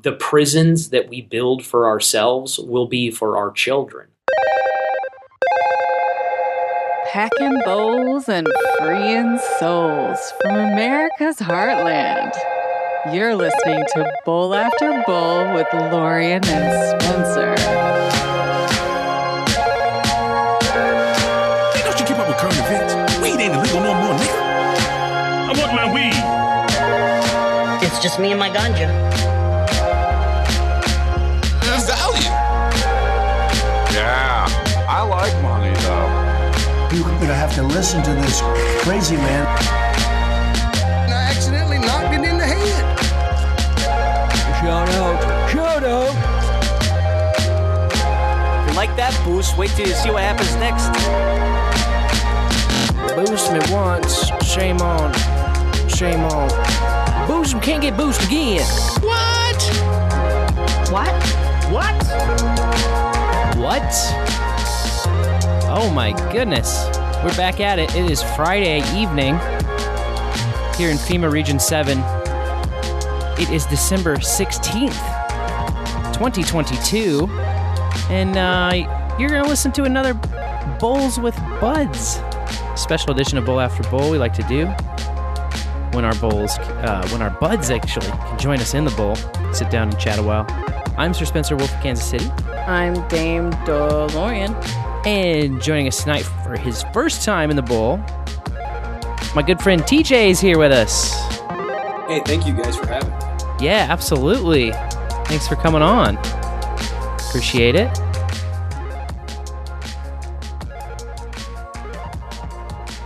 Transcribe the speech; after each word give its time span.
the 0.00 0.12
prisons 0.12 0.90
that 0.90 1.08
we 1.08 1.20
build 1.20 1.66
for 1.66 1.88
ourselves 1.88 2.56
will 2.56 2.86
be 2.86 3.10
for 3.10 3.36
our 3.36 3.50
children. 3.50 4.06
Packing 7.06 7.60
bowls 7.64 8.28
and 8.28 8.46
freeing 8.78 9.40
souls 9.58 10.32
from 10.40 10.54
America's 10.54 11.38
heartland. 11.38 12.32
You're 13.12 13.34
listening 13.34 13.84
to 13.94 14.08
Bowl 14.24 14.54
After 14.54 15.02
Bowl 15.04 15.52
with 15.52 15.66
Lorian 15.72 16.46
and 16.46 17.02
Spencer. 17.02 17.56
Ain't 21.74 21.84
no 21.84 21.90
shit 21.96 22.06
keep 22.06 22.18
up 22.18 22.28
with 22.28 22.36
current 22.36 22.56
events. 22.56 22.94
Weed 23.20 23.40
ain't 23.40 23.54
illegal 23.54 23.80
no 23.80 23.94
more, 23.94 24.14
nigga. 24.14 24.38
I 25.42 25.52
want 25.58 25.74
my 25.74 25.92
weed. 25.92 26.14
It's 27.84 27.98
just 28.00 28.20
me 28.20 28.30
and 28.30 28.38
my 28.38 28.50
ganja. 28.50 29.27
Though. 37.28 37.34
Gonna 37.34 37.40
have 37.40 37.54
to 37.56 37.62
listen 37.62 38.02
to 38.04 38.14
this 38.14 38.40
crazy 38.82 39.16
man. 39.16 39.46
And 41.04 41.12
I 41.12 41.30
accidentally 41.30 41.78
knocked 41.78 42.14
it 42.14 42.24
in 42.24 42.38
the 42.38 42.46
head. 42.46 42.98
Shout 44.60 44.88
out! 44.88 45.50
Shout 45.50 45.84
out! 45.84 46.14
If 48.62 48.70
you 48.70 48.76
like 48.76 48.96
that 48.96 49.20
boost, 49.24 49.58
wait 49.58 49.70
till 49.70 49.86
you 49.86 49.94
see 49.94 50.10
what 50.10 50.22
happens 50.22 50.54
next. 50.56 50.88
Boost 53.14 53.52
me 53.52 53.60
once, 53.74 54.30
shame 54.44 54.80
on, 54.80 55.12
shame 55.88 56.20
on. 56.20 56.48
Boost 57.28 57.52
him, 57.52 57.60
can't 57.60 57.82
get 57.82 57.96
boost 57.96 58.22
again. 58.24 58.64
What? 59.02 59.62
What? 60.90 61.12
What? 61.70 62.06
What? 63.58 63.92
Oh 65.70 65.90
my 65.94 66.12
goodness. 66.32 66.97
We're 67.24 67.36
back 67.36 67.58
at 67.58 67.80
it. 67.80 67.92
It 67.96 68.08
is 68.08 68.22
Friday 68.22 68.78
evening 68.96 69.34
here 70.76 70.88
in 70.88 70.96
FEMA 70.96 71.30
Region 71.30 71.58
7. 71.58 71.98
It 73.40 73.50
is 73.50 73.66
December 73.66 74.18
16th, 74.18 74.92
2022. 76.14 77.26
And 78.08 78.36
uh, 78.36 79.16
you're 79.18 79.30
going 79.30 79.42
to 79.42 79.48
listen 79.48 79.72
to 79.72 79.82
another 79.82 80.14
Bowls 80.78 81.18
with 81.18 81.36
Buds 81.60 82.20
special 82.76 83.10
edition 83.10 83.36
of 83.36 83.44
Bowl 83.44 83.58
After 83.58 83.82
Bowl 83.90 84.10
we 84.10 84.18
like 84.18 84.34
to 84.34 84.42
do 84.44 84.66
when 85.92 86.04
our 86.04 86.14
bowls, 86.20 86.56
uh, 86.58 87.08
when 87.10 87.20
our 87.20 87.30
buds 87.30 87.70
actually 87.70 88.06
can 88.06 88.38
join 88.38 88.60
us 88.60 88.74
in 88.74 88.84
the 88.84 88.92
bowl, 88.92 89.16
sit 89.52 89.68
down 89.70 89.88
and 89.88 89.98
chat 89.98 90.20
a 90.20 90.22
while. 90.22 90.46
I'm 90.96 91.12
Sir 91.12 91.24
Spencer 91.24 91.56
Wolf 91.56 91.74
of 91.74 91.82
Kansas 91.82 92.08
City, 92.08 92.30
I'm 92.66 92.94
Dame 93.08 93.50
DeLorean. 93.64 94.54
And 95.06 95.60
joining 95.60 95.86
us 95.88 96.02
tonight 96.02 96.22
for 96.22 96.56
his 96.56 96.82
first 96.92 97.24
time 97.24 97.50
in 97.50 97.56
the 97.56 97.62
bowl, 97.62 97.98
my 99.34 99.42
good 99.42 99.60
friend 99.60 99.82
TJ 99.82 100.30
is 100.30 100.40
here 100.40 100.58
with 100.58 100.72
us. 100.72 101.14
Hey, 102.08 102.22
thank 102.24 102.46
you 102.46 102.54
guys 102.54 102.76
for 102.76 102.86
having 102.86 103.10
me. 103.10 103.64
Yeah, 103.64 103.86
absolutely. 103.90 104.72
Thanks 105.26 105.46
for 105.46 105.56
coming 105.56 105.82
on. 105.82 106.16
Appreciate 107.28 107.74
it. 107.74 107.90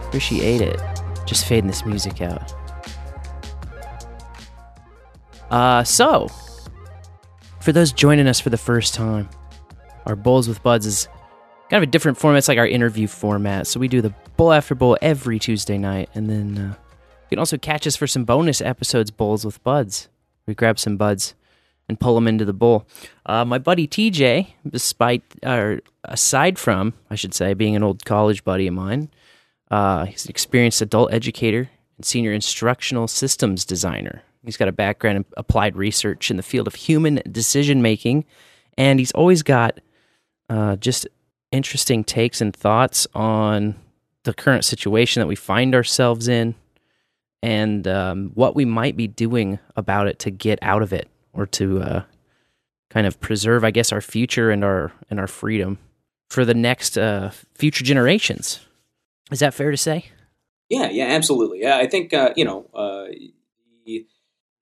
Appreciate 0.06 0.60
it. 0.60 0.80
Just 1.26 1.46
fading 1.46 1.66
this 1.66 1.84
music 1.84 2.20
out. 2.20 2.52
Uh, 5.50 5.82
so, 5.84 6.28
for 7.60 7.72
those 7.72 7.92
joining 7.92 8.26
us 8.26 8.40
for 8.40 8.50
the 8.50 8.56
first 8.56 8.94
time, 8.94 9.28
our 10.06 10.16
Bowls 10.16 10.48
with 10.48 10.62
Buds 10.62 10.86
is 10.86 11.08
kind 11.72 11.82
of 11.82 11.88
a 11.88 11.90
different 11.90 12.18
format. 12.18 12.36
It's 12.36 12.48
like 12.48 12.58
our 12.58 12.66
interview 12.66 13.06
format. 13.06 13.66
So 13.66 13.80
we 13.80 13.88
do 13.88 14.02
the 14.02 14.10
bowl 14.36 14.52
after 14.52 14.74
bowl 14.74 14.98
every 15.00 15.38
Tuesday 15.38 15.78
night, 15.78 16.10
and 16.14 16.28
then 16.28 16.58
uh, 16.58 16.74
you 16.74 17.28
can 17.30 17.38
also 17.38 17.56
catch 17.56 17.86
us 17.86 17.96
for 17.96 18.06
some 18.06 18.24
bonus 18.24 18.60
episodes, 18.60 19.10
Bowls 19.10 19.46
with 19.46 19.64
Buds. 19.64 20.10
We 20.46 20.54
grab 20.54 20.78
some 20.78 20.98
buds 20.98 21.34
and 21.88 21.98
pull 21.98 22.14
them 22.14 22.28
into 22.28 22.44
the 22.44 22.52
bowl. 22.52 22.86
Uh, 23.24 23.46
my 23.46 23.56
buddy 23.56 23.88
TJ, 23.88 24.48
despite 24.68 25.22
or 25.42 25.80
aside 26.04 26.58
from, 26.58 26.92
I 27.08 27.14
should 27.14 27.32
say, 27.32 27.54
being 27.54 27.74
an 27.74 27.82
old 27.82 28.04
college 28.04 28.44
buddy 28.44 28.66
of 28.66 28.74
mine, 28.74 29.08
uh, 29.70 30.04
he's 30.04 30.26
an 30.26 30.30
experienced 30.30 30.82
adult 30.82 31.10
educator 31.10 31.70
and 31.96 32.04
senior 32.04 32.34
instructional 32.34 33.08
systems 33.08 33.64
designer. 33.64 34.22
He's 34.44 34.58
got 34.58 34.68
a 34.68 34.72
background 34.72 35.16
in 35.16 35.24
applied 35.38 35.74
research 35.76 36.30
in 36.30 36.36
the 36.36 36.42
field 36.42 36.66
of 36.66 36.74
human 36.74 37.22
decision 37.30 37.80
making, 37.80 38.26
and 38.76 38.98
he's 38.98 39.12
always 39.12 39.42
got 39.42 39.80
uh, 40.50 40.76
just 40.76 41.08
interesting 41.52 42.02
takes 42.02 42.40
and 42.40 42.54
thoughts 42.54 43.06
on 43.14 43.76
the 44.24 44.34
current 44.34 44.64
situation 44.64 45.20
that 45.20 45.26
we 45.26 45.36
find 45.36 45.74
ourselves 45.74 46.28
in 46.28 46.54
and 47.42 47.86
um, 47.88 48.30
what 48.34 48.54
we 48.54 48.64
might 48.64 48.96
be 48.96 49.08
doing 49.08 49.58
about 49.76 50.06
it 50.06 50.18
to 50.20 50.30
get 50.30 50.58
out 50.62 50.82
of 50.82 50.92
it 50.92 51.08
or 51.32 51.46
to 51.46 51.82
uh, 51.82 52.02
kind 52.90 53.06
of 53.06 53.20
preserve, 53.20 53.64
I 53.64 53.70
guess, 53.70 53.92
our 53.92 54.00
future 54.00 54.50
and 54.50 54.64
our 54.64 54.92
and 55.10 55.18
our 55.18 55.26
freedom 55.26 55.78
for 56.28 56.44
the 56.44 56.54
next 56.54 56.96
uh, 56.96 57.30
future 57.54 57.84
generations. 57.84 58.60
Is 59.30 59.40
that 59.40 59.54
fair 59.54 59.70
to 59.70 59.76
say? 59.76 60.06
Yeah, 60.68 60.88
yeah, 60.90 61.06
absolutely. 61.06 61.62
Yeah, 61.62 61.76
I 61.76 61.86
think 61.86 62.14
uh, 62.14 62.32
you 62.36 62.44
know 62.44 62.68
uh, 62.74 63.06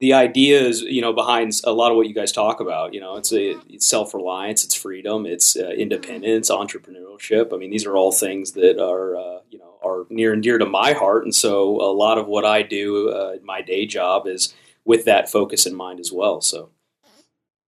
the 0.01 0.15
ideas 0.15 0.81
you 0.81 1.01
know 1.01 1.13
behind 1.13 1.53
a 1.65 1.73
lot 1.73 1.91
of 1.91 1.97
what 1.97 2.09
you 2.09 2.15
guys 2.15 2.33
talk 2.33 2.61
about. 2.61 2.95
You 2.95 3.01
know, 3.01 3.17
it's 3.17 3.33
a 3.33 3.59
it's 3.69 3.87
self 3.87 4.15
reliance, 4.15 4.65
it's 4.65 4.75
freedom, 4.75 5.27
it's 5.27 5.57
uh, 5.57 5.71
independence, 5.71 6.51
entrepreneurship. 6.51 7.53
I 7.53 7.57
mean, 7.57 7.71
these 7.71 7.87
are 7.87 7.97
all 7.97 8.13
things 8.13 8.53
that 8.53 8.83
are 8.83 9.17
uh, 9.17 9.41
you 9.51 9.59
know 9.59 9.75
are 9.83 10.07
near 10.11 10.33
and 10.33 10.43
dear 10.43 10.59
to 10.59 10.67
my 10.67 10.93
heart, 10.93 11.25
and 11.25 11.35
so 11.35 11.81
a 11.81 11.93
lot 11.93 12.19
of 12.19 12.27
what 12.27 12.45
I 12.45 12.63
do, 12.63 13.11
uh, 13.11 13.37
my 13.43 13.63
day 13.63 13.87
job, 13.87 14.27
is 14.27 14.55
with 14.85 15.05
that 15.05 15.31
focus 15.31 15.67
in 15.67 15.75
mind 15.75 16.01
as 16.01 16.11
well. 16.11 16.41
So 16.41 16.71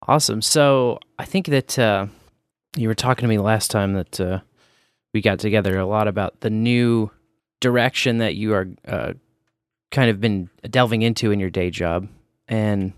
Awesome. 0.09 0.43
So 0.43 0.99
I 1.19 1.25
think 1.25 1.47
that 1.47 1.79
uh, 1.79 2.07
you 2.77 2.89
were 2.89 2.95
talking 2.95 3.23
to 3.23 3.29
me 3.29 3.39
last 3.39 3.71
time 3.71 3.93
that 3.93 4.21
uh, 4.21 4.41
we 5.15 5.21
got 5.21 5.39
together 5.39 5.79
a 5.79 5.87
lot 5.87 6.09
about 6.09 6.41
the 6.41 6.51
new 6.51 7.11
direction 7.61 8.19
that 8.19 8.35
you 8.35 8.53
are 8.55 8.69
uh, 8.87 9.13
kind 9.93 10.11
of 10.11 10.21
been 10.21 10.51
delving 10.69 11.03
into 11.03 11.31
in 11.31 11.39
your 11.39 11.51
day 11.51 11.71
job, 11.71 12.09
and 12.49 12.93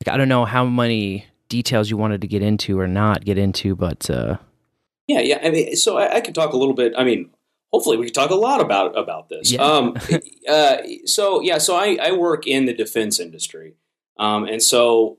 like 0.00 0.12
I 0.12 0.16
don't 0.16 0.28
know 0.28 0.44
how 0.44 0.64
many 0.64 1.26
details 1.48 1.90
you 1.90 1.96
wanted 1.96 2.20
to 2.20 2.26
get 2.26 2.42
into 2.42 2.78
or 2.78 2.86
not 2.86 3.24
get 3.24 3.38
into, 3.38 3.74
but 3.74 4.08
uh, 4.10 4.36
Yeah, 5.06 5.20
yeah. 5.20 5.38
I 5.42 5.50
mean, 5.50 5.76
so 5.76 5.98
I, 5.98 6.16
I 6.16 6.20
could 6.20 6.34
talk 6.34 6.52
a 6.52 6.56
little 6.56 6.74
bit. 6.74 6.92
I 6.96 7.04
mean, 7.04 7.30
hopefully, 7.72 7.96
we 7.96 8.06
could 8.06 8.14
talk 8.14 8.30
a 8.30 8.36
lot 8.36 8.60
about 8.60 8.96
about 8.98 9.28
this. 9.28 9.52
Yeah. 9.52 9.62
Um, 9.62 9.96
uh, 10.48 10.76
so 11.04 11.40
yeah, 11.40 11.58
so 11.58 11.76
I, 11.76 11.98
I 12.00 12.12
work 12.12 12.46
in 12.46 12.66
the 12.66 12.74
defense 12.74 13.18
industry, 13.18 13.74
um, 14.18 14.44
and 14.44 14.62
so 14.62 15.18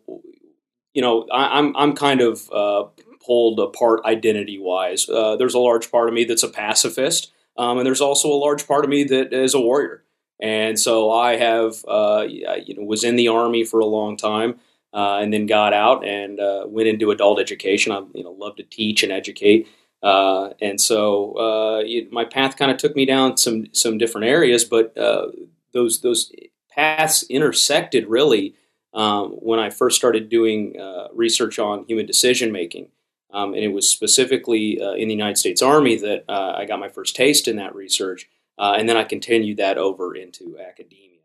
you 0.94 1.02
know, 1.02 1.28
I, 1.31 1.59
I'm 1.59 1.76
I'm 1.76 1.96
kind 1.96 2.22
of 2.22 2.50
uh, 2.52 2.86
pulled 3.26 3.59
apart 3.59 4.02
identity 4.06 4.59
wise. 4.59 5.09
Uh, 5.09 5.36
there's 5.36 5.53
a 5.53 5.59
large 5.59 5.91
part 5.91 6.08
of 6.08 6.14
me 6.14 6.24
that's 6.24 6.44
a 6.44 6.50
pacifist, 6.50 7.31
um, 7.58 7.78
and 7.78 7.86
there's 7.86 8.02
also 8.02 8.30
a 8.31 8.36
large 8.38 8.68
part 8.68 8.84
of 8.84 8.90
me 8.90 9.03
that 9.06 9.34
is 9.34 9.53
a 9.53 9.59
warrior. 9.59 10.03
And 10.39 10.79
so 10.79 11.11
I 11.11 11.35
have, 11.35 11.83
uh, 11.88 12.25
you 12.27 12.75
know, 12.75 12.83
was 12.83 13.03
in 13.03 13.16
the 13.17 13.27
army 13.27 13.66
for 13.66 13.79
a 13.79 13.85
long 13.85 14.16
time, 14.16 14.59
uh, 14.94 15.19
and 15.22 15.33
then 15.33 15.45
got 15.45 15.73
out 15.73 16.05
and 16.05 16.39
uh, 16.39 16.66
went 16.67 16.88
into 16.88 17.11
adult 17.11 17.39
education. 17.39 17.91
I, 17.91 18.01
you 18.13 18.23
know, 18.23 18.31
love 18.31 18.55
to 18.55 18.63
teach 18.63 19.03
and 19.03 19.11
educate. 19.11 19.67
Uh, 20.01 20.51
and 20.61 20.79
so 20.79 21.33
uh, 21.33 21.83
my 22.09 22.23
path 22.23 22.55
kind 22.55 22.72
of 22.72 22.78
took 22.78 22.95
me 22.95 23.05
down 23.05 23.38
some 23.38 23.67
some 23.73 23.97
different 23.97 24.28
areas, 24.28 24.63
but 24.63 24.97
uh, 24.97 25.28
those 25.73 26.01
those 26.01 26.31
paths 26.72 27.23
intersected 27.23 28.07
really 28.07 28.55
um, 28.94 29.31
when 29.31 29.59
I 29.59 29.69
first 29.69 29.97
started 29.97 30.29
doing 30.29 30.75
research 31.13 31.59
on 31.59 31.85
human 31.85 32.05
decision 32.05 32.52
making. 32.52 32.87
Um, 33.31 33.53
and 33.53 33.64
it 33.64 33.73
was 33.73 33.87
specifically 33.87 34.79
in 34.79 35.08
the 35.08 35.14
United 35.14 35.37
States 35.37 35.61
Army 35.61 35.97
that 35.97 36.23
I 36.29 36.66
got 36.66 36.79
my 36.79 36.90
first 36.90 37.16
taste 37.16 37.47
in 37.47 37.58
that 37.58 37.75
research, 37.75 38.28
uh, 38.59 38.76
and 38.78 38.90
then 38.90 38.97
I 38.97 39.06
continued 39.06 39.58
that 39.58 39.78
over 39.78 40.14
into 40.14 40.59
academia. 40.59 41.22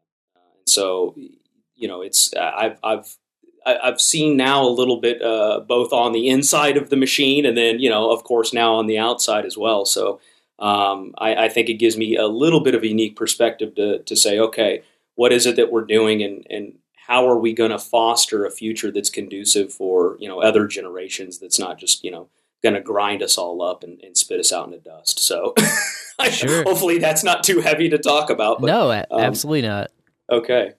So, 0.67 1.15
you 1.75 1.89
know, 1.89 2.01
it's 2.01 2.33
uh, 2.33 2.53
I've 2.57 2.79
I've 2.83 3.17
I've 3.67 4.01
seen 4.01 4.37
now 4.37 4.65
a 4.65 4.71
little 4.71 5.01
bit 5.01 5.21
uh, 5.21 5.61
both 5.67 5.93
on 5.93 6.13
the 6.13 6.29
inside 6.29 6.77
of 6.77 6.91
the 6.91 6.97
machine, 6.97 7.45
and 7.45 7.57
then 7.57 7.81
you 7.81 7.91
know, 7.91 8.11
of 8.11 8.23
course, 8.25 8.53
now 8.53 8.75
on 8.75 8.87
the 8.87 8.99
outside 8.99 9.45
as 9.45 9.59
well. 9.59 9.85
So 9.85 10.21
um, 10.59 11.15
I, 11.19 11.47
I 11.47 11.49
think 11.49 11.69
it 11.69 11.75
gives 11.75 11.97
me 11.97 12.17
a 12.17 12.27
little 12.27 12.61
bit 12.61 12.75
of 12.75 12.83
a 12.83 12.89
unique 12.89 13.17
perspective 13.17 13.75
to 13.75 13.99
to 13.99 14.17
say, 14.17 14.39
okay, 14.39 14.83
what 15.17 15.33
is 15.33 15.45
it 15.45 15.57
that 15.57 15.73
we're 15.73 15.85
doing, 15.85 16.23
and 16.23 16.47
and 16.49 16.79
how 17.09 17.29
are 17.29 17.39
we 17.39 17.53
going 17.53 17.73
to 17.73 17.79
foster 17.79 18.47
a 18.47 18.51
future 18.51 18.91
that's 18.93 19.11
conducive 19.11 19.73
for 19.73 20.17
you 20.21 20.29
know 20.29 20.41
other 20.41 20.67
generations 20.67 21.39
that's 21.41 21.59
not 21.59 21.79
just 21.79 22.05
you 22.05 22.11
know 22.11 22.29
going 22.65 22.75
to 22.75 22.81
grind 22.81 23.23
us 23.23 23.39
all 23.39 23.63
up 23.63 23.85
and, 23.85 24.01
and 24.03 24.17
spit 24.17 24.41
us 24.41 24.53
out 24.53 24.67
into 24.67 24.79
dust 24.81 25.21
so 25.21 25.55
Sure. 26.31 26.63
hopefully 26.65 26.99
that's 26.99 27.23
not 27.23 27.45
too 27.45 27.61
heavy 27.61 27.89
to 27.91 27.99
talk 27.99 28.31
about 28.31 28.61
but, 28.61 28.67
no, 28.67 28.91
um, 28.91 29.21
absolutely 29.21 29.63
not. 29.69 29.91
okay 30.31 30.73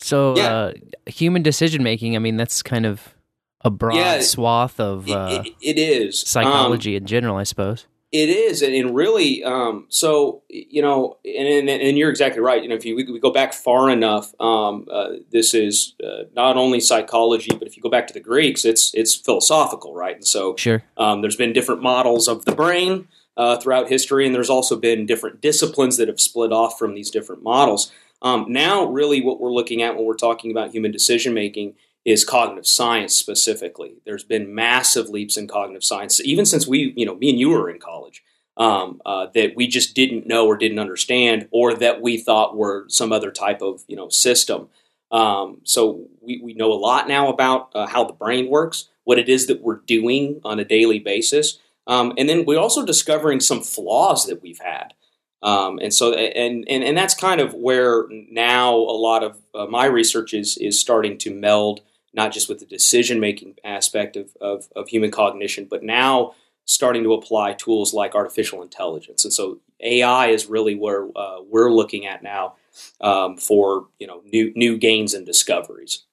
So, 0.00 0.36
Yeah. 0.36 0.54
uh, 0.54 0.72
human 1.06 1.42
decision 1.42 1.82
making. 1.82 2.14
I 2.16 2.18
mean, 2.18 2.36
that's 2.36 2.62
kind 2.62 2.84
of 2.84 3.14
a 3.62 3.70
broad 3.70 3.96
Yeah, 3.96 4.20
swath 4.20 4.78
of 4.78 5.08
It- 5.08 5.12
uh, 5.16 5.42
it, 5.46 5.52
it 5.62 5.78
is 5.78 6.22
Um, 6.22 6.26
psychology 6.26 6.94
in 6.96 7.06
general, 7.06 7.36
I 7.36 7.44
suppose. 7.44 7.86
It 8.14 8.28
is, 8.28 8.62
and, 8.62 8.94
really, 8.94 9.42
um, 9.42 9.86
so 9.88 10.42
you 10.48 10.80
know, 10.80 11.16
and, 11.24 11.48
and 11.48 11.68
and 11.68 11.98
you're 11.98 12.10
exactly 12.10 12.40
right. 12.40 12.62
You 12.62 12.68
know, 12.68 12.76
if 12.76 12.84
you 12.84 12.94
we, 12.94 13.04
we 13.10 13.18
go 13.18 13.32
back 13.32 13.52
far 13.52 13.90
enough, 13.90 14.32
um, 14.40 14.86
uh, 14.88 15.14
this 15.32 15.52
is 15.52 15.96
uh, 16.00 16.22
not 16.32 16.56
only 16.56 16.78
psychology, 16.78 17.56
but 17.58 17.66
if 17.66 17.76
you 17.76 17.82
go 17.82 17.90
back 17.90 18.06
to 18.06 18.14
the 18.14 18.20
Greeks, 18.20 18.64
it's 18.64 18.94
it's 18.94 19.16
philosophical, 19.16 19.94
right? 19.96 20.14
And 20.14 20.24
so 20.24 20.54
Sure. 20.54 20.84
um, 20.96 21.22
there's 21.22 21.34
been 21.34 21.52
different 21.52 21.82
models 21.82 22.28
of 22.28 22.44
the 22.44 22.54
brain 22.54 23.08
uh, 23.36 23.56
throughout 23.56 23.88
history, 23.88 24.26
and 24.26 24.32
there's 24.32 24.48
also 24.48 24.76
been 24.76 25.06
different 25.06 25.40
disciplines 25.40 25.96
that 25.96 26.06
have 26.06 26.20
split 26.20 26.52
off 26.52 26.78
from 26.78 26.94
these 26.94 27.10
different 27.10 27.42
models. 27.42 27.90
Um, 28.22 28.46
now, 28.48 28.84
really, 28.84 29.22
what 29.22 29.40
we're 29.40 29.52
looking 29.52 29.82
at 29.82 29.96
when 29.96 30.04
we're 30.06 30.14
talking 30.14 30.52
about 30.52 30.70
human 30.70 30.92
decision 30.92 31.34
making 31.34 31.74
is 32.04 32.24
cognitive 32.24 32.66
science 32.66 33.14
specifically. 33.14 33.94
There's 34.04 34.24
been 34.24 34.54
massive 34.54 35.08
leaps 35.08 35.36
in 35.36 35.48
cognitive 35.48 35.84
science, 35.84 36.20
even 36.20 36.44
since 36.44 36.66
we, 36.66 36.92
you 36.96 37.06
know, 37.06 37.14
me 37.14 37.30
and 37.30 37.38
you 37.38 37.50
were 37.50 37.70
in 37.70 37.78
college, 37.78 38.22
um, 38.56 39.00
uh, 39.06 39.26
that 39.34 39.56
we 39.56 39.66
just 39.66 39.94
didn't 39.94 40.26
know 40.26 40.46
or 40.46 40.56
didn't 40.56 40.78
understand, 40.78 41.48
or 41.50 41.74
that 41.74 42.02
we 42.02 42.18
thought 42.18 42.56
were 42.56 42.84
some 42.88 43.12
other 43.12 43.30
type 43.30 43.62
of, 43.62 43.82
you 43.88 43.96
know, 43.96 44.08
system. 44.08 44.68
Um, 45.10 45.60
so 45.64 46.06
we, 46.20 46.40
we 46.42 46.54
know 46.54 46.72
a 46.72 46.74
lot 46.74 47.08
now 47.08 47.28
about 47.28 47.70
uh, 47.74 47.86
how 47.86 48.04
the 48.04 48.12
brain 48.12 48.50
works, 48.50 48.88
what 49.04 49.18
it 49.18 49.28
is 49.28 49.46
that 49.46 49.62
we're 49.62 49.80
doing 49.86 50.40
on 50.44 50.60
a 50.60 50.64
daily 50.64 50.98
basis, 50.98 51.58
um, 51.86 52.12
and 52.16 52.28
then 52.28 52.44
we're 52.44 52.58
also 52.58 52.84
discovering 52.84 53.40
some 53.40 53.62
flaws 53.62 54.26
that 54.26 54.42
we've 54.42 54.60
had. 54.60 54.94
Um, 55.42 55.78
and 55.78 55.92
so, 55.92 56.14
and, 56.14 56.64
and 56.68 56.82
and 56.82 56.96
that's 56.96 57.14
kind 57.14 57.38
of 57.38 57.52
where 57.52 58.06
now 58.30 58.74
a 58.74 58.96
lot 58.96 59.22
of 59.22 59.38
uh, 59.54 59.66
my 59.66 59.84
research 59.84 60.32
is 60.32 60.56
is 60.56 60.80
starting 60.80 61.18
to 61.18 61.34
meld, 61.34 61.82
not 62.14 62.32
just 62.32 62.48
with 62.48 62.60
the 62.60 62.66
decision 62.66 63.20
making 63.20 63.56
aspect 63.64 64.16
of, 64.16 64.36
of 64.40 64.68
of 64.74 64.88
human 64.88 65.10
cognition, 65.10 65.66
but 65.68 65.82
now 65.82 66.34
starting 66.64 67.02
to 67.02 67.12
apply 67.12 67.52
tools 67.52 67.92
like 67.92 68.14
artificial 68.14 68.62
intelligence. 68.62 69.24
And 69.24 69.32
so, 69.32 69.58
AI 69.80 70.28
is 70.28 70.46
really 70.46 70.74
where 70.74 71.06
uh, 71.16 71.38
we're 71.48 71.70
looking 71.70 72.06
at 72.06 72.22
now 72.22 72.54
um, 73.00 73.36
for 73.36 73.88
you 73.98 74.06
know 74.06 74.22
new 74.24 74.52
new 74.54 74.78
gains 74.78 75.14
and 75.14 75.26
discoveries. 75.26 76.04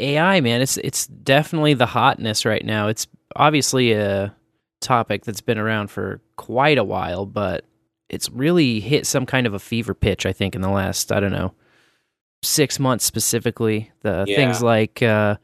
AI, 0.00 0.40
man, 0.40 0.60
it's 0.60 0.76
it's 0.78 1.06
definitely 1.06 1.74
the 1.74 1.86
hotness 1.86 2.44
right 2.44 2.64
now. 2.64 2.88
It's 2.88 3.06
obviously 3.34 3.92
a 3.92 4.34
topic 4.80 5.24
that's 5.24 5.40
been 5.40 5.58
around 5.58 5.90
for 5.90 6.20
quite 6.36 6.78
a 6.78 6.84
while, 6.84 7.26
but 7.26 7.64
it's 8.08 8.30
really 8.30 8.78
hit 8.80 9.06
some 9.06 9.26
kind 9.26 9.46
of 9.46 9.54
a 9.54 9.58
fever 9.58 9.94
pitch. 9.94 10.24
I 10.26 10.32
think 10.32 10.54
in 10.54 10.60
the 10.60 10.70
last 10.70 11.10
I 11.10 11.18
don't 11.18 11.32
know 11.32 11.54
six 12.44 12.78
months 12.78 13.04
specifically. 13.04 13.90
The 14.02 14.24
Yeah. 14.28 14.36
things 14.36 14.62
like 14.62 15.02
uh, 15.02 15.36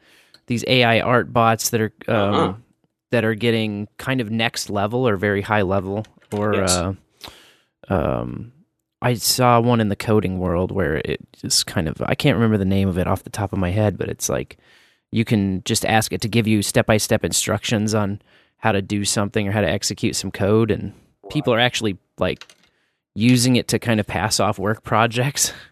these 0.47 0.63
AI 0.67 1.01
art 1.01 1.33
bots 1.33 1.69
that 1.71 1.81
are 1.81 1.91
um, 2.07 2.35
Uh-huh. 2.35 2.53
that 3.11 3.25
are 3.25 3.35
getting 3.35 3.87
kind 3.97 4.21
of 4.21 4.29
next 4.31 4.69
level 4.69 5.05
or 5.07 5.17
very 5.17 5.41
high 5.41 5.63
level, 5.63 6.05
or 6.31 6.53
Yes. 6.55 6.71
uh, 6.77 6.93
um, 7.89 8.53
I 9.01 9.15
saw 9.15 9.59
one 9.59 9.81
in 9.81 9.89
the 9.89 9.95
coding 9.95 10.39
world 10.39 10.71
where 10.71 10.97
it 11.03 11.19
is 11.43 11.63
kind 11.63 11.87
of 11.89 12.01
I 12.05 12.15
can't 12.15 12.35
remember 12.35 12.57
the 12.57 12.65
name 12.65 12.87
of 12.87 12.97
it 12.97 13.07
off 13.07 13.23
the 13.23 13.29
top 13.29 13.51
of 13.53 13.59
my 13.59 13.71
head, 13.71 13.97
but 13.97 14.09
it's 14.09 14.29
like 14.29 14.57
you 15.11 15.25
can 15.25 15.61
just 15.65 15.85
ask 15.85 16.13
it 16.13 16.21
to 16.21 16.29
give 16.29 16.47
you 16.47 16.61
step 16.61 16.85
by 16.85 16.97
step 16.97 17.25
instructions 17.25 17.93
on 17.93 18.21
how 18.57 18.71
to 18.71 18.81
do 18.81 19.03
something 19.03 19.47
or 19.47 19.51
how 19.51 19.61
to 19.61 19.69
execute 19.69 20.15
some 20.15 20.31
code, 20.31 20.69
and 20.71 20.93
people 21.29 21.53
are 21.53 21.59
actually 21.59 21.97
like 22.19 22.55
using 23.15 23.55
it 23.57 23.67
to 23.69 23.79
kind 23.79 23.99
of 23.99 24.07
pass 24.07 24.39
off 24.39 24.59
work 24.59 24.83
projects. 24.83 25.51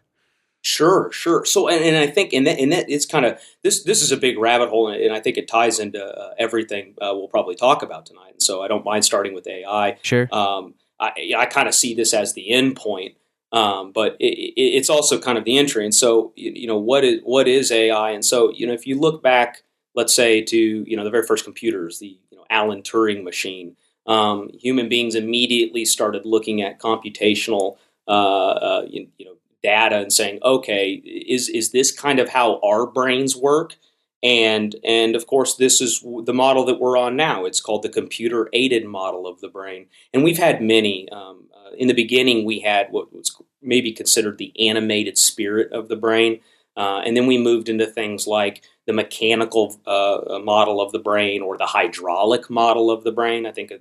Sure, 0.62 1.10
sure. 1.12 1.46
So, 1.46 1.70
and, 1.70 1.84
and 1.84 1.96
I 1.96 2.08
think, 2.08 2.34
and 2.34 2.46
that, 2.46 2.60
and 2.60 2.72
that 2.74 2.90
it's 2.90 3.06
kind 3.06 3.26
of 3.26 3.40
this. 3.64 3.84
This 3.84 4.02
is 4.02 4.12
a 4.12 4.18
big 4.18 4.38
rabbit 4.38 4.70
hole, 4.70 4.90
and 4.90 5.14
I 5.14 5.22
think 5.22 5.38
it 5.38 5.48
ties 5.48 5.80
into 5.80 6.04
uh, 6.04 6.34
everything 6.38 6.96
uh, 7.02 7.14
we'll 7.14 7.30
probably 7.30 7.56
talk 7.56 7.82
about 7.82 8.06
tonight. 8.06 8.34
And 8.34 8.42
so, 8.42 8.62
I 8.62 8.68
don't 8.68 8.84
mind 8.84 9.06
starting 9.06 9.34
with 9.34 9.48
AI. 9.48 9.98
Sure. 10.02 10.28
Um, 10.34 10.74
I, 11.00 11.34
I 11.38 11.46
kind 11.46 11.70
of 11.70 11.76
see 11.76 11.94
this 11.94 12.14
as 12.14 12.34
the 12.34 12.50
end 12.50 12.76
point, 12.76 13.16
um, 13.54 13.94
but 13.94 14.18
it, 14.20 14.34
it, 14.34 14.62
it's 14.62 14.90
also 14.90 15.18
kind 15.18 15.38
of 15.38 15.46
the 15.46 15.58
entry. 15.58 15.86
And 15.86 15.96
so, 15.96 16.34
you, 16.36 16.52
you 16.54 16.68
know, 16.68 16.78
what 16.78 17.06
is 17.06 17.22
what 17.24 17.48
is 17.48 17.72
AI? 17.72 18.12
And 18.12 18.26
so, 18.26 18.52
you 18.52 18.68
know, 18.68 18.74
if 18.74 18.86
you 18.86 19.00
look 19.00 19.24
back, 19.24 19.64
let's 19.96 20.14
say 20.14 20.42
to 20.42 20.58
you 20.58 20.98
know 20.98 21.06
the 21.06 21.10
very 21.10 21.26
first 21.26 21.46
computers, 21.46 22.00
the 22.00 22.18
you 22.32 22.38
know 22.38 22.46
Alan 22.50 22.82
Turing 22.82 23.24
machine, 23.24 23.78
um, 24.06 24.50
human 24.60 24.90
beings 24.90 25.16
immediately 25.16 25.86
started 25.86 26.26
looking 26.26 26.62
at 26.62 26.80
computational, 26.80 27.78
uh, 28.08 28.12
uh, 28.12 28.86
you, 28.90 29.08
you 29.18 29.26
know, 29.26 29.36
data 29.64 29.98
and 29.98 30.14
saying, 30.14 30.40
okay, 30.44 30.94
is 30.94 31.50
is 31.50 31.72
this 31.72 31.92
kind 31.92 32.20
of 32.20 32.30
how 32.30 32.60
our 32.62 32.86
brains 32.86 33.36
work? 33.36 33.76
And 34.22 34.76
and 34.84 35.16
of 35.16 35.28
course, 35.28 35.56
this 35.56 35.80
is 35.80 36.02
the 36.26 36.34
model 36.34 36.66
that 36.66 36.80
we're 36.80 36.98
on 36.98 37.16
now. 37.16 37.46
It's 37.46 37.62
called 37.62 37.84
the 37.84 37.90
computer 37.90 38.50
aided 38.52 38.86
model 38.86 39.26
of 39.28 39.40
the 39.40 39.48
brain, 39.48 39.88
and 40.14 40.24
we've 40.24 40.38
had 40.38 40.62
many. 40.62 41.08
Um, 41.10 41.48
uh, 41.56 41.72
in 41.78 41.88
the 41.88 41.94
beginning, 41.94 42.46
we 42.46 42.60
had 42.60 42.88
what 42.92 43.14
was 43.14 43.36
maybe 43.62 43.92
considered 43.94 44.38
the 44.38 44.54
animated 44.68 45.18
spirit 45.18 45.72
of 45.72 45.88
the 45.88 45.96
brain, 45.96 46.42
uh, 46.76 47.00
and 47.06 47.16
then 47.16 47.28
we 47.28 47.38
moved 47.38 47.70
into 47.70 47.86
things 47.86 48.28
like 48.28 48.64
the 48.88 48.94
mechanical 48.94 49.80
uh, 49.86 50.40
model 50.40 50.82
of 50.82 50.92
the 50.92 51.00
brain 51.00 51.42
or 51.42 51.58
the 51.58 51.66
hydraulic 51.66 52.50
model 52.50 52.92
of 52.92 53.04
the 53.04 53.12
brain. 53.12 53.46
I 53.46 53.52
think 53.52 53.72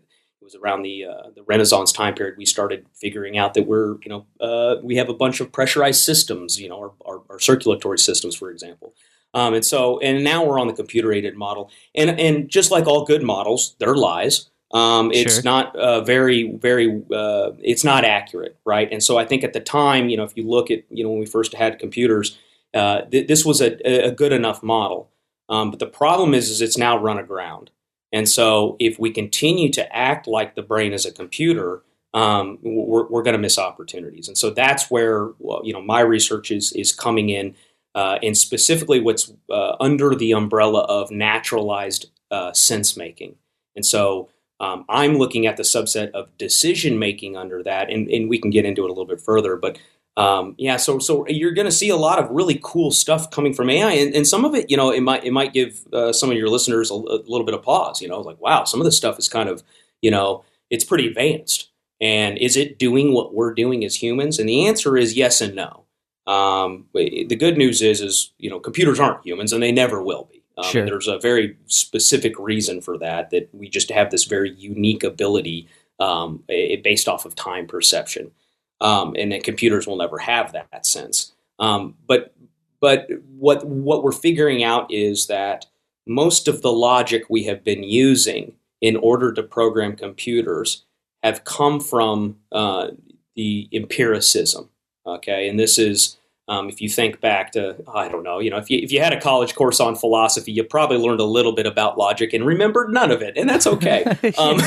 was 0.48 0.60
around 0.60 0.82
the 0.82 1.04
uh, 1.04 1.30
the 1.34 1.42
Renaissance 1.42 1.92
time 1.92 2.14
period 2.14 2.36
we 2.38 2.46
started 2.46 2.86
figuring 2.94 3.36
out 3.36 3.54
that 3.54 3.66
we're 3.66 3.96
you 4.02 4.08
know 4.08 4.26
uh, 4.40 4.76
we 4.82 4.96
have 4.96 5.08
a 5.08 5.14
bunch 5.14 5.40
of 5.40 5.52
pressurized 5.52 6.02
systems, 6.02 6.60
you 6.60 6.68
know, 6.68 6.78
our, 6.78 6.92
our, 7.06 7.22
our 7.30 7.38
circulatory 7.38 7.98
systems, 7.98 8.34
for 8.34 8.50
example. 8.50 8.94
Um, 9.34 9.52
and 9.54 9.64
so, 9.64 9.98
and 10.00 10.24
now 10.24 10.44
we're 10.44 10.58
on 10.58 10.68
the 10.68 10.72
computer 10.72 11.12
aided 11.12 11.36
model, 11.36 11.70
and 11.94 12.18
and 12.18 12.48
just 12.48 12.70
like 12.70 12.86
all 12.86 13.04
good 13.04 13.22
models, 13.22 13.76
they're 13.78 13.94
lies. 13.94 14.48
Um, 14.72 15.10
it's 15.12 15.34
Sure. 15.34 15.42
not 15.42 15.76
uh, 15.76 16.02
very, 16.02 16.52
very. 16.52 17.02
Uh, 17.12 17.52
it's 17.60 17.84
not 17.84 18.04
accurate, 18.04 18.56
right? 18.64 18.88
And 18.90 19.02
so, 19.02 19.18
I 19.18 19.24
think 19.26 19.44
at 19.44 19.52
the 19.52 19.60
time, 19.60 20.08
you 20.08 20.16
know, 20.16 20.24
if 20.24 20.36
you 20.36 20.48
look 20.48 20.70
at, 20.70 20.84
you 20.90 21.04
know, 21.04 21.10
when 21.10 21.20
we 21.20 21.26
first 21.26 21.54
had 21.54 21.78
computers, 21.78 22.38
uh, 22.74 23.02
th- 23.02 23.28
this 23.28 23.44
was 23.44 23.60
a, 23.60 23.76
a 24.08 24.10
good 24.10 24.32
enough 24.32 24.62
model. 24.62 25.10
Um, 25.50 25.70
but 25.70 25.78
the 25.78 25.86
problem 25.86 26.34
is, 26.34 26.50
is 26.50 26.60
it's 26.60 26.76
now 26.76 26.98
run 26.98 27.18
aground. 27.18 27.70
And 28.12 28.28
so, 28.28 28.76
if 28.78 28.98
we 28.98 29.10
continue 29.10 29.70
to 29.72 29.96
act 29.96 30.26
like 30.26 30.54
the 30.54 30.62
brain 30.62 30.92
is 30.92 31.04
a 31.04 31.12
computer, 31.12 31.82
um, 32.14 32.58
we're, 32.62 33.06
we're 33.06 33.22
going 33.22 33.34
to 33.34 33.38
miss 33.38 33.58
opportunities. 33.58 34.28
And 34.28 34.38
so, 34.38 34.50
that's 34.50 34.90
where 34.90 35.30
well, 35.38 35.60
you 35.64 35.72
know 35.72 35.82
my 35.82 36.00
research 36.00 36.50
is 36.50 36.72
is 36.72 36.92
coming 36.92 37.28
in, 37.28 37.54
uh, 37.94 38.18
and 38.22 38.36
specifically 38.36 39.00
what's 39.00 39.32
uh, 39.50 39.76
under 39.80 40.14
the 40.14 40.32
umbrella 40.32 40.80
of 40.84 41.10
naturalized 41.10 42.10
uh, 42.30 42.52
sense 42.52 42.96
making. 42.96 43.36
And 43.76 43.84
so, 43.84 44.30
um, 44.60 44.84
I'm 44.88 45.18
looking 45.18 45.46
at 45.46 45.56
the 45.56 45.62
subset 45.62 46.10
of 46.12 46.36
decision 46.38 46.98
making 46.98 47.36
under 47.36 47.62
that, 47.62 47.90
and, 47.90 48.08
and 48.08 48.28
we 48.28 48.40
can 48.40 48.50
get 48.50 48.64
into 48.64 48.82
it 48.82 48.86
a 48.86 48.92
little 48.92 49.06
bit 49.06 49.20
further. 49.20 49.56
But 49.56 49.78
um, 50.18 50.56
yeah, 50.58 50.76
so 50.76 50.98
so 50.98 51.24
you're 51.28 51.52
going 51.52 51.66
to 51.66 51.72
see 51.72 51.90
a 51.90 51.96
lot 51.96 52.18
of 52.18 52.28
really 52.30 52.58
cool 52.60 52.90
stuff 52.90 53.30
coming 53.30 53.54
from 53.54 53.70
AI, 53.70 53.92
and, 53.92 54.14
and 54.16 54.26
some 54.26 54.44
of 54.44 54.52
it, 54.54 54.68
you 54.68 54.76
know, 54.76 54.90
it 54.90 55.00
might 55.00 55.22
it 55.24 55.32
might 55.32 55.52
give 55.52 55.86
uh, 55.92 56.12
some 56.12 56.28
of 56.30 56.36
your 56.36 56.48
listeners 56.48 56.90
a, 56.90 56.94
a 56.94 57.22
little 57.26 57.44
bit 57.44 57.54
of 57.54 57.62
pause. 57.62 58.02
You 58.02 58.08
know, 58.08 58.20
like 58.20 58.40
wow, 58.40 58.64
some 58.64 58.80
of 58.80 58.84
this 58.84 58.96
stuff 58.96 59.16
is 59.20 59.28
kind 59.28 59.48
of, 59.48 59.62
you 60.02 60.10
know, 60.10 60.44
it's 60.70 60.84
pretty 60.84 61.06
advanced, 61.06 61.70
and 62.00 62.36
is 62.38 62.56
it 62.56 62.80
doing 62.80 63.12
what 63.14 63.32
we're 63.32 63.54
doing 63.54 63.84
as 63.84 63.94
humans? 64.02 64.40
And 64.40 64.48
the 64.48 64.66
answer 64.66 64.96
is 64.96 65.16
yes 65.16 65.40
and 65.40 65.54
no. 65.54 65.84
Um, 66.26 66.86
the 66.92 67.36
good 67.36 67.56
news 67.56 67.80
is, 67.80 68.00
is 68.00 68.32
you 68.38 68.50
know, 68.50 68.58
computers 68.58 68.98
aren't 68.98 69.24
humans, 69.24 69.52
and 69.52 69.62
they 69.62 69.72
never 69.72 70.02
will 70.02 70.28
be. 70.32 70.42
Um, 70.58 70.64
Sure. 70.64 70.84
There's 70.84 71.06
a 71.06 71.20
very 71.20 71.56
specific 71.66 72.36
reason 72.40 72.80
for 72.80 72.98
that. 72.98 73.30
That 73.30 73.48
we 73.54 73.68
just 73.68 73.90
have 73.92 74.10
this 74.10 74.24
very 74.24 74.50
unique 74.54 75.04
ability 75.04 75.68
um, 76.00 76.42
based 76.48 77.08
off 77.08 77.24
of 77.24 77.36
time 77.36 77.68
perception, 77.68 78.32
um, 78.80 79.14
and 79.18 79.32
that 79.32 79.44
computers 79.44 79.86
will 79.86 79.96
never 79.96 80.18
have 80.18 80.52
that, 80.52 80.86
sense. 80.86 81.32
Um, 81.58 81.94
but 82.06 82.34
but 82.80 83.08
what 83.36 83.66
what 83.66 84.02
we're 84.02 84.12
figuring 84.12 84.62
out 84.62 84.92
is 84.92 85.26
that 85.26 85.66
most 86.06 86.48
of 86.48 86.62
the 86.62 86.72
logic 86.72 87.24
we 87.28 87.44
have 87.44 87.64
been 87.64 87.82
using 87.82 88.52
in 88.80 88.96
order 88.96 89.32
to 89.32 89.42
program 89.42 89.96
computers 89.96 90.84
have 91.22 91.44
come 91.44 91.80
from 91.80 92.36
uh, 92.52 92.88
the 93.34 93.68
empiricism. 93.72 94.68
Okay, 95.04 95.48
and 95.48 95.58
this 95.58 95.78
is 95.78 96.17
um, 96.48 96.68
if 96.68 96.80
you 96.80 96.88
think 96.88 97.20
back 97.20 97.52
to 97.52 97.76
I 97.94 98.08
don't 98.08 98.22
know, 98.22 98.38
you 98.40 98.50
know, 98.50 98.56
if 98.58 98.70
you 98.70 98.78
if 98.82 98.90
you 98.90 99.00
had 99.00 99.12
a 99.12 99.20
college 99.20 99.54
course 99.54 99.80
on 99.80 99.94
philosophy, 99.96 100.52
you 100.52 100.64
probably 100.64 100.96
learned 100.98 101.20
a 101.20 101.24
little 101.24 101.54
bit 101.54 101.66
about 101.66 101.98
logic 101.98 102.32
and 102.32 102.44
remembered 102.46 102.90
none 102.90 103.10
of 103.10 103.22
it, 103.22 103.36
and 103.36 103.48
that's 103.48 103.66
okay. 103.66 104.04
Um, 104.38 104.58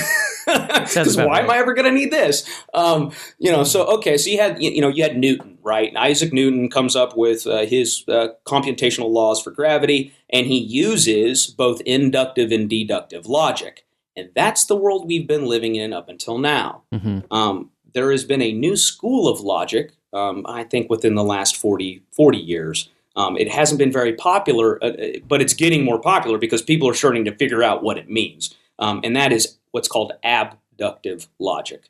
Because 0.45 1.15
about 1.15 1.27
why 1.29 1.39
am. 1.41 1.49
I 1.49 1.57
ever 1.57 1.73
going 1.73 1.85
to 1.85 1.91
need 1.91 2.11
this? 2.11 2.47
Um, 2.73 3.11
you 3.37 3.51
know, 3.51 3.63
so 3.63 3.85
okay, 3.97 4.17
so 4.17 4.29
you 4.29 4.39
had 4.39 4.61
you 4.61 4.81
know 4.81 4.87
you 4.89 5.03
had 5.03 5.17
Newton, 5.17 5.57
right? 5.61 5.87
And 5.89 5.97
Isaac 5.97 6.33
Newton 6.33 6.69
comes 6.69 6.95
up 6.95 7.15
with 7.15 7.45
uh, 7.47 7.65
his 7.65 8.03
uh, 8.07 8.29
computational 8.45 9.09
laws 9.11 9.41
for 9.41 9.51
gravity, 9.51 10.13
and 10.29 10.47
he 10.47 10.57
uses 10.57 11.47
both 11.47 11.81
inductive 11.81 12.51
and 12.51 12.69
deductive 12.69 13.25
logic, 13.27 13.85
and 14.15 14.29
that's 14.35 14.65
the 14.65 14.75
world 14.75 15.07
we've 15.07 15.27
been 15.27 15.45
living 15.45 15.75
in 15.75 15.93
up 15.93 16.09
until 16.09 16.37
now. 16.37 16.83
hmm 16.91 17.19
Um, 17.29 17.69
there 17.93 18.11
has 18.11 18.23
been 18.23 18.41
a 18.41 18.51
new 18.53 18.75
school 18.77 19.27
of 19.27 19.41
logic, 19.41 19.91
um, 20.13 20.45
I 20.47 20.63
think, 20.63 20.89
within 20.89 21.15
the 21.15 21.23
last 21.23 21.55
40, 21.55 22.01
40 22.11 22.37
years, 22.37 22.89
Um, 23.15 23.35
it 23.37 23.51
hasn't 23.51 23.77
been 23.77 23.91
very 23.91 24.13
popular, 24.13 24.81
uh, 24.81 24.87
uh, 24.87 25.07
but 25.27 25.41
it's 25.41 25.53
getting 25.53 25.83
more 25.83 25.99
popular 25.99 26.37
because 26.37 26.61
people 26.61 26.87
are 26.87 26.93
starting 26.93 27.25
to 27.25 27.35
figure 27.35 27.61
out 27.61 27.83
what 27.83 27.97
it 27.97 28.09
means. 28.09 28.55
Um, 28.79 29.01
and 29.03 29.15
that 29.17 29.33
is 29.33 29.57
what's 29.71 29.89
called 29.89 30.13
abductive 30.23 31.27
logic. 31.37 31.89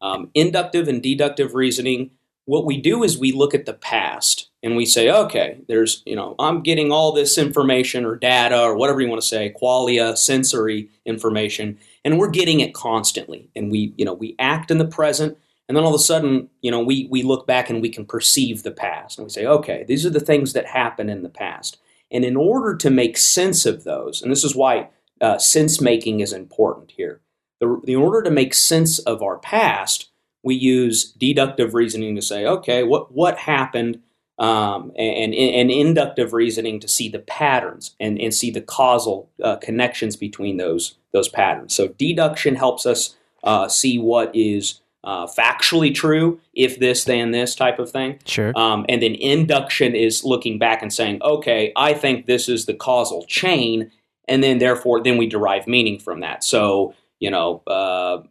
Um, 0.00 0.30
inductive 0.34 0.88
and 0.88 1.02
deductive 1.02 1.54
reasoning, 1.54 2.10
what 2.46 2.64
we 2.64 2.80
do 2.80 3.04
is 3.04 3.18
we 3.18 3.32
look 3.32 3.54
at 3.54 3.66
the 3.66 3.74
past 3.74 4.48
and 4.62 4.74
we 4.74 4.86
say, 4.86 5.10
okay, 5.10 5.58
there's, 5.68 6.02
you 6.06 6.16
know, 6.16 6.34
I'm 6.38 6.62
getting 6.62 6.90
all 6.90 7.12
this 7.12 7.36
information 7.36 8.04
or 8.06 8.16
data 8.16 8.58
or 8.58 8.74
whatever 8.74 9.00
you 9.02 9.08
want 9.08 9.20
to 9.20 9.28
say, 9.28 9.54
qualia, 9.60 10.16
sensory 10.16 10.88
information, 11.04 11.78
and 12.04 12.18
we're 12.18 12.30
getting 12.30 12.60
it 12.60 12.72
constantly. 12.72 13.50
And 13.54 13.70
we, 13.70 13.92
you 13.98 14.04
know, 14.06 14.14
we 14.14 14.34
act 14.38 14.70
in 14.70 14.78
the 14.78 14.86
present 14.86 15.36
and 15.72 15.76
then 15.78 15.84
all 15.84 15.94
of 15.94 15.98
a 15.98 16.04
sudden, 16.04 16.50
you 16.60 16.70
know, 16.70 16.82
we, 16.82 17.08
we 17.10 17.22
look 17.22 17.46
back 17.46 17.70
and 17.70 17.80
we 17.80 17.88
can 17.88 18.04
perceive 18.04 18.62
the 18.62 18.70
past. 18.70 19.16
And 19.16 19.24
we 19.24 19.30
say, 19.30 19.46
okay, 19.46 19.86
these 19.88 20.04
are 20.04 20.10
the 20.10 20.20
things 20.20 20.52
that 20.52 20.66
happened 20.66 21.08
in 21.08 21.22
the 21.22 21.30
past. 21.30 21.78
And 22.10 22.26
in 22.26 22.36
order 22.36 22.76
to 22.76 22.90
make 22.90 23.16
sense 23.16 23.64
of 23.64 23.84
those, 23.84 24.20
and 24.20 24.30
this 24.30 24.44
is 24.44 24.54
why 24.54 24.90
uh, 25.22 25.38
sense 25.38 25.80
making 25.80 26.20
is 26.20 26.34
important 26.34 26.90
here, 26.90 27.22
the, 27.58 27.80
in 27.86 27.96
order 27.96 28.20
to 28.20 28.30
make 28.30 28.52
sense 28.52 28.98
of 28.98 29.22
our 29.22 29.38
past, 29.38 30.10
we 30.42 30.54
use 30.54 31.10
deductive 31.12 31.72
reasoning 31.72 32.16
to 32.16 32.20
say, 32.20 32.44
okay, 32.44 32.82
what, 32.82 33.10
what 33.10 33.38
happened? 33.38 34.02
Um, 34.38 34.92
and, 34.98 35.32
and, 35.32 35.70
inductive 35.70 36.34
reasoning 36.34 36.80
to 36.80 36.88
see 36.88 37.08
the 37.08 37.20
patterns 37.20 37.94
and, 37.98 38.20
and 38.20 38.34
see 38.34 38.50
the 38.50 38.60
causal 38.60 39.30
uh, 39.42 39.56
connections 39.56 40.16
between 40.16 40.58
those, 40.58 40.96
those 41.14 41.30
patterns. 41.30 41.74
So 41.74 41.88
deduction 41.88 42.56
helps 42.56 42.84
us 42.84 43.16
uh, 43.42 43.68
see 43.68 43.98
what 43.98 44.34
is 44.36 44.81
uh, 45.04 45.26
factually 45.26 45.94
true, 45.94 46.40
if 46.54 46.78
this, 46.78 47.04
then 47.04 47.32
this 47.32 47.54
type 47.54 47.78
of 47.78 47.90
thing. 47.90 48.18
Sure. 48.24 48.52
Um, 48.56 48.86
and 48.88 49.02
then 49.02 49.14
induction 49.14 49.94
is 49.94 50.24
looking 50.24 50.58
back 50.58 50.82
and 50.82 50.92
saying, 50.92 51.20
okay, 51.22 51.72
I 51.76 51.94
think 51.94 52.26
this 52.26 52.48
is 52.48 52.66
the 52.66 52.74
causal 52.74 53.24
chain, 53.26 53.90
and 54.28 54.42
then 54.42 54.58
therefore, 54.58 55.02
then 55.02 55.16
we 55.18 55.26
derive 55.26 55.66
meaning 55.66 55.98
from 55.98 56.20
that. 56.20 56.44
So, 56.44 56.94
you 57.18 57.30
know, 57.30 57.62
uh, 57.66 58.22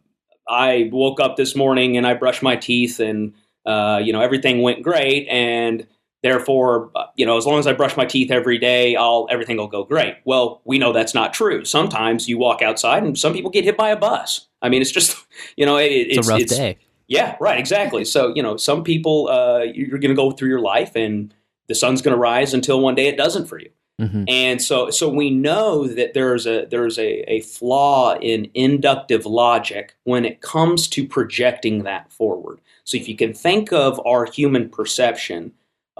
I 0.48 0.88
woke 0.92 1.20
up 1.20 1.36
this 1.36 1.54
morning 1.54 1.96
and 1.96 2.06
I 2.06 2.14
brushed 2.14 2.42
my 2.42 2.56
teeth, 2.56 3.00
and 3.00 3.34
uh, 3.64 4.00
you 4.02 4.12
know 4.12 4.20
everything 4.20 4.62
went 4.62 4.82
great, 4.82 5.28
and 5.28 5.86
therefore, 6.22 6.90
uh, 6.94 7.06
you 7.16 7.26
know, 7.26 7.36
as 7.36 7.46
long 7.46 7.58
as 7.58 7.66
I 7.66 7.72
brush 7.72 7.96
my 7.96 8.04
teeth 8.04 8.30
every 8.30 8.58
day, 8.58 8.96
I'll 8.96 9.26
everything 9.30 9.56
will 9.56 9.68
go 9.68 9.84
great. 9.84 10.16
Well, 10.24 10.60
we 10.64 10.78
know 10.78 10.92
that's 10.92 11.14
not 11.14 11.32
true. 11.32 11.64
Sometimes 11.64 12.28
you 12.28 12.38
walk 12.38 12.62
outside, 12.62 13.02
and 13.02 13.18
some 13.18 13.32
people 13.32 13.50
get 13.50 13.64
hit 13.64 13.76
by 13.76 13.90
a 13.90 13.96
bus 13.96 14.48
I 14.62 14.68
mean, 14.68 14.80
it's 14.80 14.92
just 14.92 15.16
you 15.56 15.66
know, 15.66 15.76
it, 15.76 15.90
it's, 15.90 16.18
it's, 16.18 16.28
a 16.28 16.30
rough 16.30 16.40
it's, 16.40 16.56
day. 16.56 16.78
Yeah, 17.08 17.36
right, 17.40 17.58
exactly. 17.58 18.04
So 18.04 18.32
you 18.34 18.42
know, 18.42 18.56
some 18.56 18.84
people 18.84 19.28
uh, 19.28 19.64
you're 19.64 19.98
going 19.98 20.14
to 20.14 20.14
go 20.14 20.30
through 20.30 20.48
your 20.48 20.60
life, 20.60 20.96
and 20.96 21.34
the 21.66 21.74
sun's 21.74 22.00
going 22.00 22.14
to 22.14 22.20
rise 22.20 22.54
until 22.54 22.80
one 22.80 22.94
day 22.94 23.08
it 23.08 23.16
doesn't 23.16 23.46
for 23.46 23.58
you. 23.58 23.70
Mm-hmm. 24.00 24.24
And 24.26 24.62
so, 24.62 24.88
so 24.90 25.08
we 25.08 25.30
know 25.30 25.86
that 25.86 26.14
there's 26.14 26.46
a 26.46 26.64
there's 26.64 26.98
a, 26.98 27.30
a 27.30 27.40
flaw 27.40 28.16
in 28.16 28.50
inductive 28.54 29.26
logic 29.26 29.94
when 30.04 30.24
it 30.24 30.40
comes 30.40 30.88
to 30.88 31.06
projecting 31.06 31.82
that 31.82 32.10
forward. 32.10 32.60
So 32.84 32.96
if 32.96 33.06
you 33.08 33.16
can 33.16 33.34
think 33.34 33.72
of 33.72 34.00
our 34.06 34.24
human 34.24 34.70
perception 34.70 35.52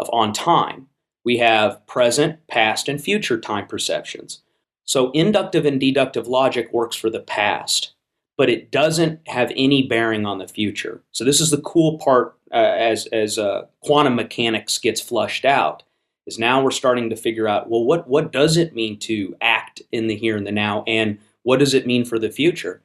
of 0.02 0.10
on 0.12 0.32
time, 0.32 0.88
we 1.24 1.38
have 1.38 1.86
present, 1.86 2.46
past, 2.48 2.88
and 2.88 3.02
future 3.02 3.40
time 3.40 3.66
perceptions. 3.66 4.40
So 4.84 5.10
inductive 5.12 5.64
and 5.64 5.80
deductive 5.80 6.26
logic 6.26 6.72
works 6.72 6.96
for 6.96 7.08
the 7.08 7.20
past 7.20 7.92
but 8.36 8.50
it 8.50 8.70
doesn't 8.70 9.20
have 9.28 9.52
any 9.56 9.86
bearing 9.86 10.26
on 10.26 10.38
the 10.38 10.48
future. 10.48 11.02
So 11.12 11.24
this 11.24 11.40
is 11.40 11.50
the 11.50 11.60
cool 11.60 11.98
part 11.98 12.36
uh, 12.52 12.74
as 12.76 13.06
as 13.06 13.38
uh, 13.38 13.66
quantum 13.80 14.16
mechanics 14.16 14.78
gets 14.78 15.00
flushed 15.00 15.44
out. 15.44 15.82
Is 16.26 16.38
now 16.38 16.62
we're 16.62 16.70
starting 16.70 17.10
to 17.10 17.16
figure 17.16 17.48
out 17.48 17.68
well 17.68 17.84
what 17.84 18.08
what 18.08 18.32
does 18.32 18.56
it 18.56 18.74
mean 18.74 18.98
to 19.00 19.36
act 19.40 19.82
in 19.92 20.06
the 20.06 20.16
here 20.16 20.36
and 20.36 20.46
the 20.46 20.52
now, 20.52 20.84
and 20.86 21.18
what 21.42 21.58
does 21.58 21.74
it 21.74 21.86
mean 21.86 22.04
for 22.04 22.18
the 22.18 22.30
future? 22.30 22.82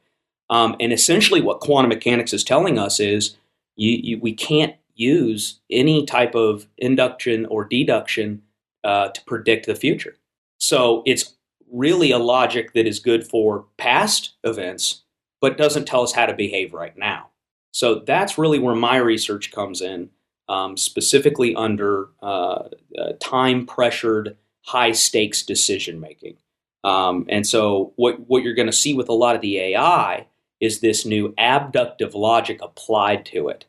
Um, 0.50 0.76
and 0.80 0.92
essentially, 0.92 1.40
what 1.40 1.60
quantum 1.60 1.88
mechanics 1.88 2.32
is 2.32 2.42
telling 2.42 2.78
us 2.78 3.00
is 3.00 3.36
you, 3.76 3.98
you, 4.02 4.18
we 4.18 4.32
can't 4.32 4.74
use 4.98 5.60
any 5.70 6.04
type 6.04 6.34
of 6.34 6.66
induction 6.76 7.46
or 7.46 7.64
deduction 7.64 8.42
uh, 8.84 9.08
to 9.08 9.24
predict 9.24 9.66
the 9.66 9.74
future. 9.74 10.16
So 10.58 11.02
it's 11.06 11.36
really 11.72 12.10
a 12.10 12.18
logic 12.18 12.72
that 12.74 12.86
is 12.86 12.98
good 12.98 13.26
for 13.26 13.66
past 13.76 14.34
events 14.44 15.02
but 15.40 15.58
doesn't 15.58 15.86
tell 15.86 16.02
us 16.02 16.12
how 16.12 16.26
to 16.26 16.34
behave 16.34 16.74
right 16.74 16.96
now. 16.96 17.28
So 17.72 18.00
that's 18.00 18.38
really 18.38 18.58
where 18.58 18.74
my 18.74 18.96
research 18.96 19.52
comes 19.52 19.80
in, 19.80 20.10
um, 20.48 20.76
specifically 20.76 21.54
under 21.54 22.08
uh, 22.22 22.68
uh, 22.98 23.12
time 23.20 23.66
pressured, 23.66 24.36
high 24.62 24.92
stakes 24.92 25.42
decision 25.42 26.00
making. 26.00 26.36
Um, 26.84 27.26
and 27.28 27.46
so 27.46 27.92
what, 27.96 28.20
what 28.28 28.42
you're 28.42 28.54
going 28.54 28.66
to 28.66 28.72
see 28.72 28.94
with 28.94 29.08
a 29.08 29.14
lot 29.14 29.36
of 29.36 29.42
the 29.42 29.58
AI 29.58 30.26
is 30.60 30.80
this 30.80 31.04
new 31.04 31.34
abductive 31.38 32.14
logic 32.14 32.60
applied 32.62 33.24
to 33.26 33.48
it. 33.48 33.66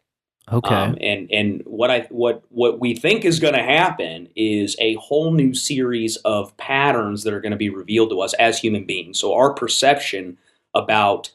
Okay. 0.51 0.73
Um, 0.73 0.97
and 1.01 1.31
and 1.31 1.61
what 1.65 1.91
I 1.91 2.07
what 2.09 2.43
what 2.49 2.79
we 2.79 2.95
think 2.95 3.25
is 3.25 3.39
going 3.39 3.53
to 3.53 3.63
happen 3.63 4.29
is 4.35 4.75
a 4.79 4.95
whole 4.95 5.31
new 5.31 5.53
series 5.53 6.15
of 6.17 6.55
patterns 6.57 7.23
that 7.23 7.33
are 7.33 7.41
going 7.41 7.51
to 7.51 7.57
be 7.57 7.69
revealed 7.69 8.09
to 8.11 8.21
us 8.21 8.33
as 8.35 8.59
human 8.59 8.85
beings. 8.85 9.19
So 9.19 9.33
our 9.33 9.53
perception 9.53 10.37
about 10.73 11.31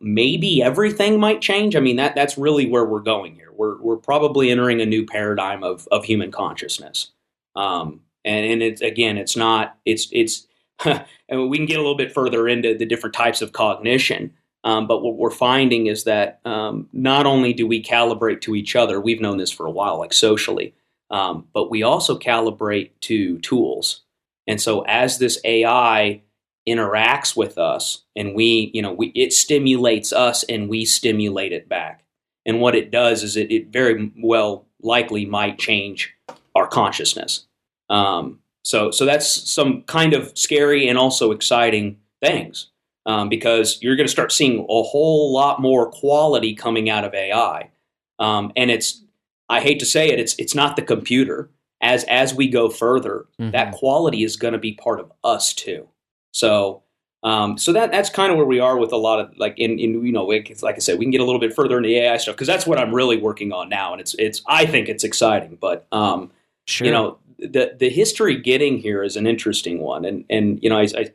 maybe 0.00 0.62
everything 0.62 1.18
might 1.18 1.40
change. 1.40 1.74
I 1.74 1.80
mean, 1.80 1.96
that 1.96 2.14
that's 2.14 2.38
really 2.38 2.66
where 2.68 2.84
we're 2.84 3.00
going 3.00 3.34
here. 3.34 3.50
We're 3.52 3.80
we're 3.80 3.96
probably 3.96 4.50
entering 4.50 4.80
a 4.80 4.86
new 4.86 5.06
paradigm 5.06 5.64
of 5.64 5.88
of 5.90 6.04
human 6.04 6.30
consciousness. 6.30 7.10
Um, 7.56 8.00
and 8.24 8.46
and 8.46 8.62
it's 8.62 8.80
again, 8.80 9.18
it's 9.18 9.36
not 9.36 9.76
it's 9.84 10.08
it's. 10.12 10.46
and 11.28 11.48
we 11.48 11.58
can 11.58 11.66
get 11.66 11.76
a 11.76 11.80
little 11.80 11.96
bit 11.96 12.12
further 12.12 12.48
into 12.48 12.76
the 12.76 12.86
different 12.86 13.14
types 13.14 13.40
of 13.40 13.52
cognition. 13.52 14.32
Um, 14.64 14.86
but 14.86 15.02
what 15.02 15.16
we're 15.16 15.30
finding 15.30 15.86
is 15.86 16.04
that 16.04 16.40
um, 16.44 16.88
not 16.92 17.26
only 17.26 17.52
do 17.52 17.66
we 17.66 17.82
calibrate 17.82 18.40
to 18.42 18.54
each 18.54 18.76
other, 18.76 19.00
we've 19.00 19.20
known 19.20 19.38
this 19.38 19.50
for 19.50 19.66
a 19.66 19.70
while, 19.70 19.98
like 19.98 20.12
socially, 20.12 20.74
um, 21.10 21.48
but 21.52 21.70
we 21.70 21.82
also 21.82 22.18
calibrate 22.18 22.90
to 23.02 23.38
tools. 23.40 24.02
And 24.46 24.60
so 24.60 24.82
as 24.82 25.18
this 25.18 25.40
AI 25.44 26.22
interacts 26.68 27.36
with 27.36 27.58
us 27.58 28.04
and 28.14 28.36
we 28.36 28.70
you 28.72 28.80
know 28.80 28.92
we 28.92 29.08
it 29.16 29.32
stimulates 29.32 30.12
us 30.12 30.44
and 30.44 30.68
we 30.68 30.84
stimulate 30.84 31.52
it 31.52 31.68
back. 31.68 32.04
And 32.44 32.60
what 32.60 32.74
it 32.74 32.90
does 32.90 33.22
is 33.22 33.36
it, 33.36 33.50
it 33.50 33.68
very 33.72 34.12
well 34.22 34.66
likely 34.80 35.26
might 35.26 35.58
change 35.58 36.14
our 36.54 36.66
consciousness. 36.66 37.46
Um, 37.90 38.40
so 38.62 38.90
so 38.92 39.04
that's 39.04 39.50
some 39.50 39.82
kind 39.82 40.14
of 40.14 40.36
scary 40.38 40.88
and 40.88 40.98
also 40.98 41.32
exciting 41.32 41.98
things 42.20 42.68
um, 43.06 43.28
because 43.28 43.78
you're 43.82 43.96
going 43.96 44.06
to 44.06 44.12
start 44.12 44.32
seeing 44.32 44.60
a 44.60 44.82
whole 44.82 45.32
lot 45.32 45.60
more 45.60 45.90
quality 45.90 46.54
coming 46.54 46.90
out 46.90 47.04
of 47.04 47.14
ai 47.14 47.70
um, 48.18 48.52
and 48.56 48.70
it's 48.70 49.02
i 49.48 49.60
hate 49.60 49.78
to 49.80 49.86
say 49.86 50.08
it 50.08 50.18
it's 50.18 50.34
it's 50.38 50.54
not 50.54 50.76
the 50.76 50.82
computer 50.82 51.50
as 51.80 52.04
as 52.04 52.34
we 52.34 52.48
go 52.48 52.68
further 52.68 53.26
mm-hmm. 53.40 53.50
that 53.50 53.72
quality 53.72 54.22
is 54.22 54.36
going 54.36 54.52
to 54.52 54.58
be 54.58 54.72
part 54.72 55.00
of 55.00 55.12
us 55.24 55.52
too 55.52 55.88
so, 56.32 56.82
um, 57.22 57.56
so 57.56 57.72
that 57.72 57.92
that's 57.92 58.10
kind 58.10 58.32
of 58.32 58.36
where 58.36 58.46
we 58.46 58.58
are 58.58 58.76
with 58.76 58.92
a 58.92 58.96
lot 58.96 59.20
of 59.20 59.36
like 59.38 59.56
in, 59.56 59.78
in 59.78 60.04
you 60.04 60.10
know 60.10 60.24
like, 60.24 60.56
like 60.60 60.74
I 60.74 60.78
said 60.78 60.98
we 60.98 61.04
can 61.04 61.12
get 61.12 61.20
a 61.20 61.24
little 61.24 61.40
bit 61.40 61.54
further 61.54 61.76
into 61.76 61.86
the 61.86 61.98
AI 61.98 62.16
stuff 62.16 62.34
because 62.34 62.48
that's 62.48 62.66
what 62.66 62.78
I'm 62.78 62.92
really 62.92 63.16
working 63.16 63.52
on 63.52 63.68
now 63.68 63.92
and 63.92 64.00
it's 64.00 64.14
it's 64.18 64.42
I 64.48 64.66
think 64.66 64.88
it's 64.88 65.04
exciting 65.04 65.56
but 65.60 65.86
um, 65.92 66.32
sure. 66.66 66.86
you 66.86 66.92
know 66.92 67.18
the 67.38 67.76
the 67.78 67.90
history 67.90 68.40
getting 68.40 68.78
here 68.78 69.04
is 69.04 69.16
an 69.16 69.28
interesting 69.28 69.78
one 69.78 70.04
and 70.04 70.24
and 70.30 70.60
you 70.64 70.68
know 70.68 70.78
I, 70.78 70.88
I 70.96 71.12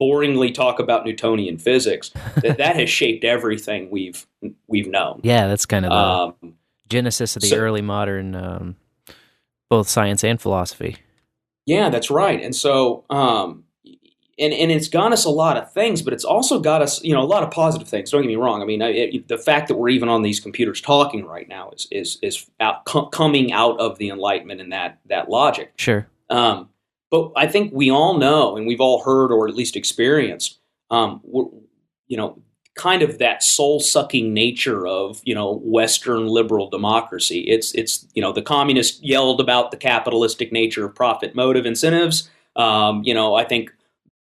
boringly 0.00 0.52
talk 0.52 0.78
about 0.78 1.04
Newtonian 1.04 1.58
physics 1.58 2.10
that 2.36 2.58
that 2.58 2.76
has 2.76 2.90
shaped 3.00 3.24
everything 3.24 3.90
we've 3.90 4.26
we've 4.66 4.88
known 4.88 5.20
yeah 5.22 5.46
that's 5.46 5.66
kind 5.66 5.84
of 5.84 5.90
the 5.90 5.96
um, 6.46 6.54
genesis 6.88 7.36
of 7.36 7.42
the 7.42 7.48
so, 7.48 7.56
early 7.56 7.82
modern 7.82 8.34
um, 8.34 8.76
both 9.70 9.88
science 9.88 10.24
and 10.24 10.40
philosophy 10.40 10.96
yeah 11.66 11.88
that's 11.88 12.10
right 12.10 12.42
and 12.42 12.54
so 12.54 13.04
um, 13.10 13.64
and 14.38 14.52
and 14.52 14.72
it's 14.72 14.88
got 14.88 15.12
us 15.12 15.24
a 15.24 15.30
lot 15.30 15.56
of 15.56 15.72
things, 15.72 16.02
but 16.02 16.12
it's 16.12 16.24
also 16.24 16.58
got 16.58 16.82
us, 16.82 17.02
you 17.02 17.14
know, 17.14 17.22
a 17.22 17.24
lot 17.24 17.42
of 17.42 17.50
positive 17.50 17.88
things. 17.88 18.10
Don't 18.10 18.22
get 18.22 18.28
me 18.28 18.36
wrong. 18.36 18.62
I 18.62 18.64
mean, 18.64 18.82
it, 18.82 19.28
the 19.28 19.38
fact 19.38 19.68
that 19.68 19.76
we're 19.76 19.90
even 19.90 20.08
on 20.08 20.22
these 20.22 20.40
computers 20.40 20.80
talking 20.80 21.24
right 21.24 21.48
now 21.48 21.70
is 21.70 21.86
is 21.90 22.18
is 22.22 22.50
out, 22.60 22.84
com- 22.84 23.10
coming 23.10 23.52
out 23.52 23.78
of 23.78 23.98
the 23.98 24.10
Enlightenment 24.10 24.60
and 24.60 24.72
that 24.72 24.98
that 25.06 25.28
logic. 25.28 25.72
Sure. 25.76 26.06
Um, 26.30 26.68
but 27.10 27.32
I 27.36 27.46
think 27.46 27.72
we 27.72 27.90
all 27.90 28.18
know, 28.18 28.56
and 28.56 28.66
we've 28.66 28.80
all 28.80 29.02
heard 29.02 29.30
or 29.30 29.48
at 29.48 29.54
least 29.54 29.76
experienced, 29.76 30.58
um, 30.90 31.20
you 32.06 32.16
know, 32.16 32.42
kind 32.74 33.02
of 33.02 33.18
that 33.18 33.42
soul 33.42 33.78
sucking 33.78 34.34
nature 34.34 34.86
of 34.86 35.20
you 35.24 35.34
know 35.34 35.60
Western 35.64 36.26
liberal 36.26 36.68
democracy. 36.68 37.40
It's 37.40 37.72
it's 37.74 38.06
you 38.14 38.22
know 38.22 38.32
the 38.32 38.42
communists 38.42 39.02
yelled 39.02 39.40
about 39.40 39.70
the 39.70 39.76
capitalistic 39.76 40.52
nature 40.52 40.84
of 40.86 40.94
profit 40.94 41.34
motive 41.34 41.66
incentives. 41.66 42.28
Um, 42.56 43.02
you 43.04 43.14
know, 43.14 43.34
I 43.34 43.44
think 43.44 43.72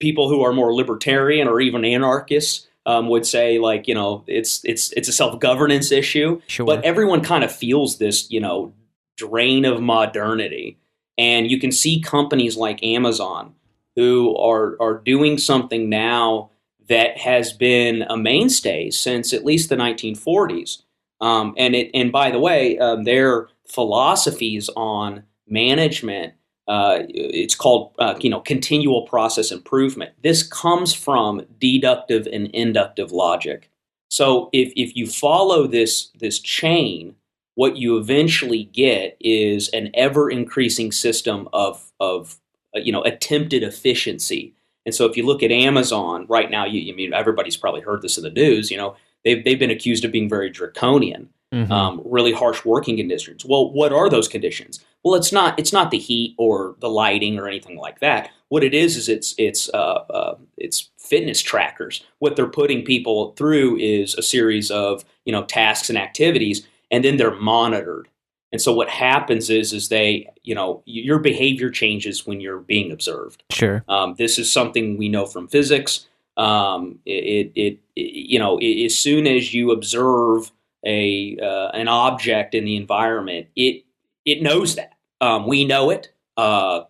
people 0.00 0.28
who 0.28 0.42
are 0.42 0.52
more 0.52 0.74
libertarian 0.74 1.48
or 1.48 1.60
even 1.60 1.84
anarchists 1.84 2.66
um, 2.86 3.08
would 3.08 3.26
say 3.26 3.58
like 3.58 3.88
you 3.88 3.94
know 3.94 4.24
it's 4.26 4.60
it's 4.64 4.92
it's 4.92 5.08
a 5.08 5.12
self 5.12 5.38
governance 5.40 5.90
issue. 5.90 6.40
Sure. 6.46 6.66
But 6.66 6.84
everyone 6.84 7.22
kind 7.22 7.44
of 7.44 7.54
feels 7.54 7.98
this 7.98 8.30
you 8.30 8.40
know 8.40 8.74
drain 9.16 9.64
of 9.64 9.80
modernity, 9.80 10.78
And 11.16 11.50
you 11.50 11.58
can 11.60 11.72
see 11.72 12.00
companies 12.00 12.56
like 12.56 12.82
Amazon 12.82 13.54
who 13.96 14.36
are 14.36 14.76
are 14.80 14.98
doing 14.98 15.38
something 15.38 15.88
now 15.88 16.50
that 16.88 17.18
has 17.18 17.52
been 17.52 18.02
a 18.08 18.16
mainstay 18.16 18.90
since 18.90 19.32
at 19.32 19.44
least 19.44 19.68
the 19.68 19.76
1940s. 19.76 20.82
Um, 21.20 21.54
and 21.56 21.74
it 21.74 21.90
and 21.94 22.12
by 22.12 22.30
the 22.30 22.40
way, 22.40 22.78
um, 22.78 23.04
their 23.04 23.48
philosophies 23.66 24.68
on 24.76 25.22
management 25.48 26.34
uh, 26.66 27.00
it's 27.08 27.54
called 27.54 27.94
uh, 27.98 28.14
you 28.20 28.30
know 28.30 28.40
continual 28.40 29.02
process 29.02 29.52
improvement. 29.52 30.12
This 30.22 30.42
comes 30.42 30.94
from 30.94 31.46
deductive 31.60 32.26
and 32.26 32.46
inductive 32.48 33.12
logic. 33.12 33.70
So 34.08 34.48
if 34.52 34.72
if 34.74 34.96
you 34.96 35.06
follow 35.06 35.66
this 35.66 36.10
this 36.18 36.38
chain, 36.38 37.16
what 37.54 37.76
you 37.76 37.96
eventually 37.96 38.64
get 38.64 39.16
is 39.20 39.68
an 39.70 39.90
ever 39.94 40.30
increasing 40.30 40.92
system 40.92 41.48
of 41.52 41.92
of 42.00 42.38
uh, 42.76 42.80
you 42.80 42.92
know 42.92 43.02
attempted 43.02 43.62
efficiency. 43.62 44.54
And 44.86 44.94
so 44.94 45.06
if 45.06 45.16
you 45.16 45.24
look 45.24 45.42
at 45.42 45.50
Amazon 45.50 46.26
right 46.28 46.50
now, 46.50 46.66
you, 46.66 46.80
you 46.80 46.94
mean 46.94 47.14
everybody's 47.14 47.56
probably 47.56 47.80
heard 47.80 48.02
this 48.02 48.18
in 48.18 48.24
the 48.24 48.30
news. 48.30 48.70
You 48.70 48.76
know 48.76 48.96
they've 49.24 49.44
they've 49.44 49.58
been 49.58 49.70
accused 49.70 50.04
of 50.04 50.12
being 50.12 50.28
very 50.28 50.50
draconian. 50.50 51.30
Mhm. 51.52 51.70
Um, 51.70 52.02
really 52.04 52.32
harsh 52.32 52.64
working 52.64 52.96
conditions. 52.96 53.44
Well, 53.44 53.70
what 53.70 53.92
are 53.92 54.10
those 54.10 54.26
conditions? 54.26 54.84
Well, 55.04 55.14
it's 55.14 55.30
not 55.30 55.56
it's 55.58 55.72
not 55.72 55.92
the 55.92 55.98
heat 55.98 56.34
or 56.36 56.74
the 56.80 56.88
lighting 56.88 57.38
or 57.38 57.46
anything 57.46 57.76
like 57.76 58.00
that. 58.00 58.30
What 58.48 58.64
it 58.64 58.74
is 58.74 58.96
is 58.96 59.08
it's 59.08 59.34
it's 59.38 59.70
uh, 59.72 60.04
uh, 60.10 60.36
it's 60.56 60.90
fitness 60.98 61.40
trackers. 61.40 62.02
What 62.18 62.34
they're 62.34 62.48
putting 62.48 62.82
people 62.84 63.34
through 63.36 63.76
is 63.76 64.14
a 64.16 64.22
series 64.22 64.70
of 64.70 65.04
you 65.24 65.32
know 65.32 65.44
tasks 65.44 65.88
and 65.88 65.98
activities, 65.98 66.66
and 66.90 67.04
then 67.04 67.16
they're 67.16 67.34
monitored. 67.34 68.08
And 68.52 68.60
so 68.60 68.72
what 68.72 68.88
happens 68.88 69.50
is 69.50 69.72
is 69.72 69.88
they 69.88 70.30
you 70.42 70.54
know 70.54 70.82
your 70.86 71.18
behavior 71.18 71.70
changes 71.70 72.26
when 72.26 72.40
you're 72.40 72.60
being 72.60 72.92
observed. 72.92 73.42
Sure. 73.50 73.84
Um, 73.88 74.14
this 74.16 74.38
is 74.38 74.50
something 74.50 74.96
we 74.96 75.08
know 75.08 75.26
from 75.26 75.48
physics. 75.48 76.06
Um, 76.36 76.98
it, 77.06 77.52
it, 77.54 77.78
it, 77.94 78.00
you 78.00 78.38
know, 78.38 78.58
i 78.60 78.84
as 78.84 78.96
soon 78.98 79.26
as 79.26 79.54
you 79.54 79.70
observe 79.70 80.50
a 80.84 81.36
uh, 81.40 81.68
an 81.70 81.88
object 81.88 82.54
in 82.54 82.64
the 82.64 82.76
environment, 82.76 83.48
it 83.56 83.84
it 84.24 84.42
knows 84.42 84.76
that. 84.76 84.92
Um, 85.20 85.46
we 85.46 85.64
know 85.64 85.90
it. 85.90 86.12
Uh, 86.36 86.82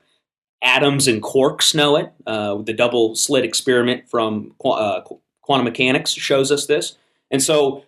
atoms 0.62 1.06
and 1.06 1.22
quarks 1.22 1.74
know 1.74 1.96
it. 1.96 2.12
Uh, 2.26 2.56
the 2.56 2.72
double 2.72 3.14
slit 3.14 3.44
experiment 3.44 4.08
from 4.08 4.54
qu- 4.58 4.70
uh, 4.70 5.02
qu- 5.02 5.20
quantum 5.42 5.64
mechanics 5.64 6.10
shows 6.10 6.50
us 6.50 6.66
this. 6.66 6.96
And 7.30 7.42
so, 7.42 7.84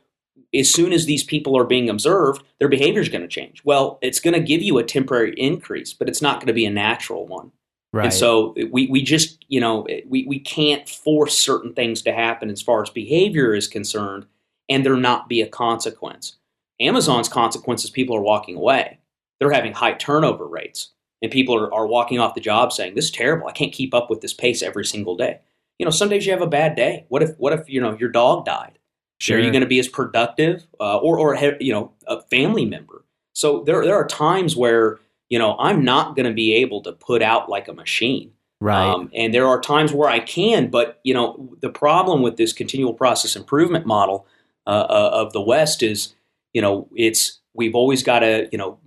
as 0.59 0.73
soon 0.73 0.93
as 0.93 1.07
these 1.07 1.25
people 1.25 1.57
are 1.57 1.65
being 1.65 1.89
observed, 1.89 2.43
their 2.59 2.69
behavior 2.69 3.01
is 3.01 3.09
going 3.09 3.23
to 3.23 3.29
change. 3.29 3.63
Well, 3.65 3.99
it's 4.03 4.21
going 4.21 4.35
to 4.35 4.41
give 4.41 4.63
you 4.63 4.79
a 4.79 4.85
temporary 4.85 5.35
increase, 5.37 5.93
but 5.93 6.09
it's 6.09 6.23
not 6.23 6.37
going 6.37 6.49
to 6.49 6.53
be 6.53 6.67
a 6.67 6.71
natural 6.71 7.27
one. 7.27 7.53
Right. 7.93 8.07
And 8.07 8.15
so 8.15 8.55
we, 8.71 8.89
we 8.89 9.03
just, 9.03 9.45
you 9.49 9.61
know, 9.61 9.87
we, 10.07 10.27
we 10.27 10.39
can't 10.39 10.89
force 10.89 11.39
certain 11.39 11.73
things 11.73 12.03
to 12.03 12.13
happen 12.13 12.51
as 12.51 12.61
far 12.61 12.83
as 12.83 12.91
behavior 12.91 13.55
is 13.55 13.69
concerned 13.69 14.27
and 14.69 14.85
there 14.85 14.97
not 14.97 15.29
be 15.29 15.41
a 15.41 15.47
consequence. 15.47 16.37
Amazon's 16.81 17.29
consequence 17.29 17.85
is 17.85 17.91
people 17.91 18.17
are 18.17 18.23
walking 18.23 18.57
away. 18.57 18.99
They're 19.39 19.53
having 19.53 19.73
high 19.73 19.95
turnover 19.95 20.47
rates. 20.47 20.93
And 21.23 21.33
people 21.33 21.57
are, 21.57 21.73
are 21.73 21.87
walking 21.87 22.19
off 22.19 22.35
the 22.35 22.41
job 22.41 22.73
saying, 22.73 22.95
This 22.95 23.07
is 23.07 23.11
terrible. 23.11 23.49
I 23.49 23.53
can't 23.53 23.73
keep 23.73 23.95
up 23.95 24.11
with 24.11 24.21
this 24.21 24.35
pace 24.35 24.63
every 24.63 24.85
single 24.85 25.17
day. 25.17 25.41
You 25.79 25.87
know, 25.87 25.91
some 25.91 26.09
days 26.09 26.27
you 26.27 26.33
have 26.33 26.43
a 26.43 26.47
bad 26.47 26.77
day. 26.77 27.07
What 27.09 27.23
if 27.23 27.37
what 27.39 27.53
if, 27.55 27.69
you 27.69 27.81
know, 27.81 27.97
your 27.99 28.11
dog 28.11 28.45
died? 28.45 28.76
Sure. 29.21 29.39
Are 29.39 29.41
you 29.41 29.51
going 29.51 29.63
to 29.63 29.67
be 29.69 29.79
as 29.79 29.89
productive 29.89 30.67
uh, 30.81 30.99
or, 30.99 31.19
or 31.19 31.37
you 31.61 31.73
know, 31.73 31.93
a 32.07 32.21
family 32.23 32.65
member? 32.65 33.05
So 33.33 33.63
there, 33.65 33.85
there 33.85 33.95
are 33.97 34.07
times 34.07 34.57
where, 34.57 34.99
you 35.29 35.39
know, 35.39 35.57
I'm 35.59 35.85
not 35.85 36.17
going 36.17 36.27
to 36.27 36.33
be 36.35 36.55
able 36.55 36.83
to 36.83 36.93
put 36.93 37.23
out 37.23 37.49
like 37.49 37.69
a 37.69 37.73
machine. 37.73 38.33
right. 38.61 38.87
Um, 38.89 39.11
and 39.15 39.35
there 39.35 39.47
are 39.47 39.61
times 39.61 39.93
where 39.93 40.09
I 40.09 40.21
can, 40.21 40.69
but 40.71 41.01
you 41.05 41.13
know, 41.13 41.57
the 41.61 41.69
problem 41.69 42.23
with 42.23 42.37
this 42.37 42.53
continual 42.53 42.95
process 42.95 43.37
improvement 43.37 43.87
model 43.87 44.27
uh, 44.67 44.71
uh, 44.89 45.11
of 45.13 45.33
the 45.33 45.41
West 45.41 45.83
is, 45.83 46.15
you 46.53 46.63
know, 46.63 46.89
it's 46.95 47.41
we've 47.55 47.75
always 47.75 48.03
got 48.03 48.21
to, 48.21 48.49
you 48.53 48.59
know, 48.59 48.79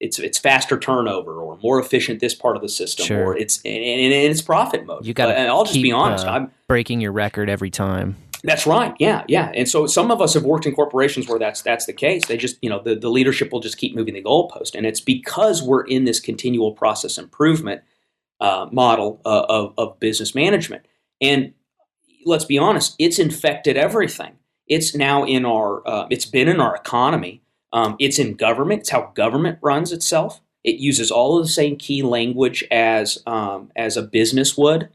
it's 0.00 0.18
it's 0.18 0.38
faster 0.38 0.76
turnover 0.78 1.40
or 1.40 1.56
more 1.62 1.78
efficient 1.78 2.18
this 2.18 2.34
part 2.34 2.56
of 2.56 2.62
the 2.62 2.68
system, 2.68 3.06
Sure. 3.06 3.26
or 3.26 3.36
it's 3.36 3.58
and, 3.64 3.76
and 3.76 4.12
it's 4.12 4.42
profit 4.42 4.84
mode. 4.84 5.06
You 5.06 5.14
and 5.16 5.48
I'll 5.48 5.64
just 5.64 5.80
be 5.80 5.92
honest. 5.92 6.26
uh, 6.26 6.30
I'm 6.30 6.50
Breaking 6.66 7.00
your 7.00 7.12
record 7.12 7.48
every 7.48 7.70
time. 7.70 8.16
That's 8.44 8.66
right. 8.66 8.94
Yeah, 8.98 9.24
yeah. 9.28 9.52
And 9.54 9.68
so 9.68 9.86
some 9.86 10.10
of 10.10 10.20
us 10.20 10.34
have 10.34 10.42
worked 10.42 10.66
in 10.66 10.74
corporations 10.74 11.28
where 11.28 11.38
that's 11.38 11.62
that's 11.62 11.86
the 11.86 11.92
case. 11.92 12.26
They 12.26 12.36
just, 12.36 12.58
you 12.60 12.68
know, 12.68 12.82
the, 12.82 12.96
the 12.96 13.08
leadership 13.08 13.52
will 13.52 13.60
just 13.60 13.78
keep 13.78 13.94
moving 13.94 14.14
the 14.14 14.22
goalpost, 14.22 14.74
and 14.74 14.84
it's 14.84 15.00
because 15.00 15.62
we're 15.62 15.84
in 15.84 16.04
this 16.04 16.18
continual 16.18 16.72
process 16.72 17.18
improvement 17.18 17.82
uh, 18.40 18.66
model 18.72 19.20
uh, 19.24 19.46
of 19.48 19.74
of 19.78 20.00
business 20.00 20.34
management. 20.34 20.84
And 21.20 21.54
let's 22.26 22.44
be 22.44 22.58
honest, 22.58 22.96
it's 22.98 23.20
infected 23.20 23.76
everything. 23.76 24.32
It's 24.66 24.94
now 24.94 25.24
in 25.24 25.44
our. 25.44 25.86
Uh, 25.86 26.06
it's 26.10 26.26
been 26.26 26.48
in 26.48 26.60
our 26.60 26.74
economy. 26.74 27.42
Um, 27.72 27.96
it's 28.00 28.18
in 28.18 28.34
government. 28.34 28.80
It's 28.80 28.90
how 28.90 29.12
government 29.14 29.58
runs 29.62 29.92
itself. 29.92 30.40
It 30.64 30.76
uses 30.76 31.10
all 31.10 31.38
of 31.38 31.44
the 31.44 31.50
same 31.50 31.76
key 31.76 32.02
language 32.02 32.64
as 32.70 33.18
um, 33.26 33.70
as 33.76 33.96
a 33.96 34.02
business 34.02 34.56
would. 34.56 34.88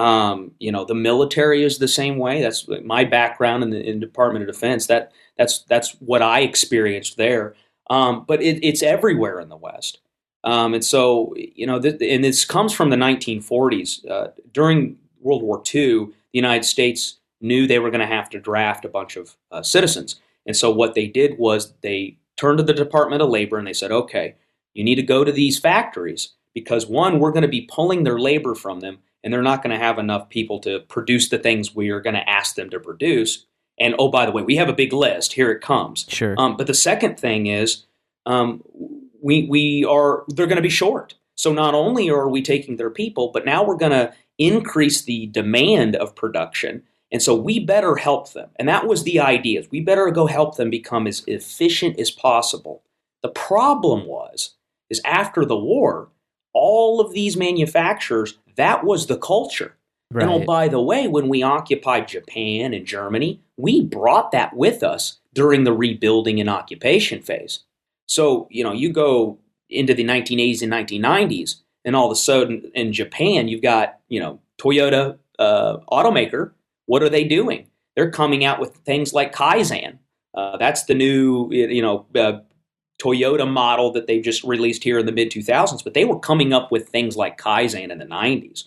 Um, 0.00 0.52
you 0.58 0.72
know, 0.72 0.86
the 0.86 0.94
military 0.94 1.62
is 1.62 1.76
the 1.76 1.86
same 1.86 2.16
way. 2.16 2.40
That's 2.40 2.66
my 2.82 3.04
background 3.04 3.62
in 3.62 3.68
the 3.68 3.86
in 3.86 4.00
Department 4.00 4.48
of 4.48 4.54
Defense. 4.54 4.86
That 4.86 5.12
that's 5.36 5.58
that's 5.64 5.92
what 6.00 6.22
I 6.22 6.40
experienced 6.40 7.18
there. 7.18 7.54
Um, 7.90 8.24
but 8.26 8.40
it, 8.40 8.64
it's 8.64 8.82
everywhere 8.82 9.40
in 9.40 9.50
the 9.50 9.58
West. 9.58 9.98
Um, 10.42 10.72
and 10.72 10.82
so, 10.82 11.34
you 11.36 11.66
know, 11.66 11.78
th- 11.78 12.00
and 12.00 12.24
this 12.24 12.46
comes 12.46 12.72
from 12.72 12.88
the 12.88 12.96
1940s. 12.96 14.08
Uh, 14.10 14.28
during 14.54 14.96
World 15.20 15.42
War 15.42 15.62
II, 15.74 16.06
the 16.06 16.14
United 16.32 16.64
States 16.64 17.16
knew 17.42 17.66
they 17.66 17.78
were 17.78 17.90
going 17.90 18.00
to 18.00 18.06
have 18.06 18.30
to 18.30 18.40
draft 18.40 18.86
a 18.86 18.88
bunch 18.88 19.16
of 19.16 19.36
uh, 19.52 19.62
citizens. 19.62 20.18
And 20.46 20.56
so, 20.56 20.70
what 20.70 20.94
they 20.94 21.08
did 21.08 21.36
was 21.38 21.74
they 21.82 22.16
turned 22.38 22.56
to 22.56 22.64
the 22.64 22.72
Department 22.72 23.20
of 23.20 23.28
Labor 23.28 23.58
and 23.58 23.66
they 23.66 23.74
said, 23.74 23.92
okay, 23.92 24.36
you 24.72 24.82
need 24.82 24.94
to 24.94 25.02
go 25.02 25.24
to 25.24 25.32
these 25.32 25.58
factories 25.58 26.30
because 26.54 26.86
one, 26.86 27.18
we're 27.18 27.32
going 27.32 27.42
to 27.42 27.48
be 27.48 27.68
pulling 27.70 28.04
their 28.04 28.18
labor 28.18 28.54
from 28.54 28.80
them 28.80 29.00
and 29.22 29.32
they're 29.32 29.42
not 29.42 29.62
going 29.62 29.78
to 29.78 29.84
have 29.84 29.98
enough 29.98 30.28
people 30.28 30.58
to 30.60 30.80
produce 30.80 31.28
the 31.28 31.38
things 31.38 31.74
we 31.74 31.90
are 31.90 32.00
going 32.00 32.14
to 32.14 32.28
ask 32.28 32.54
them 32.54 32.70
to 32.70 32.80
produce. 32.80 33.46
And 33.78 33.94
oh, 33.98 34.08
by 34.08 34.26
the 34.26 34.32
way, 34.32 34.42
we 34.42 34.56
have 34.56 34.68
a 34.68 34.74
big 34.74 34.92
list. 34.92 35.32
Here 35.32 35.50
it 35.50 35.60
comes. 35.60 36.06
Sure. 36.08 36.34
Um, 36.38 36.56
but 36.56 36.66
the 36.66 36.74
second 36.74 37.18
thing 37.18 37.46
is, 37.46 37.84
um, 38.26 38.62
we 39.22 39.46
we 39.48 39.84
are 39.84 40.24
they're 40.28 40.46
going 40.46 40.56
to 40.56 40.62
be 40.62 40.68
short. 40.68 41.14
So 41.36 41.52
not 41.52 41.74
only 41.74 42.10
are 42.10 42.28
we 42.28 42.42
taking 42.42 42.76
their 42.76 42.90
people, 42.90 43.30
but 43.32 43.46
now 43.46 43.64
we're 43.64 43.76
going 43.76 43.92
to 43.92 44.12
increase 44.38 45.02
the 45.02 45.26
demand 45.28 45.96
of 45.96 46.14
production. 46.14 46.82
And 47.12 47.22
so 47.22 47.34
we 47.34 47.58
better 47.58 47.96
help 47.96 48.32
them. 48.32 48.50
And 48.56 48.68
that 48.68 48.86
was 48.86 49.04
the 49.04 49.20
idea. 49.20 49.62
We 49.70 49.80
better 49.80 50.10
go 50.10 50.26
help 50.26 50.56
them 50.56 50.70
become 50.70 51.06
as 51.06 51.24
efficient 51.26 51.98
as 51.98 52.10
possible. 52.10 52.82
The 53.22 53.30
problem 53.30 54.06
was 54.06 54.54
is 54.90 55.00
after 55.04 55.44
the 55.44 55.56
war, 55.56 56.08
all 56.52 57.00
of 57.00 57.12
these 57.12 57.36
manufacturers, 57.36 58.38
that 58.56 58.84
was 58.84 59.06
the 59.06 59.18
culture. 59.18 59.76
right. 60.10 60.22
And 60.22 60.42
oh, 60.42 60.44
by 60.44 60.68
the 60.68 60.80
way, 60.80 61.08
when 61.08 61.28
we 61.28 61.42
occupied 61.42 62.08
Japan 62.08 62.74
and 62.74 62.86
Germany, 62.86 63.40
we 63.56 63.82
brought 63.82 64.32
that 64.32 64.54
with 64.56 64.82
us 64.82 65.18
during 65.32 65.64
the 65.64 65.72
rebuilding 65.72 66.40
and 66.40 66.50
occupation 66.50 67.22
phase. 67.22 67.60
So, 68.06 68.48
you 68.50 68.64
know, 68.64 68.72
you 68.72 68.92
go 68.92 69.38
into 69.68 69.94
the 69.94 70.04
1980s 70.04 70.62
and 70.62 70.72
1990s, 70.72 71.56
and 71.84 71.94
all 71.96 72.06
of 72.06 72.12
a 72.12 72.16
sudden 72.16 72.70
in 72.74 72.92
Japan, 72.92 73.48
you've 73.48 73.62
got, 73.62 74.00
you 74.08 74.20
know, 74.20 74.40
Toyota 74.60 75.18
uh, 75.38 75.78
automaker. 75.90 76.52
What 76.86 77.02
are 77.02 77.08
they 77.08 77.24
doing? 77.24 77.68
They're 77.96 78.10
coming 78.10 78.44
out 78.44 78.60
with 78.60 78.74
things 78.78 79.12
like 79.12 79.34
Kaizen. 79.34 79.98
Uh, 80.34 80.56
that's 80.56 80.84
the 80.84 80.94
new, 80.94 81.48
you 81.52 81.82
know, 81.82 82.06
uh, 82.14 82.40
Toyota 83.00 83.50
model 83.50 83.90
that 83.92 84.06
they 84.06 84.20
just 84.20 84.44
released 84.44 84.84
here 84.84 84.98
in 84.98 85.06
the 85.06 85.12
mid 85.12 85.30
2000s, 85.30 85.82
but 85.82 85.94
they 85.94 86.04
were 86.04 86.18
coming 86.18 86.52
up 86.52 86.70
with 86.70 86.88
things 86.88 87.16
like 87.16 87.38
Kaizen 87.38 87.90
in 87.90 87.98
the 87.98 88.04
90s. 88.04 88.64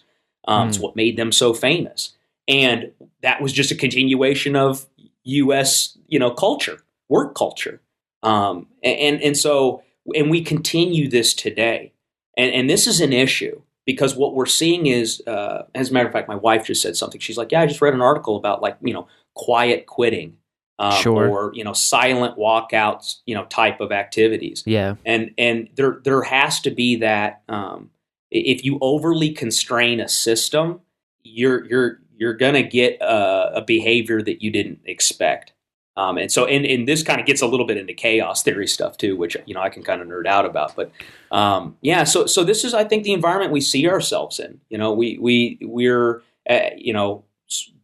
Um, 0.47 0.67
It's 0.67 0.77
Hmm. 0.77 0.83
what 0.83 0.95
made 0.95 1.15
them 1.17 1.31
so 1.31 1.53
famous, 1.53 2.13
and 2.47 2.91
that 3.21 3.41
was 3.41 3.53
just 3.53 3.71
a 3.71 3.75
continuation 3.75 4.55
of 4.55 4.87
U.S. 5.23 5.97
you 6.07 6.19
know 6.19 6.31
culture, 6.31 6.79
work 7.09 7.33
culture, 7.35 7.81
um, 8.23 8.67
and 8.83 9.21
and 9.21 9.37
so 9.37 9.83
and 10.15 10.29
we 10.29 10.41
continue 10.41 11.07
this 11.09 11.33
today, 11.33 11.93
and 12.37 12.51
and 12.53 12.69
this 12.69 12.87
is 12.87 12.99
an 12.99 13.13
issue 13.13 13.61
because 13.85 14.15
what 14.17 14.33
we're 14.35 14.45
seeing 14.45 14.87
is, 14.87 15.21
uh, 15.27 15.63
as 15.75 15.89
a 15.89 15.93
matter 15.93 16.07
of 16.07 16.13
fact, 16.13 16.27
my 16.27 16.35
wife 16.35 16.65
just 16.65 16.81
said 16.81 16.97
something. 16.97 17.21
She's 17.21 17.37
like, 17.37 17.51
"Yeah, 17.53 17.61
I 17.61 17.65
just 17.65 17.81
read 17.81 17.93
an 17.93 18.01
article 18.01 18.35
about 18.35 18.61
like 18.61 18.75
you 18.81 18.93
know 18.93 19.07
quiet 19.35 19.85
quitting, 19.85 20.35
um, 20.83 21.01
Sure. 21.01 21.27
or 21.29 21.51
you 21.53 21.63
know 21.63 21.73
silent 21.73 22.37
walkouts, 22.37 23.17
you 23.25 23.35
know 23.35 23.45
type 23.45 23.79
of 23.81 23.91
activities." 23.91 24.63
yeah. 24.65 24.95
and 25.05 25.31
and 25.37 25.69
there 25.75 25.99
there 26.03 26.21
has 26.23 26.59
to 26.61 26.71
be 26.71 26.95
that 26.97 27.41
um, 27.49 27.89
if 28.31 28.63
you 28.65 28.77
overly 28.81 29.31
constrain 29.31 29.99
a 29.99 30.07
system, 30.07 30.81
you're 31.23 31.65
you're 31.65 31.99
you're 32.15 32.33
gonna 32.33 32.63
get 32.63 32.97
a, 33.01 33.57
a 33.57 33.61
behavior 33.61 34.21
that 34.21 34.41
you 34.41 34.51
didn't 34.51 34.79
expect. 34.85 35.53
Um, 35.95 36.17
and 36.17 36.31
so, 36.31 36.45
and, 36.47 36.65
and 36.65 36.87
this 36.87 37.03
kind 37.03 37.19
of 37.21 37.27
gets 37.27 37.43
a 37.43 37.45
little 37.45 37.67
bit 37.67 37.77
into 37.77 37.93
chaos 37.93 38.41
theory 38.41 38.65
stuff 38.67 38.97
too, 38.97 39.15
which 39.15 39.37
you 39.45 39.53
know 39.53 39.61
I 39.61 39.69
can 39.69 39.83
kind 39.83 40.01
of 40.01 40.07
nerd 40.07 40.25
out 40.25 40.45
about. 40.45 40.75
But 40.75 40.91
um, 41.31 41.77
yeah, 41.81 42.03
so 42.03 42.25
so 42.25 42.43
this 42.43 42.63
is 42.63 42.73
I 42.73 42.83
think 42.83 43.03
the 43.03 43.13
environment 43.13 43.51
we 43.51 43.61
see 43.61 43.87
ourselves 43.87 44.39
in. 44.39 44.59
You 44.69 44.79
know, 44.79 44.91
we 44.91 45.19
we 45.19 45.59
we're 45.61 46.23
uh, 46.49 46.69
you 46.75 46.93
know 46.93 47.25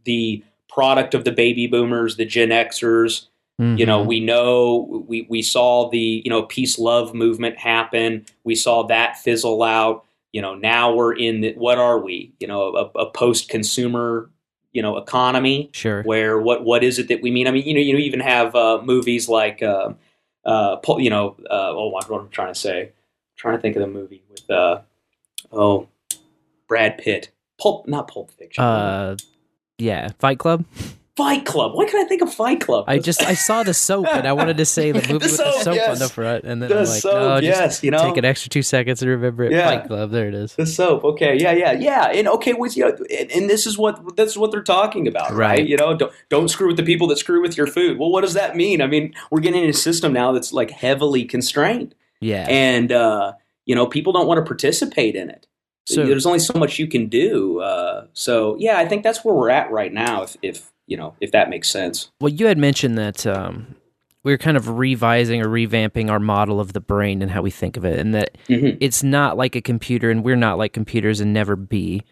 the 0.06 0.44
product 0.80 1.14
of 1.14 1.24
the 1.26 1.32
baby 1.32 1.68
boomers, 1.68 2.16
the 2.16 2.26
Gen 2.26 2.50
Xers. 2.50 3.28
You 3.62 3.86
know, 3.86 4.02
Mhm. 4.02 4.08
we 4.08 4.20
know 4.22 5.04
we 5.10 5.28
we 5.30 5.42
saw 5.42 5.90
the 5.90 6.22
you 6.24 6.30
know 6.30 6.44
peace 6.44 6.80
love 6.80 7.14
movement 7.14 7.58
happen. 7.58 8.26
We 8.46 8.56
saw 8.56 8.84
that 8.84 9.18
fizzle 9.18 9.62
out. 9.64 10.06
You 10.32 10.42
know, 10.42 10.56
now 10.56 10.94
we're 10.94 11.14
in 11.14 11.42
the, 11.42 11.52
what 11.56 11.78
are 11.78 12.00
we? 12.00 12.32
You 12.40 12.48
know, 12.48 12.62
a, 12.82 13.00
a 13.00 13.12
post 13.12 13.50
consumer 13.50 14.30
you 14.72 14.82
know 14.84 14.98
economy 14.98 15.70
sure. 15.74 16.04
where 16.04 16.40
what 16.40 16.64
what 16.64 16.84
is 16.84 17.00
it 17.00 17.08
that 17.10 17.22
we 17.22 17.32
mean? 17.32 17.48
I 17.48 17.52
mean, 17.52 17.66
you 17.68 17.74
know, 17.74 17.82
you 17.82 17.98
even 17.98 18.22
have 18.22 18.56
uh, 18.56 18.82
movies 18.84 19.28
like 19.28 19.62
uh, 19.62 19.94
uh, 20.46 20.78
you 20.98 21.10
know, 21.10 21.36
uh, 21.50 21.72
oh, 21.72 21.90
what 21.90 22.10
what 22.10 22.22
I'm 22.22 22.30
trying 22.30 22.54
to 22.54 22.60
say, 22.60 22.82
I'm 22.84 22.92
trying 23.36 23.58
to 23.58 23.62
think 23.62 23.76
of 23.76 23.82
the 23.82 23.88
movie 23.88 24.24
with 24.32 24.50
uh, 24.50 24.82
oh, 25.52 25.90
Brad 26.68 26.98
Pitt, 26.98 27.32
Pulp, 27.60 27.88
not 27.88 28.08
Pulp 28.08 28.32
Fiction, 28.32 28.64
Uh, 28.64 29.18
yeah, 29.80 30.10
Fight 30.20 30.38
Club. 30.40 30.66
Fight 31.18 31.44
Club. 31.46 31.74
Why 31.76 31.86
can 31.86 32.00
I 32.06 32.08
think 32.08 32.22
of 32.22 32.34
Fight 32.34 32.62
Club? 32.62 32.86
I 32.88 32.98
just 32.98 33.22
I 33.22 33.34
saw 33.34 33.64
the 33.64 33.74
soap 33.74 34.08
and 34.08 34.26
I 34.26 34.32
wanted 34.32 34.56
to 34.56 34.64
say 34.66 34.94
the 34.94 35.02
movie 35.12 35.14
with 35.16 35.24
the 35.24 35.28
soap, 35.30 35.64
soap 35.64 35.90
on 35.90 36.00
the 36.00 36.08
front, 36.08 36.46
and 36.46 36.62
then 36.62 36.70
The 36.70 36.80
I'm 36.80 36.86
like, 36.86 37.02
soap, 37.02 37.14
no, 37.14 37.42
just 37.42 37.60
yes, 37.60 37.84
you 37.84 37.92
know? 37.92 38.02
take 38.08 38.16
an 38.16 38.24
extra 38.24 38.50
two 38.50 38.62
seconds 38.62 39.00
to 39.02 39.10
remember 39.10 39.44
it. 39.44 39.52
Yeah. 39.52 39.68
Fight 39.70 39.88
Club. 39.88 40.12
There 40.12 40.30
it 40.30 40.34
is. 40.34 40.56
the 40.56 40.66
soap. 40.66 41.04
Okay, 41.04 41.38
yeah, 41.38 41.52
yeah, 41.52 41.74
yeah. 41.74 42.06
And 42.06 42.30
okay, 42.30 42.54
with 42.54 42.78
you 42.78 42.86
know, 42.86 42.98
and, 43.20 43.30
and 43.32 43.50
this 43.50 43.68
is 43.68 43.78
what 43.78 44.16
this 44.16 44.30
is 44.32 44.38
what 44.38 44.52
they're 44.52 44.64
talking 44.64 45.10
about, 45.10 45.32
right? 45.32 45.38
Right. 45.60 45.68
You 45.68 45.76
know, 45.76 45.94
don't 45.98 46.14
don't 46.30 46.48
screw 46.48 46.68
with 46.68 46.78
the 46.78 46.84
people 46.84 47.08
that 47.08 47.18
screw 47.18 47.42
with 47.42 47.58
your 47.58 47.68
food. 47.68 48.00
Well, 48.00 48.12
what 48.12 48.22
does 48.22 48.36
that 48.36 48.56
mean? 48.56 48.82
I 48.82 48.88
mean, 48.88 49.14
we're 49.30 49.42
getting 49.42 49.64
in 49.66 49.70
a 49.70 49.74
system 49.74 50.14
now 50.14 50.32
that's 50.32 50.54
like 50.54 50.72
heavily 50.72 51.26
constrained. 51.26 51.96
Yeah. 52.22 52.46
and 52.50 52.92
uh, 52.94 53.34
you 53.66 53.76
know 53.76 53.88
people 53.88 54.14
don't 54.14 54.28
want 54.28 54.38
to 54.38 54.46
participate 54.46 55.16
in 55.18 55.30
it. 55.30 55.48
So- 55.96 56.06
There's 56.06 56.26
only 56.26 56.40
so 56.40 56.54
much 56.58 56.78
you 56.80 56.88
can 56.88 57.08
do. 57.08 57.60
Uh, 57.62 58.06
so 58.14 58.56
yeah, 58.60 58.78
I 58.78 58.88
think 58.88 59.04
that's 59.04 59.24
where 59.26 59.34
we're 59.34 59.50
at 59.50 59.72
right 59.72 59.92
now. 59.92 60.24
If, 60.24 60.38
if 60.42 60.72
you 60.88 60.98
know 60.98 61.16
if 61.22 61.32
that 61.32 61.50
makes 61.50 61.70
sense. 61.70 62.12
Well, 62.22 62.32
you 62.34 62.48
had 62.48 62.58
mentioned 62.58 62.98
that 62.98 63.26
um, 63.28 63.76
we 64.24 64.34
are 64.34 64.38
kind 64.38 64.58
of 64.58 64.68
revising 64.78 65.42
or 65.42 65.48
revamping 65.48 66.10
our 66.12 66.20
model 66.20 66.60
of 66.60 66.74
the 66.74 66.80
brain 66.80 67.22
and 67.22 67.32
how 67.32 67.42
we 67.42 67.50
think 67.52 67.78
of 67.78 67.86
it, 67.86 68.00
and 68.00 68.14
that 68.14 68.38
Mhm. 68.48 68.78
it's 68.80 69.02
not 69.04 69.38
like 69.38 69.56
a 69.56 69.62
computer, 69.62 70.12
and 70.12 70.24
we're 70.24 70.36
not 70.36 70.58
like 70.58 70.74
computers, 70.74 71.20
and 71.22 71.34
never 71.34 71.56
be, 71.56 72.04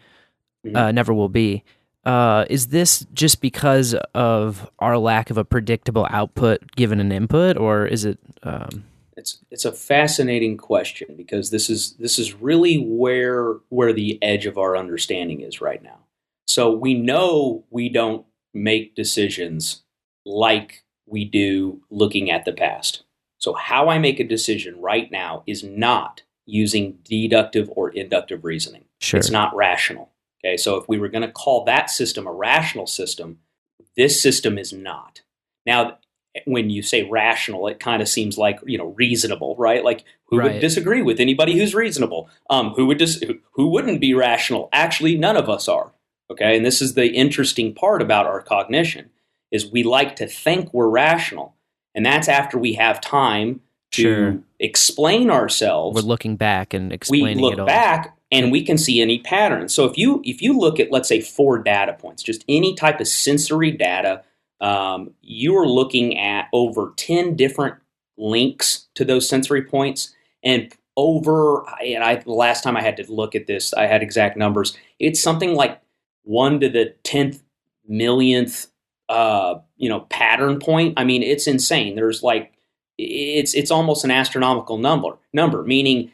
Mhm. 0.66 0.76
uh, 0.76 0.92
never 0.92 1.12
will 1.14 1.28
be. 1.28 1.62
Uh, 2.04 2.46
is 2.48 2.68
this 2.68 3.04
just 3.12 3.40
because 3.40 3.94
of 4.14 4.70
our 4.78 4.96
lack 4.96 5.28
of 5.30 5.36
a 5.36 5.44
predictable 5.44 6.06
output 6.10 6.60
given 6.76 7.00
an 7.00 7.12
input, 7.12 7.56
or 7.58 7.86
is 7.86 8.04
it? 8.04 8.18
Um, 8.42 8.84
It's 9.18 9.38
it's 9.50 9.64
a 9.64 9.72
fascinating 9.72 10.56
question 10.56 11.14
because 11.16 11.50
this 11.50 11.68
is 11.68 11.94
this 11.94 12.18
is 12.18 12.34
really 12.34 12.76
where 12.76 13.56
where 13.68 13.92
the 13.92 14.18
edge 14.22 14.46
of 14.46 14.56
our 14.56 14.76
understanding 14.76 15.40
is 15.40 15.60
right 15.60 15.82
now. 15.82 15.98
So 16.46 16.70
we 16.70 16.94
know 16.94 17.64
we 17.70 17.88
don't 17.88 18.24
make 18.54 18.94
decisions 18.94 19.82
like 20.24 20.84
we 21.06 21.24
do 21.24 21.82
looking 21.90 22.30
at 22.30 22.44
the 22.44 22.52
past. 22.52 23.02
So 23.38 23.54
how 23.54 23.88
I 23.88 23.98
make 23.98 24.20
a 24.20 24.24
decision 24.24 24.80
right 24.80 25.10
now 25.10 25.42
is 25.46 25.62
not 25.62 26.22
using 26.46 26.98
deductive 27.04 27.70
or 27.76 27.90
inductive 27.90 28.44
reasoning. 28.44 28.84
sure. 29.00 29.18
It's 29.18 29.30
not 29.30 29.54
rational. 29.54 30.10
Okay, 30.42 30.56
so 30.56 30.76
if 30.76 30.88
we 30.88 30.98
were 30.98 31.08
going 31.08 31.22
to 31.22 31.30
call 31.30 31.64
that 31.64 31.90
system 31.90 32.26
a 32.26 32.32
rational 32.32 32.86
system, 32.86 33.40
this 33.96 34.20
system 34.20 34.56
is 34.56 34.72
not. 34.72 35.22
Now, 35.66 35.98
when 36.44 36.70
you 36.70 36.82
say 36.82 37.02
rational, 37.04 37.66
it 37.68 37.80
kind 37.80 38.00
of 38.02 38.08
seems 38.08 38.38
like 38.38 38.60
you 38.66 38.78
know 38.78 38.88
reasonable, 38.96 39.56
right? 39.58 39.84
Like 39.84 40.04
who 40.26 40.38
Right. 40.38 40.52
would 40.52 40.60
disagree 40.60 41.02
with 41.02 41.20
anybody 41.20 41.58
who's 41.58 41.74
reasonable? 41.74 42.28
Um, 42.50 42.70
who 42.70 42.86
would 42.86 42.98
dis- 42.98 43.22
who- 43.52 43.68
wouldn't 43.68 44.00
be 44.00 44.14
rational? 44.14 44.68
Actually, 44.72 45.16
none 45.16 45.36
of 45.36 45.48
us 45.48 45.68
are. 45.68 45.92
Okay, 46.30 46.56
and 46.56 46.64
this 46.64 46.82
is 46.82 46.94
the 46.94 47.08
interesting 47.12 47.72
part 47.74 48.02
about 48.02 48.26
our 48.26 48.42
cognition 48.42 49.10
is 49.50 49.70
we 49.72 49.82
like 49.82 50.14
to 50.16 50.26
think 50.26 50.72
we're 50.74 50.88
rational, 50.88 51.54
and 51.94 52.04
that's 52.04 52.28
after 52.28 52.58
we 52.58 52.74
have 52.74 53.00
time 53.00 53.60
to 53.92 54.02
Sure. 54.02 54.38
explain 54.60 55.30
ourselves 55.30 55.94
We're 55.94 56.06
looking 56.06 56.36
back 56.36 56.74
and 56.74 56.94
we 57.08 57.34
look 57.34 57.56
back 57.66 58.14
and 58.30 58.52
we 58.52 58.62
can 58.62 58.76
see 58.76 59.00
any 59.00 59.18
patterns. 59.18 59.72
So 59.72 59.86
if 59.86 59.96
you 59.96 60.20
if 60.26 60.42
you 60.42 60.58
look 60.58 60.78
at 60.78 60.92
let's 60.92 61.08
say 61.08 61.22
four 61.22 61.58
data 61.58 61.94
points, 61.94 62.22
just 62.22 62.44
any 62.48 62.74
type 62.74 63.00
of 63.00 63.08
sensory 63.08 63.70
data, 63.70 64.22
um, 64.60 65.12
you 65.22 65.56
are 65.56 65.66
looking 65.66 66.18
at 66.18 66.48
over 66.52 66.92
ten 66.96 67.36
different 67.36 67.76
links 68.16 68.88
to 68.94 69.04
those 69.04 69.28
sensory 69.28 69.62
points, 69.62 70.14
and 70.42 70.72
over. 70.96 71.64
And 71.80 72.02
I 72.02 72.16
the 72.16 72.32
last 72.32 72.62
time 72.62 72.76
I 72.76 72.82
had 72.82 72.96
to 72.98 73.12
look 73.12 73.34
at 73.34 73.46
this, 73.46 73.72
I 73.74 73.86
had 73.86 74.02
exact 74.02 74.36
numbers. 74.36 74.76
It's 74.98 75.20
something 75.20 75.54
like 75.54 75.80
one 76.22 76.60
to 76.60 76.68
the 76.68 76.94
tenth 77.04 77.42
millionth, 77.86 78.66
uh, 79.08 79.56
you 79.76 79.88
know, 79.88 80.00
pattern 80.00 80.58
point. 80.58 80.94
I 80.96 81.04
mean, 81.04 81.22
it's 81.22 81.46
insane. 81.46 81.94
There's 81.94 82.22
like 82.22 82.52
it's 82.98 83.54
it's 83.54 83.70
almost 83.70 84.04
an 84.04 84.10
astronomical 84.10 84.76
number 84.76 85.16
number 85.32 85.62
meaning 85.62 86.10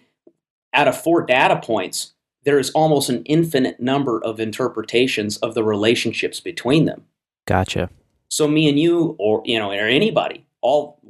out 0.75 0.87
of 0.87 1.01
four 1.01 1.23
data 1.23 1.57
points 1.57 2.13
there 2.45 2.59
is 2.59 2.71
almost 2.73 3.09
an 3.09 3.25
infinite 3.25 3.81
number 3.81 4.23
of 4.23 4.39
interpretations 4.39 5.39
of 5.39 5.55
the 5.55 5.65
relationships 5.65 6.41
between 6.41 6.85
them 6.85 7.05
Gotcha. 7.47 7.91
So 8.35 8.49
me 8.49 8.69
and 8.69 8.79
you 8.79 9.17
or 9.19 9.43
you 9.45 9.59
know 9.59 9.71
or 9.71 9.87
anybody 9.87 10.47
all 10.61 11.01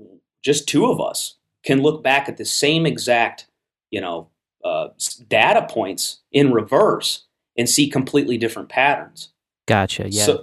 just 0.42 0.68
two 0.68 0.86
of 0.86 1.00
us 1.00 1.36
can 1.62 1.80
look 1.80 2.02
back 2.02 2.28
at 2.28 2.36
the 2.36 2.44
same 2.44 2.86
exact 2.86 3.46
you 3.90 4.00
know 4.00 4.28
uh, 4.64 4.88
data 5.28 5.66
points 5.68 6.20
in 6.32 6.50
reverse 6.50 7.24
and 7.56 7.68
see 7.68 7.88
completely 7.88 8.38
different 8.38 8.68
patterns 8.68 9.34
Gotcha. 9.66 10.08
Yeah. 10.10 10.24
so, 10.24 10.42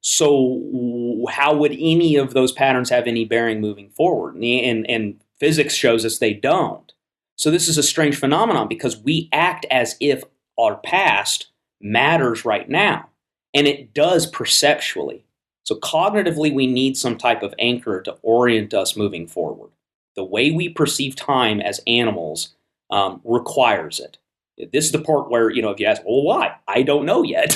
so 0.00 1.26
how 1.30 1.56
would 1.56 1.72
any 1.72 2.16
of 2.16 2.34
those 2.34 2.52
patterns 2.52 2.90
have 2.90 3.06
any 3.06 3.24
bearing 3.24 3.60
moving 3.60 3.88
forward? 3.90 4.34
And, 4.34 4.44
and, 4.44 4.90
and 4.90 5.20
physics 5.38 5.74
shows 5.74 6.04
us 6.04 6.18
they 6.18 6.34
don't. 6.34 6.92
So 7.36 7.50
this 7.50 7.68
is 7.68 7.78
a 7.78 7.82
strange 7.82 8.16
phenomenon 8.16 8.68
because 8.68 8.98
we 8.98 9.28
act 9.32 9.64
as 9.70 9.96
if 10.00 10.24
our 10.58 10.76
past 10.76 11.50
matters 11.80 12.44
right 12.44 12.68
now, 12.68 13.08
and 13.54 13.66
it 13.66 13.94
does 13.94 14.26
perceptually. 14.26 15.24
So 15.68 15.74
cognitively, 15.74 16.54
we 16.54 16.66
need 16.66 16.96
some 16.96 17.18
type 17.18 17.42
of 17.42 17.52
anchor 17.58 18.00
to 18.00 18.16
orient 18.22 18.72
us 18.72 18.96
moving 18.96 19.26
forward. 19.26 19.68
The 20.16 20.24
way 20.24 20.50
we 20.50 20.70
perceive 20.70 21.14
time 21.14 21.60
as 21.60 21.78
animals 21.86 22.54
um, 22.90 23.20
requires 23.22 24.00
it. 24.00 24.16
This 24.72 24.86
is 24.86 24.92
the 24.92 25.02
part 25.02 25.30
where 25.30 25.50
you 25.50 25.60
know 25.60 25.68
if 25.68 25.78
you 25.78 25.84
ask, 25.84 26.00
well, 26.06 26.22
why? 26.22 26.54
I 26.66 26.80
don't 26.80 27.04
know 27.04 27.22
yet. 27.22 27.54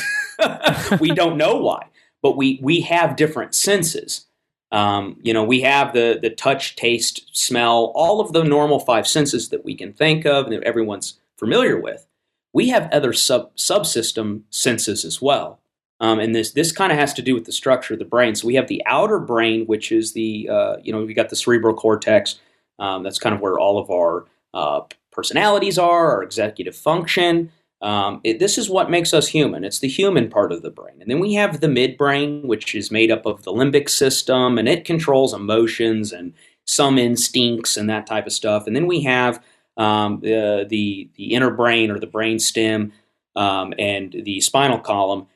we 1.00 1.08
don't 1.12 1.38
know 1.38 1.56
why, 1.56 1.86
but 2.20 2.36
we 2.36 2.58
we 2.60 2.82
have 2.82 3.16
different 3.16 3.54
senses. 3.54 4.26
Um, 4.70 5.18
you 5.22 5.32
know, 5.32 5.42
we 5.44 5.62
have 5.62 5.94
the 5.94 6.18
the 6.20 6.28
touch, 6.28 6.76
taste, 6.76 7.24
smell, 7.32 7.92
all 7.94 8.20
of 8.20 8.34
the 8.34 8.44
normal 8.44 8.78
five 8.78 9.08
senses 9.08 9.48
that 9.48 9.64
we 9.64 9.74
can 9.74 9.94
think 9.94 10.26
of 10.26 10.44
and 10.44 10.52
that 10.52 10.64
everyone's 10.64 11.18
familiar 11.38 11.80
with. 11.80 12.06
We 12.52 12.68
have 12.68 12.92
other 12.92 13.14
sub 13.14 13.56
subsystem 13.56 14.42
senses 14.50 15.02
as 15.02 15.22
well. 15.22 15.61
Um, 16.02 16.18
and 16.18 16.34
this 16.34 16.50
this 16.50 16.72
kind 16.72 16.92
of 16.92 16.98
has 16.98 17.14
to 17.14 17.22
do 17.22 17.32
with 17.32 17.46
the 17.46 17.52
structure 17.52 17.94
of 17.94 18.00
the 18.00 18.04
brain. 18.04 18.34
So 18.34 18.46
we 18.46 18.56
have 18.56 18.66
the 18.66 18.82
outer 18.84 19.18
brain, 19.18 19.66
which 19.66 19.90
is 19.90 20.12
the 20.12 20.48
uh, 20.50 20.76
you 20.82 20.92
know 20.92 21.04
we 21.04 21.14
got 21.14 21.30
the 21.30 21.36
cerebral 21.36 21.74
cortex. 21.74 22.40
Um, 22.78 23.04
that's 23.04 23.20
kind 23.20 23.34
of 23.34 23.40
where 23.40 23.58
all 23.58 23.78
of 23.78 23.90
our 23.90 24.26
uh, 24.52 24.80
personalities 25.12 25.78
are, 25.78 26.10
our 26.10 26.22
executive 26.22 26.76
function. 26.76 27.52
Um, 27.80 28.20
it, 28.24 28.38
this 28.38 28.58
is 28.58 28.68
what 28.68 28.90
makes 28.90 29.14
us 29.14 29.28
human. 29.28 29.64
It's 29.64 29.78
the 29.78 29.88
human 29.88 30.28
part 30.28 30.52
of 30.52 30.62
the 30.62 30.70
brain. 30.70 31.00
And 31.00 31.10
then 31.10 31.20
we 31.20 31.34
have 31.34 31.60
the 31.60 31.66
midbrain, 31.66 32.44
which 32.44 32.74
is 32.74 32.90
made 32.90 33.10
up 33.10 33.26
of 33.26 33.42
the 33.42 33.52
limbic 33.52 33.88
system, 33.88 34.58
and 34.58 34.68
it 34.68 34.84
controls 34.84 35.34
emotions 35.34 36.12
and 36.12 36.32
some 36.64 36.96
instincts 36.96 37.76
and 37.76 37.90
that 37.90 38.06
type 38.06 38.26
of 38.26 38.32
stuff. 38.32 38.66
And 38.66 38.74
then 38.74 38.86
we 38.86 39.02
have 39.02 39.42
um, 39.76 40.20
the, 40.20 40.66
the 40.68 41.10
the 41.14 41.34
inner 41.34 41.50
brain 41.50 41.90
or 41.90 41.98
the 41.98 42.06
brain 42.06 42.38
stem 42.38 42.92
um, 43.36 43.72
and 43.78 44.12
the 44.24 44.40
spinal 44.40 44.78
column, 44.78 45.26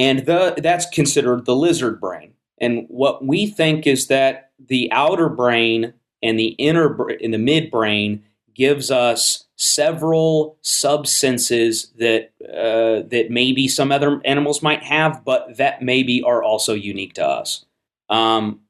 and 0.00 0.24
the 0.24 0.54
that's 0.56 0.88
considered 0.88 1.44
the 1.44 1.54
lizard 1.54 2.00
brain. 2.00 2.32
And 2.58 2.86
what 2.88 3.24
we 3.24 3.46
think 3.46 3.86
is 3.86 4.06
that 4.06 4.50
the 4.58 4.90
outer 4.92 5.28
brain 5.28 5.92
and 6.22 6.38
the 6.38 6.48
inner 6.58 7.10
in 7.12 7.30
the 7.30 7.38
midbrain 7.38 8.22
gives 8.54 8.90
us 8.90 9.44
several 9.56 10.58
subsenses 10.62 11.94
that 11.96 12.32
uh, 12.48 13.06
that 13.08 13.26
maybe 13.30 13.68
some 13.68 13.92
other 13.92 14.22
animals 14.24 14.62
might 14.62 14.82
have, 14.82 15.22
but 15.24 15.58
that 15.58 15.82
maybe 15.82 16.22
are 16.22 16.42
also 16.42 16.72
unique 16.72 17.12
to 17.14 17.26
us. 17.26 17.66
Um, 18.08 18.60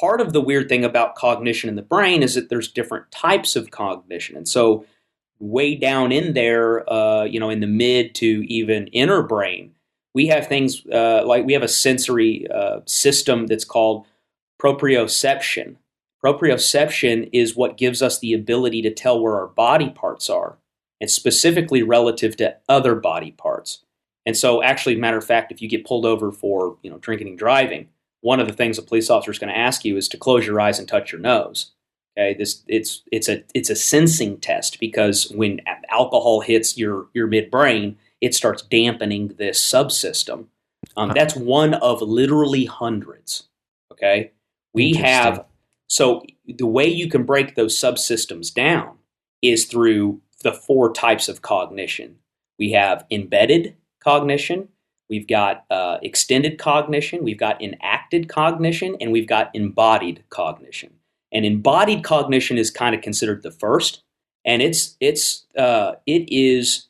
part 0.00 0.22
of 0.22 0.32
the 0.32 0.40
weird 0.40 0.70
thing 0.70 0.84
about 0.84 1.16
cognition 1.16 1.68
in 1.68 1.76
the 1.76 1.82
brain 1.82 2.22
is 2.22 2.34
that 2.34 2.48
there's 2.48 2.72
different 2.72 3.10
types 3.10 3.56
of 3.56 3.70
cognition, 3.70 4.36
and 4.36 4.48
so 4.48 4.86
way 5.38 5.74
down 5.74 6.12
in 6.12 6.32
there, 6.32 6.90
uh, 6.90 7.24
you 7.24 7.38
know, 7.38 7.50
in 7.50 7.60
the 7.60 7.66
mid 7.66 8.14
to 8.16 8.44
even 8.52 8.86
inner 8.88 9.22
brain, 9.22 9.74
we 10.18 10.26
have 10.26 10.48
things 10.48 10.84
uh, 10.92 11.22
like 11.24 11.46
we 11.46 11.52
have 11.52 11.62
a 11.62 11.68
sensory 11.68 12.44
uh, 12.52 12.80
system 12.86 13.46
that's 13.46 13.64
called 13.64 14.04
proprioception. 14.60 15.76
Proprioception 16.24 17.30
is 17.32 17.54
what 17.54 17.76
gives 17.76 18.02
us 18.02 18.18
the 18.18 18.32
ability 18.32 18.82
to 18.82 18.92
tell 18.92 19.20
where 19.20 19.36
our 19.36 19.46
body 19.46 19.90
parts 19.90 20.28
are, 20.28 20.58
and 21.00 21.08
specifically 21.08 21.84
relative 21.84 22.36
to 22.38 22.56
other 22.68 22.96
body 22.96 23.30
parts. 23.30 23.84
And 24.26 24.36
so, 24.36 24.60
actually, 24.60 24.96
matter 24.96 25.18
of 25.18 25.24
fact, 25.24 25.52
if 25.52 25.62
you 25.62 25.68
get 25.68 25.86
pulled 25.86 26.04
over 26.04 26.32
for 26.32 26.78
you 26.82 26.90
know 26.90 26.98
drinking 26.98 27.28
and 27.28 27.38
driving, 27.38 27.88
one 28.20 28.40
of 28.40 28.48
the 28.48 28.52
things 28.52 28.76
a 28.76 28.82
police 28.82 29.10
officer 29.10 29.30
is 29.30 29.38
going 29.38 29.52
to 29.52 29.56
ask 29.56 29.84
you 29.84 29.96
is 29.96 30.08
to 30.08 30.16
close 30.16 30.44
your 30.44 30.60
eyes 30.60 30.80
and 30.80 30.88
touch 30.88 31.12
your 31.12 31.20
nose. 31.20 31.70
Okay, 32.18 32.34
this 32.34 32.64
it's 32.66 33.04
it's 33.12 33.28
a 33.28 33.44
it's 33.54 33.70
a 33.70 33.76
sensing 33.76 34.38
test 34.38 34.80
because 34.80 35.30
when 35.30 35.60
alcohol 35.88 36.40
hits 36.40 36.76
your 36.76 37.06
your 37.14 37.28
midbrain, 37.28 37.94
it 38.20 38.34
starts 38.34 38.62
dampening 38.62 39.28
this 39.38 39.60
subsystem. 39.60 40.46
Um, 40.96 41.12
that's 41.14 41.36
one 41.36 41.74
of 41.74 42.02
literally 42.02 42.64
hundreds. 42.64 43.48
Okay, 43.92 44.32
we 44.74 44.94
have 44.94 45.44
so 45.88 46.22
the 46.46 46.66
way 46.66 46.86
you 46.86 47.08
can 47.08 47.24
break 47.24 47.54
those 47.54 47.78
subsystems 47.78 48.52
down 48.52 48.98
is 49.42 49.64
through 49.64 50.20
the 50.42 50.52
four 50.52 50.92
types 50.92 51.28
of 51.28 51.42
cognition. 51.42 52.16
We 52.58 52.72
have 52.72 53.04
embedded 53.10 53.76
cognition, 54.02 54.68
we've 55.08 55.26
got 55.26 55.64
uh, 55.70 55.98
extended 56.02 56.58
cognition, 56.58 57.24
we've 57.24 57.38
got 57.38 57.62
enacted 57.62 58.28
cognition, 58.28 58.96
and 59.00 59.12
we've 59.12 59.26
got 59.26 59.50
embodied 59.54 60.24
cognition. 60.30 60.94
And 61.32 61.44
embodied 61.44 62.04
cognition 62.04 62.58
is 62.58 62.70
kind 62.70 62.94
of 62.94 63.00
considered 63.00 63.42
the 63.42 63.50
first, 63.50 64.02
and 64.44 64.62
it's 64.62 64.96
it's 65.00 65.44
uh, 65.56 65.94
it 66.06 66.30
is 66.30 66.87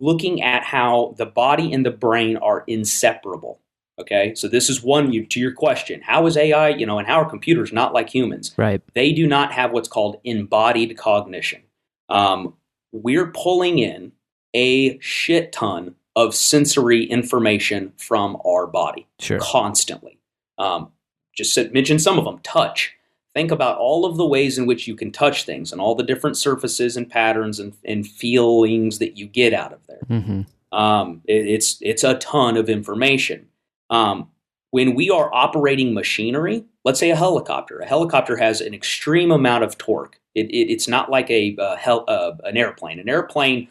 looking 0.00 0.42
at 0.42 0.62
how 0.64 1.14
the 1.18 1.26
body 1.26 1.72
and 1.72 1.84
the 1.84 1.90
brain 1.90 2.36
are 2.36 2.64
inseparable. 2.66 3.60
Okay, 3.98 4.34
so 4.34 4.46
this 4.46 4.68
is 4.68 4.82
one 4.82 5.12
you, 5.12 5.24
to 5.26 5.40
your 5.40 5.52
question: 5.52 6.02
How 6.02 6.26
is 6.26 6.36
AI, 6.36 6.68
you 6.68 6.84
know, 6.84 6.98
and 6.98 7.06
how 7.08 7.20
are 7.20 7.28
computers 7.28 7.72
not 7.72 7.94
like 7.94 8.10
humans? 8.10 8.52
Right. 8.56 8.82
They 8.94 9.12
do 9.12 9.26
not 9.26 9.52
have 9.52 9.72
what's 9.72 9.88
called 9.88 10.20
embodied 10.24 10.98
cognition. 10.98 11.62
Um, 12.08 12.54
we're 12.92 13.28
pulling 13.28 13.78
in 13.78 14.12
a 14.54 14.98
shit 15.00 15.52
ton 15.52 15.94
of 16.14 16.34
sensory 16.34 17.04
information 17.04 17.92
from 17.96 18.38
our 18.46 18.66
body 18.66 19.06
Sure. 19.18 19.38
constantly. 19.38 20.18
Um, 20.58 20.92
just 21.34 21.52
said, 21.52 21.72
mention 21.74 21.98
some 21.98 22.18
of 22.18 22.24
them. 22.24 22.38
Touch. 22.42 22.95
Think 23.36 23.50
about 23.50 23.76
all 23.76 24.06
of 24.06 24.16
the 24.16 24.24
ways 24.26 24.56
in 24.56 24.64
which 24.64 24.88
you 24.88 24.96
can 24.96 25.12
touch 25.12 25.44
things 25.44 25.70
and 25.72 25.78
all 25.80 25.94
the 25.94 26.02
different 26.02 26.38
surfaces 26.38 26.96
and 26.96 27.06
patterns 27.06 27.60
and, 27.60 27.74
and 27.84 28.06
feelings 28.06 28.98
that 28.98 29.18
you 29.18 29.26
get 29.26 29.52
out 29.52 29.74
of 29.74 29.80
there. 29.86 30.00
hmm 30.08 30.40
Um, 30.72 31.20
it- 31.26 31.46
it's 31.46 31.76
it's 31.82 32.02
a 32.02 32.14
ton 32.14 32.56
of 32.56 32.70
information. 32.70 33.46
Um, 33.90 34.30
when 34.70 34.94
we 34.94 35.10
are 35.10 35.28
operating 35.34 35.92
machinery, 35.92 36.64
let's 36.84 36.98
say 36.98 37.10
a 37.10 37.16
helicopter, 37.16 37.78
a 37.80 37.86
helicopter 37.86 38.36
has 38.38 38.60
an 38.62 38.72
extreme 38.74 39.30
amount 39.30 39.64
of 39.64 39.76
torque. 39.76 40.18
It, 40.34 40.46
it, 40.50 40.70
it's 40.72 40.88
not 40.88 41.10
like 41.10 41.30
a 41.30 41.54
uh, 41.58 41.76
hel- 41.76 42.04
uh, 42.08 42.32
an 42.44 42.56
airplane. 42.56 42.98
An 42.98 43.08
airplane 43.08 43.68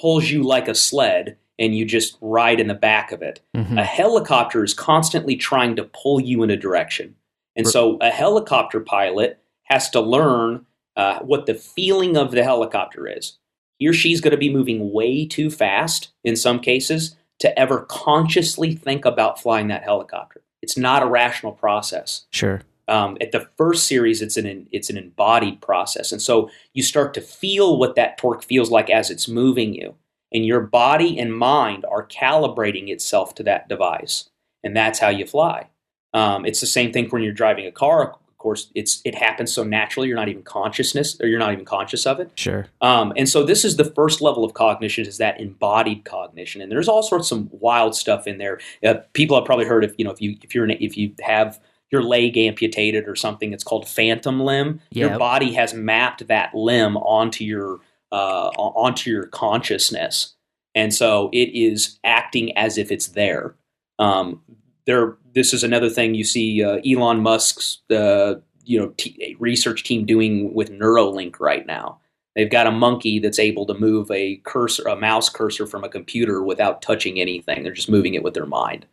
pulls 0.00 0.30
you 0.30 0.42
like 0.42 0.68
a 0.68 0.74
sled, 0.74 1.36
and 1.58 1.74
you 1.74 1.84
just 1.86 2.16
ride 2.20 2.60
in 2.60 2.68
the 2.68 2.74
back 2.74 3.10
of 3.12 3.20
it. 3.22 3.40
hmm 3.54 3.78
A 3.78 3.84
helicopter 3.84 4.62
is 4.64 4.74
constantly 4.74 5.34
trying 5.36 5.76
to 5.76 5.84
pull 5.84 6.20
you 6.20 6.42
in 6.42 6.50
a 6.50 6.56
direction. 6.56 7.14
And 7.56 7.66
so 7.66 7.96
a 8.00 8.10
helicopter 8.10 8.80
pilot 8.80 9.40
has 9.64 9.90
to 9.90 10.00
learn 10.00 10.64
uh, 10.96 11.20
what 11.20 11.46
the 11.46 11.54
feeling 11.54 12.16
of 12.16 12.30
the 12.30 12.44
helicopter 12.44 13.06
is. 13.06 13.38
He 13.78 13.88
or 13.88 13.92
she's 13.92 14.20
going 14.20 14.32
to 14.32 14.36
be 14.36 14.52
moving 14.52 14.92
way 14.92 15.26
too 15.26 15.50
fast 15.50 16.12
in 16.24 16.36
some 16.36 16.60
cases 16.60 17.16
to 17.38 17.56
ever 17.58 17.82
consciously 17.88 18.74
think 18.74 19.04
about 19.04 19.40
flying 19.40 19.68
that 19.68 19.84
helicopter. 19.84 20.42
It's 20.62 20.76
not 20.76 21.02
a 21.02 21.06
rational 21.06 21.52
process. 21.52 22.26
Sure. 22.32 22.62
Um, 22.88 23.16
at 23.20 23.32
the 23.32 23.48
first 23.56 23.86
series, 23.86 24.22
it's 24.22 24.36
an 24.36 24.66
it's 24.72 24.88
an 24.88 24.96
embodied 24.96 25.60
process, 25.60 26.10
and 26.10 26.22
so 26.22 26.50
you 26.72 26.82
start 26.82 27.12
to 27.14 27.20
feel 27.20 27.78
what 27.78 27.96
that 27.96 28.16
torque 28.16 28.42
feels 28.42 28.70
like 28.70 28.88
as 28.88 29.10
it's 29.10 29.28
moving 29.28 29.74
you, 29.74 29.94
and 30.32 30.46
your 30.46 30.60
body 30.60 31.18
and 31.18 31.36
mind 31.36 31.84
are 31.90 32.06
calibrating 32.06 32.88
itself 32.88 33.34
to 33.34 33.42
that 33.42 33.68
device, 33.68 34.30
and 34.64 34.74
that's 34.74 35.00
how 35.00 35.10
you 35.10 35.26
fly. 35.26 35.68
Um, 36.14 36.46
it's 36.46 36.60
the 36.60 36.66
same 36.66 36.92
thing 36.92 37.08
when 37.10 37.22
you're 37.22 37.32
driving 37.32 37.66
a 37.66 37.72
car. 37.72 38.14
Of 38.38 38.38
course, 38.38 38.70
it's 38.74 39.02
it 39.04 39.14
happens 39.14 39.52
so 39.52 39.64
naturally 39.64 40.08
you're 40.08 40.16
not 40.16 40.28
even 40.28 40.42
consciousness 40.42 41.20
or 41.20 41.26
you're 41.26 41.40
not 41.40 41.52
even 41.52 41.64
conscious 41.64 42.06
of 42.06 42.20
it. 42.20 42.30
Sure. 42.36 42.66
Um, 42.80 43.12
and 43.16 43.28
so 43.28 43.42
this 43.42 43.64
is 43.64 43.76
the 43.76 43.84
first 43.84 44.20
level 44.20 44.44
of 44.44 44.54
cognition 44.54 45.06
is 45.06 45.18
that 45.18 45.40
embodied 45.40 46.04
cognition, 46.04 46.60
and 46.60 46.70
there's 46.70 46.88
all 46.88 47.02
sorts 47.02 47.32
of 47.32 47.50
wild 47.52 47.96
stuff 47.96 48.26
in 48.26 48.38
there. 48.38 48.60
Uh, 48.84 48.94
people 49.12 49.36
have 49.36 49.44
probably 49.44 49.66
heard 49.66 49.84
if 49.84 49.94
you 49.98 50.04
know 50.04 50.12
if 50.12 50.20
you 50.20 50.36
if 50.42 50.54
you're 50.54 50.64
an, 50.64 50.70
if 50.70 50.96
you 50.96 51.14
have 51.20 51.60
your 51.90 52.02
leg 52.02 52.36
amputated 52.36 53.08
or 53.08 53.16
something, 53.16 53.52
it's 53.52 53.64
called 53.64 53.88
phantom 53.88 54.40
limb. 54.40 54.80
Yeah. 54.90 55.08
Your 55.08 55.18
body 55.18 55.54
has 55.54 55.74
mapped 55.74 56.26
that 56.28 56.54
limb 56.54 56.96
onto 56.96 57.44
your 57.44 57.80
uh, 58.12 58.50
onto 58.56 59.10
your 59.10 59.26
consciousness, 59.26 60.36
and 60.74 60.94
so 60.94 61.28
it 61.32 61.50
is 61.58 61.98
acting 62.04 62.56
as 62.56 62.78
if 62.78 62.92
it's 62.92 63.08
there. 63.08 63.56
Um, 63.98 64.42
there, 64.88 65.18
this 65.34 65.52
is 65.52 65.62
another 65.62 65.90
thing 65.90 66.14
you 66.14 66.24
see 66.24 66.64
uh, 66.64 66.78
Elon 66.78 67.20
Musk's 67.20 67.82
uh, 67.90 68.36
you 68.64 68.80
know 68.80 68.88
t- 68.96 69.36
research 69.38 69.84
team 69.84 70.06
doing 70.06 70.54
with 70.54 70.72
Neuralink 70.72 71.38
right 71.38 71.66
now. 71.66 72.00
They've 72.34 72.50
got 72.50 72.66
a 72.66 72.72
monkey 72.72 73.18
that's 73.18 73.38
able 73.38 73.66
to 73.66 73.74
move 73.74 74.10
a 74.10 74.36
cursor, 74.44 74.88
a 74.88 74.96
mouse 74.96 75.28
cursor 75.28 75.66
from 75.66 75.84
a 75.84 75.90
computer 75.90 76.42
without 76.42 76.80
touching 76.80 77.20
anything. 77.20 77.62
They're 77.62 77.72
just 77.72 77.90
moving 77.90 78.14
it 78.14 78.22
with 78.22 78.32
their 78.32 78.46
mind. 78.46 78.86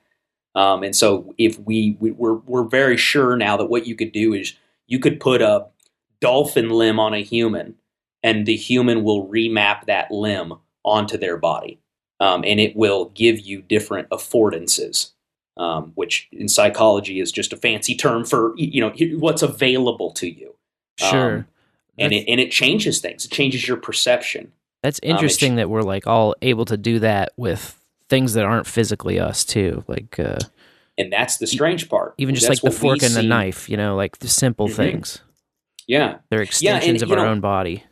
Um, 0.53 0.84
and 0.84 0.93
so, 0.93 1.34
if 1.38 1.58
we, 1.60 1.95
we 2.01 2.12
we're 2.12 2.39
we're 2.39 2.63
very 2.63 2.97
sure 2.97 3.38
now 3.38 3.55
that 3.55 3.67
what 3.67 3.88
you 3.88 3.95
could 3.95 4.12
do 4.12 4.34
is 4.34 4.53
you 4.88 4.99
could 4.99 5.21
put 5.21 5.41
a 5.41 5.65
dolphin 6.19 6.69
limb 6.71 6.99
on 6.99 7.13
a 7.13 7.23
human, 7.23 7.73
and 8.21 8.45
the 8.45 8.58
human 8.58 9.05
will 9.05 9.29
remap 9.29 9.86
that 9.86 10.12
limb 10.12 10.55
onto 10.84 11.17
their 11.17 11.38
body, 11.38 11.79
um, 12.19 12.43
and 12.45 12.60
it 12.60 12.75
will 12.75 13.05
give 13.15 13.39
you 13.39 13.62
different 13.62 14.10
affordances, 14.10 15.12
um, 15.58 15.91
which 15.96 16.28
in 16.32 16.48
psychology 16.48 17.20
is 17.20 17.32
just 17.32 17.54
a 17.54 17.58
fancy 17.58 17.96
term 17.96 18.26
for 18.26 18.54
you 18.58 18.82
know 18.82 18.91
what's 19.18 19.41
available 19.41 20.12
to 20.12 20.30
you. 20.30 20.56
Sure. 20.98 21.36
Um, 21.38 21.48
and 21.98 22.12
That's- 22.12 22.24
it 22.28 22.32
and 22.32 22.39
it 22.41 22.52
changes 22.52 23.00
things. 23.00 23.26
It 23.26 23.32
changes 23.32 23.68
your 23.68 23.78
perception. 23.78 24.52
That's 24.84 25.00
it 25.00 25.10
interesting 25.10 25.54
sh- 25.54 25.58
that 25.58 25.70
we're 25.70 25.82
like 25.82 26.08
all 26.08 26.36
able 26.41 26.65
to 26.65 26.78
do 26.78 27.00
that 27.00 27.32
with 27.38 27.80
things 28.10 28.34
that 28.34 28.46
aren't 28.46 28.68
physically 28.68 29.20
us 29.20 29.44
too. 29.46 29.84
Like 29.88 30.20
uh, 30.20 30.38
And 30.98 31.12
that's 31.12 31.38
the 31.38 31.48
strange 31.48 31.89
part. 31.89 32.13
even 32.18 32.36
just 32.36 32.48
That's 32.48 32.63
like 32.63 32.72
the 32.74 32.78
fork 32.80 33.02
and 33.02 33.13
the 33.15 33.22
see. 33.22 33.28
knife, 33.28 33.68
you 33.70 33.78
know, 33.78 33.96
like 33.96 34.20
the 34.20 34.28
simple 34.28 34.68
Mhm. 34.68 34.76
things. 34.76 35.20
Yeah, 35.88 36.18
They're 36.30 36.41
extensions 36.41 37.02
of 37.02 37.12
our 37.12 37.18
know- 37.18 37.28
own 37.28 37.39
body. 37.41 37.84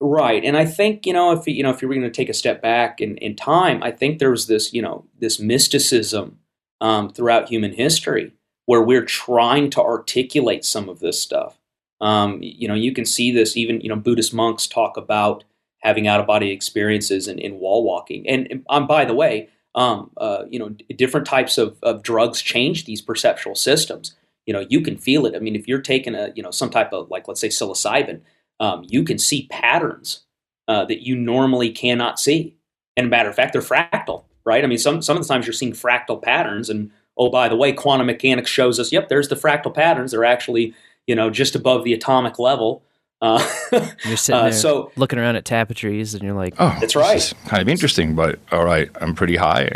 right. 0.00 0.44
And 0.44 0.56
I 0.56 0.64
think 0.64 1.04
you 1.06 1.12
know 1.12 1.32
if 1.32 1.46
you 1.48 1.62
know 1.62 1.70
if 1.70 1.82
you're 1.82 1.90
going 1.90 2.02
to 2.02 2.10
take 2.10 2.28
a 2.28 2.34
step 2.34 2.62
back 2.62 3.00
in, 3.00 3.16
in 3.18 3.34
time, 3.36 3.82
I 3.82 3.90
think 3.90 4.18
there's 4.20 4.46
this 4.46 4.72
you 4.72 4.80
know 4.82 5.04
this 5.18 5.38
mysticism 5.40 6.38
um, 6.80 7.10
throughout 7.10 7.48
human 7.48 7.72
history 7.72 8.32
where 8.66 8.82
we're 8.82 9.04
trying 9.04 9.70
to 9.70 9.80
articulate 9.80 10.64
some 10.64 10.88
of 10.88 11.00
this 11.00 11.20
stuff. 11.20 11.58
Um, 12.00 12.38
you 12.42 12.68
know, 12.68 12.74
you 12.74 12.92
can 12.92 13.04
see 13.04 13.32
this 13.32 13.56
even 13.56 13.80
you 13.80 13.88
know 13.88 13.96
Buddhist 13.96 14.32
monks 14.32 14.66
talk 14.66 14.96
about 14.96 15.44
having 15.80 16.08
out 16.08 16.20
of 16.20 16.26
body 16.26 16.50
experiences 16.50 17.28
in, 17.28 17.38
in 17.38 17.60
wall 17.60 17.84
walking. 17.84 18.28
And, 18.28 18.48
and 18.50 18.64
um, 18.68 18.86
by 18.86 19.04
the 19.04 19.14
way, 19.14 19.48
um, 19.74 20.10
uh, 20.16 20.44
you 20.50 20.58
know, 20.58 20.70
different 20.96 21.26
types 21.26 21.56
of, 21.56 21.78
of 21.82 22.02
drugs 22.02 22.42
change 22.42 22.84
these 22.84 23.00
perceptual 23.00 23.54
systems. 23.54 24.16
You 24.46 24.54
know, 24.54 24.66
you 24.68 24.80
can 24.80 24.96
feel 24.96 25.26
it. 25.26 25.36
I 25.36 25.38
mean, 25.38 25.54
if 25.54 25.68
you're 25.68 25.80
taking 25.80 26.14
a, 26.14 26.32
you 26.34 26.42
know, 26.42 26.50
some 26.50 26.70
type 26.70 26.92
of 26.92 27.10
like, 27.10 27.28
let's 27.28 27.40
say 27.40 27.48
psilocybin, 27.48 28.22
um, 28.60 28.84
you 28.88 29.04
can 29.04 29.18
see 29.18 29.46
patterns 29.50 30.24
uh, 30.66 30.84
that 30.86 31.06
you 31.06 31.14
normally 31.14 31.70
cannot 31.70 32.18
see. 32.18 32.56
And 32.96 33.08
matter 33.08 33.28
of 33.28 33.36
fact, 33.36 33.52
they're 33.52 33.62
fractal, 33.62 34.24
right? 34.48 34.64
I 34.64 34.66
mean, 34.66 34.78
some 34.78 35.02
some 35.02 35.16
of 35.16 35.22
the 35.22 35.28
times 35.28 35.46
you're 35.46 35.52
seeing 35.52 35.72
fractal 35.72 36.20
patterns, 36.20 36.70
and 36.70 36.90
oh, 37.18 37.28
by 37.28 37.48
the 37.48 37.56
way, 37.56 37.72
quantum 37.72 38.06
mechanics 38.06 38.50
shows 38.50 38.80
us, 38.80 38.90
yep, 38.90 39.08
there's 39.08 39.28
the 39.28 39.36
fractal 39.36 39.72
patterns. 39.72 40.12
They're 40.12 40.24
actually, 40.24 40.74
you 41.06 41.14
know, 41.14 41.28
just 41.30 41.54
above 41.54 41.84
the 41.84 41.92
atomic 41.92 42.38
level. 42.38 42.82
Uh, 43.20 43.46
You're 44.04 44.16
sitting 44.16 44.40
uh, 44.40 44.42
there 44.44 44.52
so 44.52 44.92
looking 44.96 45.18
around 45.18 45.36
at 45.36 45.44
tapestries 45.44 46.14
and 46.14 46.22
you're 46.22 46.34
like, 46.34 46.54
Oh, 46.60 46.68
That's 46.80 46.94
this 46.94 46.96
right. 46.96 47.16
is 47.16 47.34
kind 47.46 47.60
of 47.60 47.68
interesting, 47.68 48.14
but 48.14 48.38
all 48.52 48.64
right, 48.64 48.88
I'm 49.00 49.12
pretty 49.12 49.34
high. 49.34 49.70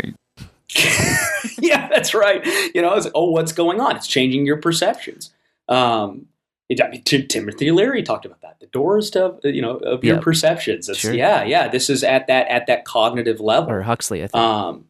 yeah, 1.59 1.89
that's 1.89 2.13
right. 2.13 2.43
You 2.73 2.81
know, 2.81 2.93
it's, 2.93 3.05
like, 3.05 3.13
oh, 3.15 3.31
what's 3.31 3.51
going 3.51 3.81
on? 3.81 3.97
It's 3.97 4.07
changing 4.07 4.45
your 4.45 4.57
perceptions. 4.57 5.31
Um, 5.67 6.27
it, 6.73 6.81
I 6.83 6.89
mean, 6.89 7.03
Tim- 7.03 7.27
Timothy 7.27 7.71
Leary 7.71 8.03
talked 8.03 8.25
about 8.25 8.41
that. 8.41 8.59
The 8.59 8.67
doors 8.67 9.09
to 9.11 9.35
you 9.43 9.61
know 9.61 9.77
of 9.77 10.03
your 10.03 10.15
Yep. 10.15 10.23
perceptions. 10.23 10.89
It's, 10.89 10.99
Sure. 10.99 11.13
Yeah, 11.13 11.43
yeah. 11.43 11.67
This 11.67 11.89
is 11.89 12.03
at 12.03 12.27
that 12.27 12.47
at 12.47 12.67
that 12.67 12.85
cognitive 12.85 13.39
level. 13.39 13.71
or 13.71 13.81
Huxley, 13.81 14.23
I 14.23 14.27
think. 14.27 14.35
Um, 14.35 14.85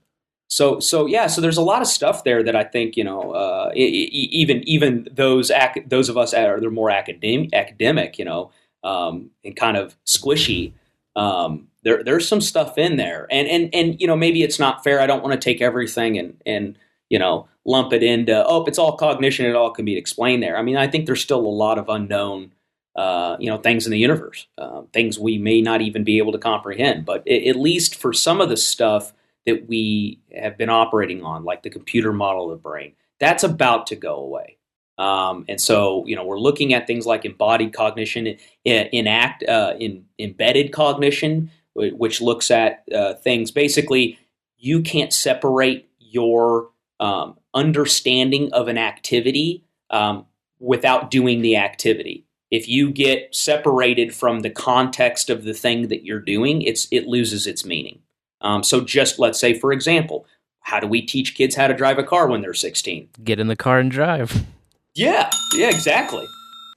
so 0.47 0.79
so 0.79 1.05
yeah, 1.07 1.27
so 1.27 1.41
there's 1.41 1.57
a 1.57 1.61
lot 1.63 1.81
of 1.81 1.87
stuff 1.87 2.23
there 2.23 2.43
that 2.43 2.55
I 2.55 2.63
think 2.63 2.95
you 2.97 3.03
know 3.03 3.31
uh, 3.31 3.71
e- 3.75 3.83
e- 4.11 4.29
even 4.31 4.61
even 4.67 5.07
those 5.11 5.49
ac- 5.51 5.83
those 5.87 6.09
of 6.09 6.17
us 6.17 6.31
that 6.31 6.47
are 6.49 6.59
they're 6.59 6.69
more 6.69 6.91
academic 6.91 7.49
academic 7.53 8.19
you 8.19 8.25
know 8.25 8.51
um, 8.83 9.29
and 9.43 9.55
kind 9.55 9.77
of 9.77 9.95
squishy. 10.05 10.73
Um, 11.15 11.67
there 11.83 12.03
there's 12.03 12.27
some 12.27 12.41
stuff 12.41 12.77
in 12.77 12.97
there, 12.97 13.27
and 13.31 13.47
and 13.47 13.73
and 13.73 13.99
you 13.99 14.07
know 14.07 14.15
maybe 14.15 14.43
it's 14.43 14.59
not 14.59 14.83
fair. 14.83 14.99
I 15.01 15.05
don't 15.07 15.23
want 15.23 15.33
to 15.33 15.39
take 15.39 15.61
everything 15.61 16.17
and 16.17 16.41
and 16.45 16.77
you 17.09 17.19
know 17.19 17.47
lump 17.65 17.93
it 17.93 18.03
into 18.03 18.45
oh, 18.45 18.65
it's 18.65 18.77
all 18.77 18.97
cognition. 18.97 19.45
It 19.45 19.55
all 19.55 19.71
can 19.71 19.85
be 19.85 19.97
explained 19.97 20.43
there. 20.43 20.57
I 20.57 20.61
mean, 20.61 20.77
I 20.77 20.87
think 20.87 21.05
there's 21.05 21.21
still 21.21 21.39
a 21.39 21.47
lot 21.47 21.77
of 21.77 21.89
unknown. 21.89 22.51
Uh, 22.95 23.35
you 23.39 23.49
know 23.49 23.57
things 23.57 23.87
in 23.87 23.91
the 23.91 23.97
universe, 23.97 24.45
uh, 24.59 24.83
things 24.93 25.17
we 25.17 25.39
may 25.39 25.61
not 25.61 25.81
even 25.81 26.03
be 26.03 26.19
able 26.19 26.31
to 26.31 26.37
comprehend. 26.37 27.05
But 27.05 27.23
i 27.27 27.37
at 27.47 27.55
least 27.55 27.95
for 27.95 28.13
some 28.13 28.39
of 28.39 28.49
the 28.49 28.57
stuff 28.57 29.13
that 29.47 29.67
we 29.67 30.19
have 30.35 30.57
been 30.57 30.69
operating 30.69 31.23
on, 31.23 31.43
like 31.43 31.63
the 31.63 31.71
computer 31.71 32.13
model 32.13 32.51
of 32.51 32.57
the 32.57 32.61
brain, 32.61 32.93
that's 33.19 33.43
about 33.43 33.87
to 33.87 33.95
go 33.95 34.15
away. 34.15 34.57
Um, 34.97 35.45
and 35.49 35.59
so, 35.59 36.05
you 36.05 36.15
know, 36.15 36.23
we're 36.23 36.39
looking 36.39 36.73
at 36.73 36.87
things 36.87 37.05
like 37.05 37.25
embodied 37.25 37.73
cognition, 37.73 38.27
in, 38.27 38.37
in 38.65 39.07
act, 39.07 39.43
uh, 39.43 39.73
in 39.79 40.05
embedded 40.19 40.71
cognition, 40.71 41.51
which 41.73 42.21
looks 42.21 42.51
at 42.51 42.83
uh, 42.93 43.15
things. 43.15 43.51
Basically, 43.51 44.19
you 44.57 44.81
can't 44.81 45.11
separate 45.11 45.89
your 45.99 46.69
um, 46.99 47.37
understanding 47.53 48.51
of 48.53 48.67
an 48.67 48.77
activity 48.77 49.63
um, 49.89 50.25
without 50.59 51.11
doing 51.11 51.41
the 51.41 51.55
activity. 51.57 52.25
If 52.51 52.67
you 52.67 52.91
get 52.91 53.33
separated 53.33 54.13
from 54.13 54.41
the 54.41 54.49
context 54.49 55.29
of 55.29 55.43
the 55.43 55.53
thing 55.53 55.87
that 55.87 56.05
you're 56.05 56.19
doing, 56.19 56.61
it's 56.61 56.87
it 56.91 57.07
loses 57.07 57.47
its 57.47 57.65
meaning. 57.65 57.99
Um, 58.41 58.61
so, 58.63 58.81
just 58.81 59.17
let's 59.17 59.39
say, 59.39 59.57
for 59.57 59.71
example, 59.71 60.27
how 60.59 60.79
do 60.79 60.87
we 60.87 61.01
teach 61.01 61.35
kids 61.35 61.55
how 61.55 61.67
to 61.67 61.73
drive 61.73 61.97
a 61.97 62.03
car 62.03 62.27
when 62.27 62.41
they're 62.41 62.53
16? 62.53 63.09
Get 63.23 63.39
in 63.39 63.47
the 63.47 63.55
car 63.55 63.79
and 63.79 63.89
drive. 63.89 64.43
Yeah, 64.95 65.29
yeah, 65.55 65.69
exactly. 65.69 66.25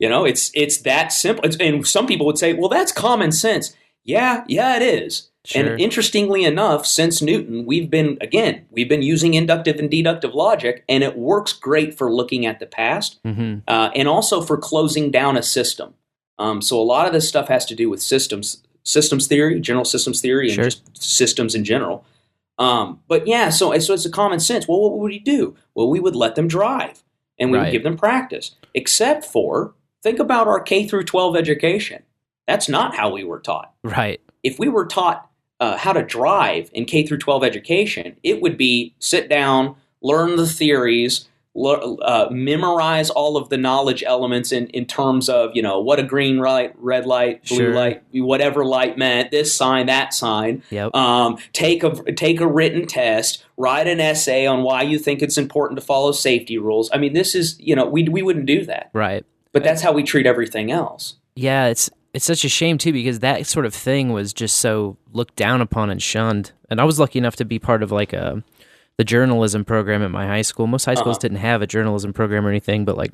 You 0.00 0.08
know, 0.08 0.24
it's 0.24 0.50
it's 0.54 0.78
that 0.78 1.12
simple. 1.12 1.44
It's, 1.44 1.56
and 1.56 1.86
some 1.86 2.06
people 2.06 2.26
would 2.26 2.38
say, 2.38 2.52
"Well, 2.52 2.68
that's 2.68 2.92
common 2.92 3.32
sense." 3.32 3.74
Yeah, 4.04 4.44
yeah, 4.46 4.76
it 4.76 4.82
is. 4.82 5.30
Sure. 5.46 5.64
And 5.72 5.80
interestingly 5.80 6.44
enough, 6.44 6.86
since 6.86 7.22
Newton, 7.22 7.66
we've 7.66 7.88
been 7.88 8.18
again 8.20 8.66
we've 8.70 8.88
been 8.88 9.02
using 9.02 9.34
inductive 9.34 9.76
and 9.78 9.90
deductive 9.90 10.34
logic, 10.34 10.84
and 10.88 11.04
it 11.04 11.16
works 11.16 11.52
great 11.52 11.96
for 11.96 12.12
looking 12.12 12.44
at 12.46 12.58
the 12.60 12.66
past, 12.66 13.18
hmm 13.24 13.58
uh, 13.68 13.90
and 13.94 14.08
also 14.08 14.40
for 14.40 14.56
closing 14.56 15.10
down 15.10 15.36
a 15.36 15.42
system. 15.42 15.94
Um, 16.38 16.60
so 16.60 16.80
a 16.80 16.82
lot 16.84 17.06
of 17.06 17.12
this 17.12 17.28
stuff 17.28 17.48
has 17.48 17.64
to 17.66 17.74
do 17.74 17.88
with 17.88 18.02
systems, 18.02 18.62
systems 18.82 19.26
theory, 19.26 19.60
general 19.60 19.84
systems 19.84 20.20
theory, 20.20 20.46
and 20.48 20.54
Sure. 20.56 20.64
just 20.64 21.02
systems 21.02 21.54
in 21.54 21.64
general. 21.64 22.04
Um, 22.58 23.00
but 23.06 23.26
yeah, 23.26 23.50
so 23.50 23.76
so 23.78 23.94
it's 23.94 24.04
a 24.06 24.10
common 24.10 24.40
sense. 24.40 24.66
Well, 24.66 24.80
what 24.80 24.98
would 24.98 25.12
you 25.12 25.20
do? 25.20 25.56
Well, 25.74 25.88
we 25.88 26.00
would 26.00 26.16
let 26.16 26.34
them 26.34 26.48
drive, 26.48 27.02
and 27.38 27.50
we 27.52 27.58
Right. 27.58 27.64
would 27.66 27.72
give 27.72 27.82
them 27.84 27.96
practice. 27.96 28.52
Except 28.74 29.24
for 29.24 29.74
think 30.02 30.18
about 30.18 30.46
our 30.48 30.60
K 30.60 30.86
through 30.88 31.04
12 31.04 31.36
education. 31.36 32.02
That's 32.46 32.68
not 32.68 32.94
how 32.96 33.10
we 33.12 33.24
were 33.24 33.40
taught 33.40 33.72
Right. 33.82 34.20
if 34.42 34.58
we 34.58 34.68
were 34.68 34.86
taught 34.86 35.28
uh, 35.60 35.76
how 35.76 35.92
to 35.92 36.02
drive 36.02 36.70
in 36.72 36.84
K 36.84 37.06
through 37.06 37.18
12 37.18 37.44
education, 37.44 38.16
it 38.22 38.40
would 38.40 38.56
be 38.56 38.94
sit 38.98 39.28
down, 39.28 39.76
learn 40.02 40.36
the 40.36 40.46
theories, 40.46 41.28
lear- 41.54 41.80
uh, 42.02 42.28
memorize 42.30 43.10
all 43.10 43.36
of 43.36 43.48
the 43.48 43.56
knowledge 43.56 44.04
elements 44.06 44.52
in, 44.52 44.66
in 44.68 44.84
terms 44.86 45.28
of 45.28 45.50
you 45.54 45.62
know 45.62 45.80
what 45.80 45.98
a 45.98 46.02
green 46.02 46.38
light, 46.38 46.74
red 46.78 47.06
light, 47.06 47.44
blue 47.48 47.56
Sure. 47.56 47.74
light, 47.74 48.02
whatever 48.12 48.64
light 48.64 48.98
meant, 48.98 49.30
this 49.30 49.54
sign, 49.54 49.86
that 49.86 50.12
sign. 50.14 50.62
Yep. 50.70 50.94
Um, 50.94 51.38
take 51.52 51.82
a 51.82 51.90
take 52.12 52.40
a 52.40 52.46
written 52.46 52.86
test, 52.86 53.44
write 53.56 53.88
an 53.88 54.00
essay 54.00 54.46
on 54.46 54.62
why 54.62 54.82
you 54.82 54.98
think 54.98 55.22
it's 55.22 55.38
important 55.38 55.80
to 55.80 55.84
follow 55.84 56.12
safety 56.12 56.58
rules. 56.58 56.90
I 56.92 56.98
mean, 56.98 57.14
this 57.14 57.34
is 57.34 57.56
you 57.58 57.74
know 57.74 57.86
we 57.86 58.08
we 58.08 58.22
wouldn't 58.22 58.46
do 58.46 58.64
that, 58.66 58.90
right. 58.92 59.24
but 59.52 59.64
that's 59.64 59.82
how 59.82 59.92
we 59.92 60.02
treat 60.02 60.26
everything 60.26 60.70
else. 60.70 61.16
Yeah, 61.34 61.66
it's 61.66 61.90
it's 62.16 62.24
such 62.24 62.44
a 62.44 62.48
shame 62.48 62.78
too 62.78 62.92
because 62.92 63.20
that 63.20 63.46
sort 63.46 63.66
of 63.66 63.74
thing 63.74 64.10
was 64.12 64.32
just 64.32 64.58
so 64.58 64.96
looked 65.12 65.36
down 65.36 65.60
upon 65.60 65.90
and 65.90 66.02
shunned. 66.02 66.52
And 66.70 66.80
I 66.80 66.84
was 66.84 66.98
lucky 66.98 67.18
enough 67.18 67.36
to 67.36 67.44
be 67.44 67.58
part 67.58 67.82
of 67.82 67.92
like 67.92 68.12
a 68.14 68.42
the 68.96 69.04
journalism 69.04 69.64
program 69.64 70.02
at 70.02 70.10
my 70.10 70.26
high 70.26 70.40
school. 70.42 70.66
Most 70.66 70.86
high 70.86 70.94
schools 70.94 71.16
Uh-huh. 71.18 71.28
didn't 71.28 71.38
have 71.38 71.60
a 71.60 71.66
journalism 71.66 72.12
program 72.14 72.46
or 72.46 72.48
anything, 72.48 72.84
but 72.86 72.96
like 72.96 73.12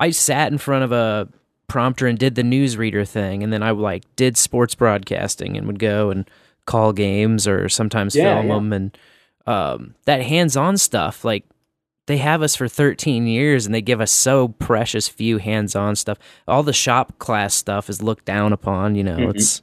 I 0.00 0.10
sat 0.10 0.50
in 0.50 0.56
front 0.58 0.84
of 0.84 0.92
a 0.92 1.28
prompter 1.68 2.06
and 2.06 2.18
did 2.18 2.34
the 2.34 2.42
newsreader 2.42 3.06
thing, 3.06 3.42
and 3.42 3.52
then 3.52 3.62
I 3.62 3.72
like 3.72 4.04
did 4.16 4.38
sports 4.38 4.74
broadcasting 4.74 5.56
and 5.58 5.66
would 5.66 5.78
go 5.78 6.10
and 6.10 6.24
call 6.64 6.94
games 6.94 7.46
or 7.46 7.68
sometimes 7.68 8.16
Yeah, 8.16 8.34
film 8.36 8.46
yeah. 8.48 8.54
them 8.54 8.72
and 8.72 8.98
um, 9.46 9.94
that 10.06 10.22
hands-on 10.22 10.78
stuff 10.78 11.24
like 11.24 11.44
they 12.08 12.16
have 12.18 12.42
us 12.42 12.56
for 12.56 12.66
13 12.66 13.26
years 13.28 13.64
and 13.64 13.74
they 13.74 13.80
give 13.80 14.00
us 14.00 14.10
so 14.10 14.48
precious 14.48 15.06
few 15.08 15.38
hands-on 15.38 15.94
stuff 15.94 16.18
all 16.48 16.62
the 16.64 16.72
shop 16.72 17.16
class 17.18 17.54
stuff 17.54 17.88
is 17.88 18.02
looked 18.02 18.24
down 18.24 18.52
upon 18.52 18.96
you 18.96 19.04
know 19.04 19.16
Mhm. 19.16 19.30
it's 19.34 19.62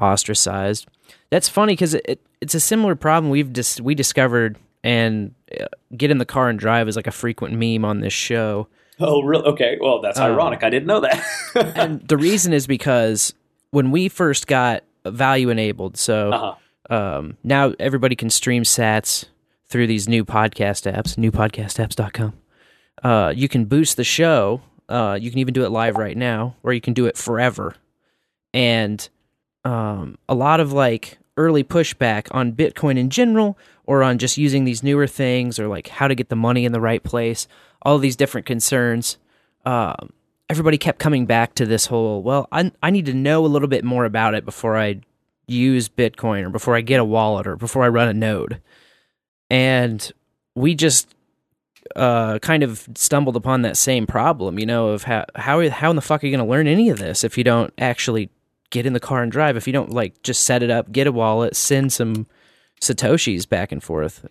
ostracized 0.00 0.86
that's 1.30 1.48
funny 1.48 1.72
because 1.72 1.94
it, 1.94 2.04
it, 2.08 2.20
it's 2.40 2.54
a 2.54 2.60
similar 2.60 2.94
problem 2.94 3.30
we've 3.30 3.52
dis- 3.52 3.80
we 3.80 3.94
discovered 3.94 4.56
and 4.84 5.34
uh, 5.60 5.66
get 5.96 6.10
in 6.10 6.18
the 6.18 6.24
car 6.24 6.48
and 6.48 6.58
drive 6.58 6.88
is 6.88 6.96
like 6.96 7.06
a 7.06 7.10
frequent 7.12 7.54
meme 7.54 7.84
on 7.84 8.00
this 8.00 8.12
show 8.12 8.68
Oh, 9.00 9.22
really? 9.22 9.44
Okay. 9.44 9.78
Well, 9.80 10.00
that's 10.00 10.18
Um, 10.18 10.32
ironic. 10.32 10.64
I 10.64 10.70
didn't 10.70 10.88
know 10.88 10.98
that. 10.98 11.24
and 11.76 12.00
the 12.08 12.16
reason 12.16 12.52
is 12.52 12.66
because 12.66 13.32
when 13.70 13.92
we 13.92 14.08
first 14.08 14.48
got 14.48 14.82
value 15.06 15.50
enabled 15.50 15.96
so 15.96 16.30
uh-huh. 16.32 16.94
um, 16.94 17.36
now 17.44 17.74
everybody 17.78 18.16
can 18.16 18.28
stream 18.28 18.64
sats 18.64 19.26
through 19.68 19.86
these 19.86 20.08
new 20.08 20.24
podcast 20.24 20.90
apps 20.90 21.16
newpodcastapps.com 21.16 22.34
uh, 23.02 23.32
you 23.34 23.48
can 23.48 23.64
boost 23.64 23.96
the 23.96 24.04
show. 24.04 24.60
Uh, 24.88 25.18
you 25.20 25.30
can 25.30 25.38
even 25.38 25.54
do 25.54 25.64
it 25.64 25.70
live 25.70 25.96
right 25.96 26.16
now 26.16 26.56
or 26.62 26.72
you 26.72 26.80
can 26.80 26.94
do 26.94 27.06
it 27.06 27.16
forever. 27.16 27.74
And 28.54 29.06
um, 29.64 30.16
a 30.28 30.34
lot 30.34 30.60
of 30.60 30.72
like 30.72 31.18
early 31.36 31.62
pushback 31.62 32.28
on 32.30 32.52
bitcoin 32.52 32.98
in 32.98 33.10
general 33.10 33.58
or 33.84 34.02
on 34.02 34.18
just 34.18 34.38
using 34.38 34.64
these 34.64 34.82
newer 34.82 35.06
things 35.06 35.58
or 35.58 35.68
like 35.68 35.88
how 35.88 36.08
to 36.08 36.14
get 36.14 36.30
the 36.30 36.36
money 36.36 36.64
in 36.64 36.72
the 36.72 36.80
right 36.80 37.02
place 37.02 37.46
all 37.82 37.98
these 37.98 38.16
different 38.16 38.46
concerns. 38.46 39.18
Um, 39.64 40.10
everybody 40.50 40.78
kept 40.78 40.98
coming 40.98 41.26
back 41.26 41.54
to 41.54 41.66
this 41.66 41.86
whole 41.86 42.22
well 42.22 42.48
I, 42.50 42.72
I 42.82 42.90
need 42.90 43.06
to 43.06 43.14
know 43.14 43.44
a 43.44 43.48
little 43.48 43.68
bit 43.68 43.84
more 43.84 44.06
about 44.06 44.34
it 44.34 44.46
before 44.46 44.78
i 44.78 45.00
use 45.46 45.90
bitcoin 45.90 46.46
or 46.46 46.48
before 46.48 46.74
i 46.74 46.80
get 46.80 47.00
a 47.00 47.04
wallet 47.04 47.46
or 47.46 47.54
before 47.54 47.84
i 47.84 47.88
run 47.88 48.08
a 48.08 48.14
node 48.14 48.62
and 49.50 50.12
we 50.54 50.74
just 50.74 51.14
uh, 51.96 52.38
kind 52.40 52.62
of 52.62 52.86
stumbled 52.94 53.36
upon 53.36 53.62
that 53.62 53.76
same 53.76 54.06
problem 54.06 54.58
you 54.58 54.66
know 54.66 54.88
of 54.88 55.04
how 55.04 55.24
how, 55.36 55.68
how 55.70 55.90
in 55.90 55.96
the 55.96 56.02
fuck 56.02 56.22
are 56.22 56.26
you 56.26 56.36
going 56.36 56.44
to 56.44 56.50
learn 56.50 56.66
any 56.66 56.90
of 56.90 56.98
this 56.98 57.24
if 57.24 57.38
you 57.38 57.44
don't 57.44 57.72
actually 57.78 58.30
get 58.70 58.84
in 58.84 58.92
the 58.92 59.00
car 59.00 59.22
and 59.22 59.32
drive 59.32 59.56
if 59.56 59.66
you 59.66 59.72
don't 59.72 59.90
like 59.90 60.22
just 60.22 60.42
set 60.42 60.62
it 60.62 60.70
up 60.70 60.92
get 60.92 61.06
a 61.06 61.12
wallet 61.12 61.56
send 61.56 61.92
some 61.92 62.26
satoshis 62.80 63.48
back 63.48 63.72
and 63.72 63.82
forth 63.82 64.26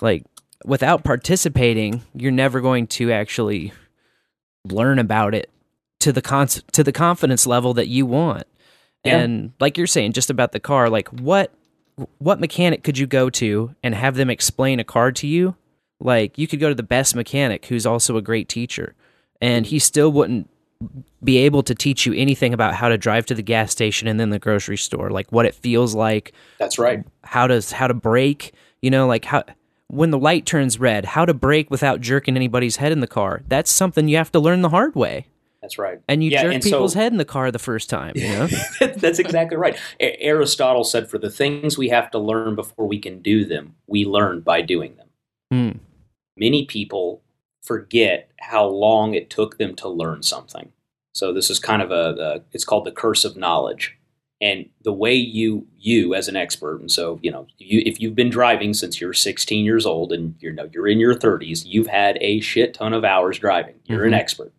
like 0.00 0.24
without 0.64 1.04
participating 1.04 2.02
you're 2.14 2.32
never 2.32 2.60
going 2.60 2.86
to 2.86 3.12
actually 3.12 3.72
learn 4.64 4.98
about 4.98 5.34
it 5.34 5.50
to 6.00 6.12
the 6.12 6.22
con- 6.22 6.48
to 6.48 6.84
the 6.84 6.92
confidence 6.92 7.46
level 7.46 7.74
that 7.74 7.88
you 7.88 8.06
want. 8.06 8.46
Yeah. 9.04 9.18
And 9.18 9.52
like 9.60 9.78
you're 9.78 9.86
saying 9.86 10.12
just 10.12 10.30
about 10.30 10.52
the 10.52 10.60
car, 10.60 10.90
like 10.90 11.08
what 11.08 11.52
what 12.18 12.40
mechanic 12.40 12.82
could 12.82 12.98
you 12.98 13.06
go 13.06 13.30
to 13.30 13.74
and 13.82 13.94
have 13.94 14.16
them 14.16 14.30
explain 14.30 14.80
a 14.80 14.84
card 14.84 15.16
to 15.16 15.26
you? 15.26 15.56
Like 16.00 16.38
you 16.38 16.46
could 16.46 16.60
go 16.60 16.68
to 16.68 16.74
the 16.74 16.82
best 16.82 17.14
mechanic 17.14 17.66
who's 17.66 17.86
also 17.86 18.16
a 18.16 18.22
great 18.22 18.48
teacher 18.48 18.94
and 19.40 19.66
he 19.66 19.78
still 19.78 20.10
wouldn't 20.10 20.50
be 21.22 21.38
able 21.38 21.62
to 21.62 21.74
teach 21.74 22.04
you 22.04 22.12
anything 22.14 22.52
about 22.52 22.74
how 22.74 22.88
to 22.88 22.98
drive 22.98 23.26
to 23.26 23.34
the 23.34 23.42
gas 23.42 23.70
station 23.70 24.08
and 24.08 24.18
then 24.20 24.30
the 24.30 24.38
grocery 24.38 24.76
store, 24.76 25.10
like 25.10 25.30
what 25.30 25.46
it 25.46 25.54
feels 25.54 25.94
like, 25.94 26.32
That's 26.58 26.78
right. 26.78 27.04
how 27.22 27.46
does 27.46 27.72
how 27.72 27.86
to 27.86 27.94
brake, 27.94 28.52
you 28.82 28.90
know, 28.90 29.06
like 29.06 29.24
how 29.24 29.44
when 29.88 30.10
the 30.10 30.18
light 30.18 30.44
turns 30.44 30.78
red, 30.80 31.04
how 31.04 31.24
to 31.24 31.32
brake 31.32 31.70
without 31.70 32.00
jerking 32.00 32.36
anybody's 32.36 32.76
head 32.76 32.92
in 32.92 33.00
the 33.00 33.06
car. 33.06 33.42
That's 33.48 33.70
something 33.70 34.08
you 34.08 34.16
have 34.16 34.32
to 34.32 34.40
learn 34.40 34.62
the 34.62 34.70
hard 34.70 34.94
way. 34.94 35.26
That's 35.64 35.78
right. 35.78 35.98
And 36.08 36.22
you 36.22 36.28
Yeah, 36.28 36.42
jerk 36.42 36.52
and 36.54 36.62
people's 36.62 36.92
so- 36.92 36.98
head 36.98 37.10
in 37.12 37.16
the 37.16 37.24
car 37.24 37.50
the 37.50 37.58
first 37.58 37.88
time, 37.88 38.12
you 38.16 38.28
know? 38.28 38.48
That's 38.96 39.18
exactly 39.18 39.56
right. 39.56 39.78
A- 39.98 40.22
Aristotle 40.22 40.84
said, 40.84 41.08
"For 41.08 41.16
the 41.16 41.30
things 41.30 41.78
we 41.78 41.88
have 41.88 42.10
to 42.10 42.18
learn 42.18 42.54
before 42.54 42.86
we 42.86 42.98
can 42.98 43.22
do 43.22 43.46
them, 43.46 43.74
we 43.86 44.04
learn 44.04 44.40
by 44.40 44.60
doing 44.60 44.96
them." 44.96 45.08
Hmm. 45.50 45.78
Many 46.36 46.66
people 46.66 47.22
forget 47.62 48.30
how 48.40 48.66
long 48.66 49.14
it 49.14 49.30
took 49.30 49.56
them 49.56 49.74
to 49.76 49.88
learn 49.88 50.22
something. 50.22 50.70
So 51.14 51.32
this 51.32 51.48
is 51.48 51.58
kind 51.58 51.80
of 51.80 51.90
a, 51.90 52.14
a 52.20 52.40
it's 52.52 52.64
called 52.64 52.84
the 52.84 52.92
curse 52.92 53.24
of 53.24 53.34
knowledge. 53.34 53.96
And 54.42 54.68
the 54.82 54.92
way 54.92 55.14
you 55.14 55.66
you 55.78 56.14
as 56.14 56.28
an 56.28 56.36
expert, 56.36 56.78
and 56.82 56.92
so 56.92 57.18
you 57.22 57.30
know, 57.30 57.46
you, 57.56 57.82
if 57.86 58.00
you've 58.02 58.14
been 58.16 58.28
driving 58.28 58.74
since 58.74 59.00
you're 59.00 59.14
16 59.14 59.64
years 59.64 59.86
old 59.86 60.12
and 60.12 60.34
you're 60.40 60.52
no, 60.52 60.68
you're 60.74 60.88
in 60.88 60.98
your 60.98 61.14
30s, 61.14 61.64
you've 61.64 61.86
had 61.86 62.18
a 62.20 62.40
shit 62.40 62.74
ton 62.74 62.92
of 62.92 63.02
hours 63.02 63.38
driving. 63.38 63.76
You're 63.86 64.04
an 64.04 64.12
Mhm. 64.12 64.18
expert. 64.18 64.52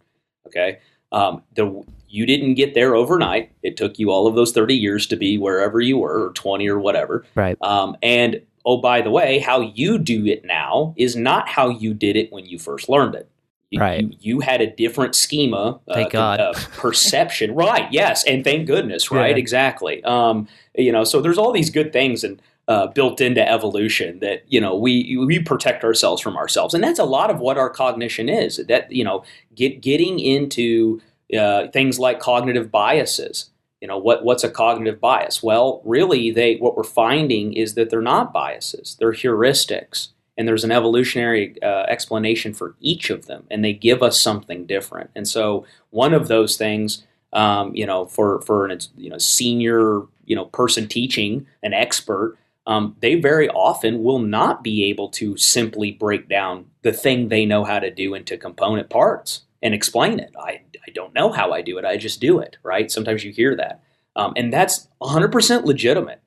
Okay, 0.47 0.77
um, 1.11 1.43
the 1.55 1.83
you 2.07 2.25
didn't 2.25 2.53
get 2.53 2.73
there 2.73 2.95
overnight. 2.95 3.51
It 3.61 3.75
took 3.75 3.99
you 3.99 4.09
all 4.09 4.25
of 4.25 4.35
those 4.35 4.53
30 4.53 4.73
years 4.73 5.05
to 5.07 5.17
be 5.17 5.37
wherever 5.37 5.81
you 5.81 5.97
were, 5.97 6.27
or 6.27 6.31
20 6.31 6.67
or 6.69 6.79
whatever. 6.79 7.25
Right. 7.35 7.57
Um, 7.61 7.97
and 8.01 8.41
oh, 8.65 8.77
by 8.77 9.01
the 9.01 9.11
way, 9.11 9.39
how 9.39 9.59
you 9.59 9.97
do 9.97 10.25
it 10.25 10.45
now 10.45 10.93
is 10.97 11.15
not 11.15 11.49
how 11.49 11.69
you 11.69 11.93
did 11.93 12.15
it 12.15 12.31
when 12.31 12.45
you 12.45 12.57
first 12.57 12.87
learned 12.87 13.15
it. 13.15 13.29
You, 13.69 13.81
Right. 13.81 14.01
You, 14.01 14.11
you 14.21 14.39
had 14.39 14.61
a 14.61 14.67
different 14.67 15.15
schema. 15.15 15.79
Thank 15.91 16.13
God. 16.13 16.39
Uh, 16.39 16.53
perception. 16.77 17.53
right. 17.55 17.91
Yes. 17.91 18.23
And 18.25 18.43
thank 18.43 18.67
goodness. 18.67 19.11
Right. 19.11 19.31
Yeah. 19.31 19.37
Exactly. 19.37 20.03
Um, 20.03 20.47
you 20.73 20.91
know, 20.91 21.03
so 21.03 21.21
there's 21.21 21.37
all 21.37 21.51
these 21.51 21.69
good 21.69 21.91
things. 21.91 22.23
And 22.23 22.41
uh, 22.67 22.87
built 22.87 23.21
into 23.21 23.47
evolution 23.47 24.19
that 24.19 24.43
you 24.47 24.59
know 24.59 24.75
we 24.75 25.17
we 25.17 25.39
protect 25.39 25.83
ourselves 25.83 26.21
from 26.21 26.35
ourselves, 26.35 26.73
and 26.73 26.83
that's 26.83 26.99
a 26.99 27.05
lot 27.05 27.29
of 27.29 27.39
what 27.39 27.57
our 27.57 27.69
cognition 27.69 28.27
is. 28.27 28.57
That 28.67 28.91
you 28.91 29.03
know, 29.03 29.23
get 29.53 29.81
getting 29.81 30.19
into 30.19 31.01
uh, 31.37 31.67
things 31.67 31.99
like 31.99 32.19
cognitive 32.19 32.71
biases. 32.71 33.51
You 33.81 33.87
know, 33.87 33.97
what 33.97 34.23
what's 34.23 34.43
a 34.43 34.49
cognitive 34.49 34.99
bias? 34.99 35.43
Well, 35.43 35.81
really, 35.85 36.31
they 36.31 36.55
what 36.55 36.75
we're 36.75 36.83
finding 36.83 37.53
is 37.53 37.75
that 37.75 37.91
they're 37.91 38.01
not 38.01 38.33
biases; 38.33 38.95
they're 38.99 39.13
heuristics, 39.13 40.09
and 40.35 40.47
there's 40.47 40.63
an 40.63 40.71
evolutionary 40.71 41.61
uh, 41.61 41.85
explanation 41.87 42.53
for 42.53 42.75
each 42.79 43.11
of 43.11 43.27
them, 43.27 43.45
and 43.51 43.63
they 43.63 43.73
give 43.73 44.01
us 44.01 44.19
something 44.19 44.65
different. 44.65 45.11
And 45.15 45.27
so, 45.27 45.67
one 45.91 46.15
of 46.15 46.29
those 46.29 46.57
things, 46.57 47.05
um, 47.31 47.75
you 47.75 47.85
know, 47.85 48.05
for 48.05 48.41
for 48.41 48.65
an 48.65 48.79
you 48.97 49.11
know 49.11 49.19
senior 49.19 50.01
you 50.25 50.35
know 50.35 50.45
person 50.45 50.87
teaching, 50.87 51.45
an 51.61 51.73
expert 51.75 52.39
um, 52.67 52.95
they 52.99 53.15
very 53.15 53.47
often 53.49 54.03
will 54.03 54.19
not 54.19 54.63
be 54.63 54.85
able 54.85 55.09
to 55.09 55.37
simply 55.37 55.91
break 55.91 56.27
down 56.27 56.65
the 56.81 56.93
thing 56.93 57.27
they 57.27 57.45
know 57.45 57.63
how 57.63 57.79
to 57.79 57.91
do 57.91 58.13
into 58.13 58.37
component 58.37 58.89
parts 58.89 59.43
and 59.61 59.73
explain 59.73 60.19
it. 60.19 60.33
I, 60.39 60.61
I 60.87 60.91
don't 60.93 61.13
know 61.13 61.31
how 61.31 61.51
I 61.51 61.61
do 61.61 61.77
it. 61.77 61.85
I 61.85 61.97
just 61.97 62.19
do 62.19 62.39
it, 62.39 62.57
right? 62.63 62.91
Sometimes 62.91 63.23
you 63.23 63.31
hear 63.31 63.55
that. 63.55 63.83
Um, 64.15 64.33
and 64.35 64.51
that's 64.51 64.87
100% 65.01 65.65
legitimate. 65.65 66.21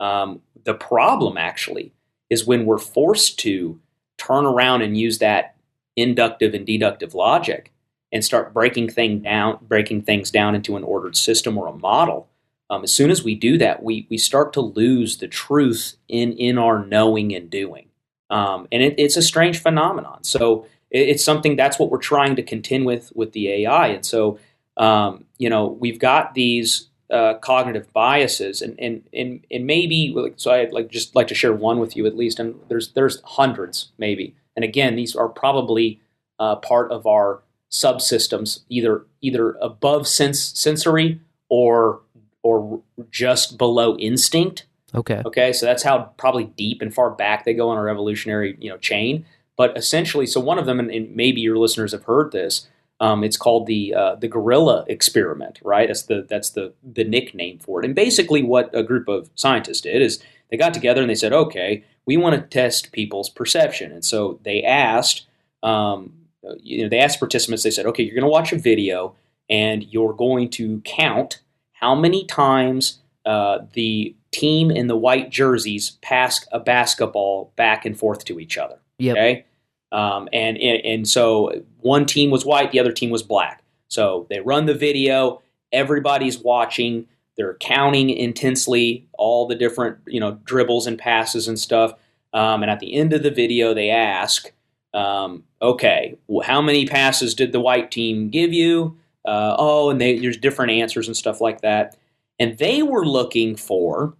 Um, 0.00 0.40
the 0.64 0.74
problem 0.74 1.36
actually 1.36 1.92
is 2.30 2.46
when 2.46 2.64
we're 2.64 2.78
forced 2.78 3.38
to 3.40 3.80
turn 4.18 4.46
around 4.46 4.82
and 4.82 4.96
use 4.96 5.18
that 5.18 5.54
inductive 5.96 6.54
and 6.54 6.66
deductive 6.66 7.14
logic 7.14 7.72
and 8.10 8.24
start 8.24 8.54
breaking 8.54 8.88
thing 8.88 9.20
down, 9.20 9.58
breaking 9.62 10.02
things 10.02 10.30
down 10.30 10.54
into 10.54 10.76
an 10.76 10.84
ordered 10.84 11.16
system 11.16 11.58
or 11.58 11.66
a 11.68 11.72
model 11.72 12.28
um, 12.74 12.82
as 12.82 12.92
soon 12.92 13.10
as 13.10 13.22
we 13.22 13.34
do 13.34 13.56
that, 13.58 13.82
we 13.82 14.06
we 14.10 14.18
start 14.18 14.52
to 14.54 14.60
lose 14.60 15.18
the 15.18 15.28
truth 15.28 15.96
in 16.08 16.32
in 16.32 16.58
our 16.58 16.84
knowing 16.84 17.34
and 17.34 17.48
doing, 17.48 17.88
um, 18.30 18.66
and 18.72 18.82
it, 18.82 18.94
it's 18.98 19.16
a 19.16 19.22
strange 19.22 19.62
phenomenon. 19.62 20.24
So 20.24 20.66
it, 20.90 21.08
it's 21.10 21.24
something 21.24 21.54
that's 21.56 21.78
what 21.78 21.90
we're 21.90 21.98
trying 21.98 22.36
to 22.36 22.42
contend 22.42 22.84
with 22.84 23.12
with 23.14 23.32
the 23.32 23.48
AI, 23.48 23.88
and 23.88 24.04
so 24.04 24.38
um, 24.76 25.24
you 25.38 25.48
know 25.48 25.66
we've 25.66 26.00
got 26.00 26.34
these 26.34 26.88
uh, 27.10 27.34
cognitive 27.34 27.92
biases, 27.92 28.60
and 28.60 28.74
and 28.80 29.04
and 29.12 29.46
and 29.50 29.66
maybe 29.66 30.14
so 30.36 30.50
I'd 30.50 30.72
like 30.72 30.90
just 30.90 31.14
like 31.14 31.28
to 31.28 31.34
share 31.34 31.52
one 31.52 31.78
with 31.78 31.96
you 31.96 32.06
at 32.06 32.16
least, 32.16 32.40
and 32.40 32.58
there's 32.68 32.92
there's 32.92 33.20
hundreds 33.22 33.92
maybe, 33.98 34.34
and 34.56 34.64
again 34.64 34.96
these 34.96 35.14
are 35.14 35.28
probably 35.28 36.00
uh, 36.40 36.56
part 36.56 36.90
of 36.90 37.06
our 37.06 37.42
subsystems, 37.70 38.60
either 38.68 39.06
either 39.20 39.52
above 39.60 40.08
sense 40.08 40.40
sensory 40.40 41.20
or 41.48 42.00
or 42.44 42.82
just 43.10 43.58
below 43.58 43.96
instinct. 43.96 44.66
Okay. 44.94 45.22
Okay. 45.26 45.52
So 45.52 45.66
that's 45.66 45.82
how 45.82 46.12
probably 46.18 46.44
deep 46.44 46.80
and 46.80 46.94
far 46.94 47.10
back 47.10 47.44
they 47.44 47.54
go 47.54 47.70
on 47.70 47.76
our 47.76 47.88
evolutionary 47.88 48.56
you 48.60 48.70
know 48.70 48.76
chain. 48.76 49.26
But 49.56 49.76
essentially, 49.76 50.26
so 50.26 50.40
one 50.40 50.58
of 50.58 50.66
them, 50.66 50.78
and, 50.78 50.90
and 50.90 51.14
maybe 51.14 51.40
your 51.40 51.58
listeners 51.58 51.92
have 51.92 52.04
heard 52.04 52.32
this. 52.32 52.68
Um, 53.00 53.24
it's 53.24 53.36
called 53.36 53.66
the 53.66 53.94
uh, 53.94 54.14
the 54.16 54.28
gorilla 54.28 54.84
experiment, 54.86 55.58
right? 55.64 55.88
That's 55.88 56.02
the 56.02 56.26
that's 56.28 56.50
the 56.50 56.74
the 56.82 57.04
nickname 57.04 57.58
for 57.58 57.80
it. 57.80 57.86
And 57.86 57.94
basically, 57.94 58.42
what 58.42 58.70
a 58.72 58.84
group 58.84 59.08
of 59.08 59.30
scientists 59.34 59.80
did 59.80 60.00
is 60.00 60.22
they 60.50 60.56
got 60.56 60.74
together 60.74 61.00
and 61.00 61.10
they 61.10 61.16
said, 61.16 61.32
okay, 61.32 61.84
we 62.06 62.16
want 62.16 62.36
to 62.36 62.42
test 62.42 62.92
people's 62.92 63.30
perception, 63.30 63.90
and 63.90 64.04
so 64.04 64.38
they 64.44 64.62
asked, 64.62 65.26
um, 65.62 66.12
you 66.60 66.82
know, 66.82 66.88
they 66.88 67.00
asked 67.00 67.18
participants. 67.18 67.64
They 67.64 67.70
said, 67.70 67.86
okay, 67.86 68.02
you're 68.04 68.14
going 68.14 68.22
to 68.22 68.28
watch 68.28 68.52
a 68.52 68.58
video 68.58 69.16
and 69.50 69.84
you're 69.84 70.12
going 70.12 70.50
to 70.50 70.80
count 70.82 71.40
how 71.84 71.94
many 71.94 72.24
times 72.24 73.00
uh, 73.26 73.58
the 73.74 74.16
team 74.30 74.70
in 74.70 74.86
the 74.86 74.96
white 74.96 75.28
jerseys 75.28 75.90
pass 76.00 76.46
a 76.50 76.58
basketball 76.58 77.52
back 77.56 77.84
and 77.84 77.98
forth 77.98 78.24
to 78.24 78.40
each 78.40 78.56
other. 78.56 78.78
Yep. 78.98 79.16
Okay. 79.16 79.44
Um, 79.92 80.26
and, 80.32 80.56
and 80.56 80.82
and 80.82 81.08
so 81.08 81.62
one 81.80 82.06
team 82.06 82.30
was 82.30 82.46
white, 82.46 82.72
the 82.72 82.80
other 82.80 82.90
team 82.90 83.10
was 83.10 83.22
black. 83.22 83.62
So 83.88 84.26
they 84.30 84.40
run 84.40 84.64
the 84.64 84.72
video. 84.74 85.42
Everybody's 85.72 86.38
watching. 86.38 87.06
They're 87.36 87.58
counting 87.60 88.08
intensely 88.08 89.06
all 89.12 89.46
the 89.46 89.54
different 89.54 89.98
you 90.06 90.20
know 90.20 90.38
dribbles 90.44 90.86
and 90.86 90.98
passes 90.98 91.46
and 91.48 91.58
stuff. 91.58 91.92
Um, 92.32 92.62
and 92.62 92.70
at 92.70 92.80
the 92.80 92.94
end 92.94 93.12
of 93.12 93.22
the 93.22 93.30
video, 93.30 93.74
they 93.74 93.90
ask, 93.90 94.50
um, 94.94 95.44
"Okay, 95.60 96.16
well, 96.28 96.46
how 96.46 96.62
many 96.62 96.86
passes 96.86 97.34
did 97.34 97.52
the 97.52 97.60
white 97.60 97.90
team 97.90 98.30
give 98.30 98.54
you? 98.54 98.96
Uh, 99.24 99.56
oh, 99.58 99.90
and 99.90 100.00
they, 100.00 100.18
there's 100.18 100.36
different 100.36 100.72
answers 100.72 101.06
and 101.06 101.16
stuff 101.16 101.40
like 101.40 101.60
that. 101.62 101.96
And 102.38 102.58
they 102.58 102.82
were 102.82 103.06
looking 103.06 103.56
for 103.56 104.14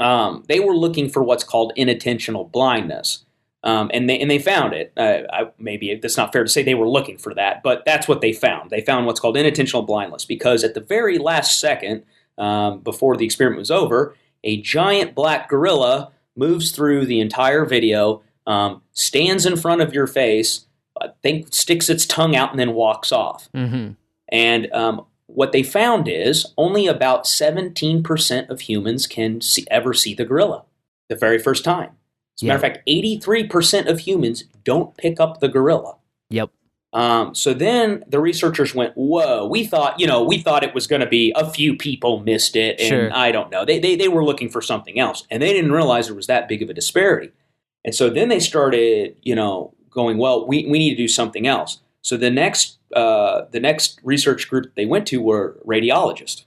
um, 0.00 0.44
they 0.48 0.60
were 0.60 0.74
looking 0.74 1.08
for 1.08 1.22
what's 1.22 1.44
called 1.44 1.72
inattentional 1.76 2.50
blindness. 2.50 3.24
Um, 3.62 3.90
and 3.92 4.08
they 4.08 4.18
and 4.18 4.30
they 4.30 4.38
found 4.38 4.72
it. 4.72 4.90
Uh, 4.96 5.20
I, 5.30 5.50
maybe 5.58 5.94
that's 5.94 6.16
not 6.16 6.32
fair 6.32 6.42
to 6.42 6.48
say 6.48 6.62
they 6.62 6.74
were 6.74 6.88
looking 6.88 7.18
for 7.18 7.34
that, 7.34 7.62
but 7.62 7.84
that's 7.84 8.08
what 8.08 8.22
they 8.22 8.32
found. 8.32 8.70
They 8.70 8.80
found 8.80 9.04
what's 9.04 9.20
called 9.20 9.36
inattentional 9.36 9.86
blindness 9.86 10.24
because 10.24 10.64
at 10.64 10.72
the 10.72 10.80
very 10.80 11.18
last 11.18 11.60
second, 11.60 12.04
um, 12.38 12.80
before 12.80 13.18
the 13.18 13.26
experiment 13.26 13.58
was 13.58 13.70
over, 13.70 14.16
a 14.42 14.62
giant 14.62 15.14
black 15.14 15.50
gorilla 15.50 16.10
moves 16.36 16.72
through 16.72 17.04
the 17.04 17.20
entire 17.20 17.66
video, 17.66 18.22
um, 18.46 18.80
stands 18.94 19.44
in 19.44 19.58
front 19.58 19.82
of 19.82 19.92
your 19.92 20.06
face, 20.06 20.64
I 20.98 21.08
think 21.22 21.52
sticks 21.52 21.90
its 21.90 22.06
tongue 22.06 22.34
out, 22.34 22.50
and 22.50 22.58
then 22.58 22.72
walks 22.72 23.12
off. 23.12 23.50
Mm-hmm. 23.54 23.92
And 24.32 24.72
um, 24.72 25.04
what 25.26 25.52
they 25.52 25.62
found 25.62 26.08
is 26.08 26.46
only 26.56 26.86
about 26.86 27.24
17% 27.24 28.48
of 28.48 28.60
humans 28.62 29.06
can 29.06 29.40
see, 29.40 29.66
ever 29.70 29.92
see 29.94 30.14
the 30.14 30.24
gorilla 30.24 30.64
the 31.08 31.16
very 31.16 31.38
first 31.38 31.64
time. 31.64 31.90
As 32.38 32.42
a 32.42 32.46
Yeah. 32.46 32.48
matter 32.54 32.66
of 32.66 32.72
fact, 32.74 32.88
83% 32.88 33.88
of 33.88 34.00
humans 34.00 34.44
don't 34.64 34.96
pick 34.96 35.20
up 35.20 35.40
the 35.40 35.48
gorilla. 35.48 35.96
Yep. 36.30 36.50
Um, 36.92 37.34
so 37.36 37.54
then 37.54 38.04
the 38.08 38.18
researchers 38.18 38.74
went, 38.74 38.94
"Whoa! 38.96 39.46
We 39.46 39.64
thought, 39.64 40.00
you 40.00 40.08
know, 40.08 40.24
we 40.24 40.38
thought 40.38 40.64
it 40.64 40.74
was 40.74 40.88
going 40.88 41.00
to 41.00 41.06
be 41.06 41.32
a 41.36 41.48
few 41.48 41.76
people 41.76 42.18
missed 42.18 42.56
it, 42.56 42.80
and 42.80 42.88
Sure. 42.88 43.10
I 43.12 43.30
don't 43.30 43.48
know. 43.50 43.64
They, 43.64 43.78
they 43.78 43.94
they 43.94 44.08
were 44.08 44.24
looking 44.24 44.48
for 44.48 44.60
something 44.60 44.98
else, 44.98 45.24
and 45.30 45.40
they 45.40 45.52
didn't 45.52 45.70
realize 45.70 46.06
there 46.06 46.16
was 46.16 46.26
that 46.26 46.48
big 46.48 46.62
of 46.62 46.68
a 46.70 46.74
disparity. 46.74 47.30
And 47.84 47.94
so 47.94 48.10
then 48.10 48.28
they 48.28 48.40
started, 48.40 49.14
you 49.22 49.36
know, 49.36 49.72
going, 49.90 50.18
well, 50.18 50.46
we, 50.48 50.66
we 50.66 50.78
need 50.80 50.90
to 50.90 50.96
do 50.96 51.06
something 51.08 51.46
else. 51.46 51.78
So 52.02 52.16
the 52.16 52.30
next 52.30 52.78
uh, 52.94 53.42
the 53.50 53.60
next 53.60 54.00
research 54.02 54.48
group 54.48 54.74
they 54.74 54.86
went 54.86 55.06
to 55.08 55.20
were 55.22 55.58
radiologists, 55.66 56.44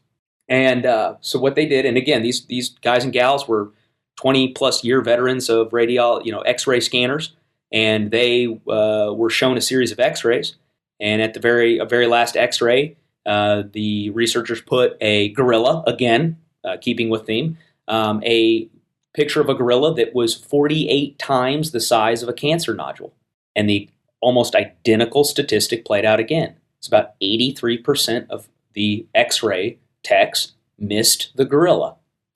and 0.50 0.86
uh, 0.86 1.16
so 1.22 1.40
what 1.40 1.56
they 1.56 1.66
did, 1.66 1.86
and 1.86 1.98
again, 1.98 2.24
these 2.24 2.46
these 2.46 2.70
guys 2.70 3.04
and 3.04 3.14
gals 3.14 3.48
were 3.48 3.72
twenty 4.18 4.50
plus 4.50 4.84
year 4.84 5.02
veterans 5.02 5.50
of 5.50 5.70
radiol, 5.70 6.26
you 6.26 6.32
know, 6.32 6.42
X 6.42 6.68
ray 6.68 6.80
scanners, 6.80 7.36
and 7.72 8.12
they 8.12 8.48
uh, 8.68 9.14
were 9.14 9.30
shown 9.30 9.58
a 9.58 9.62
series 9.62 9.92
of 9.92 10.00
X 10.00 10.24
rays, 10.24 10.56
and 11.00 11.22
at 11.22 11.34
the 11.34 11.40
very 11.40 11.80
very 11.88 12.08
last 12.08 12.36
X 12.36 12.62
ray, 12.62 12.98
uh, 13.26 13.64
the 13.72 14.10
researchers 14.10 14.62
put 14.62 14.98
a 15.02 15.30
gorilla 15.30 15.84
again, 15.88 16.38
uh, 16.66 16.78
keeping 16.82 17.10
with 17.10 17.26
theme, 17.26 17.58
um, 17.88 18.22
a 18.26 18.68
picture 19.14 19.42
of 19.42 19.50
a 19.50 19.54
gorilla 19.54 19.94
that 19.94 20.14
was 20.14 20.34
48 20.34 21.18
times 21.20 21.72
the 21.72 21.80
size 21.80 22.24
of 22.24 22.30
a 22.30 22.34
cancer 22.34 22.74
nodule. 22.74 23.14
And 23.56 23.70
the 23.70 23.90
almost 24.24 24.56
identical 24.56 25.24
statistic 25.24 25.86
played 25.86 26.06
out 26.06 26.20
again. 26.20 26.56
It's 26.80 26.88
about 26.88 27.12
83% 27.22 28.28
of 28.30 28.48
the 28.74 29.06
x 29.14 29.44
ray 29.44 29.78
techs 30.04 30.54
missed 30.80 31.32
the 31.36 31.46
gorilla. 31.46 31.96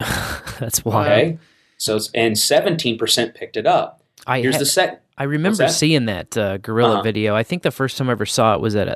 That's 0.59 0.85
wild. 0.85 1.07
Okay. 1.11 1.39
So, 1.77 1.95
it's- 1.95 2.11
and 2.13 2.35
17% 2.35 3.33
picked 3.35 3.57
it 3.57 3.65
up. 3.67 4.03
I 4.25 4.41
Here's 4.41 4.55
ha- 4.55 4.59
the 4.59 4.65
sec. 4.65 5.03
I 5.17 5.23
remember 5.23 5.57
that? 5.57 5.71
seeing 5.71 6.05
that 6.05 6.37
uh, 6.37 6.57
gorilla 6.57 6.93
Uh-huh. 6.95 7.01
video. 7.03 7.35
I 7.35 7.43
think 7.43 7.63
the 7.63 7.71
first 7.71 7.97
time 7.97 8.09
I 8.09 8.11
ever 8.11 8.25
saw 8.25 8.53
it 8.55 8.61
was 8.61 8.75
at 8.75 8.87
a 8.87 8.95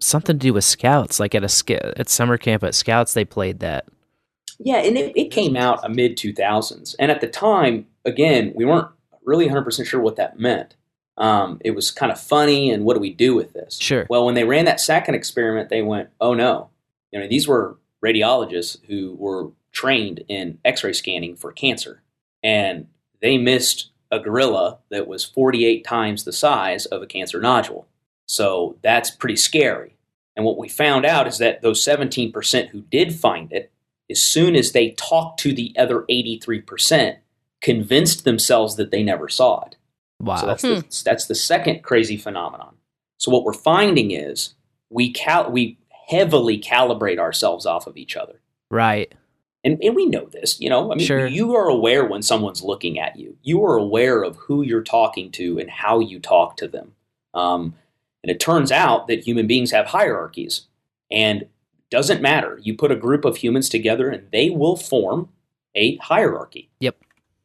something 0.00 0.36
to 0.38 0.46
do 0.46 0.52
with 0.52 0.64
scouts, 0.64 1.18
like 1.20 1.34
at 1.34 1.42
a 1.44 1.98
at 1.98 2.08
summer 2.08 2.36
camp 2.36 2.62
at 2.64 2.74
scouts. 2.74 3.14
They 3.14 3.24
played 3.24 3.60
that. 3.60 3.86
Yeah, 4.58 4.76
and 4.76 4.96
it, 4.98 5.16
it 5.16 5.30
came 5.30 5.56
out 5.56 5.88
mid 5.90 6.16
2000s. 6.18 6.94
And 6.98 7.10
at 7.10 7.20
the 7.20 7.28
time, 7.28 7.86
again, 8.04 8.52
we 8.54 8.64
weren't 8.64 8.88
really 9.24 9.48
100% 9.48 9.86
sure 9.86 10.00
what 10.00 10.16
that 10.16 10.38
meant. 10.38 10.76
Um, 11.16 11.60
it 11.64 11.72
was 11.72 11.90
kind 11.90 12.10
of 12.10 12.20
funny, 12.20 12.70
and 12.70 12.84
what 12.84 12.94
do 12.94 13.00
we 13.00 13.12
do 13.12 13.34
with 13.34 13.52
this? 13.52 13.78
Sure. 13.80 14.06
Well, 14.10 14.26
when 14.26 14.34
they 14.34 14.44
ran 14.44 14.64
that 14.64 14.80
second 14.80 15.14
experiment, 15.14 15.68
they 15.68 15.82
went, 15.82 16.10
oh 16.20 16.34
no. 16.34 16.70
You 17.12 17.20
know, 17.20 17.28
these 17.28 17.46
were 17.46 17.78
radiologists 18.04 18.78
who 18.86 19.14
were 19.14 19.50
trained 19.72 20.24
in 20.28 20.58
x 20.64 20.82
ray 20.82 20.92
scanning 20.92 21.36
for 21.36 21.52
cancer. 21.52 22.02
And 22.42 22.88
they 23.20 23.38
missed 23.38 23.90
a 24.10 24.20
gorilla 24.20 24.78
that 24.90 25.06
was 25.06 25.24
48 25.24 25.84
times 25.84 26.24
the 26.24 26.32
size 26.32 26.86
of 26.86 27.02
a 27.02 27.06
cancer 27.06 27.40
nodule. 27.40 27.86
So 28.26 28.76
that's 28.82 29.10
pretty 29.10 29.36
scary. 29.36 29.96
And 30.36 30.44
what 30.44 30.58
we 30.58 30.68
found 30.68 31.04
out 31.04 31.26
is 31.26 31.38
that 31.38 31.62
those 31.62 31.84
17% 31.84 32.68
who 32.68 32.80
did 32.82 33.14
find 33.14 33.52
it, 33.52 33.70
as 34.10 34.22
soon 34.22 34.54
as 34.54 34.72
they 34.72 34.90
talked 34.90 35.40
to 35.40 35.54
the 35.54 35.74
other 35.78 36.02
83%, 36.10 37.18
convinced 37.60 38.24
themselves 38.24 38.76
that 38.76 38.90
they 38.90 39.02
never 39.02 39.28
saw 39.28 39.64
it. 39.66 39.76
Wow. 40.24 40.36
So 40.36 40.46
that's, 40.46 40.62
the, 40.62 41.02
that's 41.04 41.26
the 41.26 41.34
second 41.34 41.82
crazy 41.82 42.16
phenomenon. 42.16 42.74
So 43.18 43.30
what 43.30 43.44
we're 43.44 43.52
finding 43.52 44.10
is 44.10 44.54
we 44.90 45.12
cal- 45.12 45.50
we 45.50 45.78
heavily 46.08 46.58
calibrate 46.58 47.18
ourselves 47.18 47.66
off 47.66 47.86
of 47.86 47.96
each 47.96 48.16
other. 48.16 48.40
right. 48.70 49.12
and, 49.64 49.78
and 49.82 49.94
we 49.96 50.04
know 50.06 50.26
this, 50.26 50.60
you 50.60 50.68
know, 50.68 50.92
I 50.92 50.96
mean, 50.96 51.06
Sure. 51.06 51.26
you 51.26 51.54
are 51.56 51.68
aware 51.68 52.04
when 52.04 52.20
someone's 52.22 52.62
looking 52.62 52.98
at 52.98 53.18
you. 53.18 53.36
You 53.42 53.64
are 53.64 53.76
aware 53.78 54.22
of 54.22 54.36
who 54.36 54.62
you're 54.62 54.82
talking 54.82 55.30
to 55.32 55.58
and 55.58 55.70
how 55.70 56.00
you 56.00 56.20
talk 56.20 56.56
to 56.58 56.68
them. 56.68 56.92
Um, 57.32 57.74
and 58.22 58.30
it 58.30 58.38
turns 58.40 58.70
out 58.70 59.06
that 59.08 59.24
human 59.26 59.46
beings 59.46 59.70
have 59.70 59.86
hierarchies, 59.86 60.66
and 61.10 61.46
doesn't 61.90 62.20
matter. 62.22 62.58
You 62.62 62.76
put 62.76 62.90
a 62.90 62.96
group 62.96 63.24
of 63.24 63.36
humans 63.38 63.68
together, 63.68 64.08
and 64.10 64.30
they 64.32 64.50
will 64.50 64.76
form 64.76 65.28
a 65.74 65.96
hierarchy. 65.96 66.70
Yep. 66.80 66.96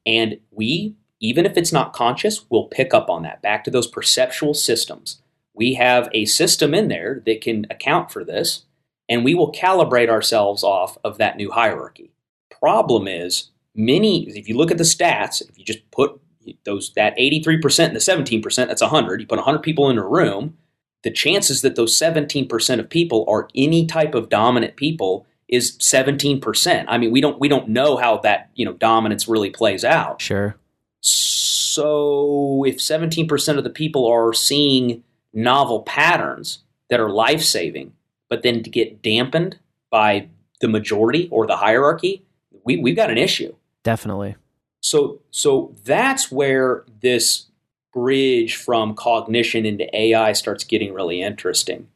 And 0.06 0.40
we, 0.52 0.96
even 1.20 1.46
if 1.46 1.58
it's 1.58 1.74
not 1.74 1.94
conscious, 1.94 2.46
we'll 2.50 2.68
pick 2.68 2.94
up 2.94 3.10
on 3.10 3.24
that. 3.24 3.42
Back 3.42 3.64
to 3.66 3.72
those 3.72 3.88
perceptual 3.88 4.56
systems. 4.56 5.22
We 5.54 5.74
have 5.74 6.10
a 6.14 6.26
system 6.26 6.74
in 6.74 6.88
there 6.88 7.22
that 7.26 7.42
can 7.42 7.66
account 7.70 8.12
for 8.12 8.24
this, 8.24 8.66
and 9.10 9.26
we 9.26 9.36
will 9.36 9.52
calibrate 9.52 10.10
ourselves 10.10 10.64
off 10.64 10.98
of 11.04 11.18
that 11.18 11.36
new 11.36 11.52
hierarchy. 11.52 12.12
Problem 12.50 13.08
is, 13.08 13.50
many, 13.76 14.28
if 14.30 14.48
you 14.48 14.56
look 14.56 14.72
at 14.72 14.78
the 14.78 14.84
stats, 14.84 15.42
if 15.42 15.58
you 15.58 15.66
just 15.66 15.90
put 15.92 16.20
those 16.64 16.94
that 16.94 17.18
83% 17.18 17.88
and 17.88 17.96
the 17.96 18.00
17%, 18.00 18.68
that's 18.68 18.82
100, 18.82 19.22
you 19.22 19.28
put 19.28 19.38
100 19.38 19.60
people 19.60 19.90
in 19.90 19.98
a 19.98 20.08
room, 20.08 20.58
the 21.04 21.12
chances 21.12 21.62
that 21.62 21.76
those 21.76 21.98
17% 21.98 22.80
of 22.80 22.90
people 22.90 23.26
are 23.28 23.48
any 23.56 23.86
type 23.86 24.16
of 24.16 24.30
dominant 24.30 24.76
people 24.76 25.26
is 25.48 25.78
17%. 25.78 26.86
I 26.88 26.98
mean, 26.98 27.12
we 27.12 27.22
don't 27.22 27.40
we 27.40 27.48
don't 27.48 27.70
know 27.70 27.98
how 27.98 28.18
that, 28.20 28.50
you 28.56 28.66
know, 28.66 28.74
dominance 28.74 29.28
really 29.28 29.50
plays 29.50 29.84
out. 29.84 30.22
Sure. 30.22 30.56
So 31.02 32.64
if 32.66 32.78
17% 32.78 33.58
of 33.58 33.64
the 33.64 33.70
people 33.70 34.08
are 34.08 34.34
seeing 34.34 35.04
novel 35.34 35.82
patterns 35.84 36.60
that 36.90 37.00
are 37.00 37.10
life 37.10 37.42
saving, 37.44 37.94
but 38.30 38.44
then 38.44 38.64
to 38.64 38.70
get 38.70 39.02
dampened 39.02 39.60
by 39.90 40.28
the 40.62 40.68
majority 40.68 41.28
or 41.32 41.48
the 41.48 41.58
hierarchy, 41.58 42.26
we, 42.64 42.78
we've 42.78 42.96
got 42.96 43.10
an 43.10 43.18
issue. 43.18 43.56
Definitely. 43.84 44.36
So 44.82 45.20
so 45.32 45.76
that's 45.84 46.32
where 46.32 46.86
this 47.02 47.48
bridge 47.94 48.56
from 48.56 48.96
cognition 48.96 49.66
into 49.66 49.94
AI 49.96 50.34
starts 50.34 50.64
getting 50.64 50.94
really 50.94 51.22
interesting. 51.22 51.88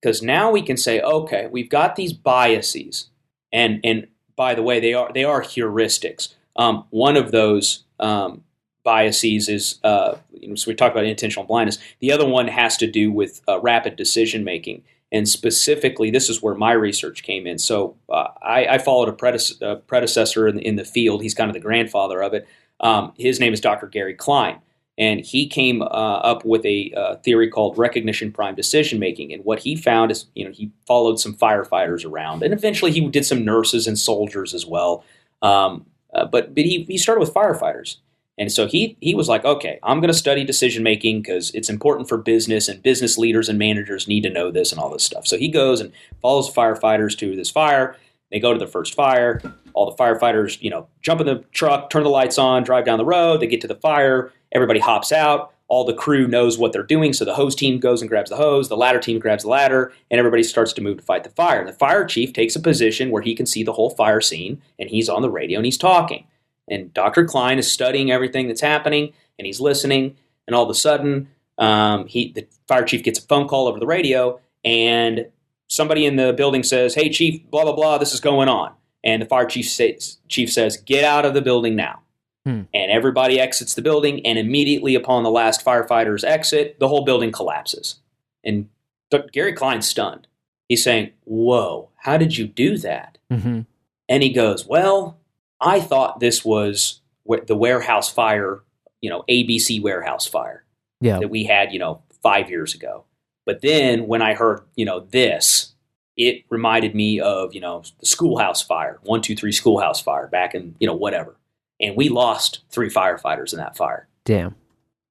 Because 0.00 0.22
now 0.22 0.50
we 0.50 0.62
can 0.62 0.76
say, 0.76 1.00
okay, 1.00 1.48
we've 1.50 1.68
got 1.68 1.96
these 1.96 2.12
biases. 2.12 3.08
And 3.52 3.80
and 3.84 4.06
by 4.36 4.54
the 4.54 4.62
way, 4.62 4.80
they 4.80 4.94
are 4.94 5.10
they 5.12 5.24
are 5.24 5.42
heuristics. 5.42 6.34
Um, 6.56 6.84
one 6.90 7.16
of 7.16 7.32
those 7.32 7.84
um, 7.98 8.42
biases 8.82 9.48
is 9.48 9.78
uh, 9.84 10.16
you 10.32 10.48
know, 10.48 10.54
so 10.54 10.70
we 10.70 10.74
talk 10.74 10.92
about 10.92 11.04
intentional 11.04 11.44
blindness. 11.44 11.78
The 12.00 12.12
other 12.12 12.26
one 12.26 12.48
has 12.48 12.76
to 12.78 12.86
do 12.86 13.12
with 13.12 13.42
uh, 13.48 13.60
rapid 13.60 13.96
decision 13.96 14.44
making, 14.44 14.82
and 15.12 15.28
specifically, 15.28 16.10
this 16.10 16.28
is 16.30 16.42
where 16.42 16.54
my 16.54 16.72
research 16.72 17.22
came 17.22 17.46
in. 17.46 17.58
So 17.58 17.96
uh, 18.08 18.28
I, 18.42 18.66
I 18.66 18.78
followed 18.78 19.08
a 19.08 19.12
predece- 19.12 19.60
uh, 19.62 19.76
predecessor 19.76 20.46
in, 20.46 20.58
in 20.58 20.76
the 20.76 20.84
field. 20.84 21.22
He's 21.22 21.34
kind 21.34 21.50
of 21.50 21.54
the 21.54 21.60
grandfather 21.60 22.22
of 22.22 22.32
it. 22.32 22.46
Um, 22.80 23.12
his 23.18 23.40
name 23.40 23.52
is 23.52 23.60
Dr. 23.60 23.86
Gary 23.86 24.14
Klein, 24.14 24.58
and 24.96 25.20
he 25.20 25.46
came 25.46 25.82
uh, 25.82 25.84
up 25.84 26.44
with 26.44 26.64
a 26.64 26.92
uh, 26.96 27.16
theory 27.16 27.50
called 27.50 27.76
recognition 27.76 28.32
prime 28.32 28.54
decision 28.54 28.98
making. 28.98 29.32
And 29.32 29.44
what 29.44 29.60
he 29.60 29.76
found 29.76 30.10
is, 30.10 30.26
you 30.34 30.44
know, 30.44 30.52
he 30.52 30.70
followed 30.86 31.18
some 31.18 31.34
firefighters 31.34 32.06
around, 32.06 32.42
and 32.42 32.54
eventually 32.54 32.92
he 32.92 33.06
did 33.08 33.26
some 33.26 33.44
nurses 33.44 33.86
and 33.86 33.98
soldiers 33.98 34.54
as 34.54 34.64
well. 34.64 35.04
Um, 35.42 35.86
uh, 36.14 36.24
but 36.24 36.54
but 36.54 36.64
he, 36.64 36.84
he 36.84 36.98
started 36.98 37.20
with 37.20 37.34
firefighters. 37.34 37.96
And 38.40 38.50
so 38.50 38.66
he 38.66 38.96
he 39.02 39.14
was 39.14 39.28
like, 39.28 39.44
okay, 39.44 39.78
I'm 39.82 40.00
going 40.00 40.10
to 40.10 40.18
study 40.18 40.44
decision 40.44 40.82
making 40.82 41.20
because 41.20 41.50
it's 41.50 41.68
important 41.68 42.08
for 42.08 42.16
business, 42.16 42.68
and 42.68 42.82
business 42.82 43.18
leaders 43.18 43.50
and 43.50 43.58
managers 43.58 44.08
need 44.08 44.22
to 44.22 44.30
know 44.30 44.50
this 44.50 44.72
and 44.72 44.80
all 44.80 44.90
this 44.90 45.04
stuff. 45.04 45.26
So 45.26 45.36
he 45.36 45.48
goes 45.48 45.78
and 45.78 45.92
follows 46.22 46.52
firefighters 46.52 47.16
to 47.18 47.36
this 47.36 47.50
fire. 47.50 47.96
They 48.32 48.40
go 48.40 48.54
to 48.54 48.58
the 48.58 48.66
first 48.66 48.94
fire. 48.94 49.42
All 49.74 49.90
the 49.90 49.96
firefighters, 49.96 50.60
you 50.62 50.70
know, 50.70 50.88
jump 51.02 51.20
in 51.20 51.26
the 51.26 51.44
truck, 51.52 51.90
turn 51.90 52.02
the 52.02 52.08
lights 52.08 52.38
on, 52.38 52.64
drive 52.64 52.86
down 52.86 52.96
the 52.96 53.04
road. 53.04 53.40
They 53.40 53.46
get 53.46 53.60
to 53.60 53.68
the 53.68 53.74
fire. 53.74 54.32
Everybody 54.52 54.80
hops 54.80 55.12
out. 55.12 55.52
All 55.68 55.84
the 55.84 55.94
crew 55.94 56.26
knows 56.26 56.56
what 56.56 56.72
they're 56.72 56.82
doing. 56.82 57.12
So 57.12 57.26
the 57.26 57.34
hose 57.34 57.54
team 57.54 57.78
goes 57.78 58.00
and 58.00 58.08
grabs 58.08 58.30
the 58.30 58.36
hose. 58.36 58.70
The 58.70 58.76
ladder 58.76 59.00
team 59.00 59.18
grabs 59.18 59.42
the 59.42 59.50
ladder, 59.50 59.92
and 60.10 60.18
everybody 60.18 60.42
starts 60.42 60.72
to 60.72 60.80
move 60.80 60.96
to 60.96 61.04
fight 61.04 61.24
the 61.24 61.30
fire. 61.30 61.60
And 61.60 61.68
the 61.68 61.74
fire 61.74 62.06
chief 62.06 62.32
takes 62.32 62.56
a 62.56 62.60
position 62.60 63.10
where 63.10 63.22
he 63.22 63.34
can 63.34 63.46
see 63.46 63.62
the 63.62 63.74
whole 63.74 63.90
fire 63.90 64.22
scene, 64.22 64.62
and 64.78 64.88
he's 64.88 65.10
on 65.10 65.20
the 65.20 65.30
radio 65.30 65.58
and 65.58 65.66
he's 65.66 65.78
talking. 65.78 66.24
And 66.70 66.94
Dr. 66.94 67.24
Klein 67.24 67.58
is 67.58 67.70
studying 67.70 68.10
everything 68.10 68.48
that's 68.48 68.60
happening, 68.60 69.12
and 69.38 69.46
he's 69.46 69.60
listening. 69.60 70.16
And 70.46 70.54
all 70.54 70.64
of 70.64 70.70
a 70.70 70.74
sudden, 70.74 71.28
um, 71.58 72.06
he 72.06 72.32
the 72.32 72.46
fire 72.68 72.84
chief 72.84 73.02
gets 73.02 73.18
a 73.18 73.22
phone 73.22 73.48
call 73.48 73.66
over 73.68 73.78
the 73.78 73.86
radio, 73.86 74.40
and 74.64 75.26
somebody 75.68 76.06
in 76.06 76.16
the 76.16 76.32
building 76.32 76.62
says, 76.62 76.94
"Hey, 76.94 77.10
chief, 77.10 77.42
blah 77.50 77.64
blah 77.64 77.74
blah, 77.74 77.98
this 77.98 78.14
is 78.14 78.20
going 78.20 78.48
on." 78.48 78.72
And 79.02 79.20
the 79.20 79.26
fire 79.26 79.46
chief 79.46 79.68
says, 79.68 80.18
"Chief 80.28 80.50
says, 80.52 80.76
get 80.76 81.04
out 81.04 81.26
of 81.26 81.34
the 81.34 81.42
building 81.42 81.76
now." 81.76 82.00
Hmm. 82.46 82.62
And 82.72 82.90
everybody 82.90 83.38
exits 83.38 83.74
the 83.74 83.82
building, 83.82 84.24
and 84.24 84.38
immediately 84.38 84.94
upon 84.94 85.24
the 85.24 85.30
last 85.30 85.64
firefighter's 85.64 86.24
exit, 86.24 86.78
the 86.78 86.88
whole 86.88 87.04
building 87.04 87.32
collapses. 87.32 87.96
And 88.42 88.68
Dr. 89.10 89.28
Gary 89.32 89.52
Klein's 89.52 89.88
stunned. 89.88 90.26
He's 90.68 90.82
saying, 90.82 91.10
"Whoa, 91.24 91.90
how 91.96 92.16
did 92.16 92.38
you 92.38 92.46
do 92.46 92.78
that?" 92.78 93.18
hmm 93.30 93.60
And 94.08 94.22
he 94.22 94.30
goes, 94.32 94.66
Well, 94.66 95.19
I 95.60 95.80
thought 95.80 96.20
this 96.20 96.44
was 96.44 97.00
the 97.46 97.56
warehouse 97.56 98.10
fire, 98.12 98.62
you 99.00 99.10
know, 99.10 99.24
ABC 99.28 99.80
warehouse 99.82 100.26
fire 100.26 100.64
Yeah. 101.00 101.18
that 101.18 101.28
we 101.30 101.44
had, 101.44 101.72
you 101.72 101.78
know, 101.78 102.02
five 102.22 102.50
years 102.50 102.74
ago. 102.74 103.04
But 103.46 103.60
then 103.62 104.06
when 104.06 104.22
I 104.22 104.34
heard, 104.34 104.62
you 104.76 104.84
know, 104.84 105.00
this, 105.00 105.74
it 106.16 106.44
reminded 106.50 106.94
me 106.94 107.20
of, 107.20 107.54
you 107.54 107.60
know, 107.60 107.82
the 108.00 108.06
schoolhouse 108.06 108.62
fire, 108.62 108.98
one, 109.02 109.22
two, 109.22 109.34
three 109.36 109.52
schoolhouse 109.52 110.00
fire 110.00 110.26
back 110.26 110.54
in, 110.54 110.74
you 110.80 110.86
know, 110.86 110.94
whatever. 110.94 111.36
And 111.80 111.96
we 111.96 112.08
lost 112.10 112.60
three 112.70 112.90
firefighters 112.90 113.52
in 113.52 113.58
that 113.58 113.76
fire. 113.76 114.06
Damn. 114.24 114.54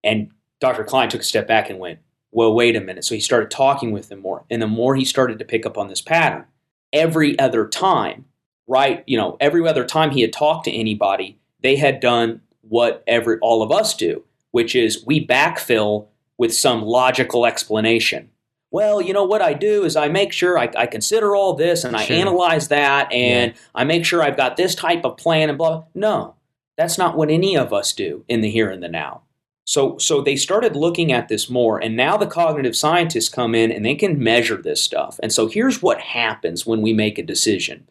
And 0.03 0.31
Dr. 0.59 0.83
Klein 0.83 1.09
took 1.09 1.21
a 1.21 1.25
step 1.25 1.47
back 1.47 1.69
and 1.69 1.79
went, 1.79 1.99
Well, 2.31 2.53
wait 2.53 2.75
a 2.75 2.81
minute. 2.81 3.05
So 3.05 3.15
he 3.15 3.21
started 3.21 3.49
talking 3.49 3.91
with 3.91 4.09
them 4.09 4.19
more. 4.19 4.45
And 4.51 4.61
the 4.61 4.67
more 4.67 4.95
he 4.95 5.03
started 5.05 5.39
to 5.39 5.45
pick 5.45 5.65
up 5.65 5.77
on 5.77 5.87
this 5.87 6.01
pattern, 6.01 6.45
every 6.93 7.37
other 7.39 7.67
time, 7.67 8.25
right? 8.69 9.03
You 9.07 9.17
know, 9.17 9.35
every 9.41 9.67
other 9.67 9.83
time 9.83 10.11
he 10.11 10.21
had 10.21 10.31
talked 10.31 10.63
to 10.65 10.71
anybody, 10.71 11.37
they 11.61 11.75
had 11.75 11.99
done 11.99 12.41
what 12.61 13.03
every 13.07 13.37
all 13.39 13.61
of 13.61 13.71
us 13.71 13.95
do, 13.95 14.23
which 14.51 14.75
is 14.75 15.03
we 15.05 15.25
backfill 15.25 16.07
with 16.37 16.53
some 16.53 16.83
logical 16.83 17.45
explanation. 17.45 18.29
Well, 18.71 19.01
you 19.01 19.13
know 19.13 19.25
what 19.25 19.41
I 19.41 19.53
do 19.53 19.83
is 19.83 19.95
I 19.95 20.07
make 20.07 20.31
sure 20.31 20.57
I, 20.57 20.69
I 20.77 20.85
consider 20.85 21.35
all 21.35 21.55
this 21.55 21.83
and 21.83 21.95
I 21.97 22.05
Sure. 22.05 22.15
analyze 22.15 22.67
that 22.67 23.11
and 23.11 23.55
I 23.73 23.83
make 23.83 24.05
sure 24.05 24.21
I've 24.21 24.37
got 24.37 24.55
this 24.55 24.75
type 24.75 25.03
of 25.03 25.17
plan 25.17 25.49
and 25.49 25.57
blah. 25.57 25.69
blah. 25.69 25.83
No, 25.95 26.35
that's 26.77 26.97
not 26.97 27.17
what 27.17 27.31
any 27.31 27.57
of 27.57 27.73
us 27.73 27.91
do 27.91 28.23
in 28.27 28.41
the 28.41 28.51
here 28.51 28.69
and 28.69 28.83
the 28.83 28.87
now. 28.87 29.23
So, 29.65 29.97
so 29.97 30.21
they 30.21 30.35
started 30.35 30.75
looking 30.75 31.11
at 31.11 31.27
this 31.27 31.49
more, 31.49 31.79
and 31.79 31.95
now 31.95 32.17
the 32.17 32.25
cognitive 32.25 32.75
scientists 32.75 33.29
come 33.29 33.53
in 33.53 33.71
and 33.71 33.85
they 33.85 33.95
can 33.95 34.21
measure 34.21 34.57
this 34.61 34.81
stuff. 34.81 35.19
And 35.21 35.31
so 35.33 35.47
here's 35.47 35.81
what 35.81 35.99
happens 35.99 36.65
when 36.65 36.81
we 36.81 36.93
make 36.93 37.17
a 37.17 37.23
decision. 37.23 37.87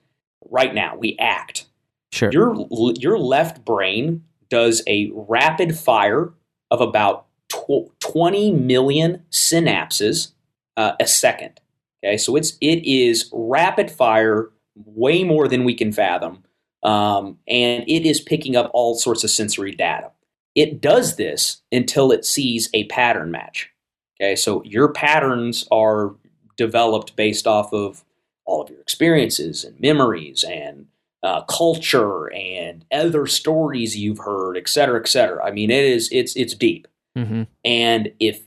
Right 0.51 0.75
now, 0.75 0.97
we 0.97 1.17
act. 1.19 1.67
Sure. 2.13 2.31
Your 2.33 2.67
your 2.97 3.19
left 3.19 3.65
brain 3.65 4.25
does 4.49 4.83
a 4.87 5.11
rapid 5.13 5.77
fire 5.77 6.33
of 6.71 6.81
about 6.81 7.27
tw- 7.49 7.93
20 8.01 8.53
million 8.53 9.23
synapses 9.31 10.33
uh, 10.77 10.93
a 11.01 11.07
second. 11.07 11.61
Okay, 12.05 12.17
so 12.17 12.37
it's 12.37 12.57
it 12.61 12.85
is 12.85 13.29
rapid 13.33 13.91
fire, 13.91 14.51
way 14.77 15.25
more 15.25 15.49
than 15.49 15.65
we 15.65 15.75
can 15.75 15.93
fathom, 15.93 16.45
um, 16.83 17.39
and 17.49 17.85
it 17.89 18.07
is 18.07 18.21
picking 18.21 18.55
up 18.57 18.71
all 18.73 18.95
sorts 18.95 19.25
of 19.25 19.31
sensory 19.31 19.73
data. 19.73 20.13
It 20.55 20.81
does 20.81 21.17
this 21.17 21.63
until 21.73 22.13
it 22.13 22.25
sees 22.25 22.71
a 22.73 22.85
pattern 22.85 23.31
match. 23.31 23.71
Okay, 24.21 24.37
so 24.37 24.63
your 24.65 24.93
patterns 24.93 25.67
are 25.71 26.15
developed 26.57 27.17
based 27.17 27.47
off 27.47 27.73
of 27.73 28.05
all 28.49 28.63
of 28.63 28.71
your 28.71 28.81
experiences 28.81 29.65
and 29.65 29.79
memories 29.79 30.45
and 30.45 30.87
uh, 31.23 31.43
culture 31.43 32.33
and 32.33 32.85
other 32.91 33.27
stories 33.27 33.97
you've 33.97 34.19
heard, 34.19 34.57
et 34.57 34.69
cetera, 34.69 35.01
et 35.01 35.09
cetera. 35.09 35.45
I 35.45 35.51
mean, 35.51 35.71
it 35.71 35.85
is 35.85 36.09
it's 36.11 36.35
it's 36.37 36.55
deep. 36.55 36.89
Hmm 37.17 37.43
and 37.65 38.13
if 38.19 38.43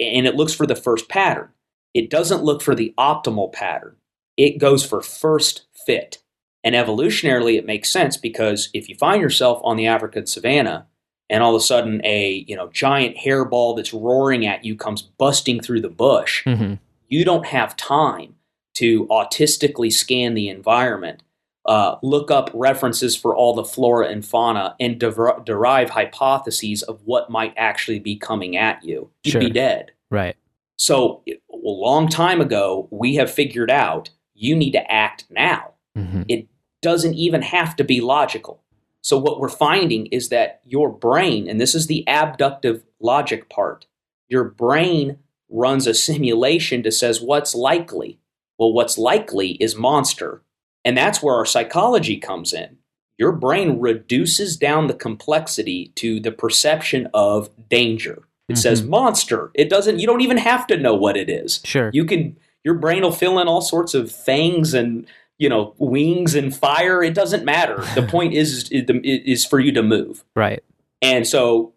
and 0.00 0.26
it 0.26 0.36
looks 0.36 0.54
for 0.54 0.66
the 0.66 0.76
first 0.76 1.08
pattern. 1.08 1.48
It 1.92 2.08
doesn't 2.08 2.44
look 2.44 2.62
for 2.62 2.74
the 2.74 2.94
optimal 2.96 3.52
pattern. 3.52 3.96
It 4.36 4.58
goes 4.58 4.86
for 4.86 5.02
first 5.02 5.66
fit. 5.84 6.18
And 6.62 6.74
evolutionarily 6.74 7.56
it 7.58 7.66
makes 7.66 7.90
sense 7.90 8.16
because 8.16 8.70
if 8.72 8.88
you 8.88 8.94
find 8.94 9.20
yourself 9.20 9.60
on 9.64 9.76
the 9.76 9.86
african 9.86 10.26
savanna 10.26 10.86
and 11.30 11.42
all 11.42 11.54
of 11.54 11.60
a 11.60 11.64
sudden 11.64 12.00
a 12.04 12.44
you 12.46 12.54
know 12.54 12.68
giant 12.68 13.16
hairball 13.16 13.74
that's 13.74 13.94
roaring 13.94 14.46
at 14.46 14.64
you 14.64 14.76
comes 14.76 15.00
busting 15.00 15.60
through 15.60 15.80
the 15.80 15.88
bush 15.88 16.44
hmm 16.44 16.74
you 17.08 17.24
don't 17.24 17.46
have 17.46 17.76
time 17.76 18.34
to 18.80 19.06
autistically 19.08 19.92
scan 19.92 20.32
the 20.34 20.48
environment, 20.48 21.22
uh, 21.66 21.96
look 22.02 22.30
up 22.30 22.50
references 22.54 23.14
for 23.14 23.36
all 23.36 23.54
the 23.54 23.64
flora 23.64 24.08
and 24.08 24.24
fauna, 24.24 24.74
and 24.80 24.98
dever- 24.98 25.42
derive 25.44 25.90
hypotheses 25.90 26.82
of 26.82 27.00
what 27.04 27.28
might 27.30 27.52
actually 27.56 27.98
be 27.98 28.16
coming 28.16 28.56
at 28.56 28.82
you. 28.82 29.10
You'd 29.22 29.32
Sure. 29.32 29.40
be 29.42 29.50
dead. 29.50 29.92
Right. 30.10 30.36
So, 30.76 31.22
a 31.28 31.36
long 31.52 32.08
time 32.08 32.40
ago, 32.40 32.88
we 32.90 33.16
have 33.16 33.30
figured 33.30 33.70
out 33.70 34.08
you 34.34 34.56
need 34.56 34.72
to 34.72 34.90
act 34.90 35.24
now. 35.30 35.72
hmm 35.94 36.22
doesn't 36.82 37.12
even 37.12 37.42
have 37.42 37.76
to 37.76 37.84
be 37.84 38.00
logical. 38.00 38.62
So, 39.02 39.18
what 39.18 39.38
we're 39.38 39.50
finding 39.50 40.06
is 40.06 40.30
that 40.30 40.60
your 40.64 40.88
brain, 40.90 41.46
and 41.46 41.60
this 41.60 41.74
is 41.74 41.88
the 41.88 42.04
abductive 42.08 42.84
logic 42.98 43.50
part, 43.50 43.84
your 44.28 44.44
brain 44.44 45.18
runs 45.50 45.86
a 45.86 45.92
simulation 45.92 46.80
that 46.82 46.92
says 46.92 47.20
what's 47.20 47.54
likely. 47.54 48.18
Well, 48.60 48.74
what's 48.74 48.98
likely 48.98 49.52
is 49.52 49.74
monster. 49.74 50.42
And 50.84 50.96
that's 50.96 51.22
where 51.22 51.34
our 51.34 51.46
psychology 51.46 52.18
comes 52.18 52.52
in. 52.52 52.76
Your 53.18 53.32
brain 53.32 53.80
reduces 53.80 54.56
down 54.56 54.86
the 54.86 54.94
complexity 54.94 55.92
to 55.96 56.20
the 56.20 56.30
perception 56.30 57.08
of 57.14 57.50
danger. 57.68 58.24
It 58.50 58.58
says 58.58 58.82
mm-hmm. 58.82 58.90
monster. 58.90 59.50
It 59.54 59.70
doesn't, 59.70 59.98
you 60.00 60.06
don't 60.06 60.22
even 60.22 60.36
have 60.36 60.66
to 60.66 60.76
know 60.76 60.94
what 60.94 61.16
it 61.16 61.30
is. 61.30 61.60
Sure. 61.64 61.90
You 61.92 62.04
can, 62.04 62.36
your 62.64 62.74
brain 62.74 63.02
will 63.02 63.12
fill 63.12 63.38
in 63.38 63.48
all 63.48 63.60
sorts 63.62 63.94
of 63.94 64.12
fangs 64.12 64.74
and, 64.74 65.06
you 65.38 65.48
know, 65.48 65.74
wings 65.78 66.34
and 66.34 66.54
fire. 66.54 67.02
It 67.02 67.14
doesn't 67.14 67.44
matter. 67.44 67.84
The 67.94 68.02
point 68.10 68.34
is, 68.34 68.68
is, 68.70 68.84
is 69.04 69.46
for 69.46 69.60
you 69.60 69.72
to 69.72 69.82
move. 69.82 70.24
right. 70.36 70.62
And 71.02 71.26
so, 71.26 71.72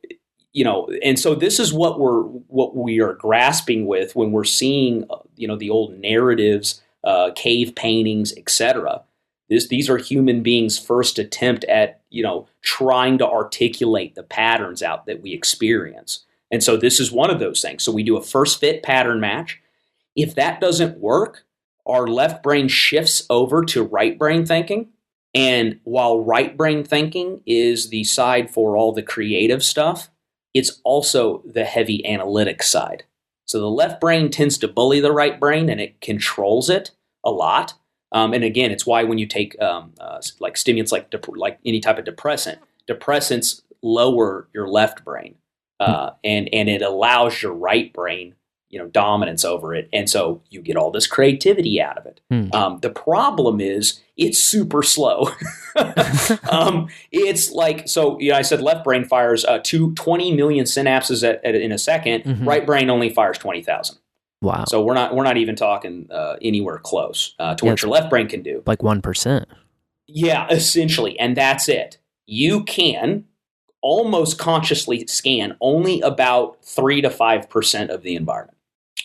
you 0.54 0.64
know, 0.64 0.88
and 1.04 1.20
so 1.20 1.34
this 1.34 1.60
is 1.60 1.74
what 1.74 2.00
we're 2.00 2.22
what 2.22 2.76
we 2.76 3.02
are 3.02 3.14
grasping 3.14 3.88
with 3.88 4.16
when 4.16 4.32
we're 4.32 4.44
seeing, 4.44 5.04
uh, 5.10 5.18
you 5.36 5.48
know, 5.48 5.56
the 5.56 5.72
old 5.72 5.98
narratives, 5.98 6.82
uh, 7.04 7.32
cave 7.36 7.76
paintings, 7.76 8.34
etc. 8.38 9.02
This 9.50 9.68
these 9.68 9.90
are 9.90 9.98
human 9.98 10.44
beings' 10.44 10.78
first 10.78 11.18
attempt 11.18 11.64
at 11.66 12.02
you 12.10 12.22
know 12.22 12.48
trying 12.62 13.18
to 13.18 13.28
articulate 13.28 14.16
the 14.16 14.24
patterns 14.24 14.84
out 14.84 15.08
that 15.08 15.22
we 15.22 15.34
experience. 15.34 16.24
And 16.52 16.64
so 16.64 16.78
this 16.78 17.00
is 17.00 17.12
one 17.12 17.32
of 17.32 17.40
those 17.40 17.62
things. 17.62 17.84
So 17.84 17.92
we 17.92 18.04
do 18.04 18.16
a 18.16 18.22
first 18.22 18.60
fit 18.60 18.84
pattern 18.84 19.20
match. 19.20 19.60
If 20.16 20.36
that 20.36 20.62
doesn't 20.62 21.00
work, 21.00 21.46
our 21.88 22.06
left 22.06 22.44
brain 22.44 22.68
shifts 22.68 23.26
over 23.30 23.66
to 23.66 23.84
right 23.84 24.20
brain 24.20 24.46
thinking. 24.46 24.90
And 25.34 25.80
while 25.84 26.24
right 26.24 26.56
brain 26.56 26.84
thinking 26.84 27.42
is 27.48 27.90
the 27.90 28.04
side 28.04 28.52
for 28.52 28.78
all 28.78 28.92
the 28.92 29.02
creative 29.02 29.64
stuff, 29.64 30.12
it's 30.54 30.80
also 30.84 31.42
the 31.46 31.66
heavy 31.66 32.06
analytic 32.06 32.64
side. 32.64 33.04
So 33.46 33.60
the 33.60 33.70
left 33.70 34.00
brain 34.00 34.30
tends 34.30 34.58
to 34.60 34.68
bully 34.68 35.00
the 35.00 35.12
right 35.12 35.40
brain 35.40 35.70
and 35.70 35.82
it 35.82 36.00
controls 36.02 36.70
it 36.70 36.92
a 37.24 37.32
lot. 37.32 37.74
Um, 38.12 38.34
and 38.34 38.44
again, 38.44 38.72
it's 38.72 38.86
why 38.86 39.04
when 39.04 39.18
you 39.18 39.26
take 39.26 39.60
um, 39.62 39.94
uh, 40.00 40.22
like 40.40 40.56
stimulants, 40.56 40.92
like 40.92 41.10
dep- 41.10 41.36
like 41.36 41.60
any 41.66 41.80
type 41.80 41.98
of 41.98 42.06
depressant, 42.06 42.60
depressants 42.88 43.62
lower 43.82 44.48
your 44.54 44.68
left 44.68 45.04
brain, 45.04 45.36
uh, 45.80 46.12
and 46.24 46.48
and 46.54 46.70
it 46.70 46.82
allows 46.82 47.42
your 47.42 47.54
right 47.54 47.92
brain, 47.92 48.36
you 48.74 48.80
know, 48.80 48.88
dominance 48.88 49.46
over 49.46 49.76
it, 49.76 49.88
and 49.94 50.10
so 50.10 50.42
you 50.50 50.62
get 50.62 50.76
all 50.76 50.90
this 50.90 51.06
creativity 51.08 51.80
out 51.80 51.98
of 51.98 52.06
it. 52.08 52.20
Hmm. 52.32 52.48
Um, 52.54 52.80
the 52.82 52.90
problem 52.90 53.62
is 53.62 54.02
it's 54.18 54.40
super 54.42 54.82
slow. 54.82 55.30
um, 56.52 56.88
it's 57.12 57.52
like 57.52 57.88
so. 57.88 58.20
You 58.20 58.32
know, 58.32 58.38
I 58.38 58.42
said 58.42 58.62
left 58.62 58.84
brain 58.84 59.06
fires 59.06 59.46
uh, 59.46 59.60
two, 59.64 59.94
20 59.94 60.34
million 60.36 60.66
synapses 60.66 61.28
at, 61.28 61.44
at, 61.46 61.56
in 61.56 61.72
a 61.72 61.76
2nd 61.76 62.24
Mhm. 62.24 62.48
Right 62.48 62.66
brain 62.66 62.90
only 62.90 63.10
fires 63.10 63.38
twenty 63.38 63.62
thousand. 63.64 63.98
Wow. 64.42 64.66
So 64.68 64.84
we're 64.84 64.94
not 64.96 65.16
we're 65.16 65.24
not 65.24 65.38
even 65.38 65.56
talking 65.56 66.08
uh, 66.12 66.36
anywhere 66.42 66.78
close 66.80 67.36
uh, 67.40 67.56
to 67.56 67.66
Yeah, 67.66 67.72
what 67.72 67.82
your 67.82 67.92
left 67.92 68.10
brain 68.10 68.28
can 68.28 68.42
do. 68.42 68.62
like 68.66 68.80
1%. 68.80 69.46
Yeah, 70.08 70.48
essentially, 70.50 71.18
and 71.20 71.38
that's 71.38 71.70
it. 71.70 71.98
You 72.26 72.64
can 72.64 73.26
almost 73.82 74.38
consciously 74.38 75.06
scan 75.08 75.56
only 75.62 76.00
about 76.02 76.64
three 76.64 77.02
to 77.02 77.10
five 77.10 77.50
percent 77.50 77.90
of 77.90 78.02
the 78.04 78.16
environment. 78.16 78.58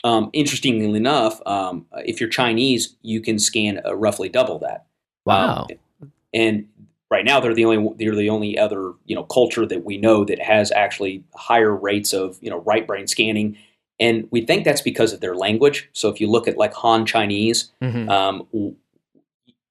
Um, 0.05 0.31
interestingly 0.33 0.97
enough, 0.97 1.41
um, 1.47 1.87
if 2.07 2.21
you're 2.21 2.29
Chinese, 2.31 2.97
you 3.03 3.21
can 3.21 3.39
scan 3.39 3.81
uh, 3.85 3.95
roughly 3.97 4.29
double 4.29 4.59
that. 4.61 4.87
Wow. 5.27 5.67
Um, 6.01 6.11
and 6.33 6.69
right 7.11 7.25
now, 7.25 7.41
they're 7.41 7.55
the 7.55 7.65
only 7.65 7.95
they're 7.99 8.15
the 8.15 8.31
only 8.31 8.59
other 8.59 8.93
you 9.07 9.15
know 9.17 9.25
culture 9.25 9.67
that 9.67 9.85
we 9.85 9.97
know 9.99 10.25
that 10.25 10.41
has 10.41 10.71
actually 10.73 11.25
higher 11.35 11.75
rates 11.75 12.13
of 12.13 12.39
you 12.41 12.51
know 12.51 12.61
right 12.61 12.87
brain 12.87 13.07
scanning. 13.07 13.57
And 14.01 14.29
we 14.31 14.43
think 14.43 14.65
that's 14.65 14.81
because 14.83 15.13
of 15.13 15.21
their 15.21 15.35
language. 15.35 15.89
So 15.93 16.09
if 16.09 16.21
you 16.21 16.31
look 16.31 16.47
at 16.47 16.57
like 16.57 16.73
Han 16.75 17.05
Chinese, 17.05 17.73
Mhm. 17.83 18.09
um, 18.09 18.77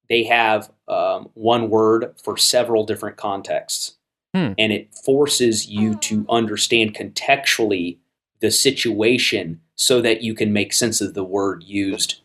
they 0.09 0.23
have 0.23 0.69
um, 0.89 1.29
one 1.33 1.69
word 1.69 2.13
for 2.23 2.37
several 2.37 2.85
different 2.85 3.17
contexts, 3.17 3.97
Hmm. 4.33 4.51
and 4.57 4.71
it 4.73 4.93
forces 5.05 5.67
you 5.69 5.95
to 5.95 6.25
understand 6.29 6.93
contextually 6.93 7.97
the 8.39 8.51
situation 8.51 9.59
so 9.75 10.01
that 10.01 10.21
you 10.21 10.33
can 10.33 10.53
make 10.53 10.73
sense 10.73 11.01
of 11.01 11.13
the 11.13 11.23
word 11.23 11.63
used, 11.63 12.21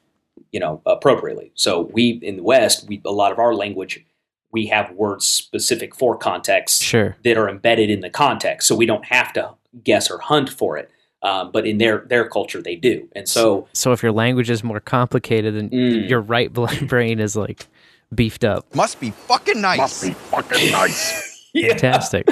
you 0.52 0.60
know, 0.60 0.80
appropriately. 0.86 1.52
So 1.54 1.82
we 1.92 2.10
in 2.22 2.36
the 2.36 2.42
West, 2.42 2.86
we 2.88 3.00
a 3.04 3.10
lot 3.12 3.32
of 3.32 3.38
our 3.38 3.54
language, 3.54 4.04
we 4.50 4.66
have 4.66 4.90
words 4.92 5.24
specific 5.26 5.94
for 5.94 6.16
context 6.16 6.82
Sure. 6.82 7.16
that 7.24 7.36
are 7.38 7.48
embedded 7.48 7.88
in 7.90 8.00
the 8.00 8.10
context, 8.10 8.68
so 8.68 8.74
we 8.74 8.86
don't 8.86 9.04
have 9.06 9.32
to 9.34 9.54
guess 9.82 10.10
or 10.10 10.18
hunt 10.18 10.50
for 10.50 10.76
it. 10.76 10.90
Um, 11.22 11.52
but 11.52 11.66
in 11.66 11.78
their 11.78 12.04
their 12.08 12.28
culture, 12.28 12.60
they 12.60 12.74
do, 12.74 13.08
and 13.14 13.28
so 13.28 13.68
So 13.72 13.92
if 13.92 14.02
your 14.02 14.10
language 14.12 14.50
is 14.50 14.64
more 14.64 14.80
complicated 14.80 15.54
and 15.54 15.70
Mm. 15.70 16.08
your 16.08 16.20
right 16.20 16.52
brain 16.88 17.20
is 17.20 17.36
like 17.36 17.66
beefed 18.14 18.44
up. 18.44 18.74
Must 18.74 18.98
be 19.00 19.10
fucking 19.12 19.60
nice. 19.60 19.78
Must 19.78 20.02
be 20.02 20.10
fucking 20.12 20.72
nice. 20.72 21.31
Fantastic. 21.60 22.28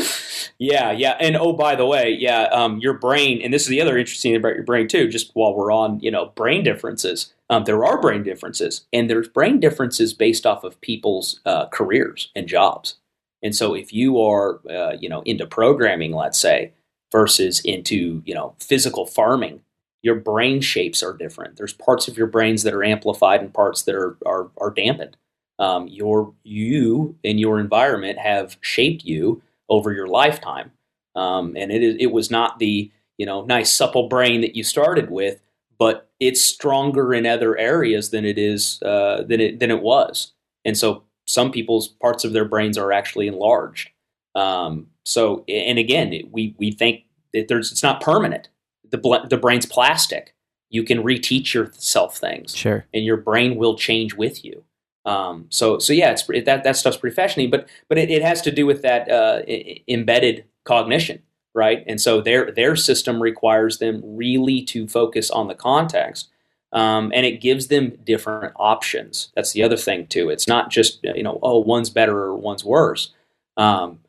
Yeah, 0.59 0.93
yeah, 0.93 1.17
and 1.21 1.37
oh, 1.37 1.53
by 1.53 1.75
the 1.75 1.87
way, 1.87 2.17
yeah, 2.19 2.45
um, 2.45 2.79
your 2.79 2.95
brain, 2.95 3.41
and 3.43 3.53
this 3.53 3.63
is 3.63 3.69
the 3.69 3.81
other 3.81 3.99
interesting 3.99 4.33
thing 4.33 4.41
about 4.41 4.55
your 4.55 4.65
brain 4.65 4.89
too. 4.89 5.09
Just 5.09 5.31
while 5.35 5.55
we're 5.55 5.73
on, 5.73 6.01
you 6.01 6.11
know, 6.11 6.27
brain 6.35 6.65
differences, 6.65 7.33
um, 7.51 7.65
there 7.65 7.85
are 7.85 8.01
brain 8.01 8.23
differences, 8.23 8.87
and 8.93 9.11
there's 9.11 9.29
brain 9.29 9.61
differences 9.61 10.15
based 10.15 10.47
off 10.47 10.65
of 10.65 10.81
people's 10.81 11.41
uh, 11.45 11.67
careers 11.67 12.31
and 12.35 12.47
jobs. 12.47 12.97
And 13.43 13.55
so, 13.55 13.75
if 13.75 13.93
you 13.93 14.21
are, 14.21 14.61
uh, 14.71 14.97
you 14.99 15.09
know, 15.09 15.21
into 15.23 15.47
programming, 15.47 16.13
let's 16.13 16.39
say, 16.39 16.73
versus 17.13 17.61
into, 17.61 18.23
you 18.25 18.35
know, 18.35 18.55
physical 18.59 19.05
farming, 19.07 19.61
your 20.03 20.15
brain 20.15 20.63
shapes 20.63 21.03
are 21.03 21.13
different. 21.13 21.57
There's 21.57 21.75
parts 21.75 22.09
of 22.09 22.17
your 22.17 22.27
brains 22.27 22.63
that 22.63 22.73
are 22.73 22.85
amplified 22.85 23.41
and 23.43 23.53
parts 23.53 23.83
that 23.83 23.95
are 23.95 24.17
are, 24.25 24.51
are 24.59 24.71
dampened. 24.71 25.19
Um, 25.61 25.87
your 25.89 26.33
you 26.43 27.15
and 27.23 27.39
your 27.39 27.61
environment 27.61 28.19
have 28.19 28.57
shaped 28.63 29.05
you 29.05 29.43
over 29.69 29.93
your 29.93 30.09
lifetime. 30.09 30.73
Um, 31.15 31.55
and 31.57 31.71
it 31.71 31.83
is 31.83 31.97
it 32.01 32.13
was 32.13 32.31
not 32.31 32.59
the 32.59 32.91
you 33.19 33.27
know 33.27 33.45
nice 33.45 33.73
supple 33.73 34.09
brain 34.09 34.41
that 34.41 34.57
you 34.57 34.65
started 34.65 35.11
with, 35.11 35.41
but 35.79 36.09
it's 36.19 36.45
stronger 36.45 37.13
in 37.15 37.27
other 37.27 37.57
areas 37.59 38.11
than 38.11 38.25
it 38.25 38.39
is 38.39 38.81
uh, 38.83 39.23
than 39.29 39.41
it 39.41 39.61
than 39.61 39.71
it 39.71 39.83
was. 39.83 40.33
And 40.65 40.77
so 40.79 41.05
some 41.27 41.53
people's 41.53 41.89
parts 41.89 42.25
of 42.25 42.33
their 42.33 42.45
brains 42.47 42.77
are 42.79 42.91
actually 42.93 43.27
enlarged. 43.29 43.91
Um, 44.35 44.87
so 45.05 45.45
and 45.49 45.79
again, 45.79 46.13
it- 46.13 46.33
we 46.33 46.55
we 46.59 46.71
think 46.73 47.03
that 47.35 47.49
there's 47.49 47.71
it's 47.71 47.83
not 47.83 48.01
permanent. 48.01 48.49
The 48.91 48.99
bl- 48.99 49.27
the 49.29 49.37
brain's 49.37 49.67
plastic. 49.67 50.35
You 50.71 50.85
can 50.85 51.03
reteach 51.03 51.53
yourself 51.53 52.17
things 52.17 52.55
Sure. 52.57 52.87
and 52.95 53.05
your 53.05 53.17
brain 53.17 53.57
will 53.57 53.77
change 53.77 54.15
with 54.15 54.45
you. 54.45 54.65
Um, 55.05 55.47
so 55.49 55.79
so 55.79 55.93
yeah, 55.93 56.11
it's 56.13 56.29
it, 56.31 56.45
that 56.45 56.65
that 56.65 56.77
stuff's 56.77 56.97
pretty 56.99 57.15
fascinating, 57.15 57.51
but 57.51 57.69
but 57.89 57.99
it, 57.99 58.11
it 58.11 58.23
has 58.23 58.43
to 58.43 58.51
do 58.51 58.67
with 58.67 58.83
that 58.83 59.11
uh, 59.11 59.43
i- 59.49 59.83
embedded 59.89 60.45
cognition, 60.65 61.23
right? 61.55 61.83
And 61.87 62.01
so 62.01 62.21
their 62.21 62.51
their 62.53 62.77
system 62.77 63.23
requires 63.23 63.79
them 63.79 64.03
really 64.05 64.63
to 64.67 64.87
focus 64.87 65.31
on 65.31 65.49
the 65.49 65.55
context, 65.55 66.29
um, 66.73 67.13
and 67.15 67.25
it 67.25 67.41
gives 67.41 67.69
them 67.69 67.99
different 68.05 68.53
options. 68.57 69.33
That's 69.35 69.53
the 69.53 69.63
other 69.63 69.77
thing 69.77 70.07
too. 70.07 70.29
It's 70.29 70.47
not 70.47 70.71
just 70.71 71.01
you 71.03 71.23
know 71.23 71.39
oh 71.43 71.59
one's 71.61 71.91
better 71.91 72.17
or 72.19 72.37
one's 72.37 72.65
worse. 72.65 73.13
Um, 73.57 74.01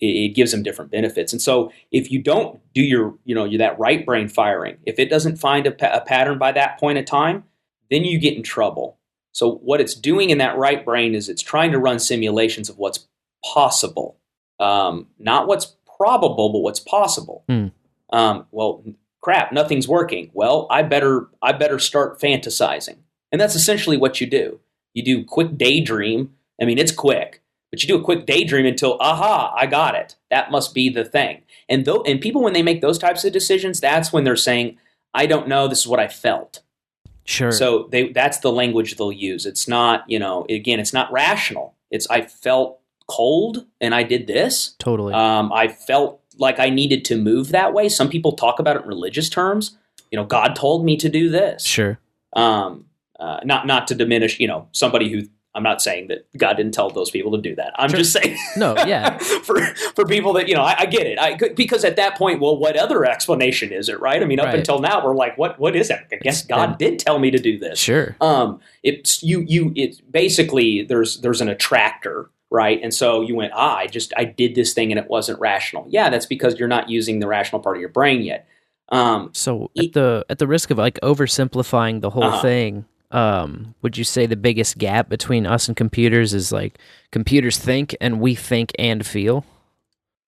it 0.00 0.34
gives 0.34 0.52
them 0.52 0.62
different 0.62 0.90
benefits. 0.90 1.32
And 1.32 1.42
so 1.42 1.72
if 1.90 2.10
you 2.10 2.20
don't 2.22 2.60
do 2.72 2.82
your 2.82 3.14
you 3.24 3.34
know 3.34 3.44
your, 3.44 3.58
that 3.58 3.78
right 3.78 4.04
brain 4.06 4.28
firing, 4.28 4.78
if 4.86 4.98
it 4.98 5.10
doesn't 5.10 5.36
find 5.36 5.66
a, 5.66 5.72
pa- 5.72 5.92
a 5.92 6.00
pattern 6.00 6.38
by 6.38 6.52
that 6.52 6.78
point 6.78 6.98
of 6.98 7.04
time, 7.04 7.44
then 7.90 8.04
you 8.04 8.18
get 8.18 8.36
in 8.36 8.42
trouble. 8.42 8.96
So 9.36 9.56
what 9.56 9.82
it's 9.82 9.94
doing 9.94 10.30
in 10.30 10.38
that 10.38 10.56
right 10.56 10.82
brain 10.82 11.14
is 11.14 11.28
it's 11.28 11.42
trying 11.42 11.70
to 11.72 11.78
run 11.78 11.98
simulations 11.98 12.70
of 12.70 12.78
what's 12.78 13.06
possible, 13.44 14.16
um, 14.58 15.08
not 15.18 15.46
what's 15.46 15.76
probable, 15.98 16.48
but 16.48 16.60
what's 16.60 16.80
possible. 16.80 17.44
Hmm. 17.46 17.66
Um, 18.10 18.46
well, 18.50 18.82
crap, 19.20 19.52
nothing's 19.52 19.86
working. 19.86 20.30
Well, 20.32 20.66
I 20.70 20.80
better 20.84 21.28
I 21.42 21.52
better 21.52 21.78
start 21.78 22.18
fantasizing, 22.18 22.96
and 23.30 23.38
that's 23.38 23.54
essentially 23.54 23.98
what 23.98 24.22
you 24.22 24.26
do. 24.26 24.58
You 24.94 25.04
do 25.04 25.22
quick 25.22 25.58
daydream. 25.58 26.32
I 26.58 26.64
mean, 26.64 26.78
it's 26.78 26.90
quick, 26.90 27.42
but 27.70 27.82
you 27.82 27.88
do 27.88 28.00
a 28.00 28.04
quick 28.04 28.24
daydream 28.24 28.64
until 28.64 28.96
aha, 29.00 29.52
I 29.54 29.66
got 29.66 29.94
it. 29.94 30.16
That 30.30 30.50
must 30.50 30.72
be 30.72 30.88
the 30.88 31.04
thing. 31.04 31.42
And 31.68 31.84
though, 31.84 32.00
and 32.04 32.22
people 32.22 32.42
when 32.42 32.54
they 32.54 32.62
make 32.62 32.80
those 32.80 32.98
types 32.98 33.22
of 33.22 33.34
decisions, 33.34 33.80
that's 33.80 34.14
when 34.14 34.24
they're 34.24 34.34
saying, 34.34 34.78
I 35.12 35.26
don't 35.26 35.46
know. 35.46 35.68
This 35.68 35.80
is 35.80 35.86
what 35.86 36.00
I 36.00 36.08
felt. 36.08 36.62
Sure. 37.26 37.52
So 37.52 37.88
they 37.90 38.12
that's 38.12 38.38
the 38.38 38.52
language 38.52 38.96
they'll 38.96 39.12
use. 39.12 39.46
It's 39.46 39.68
not, 39.68 40.08
you 40.08 40.18
know, 40.18 40.46
again, 40.48 40.80
it's 40.80 40.92
not 40.92 41.10
rational. 41.12 41.74
It's 41.90 42.08
I 42.08 42.22
felt 42.22 42.80
cold 43.08 43.66
and 43.80 43.94
I 43.94 44.02
did 44.02 44.26
this. 44.26 44.74
totally. 44.78 45.12
Um, 45.12 45.52
I 45.52 45.68
felt 45.68 46.20
like 46.38 46.58
I 46.58 46.70
needed 46.70 47.04
to 47.06 47.16
move 47.16 47.48
that 47.50 47.72
way. 47.72 47.88
Some 47.88 48.08
people 48.08 48.32
talk 48.32 48.58
about 48.58 48.76
it 48.76 48.82
in 48.82 48.88
religious 48.88 49.28
terms. 49.28 49.76
You 50.10 50.16
know, 50.16 50.24
God 50.24 50.54
told 50.54 50.84
me 50.84 50.96
to 50.98 51.08
do 51.08 51.28
this. 51.28 51.64
sure. 51.64 51.98
Um, 52.32 52.86
uh, 53.18 53.40
not 53.44 53.66
not 53.66 53.88
to 53.88 53.94
diminish, 53.94 54.38
you 54.38 54.46
know, 54.46 54.68
somebody 54.72 55.10
who 55.10 55.22
I'm 55.56 55.62
not 55.62 55.80
saying 55.82 56.08
that 56.08 56.26
God 56.36 56.54
didn't 56.58 56.74
tell 56.74 56.90
those 56.90 57.10
people 57.10 57.32
to 57.32 57.38
do 57.38 57.54
that. 57.56 57.72
I'm 57.76 57.88
Sure. 57.90 57.98
just 57.98 58.12
saying. 58.12 58.36
No, 58.56 58.74
yeah. 58.86 59.16
for 59.18 59.60
for 59.94 60.04
people 60.04 60.32
that 60.34 60.46
you 60.48 60.54
know, 60.54 60.62
I, 60.62 60.76
I 60.80 60.86
get 60.86 61.06
it. 61.06 61.18
I 61.18 61.36
because 61.54 61.84
at 61.84 61.96
that 61.96 62.16
point, 62.16 62.40
well, 62.40 62.56
what 62.56 62.76
other 62.76 63.04
explanation 63.04 63.72
is 63.72 63.88
it, 63.88 63.98
right? 64.00 64.22
I 64.22 64.26
mean, 64.26 64.38
up 64.38 64.46
Right. 64.46 64.56
until 64.56 64.78
now, 64.78 65.04
we're 65.04 65.16
like, 65.16 65.36
what 65.38 65.58
what 65.58 65.74
is 65.74 65.90
it? 65.90 66.00
I 66.12 66.16
guess 66.16 66.40
It's 66.40 66.46
God 66.46 66.78
did 66.78 66.98
tell 66.98 67.18
me 67.18 67.30
to 67.30 67.38
do 67.38 67.58
this. 67.58 67.78
Sure. 67.78 68.14
Um, 68.20 68.60
it's 68.82 69.22
you 69.22 69.40
you 69.48 69.72
it 69.74 70.00
basically 70.12 70.82
there's 70.82 71.20
there's 71.22 71.40
an 71.40 71.48
attractor, 71.48 72.30
right? 72.50 72.78
And 72.82 72.92
so 72.94 73.22
you 73.22 73.34
went, 73.34 73.52
ah, 73.54 73.76
I 73.76 73.86
just 73.86 74.12
I 74.16 74.24
did 74.24 74.54
this 74.54 74.74
thing 74.74 74.92
and 74.92 74.98
it 74.98 75.08
wasn't 75.08 75.40
rational. 75.40 75.86
Yeah, 75.88 76.10
that's 76.10 76.26
because 76.26 76.58
you're 76.58 76.68
not 76.68 76.90
using 76.90 77.18
the 77.20 77.26
rational 77.26 77.60
part 77.62 77.76
of 77.76 77.80
your 77.80 77.88
brain 77.90 78.22
yet. 78.22 78.46
Um, 78.90 79.30
So 79.32 79.70
at 79.76 79.92
the 79.94 80.24
at 80.28 80.38
the 80.38 80.46
risk 80.46 80.70
of 80.70 80.78
like 80.78 81.00
oversimplifying 81.02 82.00
the 82.02 82.10
whole 82.10 82.22
Uh-huh. 82.24 82.42
thing, 82.42 82.84
um, 83.10 83.74
would 83.82 83.96
you 83.96 84.04
say 84.04 84.26
the 84.26 84.36
biggest 84.36 84.78
gap 84.78 85.08
between 85.08 85.46
us 85.46 85.68
and 85.68 85.76
computers 85.76 86.34
is 86.34 86.52
like 86.52 86.78
computers 87.10 87.58
think 87.58 87.96
and 88.00 88.20
we 88.20 88.34
think 88.34 88.72
and 88.78 89.06
feel? 89.06 89.44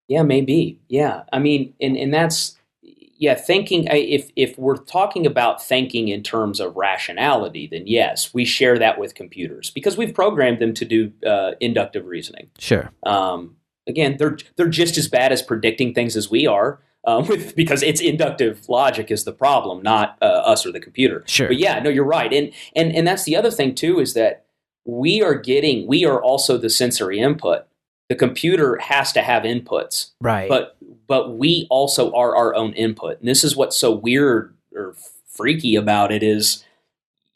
Yeah, 0.09 0.23
maybe. 0.23 0.81
Yeah, 0.89 1.25
I 1.33 1.39
mean, 1.39 1.75
and 1.81 1.97
and 1.97 2.13
that's 2.15 2.57
yeah, 2.83 3.35
thinking. 3.35 3.91
I- 3.91 3.97
If 3.97 4.31
if 4.37 4.57
we're 4.59 4.77
talking 4.77 5.27
about 5.27 5.63
thinking 5.63 6.09
in 6.09 6.23
terms 6.23 6.61
of 6.61 6.77
rationality, 6.77 7.67
then 7.67 7.87
yes, 7.87 8.33
we 8.33 8.45
share 8.45 8.79
that 8.79 8.99
with 8.99 9.15
computers 9.15 9.71
because 9.71 9.97
we've 9.97 10.15
programmed 10.15 10.61
them 10.61 10.73
to 10.75 10.85
do 10.85 11.13
uh, 11.27 11.53
inductive 11.61 12.07
reasoning. 12.07 12.49
Sure. 12.59 12.91
Um, 13.03 13.57
again, 13.87 14.17
they're 14.19 14.39
they're 14.57 14.69
just 14.69 14.97
as 14.97 15.09
bad 15.09 15.33
as 15.33 15.43
predicting 15.43 15.93
things 15.95 16.17
as 16.17 16.31
we 16.31 16.47
are. 16.47 16.81
Um, 17.09 17.27
with, 17.27 17.57
because 17.57 17.83
it's 17.83 18.01
inductive 18.01 18.69
logic 18.69 19.11
is 19.11 19.25
the 19.25 19.33
problem, 19.33 19.83
not 19.83 20.19
uh, 20.21 20.27
us 20.27 20.67
or 20.67 20.73
the 20.73 20.81
computer. 20.81 21.25
Sure. 21.27 21.49
But 21.49 21.57
yeah, 21.59 21.79
no, 21.81 21.89
you're 21.91 22.05
right, 22.05 22.33
and 22.33 22.53
and 22.77 22.95
and 22.95 23.07
that's 23.07 23.25
the 23.25 23.35
other 23.37 23.51
thing 23.51 23.75
too 23.75 23.99
is 23.99 24.13
that 24.15 24.45
we 24.85 25.23
are 25.23 25.35
getting 25.35 25.87
we 25.87 26.05
are 26.05 26.23
also 26.23 26.59
the 26.59 26.69
sensory 26.71 27.19
input. 27.19 27.65
The 28.09 28.15
computer 28.15 28.77
has 28.79 29.13
to 29.13 29.23
have 29.23 29.43
inputs, 29.45 30.11
Right. 30.21 30.49
but 30.49 30.77
but 31.07 31.37
we 31.37 31.67
also 31.71 32.13
are 32.13 32.37
our 32.37 32.55
own 32.55 32.73
input. 32.75 33.19
And 33.21 33.29
this 33.29 33.43
is 33.45 33.57
what's 33.57 33.77
so 33.77 33.91
weird 33.91 34.55
or 34.75 34.95
freaky 35.27 35.77
about 35.77 36.13
it 36.13 36.23
is, 36.23 36.65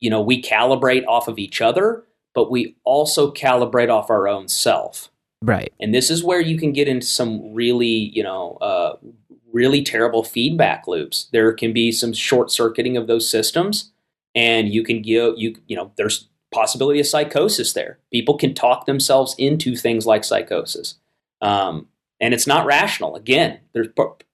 you 0.01 0.11
know, 0.11 0.21
we 0.21 0.43
calibrate 0.43 1.05
off 1.07 1.29
of 1.29 1.39
each 1.39 1.61
other, 1.61 2.05
but 2.35 2.51
we 2.51 2.75
also 2.85 3.33
calibrate 3.33 3.91
off 3.91 4.11
our 4.11 4.29
own 4.29 4.49
self. 4.49 5.11
right. 5.43 5.73
And 5.81 5.93
this 5.95 6.11
is 6.11 6.23
where 6.25 6.41
you 6.41 6.57
can 6.59 6.73
get 6.73 6.89
into 6.89 7.07
some 7.07 7.53
really, 7.55 8.11
you 8.15 8.23
know, 8.23 8.57
uh, 8.61 8.97
really 9.53 9.83
terrible 9.83 10.25
feedback 10.25 10.87
loops. 10.87 11.29
There 11.33 11.53
can 11.53 11.73
be 11.73 11.93
some 11.93 12.13
short 12.13 12.51
circuiting 12.51 12.97
of 12.97 13.07
those 13.07 13.29
systems, 13.29 13.93
and 14.35 14.69
you 14.69 14.83
can 14.83 15.03
give 15.03 15.35
you, 15.37 15.57
you 15.67 15.77
know, 15.77 15.93
there's 15.97 16.29
possibility 16.53 17.01
of 17.01 17.07
psychosis 17.07 17.73
there. 17.73 17.99
People 18.13 18.37
can 18.37 18.55
talk 18.55 18.87
themselves 18.87 19.35
into 19.39 19.77
things 19.77 20.07
like 20.07 20.25
psychosis, 20.25 20.97
um, 21.41 21.89
and 22.21 22.35
it's 22.35 22.47
not 22.47 22.67
rational. 22.67 23.17
Again, 23.17 23.61
there's 23.73 23.89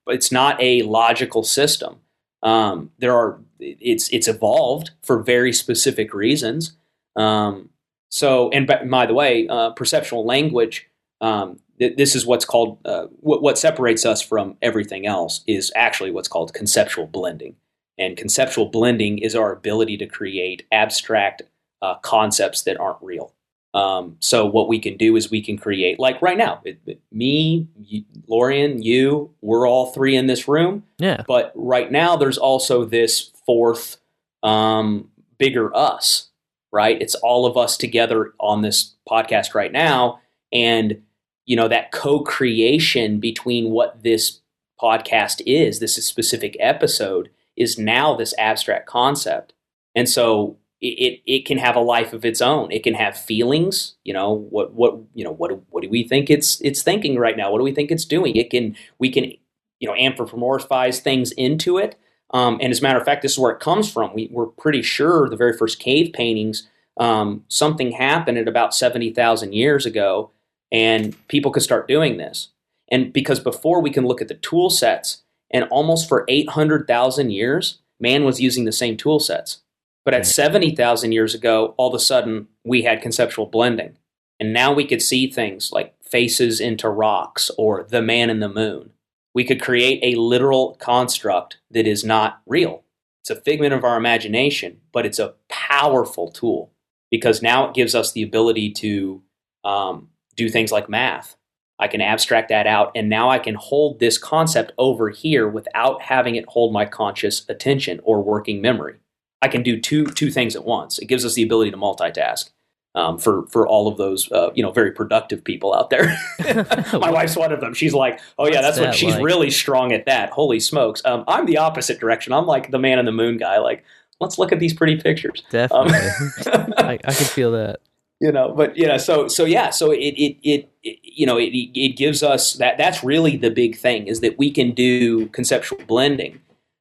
it's 0.06 0.32
not 0.32 0.60
a 0.60 0.82
logical 0.82 1.42
system. 1.42 2.00
Um, 2.42 2.90
there 2.98 3.14
are 3.14 3.40
it's 3.58 4.08
it's 4.10 4.28
evolved 4.28 4.90
for 5.02 5.22
very 5.22 5.52
specific 5.52 6.14
reasons. 6.14 6.72
Um, 7.16 7.70
so, 8.10 8.50
and 8.50 8.66
by, 8.66 8.84
by 8.84 9.06
the 9.06 9.14
way, 9.14 9.48
uh, 9.48 9.70
perceptual 9.70 10.24
language 10.24 10.86
um, 11.20 11.58
this 11.78 12.14
is 12.14 12.26
what's 12.26 12.44
called 12.44 12.78
uh, 12.84 13.06
what, 13.20 13.42
what 13.42 13.58
separates 13.58 14.04
us 14.04 14.20
from 14.22 14.56
everything 14.62 15.06
else 15.06 15.42
is 15.46 15.72
actually 15.76 16.10
what's 16.10 16.28
called 16.28 16.52
conceptual 16.54 17.06
blending. 17.06 17.56
And 17.98 18.16
conceptual 18.16 18.66
blending 18.66 19.18
is 19.18 19.34
our 19.34 19.52
ability 19.52 19.96
to 19.98 20.06
create 20.06 20.66
abstract 20.70 21.42
uh, 21.82 21.96
concepts 21.96 22.62
that 22.62 22.78
aren't 22.78 23.02
real. 23.02 23.32
Um, 23.74 24.16
so 24.20 24.46
what 24.46 24.68
we 24.68 24.78
can 24.78 24.96
do 24.96 25.14
is 25.16 25.30
we 25.30 25.42
can 25.42 25.58
create 25.58 26.00
like 26.00 26.22
right 26.22 26.38
now 26.38 26.60
it, 26.64 26.80
it- 26.86 27.00
me 27.12 27.68
you, 27.78 28.02
lorian 28.26 28.82
you 28.82 29.34
we're 29.42 29.68
all 29.68 29.92
three 29.92 30.16
in 30.16 30.26
this 30.26 30.48
room. 30.48 30.84
Yeah. 30.98 31.22
but 31.28 31.52
right 31.54 31.92
now 31.92 32.16
there's 32.16 32.38
also 32.38 32.84
this 32.86 33.30
fourth 33.46 33.98
um, 34.42 35.10
bigger 35.38 35.74
us 35.76 36.28
right? 36.70 37.00
It's 37.00 37.14
all 37.14 37.46
of 37.46 37.56
us 37.56 37.76
together 37.76 38.34
on 38.38 38.60
this 38.62 38.94
podcast 39.08 39.54
right 39.54 39.72
now. 39.72 40.20
And 40.52 41.02
you 41.48 41.56
know 41.56 41.66
that 41.66 41.90
co-creation 41.90 43.18
between 43.18 43.70
what 43.70 44.02
this 44.02 44.40
podcast 44.80 45.40
is 45.46 45.80
this 45.80 45.94
specific 46.06 46.56
episode 46.60 47.30
is 47.56 47.78
now 47.78 48.14
this 48.14 48.34
abstract 48.38 48.86
concept. 48.86 49.52
And 49.94 50.08
so 50.08 50.58
it, 50.80 51.20
it, 51.26 51.44
can 51.44 51.58
have 51.58 51.74
a 51.74 51.80
life 51.80 52.12
of 52.12 52.24
its 52.24 52.40
own. 52.40 52.70
It 52.70 52.84
can 52.84 52.94
have 52.94 53.16
feelings 53.16 53.96
you 54.04 54.12
know 54.12 54.32
what 54.32 54.74
what 54.74 54.96
you 55.14 55.24
know 55.24 55.32
what 55.32 55.50
what 55.70 55.82
do 55.82 55.88
we 55.88 56.04
think 56.04 56.30
it's 56.30 56.60
it's 56.60 56.82
thinking 56.82 57.18
right 57.18 57.36
now? 57.36 57.50
What 57.50 57.58
do 57.58 57.64
we 57.64 57.74
think 57.74 57.90
it's 57.90 58.04
doing? 58.04 58.36
It 58.36 58.50
can 58.50 58.76
we 58.98 59.10
can 59.10 59.32
you 59.80 59.88
know 59.88 59.94
anthropomorphize 59.94 61.00
things 61.00 61.32
into 61.32 61.78
it. 61.78 61.98
Um, 62.30 62.58
and 62.60 62.70
as 62.70 62.80
a 62.80 62.82
matter 62.82 62.98
of 62.98 63.06
fact 63.06 63.22
this 63.22 63.32
is 63.32 63.38
where 63.38 63.52
it 63.52 63.60
comes 63.60 63.90
from. 63.90 64.14
We, 64.14 64.28
we're 64.30 64.46
pretty 64.46 64.82
sure 64.82 65.28
the 65.30 65.36
very 65.36 65.56
first 65.56 65.80
cave 65.80 66.12
paintings 66.12 66.68
um, 66.98 67.44
something 67.48 67.92
happened 67.92 68.38
at 68.38 68.48
about 68.48 68.74
70000 68.74 69.54
years 69.54 69.86
ago 69.86 70.30
and 70.70 71.16
people 71.28 71.50
could 71.50 71.62
start 71.62 71.88
doing 71.88 72.16
this 72.16 72.48
and 72.90 73.12
because 73.12 73.40
before 73.40 73.80
we 73.80 73.90
can 73.90 74.06
look 74.06 74.20
at 74.20 74.28
the 74.28 74.34
tool 74.34 74.70
sets 74.70 75.22
and 75.50 75.64
almost 75.64 76.08
for 76.08 76.24
800000 76.28 77.30
years 77.30 77.80
man 78.00 78.24
was 78.24 78.40
using 78.40 78.64
the 78.64 78.72
same 78.72 78.96
tool 78.96 79.18
sets 79.18 79.60
but 80.08 80.14
at 80.14 80.26
70,000 80.26 81.12
years 81.12 81.34
ago, 81.34 81.74
all 81.76 81.88
of 81.88 81.94
a 81.94 81.98
sudden 81.98 82.48
we 82.64 82.80
had 82.80 83.02
conceptual 83.02 83.44
blending. 83.44 83.98
And 84.40 84.54
now 84.54 84.72
we 84.72 84.86
could 84.86 85.02
see 85.02 85.30
things 85.30 85.70
like 85.70 85.94
faces 86.02 86.60
into 86.60 86.88
rocks 86.88 87.50
or 87.58 87.82
the 87.82 88.00
man 88.00 88.30
in 88.30 88.40
the 88.40 88.48
moon. 88.48 88.92
We 89.34 89.44
could 89.44 89.60
create 89.60 90.00
a 90.02 90.18
literal 90.18 90.76
construct 90.76 91.58
that 91.70 91.86
is 91.86 92.04
not 92.04 92.40
real. 92.46 92.84
It's 93.20 93.28
a 93.28 93.36
figment 93.36 93.74
of 93.74 93.84
our 93.84 93.98
imagination, 93.98 94.80
but 94.92 95.04
it's 95.04 95.18
a 95.18 95.34
powerful 95.50 96.30
tool 96.30 96.72
because 97.10 97.42
now 97.42 97.68
it 97.68 97.74
gives 97.74 97.94
us 97.94 98.10
the 98.10 98.22
ability 98.22 98.72
to 98.72 99.22
um, 99.62 100.08
do 100.38 100.48
things 100.48 100.72
like 100.72 100.88
math. 100.88 101.36
I 101.80 101.86
can 101.86 102.00
abstract 102.00 102.48
that 102.48 102.66
out, 102.66 102.90
and 102.94 103.08
now 103.08 103.30
I 103.30 103.38
can 103.38 103.54
hold 103.54 104.00
this 104.00 104.18
concept 104.18 104.72
over 104.78 105.10
here 105.10 105.46
without 105.48 106.02
having 106.02 106.34
it 106.34 106.46
hold 106.48 106.72
my 106.72 106.86
conscious 106.86 107.44
attention 107.48 108.00
or 108.02 108.22
working 108.22 108.60
memory. 108.60 108.96
I 109.42 109.48
can 109.48 109.62
do 109.62 109.80
two 109.80 110.06
two 110.06 110.30
things 110.30 110.56
at 110.56 110.64
once. 110.64 110.98
It 110.98 111.06
gives 111.06 111.24
us 111.24 111.34
the 111.34 111.42
ability 111.42 111.70
to 111.70 111.76
multitask. 111.76 112.50
Um, 112.94 113.18
for 113.18 113.46
for 113.46 113.68
all 113.68 113.86
of 113.86 113.96
those 113.96 114.32
uh, 114.32 114.50
you 114.54 114.62
know 114.62 114.72
very 114.72 114.90
productive 114.90 115.44
people 115.44 115.72
out 115.72 115.90
there, 115.90 116.18
my 116.94 117.10
wife's 117.10 117.36
one 117.36 117.52
of 117.52 117.60
them. 117.60 117.74
She's 117.74 117.94
like, 117.94 118.18
oh 118.38 118.46
yeah, 118.46 118.62
What's 118.62 118.78
that's 118.78 118.80
what 118.80 118.94
she's 118.96 119.14
like? 119.14 119.22
really 119.22 119.50
strong 119.50 119.92
at. 119.92 120.06
That 120.06 120.30
holy 120.30 120.58
smokes! 120.58 121.00
Um, 121.04 121.22
I'm 121.28 121.46
the 121.46 121.58
opposite 121.58 122.00
direction. 122.00 122.32
I'm 122.32 122.46
like 122.46 122.72
the 122.72 122.78
man 122.78 122.98
in 122.98 123.04
the 123.04 123.12
moon 123.12 123.36
guy. 123.36 123.58
Like, 123.58 123.84
let's 124.20 124.36
look 124.38 124.50
at 124.50 124.58
these 124.58 124.74
pretty 124.74 124.96
pictures. 124.96 125.44
Um, 125.52 125.88
Definitely. 125.88 126.74
I, 126.78 126.98
I 127.04 127.12
can 127.12 127.26
feel 127.26 127.52
that. 127.52 127.80
You 128.20 128.32
know 128.32 128.52
but 128.52 128.76
you 128.76 128.86
know 128.86 128.96
so 128.96 129.28
so 129.28 129.44
yeah 129.44 129.70
so 129.70 129.90
it 129.90 129.98
it 129.98 130.36
it, 130.42 130.70
it 130.82 130.98
you 131.02 131.26
know 131.26 131.36
it, 131.36 131.50
it 131.52 131.96
gives 131.96 132.22
us 132.22 132.54
that 132.54 132.78
that's 132.78 133.04
really 133.04 133.36
the 133.36 133.50
big 133.50 133.76
thing 133.76 134.06
is 134.06 134.20
that 134.20 134.38
we 134.38 134.50
can 134.50 134.72
do 134.72 135.26
conceptual 135.28 135.78
blending 135.86 136.40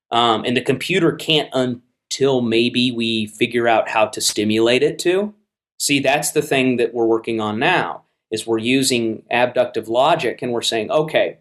um, 0.10 0.46
and 0.46 0.56
the 0.56 0.62
computer 0.62 1.12
can't 1.12 1.50
until 1.54 2.42
maybe 2.42 2.92
we 2.92 3.28
figure 3.28 3.68
out 3.68 3.90
how 3.90 4.06
to 4.06 4.22
stimulate 4.22 4.84
it 4.84 4.98
to 5.00 5.34
see 5.80 6.00
that's 6.00 6.32
the 6.32 6.42
thing 6.42 6.78
that 6.78 6.94
we're 6.94 7.06
working 7.06 7.40
on 7.40 7.60
now 7.60 8.04
is 8.32 8.48
we're 8.48 8.58
using 8.58 9.24
abductive 9.32 9.88
logic 9.88 10.42
and 10.42 10.52
we're 10.52 10.62
saying 10.62 10.90
okay 10.92 11.38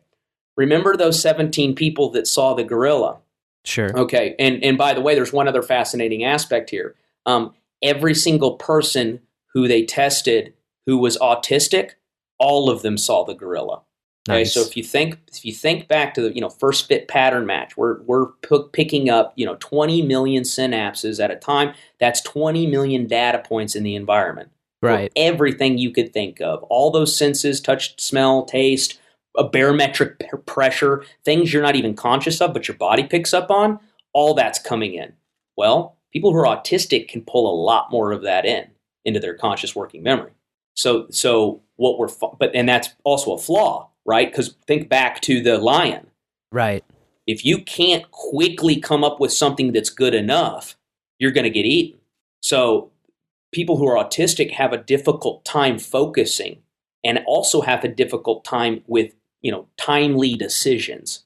remember 0.57 0.97
those 0.97 1.21
17 1.21 1.75
people 1.75 2.11
that 2.11 2.27
saw 2.27 2.55
the 2.55 2.65
gorilla 2.65 3.19
Sure. 3.67 3.91
Okay, 3.99 4.37
and 4.39 4.63
and 4.63 4.79
by 4.79 4.95
the 4.95 5.01
way, 5.01 5.17
there's 5.17 5.33
one 5.33 5.49
other 5.49 5.63
fascinating 5.63 6.23
aspect 6.23 6.71
here. 6.71 6.95
Um, 7.27 7.53
every 7.83 8.15
single 8.15 8.53
person 8.53 9.21
who 9.57 9.67
they 9.67 9.83
tested 9.83 10.53
who 10.85 10.99
was 10.99 11.17
autistic, 11.17 11.93
all 12.39 12.69
of 12.69 12.83
them 12.83 12.99
saw 12.99 13.25
the 13.25 13.35
gorilla. 13.35 13.83
Okay, 14.29 14.41
Nice. 14.41 14.53
so 14.53 14.61
if 14.61 14.77
you 14.77 14.83
think 14.83 15.19
if 15.33 15.45
you 15.47 15.53
think 15.53 15.89
back 15.89 16.13
to 16.15 16.21
the 16.21 16.35
you 16.35 16.43
know 16.43 16.51
first 16.51 16.87
fit 16.87 17.09
pattern 17.09 17.47
match, 17.47 17.75
we're 17.77 18.03
we're 18.03 18.27
p- 18.43 18.69
picking 18.73 19.09
up 19.09 19.33
you 19.37 19.47
know 19.47 19.57
20 19.61 20.03
million 20.03 20.43
synapses 20.43 21.23
at 21.23 21.31
a 21.31 21.37
time. 21.37 21.73
That's 21.99 22.21
20 22.21 22.67
million 22.67 23.07
data 23.07 23.43
points 23.45 23.75
in 23.75 23.83
the 23.83 23.95
environment 23.95 24.51
right. 24.83 25.11
everything 25.17 25.79
you 25.79 25.91
could 25.91 26.13
think 26.13 26.41
of. 26.41 26.63
All 26.65 26.91
those 26.91 27.17
senses, 27.17 27.61
touch, 27.61 27.99
smell, 28.01 28.45
taste, 28.45 29.01
a 29.37 29.49
barometric 29.49 30.19
p- 30.19 30.27
pressure, 30.45 31.05
things 31.25 31.53
you're 31.53 31.63
not 31.63 31.77
even 31.77 31.95
conscious 31.95 32.41
of, 32.41 32.53
but 32.53 32.69
your 32.69 32.77
body 32.77 33.05
picks 33.05 33.33
up 33.33 33.51
on, 33.51 33.81
all 34.13 34.35
that's 34.35 34.59
coming 34.59 34.95
in. 34.95 35.15
Well, 35.57 35.97
people 36.13 36.33
who 36.33 36.39
are 36.39 36.57
autistic 36.57 37.09
can 37.09 37.23
pull 37.23 37.51
a 37.51 37.63
lot 37.63 37.91
more 37.91 38.13
of 38.13 38.23
that 38.23 38.45
in 38.45 38.69
into 39.07 39.21
their 39.21 39.35
conscious 39.35 39.75
working 39.75 40.03
memory. 40.03 40.33
So, 40.75 41.07
so 41.11 41.63
what 41.77 41.99
we're, 41.99 42.09
but 42.39 42.55
and 42.55 42.69
that's 42.69 42.91
also 43.05 43.33
a 43.33 43.39
flaw, 43.39 43.91
right? 44.05 44.31
Because 44.31 44.55
think 44.67 44.89
back 44.89 45.21
to 45.23 45.41
the 45.41 45.59
lion. 45.59 46.09
Right. 46.53 46.85
If 47.27 47.45
you 47.45 47.63
can't 47.63 48.11
quickly 48.11 48.81
come 48.81 49.03
up 49.03 49.19
with 49.19 49.33
something 49.33 49.73
that's 49.73 49.91
good 49.91 50.15
enough, 50.15 50.77
you're 51.19 51.33
going 51.33 51.45
to 51.45 51.51
get 51.51 51.65
eaten. 51.65 52.01
So 52.41 52.91
people 53.53 53.79
who 53.79 53.89
are 53.89 54.03
autistic 54.03 54.53
have 54.53 54.73
a 54.73 54.79
difficult 54.79 55.45
time 55.45 55.79
focusing 55.79 56.63
and 57.03 57.21
also 57.27 57.63
have 57.63 57.85
a 57.85 57.89
difficult 57.89 58.45
time 58.45 58.83
with 58.87 59.15
you 59.41 59.51
know 59.51 59.67
timely 59.77 60.35
decisions 60.35 61.25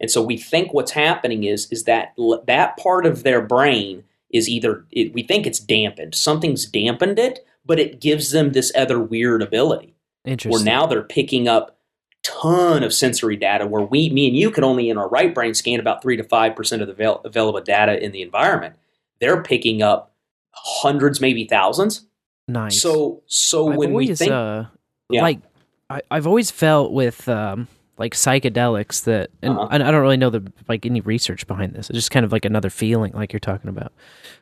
and 0.00 0.10
so 0.10 0.22
we 0.22 0.36
think 0.36 0.72
what's 0.72 0.92
happening 0.92 1.44
is 1.44 1.70
is 1.70 1.84
that 1.84 2.14
that 2.46 2.76
part 2.76 3.06
of 3.06 3.22
their 3.22 3.40
brain 3.40 4.04
is 4.30 4.48
either 4.48 4.84
it, 4.90 5.12
we 5.12 5.22
think 5.22 5.46
it's 5.46 5.58
dampened 5.60 6.14
something's 6.14 6.64
dampened 6.66 7.18
it 7.18 7.44
but 7.64 7.78
it 7.78 8.00
gives 8.00 8.30
them 8.30 8.52
this 8.52 8.72
other 8.76 8.98
weird 9.00 9.42
ability 9.42 9.94
Interesting. 10.24 10.50
where 10.52 10.64
now 10.64 10.86
they're 10.86 11.02
picking 11.02 11.48
up 11.48 11.76
ton 12.22 12.82
of 12.82 12.92
sensory 12.92 13.36
data 13.36 13.66
where 13.66 13.82
we 13.82 14.10
me 14.10 14.28
and 14.28 14.36
you 14.36 14.50
can 14.50 14.62
only 14.64 14.90
in 14.90 14.98
our 14.98 15.08
right 15.08 15.34
brain 15.34 15.54
scan 15.54 15.80
about 15.80 16.02
3 16.02 16.16
to 16.18 16.24
5% 16.24 16.80
of 16.80 16.86
the 16.86 16.92
avail- 16.92 17.20
available 17.24 17.60
data 17.60 18.02
in 18.02 18.12
the 18.12 18.20
environment 18.22 18.74
they're 19.20 19.42
picking 19.42 19.82
up 19.82 20.12
hundreds 20.52 21.20
maybe 21.20 21.46
thousands 21.46 22.06
nice. 22.48 22.80
so 22.80 23.22
so 23.26 23.70
I've 23.70 23.76
when 23.78 23.92
we 23.94 24.14
think 24.14 24.32
uh, 24.32 24.64
Yeah. 25.08 25.22
like 25.22 25.40
I, 25.88 26.02
I've 26.10 26.26
always 26.26 26.50
felt 26.50 26.92
with 26.92 27.26
um, 27.28 27.66
like 28.00 28.14
psychedelics 28.14 29.04
that, 29.04 29.30
and 29.42 29.52
Uh-huh. 29.56 29.68
I, 29.70 29.76
I 29.76 29.78
don't 29.78 30.00
really 30.02 30.16
know 30.16 30.30
the 30.30 30.50
like 30.68 30.84
any 30.86 31.00
research 31.02 31.46
behind 31.46 31.74
this. 31.74 31.88
It's 31.90 31.96
just 31.98 32.10
kind 32.10 32.24
of 32.24 32.32
like 32.32 32.44
another 32.44 32.70
feeling, 32.70 33.12
like 33.12 33.32
you're 33.32 33.38
talking 33.40 33.68
about. 33.70 33.92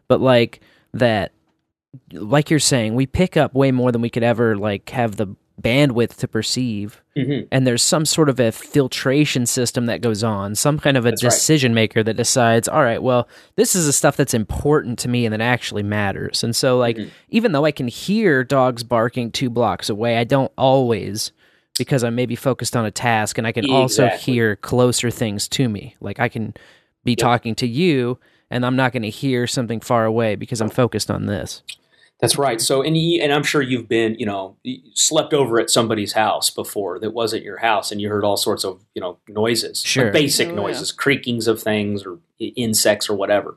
But 0.06 0.20
like 0.22 0.60
that, 0.94 1.32
like 2.12 2.48
you're 2.50 2.58
saying, 2.60 2.94
we 2.94 3.04
pick 3.06 3.36
up 3.36 3.54
way 3.54 3.72
more 3.72 3.92
than 3.92 4.00
we 4.00 4.10
could 4.10 4.22
ever 4.22 4.56
like 4.56 4.88
have 4.90 5.16
the 5.16 5.34
bandwidth 5.60 6.14
to 6.18 6.28
perceive. 6.28 7.02
Mhm. 7.16 7.48
And 7.50 7.66
there's 7.66 7.82
some 7.82 8.04
sort 8.06 8.28
of 8.28 8.38
a 8.38 8.52
filtration 8.52 9.44
system 9.44 9.86
that 9.86 10.00
goes 10.00 10.22
on, 10.22 10.54
some 10.54 10.78
kind 10.78 10.96
of 10.96 11.04
a 11.04 11.10
That's 11.10 11.24
right. 11.24 11.30
decision 11.30 11.74
maker 11.74 12.04
that 12.04 12.14
decides, 12.16 12.68
all 12.68 12.82
right, 12.84 13.02
well, 13.02 13.26
this 13.56 13.74
is 13.74 13.86
the 13.86 13.92
stuff 13.92 14.16
that's 14.16 14.34
important 14.34 15.00
to 15.00 15.08
me 15.08 15.26
and 15.26 15.32
that 15.32 15.40
actually 15.40 15.82
matters. 15.82 16.44
And 16.44 16.54
so, 16.54 16.78
like, 16.78 16.96
Mhm. 16.96 17.10
even 17.30 17.50
though 17.50 17.64
I 17.64 17.72
can 17.72 17.88
hear 17.88 18.44
dogs 18.44 18.84
barking 18.84 19.32
two 19.32 19.50
blocks 19.50 19.88
away, 19.90 20.16
I 20.18 20.22
don't 20.22 20.52
always 20.56 21.32
because 21.78 22.04
I'm 22.04 22.14
maybe 22.14 22.36
focused 22.36 22.76
on 22.76 22.84
a 22.84 22.90
task 22.90 23.38
and 23.38 23.46
I 23.46 23.52
can 23.52 23.70
also 23.70 24.08
hear 24.08 24.56
closer 24.56 25.10
things 25.10 25.48
to 25.48 25.68
me. 25.68 25.96
Like 26.00 26.20
I 26.20 26.28
can 26.28 26.54
be 27.04 27.14
talking 27.16 27.54
to 27.56 27.66
you 27.66 28.18
and 28.50 28.66
I'm 28.66 28.76
not 28.76 28.92
going 28.92 29.02
to 29.02 29.10
hear 29.10 29.46
something 29.46 29.80
far 29.80 30.04
away 30.04 30.34
because 30.34 30.60
I'm 30.60 30.70
focused 30.70 31.10
on 31.10 31.26
this. 31.26 31.62
That's 32.20 32.36
right. 32.36 32.60
So, 32.60 32.82
and 32.82 32.96
you, 32.96 33.22
and 33.22 33.32
I'm 33.32 33.44
sure 33.44 33.62
you've 33.62 33.88
been, 33.88 34.16
you 34.18 34.26
know, 34.26 34.56
slept 34.94 35.32
over 35.32 35.60
at 35.60 35.70
somebody's 35.70 36.14
house 36.14 36.50
before 36.50 36.98
that 36.98 37.10
wasn't 37.12 37.44
your 37.44 37.58
house, 37.58 37.92
and 37.92 38.00
you 38.00 38.08
heard 38.08 38.24
all 38.24 38.36
sorts 38.36 38.64
of, 38.64 38.84
you 38.92 39.00
know, 39.00 39.18
noises, 39.28 39.84
like 39.84 39.88
Sure. 39.88 40.10
basic 40.10 40.48
Oh, 40.48 40.50
yeah. 40.50 40.56
noises, 40.56 40.90
creakings 40.90 41.46
of 41.46 41.62
things 41.62 42.04
or 42.04 42.18
insects 42.40 43.08
or 43.08 43.14
whatever. 43.14 43.56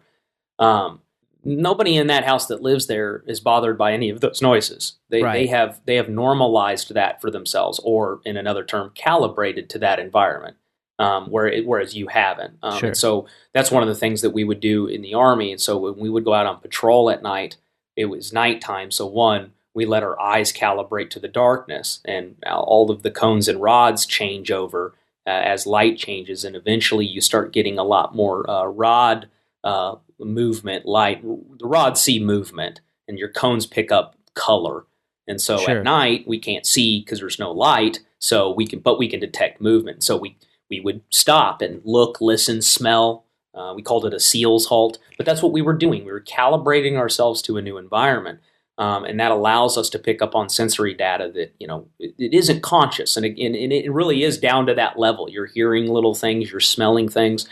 Um, 0.60 1.01
nobody 1.44 1.96
in 1.96 2.08
that 2.08 2.26
house 2.26 2.48
that 2.48 2.62
lives 2.62 2.88
there 2.88 3.24
is 3.28 3.40
bothered 3.40 3.78
by 3.78 3.94
any 3.94 4.10
of 4.10 4.22
those 4.22 4.42
noises. 4.42 4.94
They 5.10 5.22
they 5.34 5.48
have 5.48 5.82
they 5.86 5.96
have 5.96 6.10
normalized 6.10 6.94
that 6.94 7.22
for 7.22 7.32
themselves, 7.32 7.80
or 7.84 8.22
in 8.26 8.38
another 8.38 8.64
term, 8.64 8.92
calibrated 8.96 9.70
to 9.72 9.80
that 9.80 10.00
environment. 10.00 10.58
Um, 11.00 11.32
where 11.32 11.48
it, 11.48 11.66
whereas 11.66 11.96
you 11.96 12.08
haven't. 12.10 12.60
Um, 12.62 12.78
Sure. 12.78 12.90
And 12.90 12.98
so 12.98 13.26
that's 13.56 13.72
one 13.72 13.82
of 13.82 13.90
the 13.90 13.96
things 13.96 14.22
that 14.22 14.30
we 14.30 14.44
would 14.44 14.60
do 14.60 14.86
in 14.86 15.02
the 15.02 15.16
army. 15.16 15.52
And 15.52 15.60
so 15.60 15.76
when 15.76 15.98
we 15.98 16.12
would 16.12 16.24
go 16.24 16.36
out 16.36 16.46
on 16.46 16.60
patrol 16.60 17.10
at 17.10 17.24
night, 17.24 17.58
it 17.96 18.06
was 18.06 18.32
nighttime. 18.32 18.92
So 18.92 19.08
one, 19.08 19.54
we 19.74 19.88
let 19.88 20.04
our 20.04 20.20
eyes 20.20 20.54
calibrate 20.54 21.10
to 21.12 21.20
the 21.20 21.28
darkness, 21.28 22.02
and 22.06 22.36
all 22.46 22.92
of 22.92 23.02
the 23.02 23.10
cones 23.10 23.48
and 23.48 23.62
rods 23.62 24.06
change 24.06 24.52
over 24.52 24.94
uh, 25.26 25.30
as 25.30 25.66
light 25.66 25.98
changes, 25.98 26.44
and 26.44 26.56
eventually 26.56 27.06
you 27.06 27.22
start 27.22 27.54
getting 27.54 27.78
a 27.78 27.84
lot 27.84 28.16
more 28.16 28.50
uh, 28.50 28.66
rod 28.66 29.30
uh, 29.64 29.96
movement, 30.26 30.86
light. 30.86 31.22
The 31.24 31.66
rods 31.68 32.02
see 32.02 32.24
movement, 32.24 32.82
and 33.08 33.18
your 33.20 33.30
cones 33.30 33.66
pick 33.66 33.92
up 33.92 34.16
color. 34.34 34.86
And 35.28 35.40
so 35.42 35.58
Sure. 35.58 35.78
at 35.80 35.84
night 35.84 36.26
we 36.28 36.40
can't 36.40 36.66
see 36.66 37.02
because 37.02 37.20
there's 37.20 37.40
no 37.40 37.52
light. 37.52 38.00
So 38.20 38.52
we 38.52 38.66
can, 38.68 38.80
but 38.80 39.00
we 39.00 39.08
can 39.08 39.20
detect 39.20 39.62
movement. 39.62 40.04
So 40.04 40.18
we 40.18 40.38
we 40.70 40.80
would 40.80 41.02
stop 41.10 41.62
and 41.62 41.82
look, 41.84 42.22
listen, 42.22 42.62
smell. 42.62 43.26
Uh, 43.54 43.74
we 43.76 43.82
called 43.82 44.06
it 44.06 44.14
a 44.14 44.18
SLLS 44.18 44.68
halt, 44.68 44.98
but 45.18 45.26
that's 45.26 45.42
what 45.44 45.52
we 45.52 45.62
were 45.62 45.74
doing. 45.74 46.06
We 46.06 46.12
were 46.14 46.22
calibrating 46.22 46.96
ourselves 46.96 47.42
to 47.42 47.58
a 47.58 47.62
new 47.62 47.78
environment, 47.78 48.40
um, 48.78 49.04
and 49.04 49.20
that 49.20 49.32
allows 49.32 49.78
us 49.78 49.90
to 49.90 50.00
pick 50.00 50.22
up 50.22 50.34
on 50.34 50.48
sensory 50.48 50.94
data 50.94 51.30
that 51.36 51.54
you 51.60 51.68
know 51.68 51.88
it, 52.00 52.16
it 52.18 52.34
isn't 52.34 52.62
conscious, 52.62 53.18
and, 53.18 53.26
it- 53.26 53.38
and, 53.44 53.54
it 53.74 53.92
really 53.92 54.24
is 54.24 54.38
down 54.38 54.66
to 54.68 54.74
that 54.76 54.98
level. 54.98 55.30
You're 55.30 55.48
hearing 55.48 55.88
little 55.88 56.16
things, 56.16 56.50
you're 56.52 56.62
smelling 56.62 57.10
things. 57.10 57.46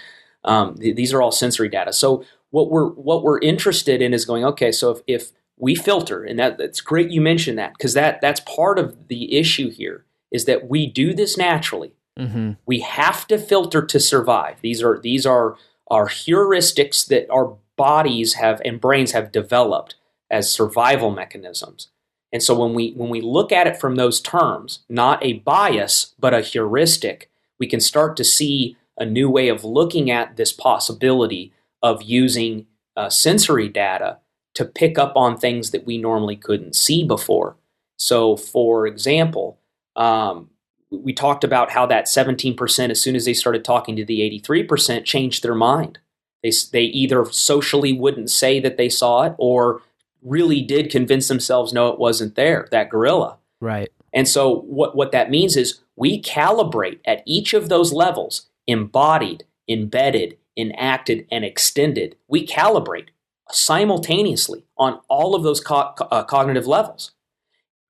Um, 0.45 0.75
th- 0.75 0.95
these 0.95 1.11
are 1.13 1.21
all 1.21 1.33
sensory 1.33 1.67
data. 1.67 1.91
So 1.91 2.23
what 2.51 2.69
we're 2.69 2.89
what 2.89 3.23
we're 3.23 3.39
interested 3.39 4.01
in 4.01 4.13
is 4.13 4.25
going 4.25 4.43
okay. 4.45 4.71
So 4.71 4.91
if, 4.91 5.01
if 5.07 5.31
we 5.57 5.75
filter, 5.75 6.23
and 6.23 6.39
that 6.39 6.57
that's 6.57 6.81
great 6.81 7.11
you 7.11 7.21
mentioned 7.21 7.57
that 7.57 7.73
because 7.73 7.93
that 7.93 8.21
that's 8.21 8.39
part 8.41 8.79
of 8.79 9.07
the 9.07 9.37
issue 9.37 9.69
here 9.69 10.05
is 10.31 10.45
that 10.45 10.69
we 10.69 10.87
do 10.87 11.13
this 11.13 11.37
naturally 11.37 11.93
Mm-hmm. 12.19 12.53
we 12.65 12.81
have 12.81 13.25
to 13.27 13.37
filter 13.37 13.81
to 13.81 13.97
survive 13.97 14.59
these 14.59 14.83
are 14.83 14.99
these 14.99 15.25
are 15.25 15.55
are 15.89 16.09
heuristics 16.09 17.07
that 17.07 17.29
our 17.31 17.55
bodies 17.77 18.33
have 18.33 18.61
and 18.65 18.81
brains 18.81 19.13
have 19.13 19.31
developed 19.31 19.95
as 20.29 20.51
survival 20.51 21.11
mechanisms 21.11 21.87
and 22.33 22.43
so 22.43 22.59
when 22.59 22.73
we 22.73 22.91
when 22.91 23.09
we 23.09 23.21
look 23.21 23.53
at 23.53 23.67
it 23.67 23.79
from 23.79 23.95
those 23.95 24.19
terms 24.19 24.79
not 24.89 25.23
a 25.23 25.33
bias 25.33 26.13
but 26.19 26.33
a 26.33 26.41
heuristic 26.41 27.31
we 27.57 27.67
can 27.67 27.79
start 27.79 28.17
to 28.17 28.25
see 28.25 28.75
a 28.97 29.05
new 29.05 29.29
way 29.29 29.47
of 29.47 29.63
looking 29.63 30.11
at 30.11 30.35
this 30.35 30.51
possibility 30.51 31.53
of 31.81 32.01
using 32.03 32.65
uh, 32.95 33.09
sensory 33.09 33.69
data 33.69 34.17
to 34.55 34.65
pick 34.65 34.97
up 34.97 35.13
on 35.15 35.37
things 35.37 35.71
that 35.71 35.85
we 35.85 35.97
normally 35.97 36.35
couldn't 36.35 36.75
see 36.75 37.03
before. 37.03 37.55
So 37.97 38.35
for 38.35 38.87
example 38.87 39.59
um, 39.95 40.49
we 40.91 41.13
talked 41.13 41.43
about 41.43 41.71
how 41.71 41.85
that 41.85 42.05
17% 42.05 42.89
as 42.89 43.01
soon 43.01 43.15
as 43.15 43.25
they 43.25 43.33
started 43.33 43.63
talking 43.63 43.95
to 43.95 44.05
the 44.05 44.21
83% 44.41 45.05
changed 45.05 45.43
their 45.43 45.55
mind. 45.55 45.99
They, 46.41 46.51
they 46.71 46.83
either 46.83 47.25
socially 47.25 47.93
wouldn't 47.93 48.29
say 48.29 48.59
that 48.59 48.77
they 48.77 48.89
saw 48.89 49.23
it 49.23 49.35
or 49.37 49.81
really 50.21 50.61
did 50.61 50.89
convince 50.89 51.27
themselves 51.27 51.73
no 51.73 51.89
it 51.89 51.99
wasn't 51.99 52.35
there 52.35 52.67
that 52.71 52.89
gorilla. 52.89 53.37
Right. 53.61 53.89
and 54.13 54.27
so 54.27 54.61
what, 54.61 54.95
what 54.95 55.11
that 55.11 55.29
means 55.29 55.57
is 55.57 55.81
we 55.95 56.21
calibrate 56.21 56.99
at 57.05 57.23
each 57.25 57.53
of 57.53 57.67
those 57.67 57.91
levels 57.91 58.49
embodied 58.67 59.43
embedded 59.67 60.37
enacted 60.59 61.27
and 61.31 61.45
extended 61.45 62.17
we 62.27 62.45
calibrate 62.45 63.07
simultaneously 63.51 64.65
on 64.77 64.99
all 65.09 65.35
of 65.35 65.43
those 65.43 65.61
co- 65.61 65.93
uh, 66.11 66.23
cognitive 66.23 66.67
levels. 66.67 67.11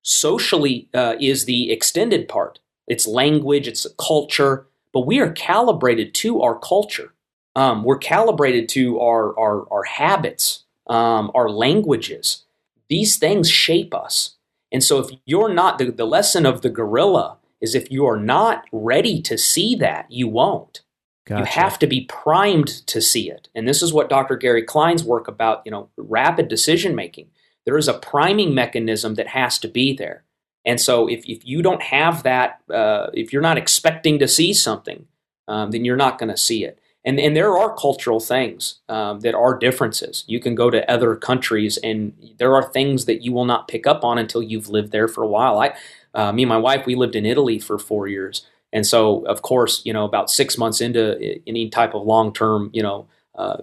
Socially 0.02 0.88
uh, 0.94 1.16
is 1.20 1.46
the 1.46 1.70
extended 1.72 2.28
part. 2.28 2.60
It's 2.88 3.06
language 3.06 3.68
it's 3.68 3.86
culture 3.98 4.66
but 4.92 5.06
we 5.06 5.20
are 5.20 5.32
calibrated 5.32 6.14
to 6.14 6.42
our 6.42 6.58
culture. 6.58 7.14
Um, 7.56 7.84
we're 7.84 7.98
calibrated 7.98 8.68
to 8.70 9.00
our 9.00 9.38
our, 9.38 9.72
our 9.72 9.84
habits 9.84 10.64
um, 10.88 11.30
our 11.34 11.50
languages. 11.50 12.44
These 12.90 13.16
things 13.16 13.50
shape 13.50 13.94
us. 13.94 14.36
And 14.72 14.84
so 14.84 14.98
if 14.98 15.10
you're 15.24 15.52
not 15.52 15.78
the, 15.78 15.90
the 15.90 16.06
lesson 16.06 16.46
of 16.46 16.62
the 16.62 16.70
gorilla 16.70 17.38
is 17.60 17.74
if 17.74 17.90
you 17.90 18.06
are 18.06 18.18
not 18.18 18.64
ready 18.72 19.22
to 19.22 19.38
see 19.38 19.76
that 19.76 20.10
you 20.10 20.28
won't 20.28 20.82
Gotcha. 21.30 21.40
you 21.40 21.62
have 21.62 21.78
to 21.78 21.86
be 21.86 22.06
primed 22.06 22.66
to 22.88 23.00
see 23.00 23.30
it. 23.30 23.48
And 23.54 23.68
this 23.68 23.82
is 23.82 23.92
what 23.92 24.08
Dr. 24.08 24.36
Gary 24.36 24.64
Klein's 24.64 25.04
work 25.04 25.28
about, 25.28 25.62
you 25.64 25.70
know, 25.70 25.88
rapid 25.96 26.48
decision 26.48 26.96
making. 26.96 27.28
There 27.64 27.78
is 27.78 27.86
a 27.86 27.94
priming 27.94 28.52
mechanism 28.52 29.14
that 29.14 29.28
has 29.28 29.56
to 29.60 29.68
be 29.68 29.94
there. 29.94 30.24
And 30.66 30.80
so 30.80 31.08
if, 31.08 31.24
if 31.26 31.46
you 31.46 31.62
don't 31.62 31.82
have 31.82 32.24
that, 32.24 32.60
uh, 32.68 33.10
if 33.14 33.32
you're 33.32 33.42
not 33.42 33.58
expecting 33.58 34.18
to 34.18 34.26
see 34.26 34.52
something, 34.52 35.06
um, 35.46 35.70
then 35.70 35.84
you're 35.84 35.96
not 35.96 36.18
going 36.18 36.30
to 36.30 36.36
see 36.36 36.64
it. 36.64 36.80
And, 37.04 37.20
and 37.20 37.34
there 37.36 37.56
are 37.56 37.74
cultural 37.76 38.18
things 38.18 38.80
um, 38.88 39.20
that 39.20 39.34
are 39.34 39.56
differences. 39.56 40.24
You 40.26 40.40
can 40.40 40.56
go 40.56 40.68
to 40.68 40.90
other 40.90 41.14
countries, 41.14 41.78
and 41.78 42.12
there 42.38 42.54
are 42.54 42.70
things 42.72 43.06
that 43.06 43.22
you 43.22 43.32
will 43.32 43.46
not 43.46 43.68
pick 43.68 43.86
up 43.86 44.04
on 44.04 44.18
until 44.18 44.42
you've 44.42 44.68
lived 44.68 44.92
there 44.92 45.08
for 45.08 45.22
a 45.22 45.28
while. 45.28 45.60
I, 45.60 45.74
uh, 46.12 46.32
me 46.32 46.42
and 46.42 46.48
my 46.48 46.58
wife, 46.58 46.84
we 46.84 46.94
lived 46.94 47.16
in 47.16 47.24
Italy 47.24 47.58
for 47.58 47.78
four 47.78 48.06
years, 48.06 48.46
and 48.72 48.86
so, 48.86 49.24
of 49.26 49.42
course, 49.42 49.82
you 49.84 49.92
know, 49.92 50.04
about 50.04 50.30
six 50.30 50.56
months 50.56 50.80
into 50.80 51.40
any 51.46 51.68
type 51.68 51.94
of 51.94 52.04
long 52.06 52.32
term, 52.32 52.70
you 52.72 52.82
know, 52.82 53.06
uh, 53.36 53.58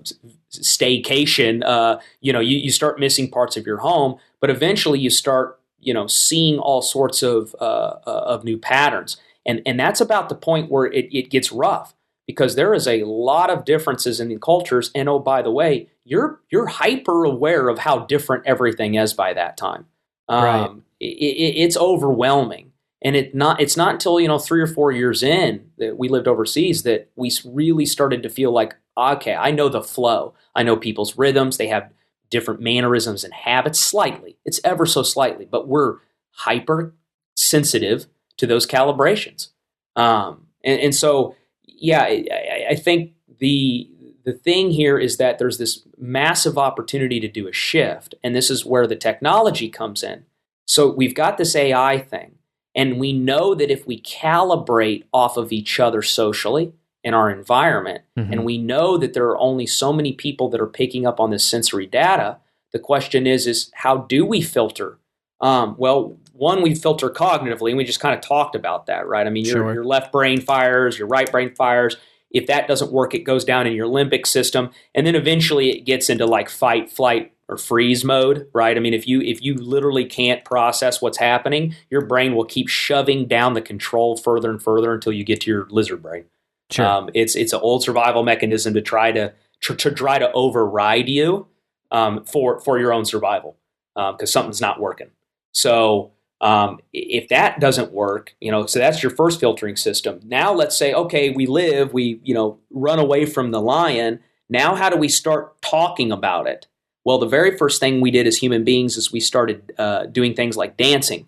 staycation, 0.52 1.64
uh, 1.66 2.00
you 2.22 2.34
know, 2.34 2.40
you, 2.40 2.58
you 2.58 2.72
start 2.72 3.00
missing 3.00 3.30
parts 3.30 3.58
of 3.58 3.66
your 3.66 3.78
home, 3.78 4.18
but 4.40 4.50
eventually 4.50 5.00
you 5.00 5.10
start, 5.10 5.60
you 5.80 5.94
know, 5.94 6.08
seeing 6.08 6.58
all 6.60 6.82
sorts 6.82 7.22
of 7.22 7.56
uh, 7.62 7.96
uh, 8.06 8.24
of 8.26 8.44
new 8.44 8.58
patterns, 8.58 9.18
and 9.46 9.62
and 9.66 9.80
that's 9.80 10.02
about 10.02 10.30
the 10.30 10.36
point 10.36 10.72
where 10.72 10.86
it, 10.86 11.08
it 11.14 11.30
gets 11.30 11.52
rough 11.52 11.94
because 12.26 12.56
there 12.56 12.74
is 12.74 12.88
a 12.88 13.04
lot 13.04 13.50
of 13.50 13.64
differences 13.66 14.20
in 14.20 14.30
the 14.30 14.38
cultures, 14.40 14.92
and 14.96 15.08
oh, 15.08 15.20
by 15.20 15.42
the 15.42 15.52
way, 15.52 15.90
you're 16.04 16.42
you're 16.50 16.68
hyper 16.68 17.24
aware 17.24 17.70
of 17.70 17.80
how 17.80 18.00
different 18.00 18.46
everything 18.46 18.96
is 18.96 19.14
by 19.14 19.34
that 19.34 19.58
time. 19.58 19.86
Um, 20.28 20.44
Right. 20.44 20.72
it, 21.00 21.06
it, 21.06 21.62
it's 21.62 21.78
overwhelming 21.78 22.67
and 23.02 23.16
it 23.16 23.36
not 23.36 23.62
it's 23.62 23.78
not 23.78 23.94
until 23.94 24.20
you 24.20 24.28
know 24.28 24.40
three 24.40 24.62
or 24.62 24.68
four 24.68 24.92
years 24.92 25.24
in 25.24 25.70
that 25.78 25.98
we 25.98 26.10
lived 26.10 26.28
overseas 26.28 26.84
that 26.84 27.10
we 27.16 27.32
really 27.46 27.86
started 27.86 28.24
to 28.24 28.30
feel 28.30 28.52
like 28.52 28.76
okay 28.98 29.36
i 29.36 29.52
know 29.52 29.70
the 29.70 29.84
flow 29.84 30.34
i 30.56 30.64
know 30.64 30.76
people's 30.76 31.18
rhythms 31.18 31.58
they 31.58 31.68
have 31.68 31.92
different 32.30 32.62
mannerisms 32.62 33.24
and 33.24 33.34
habits 33.34 33.80
slightly. 33.80 34.38
It's 34.46 34.60
ever 34.64 34.86
so 34.86 35.04
slightly, 35.04 35.46
but 35.46 35.68
we're 35.68 35.98
hyper 36.32 36.94
sensitive 37.36 38.08
to 38.38 38.48
those 38.48 38.68
calibrations. 38.68 39.50
Um, 39.96 40.48
and, 40.64 40.80
and, 40.80 40.96
so, 40.96 41.36
yeah, 41.64 42.04
I, 42.04 42.66
I 42.72 42.76
think 42.76 43.14
the 43.40 43.90
the 44.26 44.34
thing 44.34 44.72
here 44.72 44.98
is 45.00 45.18
that 45.18 45.40
there's 45.40 45.58
this 45.58 45.88
massive 45.98 46.58
opportunity 46.58 47.20
to 47.22 47.30
do 47.30 47.48
a 47.48 47.54
shift, 47.54 48.14
and 48.24 48.36
this 48.36 48.50
is 48.50 48.66
where 48.66 48.86
the 48.86 48.96
technology 48.96 49.70
comes 49.70 50.04
in. 50.04 50.26
So 50.66 50.92
we've 50.92 51.16
got 51.16 51.38
this 51.38 51.56
AI 51.56 52.00
thing, 52.00 52.36
and 52.78 53.00
we 53.00 53.12
know 53.12 53.54
that 53.56 53.70
if 53.70 53.86
we 53.86 54.00
calibrate 54.02 55.04
off 55.12 55.36
of 55.36 55.52
each 55.52 55.80
other 55.80 56.02
socially 56.02 56.72
in 57.04 57.14
our 57.14 57.30
environment, 57.30 58.04
mm-hmm. 58.18 58.32
and 58.32 58.46
we 58.46 58.58
know 58.58 58.98
that 58.98 59.14
there 59.14 59.26
are 59.26 59.38
only 59.38 59.66
so 59.66 59.92
many 59.92 60.14
people 60.14 60.50
that 60.50 60.62
are 60.62 60.68
picking 60.68 61.06
up 61.06 61.20
on 61.20 61.32
this 61.32 61.46
sensory 61.46 61.88
data, 61.88 62.38
the 62.72 62.80
question 62.80 63.28
is, 63.28 63.48
is 63.48 63.72
how 63.74 63.98
do 63.98 64.26
we 64.26 64.42
filter? 64.42 65.00
Um, 65.42 65.76
well, 65.78 66.18
one, 66.34 66.62
we 66.62 66.76
filter 66.76 67.10
cognitively, 67.10 67.70
and 67.70 67.78
we 67.78 67.84
just 67.84 68.00
kind 68.00 68.16
of 68.16 68.22
talked 68.22 68.56
about 68.56 68.86
that, 68.86 69.08
right? 69.08 69.28
I 69.28 69.30
mean, 69.30 69.46
your, 69.46 69.74
your 69.74 69.84
left 69.84 70.12
brain 70.12 70.40
fires, 70.40 70.98
your 70.98 71.08
right 71.08 71.30
brain 71.30 71.54
fires 71.56 71.98
if 72.32 72.48
that 72.48 72.68
doesn't 72.68 72.92
work, 72.92 73.14
it 73.14 73.24
goes 73.24 73.46
down 73.46 73.68
in 73.68 73.74
your 73.74 73.88
limbic 73.88 74.26
system, 74.26 74.72
and 74.94 75.08
then 75.08 75.16
eventually 75.16 75.72
it 75.72 75.86
gets 75.86 76.10
into 76.10 76.26
like 76.26 76.50
fight, 76.50 76.92
flight, 76.92 77.34
or 77.50 77.58
freeze 77.58 78.04
mode, 78.04 78.48
right? 78.54 78.76
I 78.76 78.80
mean, 78.80 78.94
if 78.94 79.08
you 79.08 79.22
if 79.22 79.42
you 79.42 79.56
literally 79.56 80.06
can't 80.06 80.44
process 80.44 81.02
what's 81.02 81.18
happening, 81.18 81.76
your 81.90 82.02
brain 82.02 82.36
will 82.36 82.46
keep 82.46 82.68
shoving 82.68 83.28
down 83.28 83.54
the 83.54 83.62
control 83.62 84.18
further 84.18 84.50
and 84.50 84.62
further 84.62 84.94
until 84.94 85.14
you 85.14 85.24
get 85.24 85.42
to 85.42 85.52
your 85.52 85.68
lizard 85.70 86.02
brain. 86.02 86.26
Sure. 86.70 86.86
Um, 86.86 87.10
it's 87.14 87.36
it's 87.36 87.54
an 87.54 87.60
old 87.62 87.84
survival 87.84 88.24
mechanism 88.24 88.74
to 88.74 88.82
try 88.82 89.12
to 89.12 89.34
to, 89.62 89.76
to 89.76 89.92
try 89.92 90.20
to 90.20 90.32
override 90.34 91.08
you 91.08 91.48
um, 91.92 92.24
for 92.26 92.60
for 92.60 92.80
your 92.80 92.94
own 92.94 93.06
survival 93.06 93.58
because 93.96 94.22
um, 94.22 94.28
something's 94.28 94.62
not 94.62 94.80
working. 94.80 95.10
So 95.54 96.12
um, 96.42 96.80
if 96.94 97.30
that 97.30 97.60
doesn't 97.60 97.92
work, 97.92 98.36
you 98.40 98.52
know, 98.52 98.66
so 98.66 98.80
that's 98.80 99.02
your 99.02 99.10
first 99.10 99.40
filtering 99.40 99.76
system. 99.76 100.20
Now 100.24 100.54
let's 100.54 100.78
say, 100.78 100.94
okay, 100.94 101.32
we 101.32 101.48
live, 101.48 101.94
we, 101.94 102.20
you 102.24 102.34
know, 102.34 102.60
run 102.70 103.00
away 103.00 103.26
from 103.26 103.52
the 103.52 103.62
lion. 103.62 104.20
Now 104.50 104.76
how 104.76 104.90
do 104.90 104.98
we 104.98 105.10
start 105.10 105.60
talking 105.62 106.12
about 106.12 106.48
it? 106.48 106.68
Well, 107.08 107.20
the 107.20 107.26
very 107.26 107.58
first 107.58 107.80
thing 107.80 108.02
we 108.02 108.12
did 108.12 108.28
as 108.28 108.36
human 108.36 108.66
beings 108.66 108.98
is 108.98 109.14
we 109.14 109.22
started 109.22 109.72
uh, 109.78 110.08
doing 110.08 110.34
things 110.34 110.58
like 110.58 110.76
dancing. 110.76 111.26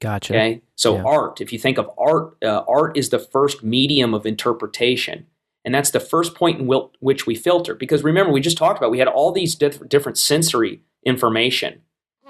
Gotcha. 0.00 0.32
Okay, 0.32 0.62
so 0.74 0.96
yeah. 0.96 1.02
art. 1.04 1.42
If 1.42 1.52
you 1.52 1.58
think 1.58 1.76
of 1.76 1.90
art, 1.98 2.42
uh, 2.42 2.64
art 2.66 2.96
is 2.96 3.10
the 3.10 3.18
first 3.18 3.62
medium 3.62 4.14
of 4.14 4.24
interpretation, 4.24 5.26
and 5.66 5.74
that's 5.74 5.90
the 5.90 6.00
first 6.00 6.34
point 6.34 6.60
in 6.60 6.66
which 7.00 7.26
we 7.26 7.34
filter. 7.34 7.74
Because 7.74 8.02
remember, 8.02 8.32
we 8.32 8.40
just 8.40 8.56
talked 8.56 8.78
about 8.78 8.90
we 8.90 9.00
had 9.00 9.06
all 9.06 9.30
these 9.30 9.54
diff- 9.54 9.86
different 9.86 10.16
sensory 10.16 10.80
information 11.04 11.82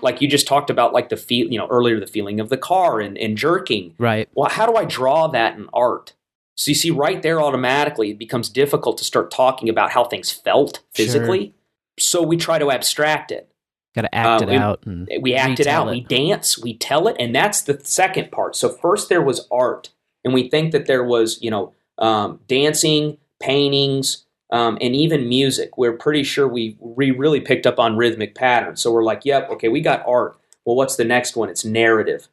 like 0.02 0.20
you 0.20 0.28
just 0.28 0.46
talked 0.46 0.70
about 0.70 0.92
like 0.92 1.08
the 1.08 1.16
feel 1.16 1.50
you 1.50 1.58
know 1.58 1.66
earlier 1.68 1.98
the 1.98 2.06
feeling 2.06 2.40
of 2.40 2.48
the 2.48 2.56
car 2.56 3.00
and, 3.00 3.16
and 3.18 3.36
jerking 3.36 3.94
right 3.98 4.28
well 4.34 4.48
how 4.48 4.66
do 4.66 4.76
i 4.76 4.84
draw 4.84 5.26
that 5.26 5.56
in 5.56 5.68
art 5.72 6.14
so 6.54 6.70
you 6.70 6.74
see 6.74 6.90
right 6.90 7.22
there 7.22 7.40
automatically 7.40 8.10
it 8.10 8.18
becomes 8.18 8.48
difficult 8.48 8.98
to 8.98 9.04
start 9.04 9.30
talking 9.30 9.68
about 9.68 9.90
how 9.90 10.04
things 10.04 10.30
felt 10.30 10.82
physically 10.92 11.46
sure. 11.46 11.54
So 11.98 12.22
we 12.22 12.36
try 12.36 12.58
to 12.58 12.70
abstract 12.70 13.30
it 13.30 13.50
got 13.94 14.02
to 14.02 14.14
act 14.14 14.42
uh, 14.42 14.46
it 14.46 14.48
we, 14.50 14.56
out 14.56 14.84
we 15.20 15.34
act 15.34 15.60
it 15.60 15.66
out 15.66 15.88
it. 15.88 15.90
we 15.90 16.00
dance 16.00 16.58
we 16.58 16.76
tell 16.76 17.08
it 17.08 17.16
and 17.18 17.34
that's 17.34 17.62
the 17.62 17.80
second 17.84 18.30
part 18.30 18.54
so 18.54 18.68
first 18.68 19.08
there 19.08 19.22
was 19.22 19.46
art 19.50 19.90
and 20.24 20.34
we 20.34 20.48
think 20.48 20.72
that 20.72 20.86
there 20.86 21.04
was 21.04 21.40
you 21.42 21.50
know 21.50 21.72
um, 21.98 22.40
dancing 22.46 23.18
paintings 23.40 24.24
um, 24.50 24.78
and 24.80 24.94
even 24.94 25.28
music. 25.28 25.76
We're 25.76 25.96
pretty 25.96 26.24
sure 26.24 26.48
we, 26.48 26.76
we 26.80 27.10
really 27.10 27.40
picked 27.40 27.66
up 27.66 27.78
on 27.78 27.96
rhythmic 27.96 28.34
patterns. 28.34 28.80
So 28.80 28.92
we're 28.92 29.04
like, 29.04 29.24
yep, 29.24 29.48
okay, 29.50 29.68
we 29.68 29.80
got 29.80 30.06
art. 30.06 30.38
Well, 30.64 30.76
what's 30.76 30.96
the 30.96 31.04
next 31.04 31.36
one? 31.36 31.48
It's 31.48 31.64
narrative. 31.64 32.28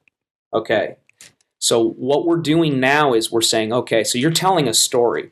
Okay. 0.53 0.97
So 1.59 1.89
what 1.91 2.25
we're 2.25 2.37
doing 2.37 2.79
now 2.79 3.13
is 3.13 3.31
we're 3.31 3.41
saying, 3.41 3.73
okay, 3.73 4.03
so 4.03 4.17
you're 4.17 4.31
telling 4.31 4.67
a 4.67 4.73
story. 4.73 5.31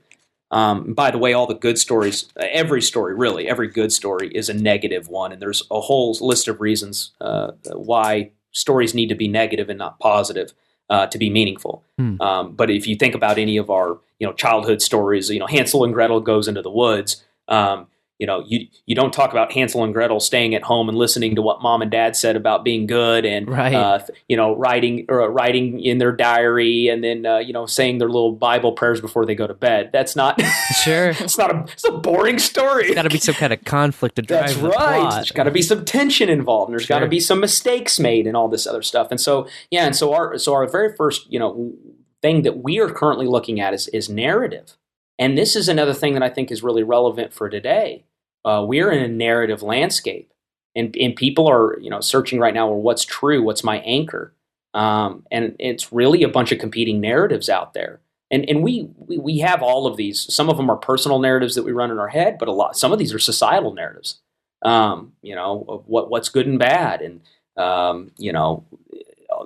Um, 0.54 0.94
by 0.94 1.10
the 1.10 1.18
way, 1.18 1.34
all 1.34 1.48
the 1.48 1.56
good 1.56 1.80
stories, 1.80 2.32
every 2.38 2.82
story, 2.82 3.16
really, 3.16 3.50
every 3.50 3.68
good 3.68 3.92
story 3.92 4.30
is 4.30 4.50
a 4.50 4.54
negative 4.54 5.08
one. 5.08 5.32
And 5.32 5.42
there's 5.42 5.64
a 5.72 5.82
whole 5.82 6.16
list 6.22 6.48
of 6.48 6.62
reasons 6.62 7.12
uh, 7.20 7.54
why 7.72 8.30
stories 8.52 8.94
need 8.94 9.10
to 9.10 9.16
be 9.16 9.28
negative 9.28 9.68
and 9.68 9.80
not 9.80 10.00
positive 10.00 10.54
uh, 10.92 11.08
to 11.08 11.18
be 11.18 11.32
meaningful. 11.32 11.84
Hmm. 11.98 12.22
Um, 12.22 12.56
but 12.56 12.70
if 12.70 12.88
you 12.88 12.96
think 12.96 13.16
about 13.16 13.40
any 13.40 13.58
of 13.58 13.72
our 13.72 14.00
you 14.20 14.28
know 14.28 14.34
childhood 14.34 14.82
stories, 14.84 15.30
you 15.32 15.40
know 15.40 15.48
Hansel 15.48 15.84
and 15.84 15.94
Gretel 15.94 16.22
goes 16.22 16.48
into 16.48 16.62
the 16.62 16.70
woods. 16.70 17.24
Um, 17.48 17.88
you 18.20 18.28
know 18.28 18.44
you 18.46 18.68
you 18.86 18.96
don't 18.96 19.12
talk 19.12 19.32
about 19.32 19.52
Hansel 19.52 19.84
and 19.84 19.94
Gretel 19.94 20.20
staying 20.20 20.56
at 20.56 20.64
home 20.64 20.88
and 20.88 20.98
listening 20.98 21.36
to 21.36 21.42
what 21.42 21.62
mom 21.62 21.82
and 21.82 21.90
dad 21.90 22.16
said 22.16 22.36
about 22.36 22.64
being 22.64 22.86
good 22.86 23.26
and 23.26 23.50
right. 23.50 23.74
uh, 23.74 24.00
you 24.28 24.38
know 24.38 24.56
writing 24.56 25.06
or 25.10 25.22
uh, 25.22 25.28
writing 25.28 25.80
in 25.80 25.98
their 25.98 26.12
diary 26.12 26.88
and 26.88 27.04
then 27.04 27.26
uh, 27.26 27.40
you 27.40 27.54
know 27.54 27.66
saying 27.66 27.98
their 27.98 28.08
little 28.08 28.32
Bible 28.32 28.72
prayers 28.72 29.02
before 29.02 29.26
they 29.26 29.36
go 29.36 29.48
to 29.48 29.54
bed. 29.54 29.90
That's 29.92 30.16
not 30.16 30.40
sure. 30.84 31.10
it's 31.10 31.38
not 31.38 31.54
a 31.54 31.64
it's 31.74 31.86
a 31.86 31.92
boring 31.92 32.40
story. 32.40 32.94
Got 32.94 33.04
to 33.04 33.10
be 33.10 33.20
some 33.20 33.36
kind 33.36 33.52
of 33.52 33.64
conflict 33.64 34.16
to 34.18 34.22
drive. 34.22 34.42
That's 34.42 34.58
the 34.58 34.70
right. 34.70 35.02
Plot. 35.02 35.14
There's 35.16 35.32
got 35.32 35.44
to 35.44 35.52
be 35.52 35.62
some 35.62 35.84
tension 35.84 36.30
involved. 36.30 36.70
And 36.70 36.78
there's 36.78 36.86
sure. 36.86 36.98
got 36.98 37.04
to 37.04 37.10
be 37.10 37.20
some 37.20 37.40
mistakes 37.40 38.00
made 38.00 38.28
and 38.28 38.38
all 38.38 38.48
this 38.48 38.68
other 38.68 38.82
stuff. 38.82 39.08
And 39.10 39.20
so 39.20 39.48
yeah, 39.72 39.86
and 39.86 39.96
so 39.96 40.14
our 40.14 40.38
so 40.38 40.54
our 40.54 40.68
very 40.68 40.96
first 40.96 41.32
you 41.32 41.40
know 41.40 41.74
thing 42.22 42.44
that 42.44 42.64
we 42.64 42.80
are 42.80 42.90
currently 42.90 43.28
looking 43.28 43.60
at 43.60 43.74
is 43.74 43.88
is 43.90 44.10
narrative. 44.10 44.78
And 45.20 45.38
this 45.38 45.56
is 45.56 45.70
another 45.70 45.94
thing 45.94 46.14
that 46.14 46.24
I 46.24 46.30
think 46.30 46.52
is 46.52 46.64
really 46.64 46.84
relevant 46.84 47.34
for 47.34 47.50
today 47.50 48.06
uh, 48.46 48.64
we're 48.68 48.92
in 48.92 49.04
a 49.04 49.08
narrative 49.08 49.62
landscape, 49.64 50.32
and 50.76 50.96
and 50.98 51.16
people 51.16 51.48
are 51.48 51.78
you 51.80 51.90
know 51.90 52.02
searching 52.02 52.40
right 52.40 52.54
now. 52.54 52.68
Well, 52.68 52.82
what's 52.82 53.06
true? 53.06 53.42
What's 53.42 53.64
my 53.64 53.80
anchor? 53.80 54.34
Um, 54.74 55.26
and 55.32 55.56
it's 55.60 55.94
really 55.94 56.24
a 56.24 56.30
bunch 56.30 56.52
of 56.52 56.60
competing 56.60 57.00
narratives 57.00 57.50
out 57.50 57.74
there. 57.74 58.02
And 58.32 58.50
and 58.50 58.64
we, 58.64 58.90
we 58.98 59.18
we 59.18 59.38
have 59.40 59.62
all 59.62 59.88
of 59.88 59.98
these. 59.98 60.34
Some 60.34 60.50
of 60.50 60.58
them 60.58 60.70
are 60.70 60.78
personal 60.78 61.20
narratives 61.20 61.56
that 61.56 61.64
we 61.64 61.72
run 61.72 61.92
in 61.92 62.00
our 62.00 62.10
head, 62.10 62.38
but 62.38 62.48
a 62.48 62.52
lot 62.52 62.76
some 62.76 62.92
of 62.92 63.00
these 63.00 63.14
are 63.14 63.20
societal 63.20 63.74
narratives. 63.74 64.20
Um, 64.64 65.14
you 65.22 65.36
know, 65.36 65.84
what 65.86 66.10
what's 66.10 66.30
good 66.30 66.48
and 66.48 66.60
bad, 66.60 67.02
and 67.02 67.22
um, 67.56 68.12
you 68.18 68.34
know, 68.34 68.66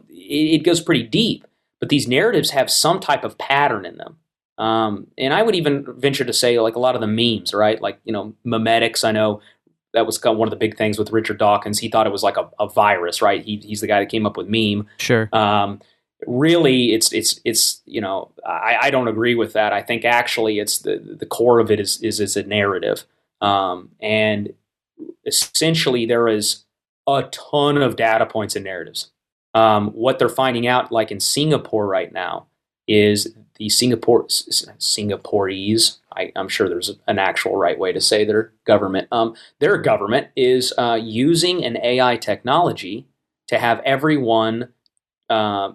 it, 0.10 0.62
it 0.62 0.64
goes 0.64 0.82
pretty 0.82 1.04
deep. 1.04 1.46
But 1.80 1.90
these 1.90 2.08
narratives 2.08 2.52
have 2.52 2.72
some 2.72 3.00
type 3.00 3.24
of 3.24 3.38
pattern 3.38 3.86
in 3.86 3.98
them. 3.98 4.18
Um, 4.58 5.08
and 5.18 5.34
I 5.34 5.44
would 5.44 5.56
even 5.56 5.86
venture 5.98 6.26
to 6.26 6.34
say, 6.34 6.60
like 6.60 6.76
a 6.76 6.80
lot 6.80 6.96
of 6.96 7.02
the 7.02 7.08
memes, 7.08 7.54
right? 7.54 7.82
Like 7.82 8.00
you 8.06 8.14
know, 8.14 8.34
memetics. 8.46 9.04
I 9.04 9.12
know 9.12 9.42
that 9.94 10.06
was 10.06 10.18
kind 10.18 10.34
of 10.34 10.38
one 10.38 10.48
of 10.48 10.52
the 10.52 10.58
big 10.58 10.78
things 10.78 10.98
with 10.98 11.12
Richard 11.12 11.38
Dawkins. 11.38 11.80
He 11.80 11.90
thought 11.90 12.08
it 12.08 12.12
was 12.12 12.24
like 12.24 12.38
a, 12.38 12.50
a 12.60 12.68
virus, 12.68 13.22
right? 13.22 13.44
He, 13.44 13.58
he's 13.58 13.82
the 13.82 13.88
guy 13.88 14.00
that 14.00 14.10
came 14.10 14.26
up 14.26 14.38
with 14.38 14.48
meme. 14.48 14.88
Sure. 14.98 15.30
Um, 15.32 15.80
really, 16.26 16.94
it's 16.94 17.14
it's 17.14 17.40
it's 17.46 17.82
you 17.86 18.02
know, 18.02 18.32
I, 18.46 18.78
I 18.84 18.90
don't 18.90 19.08
agree 19.08 19.36
with 19.36 19.54
that. 19.54 19.74
I 19.74 19.82
think 19.82 20.06
actually, 20.06 20.60
it's 20.60 20.80
the 20.80 20.98
the 20.98 21.26
core 21.26 21.60
of 21.60 21.72
it 21.72 21.80
is 21.80 22.02
is 22.02 22.20
is 22.20 22.36
a 22.36 22.44
narrative, 22.44 23.04
um, 23.42 23.90
and 24.00 24.54
essentially 25.26 26.06
there 26.06 26.28
is 26.28 26.66
a 27.08 27.24
ton 27.32 27.78
of 27.78 27.96
data 27.96 28.26
points 28.26 28.56
and 28.56 28.66
narratives. 28.66 29.12
Um, 29.54 29.90
what 29.92 30.20
they're 30.20 30.30
finding 30.30 30.68
out, 30.68 30.92
like 30.92 31.12
in 31.12 31.20
Singapore 31.20 31.88
right 31.88 32.12
now, 32.12 32.48
is 32.88 33.36
the 33.58 33.70
Singapore 33.70 34.26
Singaporeese. 34.28 35.98
I, 36.16 36.32
am 36.36 36.48
sure 36.48 36.70
there's 36.70 36.96
an 37.08 37.20
actual 37.20 37.56
right 37.56 37.78
way 37.78 37.92
to 37.92 38.02
say 38.02 38.26
their 38.26 38.54
government. 38.66 39.08
Um, 39.12 39.36
their 39.60 39.78
government 39.78 40.28
is 40.36 40.74
uh, 40.78 41.00
using 41.02 41.64
an 41.64 41.78
AI 41.84 42.18
technology 42.18 43.08
to 43.48 43.58
have 43.58 43.82
everyone. 43.86 44.70
Uh, 45.30 45.74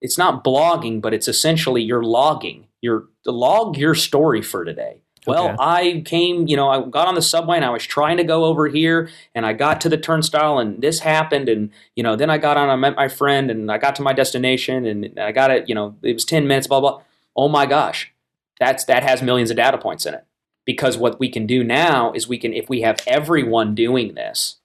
it's 0.00 0.18
not 0.18 0.44
blogging, 0.44 1.00
but 1.00 1.14
it's 1.14 1.28
essentially 1.28 1.82
you're 1.82 2.02
logging. 2.02 2.66
Your 2.80 3.08
log 3.26 3.76
your 3.76 3.94
story 3.94 4.42
for 4.42 4.64
today. 4.64 5.02
Well, 5.26 5.48
okay. 5.48 5.56
I 5.58 6.02
came, 6.04 6.46
you 6.46 6.56
know, 6.56 6.68
I 6.68 6.80
got 6.88 7.08
on 7.08 7.14
the 7.14 7.22
subway 7.22 7.56
and 7.56 7.64
I 7.64 7.70
was 7.70 7.84
trying 7.84 8.16
to 8.16 8.24
go 8.24 8.44
over 8.44 8.68
here 8.68 9.10
and 9.34 9.44
I 9.44 9.52
got 9.52 9.80
to 9.82 9.88
the 9.88 9.96
turnstile 9.96 10.58
and 10.58 10.80
this 10.80 11.00
happened 11.00 11.48
and, 11.48 11.70
you 11.96 12.02
know, 12.02 12.16
then 12.16 12.30
I 12.30 12.38
got 12.38 12.56
on, 12.56 12.68
I 12.68 12.76
met 12.76 12.96
my 12.96 13.08
friend 13.08 13.50
and 13.50 13.70
I 13.70 13.78
got 13.78 13.96
to 13.96 14.02
my 14.02 14.12
destination 14.12 14.86
and 14.86 15.18
I 15.18 15.32
got 15.32 15.50
it, 15.50 15.68
you 15.68 15.74
know, 15.74 15.96
it 16.02 16.14
was 16.14 16.24
10 16.24 16.46
minutes, 16.46 16.66
blah, 16.66 16.80
blah. 16.80 17.02
Oh 17.36 17.48
my 17.48 17.66
gosh, 17.66 18.12
that's, 18.58 18.84
that 18.84 19.02
has 19.02 19.22
millions 19.22 19.50
of 19.50 19.56
data 19.56 19.78
points 19.78 20.06
in 20.06 20.14
it. 20.14 20.24
Because 20.64 20.98
what 20.98 21.18
we 21.18 21.30
can 21.30 21.46
do 21.46 21.64
now 21.64 22.12
is 22.12 22.28
we 22.28 22.38
can, 22.38 22.52
if 22.52 22.68
we 22.68 22.82
have 22.82 23.00
everyone 23.06 23.74
doing 23.74 24.14
this, 24.14 24.56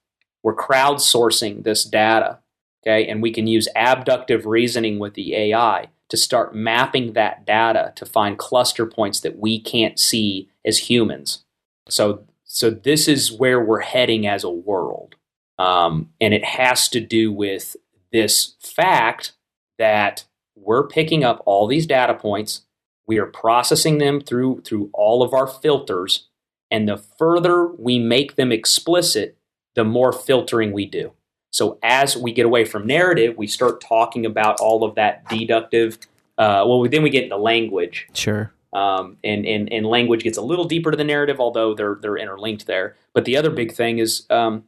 we're 0.43 0.55
crowdsourcing 0.55 1.63
this 1.63 1.85
data, 1.85 2.39
okay, 2.85 3.07
and 3.07 3.21
we 3.21 3.31
can 3.31 3.47
use 3.47 3.69
abductive 3.75 4.45
reasoning 4.45 4.99
with 4.99 5.13
the 5.13 5.33
AI 5.33 5.87
to 6.13 6.17
start 6.17 6.53
mapping 6.53 7.13
that 7.13 7.43
data 7.43 7.91
to 7.95 8.05
find 8.05 8.37
cluster 8.37 8.85
points 8.85 9.21
that 9.21 9.39
we 9.39 9.59
can't 9.59 9.97
see 9.97 10.47
as 10.63 10.77
humans. 10.77 11.43
So, 11.89 12.27
so 12.43 12.69
this 12.69 13.07
is 13.07 13.31
where 13.31 13.59
we're 13.59 13.79
heading 13.79 14.27
as 14.27 14.43
a 14.43 14.49
world. 14.51 15.15
Um, 15.57 16.11
and 16.21 16.31
it 16.31 16.45
has 16.45 16.87
to 16.89 16.99
do 16.99 17.31
with 17.31 17.75
this 18.11 18.53
fact 18.59 19.31
that 19.79 20.25
we're 20.55 20.85
picking 20.85 21.23
up 21.23 21.41
all 21.47 21.65
these 21.65 21.87
data 21.87 22.13
points, 22.13 22.61
we 23.07 23.17
are 23.17 23.25
processing 23.25 23.97
them 23.97 24.21
through 24.21 24.61
through 24.61 24.91
all 24.93 25.23
of 25.23 25.33
our 25.33 25.47
filters, 25.47 26.27
and 26.69 26.87
the 26.87 26.97
further 26.97 27.65
we 27.65 27.97
make 27.97 28.35
them 28.35 28.51
explicit, 28.51 29.35
the 29.73 29.83
more 29.83 30.13
filtering 30.13 30.73
we 30.73 30.85
do. 30.85 31.13
So 31.53 31.77
as 31.83 32.17
we 32.17 32.31
get 32.33 32.45
away 32.47 32.65
from 32.65 32.87
narrative, 32.87 33.37
we 33.37 33.45
start 33.47 33.79
talking 33.79 34.25
about 34.25 34.59
all 34.59 34.83
of 34.83 34.95
that 34.95 35.27
deductive. 35.29 35.99
Uh, 36.37 36.65
well, 36.67 36.83
then 36.89 37.03
we 37.03 37.11
get 37.11 37.23
into 37.23 37.37
language, 37.37 38.07
Sure. 38.13 38.51
um, 38.73 39.17
and, 39.23 39.45
and 39.45 39.71
and 39.71 39.85
language 39.85 40.23
gets 40.23 40.37
a 40.37 40.41
little 40.41 40.65
deeper 40.65 40.89
to 40.89 40.97
the 40.97 41.03
narrative, 41.03 41.39
although 41.39 41.75
they're 41.75 41.99
they're 42.01 42.17
interlinked 42.17 42.65
there. 42.65 42.95
But 43.13 43.25
the 43.25 43.37
other 43.37 43.51
big 43.51 43.71
thing 43.71 43.99
is 43.99 44.25
um, 44.31 44.63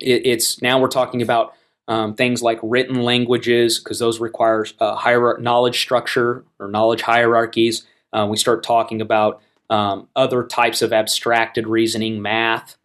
it, 0.00 0.24
it's 0.24 0.62
now 0.62 0.80
we're 0.80 0.88
talking 0.88 1.20
about 1.20 1.52
um, 1.88 2.14
things 2.14 2.42
like 2.42 2.58
written 2.62 3.02
languages 3.02 3.78
because 3.78 3.98
those 3.98 4.18
require 4.18 4.64
uh, 4.80 4.94
hierarch- 4.94 5.42
knowledge 5.42 5.78
structure 5.78 6.42
or 6.58 6.68
knowledge 6.68 7.02
hierarchies. 7.02 7.86
Uh, 8.14 8.26
we 8.30 8.38
start 8.38 8.62
talking 8.62 9.02
about 9.02 9.42
um, 9.68 10.08
other 10.16 10.42
types 10.44 10.80
of 10.80 10.90
abstracted 10.94 11.66
reasoning, 11.66 12.22
math. 12.22 12.78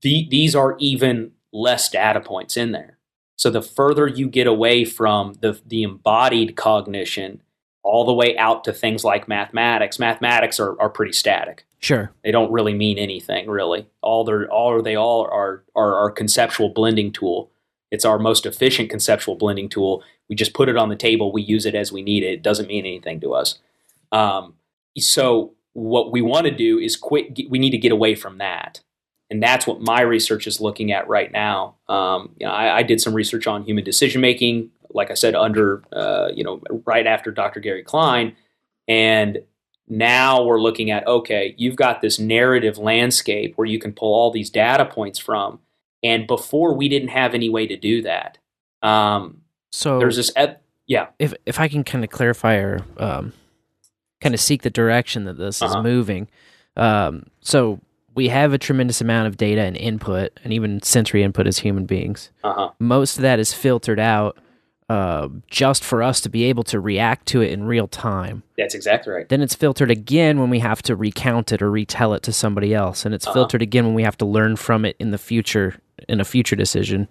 The, 0.00 0.26
these 0.30 0.54
are 0.56 0.76
even 0.78 1.32
less 1.52 1.88
data 1.88 2.20
points 2.20 2.56
in 2.56 2.72
there. 2.72 2.98
So 3.36 3.50
the 3.50 3.62
further 3.62 4.06
you 4.06 4.28
get 4.28 4.46
away 4.46 4.84
from 4.84 5.34
the 5.40 5.60
the 5.66 5.82
embodied 5.82 6.56
cognition, 6.56 7.42
all 7.82 8.04
the 8.04 8.14
way 8.14 8.36
out 8.36 8.64
to 8.64 8.72
things 8.72 9.04
like 9.04 9.28
mathematics. 9.28 9.98
Mathematics 9.98 10.60
are, 10.60 10.80
are 10.80 10.90
pretty 10.90 11.12
static. 11.12 11.64
Sure. 11.80 12.12
They 12.22 12.30
don't 12.30 12.52
really 12.52 12.74
mean 12.74 12.98
anything, 12.98 13.48
really. 13.48 13.88
All 14.02 14.24
they're 14.24 14.48
all 14.48 14.80
they 14.82 14.96
all 14.96 15.28
are 15.30 15.64
are 15.74 15.96
our 15.96 16.10
conceptual 16.10 16.68
blending 16.68 17.12
tool. 17.12 17.50
It's 17.90 18.04
our 18.04 18.18
most 18.18 18.46
efficient 18.46 18.88
conceptual 18.88 19.34
blending 19.34 19.68
tool. 19.68 20.02
We 20.28 20.36
just 20.36 20.54
put 20.54 20.68
it 20.68 20.76
on 20.76 20.88
the 20.88 20.96
table. 20.96 21.32
We 21.32 21.42
use 21.42 21.66
it 21.66 21.74
as 21.74 21.92
we 21.92 22.02
need 22.02 22.22
it. 22.22 22.32
It 22.32 22.42
doesn't 22.42 22.68
mean 22.68 22.86
anything 22.86 23.20
to 23.20 23.34
us. 23.34 23.58
Um, 24.12 24.54
so 24.96 25.54
what 25.72 26.12
we 26.12 26.22
want 26.22 26.46
to 26.46 26.54
do 26.54 26.78
is 26.78 26.96
quit. 26.96 27.38
We 27.50 27.58
need 27.58 27.70
to 27.70 27.78
get 27.78 27.92
away 27.92 28.14
from 28.14 28.38
that, 28.38 28.80
and 29.32 29.42
that's 29.42 29.66
what 29.66 29.80
my 29.80 30.02
research 30.02 30.46
is 30.46 30.60
looking 30.60 30.92
at 30.92 31.08
right 31.08 31.32
now. 31.32 31.74
Um, 31.88 32.34
you 32.38 32.46
know, 32.46 32.52
I, 32.52 32.78
I 32.78 32.82
did 32.82 33.00
some 33.00 33.14
research 33.14 33.46
on 33.46 33.64
human 33.64 33.82
decision 33.82 34.20
making. 34.20 34.70
Like 34.90 35.10
I 35.10 35.14
said, 35.14 35.34
under 35.34 35.82
uh, 35.92 36.28
you 36.34 36.44
know, 36.44 36.60
right 36.86 37.06
after 37.06 37.30
Dr. 37.32 37.60
Gary 37.60 37.82
Klein, 37.82 38.36
and 38.86 39.38
now 39.88 40.42
we're 40.44 40.60
looking 40.60 40.90
at 40.90 41.06
okay, 41.06 41.54
you've 41.56 41.76
got 41.76 42.00
this 42.02 42.18
narrative 42.18 42.76
landscape 42.78 43.54
where 43.56 43.66
you 43.66 43.78
can 43.78 43.92
pull 43.92 44.12
all 44.14 44.30
these 44.30 44.50
data 44.50 44.84
points 44.84 45.18
from, 45.18 45.60
and 46.02 46.26
before 46.26 46.74
we 46.74 46.88
didn't 46.88 47.08
have 47.08 47.34
any 47.34 47.48
way 47.48 47.66
to 47.66 47.76
do 47.76 48.02
that. 48.02 48.38
Um, 48.82 49.42
So 49.70 49.98
there's 49.98 50.16
this, 50.16 50.30
eth- 50.36 50.58
yeah, 50.86 51.06
if 51.18 51.32
if 51.46 51.58
I 51.58 51.68
can 51.68 51.84
kind 51.84 52.04
of 52.04 52.10
clarify 52.10 52.56
or 52.56 52.84
um, 52.98 53.32
kind 54.20 54.34
of 54.34 54.40
seek 54.40 54.60
the 54.62 54.70
direction 54.70 55.24
that 55.24 55.38
this 55.38 55.62
Uh-huh. 55.62 55.78
is 55.78 55.82
moving, 55.82 56.28
um, 56.76 57.24
so 57.40 57.80
we 58.14 58.28
have 58.28 58.52
a 58.52 58.58
tremendous 58.58 59.00
amount 59.00 59.26
of 59.28 59.36
data 59.36 59.62
and 59.62 59.76
input, 59.76 60.38
and 60.44 60.52
even 60.52 60.82
sensory 60.82 61.22
input 61.22 61.46
as 61.46 61.58
human 61.58 61.86
beings. 61.86 62.30
uh 62.44 62.52
huh, 62.52 62.70
Most 62.78 63.16
of 63.16 63.22
that 63.22 63.38
is 63.38 63.52
filtered 63.52 64.00
out 64.00 64.38
uh, 64.88 65.28
just 65.46 65.82
for 65.82 66.02
us 66.02 66.20
to 66.20 66.28
be 66.28 66.44
able 66.44 66.62
to 66.64 66.78
react 66.78 67.24
to 67.26 67.40
it 67.40 67.50
in 67.50 67.64
real 67.64 67.88
time. 67.88 68.42
that's 68.58 68.74
exactly 68.74 69.12
right. 69.12 69.28
Then 69.28 69.40
it's 69.40 69.54
filtered 69.54 69.90
again 69.90 70.38
when 70.38 70.50
we 70.50 70.58
have 70.58 70.82
to 70.82 70.94
recount 70.96 71.50
it 71.52 71.62
or 71.62 71.70
retell 71.70 72.12
it 72.12 72.22
to 72.24 72.32
somebody 72.32 72.74
else, 72.74 73.06
and 73.06 73.14
it's 73.14 73.26
Uh-huh. 73.26 73.32
filtered 73.34 73.62
again 73.62 73.86
when 73.86 73.94
we 73.94 74.02
have 74.02 74.18
to 74.18 74.26
learn 74.26 74.56
from 74.56 74.84
it 74.84 74.96
in 74.98 75.10
the 75.10 75.18
future 75.18 75.80
in 76.08 76.20
a 76.20 76.24
future 76.24 76.56
decision. 76.56 77.08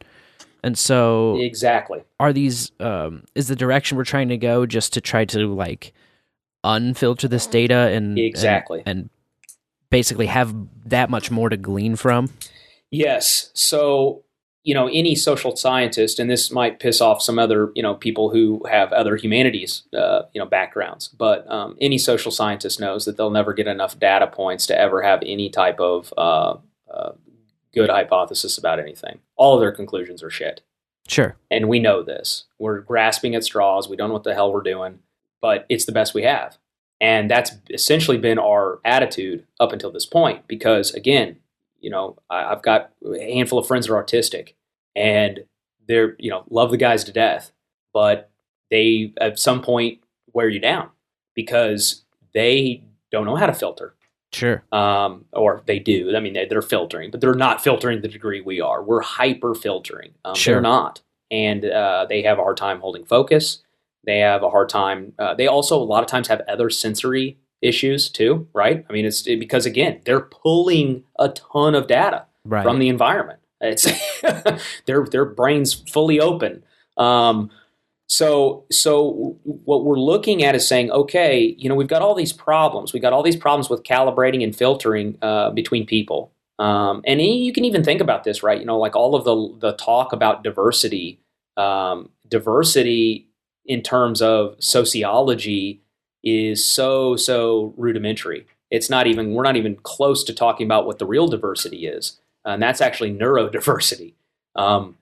And 0.63 0.77
so, 0.77 1.37
Exactly. 1.39 2.01
are 2.19 2.31
these 2.33 2.71
um 2.79 3.23
is 3.33 3.47
the 3.47 3.55
direction 3.55 3.97
we're 3.97 4.03
trying 4.03 4.29
to 4.29 4.37
go 4.37 4.67
just 4.67 4.93
to 4.93 5.01
try 5.01 5.25
to 5.25 5.47
like 5.51 5.91
unfilter 6.63 7.27
this 7.27 7.47
data 7.47 7.89
and 7.91 8.19
Exactly. 8.19 8.83
and, 8.85 8.99
and 8.99 9.09
basically 9.91 10.25
have 10.25 10.55
that 10.85 11.11
much 11.11 11.29
more 11.29 11.49
to 11.49 11.57
glean 11.57 11.95
from 11.95 12.27
Yes. 12.91 13.49
So, 13.53 14.23
you 14.63 14.75
know, 14.75 14.87
any 14.87 15.15
social 15.15 15.55
scientist, 15.55 16.19
and 16.19 16.29
this 16.29 16.51
might 16.51 16.79
piss 16.79 17.01
off 17.01 17.21
some 17.21 17.39
other, 17.39 17.71
you 17.73 17.81
know, 17.81 17.95
people 17.95 18.29
who 18.29 18.63
have 18.69 18.91
other 18.91 19.15
humanities, 19.15 19.83
uh, 19.97 20.23
you 20.33 20.39
know, 20.39 20.45
backgrounds, 20.45 21.07
but 21.07 21.49
um, 21.49 21.77
any 21.81 21.97
social 21.97 22.31
scientist 22.31 22.79
knows 22.79 23.05
that 23.05 23.17
they'll 23.17 23.31
never 23.31 23.53
get 23.53 23.67
enough 23.67 23.97
data 23.97 24.27
points 24.27 24.67
to 24.67 24.77
ever 24.77 25.01
have 25.01 25.23
any 25.25 25.49
type 25.49 25.79
of 25.79 26.13
uh, 26.17 26.57
uh, 26.93 27.13
good 27.73 27.89
hypothesis 27.89 28.57
about 28.57 28.79
anything. 28.79 29.19
All 29.37 29.55
of 29.55 29.61
their 29.61 29.71
conclusions 29.71 30.21
are 30.21 30.29
shit. 30.29 30.61
sure 31.07 31.37
And 31.49 31.69
we 31.69 31.79
know 31.79 32.03
this. 32.03 32.43
We're 32.59 32.81
grasping 32.81 33.33
at 33.33 33.45
straws. 33.45 33.89
We 33.89 33.95
don't 33.95 34.09
know 34.09 34.13
what 34.15 34.25
the 34.25 34.35
hell 34.35 34.51
we're 34.51 34.61
doing, 34.61 34.99
but 35.41 35.65
it's 35.69 35.85
the 35.85 35.91
best 35.93 36.13
we 36.13 36.23
have. 36.23 36.57
And 37.01 37.29
that's 37.29 37.51
essentially 37.71 38.17
been 38.17 38.39
our 38.39 38.79
attitude 38.85 39.45
up 39.59 39.73
until 39.73 39.91
this 39.91 40.05
point. 40.05 40.47
Because 40.47 40.93
again, 40.93 41.37
you 41.81 41.89
know, 41.89 42.17
I, 42.29 42.45
I've 42.45 42.61
got 42.61 42.91
a 43.03 43.33
handful 43.33 43.59
of 43.59 43.67
friends 43.67 43.87
that 43.87 43.93
are 43.93 44.03
autistic 44.03 44.53
and 44.95 45.41
they're, 45.87 46.15
you 46.19 46.29
know, 46.29 46.43
love 46.49 46.69
the 46.71 46.77
guys 46.77 47.03
to 47.05 47.11
death, 47.11 47.51
but 47.91 48.29
they 48.69 49.13
at 49.19 49.39
some 49.39 49.61
point 49.61 49.99
wear 50.31 50.47
you 50.47 50.59
down 50.59 50.89
because 51.33 52.03
they 52.33 52.83
don't 53.11 53.25
know 53.25 53.35
how 53.35 53.47
to 53.47 53.53
filter 53.53 53.95
sure 54.31 54.63
um, 54.71 55.25
or 55.33 55.61
they 55.65 55.79
do. 55.79 56.15
I 56.15 56.19
mean, 56.19 56.33
they, 56.33 56.45
they're 56.45 56.61
filtering, 56.61 57.11
but 57.11 57.19
they're 57.19 57.33
not 57.33 57.63
filtering 57.63 58.01
the 58.01 58.07
degree 58.07 58.41
we 58.41 58.61
are. 58.61 58.81
We're 58.81 59.01
hyper 59.01 59.53
filtering. 59.55 60.11
Um, 60.23 60.35
Sure. 60.35 60.55
They're 60.55 60.61
not, 60.61 61.01
and 61.29 61.65
uh, 61.65 62.05
they 62.07 62.21
have 62.21 62.39
a 62.39 62.43
hard 62.43 62.57
time 62.57 62.79
holding 62.79 63.05
focus. 63.05 63.63
They 64.05 64.19
have 64.19 64.43
a 64.43 64.49
hard 64.49 64.69
time. 64.69 65.13
Uh, 65.19 65.33
they 65.33 65.47
also 65.47 65.77
a 65.77 65.83
lot 65.83 66.03
of 66.03 66.09
times 66.09 66.27
have 66.27 66.41
other 66.47 66.69
sensory 66.69 67.37
issues 67.61 68.09
too, 68.09 68.47
right? 68.53 68.85
I 68.89 68.93
mean, 68.93 69.05
it's 69.05 69.25
it, 69.27 69.39
because 69.39 69.65
again, 69.65 70.01
they're 70.05 70.21
pulling 70.21 71.03
a 71.19 71.29
ton 71.29 71.75
of 71.75 71.87
data 71.87 72.25
right 72.45 72.63
from 72.63 72.79
the 72.79 72.89
environment. 72.89 73.39
It's 73.61 73.87
their 74.85 75.05
their 75.05 75.25
brains 75.25 75.73
fully 75.73 76.19
open. 76.19 76.63
Um, 76.97 77.51
so 78.07 78.65
so 78.71 79.37
what 79.43 79.85
we're 79.85 79.99
looking 79.99 80.43
at 80.43 80.55
is 80.55 80.67
saying, 80.67 80.91
okay, 80.91 81.55
you 81.57 81.69
know, 81.69 81.75
we've 81.75 81.87
got 81.87 82.01
all 82.01 82.15
these 82.15 82.33
problems. 82.33 82.93
We've 82.93 83.01
got 83.01 83.13
all 83.13 83.23
these 83.23 83.37
problems 83.37 83.69
with 83.69 83.83
calibrating 83.83 84.43
and 84.43 84.55
filtering 84.55 85.17
uh, 85.21 85.51
between 85.51 85.85
people. 85.85 86.33
Um, 86.59 87.01
and 87.05 87.21
you 87.21 87.53
can 87.53 87.65
even 87.65 87.83
think 87.83 88.01
about 88.01 88.23
this, 88.23 88.43
right? 88.43 88.59
You 88.59 88.65
know, 88.65 88.77
like 88.77 88.95
all 88.95 89.15
of 89.15 89.23
the 89.23 89.69
the 89.69 89.77
talk 89.77 90.11
about 90.11 90.43
diversity, 90.43 91.21
um, 91.57 92.09
diversity 92.27 93.30
in 93.65 93.81
terms 93.81 94.21
of 94.21 94.55
sociology 94.59 95.81
is 96.23 96.63
so 96.63 97.15
so 97.15 97.73
rudimentary. 97.77 98.45
It's 98.69 98.89
not 98.89 99.07
even 99.07 99.33
we're 99.33 99.43
not 99.43 99.57
even 99.57 99.75
close 99.75 100.23
to 100.25 100.33
talking 100.33 100.65
about 100.65 100.85
what 100.85 100.99
the 100.99 101.05
real 101.05 101.27
diversity 101.27 101.87
is, 101.87 102.19
and 102.45 102.61
that's 102.61 102.81
actually 102.81 103.13
neurodiversity. 103.13 104.13
Um, 104.55 104.97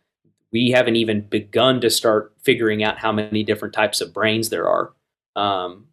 we 0.51 0.71
haven't 0.71 0.95
even 0.95 1.21
begun 1.21 1.79
to 1.81 1.89
start 1.89 2.33
figuring 2.41 2.83
out 2.83 2.97
how 2.97 3.11
many 3.11 3.43
different 3.43 3.73
types 3.73 4.01
of 4.01 4.13
brains 4.13 4.49
there 4.49 4.67
are, 4.67 4.93
um, 5.35 5.85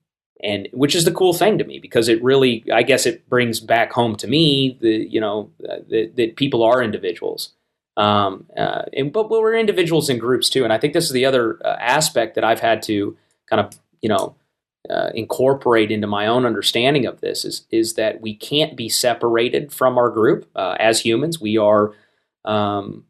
and 0.42 0.68
which 0.72 0.94
is 0.94 1.04
the 1.04 1.12
cool 1.12 1.34
thing 1.34 1.58
to 1.58 1.64
me 1.64 1.78
because 1.78 2.08
it 2.08 2.22
really, 2.22 2.64
I 2.72 2.82
guess, 2.82 3.06
it 3.06 3.28
brings 3.28 3.60
back 3.60 3.92
home 3.92 4.16
to 4.16 4.26
me 4.26 4.78
the 4.80 5.06
you 5.10 5.20
know 5.20 5.50
uh, 5.68 5.76
that, 5.88 6.12
that 6.16 6.36
people 6.36 6.62
are 6.62 6.82
individuals. 6.82 7.52
Um, 7.96 8.46
uh, 8.56 8.82
and, 8.92 9.12
but 9.12 9.30
we're 9.30 9.54
individuals 9.54 10.10
in 10.10 10.18
groups 10.18 10.50
too, 10.50 10.64
and 10.64 10.72
I 10.72 10.78
think 10.78 10.92
this 10.92 11.06
is 11.06 11.12
the 11.12 11.24
other 11.24 11.58
uh, 11.64 11.76
aspect 11.80 12.34
that 12.34 12.44
I've 12.44 12.60
had 12.60 12.82
to 12.84 13.16
kind 13.48 13.60
of 13.60 13.78
you 14.02 14.08
know 14.08 14.36
uh, 14.90 15.10
incorporate 15.14 15.90
into 15.90 16.06
my 16.06 16.26
own 16.26 16.44
understanding 16.44 17.06
of 17.06 17.20
this 17.20 17.44
is 17.44 17.66
is 17.70 17.94
that 17.94 18.20
we 18.20 18.34
can't 18.34 18.76
be 18.76 18.88
separated 18.88 19.72
from 19.72 19.98
our 19.98 20.10
group 20.10 20.48
uh, 20.54 20.76
as 20.78 21.00
humans. 21.00 21.40
We 21.40 21.56
are, 21.58 21.92
um, 22.44 23.04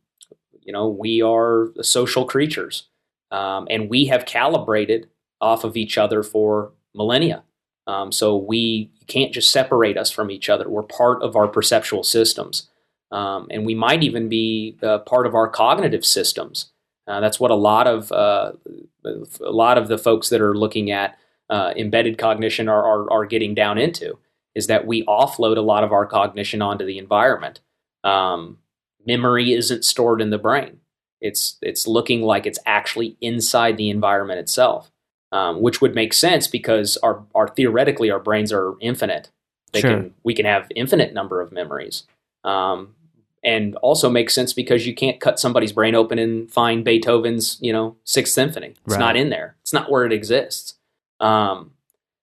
you 0.63 0.73
know, 0.73 0.89
we 0.89 1.23
are 1.23 1.69
social 1.83 2.25
creatures, 2.25 2.89
um, 3.31 3.67
and 3.71 3.91
we 3.91 4.07
have 4.07 4.25
calibrated 4.25 5.09
off 5.41 5.65
of 5.65 5.77
each 5.77 5.99
other 5.99 6.23
for 6.23 6.73
millennia. 6.95 7.43
Um, 7.87 8.11
so 8.11 8.37
we 8.37 8.91
can't 9.07 9.33
just 9.33 9.51
separate 9.51 9.97
us 9.97 10.11
from 10.11 10.31
each 10.31 10.49
other. 10.49 10.69
We're 10.69 10.83
part 10.83 11.23
of 11.23 11.37
our 11.37 11.47
perceptual 11.47 12.03
systems, 12.03 12.69
um, 13.11 13.47
and 13.51 13.65
we 13.65 13.75
might 13.75 14.03
even 14.03 14.29
be 14.29 14.77
uh, 14.83 14.99
part 14.99 15.27
of 15.27 15.35
our 15.35 15.49
cognitive 15.49 16.05
systems. 16.05 16.73
Uh, 17.07 17.21
that's 17.21 17.39
what 17.39 17.51
a 17.51 17.55
lot 17.57 17.87
of 17.87 18.11
uh, 18.11 18.53
a 19.05 19.51
lot 19.53 19.79
of 19.79 19.89
the 19.89 19.99
folks 19.99 20.29
that 20.29 20.41
are 20.41 20.57
looking 20.57 20.91
at 20.91 21.17
uh, 21.49 21.73
embedded 21.77 22.19
cognition 22.19 22.69
are, 22.69 22.85
are, 22.85 23.11
are 23.13 23.27
getting 23.27 23.55
down 23.55 23.79
into 23.79 24.19
is 24.55 24.67
that 24.67 24.87
we 24.87 25.05
offload 25.05 25.57
a 25.57 25.61
lot 25.63 25.85
of 25.85 25.93
our 25.93 26.07
cognition 26.07 26.63
onto 26.63 26.85
the 26.85 26.99
environment. 26.99 27.61
Um, 28.03 28.59
memory 29.07 29.53
isn't 29.53 29.85
stored 29.85 30.21
in 30.21 30.31
the 30.31 30.39
brain; 30.39 30.81
it's 31.21 31.59
it's 31.63 31.87
looking 31.87 32.23
like 32.23 32.47
it's 32.47 32.59
actually 32.67 33.17
inside 33.21 33.77
the 33.77 33.91
environment 33.91 34.41
itself, 34.41 34.91
um, 35.31 35.61
which 35.61 35.81
would 35.81 35.95
make 35.95 36.13
sense 36.13 36.49
because 36.49 36.97
our, 36.99 37.25
our 37.35 37.49
theoretically 37.49 38.11
our 38.11 38.21
brains 38.21 38.53
are 38.53 38.75
infinite. 38.81 39.31
They 39.73 39.81
Sure. 39.81 39.91
can 39.91 40.15
we 40.25 40.35
can 40.35 40.47
have 40.47 40.69
infinite 40.75 41.13
number 41.13 41.41
of 41.41 41.53
memories. 41.53 42.05
Um, 42.47 42.95
and 43.45 43.77
also 43.77 44.09
makes 44.11 44.35
sense 44.35 44.53
because 44.53 44.87
you 44.87 44.95
can't 44.95 45.21
cut 45.21 45.39
somebody's 45.39 45.73
brain 45.73 45.95
open 45.95 46.19
and 46.19 46.51
find 46.51 46.85
Beethoven's, 46.85 47.59
you 47.61 47.73
know, 47.73 47.97
Sixth 48.05 48.33
Symphony. 48.33 48.69
It's 48.87 48.95
Right. 48.95 48.99
not 48.99 49.17
in 49.17 49.29
there. 49.31 49.57
It's 49.63 49.73
not 49.73 49.91
where 49.91 50.05
it 50.05 50.13
exists. 50.13 50.75
Um, 51.21 51.73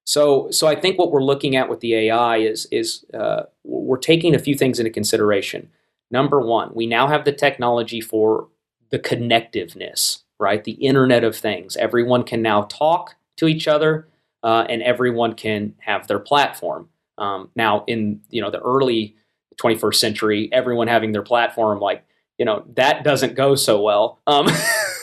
so, 0.05 0.49
so 0.51 0.67
I 0.67 0.75
think 0.75 0.97
what 0.99 1.11
we're 1.11 1.23
looking 1.23 1.55
at 1.55 1.69
with 1.69 1.79
the 1.79 1.95
AI 1.95 2.37
is 2.37 2.67
is 2.71 3.05
uh, 3.13 3.43
we're 3.63 3.97
taking 3.97 4.35
a 4.35 4.39
few 4.39 4.55
things 4.55 4.79
into 4.79 4.89
consideration. 4.91 5.69
number 6.11 6.39
one, 6.41 6.71
we 6.75 6.85
now 6.85 7.07
have 7.07 7.25
the 7.25 7.31
technology 7.31 7.99
for 8.01 8.47
the 8.91 8.99
connectiveness, 8.99 10.23
right? 10.39 10.63
The 10.63 10.73
Internet 10.73 11.23
of 11.23 11.35
Things. 11.35 11.75
Everyone 11.77 12.23
can 12.23 12.41
now 12.41 12.63
talk 12.63 13.15
to 13.37 13.47
each 13.47 13.67
other, 13.67 14.07
uh, 14.43 14.65
and 14.69 14.83
everyone 14.83 15.33
can 15.33 15.73
have 15.79 16.05
their 16.07 16.19
platform. 16.19 16.89
Um, 17.17 17.49
now, 17.55 17.83
in 17.87 18.21
you 18.29 18.41
know 18.41 18.51
the 18.51 18.59
early 18.61 19.15
21st 19.57 19.95
century, 19.95 20.49
everyone 20.51 20.87
having 20.87 21.11
their 21.11 21.23
platform, 21.23 21.79
like 21.79 22.03
you 22.37 22.45
know, 22.45 22.65
that 22.75 23.03
doesn't 23.03 23.35
go 23.35 23.55
so 23.55 23.81
well. 23.81 24.19
Um, 24.25 24.47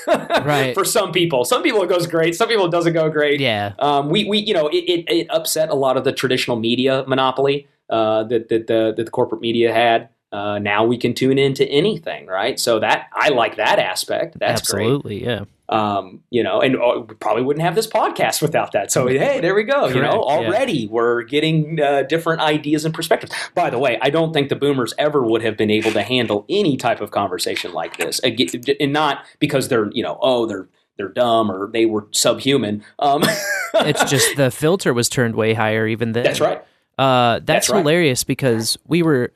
Right. 0.06 0.74
For 0.74 0.84
some 0.84 1.12
people, 1.12 1.44
some 1.44 1.62
people 1.62 1.82
it 1.82 1.88
goes 1.88 2.06
great. 2.06 2.34
Some 2.34 2.48
people 2.48 2.66
it 2.66 2.72
doesn't 2.72 2.92
go 2.92 3.08
great. 3.10 3.40
Yeah. 3.40 3.74
Um, 3.78 4.08
we, 4.08 4.24
we, 4.24 4.38
you 4.38 4.54
know, 4.54 4.68
it, 4.68 4.84
it, 4.84 5.04
it 5.08 5.26
upset 5.30 5.68
a 5.68 5.74
lot 5.74 5.96
of 5.96 6.04
the 6.04 6.12
traditional 6.12 6.56
media 6.56 7.04
monopoly 7.06 7.68
uh, 7.88 8.24
that, 8.24 8.48
that, 8.48 8.66
the, 8.66 8.94
that 8.96 9.04
the 9.04 9.10
corporate 9.10 9.40
media 9.40 9.72
had. 9.72 10.08
Uh, 10.32 10.58
now 10.58 10.84
we 10.84 10.96
can 10.96 11.12
tune 11.12 11.38
into 11.38 11.64
anything, 11.68 12.26
right? 12.26 12.58
So 12.58 12.78
that 12.78 13.08
I 13.12 13.30
like 13.30 13.56
that 13.56 13.78
aspect. 13.78 14.38
That's 14.38 14.70
great. 14.70 14.84
Absolutely. 14.84 15.24
Yeah. 15.24 15.44
Um, 15.70 16.22
you 16.30 16.42
know, 16.42 16.60
and 16.60 16.76
uh, 16.76 17.04
we 17.08 17.14
probably 17.14 17.44
wouldn't 17.44 17.64
have 17.64 17.76
this 17.76 17.86
podcast 17.86 18.42
without 18.42 18.72
that. 18.72 18.90
So 18.90 19.06
hey, 19.06 19.40
there 19.40 19.54
we 19.54 19.62
go. 19.62 19.86
you 19.86 19.94
Correct, 19.94 20.12
know, 20.14 20.24
yeah. 20.28 20.34
already 20.48 20.88
we're 20.88 21.22
getting 21.22 21.80
uh, 21.80 22.02
different 22.02 22.40
ideas 22.40 22.84
and 22.84 22.92
perspectives. 22.92 23.32
By 23.54 23.70
the 23.70 23.78
way, 23.78 23.96
I 24.02 24.10
don't 24.10 24.32
think 24.32 24.48
the 24.48 24.56
boomers 24.56 24.92
ever 24.98 25.22
would 25.22 25.42
have 25.42 25.56
been 25.56 25.70
able 25.70 25.92
to 25.92 26.02
handle 26.02 26.44
any 26.48 26.76
type 26.76 27.00
of 27.00 27.12
conversation 27.12 27.72
like 27.72 27.96
this, 27.98 28.20
and 28.20 28.92
not 28.92 29.24
because 29.38 29.68
they're 29.68 29.90
you 29.92 30.02
know 30.02 30.18
oh 30.20 30.46
they're 30.46 30.68
they're 30.96 31.08
dumb 31.08 31.50
or 31.50 31.70
they 31.72 31.86
were 31.86 32.06
subhuman. 32.10 32.84
Um, 32.98 33.22
It's 33.74 34.02
just 34.10 34.36
the 34.36 34.50
filter 34.50 34.92
was 34.92 35.08
turned 35.08 35.36
way 35.36 35.54
higher 35.54 35.86
even 35.86 36.10
then. 36.12 36.24
that's 36.24 36.40
right. 36.40 36.62
Uh, 36.98 37.34
that's, 37.34 37.44
That's 37.46 37.70
right. 37.70 37.78
hilarious 37.78 38.24
because 38.24 38.76
we 38.86 39.02
were, 39.02 39.32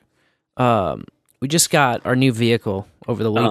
um, 0.57 1.05
we 1.39 1.47
just 1.47 1.69
got 1.71 2.05
our 2.05 2.15
new 2.15 2.31
vehicle 2.31 2.85
over 3.07 3.23
the 3.23 3.31
Uh-huh. 3.31 3.47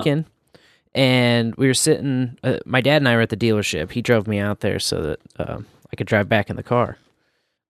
And 0.94 1.54
we 1.56 1.66
were 1.66 1.74
sitting. 1.74 2.38
Uh, 2.42 2.58
my 2.64 2.80
dad 2.80 2.96
and 3.02 3.08
I 3.08 3.16
were 3.16 3.22
at 3.22 3.30
the 3.30 3.36
dealership. 3.36 3.90
He 3.90 4.02
drove 4.02 4.26
me 4.28 4.38
out 4.38 4.60
there 4.60 4.78
so 4.78 5.02
that 5.02 5.20
um, 5.38 5.66
I 5.92 5.96
could 5.96 6.06
drive 6.06 6.28
back 6.28 6.50
in 6.50 6.56
the 6.56 6.62
car. 6.62 6.98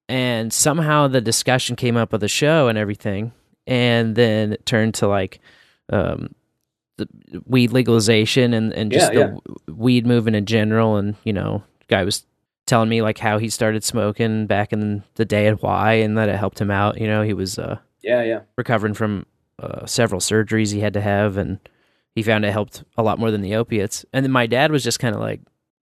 And 0.08 0.52
somehow 0.52 1.08
the 1.08 1.20
discussion 1.22 1.76
came 1.76 1.96
up 1.96 2.12
of 2.12 2.20
the 2.20 2.28
show 2.28 2.68
and 2.68 2.76
everything, 2.76 3.32
and 3.66 4.14
then 4.14 4.52
it 4.52 4.66
turned 4.66 4.94
to 4.96 5.08
like 5.08 5.40
um, 5.90 6.34
the 6.98 7.08
weed 7.46 7.72
legalization 7.72 8.52
and 8.52 8.72
and 8.74 8.92
just 8.92 9.12
Yeah, 9.14 9.18
the 9.20 9.24
w- 9.26 9.40
weed 9.68 10.06
movement 10.06 10.36
in 10.36 10.44
general. 10.44 10.96
And 10.96 11.16
you 11.24 11.32
know, 11.32 11.62
guy 11.88 12.04
was 12.04 12.26
telling 12.66 12.88
me 12.90 13.00
like 13.00 13.16
how 13.18 13.38
he 13.38 13.48
started 13.48 13.82
smoking 13.84 14.46
back 14.46 14.72
in 14.74 15.02
the 15.14 15.24
day 15.24 15.46
and 15.46 15.58
why, 15.62 15.94
and 15.94 16.18
that 16.18 16.28
it 16.28 16.36
helped 16.36 16.60
him 16.60 16.70
out. 16.70 17.00
You 17.00 17.06
know, 17.06 17.22
he 17.22 17.32
was 17.32 17.58
uh, 17.58 17.78
Yeah, 18.02 18.22
yeah. 18.22 18.40
recovering 18.58 18.92
from 18.94 19.24
uh, 19.58 19.86
several 19.86 20.20
surgeries 20.20 20.70
he 20.72 20.80
had 20.80 20.92
to 20.94 21.00
have, 21.00 21.38
and 21.38 21.58
he 22.14 22.22
found 22.22 22.44
it 22.44 22.52
helped 22.52 22.84
a 22.96 23.02
lot 23.02 23.18
more 23.18 23.30
than 23.30 23.40
the 23.40 23.54
opiates. 23.56 24.04
And 24.12 24.24
then 24.24 24.30
my 24.32 24.46
dad 24.46 24.70
was 24.72 24.84
just 24.84 25.00
kind 25.00 25.14
of 25.14 25.20
like, 25.20 25.40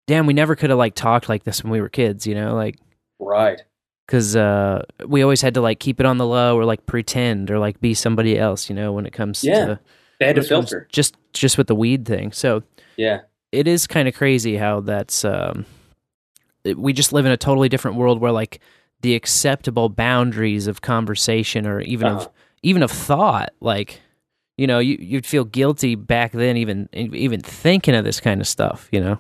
"Damn, 0.07 0.27
we 0.27 0.33
never 0.33 0.55
could 0.57 0.71
have 0.71 0.79
like 0.79 0.95
talked 0.95 1.29
like 1.29 1.45
this 1.45 1.63
when 1.63 1.73
we 1.73 1.81
were 1.81 1.89
kids," 1.89 2.27
you 2.27 2.35
know, 2.35 2.55
like 2.55 2.77
Right. 3.19 3.61
because 4.07 4.35
uh, 4.37 4.83
we 5.07 5.23
always 5.23 5.43
had 5.43 5.55
to 5.55 5.61
like 5.61 5.79
keep 5.81 6.01
it 6.01 6.07
on 6.07 6.19
the 6.19 6.27
low 6.27 6.57
or 6.57 6.65
like 6.65 6.87
pretend 6.87 7.51
or 7.51 7.59
like 7.59 7.81
be 7.81 7.95
somebody 7.95 8.39
else, 8.39 8.69
you 8.71 8.75
know, 8.77 8.93
when 8.93 9.07
it 9.07 9.13
comes 9.13 9.43
Yeah. 9.45 9.67
to 9.67 9.81
They 10.19 10.27
had 10.27 10.37
to 10.37 10.41
when 10.41 10.47
it 10.47 10.49
comes 10.49 10.71
filter. 10.71 10.89
just 10.93 11.17
just 11.33 11.59
with 11.59 11.67
the 11.67 11.75
weed 11.75 12.07
thing. 12.07 12.33
So 12.33 12.63
Yeah. 12.97 13.21
it 13.53 13.67
is 13.69 13.87
kind 13.87 14.07
of 14.09 14.15
crazy 14.15 14.57
how 14.57 14.81
that's 14.81 15.25
um 15.25 15.65
it- 16.65 16.79
we 16.79 16.93
just 16.93 17.13
live 17.13 17.25
in 17.27 17.33
a 17.33 17.37
totally 17.37 17.69
different 17.69 17.97
world 17.97 18.21
where 18.21 18.33
like 18.33 18.61
the 19.03 19.15
acceptable 19.15 19.89
boundaries 19.89 20.67
of 20.67 20.81
conversation 20.83 21.67
or 21.67 21.81
even 21.81 22.07
Uh-huh. 22.09 22.21
of 22.21 22.29
even 22.63 22.83
of 22.83 22.91
thought 22.91 23.51
like 23.61 24.01
you 24.61 24.67
know 24.67 24.79
you 24.79 24.99
you'd 25.01 25.25
feel 25.25 25.45
guilty 25.45 25.95
back 25.95 26.33
then 26.33 26.57
even 26.59 26.89
even 26.93 27.41
thinking 27.41 27.95
of 27.95 28.05
this 28.05 28.21
kind 28.21 28.41
of 28.41 28.47
stuff 28.47 28.89
you 28.93 29.01
know 29.01 29.19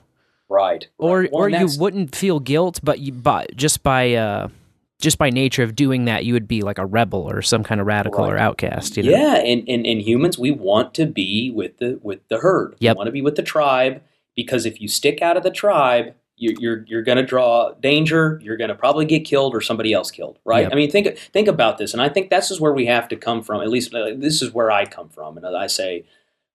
Right. 0.52 0.88
or. 0.98 1.28
Well, 1.30 1.44
or 1.44 1.48
you 1.48 1.68
wouldn't 1.78 2.14
feel 2.14 2.40
guilt 2.40 2.80
but 2.82 2.98
you 2.98 3.12
but 3.12 3.56
just 3.56 3.82
by 3.82 4.14
uh 4.14 4.48
just 5.00 5.16
by 5.16 5.30
nature 5.30 5.62
of 5.62 5.74
doing 5.74 6.04
that 6.04 6.24
you 6.26 6.34
would 6.34 6.46
be 6.46 6.60
like 6.60 6.76
a 6.78 6.84
rebel 6.84 7.20
or 7.30 7.40
some 7.40 7.62
kind 7.64 7.80
of 7.80 7.86
radical 7.86 8.26
or 8.26 8.36
outcast 8.36 8.96
you 8.96 9.04
know 9.04 9.10
Yeah, 9.12 9.36
and, 9.36 9.66
and, 9.66 9.86
and 9.86 10.02
humans, 10.02 10.38
we 10.38 10.50
want 10.50 10.92
to 10.94 11.06
be 11.06 11.50
with 11.50 11.78
the 11.78 11.98
with 12.02 12.20
the 12.28 12.38
herd. 12.40 12.74
Yep. 12.80 12.96
We 12.96 12.98
want 12.98 13.06
to 13.06 13.12
be 13.12 13.22
with 13.22 13.36
the 13.36 13.42
tribe 13.42 14.02
because 14.36 14.66
if 14.66 14.80
you 14.80 14.88
stick 14.88 15.22
out 15.22 15.36
of 15.38 15.42
the 15.42 15.50
tribe, 15.50 16.14
you, 16.40 16.56
you're 16.58 16.84
you're 16.86 17.02
going 17.02 17.18
to 17.18 17.22
draw 17.22 17.72
danger. 17.74 18.40
You're 18.42 18.56
going 18.56 18.70
to 18.70 18.74
probably 18.74 19.04
get 19.04 19.26
killed 19.26 19.54
or 19.54 19.60
somebody 19.60 19.92
else 19.92 20.10
killed. 20.10 20.38
Right? 20.44 20.62
Yep. 20.62 20.72
I 20.72 20.74
mean, 20.74 20.90
think 20.90 21.18
think 21.18 21.48
about 21.48 21.76
this, 21.76 21.92
and 21.92 22.00
I 22.00 22.08
think 22.08 22.30
this 22.30 22.50
is 22.50 22.58
where 22.58 22.72
we 22.72 22.86
have 22.86 23.08
to 23.08 23.16
come 23.16 23.42
from. 23.42 23.60
At 23.60 23.68
least 23.68 23.94
uh, 23.94 24.14
this 24.16 24.40
is 24.40 24.50
where 24.52 24.70
I 24.70 24.86
come 24.86 25.10
from, 25.10 25.36
and 25.36 25.46
I 25.46 25.66
say, 25.66 26.06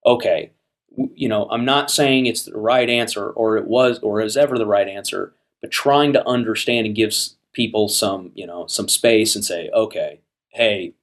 okay, 0.03 0.51
w- 0.89 1.13
you 1.15 1.29
know, 1.29 1.47
I'm 1.51 1.65
not 1.65 1.91
saying 1.91 2.25
it's 2.25 2.43
the 2.43 2.57
right 2.57 2.89
answer 2.89 3.29
or 3.29 3.57
it 3.57 3.67
was 3.67 3.99
or 3.99 4.21
is 4.21 4.35
ever 4.35 4.57
the 4.57 4.65
right 4.65 4.87
answer, 4.87 5.33
but 5.61 5.69
trying 5.69 6.13
to 6.13 6.27
understand 6.27 6.87
and 6.87 6.95
give 6.95 7.13
people 7.53 7.87
some 7.87 8.31
you 8.33 8.47
know 8.47 8.65
some 8.65 8.89
space 8.89 9.35
and 9.35 9.45
say, 9.45 9.69
okay, 9.69 10.19
hey, 10.49 10.95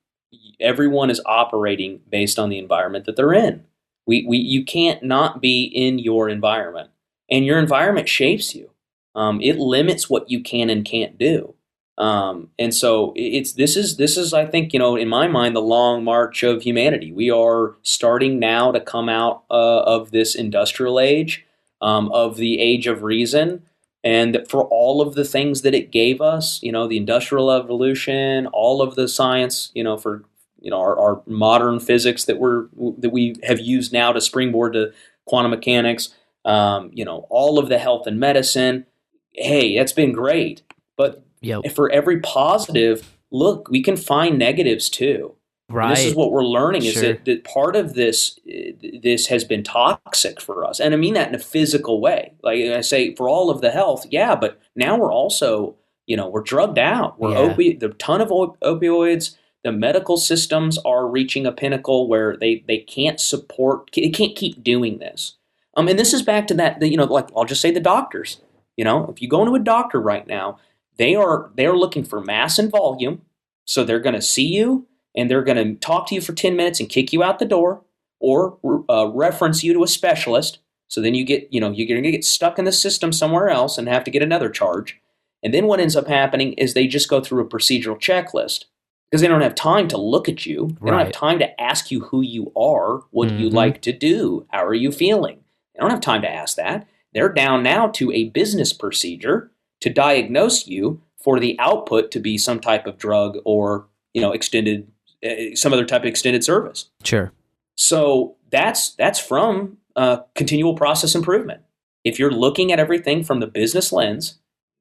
everyone 0.59 1.09
is 1.09 1.21
operating 1.25 2.01
based 2.11 2.37
on 2.37 2.49
the 2.49 2.59
environment 2.59 3.05
that 3.05 3.15
they're 3.15 3.33
in. 3.33 3.65
We, 4.07 4.27
we 4.27 4.39
you 4.39 4.65
can't 4.65 5.05
not 5.05 5.41
be 5.41 5.63
in 5.63 6.01
your 6.01 6.29
environment, 6.29 6.91
and 7.31 7.47
your 7.47 7.61
environment 7.61 8.09
shapes 8.09 8.57
you. 8.57 8.72
Um, 9.15 9.41
it 9.41 9.59
limits 9.59 10.09
what 10.09 10.31
you 10.31 10.43
can 10.43 10.71
and 10.71 10.85
can't 10.85 11.19
do. 11.19 11.55
Um, 11.99 12.49
and 12.59 12.75
so 12.75 13.13
it's 13.17 13.53
this 13.53 13.77
is 13.77 13.97
this 13.97 14.17
is 14.17 14.33
I 14.33 14.47
think 14.47 14.73
you 14.73 14.79
know 14.79 14.97
in 14.97 15.09
my 15.09 15.29
mind 15.29 15.55
the 15.55 15.61
long 15.61 16.03
march 16.05 16.43
of 16.43 16.63
humanity. 16.63 17.13
We 17.13 17.31
are 17.31 17.77
starting 17.83 18.39
now 18.39 18.73
to 18.73 18.81
come 18.81 19.09
out 19.09 19.45
uh, 19.51 19.83
of 19.83 20.11
this 20.11 20.35
industrial 20.35 20.99
age, 20.99 21.45
um, 21.83 22.11
of 22.11 22.37
the 22.39 22.61
age 22.61 22.87
of 22.87 23.03
reason, 23.03 23.63
and 24.03 24.45
for 24.49 24.65
all 24.65 25.03
of 25.03 25.15
the 25.15 25.25
things 25.25 25.63
that 25.63 25.75
it 25.75 25.93
gave 25.93 26.21
us, 26.21 26.63
you 26.63 26.73
know, 26.73 26.89
the 26.89 26.97
industrial 26.97 27.51
evolution, 27.51 28.47
all 28.49 28.81
of 28.81 28.95
the 28.95 29.07
science, 29.07 29.71
you 29.75 29.85
know, 29.85 29.99
for 29.99 30.25
you 30.61 30.71
know 30.71 30.81
our, 30.81 30.99
our 30.99 31.23
modern 31.27 31.79
physics 31.79 32.25
that 32.25 32.39
we're 32.39 32.69
that 32.99 33.11
we 33.11 33.37
have 33.45 33.61
used 33.61 33.93
now 33.93 34.13
to 34.13 34.21
springboard 34.21 34.73
to 34.73 34.93
quantum 35.27 35.51
mechanics, 35.51 36.15
um, 36.47 36.91
you 36.95 37.05
know, 37.05 37.27
all 37.29 37.59
of 37.59 37.69
the 37.69 37.79
health 37.79 38.07
and 38.07 38.19
medicine. 38.19 38.87
Hey, 39.35 39.77
that's 39.77 39.93
been 39.93 40.13
great, 40.13 40.63
but 40.97 41.23
Yep. 41.41 41.73
for 41.73 41.91
every 41.91 42.21
positive, 42.21 43.17
look, 43.31 43.69
we 43.71 43.83
can 43.83 43.97
find 43.97 44.39
negatives 44.39 44.89
too. 44.89 45.35
And 45.69 45.77
right 45.79 45.97
This 45.97 46.05
is 46.07 46.15
what 46.15 46.31
we're 46.33 46.45
learning 46.45 46.85
is 46.85 46.93
Sure. 46.95 47.03
that, 47.03 47.25
that 47.25 47.45
part 47.45 47.75
of 47.77 47.95
this 47.95 48.39
uh, 48.49 48.73
this 49.03 49.27
has 49.29 49.43
been 49.45 49.63
toxic 49.63 50.41
for 50.41 50.65
us, 50.65 50.79
and 50.81 50.93
I 50.95 50.97
mean 50.97 51.15
that 51.15 51.29
in 51.29 51.35
a 51.35 51.39
physical 51.39 52.01
way. 52.01 52.33
Like 52.43 52.61
I 52.61 52.81
say, 52.83 53.15
for 53.15 53.29
all 53.29 53.49
of 53.51 53.61
the 53.63 53.71
health, 53.71 54.07
yeah, 54.11 54.35
but 54.37 54.59
now 54.77 54.97
we're 54.99 55.13
also 55.13 55.77
you 56.07 56.17
know 56.17 56.29
we're 56.29 56.43
drugged 56.43 56.79
out. 56.79 57.19
We're 57.19 57.31
Yeah. 57.33 57.55
opi- 57.55 57.81
the 57.81 57.89
ton 57.91 58.21
of 58.21 58.31
op- 58.31 58.61
opioids. 58.61 59.37
The 59.65 59.73
medical 59.73 60.17
systems 60.17 60.77
are 60.85 61.07
reaching 61.07 61.47
a 61.47 61.53
pinnacle 61.53 62.07
where 62.09 62.37
they 62.37 62.63
they 62.69 62.79
can't 62.79 63.19
support. 63.19 63.91
They 63.95 64.11
can't 64.11 64.37
keep 64.37 64.63
doing 64.63 64.99
this. 64.99 65.37
Um, 65.77 65.89
and 65.89 65.99
this 65.99 66.13
is 66.13 66.21
back 66.23 66.47
to 66.49 66.55
that. 66.55 66.83
You 66.83 66.97
know, 66.99 67.05
like 67.05 67.29
I'll 67.37 67.45
just 67.47 67.61
say 67.63 67.71
the 67.71 67.81
doctors. 67.81 68.41
You 68.77 68.85
know, 68.85 69.07
if 69.15 69.21
you 69.21 69.29
go 69.29 69.43
into 69.43 69.55
a 69.55 69.59
doctor 69.61 70.01
right 70.01 70.27
now, 70.27 70.59
they 70.97 71.15
are 71.15 71.51
they 71.55 71.67
are 71.67 71.77
looking 71.77 72.05
for 72.05 72.21
mass 72.21 72.59
and 72.59 72.71
volume. 72.71 73.23
So 73.65 73.85
they're 73.85 74.01
going 74.01 74.15
to 74.15 74.23
see 74.23 74.47
you 74.47 74.87
and 75.15 75.31
they're 75.31 75.43
going 75.45 75.57
to 75.57 75.75
talk 75.81 76.07
to 76.09 76.15
you 76.15 76.21
for 76.21 76.33
10 76.33 76.57
minutes 76.57 76.81
and 76.81 76.89
kick 76.89 77.13
you 77.13 77.23
out 77.23 77.39
the 77.39 77.45
door 77.45 77.83
or 78.19 78.59
uh, 78.91 79.07
reference 79.09 79.63
you 79.63 79.73
to 79.75 79.83
a 79.85 79.89
specialist. 79.89 80.59
So 80.89 81.01
then 81.01 81.15
you 81.15 81.25
get, 81.25 81.49
you 81.53 81.61
know, 81.61 81.71
you're 81.71 81.87
going 81.89 82.03
to 82.03 82.11
get 82.11 82.25
stuck 82.25 82.59
in 82.59 82.65
the 82.65 82.73
system 82.73 83.13
somewhere 83.13 83.49
else 83.49 83.79
and 83.79 83.89
have 83.89 84.05
to 84.05 84.11
get 84.11 84.23
another 84.23 84.51
charge. 84.51 85.01
And 85.43 85.53
then 85.55 85.67
what 85.67 85.81
ends 85.81 85.97
up 85.97 86.07
happening 86.07 86.53
is 86.55 86.75
they 86.75 86.87
just 86.87 87.09
go 87.09 87.21
through 87.21 87.43
a 87.43 87.49
procedural 87.49 87.97
checklist 87.99 88.65
because 89.11 89.21
they 89.23 89.29
don't 89.29 89.41
have 89.43 89.55
time 89.55 89.89
to 89.89 89.97
look 89.97 90.29
at 90.29 90.45
you. 90.47 90.77
They 90.83 90.91
don't 90.91 90.99
have 90.99 91.13
time 91.13 91.39
to 91.39 91.61
ask 91.61 91.91
you 91.91 92.01
who 92.01 92.21
you 92.21 92.53
are, 92.57 93.03
what 93.11 93.31
you 93.33 93.49
Mhm. 93.49 93.55
like 93.55 93.81
to 93.83 93.93
do, 93.93 94.47
how 94.51 94.65
are 94.65 94.75
you 94.75 94.93
feeling. 94.93 95.39
They 95.75 95.81
don't 95.81 95.91
have 95.91 96.01
time 96.01 96.23
to 96.23 96.31
ask 96.31 96.57
that. 96.57 96.87
They're 97.15 97.33
down 97.33 97.63
now 97.63 97.89
to 97.89 98.11
a 98.13 98.31
business 98.31 98.73
procedure 98.73 99.51
to 99.81 99.91
diagnose 99.91 100.67
you 100.67 101.03
for 101.23 101.39
the 101.39 101.57
output 101.59 102.11
to 102.13 102.21
be 102.21 102.39
some 102.39 102.61
type 102.61 102.87
of 102.87 102.99
drug 102.99 103.39
or 103.45 103.87
you 104.15 104.21
know 104.21 104.33
extended 104.33 104.91
uh, 105.25 105.55
some 105.55 105.73
other 105.73 105.85
type 105.85 106.03
of 106.03 106.07
extended 106.07 106.45
service. 106.45 106.91
sure 107.05 107.33
So 107.77 108.37
that's 108.51 108.95
that's 108.95 109.19
from 109.19 109.79
uh, 109.97 110.19
continual 110.35 110.75
process 110.75 111.15
improvement. 111.15 111.63
If 112.05 112.19
you're 112.19 112.33
looking 112.33 112.73
at 112.73 112.81
everything 112.81 113.23
from 113.23 113.41
the 113.41 113.47
business 113.47 113.93
lens, 113.93 114.39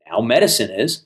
now 0.09 0.21
medicine 0.21 0.71
is 0.71 1.05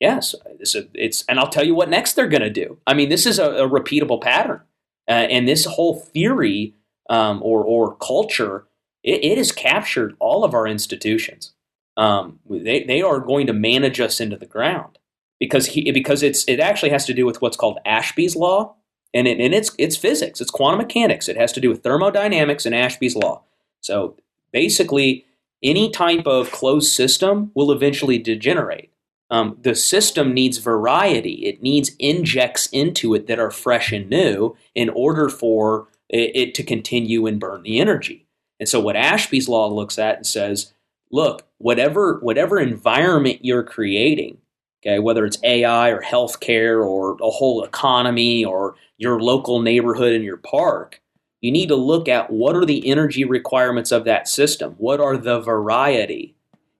yes, 0.00 0.34
this 0.58 0.74
is, 0.74 0.86
it's 0.94 1.24
and 1.28 1.38
I'll 1.38 1.48
tell 1.48 1.64
you 1.64 1.74
what 1.74 1.88
next 1.88 2.14
they're 2.14 2.28
going 2.28 2.42
to 2.42 2.50
do. 2.50 2.78
I 2.86 2.94
mean, 2.94 3.08
this 3.08 3.26
is 3.26 3.38
a, 3.38 3.50
a 3.50 3.68
repeatable 3.68 4.20
pattern, 4.20 4.60
uh, 5.08 5.12
and 5.12 5.46
this 5.46 5.64
whole 5.64 5.96
theory 5.96 6.74
um, 7.08 7.42
or 7.42 7.64
or 7.64 7.96
culture 7.96 8.66
it, 9.06 9.24
it 9.24 9.38
has 9.38 9.52
captured 9.52 10.16
all 10.18 10.44
of 10.44 10.52
our 10.52 10.66
institutions. 10.66 11.52
Um, 11.96 12.40
they 12.50 12.82
they 12.84 13.00
are 13.00 13.20
going 13.20 13.46
to 13.46 13.54
manage 13.54 14.00
us 14.00 14.20
into 14.20 14.36
the 14.36 14.44
ground 14.44 14.98
because 15.40 15.66
he 15.68 15.90
because 15.92 16.22
it's 16.22 16.44
it 16.46 16.60
actually 16.60 16.90
has 16.90 17.06
to 17.06 17.14
do 17.14 17.24
with 17.24 17.40
what's 17.40 17.56
called 17.56 17.78
Ashby's 17.86 18.36
law, 18.36 18.74
and 19.14 19.26
it, 19.26 19.40
and 19.40 19.54
it's 19.54 19.70
it's 19.78 19.96
physics, 19.96 20.42
it's 20.42 20.50
quantum 20.50 20.78
mechanics. 20.78 21.28
It 21.28 21.38
has 21.38 21.52
to 21.52 21.60
do 21.60 21.70
with 21.70 21.82
thermodynamics 21.82 22.66
and 22.66 22.74
Ashby's 22.74 23.16
law. 23.16 23.44
So 23.80 24.16
basically, 24.52 25.24
any 25.62 25.90
type 25.90 26.26
of 26.26 26.50
closed 26.50 26.92
system 26.92 27.52
will 27.54 27.72
eventually 27.72 28.18
degenerate. 28.18 28.90
Um, 29.28 29.58
the 29.60 29.74
system 29.74 30.34
needs 30.34 30.58
variety. 30.58 31.46
It 31.46 31.62
needs 31.62 31.92
injects 31.98 32.66
into 32.66 33.14
it 33.14 33.26
that 33.26 33.40
are 33.40 33.50
fresh 33.50 33.90
and 33.90 34.08
new 34.08 34.56
in 34.74 34.88
order 34.90 35.28
for 35.28 35.88
it, 36.08 36.36
it 36.36 36.54
to 36.56 36.62
continue 36.62 37.26
and 37.26 37.40
burn 37.40 37.62
the 37.62 37.80
energy. 37.80 38.25
And 38.58 38.68
so, 38.68 38.80
what 38.80 38.96
Ashby's 38.96 39.48
law 39.48 39.68
looks 39.68 39.98
at 39.98 40.16
and 40.16 40.26
says, 40.26 40.72
look, 41.10 41.46
whatever 41.58 42.18
whatever 42.20 42.58
environment 42.58 43.44
you're 43.44 43.62
creating, 43.62 44.38
okay, 44.82 44.98
whether 44.98 45.24
it's 45.24 45.38
AI 45.42 45.90
or 45.90 46.02
healthcare 46.02 46.84
or 46.84 47.16
a 47.20 47.30
whole 47.30 47.64
economy 47.64 48.44
or 48.44 48.76
your 48.98 49.20
local 49.20 49.60
neighborhood 49.60 50.12
and 50.12 50.24
your 50.24 50.38
park, 50.38 51.00
you 51.40 51.52
need 51.52 51.68
to 51.68 51.76
look 51.76 52.08
at 52.08 52.30
what 52.30 52.56
are 52.56 52.64
the 52.64 52.88
energy 52.88 53.24
requirements 53.24 53.92
of 53.92 54.04
that 54.04 54.28
system. 54.28 54.74
What 54.78 55.00
are 55.00 55.16
the 55.16 55.40
variety? 55.40 56.34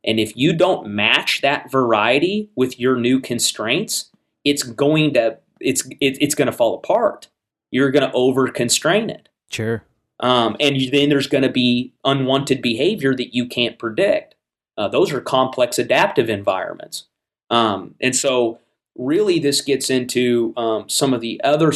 And 0.04 0.20
if 0.20 0.36
you 0.36 0.52
don't 0.52 0.88
match 0.88 1.40
that 1.42 1.70
variety 1.70 2.48
with 2.54 2.78
your 2.78 2.96
new 2.96 3.20
constraints, 3.20 4.10
it's 4.44 4.62
going 4.62 5.14
to 5.14 5.38
it's 5.60 5.86
it, 6.00 6.18
it's 6.20 6.34
going 6.34 6.46
to 6.46 6.52
fall 6.52 6.74
apart. 6.74 7.28
You're 7.70 7.90
going 7.90 8.08
to 8.08 8.16
over 8.16 8.48
constrain 8.48 9.10
it. 9.10 9.28
Sure. 9.50 9.84
Um, 10.20 10.56
and 10.60 10.76
you, 10.76 10.90
then 10.90 11.08
there's 11.08 11.26
going 11.26 11.42
to 11.42 11.50
be 11.50 11.92
unwanted 12.04 12.62
behavior 12.62 13.14
that 13.14 13.34
you 13.34 13.46
can't 13.46 13.78
predict. 13.78 14.34
Uh, 14.78 14.88
those 14.88 15.12
are 15.12 15.20
complex 15.20 15.78
adaptive 15.78 16.28
environments. 16.28 17.04
Um, 17.50 17.94
and 18.00 18.14
so, 18.14 18.58
really, 18.96 19.38
this 19.38 19.60
gets 19.60 19.90
into 19.90 20.52
um, 20.56 20.88
some 20.88 21.14
of 21.14 21.20
the 21.20 21.40
other 21.44 21.72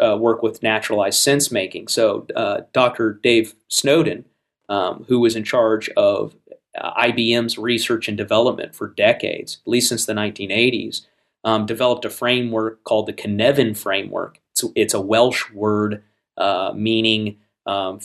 uh, 0.00 0.16
work 0.16 0.42
with 0.42 0.62
naturalized 0.62 1.20
sense 1.20 1.50
making. 1.50 1.88
So, 1.88 2.26
uh, 2.36 2.62
Dr. 2.72 3.14
Dave 3.22 3.54
Snowden, 3.68 4.24
um, 4.68 5.04
who 5.08 5.20
was 5.20 5.34
in 5.34 5.44
charge 5.44 5.88
of 5.90 6.34
uh, 6.78 6.92
IBM's 7.02 7.58
research 7.58 8.08
and 8.08 8.16
development 8.16 8.74
for 8.74 8.88
decades, 8.88 9.58
at 9.64 9.70
least 9.70 9.88
since 9.88 10.06
the 10.06 10.12
1980s, 10.12 11.06
um, 11.44 11.66
developed 11.66 12.04
a 12.04 12.10
framework 12.10 12.84
called 12.84 13.06
the 13.06 13.12
Cynefin 13.12 13.76
framework. 13.76 14.40
It's, 14.52 14.64
it's 14.74 14.94
a 14.94 15.00
Welsh 15.00 15.50
word 15.52 16.02
uh, 16.36 16.72
meaning 16.74 17.38
um, 17.68 18.00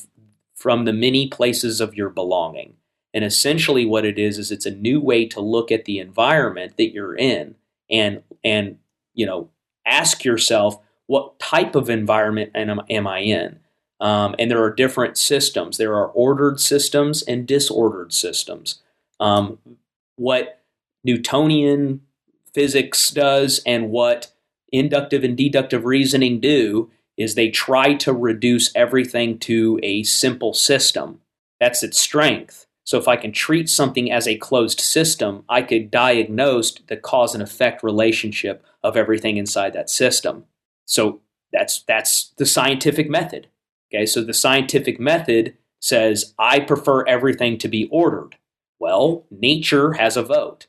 from 0.53 0.85
the 0.85 0.94
many 0.94 1.27
places 1.27 1.81
of 1.81 1.95
your 1.95 2.10
belonging. 2.10 2.76
And 3.14 3.23
essentially, 3.23 3.85
what 3.85 4.06
it 4.06 4.19
is 4.19 4.38
is 4.38 4.52
it's 4.52 4.65
a 4.65 4.72
new 4.72 4.99
way 4.99 5.26
to 5.27 5.40
look 5.40 5.72
at 5.72 5.85
the 5.85 5.99
environment 5.99 6.77
that 6.77 6.91
you're 6.91 7.15
in, 7.15 7.56
and 7.90 8.23
and 8.44 8.77
you 9.14 9.26
know 9.26 9.49
ask 9.85 10.26
yourself 10.26 10.77
what 11.07 11.38
type 11.40 11.76
of 11.76 11.90
environment 11.90 12.52
am, 12.56 12.81
am 12.90 13.07
I 13.07 13.19
in. 13.19 13.60
Um, 13.99 14.35
and 14.40 14.49
there 14.49 14.61
are 14.64 14.73
different 14.73 15.18
systems. 15.18 15.77
There 15.77 15.94
are 15.94 16.07
ordered 16.07 16.60
systems 16.60 17.22
and 17.22 17.48
disordered 17.48 18.14
systems. 18.14 18.81
Um, 19.19 19.60
what 20.15 20.61
Newtonian 21.03 22.02
physics 22.53 23.10
does 23.11 23.61
and 23.65 23.91
what 23.91 24.31
inductive 24.72 25.23
and 25.23 25.38
deductive 25.38 25.85
reasoning 25.85 26.40
do 26.40 26.90
is 27.18 27.35
they 27.35 27.49
try 27.49 27.94
to 27.95 28.14
reduce 28.14 28.76
everything 28.76 29.38
to 29.40 29.80
a 29.84 30.03
simple 30.03 30.53
system. 30.53 31.19
That's 31.60 31.84
its 31.84 31.99
strength. 31.99 32.65
So 32.85 32.98
if 32.98 33.07
I 33.07 33.15
can 33.15 33.31
treat 33.31 33.69
something 33.69 34.11
as 34.11 34.27
a 34.27 34.38
closed 34.38 34.81
system, 34.81 35.45
I 35.48 35.61
could 35.61 35.90
diagnose 35.90 36.73
the 36.73 36.98
cause 36.98 37.34
and 37.34 37.41
effect 37.41 37.84
relationship 37.84 38.64
of 38.84 38.98
everything 38.98 39.38
inside 39.38 39.73
that 39.73 39.90
system. 39.90 40.45
So 40.85 41.22
that's 41.52 41.84
that's 41.84 42.34
the 42.38 42.45
scientific 42.45 43.10
method. 43.10 43.48
Okay, 43.94 44.06
so 44.06 44.22
the 44.22 44.34
scientific 44.34 44.99
method 44.99 45.56
says 45.80 46.34
I 46.38 46.60
prefer 46.60 47.06
everything 47.06 47.57
to 47.60 47.68
be 47.68 47.88
ordered. 47.91 48.38
Well, 48.80 49.26
nature 49.31 49.94
has 49.94 50.18
a 50.18 50.23
vote. 50.23 50.68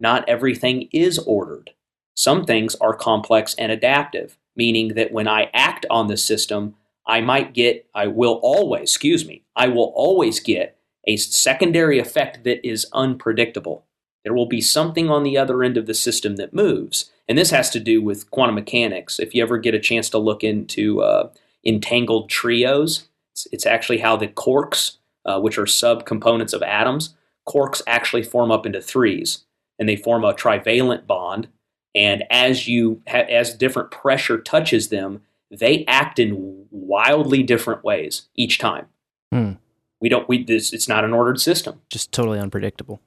Not 0.00 0.28
everything 0.28 0.88
is 0.92 1.18
ordered. 1.18 1.70
Some 2.14 2.44
things 2.44 2.74
are 2.76 2.94
complex 2.94 3.54
and 3.54 3.70
adaptive 3.70 4.36
meaning 4.56 4.94
that 4.94 5.12
when 5.12 5.28
I 5.28 5.50
act 5.52 5.86
on 5.90 6.08
the 6.08 6.16
system, 6.16 6.74
I 7.06 7.20
might 7.20 7.54
get, 7.54 7.86
I 7.94 8.06
will 8.06 8.40
always, 8.42 8.82
excuse 8.82 9.26
me, 9.26 9.44
I 9.56 9.68
will 9.68 9.92
always 9.96 10.40
get 10.40 10.76
a 11.06 11.16
secondary 11.16 11.98
effect 11.98 12.44
that 12.44 12.66
is 12.66 12.86
unpredictable. 12.92 13.86
There 14.24 14.34
will 14.34 14.46
be 14.46 14.60
something 14.60 15.10
on 15.10 15.24
the 15.24 15.36
other 15.36 15.62
end 15.62 15.76
of 15.76 15.86
the 15.86 15.94
system 15.94 16.36
that 16.36 16.54
moves. 16.54 17.10
And 17.28 17.36
this 17.36 17.50
has 17.50 17.70
to 17.70 17.80
do 17.80 18.02
with 18.02 18.30
quantum 18.30 18.54
mechanics. 18.54 19.18
If 19.18 19.34
you 19.34 19.42
ever 19.42 19.58
get 19.58 19.74
a 19.74 19.80
chance 19.80 20.08
to 20.10 20.18
look 20.18 20.44
into 20.44 21.02
uh, 21.02 21.30
entangled 21.64 22.30
trios, 22.30 23.08
it's, 23.32 23.48
it's, 23.52 23.66
actually 23.66 23.98
how 23.98 24.16
the 24.16 24.28
quarks, 24.28 24.98
uh, 25.24 25.40
which 25.40 25.58
are 25.58 25.64
subcomponents 25.64 26.52
of 26.52 26.62
atoms, 26.62 27.16
quarks 27.48 27.82
actually 27.86 28.22
form 28.22 28.50
up 28.50 28.66
into 28.66 28.80
threes. 28.80 29.44
And 29.78 29.88
they 29.88 29.96
form 29.96 30.24
a 30.24 30.34
trivalent 30.34 31.06
bond 31.06 31.48
and 31.94 32.24
as 32.30 32.68
you 32.68 33.02
ha- 33.08 33.26
as 33.28 33.54
different 33.54 33.90
pressure 33.90 34.38
touches 34.38 34.88
them, 34.88 35.22
they 35.50 35.84
act 35.86 36.18
in 36.18 36.66
wildly 36.70 37.42
different 37.42 37.84
ways 37.84 38.28
each 38.34 38.58
time. 38.58 38.86
Hmm. 39.30 39.52
We 40.00 40.08
don't. 40.08 40.28
We 40.28 40.42
this. 40.42 40.72
It's 40.72 40.88
not 40.88 41.04
an 41.04 41.12
ordered 41.12 41.40
system. 41.40 41.80
Just 41.90 42.12
totally 42.12 42.38
unpredictable. 42.38 43.00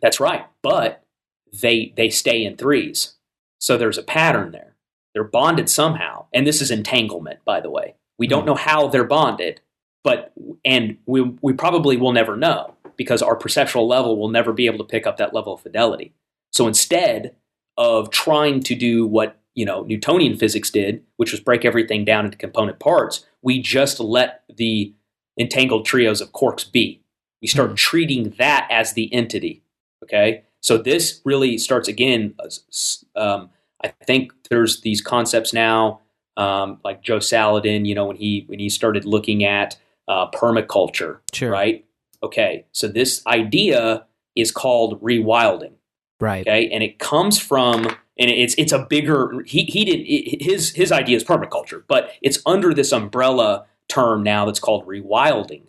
That's 0.00 0.20
right. 0.20 0.46
But 0.62 1.04
they 1.52 1.92
they 1.96 2.10
stay 2.10 2.44
in 2.44 2.56
threes. 2.56 3.14
So 3.58 3.78
there's 3.78 3.98
a 3.98 4.02
pattern 4.02 4.52
there. 4.52 4.76
They're 5.14 5.24
bonded 5.24 5.70
somehow, 5.70 6.26
and 6.32 6.46
this 6.46 6.60
is 6.60 6.70
entanglement, 6.70 7.40
by 7.44 7.60
the 7.60 7.70
way. 7.70 7.94
We 8.18 8.26
don't 8.26 8.42
hmm. 8.42 8.48
know 8.48 8.54
how 8.54 8.88
they're 8.88 9.04
bonded, 9.04 9.60
but 10.04 10.32
and 10.64 10.98
we 11.06 11.22
we 11.40 11.52
probably 11.52 11.96
will 11.96 12.12
never 12.12 12.36
know 12.36 12.74
because 12.96 13.22
our 13.22 13.36
perceptual 13.36 13.86
level 13.86 14.18
will 14.18 14.28
never 14.28 14.52
be 14.52 14.66
able 14.66 14.78
to 14.78 14.84
pick 14.84 15.06
up 15.06 15.16
that 15.18 15.34
level 15.34 15.54
of 15.54 15.60
fidelity. 15.60 16.12
So 16.50 16.66
instead, 16.66 17.34
of 17.76 18.10
trying 18.10 18.60
to 18.60 18.74
do 18.74 19.06
what 19.06 19.38
you 19.54 19.64
know 19.64 19.82
Newtonian 19.84 20.36
physics 20.36 20.70
did, 20.70 21.02
which 21.16 21.32
was 21.32 21.40
break 21.40 21.64
everything 21.64 22.04
down 22.04 22.24
into 22.24 22.36
component 22.36 22.78
parts. 22.78 23.24
We 23.42 23.60
just 23.60 24.00
let 24.00 24.42
the 24.54 24.94
entangled 25.38 25.84
trios 25.86 26.20
of 26.20 26.32
quarks 26.32 26.70
be. 26.70 27.02
We 27.42 27.48
start 27.48 27.68
mm-hmm. 27.68 27.76
treating 27.76 28.34
that 28.38 28.66
as 28.70 28.92
the 28.92 29.12
entity. 29.12 29.62
Okay, 30.02 30.42
so 30.60 30.78
this 30.78 31.20
really 31.24 31.58
starts 31.58 31.88
again. 31.88 32.34
Um, 33.14 33.50
I 33.82 33.88
think 34.04 34.32
there's 34.50 34.80
these 34.80 35.00
concepts 35.00 35.52
now, 35.52 36.00
um, 36.36 36.80
like 36.84 37.02
Joe 37.02 37.18
Salatin. 37.18 37.86
You 37.86 37.94
know, 37.94 38.06
when 38.06 38.16
he 38.16 38.44
when 38.46 38.58
he 38.58 38.68
started 38.68 39.04
looking 39.04 39.44
at 39.44 39.76
uh, 40.08 40.30
permaculture, 40.30 41.18
sure. 41.32 41.50
right? 41.50 41.84
Okay, 42.22 42.66
so 42.72 42.88
this 42.88 43.26
idea 43.26 44.06
is 44.34 44.50
called 44.50 45.00
rewilding. 45.02 45.72
Right. 46.20 46.46
Okay. 46.46 46.70
And 46.70 46.82
it 46.82 46.98
comes 46.98 47.38
from, 47.38 47.84
and 48.18 48.30
it's 48.30 48.54
it's 48.56 48.72
a 48.72 48.78
bigger. 48.78 49.42
He 49.46 49.64
he 49.64 49.84
did 49.84 50.42
his 50.42 50.74
his 50.74 50.92
idea 50.92 51.16
is 51.16 51.24
permaculture, 51.24 51.82
but 51.86 52.12
it's 52.22 52.38
under 52.46 52.72
this 52.72 52.92
umbrella 52.92 53.66
term 53.88 54.22
now 54.22 54.46
that's 54.46 54.58
called 54.58 54.86
rewilding, 54.86 55.62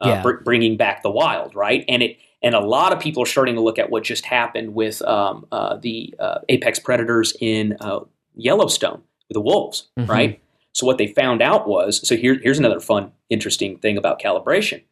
uh, 0.00 0.08
yeah. 0.08 0.22
br- 0.22 0.42
bringing 0.44 0.76
back 0.76 1.02
the 1.02 1.10
wild. 1.10 1.54
Right. 1.54 1.84
And 1.88 2.02
it 2.02 2.18
and 2.42 2.54
a 2.54 2.60
lot 2.60 2.92
of 2.92 3.00
people 3.00 3.22
are 3.22 3.26
starting 3.26 3.54
to 3.54 3.62
look 3.62 3.78
at 3.78 3.90
what 3.90 4.04
just 4.04 4.26
happened 4.26 4.74
with 4.74 5.00
um, 5.02 5.46
uh, 5.50 5.76
the 5.76 6.14
uh, 6.18 6.40
apex 6.50 6.78
predators 6.78 7.34
in 7.40 7.76
uh, 7.80 8.00
Yellowstone 8.34 9.02
with 9.28 9.34
the 9.34 9.40
wolves. 9.40 9.88
Mm-hmm. 9.98 10.10
Right. 10.10 10.42
So 10.72 10.86
what 10.86 10.98
they 10.98 11.06
found 11.06 11.40
out 11.40 11.66
was 11.66 12.06
so 12.06 12.16
here 12.16 12.38
here's 12.42 12.58
another 12.58 12.80
fun 12.80 13.12
interesting 13.30 13.78
thing 13.78 13.96
about 13.96 14.20
calibration. 14.20 14.82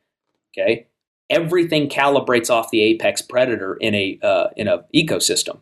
Okay 0.56 0.86
everything 1.32 1.88
calibrates 1.88 2.50
off 2.50 2.70
the 2.70 2.82
apex 2.82 3.22
predator 3.22 3.74
in 3.74 3.94
a 3.94 4.18
uh, 4.22 4.48
in 4.56 4.68
a 4.68 4.84
ecosystem. 4.94 5.58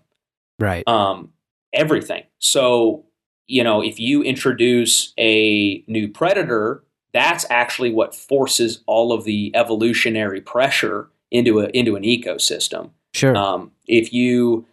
Right. 0.59 0.86
Um, 0.86 1.32
everything. 1.72 2.24
So 2.38 3.06
you 3.47 3.64
know, 3.64 3.82
if 3.82 3.98
you 3.98 4.22
introduce 4.22 5.12
a 5.18 5.82
new 5.88 6.09
predator, 6.09 6.84
that's 7.12 7.44
actually 7.51 7.92
what 7.92 8.14
forces 8.14 8.82
all 8.86 9.12
of 9.12 9.24
the 9.24 9.51
evolutionary 9.55 10.40
pressure 10.40 11.10
into 11.30 11.60
a 11.60 11.66
into 11.68 11.97
an 11.97 12.02
ecosystem. 12.02 12.90
Sure. 13.14 13.36
Um, 13.36 13.72
if 13.86 14.12
you 14.12 14.66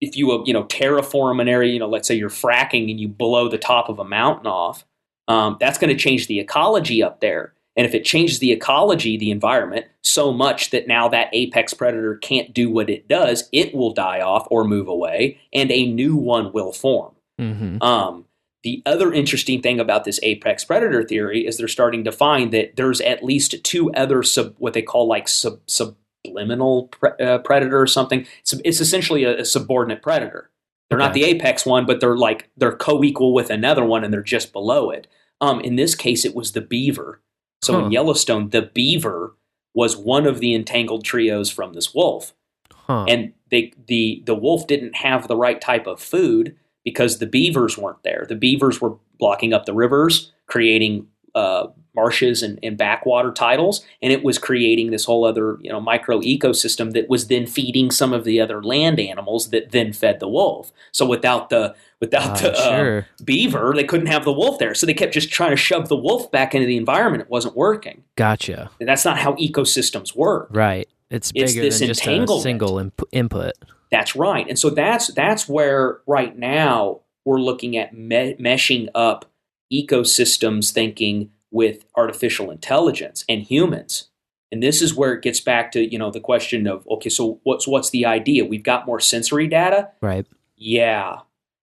if 0.00 0.16
you 0.16 0.32
uh, 0.32 0.42
you 0.44 0.52
know 0.52 0.64
terraform 0.64 1.40
an 1.40 1.48
area, 1.48 1.72
you 1.72 1.78
know, 1.78 1.88
let's 1.88 2.08
say 2.08 2.14
you're 2.14 2.28
fracking 2.28 2.90
and 2.90 3.00
you 3.00 3.08
blow 3.08 3.48
the 3.48 3.58
top 3.58 3.88
of 3.88 3.98
a 3.98 4.04
mountain 4.04 4.46
off, 4.46 4.84
um, 5.28 5.56
that's 5.60 5.78
going 5.78 5.94
to 5.94 6.00
change 6.00 6.26
the 6.26 6.40
ecology 6.40 7.02
up 7.02 7.20
there. 7.20 7.53
And 7.76 7.86
if 7.86 7.94
it 7.94 8.04
changes 8.04 8.38
the 8.38 8.52
ecology, 8.52 9.16
the 9.16 9.30
environment, 9.30 9.86
so 10.02 10.32
much 10.32 10.70
that 10.70 10.86
now 10.86 11.08
that 11.08 11.30
apex 11.32 11.74
predator 11.74 12.16
can't 12.16 12.54
do 12.54 12.70
what 12.70 12.88
it 12.88 13.08
does, 13.08 13.48
it 13.52 13.74
will 13.74 13.92
die 13.92 14.20
off 14.20 14.46
or 14.50 14.64
move 14.64 14.86
away, 14.86 15.40
and 15.52 15.70
a 15.70 15.86
new 15.86 16.14
one 16.16 16.52
will 16.52 16.72
form. 16.72 17.14
Mm-hmm. 17.40 17.82
Um, 17.82 18.26
the 18.62 18.82
other 18.86 19.12
interesting 19.12 19.60
thing 19.60 19.80
about 19.80 20.04
this 20.04 20.20
apex 20.22 20.64
predator 20.64 21.02
theory 21.02 21.46
is 21.46 21.56
they're 21.56 21.68
starting 21.68 22.04
to 22.04 22.12
find 22.12 22.52
that 22.52 22.76
there's 22.76 23.00
at 23.00 23.24
least 23.24 23.62
two 23.64 23.92
other 23.92 24.22
sub, 24.22 24.54
what 24.58 24.72
they 24.72 24.82
call 24.82 25.06
like 25.06 25.28
sub, 25.28 25.60
subliminal 25.66 26.88
pre, 26.88 27.10
uh, 27.20 27.38
predator 27.38 27.80
or 27.80 27.86
something. 27.86 28.26
It's, 28.40 28.54
it's 28.64 28.80
essentially 28.80 29.24
a, 29.24 29.40
a 29.40 29.44
subordinate 29.44 30.00
predator. 30.00 30.50
They're 30.88 30.98
not 30.98 31.12
the 31.12 31.24
apex 31.24 31.66
one, 31.66 31.86
but 31.86 32.00
they're 32.00 32.16
like 32.16 32.48
they're 32.56 32.76
co-equal 32.76 33.34
with 33.34 33.50
another 33.50 33.84
one, 33.84 34.04
and 34.04 34.12
they're 34.12 34.22
just 34.22 34.52
below 34.52 34.90
it. 34.90 35.08
Um, 35.40 35.60
in 35.60 35.76
this 35.76 35.94
case, 35.94 36.24
it 36.24 36.36
was 36.36 36.52
the 36.52 36.60
beaver. 36.60 37.20
So 37.64 37.74
Huh. 37.74 37.86
in 37.86 37.92
Yellowstone, 37.92 38.50
the 38.50 38.62
beaver 38.62 39.34
was 39.74 39.96
one 39.96 40.26
of 40.26 40.40
the 40.40 40.54
entangled 40.54 41.04
trios 41.04 41.50
from 41.50 41.72
this 41.72 41.94
wolf 41.94 42.32
Huh. 42.72 43.06
and 43.08 43.32
they 43.50 43.72
the 43.86 44.22
the 44.26 44.34
wolf 44.34 44.66
didn't 44.66 44.96
have 44.96 45.26
the 45.26 45.36
right 45.36 45.60
type 45.60 45.86
of 45.86 46.00
food 46.00 46.54
because 46.84 47.18
the 47.18 47.26
beavers 47.26 47.78
weren't 47.78 48.02
there. 48.02 48.26
The 48.28 48.34
beavers 48.36 48.80
were 48.80 48.96
blocking 49.18 49.54
up 49.54 49.64
the 49.64 49.72
rivers, 49.72 50.32
creating 50.46 51.06
uh, 51.34 51.68
marshes 51.94 52.42
and, 52.42 52.58
and 52.62 52.76
backwater 52.76 53.32
titles, 53.32 53.84
and 54.02 54.12
it 54.12 54.24
was 54.24 54.38
creating 54.38 54.90
this 54.90 55.04
whole 55.04 55.24
other 55.24 55.58
you 55.60 55.70
know 55.70 55.80
micro 55.80 56.20
ecosystem 56.20 56.92
that 56.92 57.08
was 57.08 57.28
then 57.28 57.46
feeding 57.46 57.90
some 57.90 58.12
of 58.12 58.24
the 58.24 58.40
other 58.40 58.62
land 58.62 58.98
animals 59.00 59.50
that 59.50 59.70
then 59.72 59.92
fed 59.92 60.20
the 60.20 60.28
wolf. 60.28 60.72
So 60.92 61.06
without 61.06 61.50
the 61.50 61.74
without 62.00 62.42
Ah, 62.42 62.48
the 62.48 62.52
uh, 62.58 63.02
beaver, 63.24 63.72
they 63.74 63.84
couldn't 63.84 64.06
have 64.08 64.24
the 64.24 64.32
wolf 64.32 64.58
there. 64.58 64.74
So 64.74 64.86
they 64.86 64.94
kept 64.94 65.14
just 65.14 65.30
trying 65.30 65.50
to 65.50 65.56
shove 65.56 65.88
the 65.88 65.96
wolf 65.96 66.30
back 66.30 66.54
into 66.54 66.66
the 66.66 66.76
environment. 66.76 67.22
It 67.22 67.30
wasn't 67.30 67.56
working. 67.56 68.04
Gotcha. 68.16 68.70
And 68.80 68.88
that's 68.88 69.04
not 69.04 69.18
how 69.18 69.34
ecosystems 69.34 70.14
work. 70.14 70.48
Right. 70.50 70.88
It's 71.10 71.30
It's 71.34 71.52
bigger 71.52 71.64
this 71.64 71.78
than 71.78 71.88
just 71.88 72.00
a 72.02 72.40
single 72.40 72.78
imp- 72.78 73.02
input. 73.12 73.52
That's 73.90 74.16
right. 74.16 74.46
And 74.48 74.58
so 74.58 74.70
that's 74.70 75.08
that's 75.14 75.48
where 75.48 76.00
right 76.06 76.36
now 76.36 77.00
we're 77.24 77.40
looking 77.40 77.76
at 77.76 77.94
me- 77.96 78.36
meshing 78.40 78.88
up 78.94 79.24
ecosystems 79.72 80.72
thinking 80.72 81.30
with 81.54 81.84
artificial 81.94 82.50
intelligence 82.50 83.24
and 83.28 83.42
humans. 83.42 84.10
And 84.50 84.60
this 84.62 84.82
is 84.82 84.94
where 84.94 85.14
it 85.14 85.22
gets 85.22 85.40
back 85.40 85.70
to, 85.72 85.90
you 85.90 85.98
know, 85.98 86.10
the 86.10 86.20
question 86.20 86.66
of 86.66 86.86
okay, 86.88 87.08
so 87.08 87.40
what's 87.44 87.66
what's 87.66 87.90
the 87.90 88.04
idea? 88.04 88.44
We've 88.44 88.62
got 88.62 88.86
more 88.86 89.00
sensory 89.00 89.46
data? 89.46 89.90
Right. 90.02 90.26
Yeah. 90.56 91.20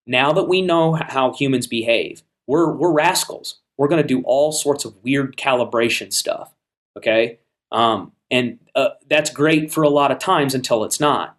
Now 0.08 0.32
that 0.34 0.48
we 0.48 0.62
know 0.62 0.94
how 0.94 1.34
humans 1.34 1.68
behave, 1.68 2.24
we're 2.48 2.72
we're 2.72 2.92
rascals. 2.92 3.60
We're 3.78 3.90
going 3.90 4.02
to 4.02 4.08
do 4.08 4.22
all 4.24 4.52
sorts 4.52 4.86
of 4.86 4.96
weird 5.04 5.36
calibration 5.38 6.12
stuff. 6.14 6.54
Okay, 6.98 7.40
um, 7.72 8.14
and 8.30 8.60
uh, 8.76 8.90
that's 9.10 9.30
great 9.30 9.72
for 9.72 9.84
a 9.84 9.90
lot 9.90 10.12
of 10.12 10.20
times 10.20 10.56
until 10.56 10.84
it's 10.84 11.00
not. 11.00 11.38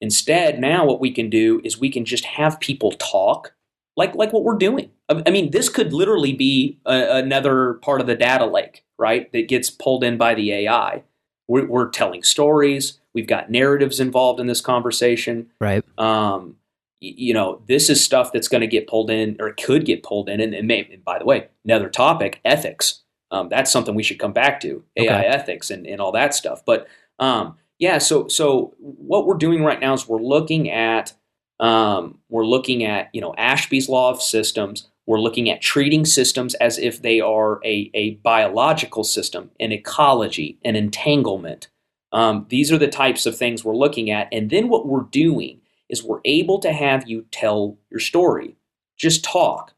Instead, 0.00 0.58
now 0.58 0.84
what 0.84 1.00
we 1.00 1.10
can 1.10 1.30
do 1.30 1.60
is 1.64 1.78
we 1.78 1.90
can 1.90 2.04
just 2.04 2.24
have 2.24 2.60
people 2.60 2.92
talk, 2.92 3.54
like 3.96 4.14
like 4.14 4.32
what 4.32 4.44
we're 4.44 4.58
doing. 4.58 4.90
I 5.08 5.30
mean, 5.30 5.50
this 5.50 5.68
could 5.68 5.92
literally 5.92 6.32
be 6.32 6.78
a, 6.86 7.16
another 7.18 7.74
part 7.74 8.00
of 8.00 8.06
the 8.06 8.14
data 8.16 8.46
lake, 8.46 8.84
right? 8.98 9.30
That 9.32 9.48
gets 9.48 9.68
pulled 9.70 10.02
in 10.04 10.16
by 10.16 10.34
the 10.34 10.52
AI. 10.52 11.02
We're, 11.46 11.66
we're 11.66 11.90
telling 11.90 12.22
stories. 12.22 13.00
We've 13.12 13.26
got 13.26 13.50
narratives 13.50 14.00
involved 14.00 14.40
in 14.40 14.46
this 14.46 14.60
conversation 14.62 15.50
Right. 15.60 15.84
um, 15.98 16.56
y- 17.02 17.12
you 17.16 17.34
know, 17.34 17.60
this 17.68 17.90
is 17.90 18.02
stuff 18.02 18.32
that's 18.32 18.48
going 18.48 18.62
to 18.62 18.66
get 18.66 18.88
pulled 18.88 19.10
in 19.10 19.36
or 19.40 19.52
could 19.52 19.84
get 19.84 20.02
pulled 20.02 20.28
in. 20.30 20.40
And, 20.40 20.54
and, 20.54 20.66
may, 20.66 20.88
and 20.90 21.04
by 21.04 21.18
the 21.18 21.24
way, 21.26 21.48
another 21.64 21.90
topic, 21.90 22.40
ethics. 22.44 23.02
Um, 23.30 23.48
that's 23.50 23.70
something 23.70 23.94
we 23.94 24.02
should 24.02 24.18
come 24.18 24.32
back 24.32 24.60
to, 24.60 24.84
AI 24.96 25.04
Okay. 25.18 25.26
ethics 25.26 25.70
and, 25.70 25.86
and 25.86 26.00
all 26.00 26.12
that 26.12 26.34
stuff. 26.34 26.64
But 26.64 26.86
um, 27.18 27.56
yeah, 27.78 27.98
so 27.98 28.28
so 28.28 28.74
what 28.78 29.26
we're 29.26 29.36
doing 29.36 29.62
right 29.64 29.80
now 29.80 29.92
is 29.92 30.08
we're 30.08 30.22
looking 30.22 30.70
at 30.70 31.12
um, 31.60 32.18
we're 32.28 32.46
looking 32.46 32.84
at 32.84 33.08
you 33.12 33.20
know 33.20 33.34
Ashby's 33.36 33.88
law 33.88 34.10
of 34.10 34.22
systems. 34.22 34.88
We're 35.06 35.20
looking 35.20 35.50
at 35.50 35.60
treating 35.60 36.04
systems 36.04 36.54
as 36.54 36.78
if 36.78 37.02
they 37.02 37.20
are 37.20 37.60
a, 37.64 37.90
a 37.92 38.14
biological 38.16 39.04
system, 39.04 39.50
an 39.60 39.72
ecology, 39.72 40.58
an 40.64 40.76
entanglement. 40.76 41.68
Um, 42.12 42.46
these 42.48 42.72
are 42.72 42.78
the 42.78 42.88
types 42.88 43.26
of 43.26 43.36
things 43.36 43.64
we're 43.64 43.76
looking 43.76 44.10
at. 44.10 44.28
And 44.32 44.48
then 44.50 44.68
what 44.68 44.86
we're 44.86 45.02
doing 45.02 45.60
is 45.88 46.02
we're 46.02 46.20
able 46.24 46.58
to 46.60 46.72
have 46.72 47.08
you 47.08 47.26
tell 47.30 47.76
your 47.90 48.00
story. 48.00 48.56
Just 48.96 49.24
talk. 49.24 49.74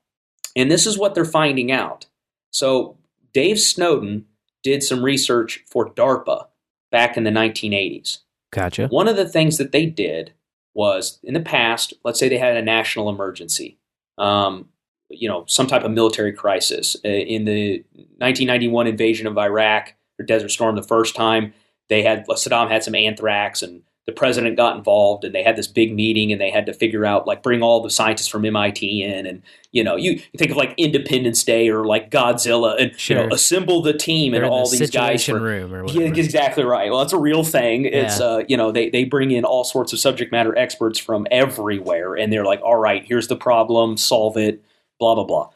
And 0.54 0.70
this 0.70 0.86
is 0.86 0.98
what 0.98 1.14
they're 1.14 1.24
finding 1.24 1.72
out. 1.72 2.06
So, 2.50 2.96
Dave 3.32 3.58
Snowden 3.58 4.26
did 4.62 4.82
some 4.82 5.04
research 5.04 5.62
for 5.66 5.90
DARPA 5.90 6.46
back 6.90 7.16
in 7.16 7.24
the 7.24 7.30
1980s. 7.30 8.18
Gotcha. 8.50 8.86
One 8.88 9.08
of 9.08 9.16
the 9.16 9.28
things 9.28 9.58
that 9.58 9.72
they 9.72 9.86
did 9.86 10.32
was 10.72 11.18
in 11.22 11.34
the 11.34 11.40
past, 11.40 11.92
let's 12.04 12.18
say 12.18 12.28
they 12.28 12.38
had 12.38 12.56
a 12.56 12.62
national 12.62 13.08
emergency, 13.08 13.78
um, 14.18 14.68
you 15.08 15.28
know, 15.28 15.44
some 15.46 15.66
type 15.66 15.84
of 15.84 15.90
military 15.90 16.32
crisis. 16.32 16.96
Uh, 17.04 17.08
In 17.08 17.44
the 17.44 17.84
1991 17.94 18.86
invasion 18.86 19.26
of 19.26 19.38
Iraq 19.38 19.94
or 20.18 20.24
Desert 20.24 20.50
Storm, 20.50 20.76
the 20.76 20.82
first 20.82 21.14
time 21.14 21.52
they 21.88 22.02
had 22.02 22.26
Saddam 22.26 22.68
had 22.68 22.82
some 22.82 22.94
anthrax 22.94 23.62
and 23.62 23.82
the 24.06 24.12
president 24.12 24.56
got 24.56 24.76
involved 24.76 25.24
and 25.24 25.34
they 25.34 25.42
had 25.42 25.56
this 25.56 25.66
big 25.66 25.92
meeting 25.92 26.30
and 26.30 26.40
they 26.40 26.50
had 26.50 26.64
to 26.66 26.72
figure 26.72 27.04
out 27.04 27.26
like 27.26 27.42
bring 27.42 27.60
all 27.60 27.82
the 27.82 27.90
scientists 27.90 28.28
from 28.28 28.44
MIT 28.44 29.02
in 29.02 29.26
and 29.26 29.42
you 29.72 29.82
know 29.82 29.96
you, 29.96 30.12
you 30.12 30.38
think 30.38 30.52
of 30.52 30.56
like 30.56 30.74
Independence 30.76 31.42
Day 31.42 31.68
or 31.68 31.84
like 31.84 32.10
Godzilla 32.10 32.80
and 32.80 33.08
you 33.08 33.16
know 33.16 33.28
assemble 33.32 33.82
the 33.82 33.92
team 33.92 34.32
They're 34.32 34.44
and 34.44 34.50
all 34.52 34.70
the 34.70 34.78
these 34.78 34.90
guys 34.90 35.24
for, 35.24 35.40
room 35.40 35.74
or 35.74 35.86
yeah, 35.86 36.06
exactly 36.06 36.62
right. 36.62 36.88
Well, 36.88 37.00
that's 37.00 37.12
a 37.12 37.18
real 37.18 37.42
thing. 37.42 37.84
It's 37.84 38.20
Yeah. 38.20 38.26
uh, 38.26 38.44
you 38.48 38.56
know, 38.56 38.70
they 38.70 38.90
they 38.90 39.02
bring 39.02 39.32
in 39.32 39.44
all 39.44 39.64
sorts 39.64 39.92
of 39.92 39.98
subject 39.98 40.30
matter 40.30 40.56
experts 40.56 41.00
from 41.00 41.26
everywhere, 41.32 42.14
and 42.14 42.32
they're 42.32 42.44
like, 42.44 42.60
all 42.62 42.76
right, 42.76 43.04
here's 43.04 43.26
the 43.26 43.36
problem, 43.36 43.96
solve 43.96 44.36
it, 44.36 44.62
blah 44.98 45.14
blah 45.14 45.24
blah. 45.24 45.50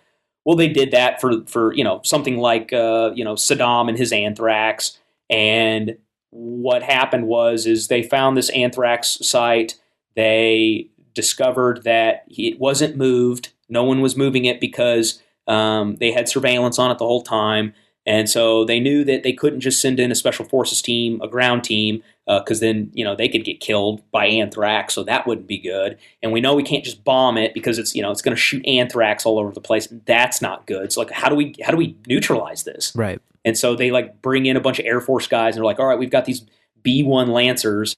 Well, 0.44 0.56
they 0.56 0.68
did 0.68 0.90
that 0.92 1.20
for 1.20 1.44
for 1.46 1.72
you 1.74 1.84
know 1.84 2.00
something 2.04 2.38
like 2.38 2.72
uh, 2.72 3.12
you 3.14 3.24
know 3.24 3.34
Saddam 3.34 3.88
and 3.88 3.98
his 3.98 4.12
anthrax, 4.12 4.98
and 5.28 5.96
what 6.30 6.82
happened 6.82 7.26
was 7.26 7.66
is 7.66 7.88
they 7.88 8.02
found 8.02 8.36
this 8.36 8.50
anthrax 8.50 9.18
site. 9.22 9.78
They 10.16 10.90
discovered 11.14 11.84
that 11.84 12.24
it 12.28 12.58
wasn't 12.58 12.96
moved. 12.96 13.52
No 13.68 13.84
one 13.84 14.00
was 14.00 14.16
moving 14.16 14.44
it 14.44 14.60
because 14.60 15.20
um, 15.46 15.96
they 15.96 16.12
had 16.12 16.28
surveillance 16.28 16.78
on 16.78 16.90
it 16.90 16.98
the 16.98 17.06
whole 17.06 17.22
time. 17.22 17.74
And 18.10 18.28
so 18.28 18.64
they 18.64 18.80
knew 18.80 19.04
that 19.04 19.22
they 19.22 19.32
couldn't 19.32 19.60
just 19.60 19.80
send 19.80 20.00
in 20.00 20.10
a 20.10 20.16
special 20.16 20.44
forces 20.44 20.82
team, 20.82 21.20
a 21.22 21.28
ground 21.28 21.62
team, 21.62 22.02
uh, 22.26 22.40
because 22.40 22.58
then 22.58 22.90
you 22.92 23.04
know 23.04 23.14
they 23.14 23.28
could 23.28 23.44
get 23.44 23.60
killed 23.60 24.02
by 24.10 24.26
anthrax, 24.26 24.94
so 24.94 25.04
that 25.04 25.28
wouldn't 25.28 25.46
be 25.46 25.58
good. 25.58 25.96
And 26.20 26.32
we 26.32 26.40
know 26.40 26.56
we 26.56 26.64
can't 26.64 26.84
just 26.84 27.04
bomb 27.04 27.38
it 27.38 27.54
because 27.54 27.78
it's 27.78 27.94
you 27.94 28.02
know 28.02 28.10
it's 28.10 28.20
going 28.20 28.34
to 28.34 28.40
shoot 28.40 28.66
anthrax 28.66 29.24
all 29.24 29.38
over 29.38 29.52
the 29.52 29.60
place. 29.60 29.86
That's 30.06 30.42
not 30.42 30.66
good. 30.66 30.92
So 30.92 31.02
like, 31.02 31.12
how 31.12 31.28
do 31.28 31.36
we 31.36 31.54
how 31.62 31.70
do 31.70 31.76
we 31.76 31.96
neutralize 32.08 32.64
this? 32.64 32.92
Right. 32.96 33.22
And 33.44 33.56
so 33.56 33.76
they 33.76 33.92
like 33.92 34.20
bring 34.20 34.46
in 34.46 34.56
a 34.56 34.60
bunch 34.60 34.80
of 34.80 34.86
Air 34.86 35.00
Force 35.00 35.28
guys, 35.28 35.54
and 35.54 35.60
they're 35.60 35.66
like, 35.66 35.78
all 35.78 35.86
right, 35.86 35.98
we've 35.98 36.10
got 36.10 36.24
these 36.24 36.44
B 36.82 37.04
one 37.04 37.28
Lancers. 37.28 37.94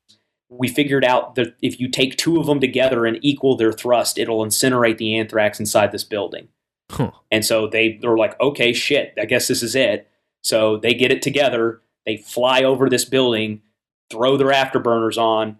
We 0.51 0.69
figured 0.69 1.07
out 1.07 1.37
that 1.37 1.55
if 1.63 1.81
you 1.81 1.89
take 1.89 2.19
two 2.19 2.39
of 2.39 2.45
them 2.45 2.61
together 2.61 3.07
and 3.07 3.19
equal 3.23 3.57
their 3.57 3.73
thrust, 3.73 4.19
it'll 4.19 4.45
incinerate 4.45 4.99
the 4.99 5.17
anthrax 5.17 5.59
inside 5.59 5.91
this 5.91 6.05
building. 6.05 6.49
Huh. 6.93 7.11
And 7.31 7.45
so 7.45 7.67
they 7.67 7.99
they're 8.01 8.17
like, 8.17 8.39
okay, 8.41 8.73
shit, 8.73 9.15
I 9.21 9.25
guess 9.25 9.49
this 9.49 9.63
is 9.63 9.75
it. 9.75 10.09
So 10.43 10.77
they 10.77 10.95
get 10.95 11.13
it 11.13 11.23
together. 11.23 11.81
They 12.05 12.17
fly 12.17 12.63
over 12.63 12.89
this 12.89 13.05
building, 13.05 13.63
throw 14.11 14.37
their 14.37 14.49
afterburners 14.49 15.17
on, 15.17 15.59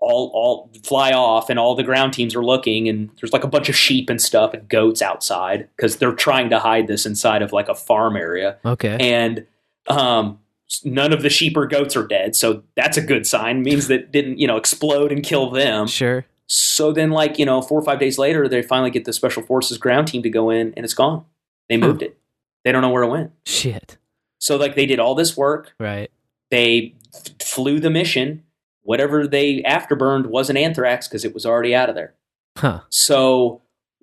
all 0.00 0.30
all 0.34 0.70
fly 0.84 1.12
off, 1.12 1.48
and 1.50 1.58
all 1.58 1.74
the 1.74 1.82
ground 1.82 2.12
teams 2.12 2.34
are 2.34 2.44
looking. 2.44 2.88
And 2.88 3.10
there's 3.20 3.32
like 3.32 3.44
a 3.44 3.48
bunch 3.48 3.68
of 3.68 3.76
sheep 3.76 4.10
and 4.10 4.20
stuff 4.20 4.54
and 4.54 4.68
goats 4.68 5.02
outside 5.02 5.68
because 5.76 5.96
they're 5.96 6.14
trying 6.14 6.50
to 6.50 6.58
hide 6.58 6.88
this 6.88 7.06
inside 7.06 7.42
of 7.42 7.52
like 7.52 7.68
a 7.68 7.74
farm 7.74 8.16
area. 8.16 8.58
Okay. 8.64 8.96
And 9.00 9.46
um, 9.88 10.38
none 10.84 11.12
of 11.12 11.22
the 11.22 11.30
sheep 11.30 11.56
or 11.56 11.66
goats 11.66 11.96
are 11.96 12.06
dead, 12.06 12.34
so 12.34 12.62
that's 12.74 12.96
a 12.96 13.02
good 13.02 13.26
sign. 13.26 13.62
means 13.62 13.88
that 13.88 14.12
didn't 14.12 14.38
you 14.38 14.46
know 14.46 14.56
explode 14.56 15.12
and 15.12 15.22
kill 15.22 15.50
them. 15.50 15.86
sure. 15.86 16.24
So 16.54 16.92
then, 16.92 17.12
like, 17.12 17.38
you 17.38 17.46
know, 17.46 17.62
four 17.62 17.80
or 17.80 17.82
five 17.82 17.98
days 17.98 18.18
later, 18.18 18.46
they 18.46 18.60
finally 18.60 18.90
get 18.90 19.06
the 19.06 19.14
special 19.14 19.42
forces 19.42 19.78
ground 19.78 20.08
team 20.08 20.22
to 20.22 20.28
go 20.28 20.50
in 20.50 20.74
and 20.76 20.84
it's 20.84 20.92
gone. 20.92 21.24
They 21.70 21.78
moved 21.78 22.02
it. 22.02 22.18
They 22.62 22.72
don't 22.72 22.82
know 22.82 22.90
where 22.90 23.04
it 23.04 23.08
went. 23.08 23.32
Shit. 23.46 23.96
So, 24.38 24.58
like, 24.58 24.74
they 24.74 24.84
did 24.84 24.98
all 24.98 25.14
this 25.14 25.34
work. 25.34 25.72
Right. 25.80 26.10
They 26.50 26.94
f- 27.14 27.40
flew 27.40 27.80
the 27.80 27.88
mission. 27.88 28.42
Whatever 28.82 29.26
they 29.26 29.62
afterburned 29.62 30.26
wasn't 30.26 30.58
anthrax 30.58 31.08
because 31.08 31.24
it 31.24 31.32
was 31.32 31.46
already 31.46 31.74
out 31.74 31.88
of 31.88 31.94
there. 31.94 32.12
Huh. 32.58 32.80
So, 32.90 33.62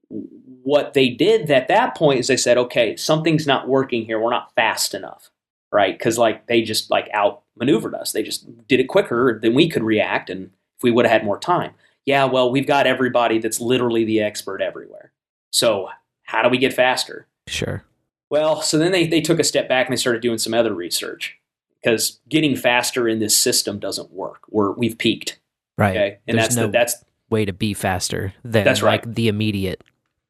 what 0.10 0.96
they 0.96 1.10
did 1.10 1.52
at 1.52 1.68
that 1.68 1.96
point 1.96 2.20
is 2.20 2.26
they 2.26 2.36
said, 2.36 2.58
okay, 2.58 2.96
something's 2.96 3.46
not 3.46 3.68
working 3.68 4.06
here. 4.06 4.20
We're 4.20 4.32
not 4.32 4.56
fast 4.56 4.96
enough. 4.96 5.30
Right. 5.72 5.96
Because, 5.96 6.18
like, 6.18 6.48
they 6.48 6.64
just, 6.64 6.90
like, 6.90 7.12
outmaneuvered 7.14 7.94
us. 7.94 8.12
They 8.12 8.24
just 8.24 8.68
did 8.68 8.80
it 8.80 8.88
quicker 8.88 9.38
than 9.40 9.54
we 9.54 9.70
could 9.70 9.84
react. 9.84 10.32
And 10.32 10.50
if 10.78 10.84
we 10.84 10.90
would 10.90 11.06
have 11.06 11.12
had 11.12 11.24
more 11.24 11.38
time. 11.38 11.76
Yeah, 12.10 12.26
well, 12.26 12.50
we've 12.50 12.66
got 12.66 12.88
everybody 12.88 13.38
that's 13.38 13.62
literally 13.62 14.04
the 14.04 14.20
expert 14.20 14.64
everywhere. 14.64 15.12
So, 15.52 15.90
how 16.24 16.42
do 16.42 16.50
we 16.50 16.58
get 16.58 16.74
faster? 16.74 17.28
Sure. 17.46 17.84
Well, 18.32 18.64
so 18.64 18.80
then 18.80 18.92
they, 18.92 19.06
they 19.06 19.22
took 19.22 19.38
a 19.38 19.44
step 19.44 19.70
back 19.70 19.86
and 19.86 19.94
they 19.94 20.00
started 20.00 20.24
doing 20.24 20.40
some 20.40 20.56
other 20.56 20.74
research 20.74 21.38
because 21.80 22.20
getting 22.28 22.56
faster 22.56 23.08
in 23.08 23.20
this 23.20 23.38
system 23.38 23.78
doesn't 23.78 24.12
work. 24.12 24.42
We're, 24.50 24.72
we've 24.72 24.98
peaked. 24.98 25.40
Right. 25.78 25.96
Okay. 25.96 26.18
And 26.28 26.40
There's 26.40 26.48
that's 26.48 26.56
no 26.56 26.66
the, 26.66 26.72
that's 26.72 26.96
way 27.30 27.46
to 27.46 27.54
be 27.54 27.76
faster 27.76 28.34
than 28.44 28.64
That's 28.64 28.82
right. 28.82 29.06
like 29.06 29.14
the 29.14 29.28
immediate 29.28 29.84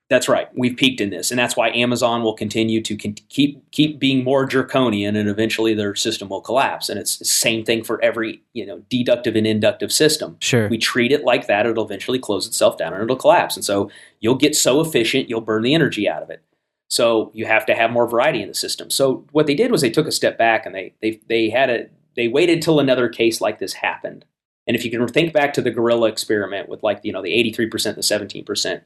That's 0.09 0.27
right. 0.27 0.49
We've 0.55 0.75
peaked 0.75 1.01
in 1.01 1.11
this, 1.11 1.29
and 1.29 1.37
that's 1.37 1.55
why 1.55 1.69
Amazon 1.69 2.23
will 2.23 2.33
continue 2.33 2.81
to 2.81 2.97
con- 2.97 3.13
keep 3.29 3.69
keep 3.71 3.99
being 3.99 4.23
more 4.23 4.43
draconian, 4.43 5.15
and 5.15 5.29
eventually 5.29 5.75
their 5.75 5.93
system 5.93 6.29
will 6.29 6.41
collapse. 6.41 6.89
And 6.89 6.99
it's 6.99 7.17
the 7.17 7.25
same 7.25 7.63
thing 7.63 7.83
for 7.83 8.01
every 8.01 8.41
you 8.53 8.65
know 8.65 8.79
deductive 8.89 9.35
and 9.35 9.45
inductive 9.45 9.91
system. 9.91 10.37
Sure. 10.41 10.67
We 10.67 10.79
treat 10.79 11.11
it 11.11 11.23
like 11.23 11.45
that; 11.45 11.67
it'll 11.67 11.85
eventually 11.85 12.17
close 12.17 12.47
itself 12.47 12.75
down 12.77 12.93
and 12.93 13.03
it'll 13.03 13.15
collapse. 13.15 13.55
And 13.55 13.63
so 13.63 13.91
you'll 14.19 14.33
get 14.33 14.55
so 14.55 14.81
efficient, 14.81 15.29
you'll 15.29 15.41
burn 15.41 15.61
the 15.61 15.75
energy 15.75 16.09
out 16.09 16.23
of 16.23 16.31
it. 16.31 16.43
So 16.87 17.29
you 17.35 17.45
have 17.45 17.67
to 17.67 17.75
have 17.75 17.91
more 17.91 18.07
variety 18.07 18.41
in 18.41 18.47
the 18.47 18.55
system. 18.55 18.89
So 18.89 19.27
what 19.31 19.45
they 19.45 19.53
did 19.53 19.71
was 19.71 19.81
they 19.81 19.91
took 19.91 20.07
a 20.07 20.11
step 20.11 20.39
back 20.39 20.65
and 20.65 20.73
they 20.73 20.95
they 21.03 21.21
they 21.29 21.49
had 21.51 21.69
a 21.69 21.87
they 22.15 22.27
waited 22.27 22.63
till 22.63 22.79
another 22.79 23.09
case 23.09 23.41
like 23.41 23.59
this 23.59 23.73
happened. 23.73 24.25
And 24.65 24.75
if 24.75 24.83
you 24.83 24.89
can 24.89 25.07
think 25.07 25.33
back 25.33 25.53
to 25.53 25.61
the 25.61 25.71
gorilla 25.71 26.09
experiment 26.09 26.67
with 26.67 26.81
like 26.81 27.01
you 27.03 27.11
know 27.11 27.21
the 27.21 27.31
83% 27.51 27.93
the 27.93 28.01
17%, 28.01 28.81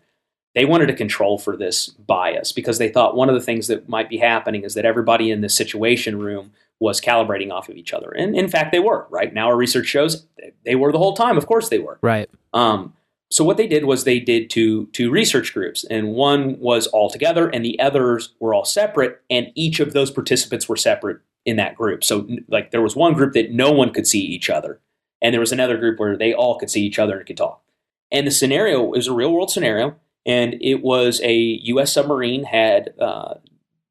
they 0.56 0.66
wanted 0.66 0.88
to 0.88 0.94
control 0.94 1.38
for 1.38 1.58
this 1.58 1.88
bias 1.88 2.52
because 2.52 2.78
they 2.78 2.90
thought 2.90 3.16
one 3.16 3.30
of 3.30 3.36
the 3.36 3.42
things 3.42 3.68
that 3.68 3.90
might 3.90 4.10
be 4.10 4.18
happening 4.18 4.64
is 4.64 4.76
that 4.76 4.86
everybody 4.86 5.32
in 5.32 5.42
the 5.42 5.50
situation 5.50 6.20
room 6.20 6.52
was 6.80 7.02
calibrating 7.02 7.52
off 7.52 7.70
of 7.70 7.76
each 7.76 7.94
other. 7.94 8.12
And 8.12 8.36
in 8.36 8.50
fact 8.50 8.72
they 8.72 8.80
were, 8.80 9.08
right? 9.10 9.34
Now 9.34 9.48
our 9.48 9.56
research 9.56 9.88
shows 9.88 10.26
they 10.66 10.76
were 10.76 10.92
the 10.92 10.98
whole 10.98 11.16
time. 11.16 11.38
Of 11.38 11.48
course 11.48 11.70
they 11.70 11.80
were. 11.80 11.98
Right. 12.02 12.30
Um, 12.54 12.94
so 13.34 13.44
what 13.44 13.58
they 13.58 13.66
did 13.66 13.86
was 13.86 14.04
they 14.04 14.20
did 14.20 14.52
two 14.52 14.88
two 14.94 15.10
research 15.10 15.56
groups, 15.56 15.84
and 15.86 16.10
one 16.10 16.60
was 16.60 16.86
all 16.86 17.10
together, 17.10 17.50
and 17.50 17.66
the 17.66 17.80
others 17.80 18.30
were 18.40 18.54
all 18.54 18.64
separate, 18.64 19.22
and 19.28 19.48
each 19.56 19.80
of 19.80 19.94
those 19.94 20.12
participants 20.12 20.70
were 20.70 20.76
separate 20.76 21.20
in 21.44 21.56
that 21.56 21.76
group. 21.76 22.04
So 22.04 22.28
like 22.48 22.70
there 22.70 22.84
was 22.84 22.96
one 22.96 23.14
group 23.14 23.34
that 23.34 23.52
no 23.52 23.72
one 23.72 23.92
could 23.92 24.06
see 24.06 24.20
each 24.20 24.52
other, 24.52 24.82
and 25.20 25.34
there 25.34 25.40
was 25.40 25.52
another 25.52 25.78
group 25.78 26.00
where 26.00 26.16
they 26.16 26.32
all 26.32 26.60
could 26.60 26.70
see 26.70 26.84
each 26.84 27.00
other 27.00 27.18
and 27.18 27.26
could 27.26 27.38
talk. 27.38 27.64
And 28.12 28.28
the 28.28 28.32
scenario 28.32 28.84
was 28.84 29.08
a 29.08 29.14
real 29.14 29.34
world 29.34 29.50
scenario, 29.50 29.96
and 30.26 30.56
it 30.62 30.82
was 30.82 31.22
a 31.24 31.34
U.S. 31.64 31.94
submarine 31.94 32.46
had 32.46 32.94
uh, 33.00 33.36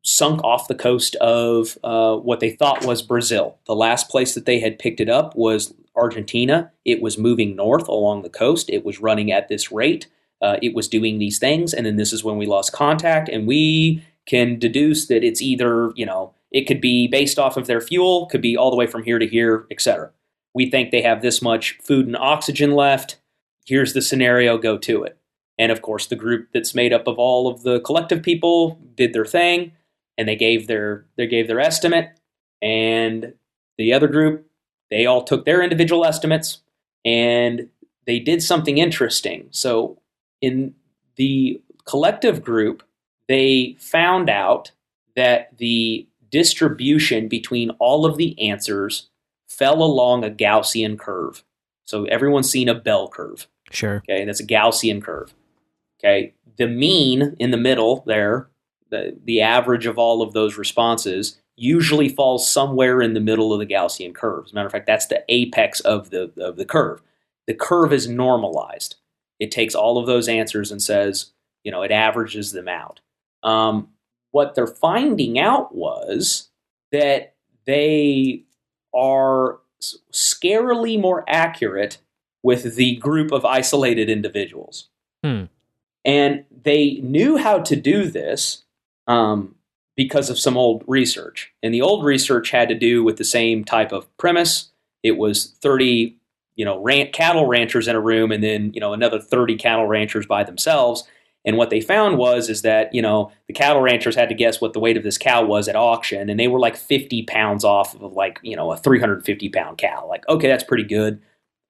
sunk 0.03 0.43
off 0.43 0.69
the 0.69 0.75
coast 0.75 1.15
of 1.17 1.79
uh, 1.85 2.17
what 2.17 2.41
they 2.41 2.51
thought 2.51 2.85
was 2.85 3.03
Brazil. 3.03 3.59
The 3.67 3.77
last 3.77 4.09
place 4.09 4.35
that 4.35 4.47
they 4.47 4.61
had 4.61 4.79
picked 4.79 5.01
it 5.01 5.09
up 5.09 5.37
was 5.37 5.75
Argentina. 5.95 6.73
It 6.85 7.03
was 7.03 7.19
moving 7.19 7.55
north 7.55 7.87
along 7.89 8.23
the 8.23 8.31
coast. 8.31 8.71
It 8.71 8.85
was 8.85 9.01
running 9.01 9.31
at 9.31 9.49
this 9.49 9.71
rate. 9.71 10.09
Uh, 10.41 10.57
it 10.61 10.75
was 10.75 10.89
doing 10.89 11.19
these 11.19 11.39
things, 11.39 11.73
and 11.73 11.87
then 11.87 11.97
this 11.97 12.13
is 12.13 12.25
when 12.25 12.37
we 12.37 12.47
lost 12.47 12.73
contact, 12.73 13.29
and 13.29 13.47
we 13.47 14.03
can 14.27 14.59
deduce 14.59 15.07
that 15.07 15.23
it's 15.23 15.41
either 15.41 15.93
you 15.95 16.05
know 16.05 16.35
it 16.51 16.67
could 16.67 16.81
be 16.81 17.07
based 17.07 17.39
off 17.39 17.57
of 17.57 17.67
their 17.67 17.81
fuel, 17.81 18.27
could 18.27 18.43
be 18.43 18.57
all 18.57 18.71
the 18.71 18.77
way 18.77 18.87
from 18.87 19.05
here 19.05 19.21
to 19.21 19.27
here, 19.27 19.67
etc. 19.71 20.11
We 20.53 20.69
think 20.69 20.91
they 20.91 21.03
have 21.03 21.23
this 21.23 21.41
much 21.41 21.79
food 21.83 22.07
and 22.07 22.17
oxygen 22.17 22.73
left. 22.73 23.19
Here's 23.67 23.93
the 23.93 24.03
scenario. 24.03 24.59
Go 24.59 24.79
to 24.79 25.05
it. 25.05 25.17
And 25.63 25.71
of 25.71 25.81
course, 25.81 26.09
the 26.09 26.17
group 26.17 26.49
that's 26.53 26.75
made 26.75 26.93
up 26.93 27.07
of 27.07 27.21
all 27.21 27.47
of 27.47 27.63
the 27.63 27.79
collective 27.83 28.21
people 28.21 28.81
did 28.97 29.13
their 29.13 29.25
thing, 29.25 29.71
and 30.19 30.27
they 30.29 30.35
gave 30.35 30.67
their 30.67 31.07
they 31.17 31.29
gave 31.29 31.47
their 31.47 31.61
estimate. 31.61 32.19
And 32.61 33.35
the 33.79 33.93
other 33.93 34.09
group, 34.09 34.45
they 34.91 35.07
all 35.07 35.23
took 35.23 35.45
their 35.45 35.63
individual 35.63 36.05
estimates, 36.05 36.59
and 37.05 37.69
they 38.07 38.19
did 38.19 38.43
something 38.43 38.79
interesting. 38.79 39.47
So 39.53 40.01
in 40.41 40.75
the 41.15 41.63
collective 41.85 42.43
group, 42.43 42.83
they 43.29 43.77
found 43.79 44.29
out 44.29 44.73
that 45.15 45.57
the 45.59 46.09
distribution 46.29 47.29
between 47.29 47.71
all 47.79 48.05
of 48.05 48.17
the 48.17 48.37
answers 48.49 49.11
fell 49.47 49.81
along 49.81 50.25
a 50.25 50.31
Gaussian 50.31 50.99
curve. 50.99 51.45
So 51.85 52.05
everyone's 52.07 52.51
seen 52.51 52.69
a 52.69 52.75
bell 52.75 53.07
curve. 53.07 53.47
Sure. 53.71 54.03
Okay, 54.09 54.25
that's 54.25 54.41
a 54.41 54.47
Gaussian 54.47 55.01
curve. 55.01 55.33
Okay, 56.05 56.35
the 56.57 56.69
mean 56.69 57.37
in 57.39 57.51
the 57.51 57.57
middle 57.57 58.03
there, 58.07 58.49
the, 58.91 59.16
the 59.24 59.41
average 59.41 59.87
of 59.87 59.99
all 59.99 60.23
of 60.23 60.33
those 60.33 60.59
responses, 60.59 61.39
usually 61.57 62.09
falls 62.09 62.51
somewhere 62.51 63.01
in 63.01 63.15
the 63.15 63.20
middle 63.20 63.53
of 63.53 63.61
the 63.61 63.66
Gaussian 63.66 64.15
curve. 64.15 64.47
As 64.47 64.53
a 64.53 64.55
matter 64.55 64.66
of 64.66 64.73
fact, 64.73 64.87
that's 64.87 65.07
the 65.07 65.24
apex 65.29 65.81
of 65.81 66.11
the, 66.11 66.33
of 66.39 66.57
the 66.57 66.65
curve. 66.65 67.03
The 67.47 67.55
curve 67.55 67.93
is 67.93 68.09
normalized. 68.09 68.97
It 69.39 69.51
takes 69.51 69.74
all 69.74 69.99
of 69.99 70.07
those 70.07 70.29
answers 70.29 70.70
and 70.70 70.83
says, 70.83 71.33
you 71.65 71.70
know, 71.70 71.83
it 71.83 71.91
averages 71.91 72.53
them 72.53 72.69
out. 72.69 73.01
Um, 73.43 73.89
what 74.31 74.55
they're 74.55 74.66
finding 74.66 75.39
out 75.39 75.74
was 75.74 76.51
that 76.91 77.35
they 77.66 78.45
are 78.95 79.59
scarily 80.12 81.01
more 81.01 81.24
accurate 81.29 81.99
with 82.43 82.77
the 82.77 82.97
group 82.97 83.31
of 83.31 83.45
isolated 83.45 84.09
individuals. 84.09 84.89
Hmm. 85.24 85.45
And 86.05 86.45
they 86.65 87.01
knew 87.03 87.37
how 87.37 87.61
to 87.61 87.77
do 87.77 88.07
this 88.07 88.65
um, 89.07 89.55
because 89.97 90.31
of 90.31 90.39
some 90.39 90.57
old 90.57 90.85
research. 90.87 91.53
And 91.62 91.73
the 91.73 91.83
old 91.83 92.05
research 92.05 92.51
had 92.51 92.69
to 92.69 92.74
do 92.74 93.05
with 93.05 93.16
the 93.16 93.24
same 93.24 93.65
type 93.65 93.93
of 93.93 94.15
premise. 94.16 94.70
It 95.03 95.16
was 95.19 95.57
30, 95.61 96.16
you 96.57 96.65
know, 96.65 96.83
cattle 97.12 97.47
ranchers 97.47 97.89
in 97.89 97.97
a 97.97 98.01
room 98.01 98.33
and 98.33 98.43
then, 98.43 98.73
you 98.74 98.81
know, 98.81 98.93
another 98.93 99.20
30 99.20 99.57
cattle 99.57 99.87
ranchers 99.87 100.27
by 100.27 100.45
themselves. 100.45 101.05
And 101.45 101.57
what 101.57 101.70
they 101.70 101.81
found 101.81 102.19
was 102.19 102.49
is 102.49 102.62
that, 102.62 102.95
you 102.95 103.03
know, 103.03 103.33
the 103.49 103.53
cattle 103.53 103.83
ranchers 103.83 104.15
had 104.15 104.29
to 104.29 104.35
guess 104.35 104.61
what 104.61 104.74
the 104.74 104.81
weight 104.81 104.97
of 104.97 105.03
this 105.03 105.19
cow 105.19 105.45
was 105.45 105.66
at 105.66 105.74
auction 105.74 106.31
and 106.31 106.39
they 106.39 106.47
were 106.47 106.61
like 106.61 106.77
50 106.77 107.24
pounds 107.24 107.65
off 107.65 108.01
of 108.01 108.12
like, 108.12 108.39
you 108.43 108.55
know, 108.55 108.70
a 108.70 108.77
350 108.77 109.49
pound 109.49 109.79
cow. 109.79 110.07
Like, 110.09 110.27
okay, 110.29 110.47
that's 110.47 110.65
pretty 110.65 110.85
good. 110.85 111.20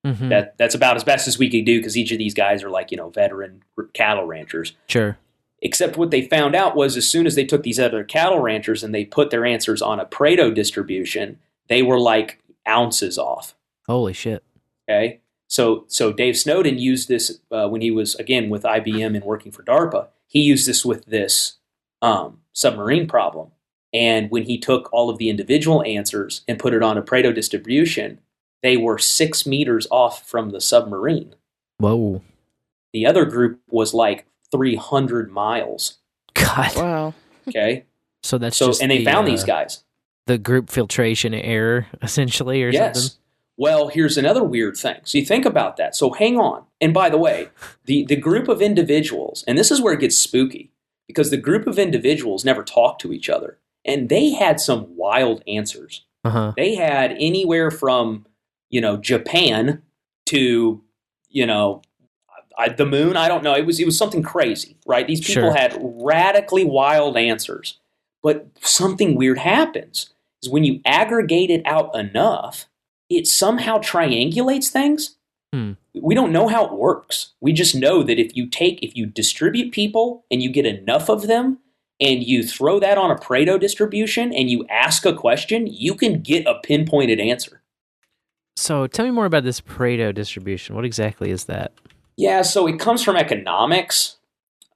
Mhm. 0.04 0.30
That 0.30 0.58
that's 0.58 0.74
about 0.74 0.96
as 0.96 1.04
best 1.04 1.28
as 1.28 1.38
we 1.38 1.48
could 1.48 1.64
do 1.64 1.78
because 1.78 1.96
each 1.96 2.10
of 2.10 2.18
these 2.18 2.34
guys 2.34 2.62
are 2.64 2.70
like, 2.70 2.90
you 2.90 2.96
know, 2.96 3.10
veteran 3.10 3.62
cattle 3.92 4.26
ranchers. 4.26 4.72
Sure. 4.88 5.16
Except 5.60 5.96
what 5.96 6.10
they 6.10 6.22
found 6.22 6.56
out 6.56 6.74
was 6.74 6.96
as 6.96 7.08
soon 7.08 7.24
as 7.24 7.36
they 7.36 7.44
took 7.44 7.62
these 7.62 7.78
other 7.78 8.02
cattle 8.02 8.40
ranchers 8.40 8.82
and 8.82 8.92
they 8.92 9.04
put 9.04 9.30
their 9.30 9.46
answers 9.46 9.80
on 9.80 10.00
a 10.00 10.04
Pareto 10.04 10.52
distribution, 10.52 11.38
they 11.68 11.82
were 11.82 12.00
like 12.00 12.40
ounces 12.66 13.16
off. 13.16 13.54
Holy 13.86 14.12
shit. 14.12 14.42
Okay, 14.90 15.20
so 15.46 15.84
so 15.86 16.12
Dave 16.12 16.36
Snowden 16.36 16.78
used 16.78 17.08
this 17.08 17.38
uh, 17.52 17.68
when 17.68 17.80
he 17.80 17.92
was 17.92 18.16
again 18.16 18.50
with 18.50 18.64
IBM 18.64 19.14
and 19.14 19.24
working 19.24 19.52
for 19.52 19.62
DARPA. 19.62 20.08
He 20.26 20.40
used 20.40 20.66
this 20.66 20.84
with 20.84 21.06
this 21.06 21.58
um, 22.00 22.40
submarine 22.52 23.06
problem, 23.06 23.52
and 23.92 24.32
when 24.32 24.44
he 24.44 24.58
took 24.58 24.92
all 24.92 25.08
of 25.10 25.18
the 25.18 25.30
individual 25.30 25.84
answers 25.84 26.42
and 26.48 26.58
put 26.58 26.74
it 26.74 26.82
on 26.82 26.98
a 26.98 27.02
Pareto 27.02 27.32
distribution, 27.32 28.18
they 28.62 28.76
were 28.76 28.98
six 28.98 29.46
meters 29.46 29.86
off 29.90 30.28
from 30.28 30.50
the 30.50 30.60
submarine. 30.60 31.34
Whoa. 31.78 32.22
The 32.92 33.06
other 33.06 33.24
group 33.24 33.60
was 33.70 33.94
like 33.94 34.26
300 34.50 35.30
miles. 35.30 35.98
God. 36.34 36.76
Wow. 36.76 37.14
Okay, 37.48 37.84
So 38.22 38.38
that's 38.38 38.56
so 38.56 38.68
just 38.68 38.82
and 38.82 38.90
they 38.90 38.98
the, 38.98 39.04
found 39.04 39.26
uh, 39.26 39.30
these 39.30 39.42
guys. 39.44 39.82
the 40.26 40.38
group 40.38 40.70
filtration 40.70 41.34
error 41.34 41.86
essentially 42.02 42.62
or 42.62 42.70
Yes. 42.70 42.94
something. 43.02 43.18
Well, 43.58 43.88
here's 43.88 44.16
another 44.16 44.42
weird 44.42 44.76
thing. 44.76 44.96
So 45.04 45.18
you 45.18 45.24
think 45.26 45.44
about 45.44 45.76
that. 45.76 45.94
So 45.94 46.10
hang 46.12 46.38
on. 46.38 46.64
And 46.80 46.94
by 46.94 47.10
the 47.10 47.18
way, 47.18 47.48
the, 47.84 48.04
the 48.04 48.16
group 48.16 48.48
of 48.48 48.62
individuals, 48.62 49.44
and 49.46 49.58
this 49.58 49.70
is 49.70 49.80
where 49.80 49.92
it 49.92 50.00
gets 50.00 50.16
spooky, 50.16 50.70
because 51.06 51.30
the 51.30 51.36
group 51.36 51.66
of 51.66 51.78
individuals 51.78 52.44
never 52.44 52.62
talked 52.62 53.00
to 53.02 53.12
each 53.12 53.28
other. 53.28 53.58
And 53.84 54.08
they 54.08 54.30
had 54.30 54.58
some 54.58 54.96
wild 54.96 55.42
answers. 55.46 56.04
Uh-huh. 56.24 56.52
They 56.56 56.76
had 56.76 57.12
anywhere 57.12 57.70
from, 57.70 58.24
you 58.72 58.80
know, 58.80 58.96
Japan 58.96 59.80
to, 60.26 60.82
you 61.28 61.46
know, 61.46 61.82
I, 62.58 62.70
the 62.70 62.86
moon. 62.86 63.16
I 63.16 63.28
don't 63.28 63.44
know. 63.44 63.54
It 63.54 63.64
was 63.66 63.78
it 63.78 63.86
was 63.86 63.96
something 63.96 64.22
crazy, 64.22 64.76
right? 64.86 65.06
These 65.06 65.20
people 65.20 65.50
Sure. 65.50 65.54
had 65.54 65.78
radically 65.80 66.64
wild 66.64 67.16
answers. 67.16 67.78
But 68.22 68.46
something 68.60 69.14
weird 69.14 69.38
happens 69.38 70.10
is 70.42 70.50
when 70.50 70.64
you 70.64 70.80
aggregate 70.84 71.50
it 71.50 71.62
out 71.64 71.94
enough, 71.94 72.66
it 73.08 73.26
somehow 73.26 73.78
triangulates 73.78 74.68
things. 74.68 75.16
Hmm. 75.52 75.72
We 75.94 76.14
don't 76.14 76.32
know 76.32 76.48
how 76.48 76.66
it 76.66 76.72
works. 76.72 77.32
We 77.40 77.52
just 77.52 77.74
know 77.74 78.02
that 78.02 78.18
if 78.18 78.36
you 78.36 78.46
take 78.48 78.82
if 78.82 78.96
you 78.96 79.06
distribute 79.06 79.72
people 79.72 80.24
and 80.30 80.42
you 80.42 80.50
get 80.50 80.66
enough 80.66 81.08
of 81.08 81.26
them 81.26 81.58
and 82.00 82.22
you 82.22 82.42
throw 82.42 82.80
that 82.80 82.98
on 82.98 83.10
a 83.10 83.16
Pareto 83.16 83.58
distribution 83.58 84.32
and 84.32 84.50
you 84.50 84.66
ask 84.68 85.04
a 85.04 85.14
question, 85.14 85.66
you 85.66 85.94
can 85.94 86.22
get 86.22 86.46
a 86.46 86.60
pinpointed 86.62 87.20
answer. 87.20 87.61
So 88.56 88.86
tell 88.86 89.04
me 89.04 89.10
more 89.10 89.26
about 89.26 89.44
this 89.44 89.60
Pareto 89.60 90.14
distribution. 90.14 90.74
What 90.74 90.84
exactly 90.84 91.30
is 91.30 91.44
that? 91.44 91.72
Yeah, 92.16 92.42
so 92.42 92.66
it 92.66 92.78
comes 92.78 93.02
from 93.02 93.16
economics, 93.16 94.16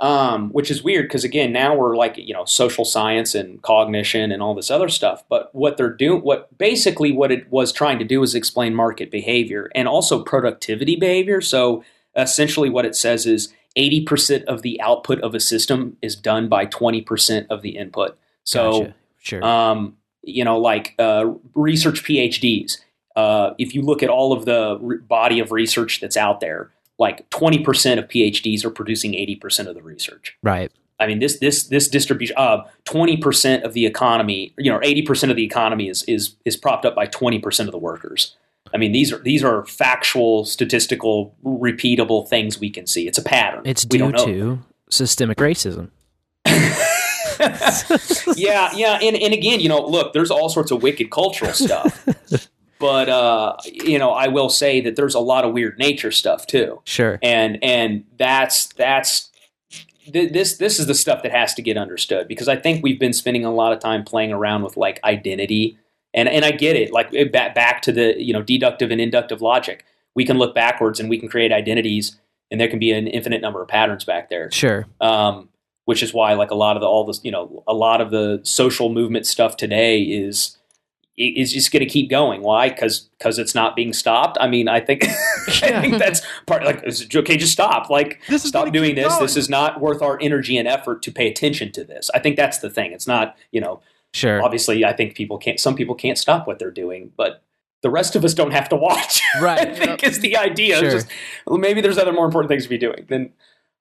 um, 0.01 0.51
which 0.51 0.70
is 0.70 0.82
weird 0.82 1.07
because 1.07 1.24
again, 1.24 1.53
now 1.53 1.74
we're 1.74 1.97
like 1.97 2.16
you 2.16 2.35
know 2.35 2.44
social 2.44 2.85
science 2.85 3.35
and 3.35 3.61
cognition 3.62 4.32
and 4.32 4.43
all 4.43 4.55
this 4.55 4.70
other 4.70 4.89
stuff. 4.89 5.23
But 5.28 5.55
what 5.55 5.77
they're 5.77 5.93
doing, 5.93 6.23
what 6.23 6.57
basically 6.57 7.12
what 7.12 7.31
it 7.31 7.51
was 7.51 7.73
trying 7.73 7.98
to 7.98 8.05
do 8.05 8.23
is 8.23 8.35
explain 8.35 8.74
market 8.74 9.11
behavior 9.11 9.70
and 9.74 9.86
also 9.86 10.23
productivity 10.23 10.97
behavior. 10.97 11.40
So 11.40 11.85
essentially, 12.16 12.70
what 12.70 12.86
it 12.86 12.97
says 12.97 13.27
is 13.27 13.53
eighty 13.77 14.03
percent 14.03 14.44
of 14.47 14.62
the 14.62 14.81
output 14.81 15.20
of 15.20 15.35
a 15.35 15.40
system 15.40 15.97
is 16.01 16.16
done 16.16 16.48
by 16.48 16.65
twenty 16.65 17.03
percent 17.03 17.47
of 17.51 17.62
the 17.62 17.77
input. 17.77 18.19
So 18.44 18.81
Gotcha. 18.81 18.94
Sure. 19.19 19.44
um, 19.44 19.97
you 20.23 20.44
know, 20.44 20.59
like 20.59 20.94
uh, 20.98 21.32
research 21.55 22.03
PhDs. 22.03 22.78
Uh, 23.17 23.55
if 23.59 23.75
you 23.75 23.83
look 23.83 24.03
at 24.03 24.11
all 24.11 24.33
of 24.33 24.45
the 24.45 24.79
re- 24.81 24.99
body 24.99 25.41
of 25.41 25.51
research 25.51 26.01
that's 26.01 26.17
out 26.17 26.41
there, 26.41 26.71
like 26.99 27.29
20% 27.31 27.99
of 27.99 28.09
PhDs 28.09 28.65
are 28.65 28.71
producing 28.71 29.13
80% 29.13 29.67
of 29.67 29.75
the 29.75 29.83
research. 29.83 30.37
Right. 30.43 30.71
I 30.99 31.07
mean, 31.07 31.19
this 31.19 31.39
this 31.41 31.65
this 31.65 31.89
distribution 31.89 32.35
uh, 32.39 32.63
twenty 32.87 33.19
percent 33.19 33.65
of 33.65 33.75
the 33.75 33.85
economy, 33.85 34.55
you 34.57 34.73
know, 34.73 34.81
eighty 34.83 35.03
percent 35.03 35.31
of 35.31 35.37
the 35.37 35.45
economy 35.45 35.89
is 35.91 36.03
is 36.05 36.37
is 36.47 36.57
propped 36.57 36.87
up 36.87 36.95
by 36.95 37.05
twenty 37.05 37.39
percent 37.39 37.69
of 37.69 37.73
the 37.73 37.79
workers. 37.79 38.35
I 38.73 38.79
mean, 38.79 38.93
these 38.93 39.13
are 39.13 39.19
these 39.19 39.45
are 39.45 39.65
factual, 39.67 40.45
statistical, 40.45 41.35
repeatable 41.45 42.27
things 42.27 42.59
we 42.59 42.71
can 42.71 42.87
see. 42.87 43.07
It's 43.07 43.19
a 43.19 43.23
pattern. 43.23 43.63
It's 43.65 43.85
due 43.85 44.11
to 44.11 44.59
systemic 44.91 45.39
racism. 45.39 45.91
yeah, 48.37 48.73
yeah, 48.75 48.99
and 49.03 49.17
and 49.17 49.35
again, 49.35 49.61
you 49.61 49.69
know, 49.69 49.85
look, 49.85 50.13
there's 50.13 50.31
all 50.31 50.49
sorts 50.49 50.71
of 50.71 50.83
wicked 50.83 51.11
cultural 51.11 51.53
stuff, 51.53 52.07
but 52.78 53.09
uh, 53.09 53.57
you 53.65 53.98
know, 53.98 54.11
I 54.11 54.28
will 54.28 54.48
say 54.48 54.81
that 54.82 54.97
there's 54.97 55.15
a 55.15 55.20
lot 55.20 55.44
of 55.44 55.53
weird 55.53 55.78
nature 55.78 56.11
stuff 56.12 56.47
too. 56.47 56.81
Sure. 56.85 57.19
and 57.23 57.59
and 57.62 58.05
that's 58.19 58.66
that's 58.74 59.31
th- 60.12 60.32
this 60.32 60.59
this 60.59 60.78
is 60.78 60.86
the 60.86 60.94
stuff 60.94 61.23
that 61.23 61.32
has 61.32 61.55
to 61.55 61.62
get 61.62 61.77
understood 61.77 62.28
because 62.28 62.48
I 62.48 62.57
think 62.57 62.82
we've 62.82 63.01
been 63.01 63.12
spending 63.12 63.44
a 63.44 63.53
lot 63.55 63.73
of 63.73 63.81
time 63.81 64.05
playing 64.05 64.32
around 64.32 64.62
with 64.62 64.77
like 64.77 65.01
identity 65.05 65.78
and 66.15 66.28
and 66.28 66.44
I 66.44 66.51
get 66.51 66.77
it 66.77 66.93
like 66.93 67.11
back 67.32 67.55
back 67.55 67.82
to 67.82 67.93
the 67.93 68.15
you 68.23 68.32
know 68.32 68.43
deductive 68.43 68.90
and 68.90 69.01
inductive 69.01 69.40
logic 69.43 69.85
we 70.15 70.24
can 70.24 70.39
look 70.39 70.55
backwards 70.55 70.98
and 71.01 71.11
we 71.11 71.19
can 71.19 71.28
create 71.28 71.53
identities 71.53 72.16
and 72.51 72.61
there 72.61 72.69
can 72.69 72.78
be 72.78 72.93
an 72.93 73.07
infinite 73.07 73.40
number 73.43 73.61
of 73.61 73.69
patterns 73.69 74.05
back 74.05 74.28
there 74.31 74.51
Sure. 74.53 74.86
um, 75.01 75.48
which 75.85 76.03
is 76.03 76.15
why 76.15 76.32
like 76.35 76.51
a 76.51 76.55
lot 76.55 76.77
of 76.77 76.81
the 76.81 76.86
all 76.86 77.05
this 77.05 77.20
you 77.24 77.31
know 77.31 77.62
a 77.66 77.74
lot 77.74 78.01
of 78.01 78.11
the 78.11 78.40
social 78.44 78.89
movement 78.89 79.27
stuff 79.27 79.57
today 79.57 80.01
is 80.03 80.57
is 81.17 81.53
just 81.53 81.73
going 81.73 81.81
to 81.81 81.89
keep 81.89 82.11
going. 82.11 82.43
Why? 82.43 82.69
Because 82.69 83.09
because 83.19 83.39
it's 83.39 83.55
not 83.55 83.75
being 83.75 83.93
stopped? 83.93 84.37
I 84.41 84.49
mean 84.49 84.69
i 84.69 84.81
think 84.81 85.05
i 85.63 85.81
think 85.81 85.99
that's 85.99 86.21
part 86.47 86.65
like 86.65 86.85
okay 87.15 87.37
just 87.37 87.53
stop. 87.53 87.89
Like 87.91 88.21
This 88.29 88.45
is 88.45 88.49
stop 88.51 88.71
doing 88.73 88.95
this. 88.95 89.09
Going. 89.09 89.23
this 89.23 89.37
is 89.37 89.49
not 89.49 89.81
worth 89.81 90.03
our 90.03 90.19
energy 90.21 90.57
and 90.59 90.69
effort 90.69 91.03
to 91.03 91.13
pay 91.13 91.29
attention 91.29 91.73
to 91.73 91.85
this. 91.85 92.11
I 92.15 92.19
think 92.19 92.37
that's 92.37 92.59
the 92.59 92.71
thing. 92.71 92.93
It's 92.93 93.07
not 93.07 93.37
you 93.53 93.61
know 93.61 93.81
Sure. 94.13 94.43
obviously 94.43 94.83
i 94.83 94.95
think 94.95 95.15
people 95.15 95.37
can't 95.37 95.61
some 95.61 95.75
people 95.75 95.95
can't 95.95 96.17
stop 96.17 96.47
what 96.47 96.59
they're 96.59 96.71
doing 96.71 97.13
but 97.19 97.43
the 97.83 97.91
rest 97.91 98.17
of 98.17 98.25
us 98.25 98.33
don't 98.33 98.53
have 98.53 98.69
to 98.71 98.77
watch. 98.77 99.21
Right. 99.41 99.59
i 99.69 99.75
think 99.75 100.03
is 100.03 100.21
the 100.21 100.37
idea. 100.39 100.79
Sure. 100.79 100.91
just 100.91 101.07
well, 101.47 101.59
maybe 101.59 101.81
there's 101.83 101.99
other 101.99 102.13
more 102.13 102.25
important 102.25 102.49
things 102.49 102.63
to 102.63 102.69
be 102.71 102.79
doing 102.79 103.05
than 103.09 103.33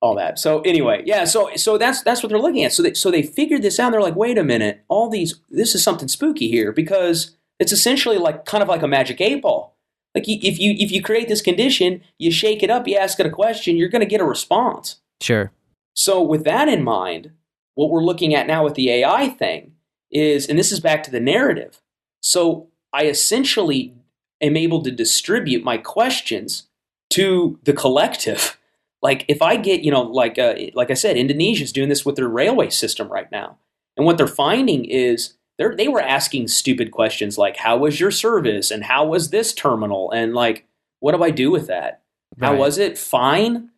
all 0.06 0.15
that. 0.15 0.38
So 0.38 0.61
anyway, 0.61 1.02
yeah. 1.06 1.26
So 1.26 1.49
so 1.56 1.77
that's 1.77 2.03
that's 2.03 2.22
what 2.22 2.30
they're 2.30 2.40
looking 2.40 2.64
at. 2.64 2.73
So 2.73 2.84
they 2.84 2.94
so 2.94 3.10
they 3.10 3.23
figured 3.23 3.64
this 3.64 3.80
out. 3.80 3.91
They're 3.91 4.02
like, 4.02 4.15
wait 4.15 4.38
a 4.38 4.44
minute, 4.44 4.84
all 4.88 5.10
these 5.10 5.40
this 5.49 5.73
is 5.73 5.84
something 5.84 6.07
spooky 6.07 6.48
here 6.48 6.72
because 6.72 7.36
it's 7.60 7.72
essentially 7.72 8.18
like 8.18 8.45
kind 8.45 8.61
of 8.61 8.69
like 8.69 8.84
a 8.84 8.88
magic 8.88 9.19
eight 9.19 9.41
ball. 9.41 9.76
Like 10.14 10.27
you, 10.27 10.38
if 10.41 10.60
you 10.60 10.76
if 10.77 10.91
you 10.91 11.02
create 11.02 11.27
this 11.27 11.41
condition, 11.41 12.02
you 12.19 12.32
shake 12.32 12.61
it 12.61 12.69
up, 12.69 12.88
you 12.88 12.95
ask 12.95 13.19
it 13.19 13.26
a 13.26 13.32
question, 13.32 13.76
you're 13.76 13.90
going 13.90 14.02
to 14.02 14.06
get 14.06 14.22
a 14.22 14.26
response. 14.26 14.98
Sure. 15.22 15.52
So 15.94 16.22
with 16.22 16.44
that 16.44 16.68
in 16.68 16.84
mind, 16.84 17.32
what 17.73 17.90
we're 17.90 18.03
looking 18.03 18.36
at 18.36 18.48
now 18.48 18.64
with 18.64 18.76
the 18.76 18.91
AI 18.91 19.30
thing 19.30 19.73
is, 20.11 20.48
and 20.48 20.57
this 20.57 20.72
is 20.72 20.80
back 20.80 21.03
to 21.03 21.11
the 21.11 21.19
narrative. 21.19 21.82
So 22.22 22.68
I 22.94 23.06
essentially 23.06 23.94
am 24.41 24.56
able 24.56 24.84
to 24.84 24.91
distribute 24.91 25.64
my 25.64 25.77
questions 25.77 26.68
to 27.11 27.60
the 27.64 27.73
collective. 27.73 28.57
Like 29.06 29.23
if 29.27 29.40
I 29.44 29.56
get, 29.56 29.82
you 29.82 29.91
know, 29.91 30.02
like 30.02 30.40
uh, 30.40 30.56
like 30.73 30.90
I 30.90 30.95
said, 30.95 31.15
Indonesia's 31.15 31.72
doing 31.72 31.90
this 31.90 32.03
with 32.03 32.15
their 32.15 32.27
railway 32.27 32.72
system 32.72 33.07
right 33.07 33.32
now, 33.32 33.60
and 33.95 34.03
what 34.03 34.18
they're 34.18 34.26
finding 34.26 34.84
is 34.84 35.36
they 35.60 35.68
they 35.76 35.88
were 35.88 36.02
asking 36.02 36.48
stupid 36.48 36.90
questions 36.90 37.38
like, 37.38 37.57
"How 37.57 37.77
was 37.77 37.99
your 37.99 38.10
service?" 38.10 38.72
and 38.72 38.86
"How 38.86 39.06
was 39.06 39.30
this 39.30 39.53
terminal?" 39.53 40.10
and 40.10 40.34
like, 40.34 40.65
"What 41.02 41.15
do 41.15 41.22
I 41.22 41.30
do 41.30 41.52
with 41.52 41.68
that?" 41.68 42.02
How 42.41 42.56
was 42.56 42.80
it? 42.80 42.98
Fine, 42.98 43.69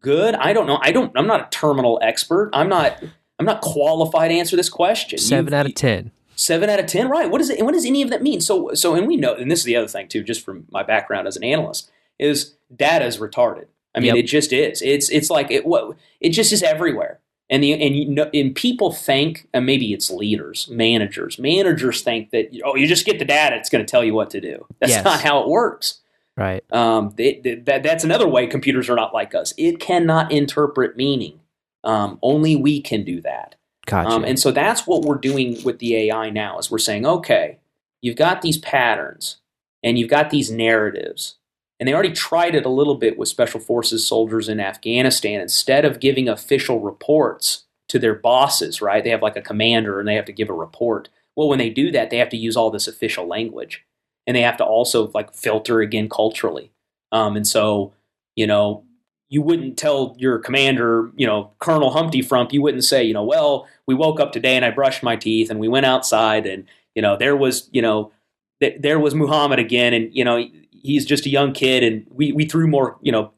good. 0.00 0.34
I 0.34 0.52
don't 0.52 0.66
know. 0.66 0.78
I 0.82 0.92
don't. 0.92 1.10
I'm 1.16 1.26
not 1.26 1.40
a 1.40 1.48
terminal 1.50 1.98
expert. 2.02 2.50
I'm 2.52 2.68
not. 2.68 3.02
I'm 3.38 3.46
not 3.46 3.62
qualified 3.62 4.30
to 4.32 4.36
answer 4.36 4.54
this 4.54 4.68
question. 4.68 5.18
Seven 5.18 5.54
You- 5.54 5.58
out 5.58 5.66
of 5.66 5.74
ten. 5.74 6.10
Seven 6.36 6.68
out 6.68 6.78
of 6.78 6.86
ten, 6.86 7.08
right? 7.08 7.30
What 7.30 7.40
is 7.40 7.48
it? 7.48 7.64
What 7.64 7.72
does 7.72 7.86
any 7.86 8.02
of 8.02 8.10
that 8.10 8.22
mean? 8.22 8.42
So, 8.42 8.74
so, 8.74 8.94
and 8.94 9.06
we 9.06 9.16
know, 9.16 9.34
and 9.34 9.50
this 9.50 9.60
is 9.60 9.64
the 9.64 9.76
other 9.76 9.88
thing 9.88 10.08
too, 10.08 10.22
just 10.22 10.44
from 10.44 10.66
my 10.70 10.82
background 10.82 11.26
as 11.26 11.36
an 11.36 11.44
analyst, 11.44 11.90
is 12.18 12.56
data 12.76 13.06
is 13.06 13.16
retarded. 13.16 13.68
I 13.94 14.00
mean, 14.00 14.14
Yep. 14.16 14.24
it 14.24 14.26
just 14.28 14.52
is. 14.52 14.82
It's 14.82 15.08
it's 15.10 15.30
like 15.30 15.50
it 15.50 15.64
what 15.66 15.96
it 16.20 16.30
just 16.30 16.52
is 16.52 16.62
everywhere. 16.62 17.20
And 17.50 17.62
the 17.62 17.72
and 17.74 17.94
you 17.94 18.08
know, 18.08 18.30
and 18.32 18.54
people 18.54 18.90
think, 18.90 19.46
and 19.52 19.66
maybe 19.66 19.92
it's 19.92 20.10
leaders, 20.10 20.66
managers. 20.70 21.38
Managers 21.38 22.00
think 22.00 22.30
that 22.30 22.48
oh, 22.64 22.74
you 22.74 22.86
just 22.86 23.04
get 23.06 23.18
the 23.18 23.24
data; 23.24 23.56
it's 23.56 23.68
going 23.68 23.84
to 23.84 23.90
tell 23.90 24.02
you 24.02 24.14
what 24.14 24.30
to 24.30 24.40
do. 24.40 24.66
That's 24.80 24.92
Yes. 24.92 25.04
not 25.04 25.20
how 25.20 25.42
it 25.42 25.48
works. 25.48 26.00
Right. 26.36 26.64
Um, 26.72 27.12
they, 27.16 27.40
they- 27.44 27.54
that, 27.56 27.82
that's 27.84 28.02
another 28.02 28.26
way 28.26 28.46
computers 28.46 28.88
are 28.90 28.96
not 28.96 29.14
like 29.14 29.34
us. 29.34 29.52
It 29.56 29.78
cannot 29.78 30.32
interpret 30.32 30.96
meaning. 30.96 31.38
Um, 31.84 32.18
only 32.22 32.56
we 32.56 32.80
can 32.80 33.04
do 33.04 33.20
that. 33.20 33.56
Gotcha. 33.86 34.08
Um, 34.08 34.24
and 34.24 34.40
so 34.40 34.50
that's 34.50 34.86
what 34.86 35.02
we're 35.02 35.18
doing 35.18 35.62
with 35.62 35.78
the 35.78 35.94
AI 35.96 36.30
now 36.30 36.58
is 36.58 36.70
we're 36.70 36.78
saying, 36.78 37.04
okay, 37.04 37.58
you've 38.00 38.16
got 38.16 38.40
these 38.40 38.56
patterns 38.56 39.36
and 39.82 39.98
you've 39.98 40.08
got 40.08 40.30
these 40.30 40.50
narratives. 40.50 41.36
And 41.80 41.88
they 41.88 41.94
already 41.94 42.12
tried 42.12 42.54
it 42.54 42.66
a 42.66 42.70
little 42.70 42.94
bit 42.94 43.18
with 43.18 43.28
special 43.28 43.60
forces 43.60 44.06
soldiers 44.06 44.48
in 44.48 44.60
Afghanistan. 44.60 45.40
Instead 45.40 45.84
of 45.84 46.00
giving 46.00 46.28
official 46.28 46.80
reports 46.80 47.64
to 47.88 47.98
their 47.98 48.14
bosses, 48.14 48.80
right? 48.80 49.02
They 49.02 49.10
have 49.10 49.22
like 49.22 49.36
a 49.36 49.42
commander 49.42 49.98
and 49.98 50.08
they 50.08 50.14
have 50.14 50.24
to 50.26 50.32
give 50.32 50.50
a 50.50 50.54
report. 50.54 51.08
Well, 51.36 51.48
when 51.48 51.58
they 51.58 51.70
do 51.70 51.90
that, 51.90 52.10
they 52.10 52.18
have 52.18 52.28
to 52.30 52.36
use 52.36 52.56
all 52.56 52.70
this 52.70 52.88
official 52.88 53.26
language. 53.26 53.84
And 54.26 54.36
they 54.36 54.42
have 54.42 54.56
to 54.58 54.64
also 54.64 55.10
like 55.14 55.34
filter 55.34 55.80
again 55.80 56.08
culturally. 56.08 56.70
Um, 57.12 57.36
and 57.36 57.46
so, 57.46 57.92
you 58.36 58.46
know, 58.46 58.84
you 59.28 59.42
wouldn't 59.42 59.76
tell 59.76 60.14
your 60.18 60.38
commander, 60.38 61.10
you 61.16 61.26
know, 61.26 61.50
Colonel 61.58 61.90
Humpty 61.90 62.22
Frump, 62.22 62.52
you 62.52 62.62
wouldn't 62.62 62.84
say, 62.84 63.02
you 63.02 63.14
know, 63.14 63.24
well, 63.24 63.66
we 63.86 63.94
woke 63.94 64.20
up 64.20 64.32
today 64.32 64.56
and 64.56 64.64
I 64.64 64.70
brushed 64.70 65.02
my 65.02 65.16
teeth 65.16 65.50
and 65.50 65.58
we 65.58 65.68
went 65.68 65.86
outside 65.86 66.46
and, 66.46 66.66
you 66.94 67.02
know, 67.02 67.16
there 67.16 67.36
was, 67.36 67.68
you 67.72 67.82
know, 67.82 68.12
th- 68.60 68.80
there 68.80 69.00
was 69.00 69.14
Muhammad 69.14 69.58
again 69.58 69.92
and, 69.92 70.14
you 70.14 70.24
know, 70.24 70.46
he's 70.84 71.04
just 71.04 71.26
a 71.26 71.30
young 71.30 71.52
kid 71.52 71.82
and 71.82 72.06
we, 72.10 72.30
we 72.32 72.44
threw 72.44 72.68
more, 72.68 72.96
you 73.00 73.10
know, 73.10 73.32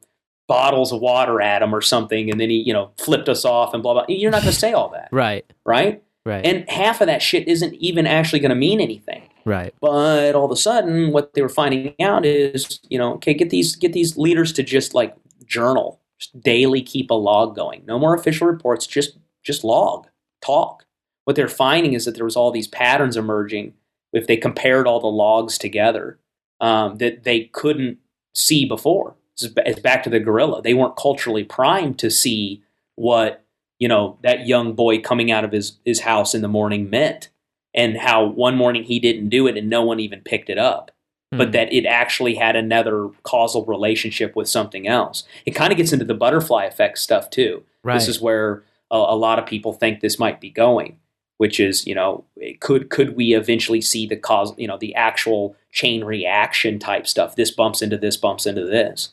bottles 0.47 0.91
of 0.91 1.01
water 1.01 1.41
at 1.41 1.61
him 1.61 1.73
or 1.73 1.81
something 1.81 2.29
and 2.29 2.39
then 2.39 2.49
he, 2.49 2.57
you 2.57 2.73
know, 2.73 2.91
flipped 2.97 3.27
us 3.27 3.43
off 3.43 3.73
and 3.73 3.81
blah, 3.81 3.93
blah. 3.93 4.05
You're 4.07 4.31
not 4.31 4.43
going 4.43 4.53
to 4.53 4.59
say 4.59 4.73
all 4.73 4.89
that, 4.89 5.09
right. 5.11 5.51
right? 5.65 6.03
Right. 6.25 6.45
And 6.45 6.69
half 6.69 6.99
of 6.99 7.07
that 7.07 7.21
shit 7.21 7.47
isn't 7.47 7.73
even 7.75 8.05
actually 8.05 8.39
going 8.39 8.49
to 8.49 8.55
mean 8.55 8.81
anything. 8.81 9.29
right. 9.45 9.73
But 9.79 10.35
all 10.35 10.43
of 10.43 10.51
a 10.51 10.57
sudden, 10.57 11.13
what 11.13 11.33
they 11.33 11.41
were 11.41 11.47
finding 11.47 11.95
out 12.01 12.25
is, 12.25 12.81
you 12.89 12.97
know, 12.97 13.13
okay, 13.13 13.33
get 13.33 13.49
these 13.49 13.77
get 13.77 13.93
these 13.93 14.17
leaders 14.17 14.51
to 14.53 14.63
just 14.63 14.93
like 14.93 15.15
journal, 15.45 16.01
just 16.19 16.37
daily 16.41 16.81
keep 16.81 17.11
a 17.11 17.13
log 17.13 17.55
going. 17.55 17.85
No 17.85 17.97
more 17.97 18.13
official 18.13 18.45
reports, 18.45 18.85
just 18.85 19.17
just 19.41 19.63
log, 19.63 20.07
talk. 20.41 20.83
What 21.23 21.37
they're 21.37 21.47
finding 21.47 21.93
is 21.93 22.03
that 22.03 22.15
there 22.15 22.25
was 22.25 22.35
all 22.35 22.51
these 22.51 22.67
patterns 22.67 23.15
emerging 23.15 23.73
if 24.11 24.27
they 24.27 24.35
compared 24.35 24.85
all 24.85 24.99
the 24.99 25.07
logs 25.07 25.57
together 25.57 26.19
um, 26.59 26.97
that 26.97 27.23
they 27.23 27.45
couldn't 27.53 27.97
see 28.33 28.65
before. 28.65 29.15
It's 29.39 29.79
back 29.79 30.03
to 30.03 30.09
the 30.09 30.19
gorilla. 30.19 30.61
They 30.61 30.73
weren't 30.73 30.95
culturally 30.95 31.43
primed 31.43 31.99
to 31.99 32.09
see 32.09 32.63
what 32.95 33.43
you 33.79 33.87
know 33.87 34.17
that 34.23 34.47
young 34.47 34.73
boy 34.73 34.99
coming 34.99 35.31
out 35.31 35.43
of 35.45 35.51
his 35.51 35.77
his 35.85 35.99
house 36.01 36.33
in 36.33 36.41
the 36.41 36.47
morning 36.47 36.89
meant 36.89 37.29
and 37.75 37.97
how 37.97 38.25
one 38.25 38.55
morning 38.55 38.83
he 38.83 38.99
didn't 38.99 39.29
do 39.29 39.45
it 39.45 39.55
and 39.55 39.69
no 39.69 39.83
one 39.83 39.99
even 39.99 40.21
picked 40.21 40.49
it 40.49 40.57
up 40.57 40.89
but 41.29 41.47
Hmm. 41.47 41.51
that 41.51 41.71
it 41.73 41.85
actually 41.85 42.33
had 42.35 42.55
another 42.55 43.09
causal 43.21 43.65
relationship 43.65 44.35
with 44.35 44.49
something 44.49 44.87
else 44.87 45.25
it 45.45 45.51
kind 45.51 45.71
of 45.71 45.77
gets 45.77 45.93
into 45.93 46.05
the 46.05 46.15
butterfly 46.15 46.63
effect 46.65 46.97
stuff 46.97 47.29
too 47.29 47.63
Right. 47.83 47.93
this 47.93 48.07
is 48.07 48.19
where 48.19 48.63
a, 48.89 48.95
a 48.97 49.15
lot 49.15 49.37
of 49.37 49.45
people 49.45 49.73
think 49.73 49.99
this 49.99 50.17
might 50.17 50.41
be 50.41 50.49
going 50.49 50.97
which 51.37 51.59
is 51.59 51.85
you 51.87 51.93
know 51.95 52.23
could 52.59 52.89
could 52.89 53.15
we 53.15 53.33
eventually 53.33 53.81
see 53.81 54.05
the 54.07 54.15
cause 54.15 54.53
you 54.57 54.67
know 54.67 54.77
the 54.77 54.93
actual 54.95 55.55
chain 55.71 56.03
reaction 56.03 56.79
type 56.79 57.07
stuff 57.07 57.35
this 57.35 57.51
bumps 57.51 57.81
into 57.81 57.97
this 57.97 58.17
bumps 58.17 58.45
into 58.45 58.65
this 58.65 59.09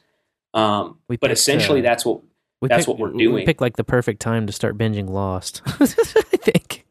um, 0.55 0.99
We 1.09 1.17
but 1.17 1.29
picked, 1.29 1.39
essentially 1.39 1.81
uh, 1.81 1.83
that's 1.83 2.05
what 2.07 2.21
that's 2.63 2.87
picked- 2.87 2.89
what 2.89 2.99
we're 2.99 3.11
doing 3.17 3.35
We 3.35 3.45
picked 3.45 3.61
like 3.61 3.77
the 3.77 3.85
perfect 3.85 4.21
time 4.21 4.47
to 4.47 4.53
start 4.53 4.79
binging 4.79 5.09
Lost. 5.11 5.61
I 5.67 5.87
think. 5.87 6.87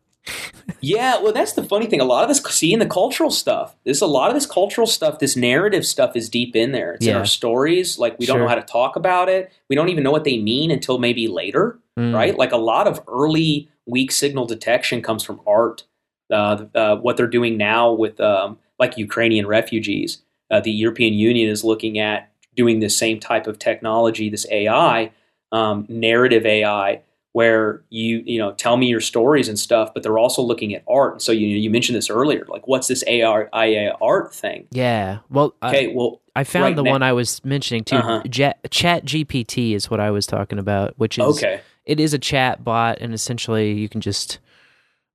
Yeah, 0.80 1.20
well, 1.22 1.34
that's 1.34 1.54
the 1.54 1.64
funny 1.64 1.86
thing. 1.88 2.00
A 2.00 2.06
lot 2.06 2.24
of 2.24 2.30
this, 2.30 2.42
see, 2.56 2.72
in 2.72 2.80
the 2.80 2.86
cultural 2.86 3.30
stuff, 3.32 3.76
there's 3.84 4.02
a 4.02 4.08
lot 4.08 4.30
of 4.30 4.36
this 4.36 4.46
cultural 4.46 4.88
stuff, 4.88 5.20
this 5.20 5.36
narrative 5.36 5.86
stuff 5.86 6.16
is 6.16 6.30
deep 6.30 6.56
in 6.56 6.72
there. 6.72 6.94
It's 6.94 7.06
in 7.06 7.16
our 7.16 7.26
stories. 7.26 8.00
Like, 8.00 8.18
we 8.20 8.26
don't 8.26 8.40
know 8.40 8.48
how 8.48 8.56
to 8.56 8.62
talk 8.62 8.96
about 8.96 9.28
it. 9.28 9.52
We 9.70 9.76
don't 9.76 9.90
even 9.90 10.04
know 10.04 10.12
what 10.12 10.24
they 10.24 10.38
mean 10.38 10.72
until 10.72 10.98
maybe 11.00 11.28
later, 11.28 11.80
Mm. 12.00 12.14
right? 12.14 12.38
Like, 12.38 12.52
a 12.54 12.58
lot 12.58 12.88
of 12.88 13.02
early 13.08 13.70
weak 13.86 14.12
signal 14.12 14.46
detection 14.46 15.02
comes 15.02 15.24
from 15.24 15.42
art. 15.48 15.84
Uh, 16.32 16.66
uh, 16.74 16.96
what 16.98 17.18
they're 17.18 17.28
doing 17.28 17.58
now 17.58 17.92
with, 17.92 18.20
um, 18.20 18.58
like, 18.80 18.98
Ukrainian 18.98 19.46
refugees, 19.46 20.24
uh, 20.50 20.60
the 20.60 20.72
European 20.72 21.14
Union 21.14 21.50
is 21.50 21.64
looking 21.64 22.00
at 22.00 22.32
doing 22.56 22.80
the 22.80 22.90
same 22.90 23.20
type 23.20 23.46
of 23.46 23.60
technology, 23.60 24.30
this 24.30 24.46
AI, 24.50 25.12
um, 25.52 25.86
narrative 25.90 26.46
AI, 26.46 27.02
where 27.34 27.84
you 27.90 28.22
you 28.26 28.38
know 28.38 28.52
tell 28.54 28.78
me 28.78 28.86
your 28.88 29.02
stories 29.02 29.48
and 29.50 29.58
stuff, 29.58 29.92
but 29.94 30.04
they're 30.04 30.20
also 30.20 30.42
looking 30.42 30.74
at 30.76 30.84
art. 30.88 31.22
So 31.22 31.32
you 31.32 31.48
you 31.48 31.70
mentioned 31.70 31.96
this 31.96 32.10
earlier, 32.10 32.46
like 32.48 32.68
what's 32.68 32.88
this 32.88 33.04
AR 33.08 33.50
IA 33.56 33.96
art 34.02 34.34
thing? 34.34 34.68
Yeah. 34.72 35.20
Well, 35.32 35.56
Okay, 35.64 35.90
I, 35.90 35.94
well, 35.96 36.22
I 36.36 36.44
found 36.44 36.64
right 36.66 36.76
the 36.76 36.84
now- 36.84 36.92
one 36.92 37.04
I 37.04 37.14
was 37.14 37.44
mentioning 37.44 37.84
too. 37.84 37.96
Uh-huh. 37.98 38.22
Jet, 38.30 38.60
Chat 38.72 39.06
GPT 39.06 39.74
is 39.74 39.90
what 39.90 40.00
I 40.00 40.12
was 40.12 40.26
talking 40.28 40.60
about, 40.60 40.94
which 40.98 41.18
is 41.18 41.38
okay, 41.38 41.62
it 41.86 42.00
is 42.00 42.14
a 42.14 42.20
chat 42.20 42.64
bot, 42.64 43.00
and 43.00 43.14
essentially 43.14 43.74
you 43.74 43.90
can 43.90 44.02
just 44.02 44.40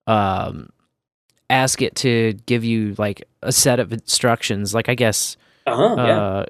um 0.07 0.71
ask 1.51 1.81
it 1.81 1.95
to 1.97 2.35
give 2.47 2.65
you 2.65 2.95
like 2.99 3.23
a 3.43 3.53
set 3.53 3.81
of 3.81 3.93
instructions. 3.93 4.75
Like 4.75 4.89
I 4.89 4.95
guess 4.95 5.37
uh 5.67 5.77
huh, 5.77 5.95
yeah, 5.99 6.21
uh, 6.21 6.47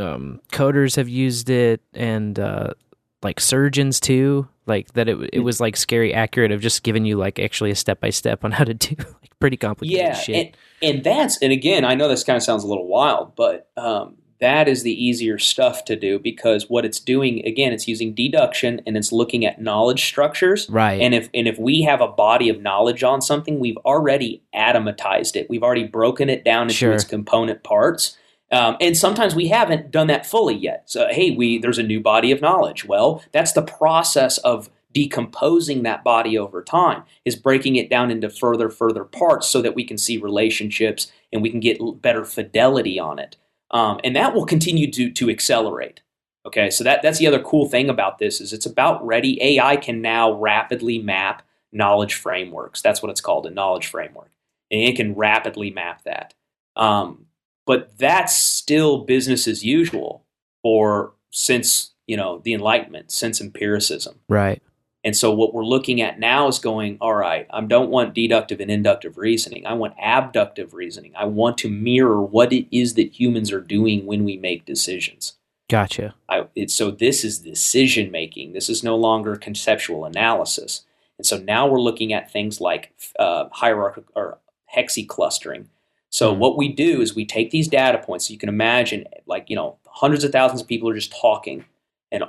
um, 0.00 0.40
coders 0.52 0.96
have 0.96 1.08
used 1.08 1.50
it, 1.50 1.80
and 1.94 2.38
uh, 2.38 2.74
like 3.22 3.40
surgeons 3.40 4.00
too. 4.00 4.48
Like 4.66 4.92
that, 4.92 5.08
it 5.08 5.18
Mm. 5.18 5.28
it 5.32 5.40
was 5.40 5.60
like 5.60 5.76
scary 5.76 6.14
accurate 6.14 6.52
of 6.52 6.60
just 6.60 6.82
giving 6.82 7.04
you 7.04 7.16
like 7.16 7.38
actually 7.38 7.70
a 7.70 7.76
step 7.76 8.00
by 8.00 8.10
step 8.10 8.44
on 8.44 8.52
how 8.52 8.64
to 8.64 8.74
do 8.74 8.94
like 8.98 9.38
pretty 9.40 9.56
complicated 9.56 9.98
yeah, 10.00 10.14
shit. 10.14 10.54
and, 10.82 10.94
and 10.96 11.04
that's 11.04 11.38
and 11.42 11.52
again, 11.52 11.84
I 11.84 11.94
know 11.94 12.08
this 12.08 12.22
kind 12.24 12.36
of 12.36 12.42
sounds 12.42 12.62
a 12.62 12.68
little 12.68 12.86
wild, 12.86 13.34
but 13.34 13.68
um, 13.76 14.16
that 14.40 14.68
is 14.68 14.82
the 14.82 15.04
easier 15.04 15.38
stuff 15.38 15.84
to 15.84 15.96
do 15.96 16.18
because 16.18 16.68
what 16.68 16.84
it's 16.84 16.98
doing 16.98 17.44
again, 17.46 17.72
it's 17.72 17.86
using 17.86 18.14
deduction 18.14 18.80
and 18.86 18.96
it's 18.96 19.12
looking 19.12 19.44
at 19.44 19.60
knowledge 19.60 20.04
structures. 20.04 20.68
right. 20.70 21.00
And 21.00 21.14
if 21.14 21.28
and 21.34 21.46
if 21.46 21.58
we 21.58 21.82
have 21.82 22.00
a 22.00 22.08
body 22.08 22.48
of 22.48 22.60
knowledge 22.60 23.04
on 23.04 23.20
something, 23.20 23.60
we've 23.60 23.76
already 23.78 24.42
atomatized 24.54 25.36
it. 25.36 25.48
We've 25.50 25.62
already 25.62 25.84
broken 25.84 26.30
it 26.30 26.44
down 26.44 26.62
into 26.62 26.74
Sure. 26.74 26.92
its 26.92 27.04
component 27.04 27.62
parts. 27.62 28.16
Um, 28.52 28.76
and 28.80 28.96
sometimes 28.96 29.34
we 29.34 29.48
haven't 29.48 29.90
done 29.90 30.08
that 30.08 30.26
fully 30.26 30.56
yet. 30.56 30.84
So 30.90 31.08
hey, 31.10 31.30
we 31.30 31.58
there's 31.58 31.78
a 31.78 31.82
new 31.84 32.00
body 32.00 32.32
of 32.32 32.40
knowledge. 32.40 32.84
Well, 32.84 33.22
that's 33.32 33.52
the 33.52 33.62
process 33.62 34.38
of 34.38 34.70
decomposing 34.92 35.82
that 35.84 36.02
body 36.02 36.36
over 36.36 36.62
time 36.62 37.04
is 37.24 37.36
breaking 37.36 37.76
it 37.76 37.88
down 37.88 38.10
into 38.10 38.28
further 38.28 38.68
further 38.68 39.04
parts 39.04 39.48
so 39.48 39.62
that 39.62 39.74
we 39.74 39.84
can 39.84 39.96
see 39.96 40.16
relationships 40.16 41.12
and 41.32 41.42
we 41.42 41.50
can 41.50 41.60
get 41.60 41.78
better 42.02 42.24
fidelity 42.24 42.98
on 42.98 43.18
it 43.18 43.36
um, 43.70 44.00
and 44.04 44.16
that 44.16 44.34
will 44.34 44.46
continue 44.46 44.90
to 44.92 45.10
to 45.10 45.30
accelerate. 45.30 46.00
Okay 46.46 46.70
so 46.70 46.84
that 46.84 47.02
that's 47.02 47.18
the 47.18 47.26
other 47.26 47.42
cool 47.42 47.68
thing 47.68 47.90
about 47.90 48.18
this 48.18 48.40
is 48.40 48.52
it's 48.52 48.66
about 48.66 49.04
ready. 49.04 49.40
Ai 49.42 49.76
can 49.76 50.00
now 50.00 50.32
rapidly 50.32 50.98
map 50.98 51.42
knowledge 51.72 52.14
frameworks. 52.14 52.82
That's 52.82 53.02
what 53.02 53.10
it's 53.10 53.20
called 53.20 53.46
a 53.46 53.50
knowledge 53.50 53.86
framework. 53.86 54.30
And 54.70 54.80
it 54.80 54.96
can 54.96 55.14
rapidly 55.14 55.70
map 55.70 56.02
that. 56.04 56.34
Um, 56.76 57.26
but 57.66 57.96
that's 57.98 58.36
still 58.36 59.04
business 59.04 59.46
as 59.46 59.64
usual 59.64 60.24
for 60.62 61.14
since 61.30 61.92
you 62.06 62.16
know 62.16 62.38
the 62.38 62.54
enlightenment 62.54 63.12
since 63.12 63.40
empiricism. 63.40 64.20
Right. 64.28 64.62
And 65.04 65.16
so 65.16 65.32
what 65.32 65.54
we're 65.54 65.64
looking 65.64 66.02
at 66.02 66.18
now 66.20 66.46
is 66.48 66.58
going, 66.58 66.98
all 67.00 67.14
right, 67.14 67.46
I 67.50 67.60
don't 67.62 67.90
want 67.90 68.14
deductive 68.14 68.60
and 68.60 68.70
inductive 68.70 69.16
reasoning. 69.16 69.64
I 69.66 69.72
want 69.72 69.94
abductive 70.02 70.74
reasoning. 70.74 71.12
I 71.16 71.24
want 71.24 71.56
to 71.58 71.70
mirror 71.70 72.20
what 72.22 72.52
it 72.52 72.66
is 72.76 72.94
that 72.94 73.18
humans 73.18 73.50
are 73.50 73.60
doing 73.62 74.04
when 74.06 74.24
we 74.24 74.36
make 74.36 74.66
decisions. 74.66 75.34
Gotcha. 75.70 76.14
I, 76.28 76.46
it, 76.54 76.70
so 76.70 76.90
this 76.90 77.24
is 77.24 77.38
decision 77.38 78.10
making. 78.10 78.52
This 78.52 78.68
is 78.68 78.82
no 78.82 78.96
longer 78.96 79.36
conceptual 79.36 80.04
analysis. 80.04 80.82
And 81.16 81.26
so 81.26 81.38
now 81.38 81.66
we're 81.66 81.80
looking 81.80 82.12
at 82.12 82.30
things 82.30 82.60
like 82.60 82.92
uh, 83.18 83.48
hierarchical 83.52 84.12
or 84.16 84.38
hexiclustering. 84.76 85.66
So 86.10 86.34
Mhm. 86.34 86.38
what 86.38 86.56
we 86.56 86.68
do 86.68 87.00
is 87.00 87.14
we 87.14 87.24
take 87.24 87.50
these 87.50 87.68
data 87.68 87.98
points. 87.98 88.26
So 88.26 88.32
you 88.32 88.38
can 88.38 88.48
imagine, 88.48 89.06
like 89.26 89.48
you 89.48 89.56
know, 89.56 89.76
hundreds 89.86 90.24
of 90.24 90.32
thousands 90.32 90.60
of 90.60 90.66
people 90.66 90.88
are 90.88 90.94
just 90.94 91.12
talking, 91.12 91.64
and 92.10 92.24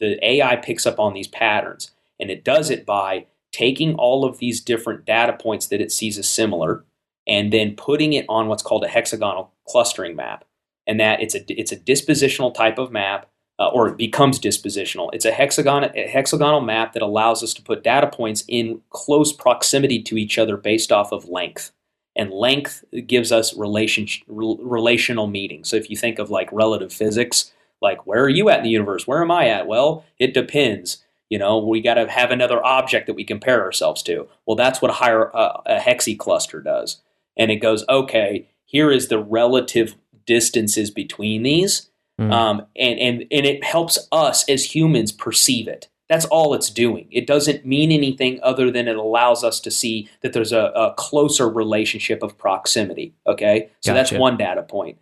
the 0.00 0.18
AI 0.26 0.56
picks 0.56 0.86
up 0.86 0.98
on 0.98 1.14
these 1.14 1.28
patterns, 1.28 1.92
and 2.20 2.30
it 2.30 2.44
does 2.44 2.70
it 2.70 2.86
by 2.86 3.26
taking 3.52 3.94
all 3.96 4.24
of 4.24 4.38
these 4.38 4.60
different 4.60 5.04
data 5.04 5.34
points 5.34 5.66
that 5.66 5.80
it 5.80 5.92
sees 5.92 6.18
as 6.18 6.28
similar, 6.28 6.84
and 7.26 7.52
then 7.52 7.76
putting 7.76 8.12
it 8.14 8.24
on 8.28 8.48
what's 8.48 8.62
called 8.62 8.84
a 8.84 8.88
hexagonal 8.88 9.52
clustering 9.68 10.16
map. 10.16 10.44
And 10.86 10.98
that 10.98 11.22
it's 11.22 11.34
a 11.34 11.44
it's 11.48 11.70
a 11.70 11.76
dispositional 11.76 12.52
type 12.52 12.78
of 12.78 12.90
map, 12.90 13.28
uh, 13.58 13.68
or 13.68 13.88
it 13.88 13.96
becomes 13.96 14.40
dispositional. 14.40 15.10
It's 15.12 15.24
a 15.24 15.30
hexagon 15.30 15.84
a 15.84 16.08
hexagonal 16.08 16.60
map 16.60 16.92
that 16.94 17.02
allows 17.02 17.42
us 17.42 17.54
to 17.54 17.62
put 17.62 17.84
data 17.84 18.08
points 18.08 18.42
in 18.48 18.80
close 18.90 19.32
proximity 19.32 20.02
to 20.02 20.16
each 20.16 20.38
other 20.38 20.56
based 20.56 20.90
off 20.90 21.12
of 21.12 21.28
length. 21.28 21.70
And 22.16 22.30
length 22.30 22.84
gives 23.06 23.32
us 23.32 23.56
relation, 23.56 24.06
rel- 24.26 24.58
relational 24.58 25.28
meaning. 25.28 25.64
So 25.64 25.76
if 25.76 25.88
you 25.88 25.96
think 25.96 26.18
of 26.18 26.30
like 26.30 26.50
relative 26.52 26.92
physics, 26.92 27.52
like 27.80 28.06
where 28.06 28.22
are 28.22 28.28
you 28.28 28.50
at 28.50 28.58
in 28.58 28.64
the 28.64 28.70
universe? 28.70 29.06
Where 29.06 29.22
am 29.22 29.30
I 29.30 29.48
at? 29.48 29.66
Well, 29.66 30.04
it 30.18 30.34
depends. 30.34 31.04
You 31.32 31.38
know, 31.38 31.56
we 31.56 31.80
got 31.80 31.94
to 31.94 32.10
have 32.10 32.30
another 32.30 32.62
object 32.62 33.06
that 33.06 33.14
we 33.14 33.24
compare 33.24 33.62
ourselves 33.62 34.02
to. 34.02 34.28
Well, 34.44 34.54
that's 34.54 34.82
what 34.82 34.90
a, 34.90 34.94
higher, 34.94 35.34
uh, 35.34 35.62
a 35.64 35.78
hexi 35.78 36.18
cluster 36.18 36.60
does. 36.60 37.00
And 37.38 37.50
it 37.50 37.56
goes, 37.56 37.86
okay, 37.88 38.50
here 38.66 38.90
is 38.90 39.08
the 39.08 39.18
relative 39.18 39.94
distances 40.26 40.90
between 40.90 41.42
these, 41.42 41.88
Mm. 42.20 42.30
um, 42.30 42.66
and 42.76 42.98
and 43.00 43.16
and 43.30 43.46
it 43.46 43.64
helps 43.64 43.98
us 44.12 44.46
as 44.46 44.74
humans 44.74 45.12
perceive 45.12 45.66
it. 45.66 45.88
That's 46.10 46.26
all 46.26 46.52
it's 46.52 46.68
doing. 46.68 47.08
It 47.10 47.26
doesn't 47.26 47.64
mean 47.64 47.90
anything 47.90 48.38
other 48.42 48.70
than 48.70 48.86
it 48.86 48.96
allows 48.96 49.42
us 49.42 49.60
to 49.60 49.70
see 49.70 50.10
that 50.20 50.34
there's 50.34 50.52
a, 50.52 50.70
a 50.76 50.92
closer 50.98 51.48
relationship 51.48 52.22
of 52.22 52.36
proximity. 52.36 53.14
Okay, 53.26 53.70
so 53.80 53.94
that's 53.94 54.12
one 54.12 54.36
data 54.36 54.62
point. 54.62 54.98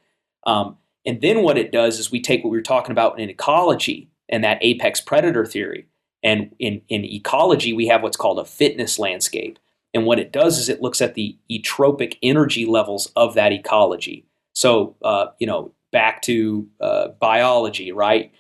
Um, 0.47 0.77
and 1.05 1.21
then 1.21 1.43
what 1.43 1.59
it 1.59 1.73
does 1.73 1.99
is 1.99 2.13
we 2.13 2.23
take 2.23 2.45
what 2.45 2.51
we 2.51 2.59
were 2.59 2.63
talking 2.63 2.93
about 2.93 3.19
in 3.19 3.29
ecology 3.29 4.09
and 4.29 4.45
that 4.45 4.59
apex 4.61 5.01
predator 5.01 5.45
theory. 5.45 5.87
And 6.23 6.55
in, 6.59 6.83
in 6.89 7.05
ecology, 7.05 7.73
we 7.73 7.87
have 7.87 8.03
what's 8.03 8.17
called 8.17 8.39
a 8.39 8.45
fitness 8.45 8.99
landscape. 8.99 9.59
And 9.93 10.05
what 10.05 10.19
it 10.19 10.33
does 10.33 10.59
is 10.59 10.69
it 10.69 10.83
looks 10.83 11.01
at 11.01 11.15
the 11.15 11.37
etropic 11.51 12.17
energy 12.23 12.67
levels 12.67 13.11
of 13.17 13.35
that 13.35 13.53
ecology. 13.53 14.25
So, 14.55 14.97
uh, 15.03 15.27
you 15.39 15.47
know, 15.47 15.73
back 15.93 16.23
to 16.23 16.69
uh, 16.81 17.09
biology, 17.21 17.91
right? 17.91 18.33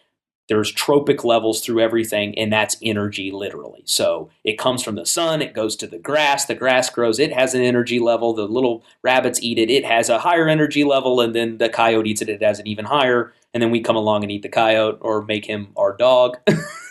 There's 0.48 0.72
trophic 0.72 1.22
levels 1.22 1.60
through 1.60 1.80
everything, 1.80 2.36
and 2.36 2.52
that's 2.52 2.76
energy 2.82 3.30
literally. 3.30 3.82
So 3.84 4.30
it 4.42 4.58
comes 4.58 4.82
from 4.82 4.96
the 4.96 5.06
sun, 5.06 5.42
it 5.42 5.54
goes 5.54 5.76
to 5.76 5.86
the 5.86 5.98
grass, 5.98 6.44
the 6.44 6.56
grass 6.56 6.90
grows, 6.90 7.20
it 7.20 7.32
has 7.32 7.54
an 7.54 7.62
energy 7.62 8.00
level. 8.00 8.34
The 8.34 8.48
little 8.48 8.82
rabbits 9.02 9.40
eat 9.42 9.58
it, 9.58 9.70
it 9.70 9.84
has 9.84 10.08
a 10.08 10.18
higher 10.18 10.48
energy 10.48 10.82
level, 10.82 11.20
and 11.20 11.36
then 11.36 11.58
the 11.58 11.68
coyote 11.68 12.10
eats 12.10 12.20
it, 12.20 12.28
it 12.28 12.42
has 12.42 12.58
an 12.58 12.66
even 12.66 12.86
higher. 12.86 13.32
And 13.54 13.62
then 13.62 13.70
we 13.70 13.80
come 13.80 13.94
along 13.94 14.24
and 14.24 14.32
eat 14.32 14.42
the 14.42 14.48
coyote 14.48 14.98
or 15.00 15.22
make 15.22 15.44
him 15.44 15.68
our 15.76 15.96
dog. 15.96 16.38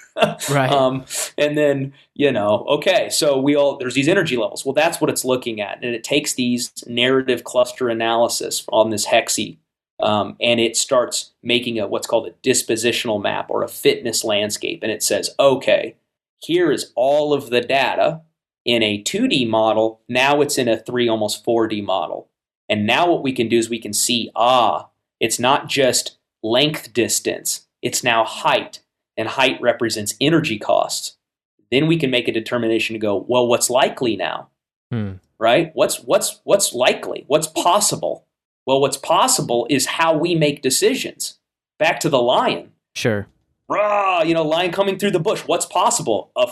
Right. 0.50 0.72
Um, 0.72 1.06
and 1.38 1.58
then, 1.58 1.94
you 2.16 2.32
know, 2.32 2.66
okay, 2.68 3.10
so 3.10 3.40
we 3.40 3.56
all, 3.56 3.78
there's 3.78 3.94
these 3.94 4.08
energy 4.08 4.36
levels. 4.36 4.66
Well, 4.66 4.74
that's 4.74 5.00
what 5.00 5.10
it's 5.10 5.24
looking 5.24 5.62
at. 5.62 5.84
And 5.84 5.94
it 5.94 6.04
takes 6.04 6.34
these 6.34 6.72
narrative 6.88 7.44
cluster 7.44 7.90
analysis 7.90 8.66
on 8.70 8.90
this 8.90 9.08
hexi 9.08 9.58
um, 10.00 10.38
and 10.40 10.60
it 10.60 10.78
starts 10.78 11.32
making 11.44 11.80
a 11.80 11.88
what's 11.88 12.08
called 12.08 12.28
a 12.28 12.48
dispositional 12.48 13.22
map 13.22 13.50
or 13.50 13.64
a 13.64 13.68
fitness 13.68 14.24
landscape. 14.24 14.82
And 14.82 14.92
it 14.92 15.04
says, 15.04 15.32
okay, 15.40 15.96
here 16.42 16.72
is 16.72 16.92
all 16.96 17.34
of 17.34 17.50
the 17.50 17.62
data 17.62 18.22
in 18.64 18.82
a 18.82 19.04
2D 19.04 19.48
model. 19.48 20.02
Now 20.08 20.42
it's 20.42 20.58
in 20.58 20.68
a 20.68 20.78
3, 20.80 21.10
almost 21.10 21.46
4D 21.46 21.84
model. 21.84 22.30
And 22.70 22.86
now 22.86 23.12
what 23.12 23.24
we 23.24 23.34
can 23.34 23.50
do 23.50 23.58
is 23.58 23.70
we 23.70 23.80
can 23.80 23.94
see, 23.94 24.32
ah, 24.36 24.90
it's 25.20 25.40
not 25.40 25.68
just 25.68 26.18
length 26.42 26.94
distance, 26.94 27.68
it's 27.82 28.04
now 28.04 28.24
height. 28.24 28.80
And 29.20 29.28
height 29.28 29.60
represents 29.60 30.16
energy 30.22 30.58
costs. 30.58 31.18
Then 31.72 31.88
we 31.88 31.98
can 31.98 32.10
make 32.10 32.30
a 32.30 32.32
determination 32.32 32.94
to 32.94 33.00
go, 33.00 33.26
well, 33.28 33.46
what's 33.46 33.70
likely 33.70 34.16
now? 34.16 34.48
Hmm. 34.94 35.16
Right? 35.38 35.72
What's 35.74 36.00
what's 36.00 36.40
what's 36.46 36.74
likely? 36.74 37.26
What's 37.28 37.48
possible? 37.48 38.26
Well, 38.66 38.80
what's 38.80 38.96
possible 38.96 39.68
is 39.70 39.86
how 39.86 40.18
we 40.18 40.36
make 40.36 40.62
decisions. 40.62 41.38
Back 41.78 42.00
to 42.00 42.10
the 42.10 42.22
lion. 42.22 42.72
Sure. 42.96 43.28
Rah, 43.68 44.22
you 44.24 44.34
know, 44.34 44.44
lion 44.44 44.72
coming 44.72 44.98
through 44.98 45.12
the 45.12 45.20
bush. 45.20 45.42
What's 45.42 45.66
possible? 45.66 46.32
A 46.38 46.48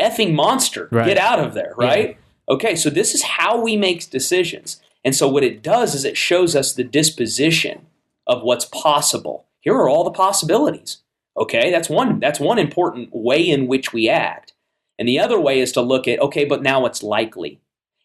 effing 0.00 0.34
monster. 0.34 0.88
Right. 0.90 1.06
Get 1.06 1.18
out 1.18 1.38
of 1.38 1.54
there, 1.54 1.74
right? 1.76 2.18
Okay, 2.48 2.74
so 2.74 2.90
this 2.90 3.14
is 3.14 3.22
how 3.22 3.60
we 3.60 3.76
make 3.76 4.10
decisions. 4.10 4.80
And 5.04 5.14
so 5.14 5.28
what 5.28 5.44
it 5.44 5.62
does 5.62 5.94
is 5.94 6.04
it 6.04 6.16
shows 6.16 6.56
us 6.56 6.72
the 6.72 6.84
disposition 6.84 7.86
of 8.26 8.42
what's 8.42 8.64
possible. 8.64 9.46
Here 9.60 9.74
are 9.74 9.88
all 9.88 10.02
the 10.02 10.10
possibilities. 10.10 11.01
Okay, 11.36 11.70
that's 11.70 11.88
one 11.88 12.20
that's 12.20 12.40
one 12.40 12.58
important 12.58 13.10
way 13.12 13.42
in 13.48 13.66
which 13.66 13.92
we 13.92 14.08
act. 14.08 14.52
And 14.98 15.08
the 15.08 15.18
other 15.18 15.40
way 15.40 15.60
is 15.60 15.72
to 15.72 15.80
look 15.80 16.06
at 16.06 16.20
okay, 16.20 16.44
but 16.44 16.62
now 16.62 16.84
it's 16.86 17.02
likely. 17.02 17.60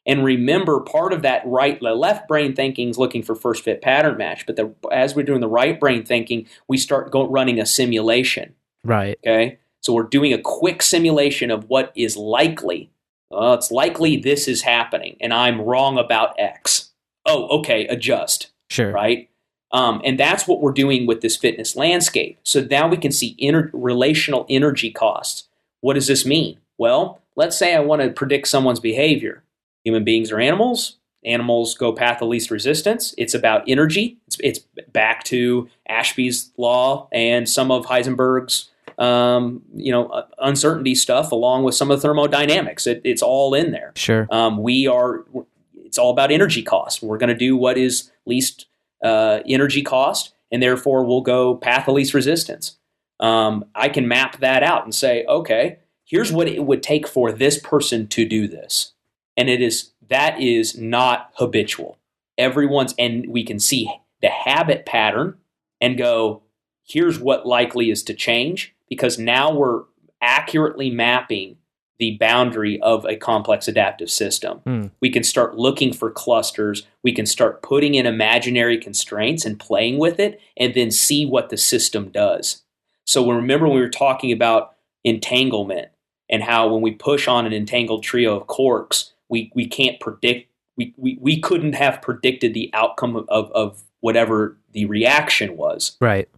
And 0.06 0.24
remember, 0.24 0.80
part 0.80 1.12
of 1.12 1.22
that 1.24 1.42
right, 1.46 1.78
the 1.82 1.94
left 1.94 2.30
brain 2.30 2.56
thinking 2.56 2.90
is 2.90 2.98
looking 2.98 3.22
for 3.22 3.36
first 3.36 3.66
fit 3.66 3.82
pattern 3.82 4.18
match. 4.18 4.46
But 4.46 4.56
the, 4.56 4.74
as 4.90 5.14
we're 5.14 5.24
doing 5.24 5.42
the 5.42 5.50
right 5.50 5.78
brain 5.78 6.06
thinking, 6.06 6.48
we 6.70 6.78
start 6.78 7.12
go, 7.12 7.28
running 7.28 7.60
a 7.60 7.66
simulation. 7.66 8.56
Right. 8.86 9.20
Okay, 9.20 9.60
so 9.82 9.94
we're 9.94 10.04
doing 10.04 10.32
a 10.32 10.42
quick 10.42 10.82
simulation 10.82 11.52
of 11.52 11.66
what 11.70 11.92
is 11.94 12.16
likely. 12.16 12.90
Well, 13.30 13.54
it's 13.56 13.70
likely 13.70 14.16
this 14.16 14.48
is 14.48 14.62
happening, 14.62 15.18
and 15.20 15.34
I'm 15.34 15.60
wrong 15.60 15.98
about 15.98 16.40
X. 16.40 16.92
Oh, 17.26 17.60
okay, 17.60 17.86
adjust 17.88 18.52
Sure. 18.70 18.92
right? 18.92 19.30
Um, 19.72 20.02
and 20.04 20.20
that's 20.20 20.48
what 20.48 20.62
we're 20.62 20.72
doing 20.72 21.06
with 21.06 21.22
this 21.22 21.36
fitness 21.36 21.76
landscape. 21.76 22.40
So 22.44 22.62
now 22.62 22.88
we 22.88 22.98
can 22.98 23.12
see 23.12 23.36
inter- 23.38 23.70
relational 23.74 24.46
energy 24.50 24.92
costs. 24.92 25.48
What 25.82 25.96
does 25.96 26.08
this 26.08 26.26
mean? 26.26 26.60
Well, 26.78 27.22
let's 27.36 27.58
say 27.58 27.76
I 27.76 27.80
want 27.80 28.02
to 28.02 28.10
predict 28.10 28.48
someone's 28.48 28.80
behavior. 28.80 29.44
Human 29.84 30.04
beings 30.04 30.32
are 30.32 30.40
animals. 30.40 30.98
Animals 31.26 31.76
go 31.76 31.92
path 31.92 32.22
of 32.22 32.30
least 32.30 32.52
resistance. 32.52 33.14
It's 33.18 33.34
about 33.34 33.64
energy. 33.68 34.18
It's, 34.28 34.38
it's 34.42 34.60
back 34.94 35.24
to 35.26 35.68
Ashby's 35.88 36.52
law 36.58 37.10
and 37.12 37.50
some 37.50 37.72
of 37.72 37.86
Heisenberg's 37.88 38.70
um, 38.98 39.62
you 39.76 39.92
know 39.92 40.08
uh, 40.08 40.26
uncertainty 40.40 40.96
stuff, 40.96 41.32
along 41.32 41.64
with 41.64 41.76
some 41.76 41.92
of 41.92 42.02
the 42.02 42.08
thermodynamics. 42.08 42.88
It, 42.88 43.02
it's 43.04 43.22
all 43.22 43.54
in 43.54 43.72
there. 43.72 43.92
Sure. 43.96 44.28
Um, 44.32 44.62
we 44.62 44.88
are. 44.88 45.24
It's 45.76 45.98
all 45.98 46.12
about 46.12 46.32
energy 46.32 46.64
cost. 46.64 47.04
We're 47.04 47.18
going 47.18 47.30
to 47.30 47.36
do 47.36 47.56
what 47.56 47.78
is 47.78 48.12
least 48.26 48.66
uh, 49.04 49.40
energy 49.48 49.82
cost, 49.82 50.34
and 50.52 50.62
therefore 50.62 51.04
we'll 51.04 51.22
go 51.22 51.56
path 51.56 51.88
of 51.88 51.96
least 51.96 52.14
resistance. 52.14 52.78
Um, 53.20 53.66
I 53.74 53.90
can 53.90 54.08
map 54.08 54.40
that 54.40 54.64
out 54.64 54.84
and 54.84 54.94
say, 54.94 55.26
okay, 55.26 55.80
here's 56.06 56.32
what 56.32 56.48
it 56.48 56.66
would 56.66 56.84
take 56.84 57.08
for 57.08 57.32
this 57.32 57.60
person 57.60 58.08
to 58.08 58.26
do 58.26 58.48
this, 58.48 58.94
and 59.36 59.50
it 59.50 59.62
is 59.62 59.92
that 60.10 60.40
is 60.40 60.78
not 60.78 61.32
habitual. 61.36 61.98
Everyone's, 62.38 62.94
and 62.98 63.28
we 63.30 63.44
can 63.44 63.60
see 63.60 63.92
the 64.22 64.30
habit 64.30 64.86
pattern 64.86 65.38
and 65.82 65.98
go, 65.98 66.44
here's 66.84 67.20
what 67.20 67.46
likely 67.46 67.90
is 67.90 68.04
to 68.04 68.14
change 68.14 68.76
because 68.90 69.20
now 69.20 69.52
we're 69.52 69.84
accurately 70.22 70.90
mapping 70.90 71.58
the 72.00 72.18
boundary 72.20 72.80
of 72.82 73.06
a 73.06 73.16
complex 73.16 73.68
adaptive 73.68 74.10
system. 74.10 74.60
Hmm. 74.60 74.88
We 75.02 75.10
can 75.10 75.24
start 75.24 75.56
looking 75.56 75.94
for 75.94 76.12
clusters. 76.12 76.86
We 77.04 77.12
can 77.12 77.26
start 77.26 77.62
putting 77.62 77.96
in 77.96 78.06
imaginary 78.06 78.78
constraints 78.78 79.46
and 79.46 79.60
playing 79.60 79.98
with 79.98 80.20
it 80.20 80.40
and 80.56 80.74
then 80.74 80.92
see 80.92 81.26
what 81.26 81.50
the 81.50 81.58
system 81.58 82.10
does. 82.10 82.64
So 83.06 83.30
remember 83.30 83.68
when 83.68 83.76
we 83.76 83.82
were 83.82 83.90
talking 83.90 84.32
about 84.32 84.76
entanglement 85.04 85.90
and 86.30 86.44
how 86.44 86.68
when 86.68 86.82
we 86.82 86.92
push 86.92 87.28
on 87.28 87.46
an 87.46 87.54
entangled 87.54 88.04
trio 88.04 88.40
of 88.40 88.48
corks, 88.48 89.14
we, 89.30 89.52
we 89.56 89.66
can't 89.66 90.00
predict, 90.00 90.52
we, 90.76 90.94
we, 90.98 91.18
we 91.20 91.40
couldn't 91.40 91.74
have 91.74 92.02
predicted 92.02 92.54
the 92.54 92.70
outcome 92.74 93.16
of, 93.30 93.52
of 93.52 93.84
whatever 94.02 94.58
the 94.74 94.86
reaction 94.86 95.58
was 95.58 95.98
Right. 96.00 96.30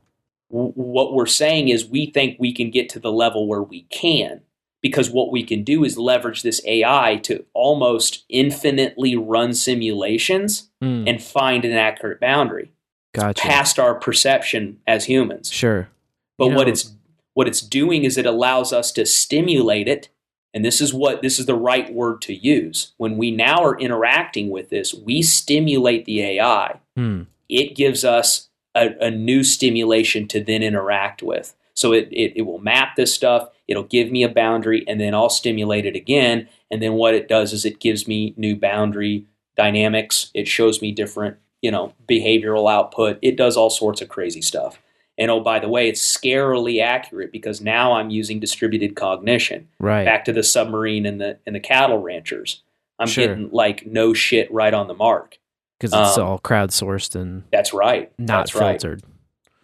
w- 0.49 0.71
what 0.71 1.13
we're 1.13 1.25
saying 1.25 1.67
is 1.69 1.85
we 1.85 2.05
think 2.05 2.37
we 2.39 2.53
can 2.53 2.69
get 2.69 2.87
to 2.89 2.99
the 2.99 3.11
level 3.11 3.47
where 3.47 3.61
we 3.63 3.81
can 3.89 4.41
because 4.81 5.09
what 5.09 5.31
we 5.31 5.43
can 5.43 5.63
do 5.63 5.83
is 5.83 5.97
leverage 5.97 6.41
this 6.41 6.61
AI 6.65 7.17
to 7.23 7.43
almost 7.53 8.23
infinitely 8.29 9.15
run 9.15 9.53
simulations 9.53 10.69
Hmm. 10.81 11.03
and 11.07 11.21
find 11.21 11.65
an 11.65 11.73
accurate 11.73 12.19
boundary 12.21 12.71
Gotcha. 13.13 13.41
past 13.41 13.77
our 13.79 13.95
perception 13.95 14.79
as 14.87 15.05
humans. 15.05 15.51
Sure. 15.51 15.89
But 16.37 16.45
You 16.49 16.55
what 16.55 16.67
know- 16.67 16.73
it's 16.73 16.93
what 17.33 17.47
it's 17.47 17.61
doing 17.61 18.03
is 18.03 18.17
it 18.17 18.25
allows 18.25 18.73
us 18.73 18.91
to 18.93 19.05
stimulate 19.05 19.87
it 19.87 20.09
and 20.53 20.65
this 20.65 20.81
is 20.81 20.93
what 20.93 21.21
this 21.21 21.39
is 21.39 21.45
the 21.45 21.55
right 21.55 21.93
word 21.93 22.21
to 22.23 22.33
use. 22.33 22.91
When 22.97 23.17
we 23.17 23.29
now 23.31 23.63
are 23.63 23.79
interacting 23.79 24.49
with 24.49 24.69
this, 24.69 24.93
we 24.93 25.21
stimulate 25.21 26.05
the 26.05 26.21
AI 26.21 26.79
Hmm. 26.95 27.23
it 27.49 27.75
gives 27.75 28.03
us 28.05 28.49
a, 28.75 28.89
a 29.01 29.09
new 29.11 29.43
stimulation 29.43 30.27
to 30.29 30.39
then 30.43 30.61
interact 30.63 31.21
with. 31.23 31.55
So 31.73 31.91
it, 31.93 32.07
it, 32.11 32.33
it 32.37 32.41
will 32.43 32.59
map 32.59 32.95
this 32.95 33.13
stuff, 33.13 33.49
it'll 33.69 33.83
give 33.83 34.11
me 34.11 34.23
a 34.23 34.29
boundary, 34.29 34.83
and 34.87 34.99
then 34.99 35.13
I'll 35.13 35.29
stimulate 35.29 35.85
it 35.85 35.95
again. 35.95 36.49
And 36.71 36.81
then 36.81 36.93
what 36.93 37.13
it 37.13 37.29
does 37.29 37.53
is 37.53 37.63
it 37.63 37.79
gives 37.79 38.07
me 38.07 38.33
new 38.35 38.55
boundary 38.55 39.25
dynamics. 39.55 40.31
It 40.33 40.47
shows 40.47 40.81
me 40.81 40.91
different, 40.91 41.37
you 41.61 41.69
know, 41.71 41.93
behavioral 42.07 42.69
output. 42.69 43.19
It 43.21 43.37
does 43.37 43.55
all 43.55 43.69
sorts 43.69 44.01
of 44.01 44.09
crazy 44.09 44.41
stuff. 44.41 44.79
And 45.19 45.29
oh, 45.29 45.41
by 45.41 45.59
the 45.59 45.69
way, 45.69 45.87
it's 45.87 46.01
scarily 46.01 46.81
accurate 46.81 47.31
because 47.31 47.61
now 47.61 47.93
I'm 47.93 48.09
using 48.09 48.39
distributed 48.39 48.95
cognition. 48.95 49.67
Right. 49.79 50.05
Back 50.05 50.25
to 50.25 50.33
the 50.33 50.43
submarine 50.43 51.05
and 51.05 51.21
the 51.21 51.37
and 51.45 51.55
the 51.55 51.59
cattle 51.59 52.01
ranchers. 52.01 52.63
I'm 52.97 53.07
Sure. 53.07 53.27
getting 53.27 53.49
like 53.51 53.85
no 53.85 54.13
shit 54.13 54.51
right 54.51 54.73
on 54.73 54.87
the 54.87 54.93
mark. 54.93 55.37
Because 55.79 55.93
it's 55.93 56.17
um, 56.17 56.25
all 56.27 56.39
crowdsourced 56.39 57.15
and 57.15 57.43
That's 57.51 57.73
right. 57.73 58.11
not 58.17 58.47
That's 58.47 58.55
right. 58.55 58.83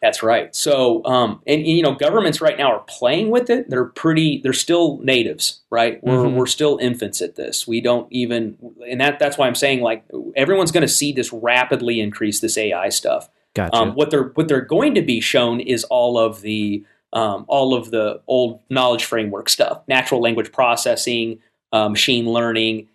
That's 0.06 0.22
right. 0.22 0.56
So, 0.56 1.04
um, 1.04 1.42
and, 1.48 1.66
you 1.66 1.82
know, 1.82 1.96
governments 1.96 2.40
right 2.40 2.56
now 2.56 2.72
are 2.72 2.84
playing 2.88 3.32
with 3.32 3.50
it. 3.50 3.72
They're 3.72 3.86
pretty. 3.86 4.40
They're 4.44 4.54
still 4.54 5.00
natives, 5.00 5.62
right? 5.72 5.98
We're 6.04 6.26
Mhm. 6.26 6.36
we're 6.36 6.46
still 6.46 6.78
infants 6.78 7.24
at 7.24 7.38
this. 7.38 7.68
We 7.68 7.82
don't 7.82 8.06
even, 8.12 8.56
and 8.88 9.02
that 9.02 9.18
that's 9.18 9.36
why 9.36 9.48
I'm 9.48 9.56
saying 9.56 9.82
like 9.82 10.04
everyone's 10.36 10.72
going 10.72 10.84
to 10.84 10.88
see 10.88 11.12
this 11.12 11.34
rapidly 11.34 12.00
increase 12.00 12.40
this 12.40 12.56
AI 12.56 12.90
stuff. 12.90 13.30
Gotcha. 13.56 13.76
Um, 13.76 13.96
what 13.96 14.12
they're 14.12 14.30
what 14.36 14.48
they're 14.48 14.62
going 14.62 14.94
to 14.94 15.02
be 15.02 15.20
shown 15.22 15.60
is 15.60 15.84
all 15.86 16.20
of 16.20 16.42
the 16.42 16.84
um, 17.12 17.46
all 17.48 17.74
of 17.74 17.90
the 17.90 18.22
old 18.28 18.60
knowledge 18.70 19.06
framework 19.06 19.50
stuff, 19.50 19.82
natural 19.88 20.22
language 20.22 20.52
processing, 20.52 21.40
uh, 21.72 21.90
machine 21.90 22.28
learning. 22.30 22.90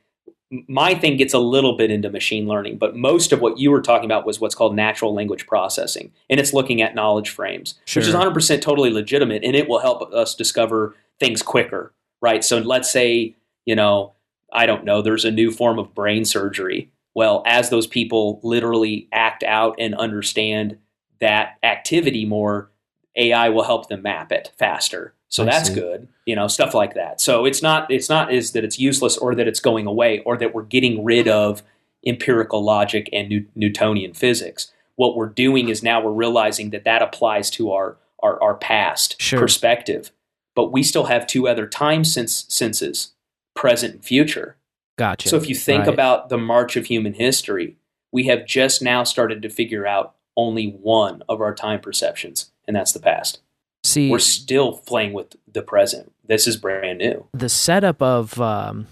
My 0.67 0.95
thing 0.95 1.17
gets 1.17 1.33
a 1.33 1.39
little 1.39 1.77
bit 1.77 1.91
into 1.91 2.11
machine 2.11 2.49
learning, 2.49 2.79
but 2.79 2.97
most 2.97 3.33
of 3.33 3.41
what 3.41 3.59
you 3.59 3.71
were 3.71 3.81
talking 3.81 4.07
about 4.07 4.27
was 4.27 4.41
what's 4.41 4.55
called 4.55 4.75
natural 4.75 5.15
language 5.15 5.47
processing, 5.47 6.13
and 6.29 6.41
it's 6.41 6.53
looking 6.53 6.83
at 6.83 6.95
knowledge 6.95 7.31
frames, 7.31 7.77
which 7.95 8.07
is 8.07 8.15
100% 8.15 8.61
totally 8.61 8.91
legitimate, 8.91 9.45
and 9.45 9.55
it 9.55 9.69
will 9.69 9.79
help 9.79 10.13
us 10.13 10.35
discover 10.35 10.97
things 11.21 11.43
quicker, 11.43 11.93
right? 12.21 12.45
So 12.45 12.59
let's 12.59 12.91
say 12.91 13.37
you 13.65 13.77
know 13.77 14.15
I 14.53 14.67
don't 14.67 14.85
know, 14.85 15.03
there's 15.03 15.25
a 15.25 15.31
new 15.31 15.51
form 15.51 15.79
of 15.79 15.95
brain 15.95 16.25
surgery. 16.25 16.91
Well, 17.15 17.43
as 17.47 17.71
those 17.71 17.87
people 17.87 18.41
literally 18.43 19.09
act 19.13 19.43
out 19.43 19.77
and 19.79 19.95
understand 19.95 20.79
that 21.21 21.59
activity 21.63 22.25
more, 22.25 22.71
AI 23.17 23.49
will 23.49 23.65
help 23.65 23.89
them 23.89 24.03
map 24.03 24.33
it 24.33 24.53
faster. 24.59 25.15
So 25.31 25.45
I 25.45 25.47
that's 25.47 25.69
see. 25.69 25.75
good, 25.75 26.09
you 26.27 26.37
know, 26.37 26.47
stuff 26.49 26.75
like 26.75 26.95
that. 26.95 27.21
So 27.21 27.45
it's 27.47 27.63
not 27.63 27.91
it's 27.91 28.09
not 28.11 28.33
is 28.33 28.53
that 28.53 28.65
it's 28.65 28.79
useless 28.79 29.17
or 29.17 29.35
that 29.35 29.49
it's 29.49 29.61
going 29.61 29.87
away 29.87 30.21
or 30.27 30.37
that 30.37 30.55
we're 30.55 30.65
getting 30.65 31.03
rid 31.05 31.27
of 31.29 31.63
empirical 32.07 32.63
logic 32.65 33.09
and 33.13 33.29
New- 33.29 33.47
Newtonian 33.55 34.13
physics. 34.15 34.73
What 34.97 35.17
we're 35.17 35.29
doing 35.29 35.69
is 35.69 35.83
now 35.83 36.01
we're 36.03 36.11
realizing 36.13 36.71
that 36.71 36.85
that 36.85 37.01
applies 37.03 37.49
to 37.53 37.73
our 37.73 37.97
our, 38.23 38.43
our 38.43 38.55
past 38.55 39.17
Sure. 39.21 39.41
perspective, 39.41 40.11
but 40.55 40.71
we 40.73 40.83
still 40.83 41.05
have 41.05 41.27
two 41.27 41.49
other 41.49 41.67
time 41.67 42.05
sense, 42.05 42.45
senses, 42.49 43.13
present 43.55 43.95
and 43.95 44.05
future. 44.05 44.57
gotcha. 44.99 45.29
So 45.31 45.37
if 45.37 45.49
you 45.49 45.55
think 45.55 45.87
Right. 45.87 45.95
about 45.95 46.29
the 46.29 46.37
march 46.37 46.77
of 46.77 46.85
human 46.87 47.15
history, 47.15 47.77
we 48.13 48.25
have 48.25 48.45
just 48.47 48.83
now 48.83 49.03
started 49.05 49.41
to 49.43 49.49
figure 49.49 49.87
out 49.87 50.15
only 50.37 50.67
one 50.73 51.23
of 51.29 51.41
our 51.41 51.55
time 51.55 51.81
perceptions, 51.81 52.51
and 52.67 52.77
that's 52.77 52.93
the 52.93 53.01
past. 53.01 53.41
See, 53.83 54.11
We're 54.11 54.19
still 54.19 54.79
playing 54.79 55.13
with 55.15 55.37
the 55.51 55.63
present. 55.63 56.13
This 56.27 56.47
is 56.47 56.57
brand 56.57 56.99
new. 56.99 57.27
the 57.33 57.49
setup 57.49 58.01
of 58.03 58.39
um, 58.41 58.87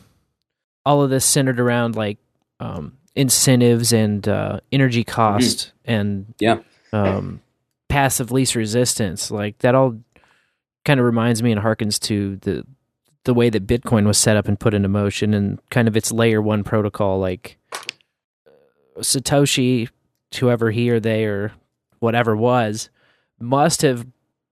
all 0.85 1.03
of 1.03 1.11
this 1.11 1.25
centered 1.25 1.61
around 1.61 1.95
like 1.95 2.19
um, 2.59 2.97
incentives 3.15 3.93
and 3.93 4.27
uh, 4.27 4.61
energy 4.73 5.05
cost 5.05 5.73
and 5.85 6.27
Mm-hmm. 6.41 6.45
Yeah. 6.45 6.61
um, 6.93 7.41
passive 7.89 8.33
least 8.33 8.55
resistance. 8.55 9.31
Like 9.31 9.59
that 9.59 9.75
all 9.75 9.99
kind 10.85 10.99
of 11.01 11.07
reminds 11.07 11.43
me 11.43 11.53
and 11.53 11.61
harkens 11.61 12.01
to 12.03 12.37
the 12.37 12.65
the 13.25 13.35
way 13.35 13.51
that 13.51 13.67
Bitcoin 13.67 14.07
was 14.07 14.17
set 14.17 14.37
up 14.39 14.49
and 14.49 14.59
put 14.59 14.73
into 14.73 14.89
motion 14.89 15.35
and 15.35 15.59
kind 15.71 15.87
of 15.87 15.97
its 15.99 16.11
layer 16.11 16.41
one 16.41 16.65
protocol. 16.65 17.19
Like 17.21 17.59
uh, 18.47 19.01
Satoshi, 19.01 19.91
whoever 20.41 20.71
he 20.71 20.91
or 20.91 20.99
they 20.99 21.25
or 21.25 21.53
whatever 21.99 22.35
was, 22.35 22.89
must 23.39 23.83
have 23.83 24.07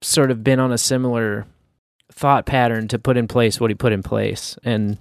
sort 0.06 0.30
of 0.30 0.44
been 0.44 0.60
on 0.60 0.72
a 0.72 0.78
similar 0.78 1.46
thought 2.12 2.46
pattern 2.46 2.88
to 2.88 2.98
put 2.98 3.16
in 3.16 3.26
place 3.28 3.60
what 3.60 3.70
he 3.70 3.74
put 3.74 3.92
in 3.92 4.02
place. 4.02 4.56
And 4.64 4.98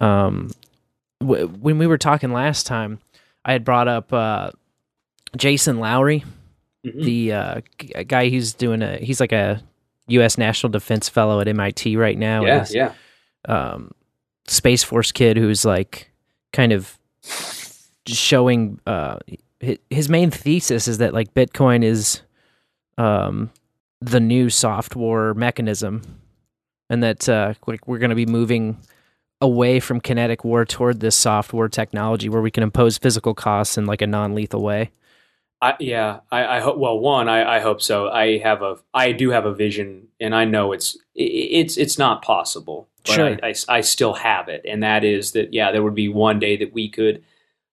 um, 0.00 0.50
w- 1.20 1.46
when 1.46 1.78
we 1.78 1.86
were 1.86 1.98
talking 1.98 2.32
last 2.32 2.66
time, 2.66 2.98
I 3.44 3.52
had 3.52 3.64
brought 3.64 3.88
up 3.88 4.12
uh, 4.12 4.50
Jason 5.36 5.78
Lowery, 5.80 6.24
Mhm. 6.84 7.02
the 7.04 7.32
uh, 7.32 7.60
g- 7.78 8.04
guy 8.04 8.28
who's 8.28 8.54
doing 8.54 8.80
a 8.82 8.96
he's 8.98 9.18
like 9.20 9.32
a 9.32 9.60
U.S. 10.08 10.38
National 10.38 10.70
Defense 10.70 11.08
Fellow 11.08 11.40
at 11.40 11.48
MIT 11.48 11.96
right 11.96 12.16
now. 12.16 12.44
yeah, 12.44 12.64
yeah. 12.70 12.92
um, 13.48 13.90
Space 14.46 14.82
Force 14.84 15.10
kid 15.12 15.36
who's 15.36 15.64
like 15.64 16.10
kind 16.52 16.72
of 16.72 16.96
showing 18.06 18.78
uh, 18.86 19.18
his 19.90 20.08
main 20.08 20.30
thesis 20.30 20.86
is 20.88 20.98
that 20.98 21.12
like 21.12 21.34
Bitcoin 21.34 21.82
is 21.82 22.20
um, 22.98 23.50
the 24.00 24.20
new 24.20 24.50
soft 24.50 24.96
war 24.96 25.34
mechanism, 25.34 26.02
and 26.90 27.02
that 27.02 27.28
uh, 27.28 27.54
like 27.66 27.86
we're 27.88 27.98
going 27.98 28.10
to 28.10 28.16
be 28.16 28.26
moving 28.26 28.78
away 29.40 29.80
from 29.80 30.00
kinetic 30.00 30.44
war 30.44 30.64
toward 30.64 31.00
this 31.00 31.16
soft 31.16 31.52
war 31.52 31.68
technology 31.68 32.28
where 32.28 32.40
we 32.40 32.50
can 32.50 32.62
impose 32.62 32.98
physical 32.98 33.34
costs 33.34 33.76
in 33.76 33.86
like 33.86 34.02
a 34.02 34.06
non-lethal 34.06 34.62
way. 34.62 34.90
I, 35.60 35.74
yeah, 35.80 36.20
I, 36.30 36.58
I 36.58 36.60
hope. 36.60 36.76
Well, 36.78 36.98
one, 36.98 37.28
I, 37.28 37.56
I 37.56 37.60
hope 37.60 37.80
so. 37.80 38.08
I 38.08 38.38
have 38.38 38.62
a, 38.62 38.76
I 38.92 39.12
do 39.12 39.30
have 39.30 39.46
a 39.46 39.54
vision, 39.54 40.08
and 40.20 40.34
I 40.34 40.44
know 40.44 40.72
it's, 40.72 40.98
it's, 41.14 41.78
it's 41.78 41.98
not 41.98 42.22
possible, 42.22 42.88
but 43.04 43.12
Sure. 43.12 43.38
I, 43.42 43.48
I, 43.48 43.54
I 43.68 43.80
still 43.80 44.14
have 44.14 44.48
it, 44.48 44.64
and 44.68 44.82
that 44.82 45.02
is 45.02 45.32
that, 45.32 45.54
yeah, 45.54 45.72
there 45.72 45.82
would 45.82 45.94
be 45.94 46.08
one 46.08 46.38
day 46.38 46.58
that 46.58 46.74
we 46.74 46.88
could 46.90 47.24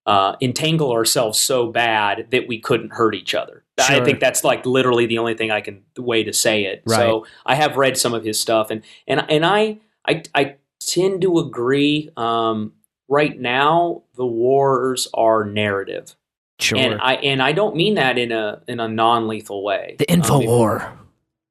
uh, 0.05 0.35
entangle 0.41 0.91
ourselves 0.91 1.39
so 1.39 1.67
bad 1.71 2.27
that 2.31 2.47
we 2.47 2.59
couldn't 2.59 2.91
hurt 2.93 3.15
each 3.15 3.33
other. 3.33 3.63
I 3.79 4.03
think 4.03 4.19
that's 4.19 4.43
like 4.43 4.65
literally 4.65 5.05
the 5.07 5.17
only 5.17 5.33
thing 5.33 5.49
I 5.49 5.61
can 5.61 5.83
the 5.95 6.01
way 6.03 6.23
to 6.23 6.33
say 6.33 6.65
it. 6.65 6.83
So 6.87 7.25
I 7.45 7.55
have 7.55 7.75
read 7.77 7.97
some 7.97 8.13
of 8.13 8.23
his 8.23 8.39
stuff, 8.39 8.69
and 8.69 8.83
and 9.07 9.25
and 9.29 9.45
I, 9.45 9.79
I, 10.07 10.23
I 10.35 10.55
tend 10.79 11.21
to 11.23 11.39
agree. 11.39 12.09
Um, 12.17 12.73
right 13.07 13.39
now, 13.39 14.03
the 14.15 14.25
wars 14.27 15.07
are 15.13 15.43
narrative, 15.45 16.15
Sure. 16.59 16.77
and 16.77 16.99
I 17.01 17.15
and 17.15 17.41
I 17.41 17.51
don't 17.51 17.75
mean 17.75 17.95
that 17.95 18.17
in 18.19 18.31
a 18.31 18.61
in 18.67 18.79
a 18.79 18.87
non 18.87 19.27
lethal 19.27 19.63
way. 19.63 19.95
the 19.97 20.11
info 20.11 20.39
Um, 20.41 20.45
war. 20.45 20.99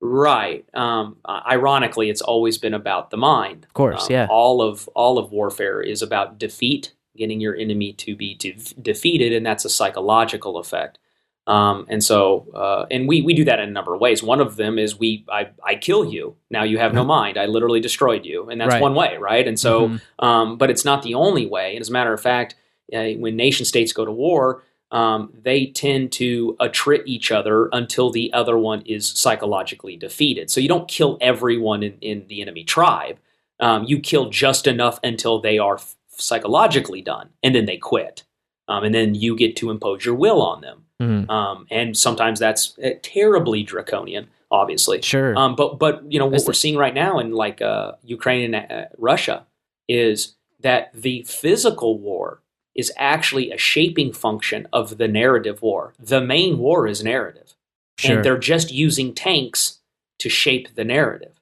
Right. 0.05 0.65
Um, 0.75 1.17
ironically, 1.29 2.11
it's 2.11 2.23
always 2.23 2.59
been 2.59 2.75
about 2.75 3.11
the 3.11 3.17
mind. 3.17 3.65
Of 3.67 3.75
course, 3.75 4.05
Um, 4.05 4.13
yeah. 4.13 4.27
All 4.31 4.61
of 4.61 4.89
all 4.95 5.17
of 5.19 5.31
warfare 5.33 5.81
is 5.81 6.03
about 6.03 6.39
defeat, 6.39 6.93
getting 7.17 7.41
your 7.41 7.55
enemy 7.55 7.93
to 7.95 8.17
be 8.17 8.35
de- 8.35 8.57
defeated, 8.81 9.33
and 9.33 9.45
that's 9.45 9.65
a 9.65 9.71
psychological 9.71 10.59
effect. 10.59 10.99
Um, 11.47 11.87
and 11.89 12.03
so, 12.05 12.47
uh, 12.55 12.87
and 12.91 13.09
we 13.09 13.21
we 13.23 13.35
do 13.35 13.45
that 13.47 13.59
in 13.59 13.69
a 13.69 13.73
number 13.73 13.95
of 13.95 14.01
ways. 14.01 14.23
One 14.23 14.41
of 14.41 14.55
them 14.57 14.79
is 14.79 14.99
we 14.99 15.25
I, 15.29 15.49
I 15.65 15.75
kill 15.75 16.05
you. 16.05 16.37
Now 16.51 16.63
you 16.63 16.79
have 16.79 16.95
no 16.95 17.05
mind. 17.05 17.37
I 17.37 17.47
literally 17.47 17.81
destroyed 17.81 18.25
you, 18.25 18.49
and 18.49 18.61
that's 18.61 18.75
Right. 18.75 18.83
one 18.83 18.95
way, 18.95 19.17
right? 19.19 19.47
And 19.47 19.59
so, 19.59 19.89
Mhm. 19.89 20.01
um, 20.21 20.57
but 20.57 20.71
it's 20.71 20.85
not 20.85 21.03
the 21.03 21.15
only 21.15 21.47
way. 21.47 21.73
And 21.73 21.81
as 21.81 21.89
a 21.89 21.93
matter 21.93 22.13
of 22.13 22.21
fact, 22.21 22.55
uh, 22.95 23.11
when 23.19 23.35
nation 23.37 23.67
states 23.67 23.93
go 23.93 24.05
to 24.05 24.13
war, 24.13 24.63
um, 24.93 25.33
they 25.43 25.67
tend 25.67 26.13
to 26.13 26.57
attrit 26.61 27.03
each 27.07 27.33
other 27.33 27.69
until 27.73 28.11
the 28.11 28.33
other 28.33 28.57
one 28.57 28.83
is 28.87 29.09
psychologically 29.09 29.97
defeated. 29.97 30.49
So 30.51 30.61
you 30.61 30.69
don't 30.69 30.87
kill 30.87 31.19
everyone 31.21 31.83
in, 31.83 31.95
in 32.01 32.27
the 32.29 32.41
enemy 32.41 32.63
tribe. 32.63 33.19
Um, 33.59 33.85
you 33.85 33.99
kill 33.99 34.29
just 34.31 34.67
enough 34.67 35.01
until 35.03 35.41
they 35.41 35.59
are 35.59 35.77
f- 35.77 35.97
psychologically 36.17 37.03
done, 37.03 37.31
and 37.43 37.55
then 37.55 37.67
they 37.67 37.77
quit. 37.77 38.25
Um, 38.69 38.85
and 38.85 38.95
then 38.95 39.15
you 39.15 39.37
get 39.37 39.57
to 39.57 39.71
impose 39.71 40.05
your 40.05 40.15
will 40.15 40.41
on 40.41 40.61
them. 40.61 40.85
Mhm. 41.01 41.29
Um, 41.29 41.67
and 41.71 41.97
sometimes 41.97 42.39
that's 42.39 42.79
uh, 42.79 42.91
terribly 43.03 43.63
draconian, 43.65 44.29
obviously. 44.51 45.03
Sure. 45.03 45.37
Um, 45.37 45.57
but 45.57 45.79
but 45.79 46.03
you 46.11 46.19
know 46.19 46.27
what 46.27 46.37
Is 46.37 46.47
we're 46.47 46.53
the- 46.53 46.59
seeing 46.59 46.77
right 46.77 46.95
now 46.95 47.19
in 47.19 47.33
like 47.33 47.61
uh, 47.61 47.93
Ukraine 48.05 48.55
and 48.55 48.71
uh, 48.73 48.85
Russia 48.99 49.47
is 49.89 50.37
that 50.61 50.91
the 50.95 51.25
physical 51.25 51.99
war 51.99 52.41
is 52.75 52.93
actually 52.97 53.51
a 53.51 53.59
shaping 53.59 54.13
function 54.13 54.67
of 54.73 54.97
the 54.97 55.09
narrative 55.09 55.61
war. 55.61 55.93
The 55.99 56.21
main 56.21 56.59
war 56.59 56.87
is 56.87 57.03
narrative, 57.03 57.55
sure. 57.99 58.17
and 58.17 58.25
they're 58.25 58.39
just 58.39 58.71
using 58.73 59.13
tanks 59.13 59.81
to 60.21 60.29
shape 60.29 60.75
the 60.77 60.85
narrative. 60.85 61.33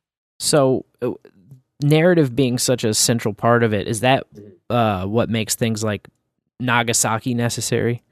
So, 0.40 0.86
uh, 1.02 1.12
narrative 1.82 2.34
being 2.36 2.58
such 2.58 2.84
a 2.84 2.94
central 2.94 3.34
part 3.34 3.62
of 3.62 3.72
it, 3.74 3.86
is 3.88 4.00
that 4.00 4.26
uh, 4.68 5.04
what 5.06 5.28
makes 5.30 5.54
things 5.54 5.82
like 5.84 6.08
Nagasaki 6.58 7.34
necessary? 7.34 8.02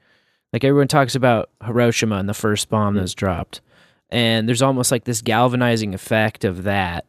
Like 0.53 0.63
everyone 0.63 0.87
talks 0.87 1.15
about 1.15 1.49
Hiroshima 1.63 2.15
and 2.17 2.27
the 2.27 2.33
first 2.33 2.69
bomb 2.69 2.89
Mm-hmm. 2.89 2.95
that 2.95 3.01
was 3.03 3.13
dropped, 3.13 3.61
and 4.09 4.47
there's 4.47 4.61
almost 4.61 4.91
like 4.91 5.03
this 5.03 5.21
galvanizing 5.21 5.93
effect 5.93 6.43
of 6.43 6.63
that. 6.63 7.05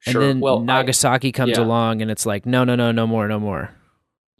Sure. 0.00 0.20
And 0.22 0.30
then 0.30 0.40
well, 0.40 0.58
I- 0.60 0.64
Nagasaki 0.64 1.30
comes 1.32 1.56
yeah. 1.58 1.64
along, 1.64 2.02
and 2.02 2.10
it's 2.10 2.26
like, 2.26 2.46
no, 2.46 2.64
no, 2.64 2.74
no, 2.74 2.90
no 2.90 3.06
more, 3.06 3.28
no 3.28 3.38
more. 3.38 3.70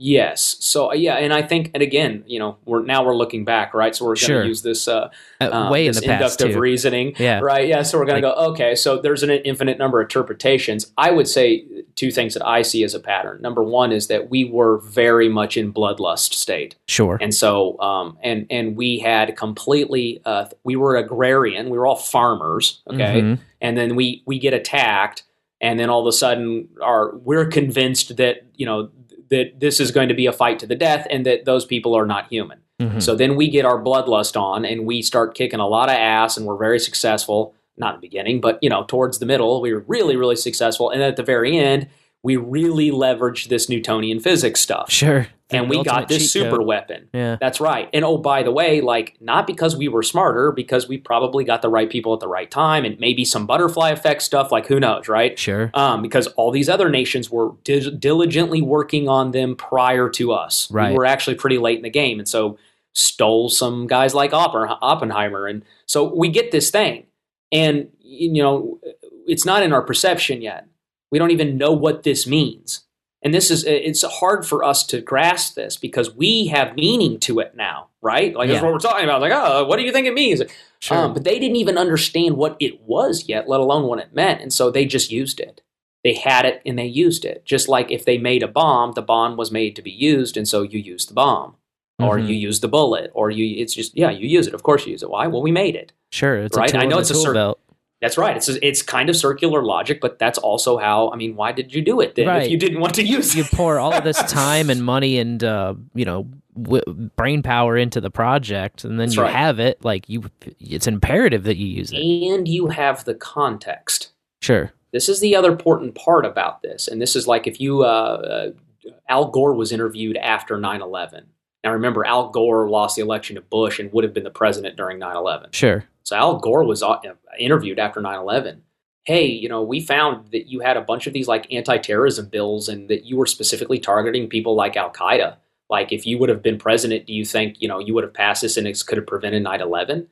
Yes. 0.02 0.56
So 0.60 0.92
uh, 0.92 0.94
yeah, 0.94 1.16
and 1.16 1.30
I 1.30 1.42
think, 1.42 1.72
and 1.74 1.82
again, 1.82 2.24
you 2.26 2.38
know, 2.38 2.56
we're 2.64 2.82
now 2.82 3.04
we're 3.04 3.14
looking 3.14 3.44
back, 3.44 3.74
right? 3.74 3.94
So 3.94 4.06
we're 4.06 4.12
going 4.12 4.16
to 4.20 4.24
Sure. 4.24 4.44
use 4.44 4.62
this 4.62 4.88
uh, 4.88 5.10
Uh, 5.42 5.44
uh, 5.44 5.70
way 5.70 5.86
in 5.86 5.90
this 5.92 6.00
the 6.00 6.06
past 6.06 6.40
inductive 6.40 6.52
too. 6.54 6.58
reasoning, 6.58 7.12
Yeah. 7.18 7.40
right? 7.40 7.68
Yeah. 7.68 7.82
So 7.82 7.98
we're 7.98 8.06
going 8.06 8.22
to 8.22 8.26
go, 8.28 8.32
okay. 8.52 8.74
So 8.74 8.96
there's 8.96 9.22
an 9.22 9.28
infinite 9.30 9.78
number 9.78 10.00
of 10.00 10.06
interpretations. 10.06 10.90
I 10.96 11.10
would 11.10 11.28
say 11.28 11.66
two 11.96 12.10
things 12.10 12.32
that 12.32 12.46
I 12.46 12.62
see 12.62 12.82
as 12.82 12.94
a 12.94 12.98
pattern. 13.00 13.42
Number 13.42 13.62
one 13.62 13.92
is 13.92 14.06
that 14.06 14.30
we 14.30 14.42
were 14.46 14.78
very 14.78 15.28
much 15.28 15.58
in 15.58 15.70
bloodlust 15.70 16.32
state, 16.32 16.76
Sure. 16.88 17.18
and 17.20 17.34
so 17.34 17.78
um, 17.80 18.16
and 18.22 18.46
and 18.48 18.76
we 18.78 19.00
had 19.00 19.36
completely 19.36 20.22
uh, 20.24 20.46
we 20.64 20.76
were 20.76 20.96
agrarian. 20.96 21.68
We 21.68 21.76
were 21.76 21.86
all 21.86 21.96
farmers, 21.96 22.80
okay, 22.90 23.20
Mhm. 23.20 23.38
and 23.60 23.76
then 23.76 23.96
we 23.96 24.22
we 24.24 24.38
get 24.38 24.54
attacked 24.54 25.24
and 25.60 25.78
then 25.78 25.90
all 25.90 26.00
of 26.00 26.06
a 26.06 26.12
sudden 26.12 26.68
are 26.80 27.14
we're 27.18 27.44
convinced 27.44 28.16
that 28.16 28.44
you 28.56 28.64
know 28.64 28.88
that 29.30 29.58
this 29.60 29.80
is 29.80 29.90
going 29.90 30.08
to 30.08 30.14
be 30.14 30.26
a 30.26 30.32
fight 30.32 30.58
to 30.58 30.66
the 30.66 30.74
death 30.74 31.06
and 31.10 31.24
that 31.26 31.44
those 31.44 31.64
people 31.64 31.96
are 31.96 32.06
not 32.06 32.26
human 32.28 32.58
Mhm. 32.80 33.02
so 33.02 33.14
then 33.14 33.36
we 33.36 33.48
get 33.48 33.64
our 33.66 33.78
bloodlust 33.82 34.40
on 34.40 34.64
and 34.64 34.86
we 34.86 35.02
start 35.02 35.34
kicking 35.34 35.60
a 35.60 35.68
lot 35.68 35.88
of 35.88 35.94
ass 35.96 36.36
and 36.36 36.46
we're 36.46 36.56
very 36.56 36.78
successful 36.78 37.54
not 37.76 37.94
in 37.94 38.00
the 38.00 38.06
beginning 38.06 38.40
but 38.40 38.58
you 38.62 38.70
know 38.70 38.84
towards 38.84 39.18
the 39.18 39.26
middle 39.26 39.60
we 39.60 39.72
were 39.72 39.84
really 39.86 40.16
really 40.16 40.36
successful 40.36 40.88
and 40.90 41.02
at 41.02 41.16
the 41.16 41.22
very 41.22 41.56
end 41.58 41.86
we 42.22 42.36
really 42.36 42.90
leveraged 42.90 43.48
this 43.48 43.68
newtonian 43.68 44.18
physics 44.20 44.60
stuff 44.60 44.90
Sure. 44.90 45.26
And 45.52 45.68
we 45.68 45.82
got 45.82 46.08
this 46.08 46.30
super 46.32 46.58
code. 46.58 46.66
weapon 46.66 47.08
Yeah. 47.12 47.36
that's 47.40 47.60
right. 47.60 47.88
And 47.92 48.04
oh, 48.04 48.18
by 48.18 48.42
the 48.42 48.52
way, 48.52 48.80
like 48.80 49.16
not 49.20 49.46
because 49.46 49.76
we 49.76 49.88
were 49.88 50.02
smarter, 50.02 50.52
because 50.52 50.88
we 50.88 50.98
probably 50.98 51.44
got 51.44 51.62
the 51.62 51.68
right 51.68 51.90
people 51.90 52.14
at 52.14 52.20
the 52.20 52.28
right 52.28 52.50
time, 52.50 52.84
and 52.84 52.98
maybe 53.00 53.24
some 53.24 53.46
butterfly 53.46 53.90
effect 53.90 54.22
stuff. 54.22 54.52
Like 54.52 54.66
who 54.66 54.80
knows, 54.80 55.08
right? 55.08 55.38
Sure. 55.38 55.70
Um, 55.74 56.02
because 56.02 56.26
all 56.28 56.50
these 56.50 56.68
other 56.68 56.88
nations 56.88 57.30
were 57.30 57.52
di- 57.64 57.90
diligently 57.90 58.62
working 58.62 59.08
on 59.08 59.32
them 59.32 59.56
prior 59.56 60.08
to 60.10 60.32
us. 60.32 60.70
Right. 60.70 60.90
We 60.90 60.96
were 60.96 61.06
actually 61.06 61.36
pretty 61.36 61.58
late 61.58 61.76
in 61.78 61.82
the 61.82 61.90
game, 61.90 62.18
and 62.18 62.28
so 62.28 62.58
stole 62.92 63.48
some 63.48 63.86
guys 63.86 64.14
like 64.14 64.32
Oppen- 64.32 64.78
Oppenheimer, 64.82 65.46
and 65.46 65.64
so 65.86 66.14
we 66.14 66.28
get 66.28 66.50
this 66.50 66.70
thing, 66.70 67.06
and 67.52 67.88
you 68.00 68.42
know, 68.42 68.78
it's 69.26 69.44
not 69.44 69.62
in 69.62 69.72
our 69.72 69.82
perception 69.82 70.42
yet. 70.42 70.66
We 71.10 71.18
don't 71.18 71.30
even 71.30 71.56
know 71.56 71.72
what 71.72 72.02
this 72.02 72.26
means. 72.26 72.82
And 73.22 73.34
this 73.34 73.50
is 73.50 73.64
it's 73.64 74.02
hard 74.02 74.46
for 74.46 74.64
us 74.64 74.84
to 74.86 75.00
grasp 75.00 75.54
this 75.54 75.76
because 75.76 76.14
we 76.14 76.46
have 76.46 76.74
meaning 76.76 77.20
to 77.20 77.38
it 77.40 77.54
now, 77.54 77.88
right? 78.00 78.34
Like 78.34 78.48
that's 78.48 78.62
what 78.62 78.72
we're 78.72 78.78
talking 78.78 79.04
about. 79.04 79.20
Like, 79.20 79.32
oh, 79.34 79.66
what 79.66 79.76
do 79.76 79.82
you 79.82 79.92
think 79.92 80.06
it 80.06 80.14
means? 80.14 80.40
Sure. 80.78 80.96
Um, 80.96 81.12
but 81.12 81.24
they 81.24 81.38
didn't 81.38 81.56
even 81.56 81.76
understand 81.76 82.36
what 82.38 82.56
it 82.60 82.80
was 82.82 83.28
yet, 83.28 83.46
let 83.46 83.60
alone 83.60 83.82
what 83.86 83.98
it 83.98 84.14
meant. 84.14 84.40
And 84.40 84.50
so 84.52 84.70
they 84.70 84.86
just 84.86 85.10
used 85.12 85.38
it. 85.38 85.60
They 86.02 86.14
had 86.14 86.46
it 86.46 86.62
and 86.64 86.78
they 86.78 86.86
used 86.86 87.26
it. 87.26 87.44
Just 87.44 87.68
like 87.68 87.90
if 87.90 88.06
they 88.06 88.16
made 88.16 88.42
a 88.42 88.48
bomb, 88.48 88.92
the 88.92 89.02
bomb 89.02 89.36
was 89.36 89.50
made 89.50 89.76
to 89.76 89.82
be 89.82 89.90
used, 89.90 90.38
and 90.38 90.48
so 90.48 90.62
you 90.62 90.78
use 90.78 91.04
the 91.04 91.14
bomb. 91.14 91.56
Or 91.98 92.16
Mhm. 92.16 92.28
you 92.28 92.34
use 92.34 92.60
the 92.60 92.68
bullet, 92.68 93.10
or 93.12 93.30
you 93.30 93.60
it's 93.60 93.74
just 93.74 93.94
yeah, 93.94 94.08
you 94.08 94.26
use 94.26 94.46
it. 94.46 94.54
Of 94.54 94.62
course 94.62 94.86
you 94.86 94.92
use 94.92 95.02
it. 95.02 95.10
Why? 95.10 95.26
Well, 95.26 95.42
we 95.42 95.52
made 95.52 95.76
it. 95.76 95.92
Sure. 96.10 96.38
It's 96.38 96.56
right? 96.56 96.70
A 96.70 96.72
tool 96.72 96.80
I 96.80 96.86
know 96.86 96.98
it's 96.98 97.10
a 97.10 97.12
tool 97.12 97.22
cer- 97.24 97.34
belt. 97.34 97.60
That's 98.00 98.16
right. 98.16 98.34
It's 98.36 98.48
it's 98.48 98.82
kind 98.82 99.10
of 99.10 99.16
circular 99.16 99.62
logic, 99.62 100.00
but 100.00 100.18
that's 100.18 100.38
also 100.38 100.78
how 100.78 101.10
I 101.10 101.16
mean, 101.16 101.36
why 101.36 101.52
did 101.52 101.74
you 101.74 101.82
do 101.82 102.00
it 102.00 102.14
then 102.14 102.26
Right. 102.28 102.42
if 102.44 102.50
you 102.50 102.56
didn't 102.56 102.80
want 102.80 102.94
to 102.94 103.02
use 103.04 103.34
it? 103.34 103.38
you 103.38 103.44
pour 103.44 103.78
all 103.78 103.92
of 103.92 104.04
this 104.04 104.16
time 104.32 104.70
and 104.70 104.82
money 104.82 105.18
and 105.18 105.44
uh, 105.44 105.74
you 105.94 106.06
know 106.06 106.26
w- 106.60 106.82
brain 107.16 107.42
power 107.42 107.76
into 107.76 108.00
the 108.00 108.10
project, 108.10 108.84
and 108.84 108.98
then 108.98 109.08
That's 109.08 109.16
you 109.16 109.22
right. 109.22 109.32
have 109.34 109.60
it. 109.60 109.84
Like 109.84 110.08
you, 110.08 110.24
it's 110.60 110.86
imperative 110.86 111.42
that 111.44 111.58
you 111.58 111.66
use 111.66 111.92
it. 111.92 111.98
And 111.98 112.48
you 112.48 112.68
have 112.68 113.04
the 113.04 113.14
context. 113.14 114.12
Sure. 114.40 114.72
This 114.92 115.08
is 115.10 115.20
the 115.20 115.36
other 115.36 115.52
important 115.52 115.94
part 115.94 116.24
about 116.24 116.62
this, 116.62 116.88
and 116.88 117.02
this 117.02 117.14
is 117.14 117.26
like 117.26 117.46
if 117.46 117.60
you 117.60 117.82
uh, 117.82 117.84
uh, 117.86 118.90
Al 119.10 119.26
Gore 119.28 119.52
was 119.54 119.72
interviewed 119.72 120.16
after 120.16 120.56
9/11. 120.56 121.24
Now 121.64 121.72
remember, 121.72 122.04
Al 122.06 122.30
Gore 122.30 122.68
lost 122.68 122.96
the 122.96 123.02
election 123.02 123.36
to 123.36 123.42
Bush 123.42 123.78
and 123.78 123.92
would 123.92 124.04
have 124.04 124.14
been 124.14 124.24
the 124.24 124.30
president 124.30 124.76
during 124.76 124.98
9/11. 124.98 125.54
Sure. 125.54 125.84
So 126.04 126.16
Al 126.16 126.38
Gore 126.38 126.64
was 126.64 126.82
uh, 126.82 126.96
interviewed 127.38 127.78
after 127.78 128.00
9/11. 128.00 128.60
Hey, 129.04 129.26
you 129.26 129.48
know, 129.48 129.62
we 129.62 129.80
found 129.80 130.30
that 130.32 130.46
you 130.48 130.60
had 130.60 130.76
a 130.76 130.80
bunch 130.82 131.06
of 131.06 131.12
these 131.12 131.28
like 131.28 131.52
anti-terrorism 131.52 132.26
bills, 132.28 132.68
and 132.68 132.88
that 132.88 133.04
you 133.04 133.16
were 133.16 133.26
specifically 133.26 133.78
targeting 133.78 134.28
people 134.28 134.54
like 134.54 134.76
Al 134.76 134.90
Qaeda. 134.92 135.36
Like, 135.68 135.92
if 135.92 136.06
you 136.06 136.18
would 136.18 136.28
have 136.28 136.42
been 136.42 136.58
president, 136.58 137.06
do 137.06 137.12
you 137.12 137.24
think 137.24 137.56
you 137.60 137.68
know 137.68 137.78
you 137.78 137.94
would 137.94 138.04
have 138.04 138.14
passed 138.14 138.42
this 138.42 138.56
and 138.56 138.66
it 138.66 138.82
could 138.86 138.98
have 138.98 139.06
prevented 139.06 139.44
9/11? 139.44 140.06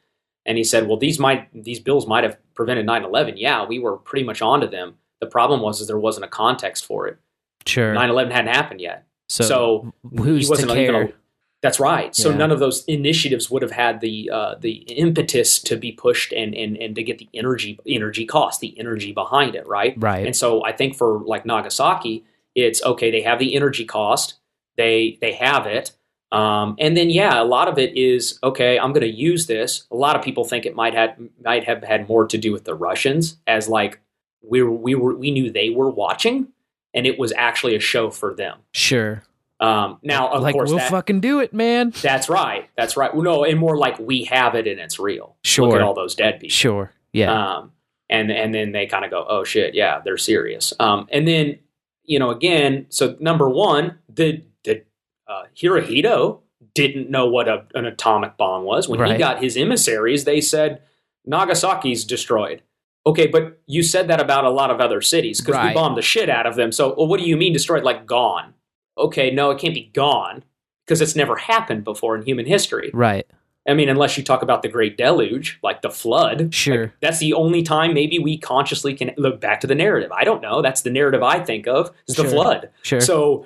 And 0.47 0.57
he 0.57 0.65
said, 0.65 0.87
well, 0.89 0.97
these 0.97 1.19
might 1.19 1.49
these 1.53 1.81
bills 1.81 2.07
might 2.07 2.25
have 2.25 2.37
prevented 2.55 2.87
9/11. 2.87 3.35
Yeah, 3.37 3.67
we 3.67 3.79
were 3.79 3.97
pretty 3.97 4.25
much 4.25 4.41
onto 4.43 4.67
them. 4.69 4.95
The 5.21 5.27
problem 5.27 5.61
was 5.61 5.81
is 5.81 5.87
there 5.87 5.99
wasn't 5.99 6.25
a 6.27 6.29
context 6.29 6.85
for 6.87 7.07
it. 7.09 7.19
Sure. 7.67 7.95
9/11 7.95 8.31
hadn't 8.31 8.55
happened 8.55 8.81
yet. 8.81 9.07
so, 9.29 9.45
So, 9.45 9.93
who's 10.17 10.43
he 10.43 10.45
to 10.47 10.51
wasn't 10.51 10.71
even 10.71 10.85
care? 10.87 11.03
a- 11.03 11.13
that's 11.61 11.81
right. 11.81 12.15
So 12.15 12.31
Yeah. 12.31 12.37
none 12.37 12.51
of 12.53 12.61
those 12.61 12.85
initiatives 12.85 13.51
would 13.51 13.63
have 13.63 13.73
had 13.73 14.01
the 14.01 14.31
uh, 14.33 14.55
the 14.61 14.85
impetus 14.97 15.59
to 15.63 15.77
be 15.77 15.93
pushed 15.93 16.33
and, 16.33 16.55
and 16.55 16.77
and 16.77 16.95
to 16.95 17.03
get 17.03 17.19
the 17.19 17.29
energy 17.35 17.79
energy 17.87 18.25
cost, 18.27 18.61
the 18.61 18.79
energy 18.79 19.13
behind 19.13 19.55
it, 19.55 19.67
right? 19.67 19.95
right. 19.99 20.25
And 20.27 20.37
so 20.37 20.65
I 20.65 20.73
think 20.73 20.97
for 20.97 21.21
like 21.25 21.45
Nagasaki, 21.45 22.25
it's 22.55 22.83
okay. 22.85 23.11
They 23.11 23.23
have 23.23 23.39
the 23.39 23.55
energy 23.57 23.85
cost. 23.85 24.35
They 24.77 25.19
they 25.21 25.33
have 25.33 25.67
it. 25.67 25.93
Um, 26.31 26.77
and 26.79 26.95
then 26.97 27.09
yeah, 27.11 27.41
a 27.41 27.45
lot 27.45 27.69
of 27.69 27.79
it 27.79 27.97
is 27.97 28.39
okay. 28.43 28.79
I'm 28.79 28.93
going 28.93 29.01
to 29.01 29.11
use 29.11 29.47
this. 29.47 29.85
A 29.91 29.97
lot 29.97 30.15
of 30.15 30.23
people 30.23 30.45
think 30.45 30.67
it 30.67 30.77
might 30.77 30.95
have 30.95 31.17
might 31.43 31.65
have 31.65 31.83
had 31.83 32.09
more 32.09 32.27
to 32.27 32.37
do 32.39 32.53
with 32.53 32.65
the 32.65 32.75
Russians, 32.75 33.39
as 33.47 33.69
like 33.69 33.99
we 34.43 34.63
were, 34.63 34.71
we 34.71 34.95
were 34.95 35.15
we 35.17 35.31
knew 35.31 35.51
they 35.51 35.71
were 35.71 35.91
watching, 35.91 36.49
and 36.93 37.07
it 37.07 37.19
was 37.19 37.33
actually 37.33 37.75
a 37.75 37.81
show 37.81 38.11
for 38.11 38.35
them. 38.35 38.59
sure. 38.73 39.23
Um, 39.61 39.99
now, 40.03 40.29
of 40.29 40.43
like 40.43 40.55
course, 40.55 40.69
we'll 40.71 40.79
that, 40.79 40.91
fucking 40.91 41.21
do 41.21 41.41
it, 41.41 41.53
man. 41.53 41.91
that's 42.03 42.29
right. 42.29 42.69
That's 42.77 42.97
right. 42.97 43.15
No, 43.15 43.45
and 43.45 43.59
more 43.59 43.77
like 43.77 43.99
we 43.99 44.25
have 44.25 44.55
it 44.55 44.67
and 44.69 44.79
it's 44.79 44.99
real. 45.01 45.27
Look 45.27 45.37
Sure. 45.43 45.77
at 45.77 45.83
all 45.83 45.95
those 45.95 46.15
dead 46.15 46.35
people. 46.41 46.51
Sure. 46.53 46.93
Yeah. 47.13 47.33
Um, 47.57 47.73
and 48.09 48.31
and 48.31 48.55
then 48.55 48.73
they 48.73 48.87
kind 48.87 49.05
of 49.05 49.11
go, 49.11 49.27
oh 49.29 49.45
shit, 49.45 49.75
yeah, 49.75 50.01
they're 50.05 50.17
serious. 50.17 50.73
Um, 50.79 51.09
and 51.11 51.27
then 51.27 51.59
you 52.05 52.19
know, 52.19 52.31
again, 52.31 52.87
so 52.89 53.17
number 53.21 53.49
one, 53.49 53.99
the 54.09 54.43
the 54.65 54.85
uh, 55.27 55.43
Hirohito 55.57 56.41
didn't 56.75 57.11
know 57.11 57.27
what 57.27 57.49
a, 57.49 57.65
an 57.75 57.85
atomic 57.85 58.37
bomb 58.37 58.63
was 58.65 58.89
when 58.89 59.05
he 59.11 59.17
got 59.19 59.43
his 59.43 59.57
emissaries. 59.57 60.25
They 60.25 60.41
said 60.41 60.83
Nagasaki's 61.29 62.05
destroyed. 62.05 62.63
Okay, 63.07 63.27
but 63.27 63.61
you 63.67 63.83
said 63.83 64.09
that 64.09 64.21
about 64.21 64.45
a 64.45 64.51
lot 64.51 64.71
of 64.71 64.81
other 64.81 65.01
cities 65.01 65.41
because 65.41 65.67
we 65.67 65.75
bombed 65.75 65.97
the 65.97 66.03
shit 66.03 66.29
out 66.29 66.47
of 66.47 66.57
them. 66.57 66.71
So, 66.73 66.95
well, 66.97 67.07
what 67.07 67.19
do 67.21 67.27
you 67.27 67.37
mean 67.37 67.53
destroyed? 67.53 67.83
Like 67.83 68.07
gone? 68.07 68.55
Okay, 68.99 69.31
no, 69.31 69.51
it 69.51 69.59
can't 69.59 69.75
be 69.75 69.91
gone 69.95 70.43
because 70.87 71.01
it's 71.01 71.15
never 71.17 71.37
happened 71.37 71.85
before 71.85 72.17
in 72.17 72.23
human 72.23 72.47
history. 72.47 72.91
Right. 72.93 73.27
I 73.69 73.75
mean, 73.75 73.89
unless 73.91 74.17
you 74.17 74.25
talk 74.25 74.41
about 74.43 74.63
the 74.63 74.69
Great 74.69 74.97
Deluge, 74.97 75.59
like 75.63 75.83
the 75.83 75.91
flood. 75.91 76.55
Sure. 76.55 76.85
Like, 76.85 76.93
that's 77.01 77.19
the 77.19 77.35
only 77.35 77.63
time 77.63 77.93
maybe 77.93 78.19
we 78.19 78.39
consciously 78.39 78.95
can 78.95 79.13
look 79.19 79.41
back 79.41 79.61
to 79.61 79.67
the 79.67 79.75
narrative. 79.75 80.11
I 80.11 80.25
don't 80.25 80.41
know. 80.41 80.63
That's 80.63 80.81
the 80.83 80.91
narrative 80.91 81.23
I 81.23 81.41
think 81.45 81.67
of 81.69 81.91
is 82.07 82.17
the 82.17 82.23
Sure. 82.23 82.31
flood. 82.31 82.71
Sure. 82.83 83.01
So 83.01 83.45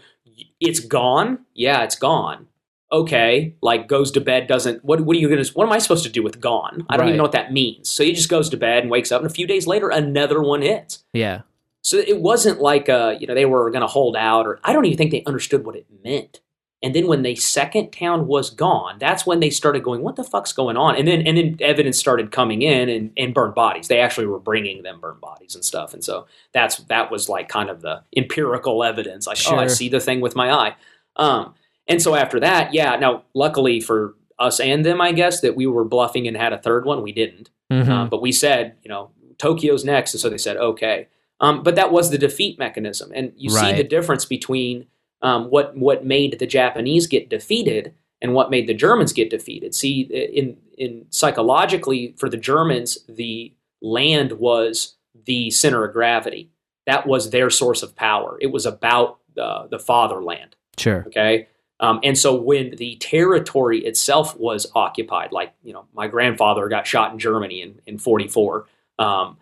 it's 0.60 0.78
gone. 0.78 1.40
Yeah, 1.54 1.82
it's 1.82 1.96
gone. 1.96 2.46
Okay, 2.92 3.56
like 3.62 3.88
goes 3.88 4.10
to 4.12 4.20
bed 4.20 4.46
doesn't. 4.46 4.84
What 4.84 5.00
what 5.00 5.16
are 5.16 5.18
you 5.18 5.28
gonna? 5.28 5.44
What 5.54 5.66
am 5.66 5.72
I 5.72 5.78
supposed 5.78 6.04
to 6.04 6.10
do 6.10 6.22
with 6.22 6.40
gone? 6.40 6.84
I 6.90 6.96
don't 6.96 7.04
Right. 7.04 7.08
even 7.08 7.16
know 7.16 7.22
what 7.24 7.32
that 7.32 7.50
means. 7.52 7.90
So 7.90 8.04
he 8.04 8.12
just 8.12 8.28
goes 8.28 8.50
to 8.50 8.56
bed 8.58 8.82
and 8.82 8.90
wakes 8.90 9.10
up, 9.10 9.22
and 9.22 9.30
a 9.30 9.32
few 9.32 9.46
days 9.46 9.66
later, 9.66 9.88
another 9.88 10.40
one 10.42 10.60
hits. 10.62 11.02
yeah. 11.14 11.40
So 11.82 11.98
it 11.98 12.20
wasn't 12.20 12.60
like 12.60 12.88
uh, 12.88 13.16
you 13.18 13.26
know 13.26 13.34
they 13.34 13.44
were 13.44 13.70
going 13.70 13.82
to 13.82 13.86
hold 13.88 14.16
out, 14.16 14.46
or 14.46 14.60
I 14.64 14.72
don't 14.72 14.84
even 14.84 14.96
think 14.98 15.10
they 15.10 15.24
understood 15.24 15.64
what 15.66 15.76
it 15.76 15.86
meant. 16.04 16.40
And 16.84 16.96
then 16.96 17.06
when 17.06 17.22
the 17.22 17.36
second 17.36 17.92
town 17.92 18.26
was 18.26 18.50
gone, 18.50 18.96
that's 18.98 19.24
when 19.24 19.38
they 19.38 19.50
started 19.50 19.84
going, 19.84 20.02
"What 20.02 20.16
the 20.16 20.24
fuck's 20.24 20.52
going 20.52 20.76
on?" 20.76 20.96
And 20.96 21.06
then 21.06 21.26
and 21.26 21.36
then 21.36 21.56
evidence 21.60 21.98
started 21.98 22.32
coming 22.32 22.62
in 22.62 22.88
and, 22.88 23.12
and 23.16 23.32
burned 23.34 23.54
bodies. 23.54 23.86
They 23.88 24.00
actually 24.00 24.26
were 24.26 24.40
bringing 24.40 24.82
them 24.82 25.00
burned 25.00 25.20
bodies 25.20 25.54
and 25.54 25.64
stuff. 25.64 25.94
And 25.94 26.02
so 26.02 26.26
that's 26.52 26.76
that 26.84 27.10
was 27.10 27.28
like 27.28 27.48
kind 27.48 27.70
of 27.70 27.82
the 27.82 28.02
empirical 28.16 28.82
evidence. 28.82 29.26
Like, 29.26 29.38
oh, 29.48 29.56
I 29.56 29.66
see 29.68 29.88
the 29.88 30.00
thing 30.00 30.20
with 30.20 30.34
my 30.34 30.50
eye. 30.50 30.74
Um, 31.16 31.54
and 31.86 32.00
so 32.02 32.14
after 32.14 32.40
that, 32.40 32.74
yeah. 32.74 32.96
Now, 32.96 33.24
luckily 33.34 33.80
for 33.80 34.14
us 34.38 34.58
and 34.58 34.84
them, 34.84 35.00
I 35.00 35.12
guess 35.12 35.40
that 35.40 35.54
we 35.54 35.66
were 35.66 35.84
bluffing 35.84 36.26
and 36.26 36.36
had 36.36 36.52
a 36.52 36.58
third 36.58 36.84
one. 36.84 37.02
We 37.02 37.12
didn't. 37.12 37.50
Mhm. 37.72 37.88
Um, 37.88 38.08
but 38.08 38.20
we 38.22 38.32
said, 38.32 38.74
you 38.82 38.88
know, 38.88 39.10
Tokyo's 39.38 39.84
next, 39.84 40.14
and 40.14 40.20
so 40.20 40.28
they 40.28 40.38
said, 40.38 40.56
okay. 40.56 41.06
Um, 41.42 41.62
but 41.62 41.74
that 41.74 41.92
was 41.92 42.10
the 42.10 42.18
defeat 42.18 42.58
mechanism, 42.58 43.10
and 43.14 43.32
you 43.36 43.50
see 43.50 43.72
the 43.72 43.84
difference 43.84 44.24
between 44.24 44.86
um, 45.22 45.50
what 45.50 45.76
what 45.76 46.06
made 46.06 46.38
the 46.38 46.46
Japanese 46.46 47.06
get 47.06 47.28
defeated 47.28 47.94
and 48.20 48.32
what 48.32 48.50
made 48.50 48.68
the 48.68 48.74
Germans 48.74 49.12
get 49.12 49.28
defeated. 49.28 49.74
See, 49.74 50.02
in 50.02 50.56
in 50.78 51.06
psychologically, 51.10 52.14
for 52.16 52.28
the 52.28 52.36
Germans, 52.36 52.98
the 53.08 53.52
land 53.80 54.32
was 54.32 54.96
the 55.26 55.50
center 55.50 55.84
of 55.84 55.92
gravity. 55.92 56.50
That 56.86 57.06
was 57.06 57.30
their 57.30 57.50
source 57.50 57.82
of 57.82 57.96
power. 57.96 58.38
It 58.40 58.52
was 58.52 58.64
about 58.64 59.18
uh, 59.36 59.66
the 59.66 59.78
fatherland. 59.78 60.56
Sure. 60.78 61.04
Okay. 61.08 61.48
Um, 61.80 61.98
and 62.04 62.16
so 62.16 62.34
when 62.34 62.76
the 62.76 62.96
territory 62.96 63.84
itself 63.84 64.36
was 64.38 64.70
occupied, 64.74 65.32
like, 65.32 65.52
you 65.64 65.72
know, 65.72 65.86
my 65.92 66.06
grandfather 66.06 66.68
got 66.68 66.86
shot 66.86 67.12
in 67.12 67.18
Germany 67.18 67.60
in, 67.60 67.80
in 67.86 67.98
44, 67.98 68.66
um, 69.00 69.36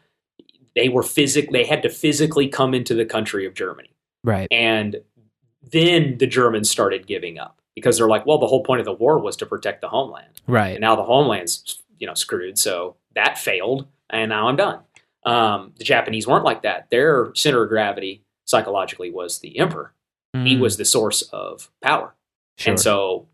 they 0.76 0.88
were 0.88 1.02
physic 1.02 1.50
they 1.50 1.64
had 1.64 1.82
to 1.82 1.88
physically 1.88 2.48
come 2.48 2.74
into 2.74 2.94
the 2.94 3.04
country 3.04 3.46
of 3.46 3.54
Germany. 3.54 3.90
Right. 4.24 4.48
And 4.50 4.96
then 5.62 6.18
the 6.18 6.26
Germans 6.26 6.70
started 6.70 7.06
giving 7.06 7.38
up 7.38 7.60
because 7.74 7.98
they're 7.98 8.08
like, 8.08 8.26
well, 8.26 8.38
the 8.38 8.46
whole 8.46 8.62
point 8.62 8.80
of 8.80 8.84
the 8.86 8.92
war 8.92 9.18
was 9.18 9.36
to 9.36 9.46
protect 9.46 9.80
the 9.80 9.88
homeland. 9.88 10.40
Right. 10.46 10.70
And 10.72 10.80
now 10.80 10.96
the 10.96 11.04
homeland's, 11.04 11.82
you 11.98 12.06
know, 12.06 12.14
screwed. 12.14 12.58
So 12.58 12.96
that 13.14 13.38
failed. 13.38 13.86
And 14.08 14.28
now 14.30 14.48
I'm 14.48 14.56
done. 14.56 14.80
Um, 15.24 15.72
the 15.76 15.84
Japanese 15.84 16.26
weren't 16.26 16.44
like 16.44 16.62
that. 16.62 16.88
Their 16.90 17.32
center 17.34 17.62
of 17.62 17.68
gravity 17.68 18.22
psychologically 18.46 19.10
was 19.10 19.38
the 19.40 19.58
emperor 19.58 19.92
he 20.32 20.56
Mm, 20.56 20.60
was 20.60 20.76
the 20.76 20.84
source 20.84 21.22
of 21.32 21.70
power. 21.82 22.14
sure. 22.56 22.70
And 22.72 22.80
so 22.80 23.26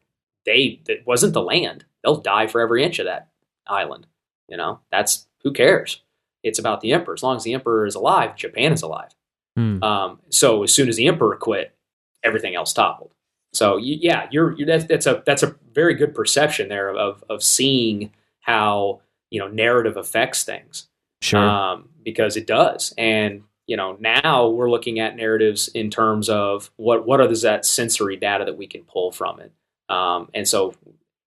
they 0.47 0.81
it 0.89 1.07
wasn't 1.07 1.35
the 1.35 1.43
land. 1.43 1.85
They'll 2.03 2.17
die 2.23 2.47
for 2.47 2.61
every 2.63 2.83
inch 2.83 2.99
of 2.99 3.05
that 3.05 3.29
island. 3.67 4.07
You 4.49 4.57
know, 4.57 4.81
that's 4.91 5.27
who 5.43 5.53
cares? 5.53 6.01
It's 6.47 6.59
about 6.59 6.81
the 6.81 6.93
emperor. 6.93 7.14
As 7.14 7.23
long 7.23 7.36
as 7.36 7.44
the 7.44 7.55
emperor 7.55 7.86
is 7.86 7.94
alive, 7.94 8.36
Japan 8.36 8.73
is 8.73 8.82
alive. 8.82 9.10
Hmm. 9.56 9.82
Um, 9.82 10.20
so 10.31 10.62
as 10.62 10.73
soon 10.73 10.89
as 10.89 10.97
the 10.97 11.09
emperor 11.09 11.36
quit, 11.36 11.74
everything 12.23 12.55
else 12.55 12.73
toppled. 12.73 13.12
So 13.52 13.78
yeah, 13.78 14.28
you're, 14.31 14.52
you're 14.56 14.66
that's, 14.66 14.85
that's 14.85 15.06
a 15.06 15.23
that's 15.24 15.43
a 15.43 15.56
very 15.73 15.94
good 15.94 16.14
perception 16.14 16.68
there 16.68 16.90
of 16.94 17.24
of 17.31 17.43
seeing 17.43 18.12
how 18.40 19.01
you 19.31 19.40
know 19.40 19.48
narrative 19.48 19.97
affects 19.97 20.44
things 20.44 20.89
sure. 21.23 21.40
um, 21.40 21.89
because 22.05 22.36
it 22.36 22.47
does. 22.47 22.93
And 22.98 23.44
you 23.66 23.77
know, 23.77 23.97
now 23.98 24.48
we're 24.48 24.70
looking 24.70 25.01
at 25.01 25.16
narratives 25.16 25.68
in 25.68 25.90
terms 25.90 26.28
of 26.28 26.70
what 26.77 27.06
what 27.06 27.20
is 27.31 27.43
that 27.43 27.64
sensory 27.64 28.16
data 28.16 28.44
that 28.44 28.59
we 28.59 28.66
can 28.66 28.82
pull 28.85 29.10
from 29.10 29.40
it. 29.40 29.52
Um, 29.89 30.28
and 30.35 30.47
so 30.47 30.74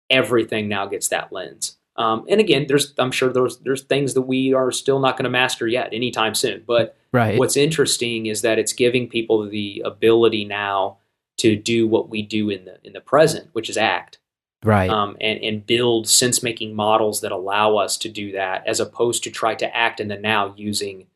everything 0.09 0.67
now 0.67 0.85
gets 0.85 1.07
that 1.09 1.31
lens. 1.31 1.76
Um, 1.97 2.25
and 2.29 2.39
again, 2.39 2.65
there's 2.67 2.93
I'm 2.97 3.11
sure 3.11 3.31
there's 3.31 3.57
there's 3.57 3.81
things 3.81 4.13
that 4.13 4.21
we 4.21 4.53
are 4.53 4.71
still 4.71 4.99
not 4.99 5.17
going 5.17 5.23
to 5.23 5.29
master 5.29 5.67
yet 5.67 5.93
anytime 5.93 6.35
soon. 6.35 6.63
But 6.65 6.95
right. 7.11 7.39
what's 7.39 7.57
interesting 7.57 8.27
is 8.27 8.41
that 8.43 8.59
it's 8.59 8.73
giving 8.73 9.07
people 9.09 9.47
the 9.49 9.81
ability 9.83 10.45
now 10.45 10.97
to 11.37 11.55
do 11.55 11.87
what 11.87 12.09
we 12.09 12.21
do 12.21 12.49
in 12.49 12.65
the 12.65 12.77
in 12.83 12.93
the 12.93 13.01
present, 13.01 13.49
which 13.53 13.69
is 13.69 13.77
act 13.77 14.19
right. 14.63 14.89
um, 14.89 15.17
and, 15.21 15.39
and 15.43 15.65
build 15.65 16.07
sense 16.07 16.43
making 16.43 16.75
models 16.75 17.21
that 17.21 17.31
allow 17.31 17.77
us 17.77 17.97
to 17.97 18.09
do 18.09 18.31
that 18.33 18.65
as 18.67 18.79
opposed 18.79 19.23
to 19.23 19.31
try 19.31 19.55
to 19.55 19.75
act 19.75 19.99
in 19.99 20.07
the 20.07 20.17
now 20.17 20.53
using 20.57 21.07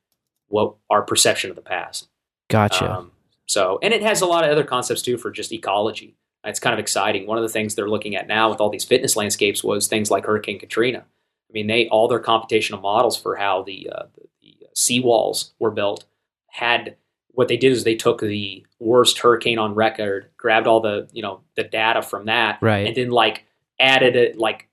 what 0.47 0.75
our 0.89 1.01
perception 1.01 1.49
of 1.49 1.55
the 1.55 1.61
past. 1.61 2.07
gotcha. 2.49 2.97
Um, 2.97 3.11
so, 3.47 3.79
and 3.81 3.93
it 3.93 4.01
has 4.01 4.21
a 4.21 4.25
lot 4.25 4.43
of 4.43 4.51
other 4.51 4.63
concepts 4.63 5.01
too 5.01 5.17
for 5.17 5.31
just 5.31 5.51
ecology. 5.51 6.15
It's 6.43 6.59
kind 6.59 6.73
of 6.73 6.79
exciting. 6.79 7.27
One 7.27 7.37
of 7.37 7.43
the 7.43 7.49
things 7.49 7.75
they're 7.75 7.89
looking 7.89 8.15
at 8.15 8.27
now 8.27 8.49
with 8.49 8.59
all 8.59 8.69
these 8.69 8.85
fitness 8.85 9.15
landscapes 9.15 9.63
was 9.63 9.87
things 9.87 10.09
like 10.09 10.25
Hurricane 10.25 10.59
Katrina. 10.59 10.99
I 10.99 11.51
mean, 11.53 11.67
they 11.67 11.87
all 11.89 12.07
their 12.07 12.19
computational 12.21 12.81
models 12.81 13.15
for 13.17 13.35
how 13.35 13.61
the 13.63 13.89
uh, 13.93 14.03
the, 14.41 14.55
the 14.61 14.67
seawalls 14.75 15.51
were 15.59 15.71
built 15.71 16.05
had 16.47 16.95
what 17.33 17.47
they 17.47 17.57
did 17.57 17.71
is 17.71 17.83
they 17.83 17.95
took 17.95 18.19
the 18.21 18.65
worst 18.79 19.19
hurricane 19.19 19.57
on 19.59 19.73
record, 19.75 20.29
grabbed 20.37 20.67
all 20.67 20.79
the 20.81 21.07
you 21.13 21.21
know 21.21 21.41
the 21.55 21.63
data 21.63 22.01
from 22.01 22.25
that, 22.25 22.57
Right. 22.61 22.87
and 22.87 22.95
then 22.95 23.09
like 23.09 23.45
added 23.79 24.15
it 24.15 24.37
like 24.37 24.67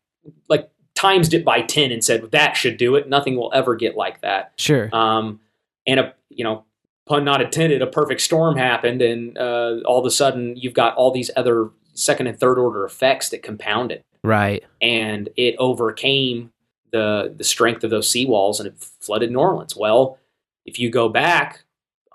like 0.48 0.70
times 0.94 1.32
it 1.34 1.44
by 1.44 1.60
ten 1.62 1.92
and 1.92 2.02
said 2.02 2.30
that 2.30 2.56
should 2.56 2.76
do 2.78 2.96
it. 2.96 3.08
Nothing 3.08 3.36
will 3.36 3.52
ever 3.54 3.76
get 3.76 3.96
like 3.96 4.22
that. 4.22 4.52
sure. 4.56 4.88
Um, 4.94 5.40
and 5.86 6.00
a 6.00 6.14
you 6.30 6.44
know, 6.44 6.64
pun 7.08 7.24
not 7.24 7.40
intended, 7.40 7.82
a 7.82 7.86
perfect 7.86 8.20
storm 8.20 8.56
happened, 8.56 9.02
and 9.02 9.36
uh, 9.38 9.80
all 9.84 9.98
of 9.98 10.06
a 10.06 10.10
sudden 10.10 10.56
you've 10.56 10.74
got 10.74 10.94
all 10.96 11.10
these 11.10 11.30
other 11.36 11.70
second 11.94 12.26
and 12.26 12.38
third 12.38 12.58
order 12.58 12.84
effects 12.84 13.30
that 13.30 13.42
compound 13.42 13.90
it, 13.90 14.04
right. 14.22 14.62
and 14.80 15.28
it 15.36 15.56
overcame 15.58 16.52
the 16.92 17.34
the 17.36 17.44
strength 17.44 17.82
of 17.82 17.90
those 17.90 18.08
seawalls, 18.08 18.58
and 18.58 18.68
it 18.68 18.74
flooded 19.00 19.32
New 19.32 19.38
Orleans. 19.38 19.74
Well, 19.74 20.18
if 20.64 20.78
you 20.78 20.90
go 20.90 21.08
back 21.08 21.64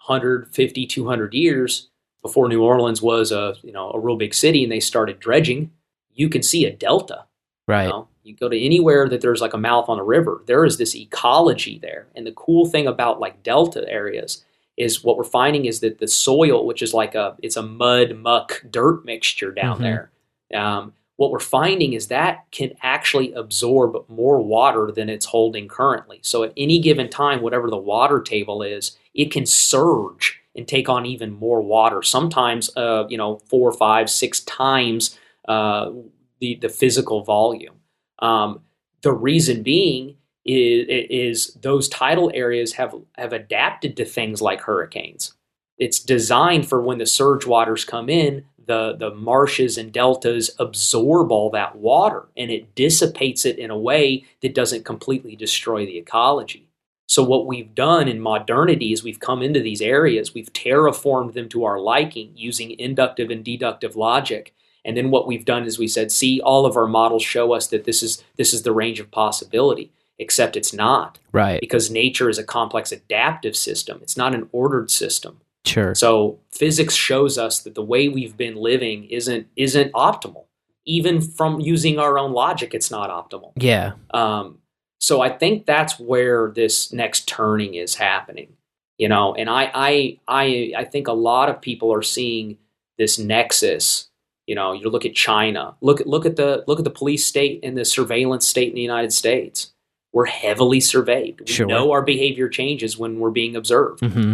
150, 0.05 0.85
200 0.85 1.33
years 1.33 1.89
before 2.21 2.47
New 2.47 2.63
Orleans 2.63 3.01
was 3.01 3.31
a 3.31 3.55
you 3.63 3.73
know 3.73 3.91
a 3.91 3.99
real 3.99 4.15
big 4.15 4.33
city, 4.33 4.63
and 4.63 4.71
they 4.71 4.79
started 4.79 5.19
dredging, 5.19 5.71
you 6.13 6.29
can 6.29 6.43
see 6.43 6.65
a 6.65 6.71
delta. 6.71 7.25
Right. 7.67 7.85
You, 7.85 7.89
know? 7.89 8.07
you 8.23 8.35
go 8.35 8.49
to 8.49 8.59
anywhere 8.59 9.07
that 9.09 9.21
there's 9.21 9.41
like 9.41 9.53
a 9.53 9.57
mouth 9.57 9.89
on 9.89 9.99
a 9.99 10.03
river, 10.03 10.43
there 10.45 10.65
is 10.65 10.77
this 10.77 10.95
ecology 10.95 11.79
there. 11.79 12.07
And 12.15 12.27
the 12.27 12.31
cool 12.33 12.65
thing 12.65 12.87
about 12.87 13.19
like 13.19 13.43
delta 13.43 13.85
areas 13.87 14.43
is 14.77 15.03
what 15.03 15.17
we're 15.17 15.23
finding 15.23 15.65
is 15.65 15.79
that 15.81 15.99
the 15.99 16.07
soil, 16.07 16.65
which 16.65 16.81
is 16.81 16.93
like 16.93 17.15
a 17.15 17.35
it's 17.41 17.57
a 17.57 17.61
mud 17.61 18.15
muck 18.17 18.63
dirt 18.69 19.05
mixture 19.05 19.51
down 19.51 19.77
Mhm. 19.77 19.81
there. 19.81 20.11
Um, 20.53 20.93
what 21.15 21.31
we're 21.31 21.39
finding 21.39 21.93
is 21.93 22.07
that 22.07 22.45
can 22.51 22.71
actually 22.81 23.31
absorb 23.33 24.03
more 24.09 24.41
water 24.41 24.91
than 24.91 25.09
it's 25.09 25.27
holding 25.27 25.67
currently. 25.67 26.19
So 26.23 26.43
at 26.43 26.53
any 26.57 26.79
given 26.79 27.07
time, 27.09 27.41
whatever 27.41 27.69
the 27.69 27.77
water 27.77 28.19
table 28.19 28.63
is, 28.63 28.97
it 29.13 29.31
can 29.31 29.45
surge 29.45 30.39
and 30.55 30.67
take 30.67 30.89
on 30.89 31.05
even 31.05 31.31
more 31.31 31.61
water. 31.61 32.01
Sometimes, 32.01 32.75
uh, 32.75 33.05
you 33.09 33.17
know, 33.17 33.39
four, 33.47 33.71
five, 33.71 34.09
six 34.09 34.39
times 34.41 35.17
uh, 35.47 35.91
the 36.39 36.55
the 36.55 36.69
physical 36.69 37.23
volume. 37.23 37.75
Um, 38.19 38.61
the 39.01 39.11
reason 39.13 39.61
being 39.61 40.15
is, 40.45 40.85
is 41.09 41.53
those 41.61 41.87
tidal 41.89 42.31
areas 42.33 42.73
have 42.73 42.95
have 43.17 43.33
adapted 43.33 43.95
to 43.97 44.05
things 44.05 44.41
like 44.41 44.61
hurricanes. 44.61 45.33
It's 45.77 45.99
designed 45.99 46.67
for 46.67 46.81
when 46.81 46.97
the 46.97 47.05
surge 47.05 47.45
waters 47.45 47.85
come 47.85 48.09
in, 48.09 48.45
the 48.65 48.95
the 48.97 49.13
marshes 49.13 49.77
and 49.77 49.91
deltas 49.91 50.51
absorb 50.59 51.31
all 51.31 51.49
that 51.51 51.75
water 51.75 52.27
and 52.37 52.51
it 52.51 52.75
dissipates 52.75 53.45
it 53.45 53.57
in 53.57 53.71
a 53.71 53.77
way 53.77 54.25
that 54.41 54.55
doesn't 54.55 54.85
completely 54.85 55.35
destroy 55.35 55.85
the 55.85 55.97
ecology. 55.97 56.69
So 57.07 57.23
what 57.23 57.45
we've 57.45 57.75
done 57.75 58.07
in 58.07 58.19
modernity 58.19 58.93
is 58.93 59.03
we've 59.03 59.19
come 59.19 59.43
into 59.43 59.59
these 59.59 59.81
areas, 59.81 60.33
we've 60.33 60.51
terraformed 60.53 61.33
them 61.33 61.49
to 61.49 61.65
our 61.65 61.79
liking 61.79 62.31
using 62.35 62.77
inductive 62.79 63.29
and 63.29 63.43
deductive 63.43 63.95
logic. 63.95 64.53
And 64.85 64.97
then 64.97 65.11
what 65.11 65.27
we've 65.27 65.45
done 65.45 65.65
is 65.65 65.77
we 65.79 65.87
said, 65.87 66.11
see, 66.11 66.41
all 66.41 66.65
of 66.65 66.75
our 66.75 66.87
models 66.87 67.23
show 67.23 67.53
us 67.53 67.67
that 67.67 67.85
this 67.85 68.03
is 68.03 68.23
this 68.37 68.53
is 68.53 68.63
the 68.63 68.73
range 68.73 68.99
of 68.99 69.11
possibility, 69.11 69.91
except 70.19 70.55
it's 70.55 70.73
not 70.73 71.19
Right. 71.31 71.59
because 71.59 71.89
nature 71.91 72.29
is 72.29 72.37
a 72.37 72.43
complex 72.43 72.91
adaptive 72.91 73.55
system. 73.55 73.99
It's 74.01 74.17
not 74.17 74.33
an 74.35 74.47
ordered 74.51 74.91
system. 74.91 75.41
Sure. 75.65 75.95
So 75.95 76.39
physics 76.51 76.93
shows 76.93 77.37
us 77.37 77.59
that 77.61 77.73
the 77.75 77.81
way 77.81 78.09
we've 78.09 78.35
been 78.37 78.55
living 78.55 79.05
isn't 79.05 79.47
isn't 79.55 79.91
optimal. 79.93 80.45
Even 80.85 81.21
from 81.21 81.61
using 81.61 81.97
our 81.99 82.17
own 82.19 82.33
logic, 82.33 82.73
it's 82.73 82.91
not 82.91 83.09
optimal. 83.09 83.51
Yeah. 83.55 83.93
Um, 84.13 84.59
So 84.99 85.19
I 85.21 85.29
think 85.29 85.65
that's 85.65 85.99
where 85.99 86.51
this 86.55 86.93
next 86.93 87.27
turning 87.27 87.75
is 87.75 87.95
happening. 87.95 88.55
You 88.97 89.09
know, 89.09 89.33
and 89.35 89.49
I 89.49 89.71
I 89.73 90.19
I 90.27 90.73
I 90.77 90.83
think 90.85 91.07
a 91.07 91.13
lot 91.13 91.49
of 91.49 91.59
people 91.61 91.93
are 91.93 92.03
seeing 92.03 92.57
this 92.97 93.17
nexus. 93.19 94.09
You 94.47 94.55
know, 94.55 94.71
you 94.73 94.89
look 94.89 95.05
at 95.05 95.15
China, 95.15 95.75
look 95.81 95.99
at 96.01 96.07
look 96.07 96.25
at 96.25 96.35
the 96.35 96.63
look 96.67 96.79
at 96.79 96.85
the 96.85 96.89
police 96.99 97.25
state 97.25 97.59
and 97.63 97.77
the 97.77 97.85
surveillance 97.85 98.47
state 98.47 98.69
in 98.69 98.75
the 98.75 98.81
United 98.81 99.11
States. 99.13 99.72
We're 100.13 100.25
heavily 100.25 100.79
surveyed. 100.79 101.41
We 101.41 101.47
Sure. 101.51 101.65
know 101.65 101.91
our 101.91 102.01
behavior 102.03 102.47
changes 102.47 102.97
when 102.97 103.19
we're 103.19 103.31
being 103.31 103.55
observed. 103.55 103.99
hmm 104.01 104.33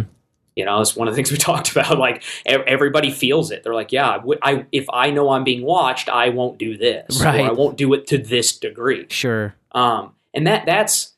You 0.54 0.64
know, 0.66 0.80
it's 0.80 0.94
one 0.94 1.08
of 1.08 1.12
the 1.14 1.16
things 1.18 1.30
we 1.32 1.38
talked 1.38 1.72
about. 1.72 1.98
Like 1.98 2.22
everybody 2.46 3.10
feels 3.10 3.50
it. 3.50 3.62
They're 3.64 3.74
like, 3.74 3.90
yeah, 3.92 4.08
I 4.08 4.20
I, 4.52 4.66
if 4.72 4.84
I 4.92 5.10
know 5.10 5.30
I'm 5.30 5.44
being 5.44 5.62
watched, 5.62 6.08
I 6.08 6.28
won't 6.28 6.58
do 6.58 6.76
this. 6.76 7.22
Right. 7.22 7.40
Or 7.40 7.48
I 7.48 7.52
won't 7.52 7.76
do 7.78 7.92
it 7.94 8.06
to 8.08 8.18
this 8.18 8.56
degree. 8.56 9.06
Sure. 9.08 9.54
Um, 9.72 10.12
and 10.34 10.46
that 10.46 10.66
that's 10.66 11.14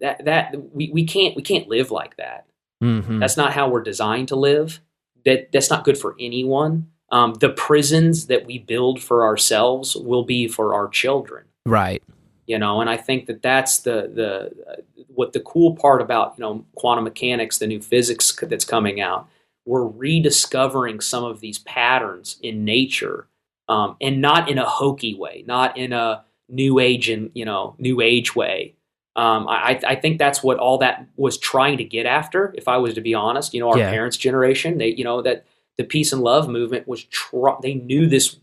that 0.00 0.24
that 0.24 0.74
we, 0.74 0.90
we 0.92 1.04
can't 1.04 1.36
we 1.36 1.42
can't 1.42 1.68
live 1.68 1.90
like 1.90 2.16
that. 2.16 2.46
hmm 2.80 3.18
That's 3.20 3.36
not 3.36 3.52
how 3.52 3.68
we're 3.68 3.82
designed 3.82 4.28
to 4.28 4.36
live. 4.36 4.80
That 5.24 5.52
that's 5.52 5.70
not 5.70 5.84
good 5.84 5.96
for 5.98 6.16
anyone. 6.18 6.88
Um, 7.10 7.34
the 7.34 7.50
prisons 7.50 8.26
that 8.28 8.46
we 8.46 8.58
build 8.58 9.00
for 9.02 9.24
ourselves 9.24 9.94
will 9.94 10.24
be 10.24 10.48
for 10.48 10.74
our 10.74 10.88
children 10.88 11.44
Right. 11.66 12.02
You 12.46 12.58
know 12.58 12.80
and 12.80 12.88
i 12.90 12.96
think 12.96 13.26
that 13.26 13.42
that's 13.42 13.80
the 13.80 14.10
the 14.14 14.70
uh, 14.70 14.76
what 15.08 15.32
the 15.32 15.40
cool 15.40 15.74
part 15.76 16.00
about 16.00 16.34
you 16.38 16.42
know 16.42 16.64
quantum 16.76 17.04
mechanics 17.04 17.58
the 17.58 17.66
new 17.66 17.80
physics 17.80 18.34
that's 18.42 18.64
coming 18.64 19.00
out 19.00 19.28
we're 19.64 19.84
rediscovering 19.86 21.00
some 21.00 21.24
of 21.24 21.40
these 21.40 21.58
patterns 21.60 22.36
in 22.42 22.64
nature 22.64 23.28
um, 23.68 23.96
and 24.00 24.20
not 24.20 24.48
in 24.48 24.58
a 24.58 24.68
hokey 24.68 25.14
way 25.14 25.44
not 25.46 25.76
in 25.76 25.92
a 25.92 26.24
new 26.48 26.78
age 26.78 27.08
and 27.08 27.30
you 27.34 27.44
know 27.44 27.74
new 27.78 28.00
age 28.00 28.34
way 28.34 28.74
um, 29.14 29.46
I, 29.46 29.78
I 29.86 29.94
think 29.96 30.18
that's 30.18 30.42
what 30.42 30.56
all 30.58 30.78
that 30.78 31.06
was 31.16 31.36
trying 31.36 31.76
to 31.78 31.84
get 31.84 32.06
after 32.06 32.52
if 32.56 32.66
i 32.68 32.76
was 32.78 32.94
to 32.94 33.00
be 33.00 33.14
honest 33.14 33.54
you 33.54 33.60
know 33.60 33.68
our 33.70 33.78
Yeah. 33.78 33.90
parents 33.90 34.16
generation 34.16 34.78
they 34.78 34.88
you 34.88 35.04
know 35.04 35.22
that 35.22 35.44
the 35.78 35.84
peace 35.84 36.12
and 36.12 36.22
love 36.22 36.48
movement 36.48 36.86
was 36.88 37.04
tr- 37.04 37.60
they 37.62 37.74
knew 37.74 38.06
this 38.06 38.36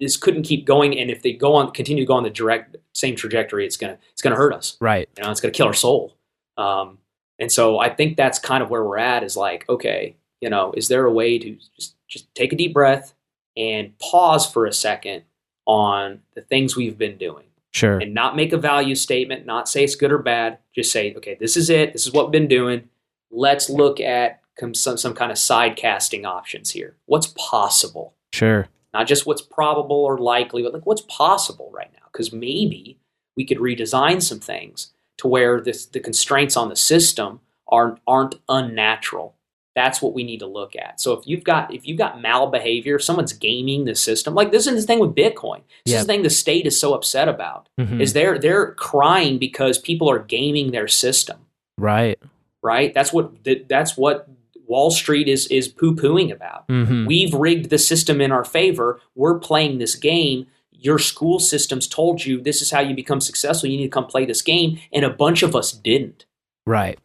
this 0.00 0.16
couldn't 0.16 0.42
keep 0.42 0.64
going 0.64 0.98
and 0.98 1.10
if 1.10 1.22
they 1.22 1.32
go 1.32 1.54
on 1.54 1.70
continue 1.72 2.02
to 2.04 2.06
go 2.06 2.14
on 2.14 2.22
the 2.22 2.30
direct 2.30 2.76
same 2.92 3.16
trajectory 3.16 3.64
it's 3.66 3.76
gonna 3.76 3.98
it's 4.12 4.22
gonna 4.22 4.36
hurt 4.36 4.52
us 4.52 4.76
Right. 4.80 5.08
you 5.16 5.22
know 5.24 5.30
it's 5.30 5.40
gonna 5.40 5.52
kill 5.52 5.66
our 5.66 5.74
soul 5.74 6.16
um, 6.56 6.98
and 7.38 7.50
so 7.50 7.78
i 7.78 7.88
think 7.88 8.16
that's 8.16 8.38
kind 8.38 8.62
of 8.62 8.70
where 8.70 8.84
we're 8.84 8.98
at 8.98 9.22
is 9.22 9.36
like 9.36 9.68
okay 9.68 10.16
you 10.40 10.50
know 10.50 10.72
is 10.76 10.88
there 10.88 11.04
a 11.04 11.12
way 11.12 11.38
to 11.38 11.56
just 11.76 11.94
just 12.06 12.34
take 12.34 12.52
a 12.52 12.56
deep 12.56 12.72
breath 12.74 13.14
and 13.56 13.96
pause 13.98 14.50
for 14.50 14.66
a 14.66 14.72
second 14.72 15.22
on 15.66 16.20
the 16.34 16.40
things 16.40 16.76
we've 16.76 16.96
been 16.98 17.16
doing 17.18 17.44
Sure. 17.72 17.98
and 17.98 18.14
not 18.14 18.34
make 18.34 18.54
a 18.54 18.56
value 18.56 18.94
statement, 18.94 19.44
not 19.44 19.68
say 19.68 19.84
it's 19.84 19.94
good 19.94 20.10
or 20.10 20.18
bad. 20.18 20.58
Just 20.74 20.90
say, 20.90 21.14
okay, 21.16 21.36
this 21.38 21.54
is 21.56 21.68
it. 21.68 21.92
This 21.92 22.06
is 22.06 22.12
what 22.14 22.24
we've 22.26 22.32
been 22.32 22.48
doing. 22.48 22.88
Let's 23.30 23.68
look 23.68 24.00
at 24.00 24.40
some, 24.72 24.96
some 24.96 25.12
kind 25.14 25.30
of 25.30 25.36
side 25.38 25.76
casting 25.76 26.24
options 26.24 26.70
here. 26.70 26.96
What's 27.04 27.26
possible? 27.36 28.14
Sure. 28.32 28.68
Not 28.94 29.06
just 29.06 29.26
what's 29.26 29.42
probable 29.42 29.96
or 30.04 30.18
likely, 30.18 30.62
but 30.62 30.72
like 30.72 30.86
what's 30.86 31.02
possible 31.02 31.70
right 31.72 31.90
now. 31.92 32.06
Because 32.12 32.32
maybe 32.32 32.98
we 33.36 33.44
could 33.44 33.58
redesign 33.58 34.22
some 34.22 34.40
things 34.40 34.92
to 35.18 35.28
where 35.28 35.60
this, 35.60 35.86
the 35.86 36.00
constraints 36.00 36.56
on 36.56 36.68
the 36.68 36.76
system 36.76 37.40
aren't 37.68 37.98
aren't 38.06 38.36
unnatural. 38.48 39.34
That's 39.74 40.02
what 40.02 40.12
we 40.14 40.24
need 40.24 40.38
to 40.40 40.46
look 40.46 40.74
at. 40.74 41.00
So 41.00 41.12
if 41.12 41.26
you've 41.26 41.44
got 41.44 41.72
if 41.72 41.86
you've 41.86 41.98
got 41.98 42.20
malbehavior, 42.20 42.96
if 42.96 43.04
someone's 43.04 43.32
gaming 43.32 43.84
the 43.84 43.94
system, 43.94 44.34
like 44.34 44.50
this 44.50 44.66
is 44.66 44.80
the 44.82 44.86
thing 44.86 44.98
with 45.00 45.14
Bitcoin. 45.14 45.60
This 45.84 45.92
Yep. 45.92 46.00
is 46.00 46.06
the 46.06 46.12
thing 46.12 46.22
the 46.22 46.30
state 46.30 46.66
is 46.66 46.80
so 46.80 46.94
upset 46.94 47.28
about 47.28 47.68
Mhm. 47.78 48.00
is 48.00 48.12
they're 48.14 48.38
they're 48.38 48.72
crying 48.72 49.38
because 49.38 49.78
people 49.78 50.10
are 50.10 50.18
gaming 50.18 50.70
their 50.72 50.88
system 50.88 51.46
Right. 51.76 52.18
right 52.62 52.92
that's 52.92 53.12
what 53.12 53.32
that's 53.68 53.96
what 53.96 54.28
wall 54.68 54.90
street 54.90 55.26
is 55.28 55.46
is 55.48 55.66
poo-pooing 55.68 56.30
about 56.32 56.64
hmm 56.68 57.06
we've 57.06 57.34
rigged 57.34 57.70
the 57.70 57.78
system 57.78 58.20
in 58.20 58.30
our 58.30 58.44
favor 58.44 59.00
we're 59.14 59.38
playing 59.38 59.78
this 59.78 59.94
game 59.96 60.46
your 60.70 60.98
school 60.98 61.40
systems 61.40 61.88
told 61.88 62.24
you 62.24 62.40
this 62.40 62.62
is 62.62 62.70
how 62.70 62.80
you 62.80 62.94
become 62.94 63.20
successful 63.20 63.68
you 63.68 63.76
need 63.76 63.84
to 63.84 63.88
come 63.90 64.06
play 64.06 64.24
this 64.24 64.42
game 64.42 64.78
and 64.92 65.04
a 65.04 65.10
bunch 65.10 65.42
of 65.42 65.56
us 65.56 65.72
didn't 65.72 66.24
Right. 66.66 66.98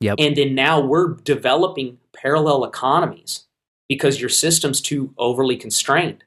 Yep. 0.00 0.16
and 0.18 0.34
then 0.36 0.54
now 0.54 0.80
we're 0.80 1.14
developing 1.22 1.98
parallel 2.12 2.64
economies 2.64 3.44
because 3.88 4.20
your 4.20 4.30
system's 4.30 4.80
too 4.80 5.12
overly 5.18 5.56
constrained 5.56 6.24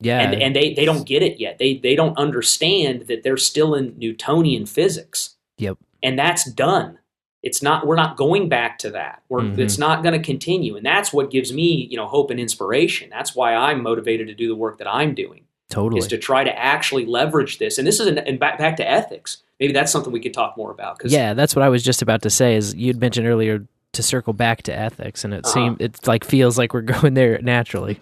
Yeah. 0.00 0.20
and 0.20 0.40
and 0.42 0.54
they, 0.54 0.74
they 0.74 0.84
don't 0.84 1.06
get 1.06 1.22
it 1.22 1.40
yet. 1.40 1.58
They 1.58 1.74
they 1.78 1.96
don't 1.96 2.16
understand 2.18 3.06
that 3.08 3.22
they're 3.22 3.36
still 3.38 3.74
in 3.74 3.94
Newtonian 3.98 4.66
physics. 4.66 5.36
Yep. 5.58 5.78
And 6.02 6.18
that's 6.18 6.44
done. 6.50 6.98
It's 7.46 7.62
not 7.62 7.86
we're 7.86 7.96
not 8.04 8.16
going 8.16 8.48
back 8.48 8.76
to 8.78 8.90
that. 8.90 9.22
We're, 9.28 9.42
Mhm. 9.42 9.58
It's 9.58 9.78
not 9.78 10.02
going 10.02 10.14
to 10.20 10.24
continue. 10.32 10.76
And 10.76 10.84
that's 10.84 11.12
what 11.12 11.30
gives 11.30 11.52
me, 11.52 11.86
you 11.90 11.96
know, 11.96 12.06
hope 12.06 12.30
and 12.32 12.40
inspiration. 12.40 13.08
That's 13.08 13.34
why 13.36 13.54
I'm 13.54 13.82
motivated 13.82 14.26
to 14.28 14.34
do 14.34 14.48
the 14.48 14.56
work 14.64 14.78
that 14.78 14.88
I'm 15.00 15.14
doing 15.14 15.42
totally. 15.70 16.00
is 16.00 16.06
to 16.08 16.18
try 16.18 16.42
to 16.44 16.58
actually 16.58 17.06
leverage 17.06 17.58
this. 17.58 17.78
And 17.78 17.86
this 17.86 18.00
is 18.00 18.06
an, 18.08 18.18
and 18.18 18.38
back 18.40 18.58
back 18.58 18.76
to 18.78 18.90
ethics. 18.98 19.38
Maybe 19.60 19.72
that's 19.72 19.92
something 19.92 20.12
we 20.12 20.20
could 20.20 20.34
talk 20.34 20.56
more 20.56 20.70
about 20.72 20.98
cuz 20.98 21.12
Yeah, 21.12 21.34
that's 21.34 21.54
what 21.56 21.62
I 21.62 21.68
was 21.68 21.82
just 21.84 22.02
about 22.02 22.22
to 22.22 22.30
say. 22.30 22.56
Is 22.56 22.74
you'd 22.74 23.00
mentioned 23.00 23.26
earlier 23.28 23.64
to 23.92 24.02
circle 24.02 24.32
back 24.32 24.62
to 24.64 24.76
ethics, 24.76 25.24
and 25.24 25.32
it 25.32 25.44
Uh-huh. 25.46 25.54
seemed 25.54 25.80
it 25.80 26.06
like 26.06 26.24
feels 26.24 26.58
like 26.58 26.74
we're 26.74 26.80
going 26.96 27.14
there 27.14 27.38
naturally. 27.42 28.00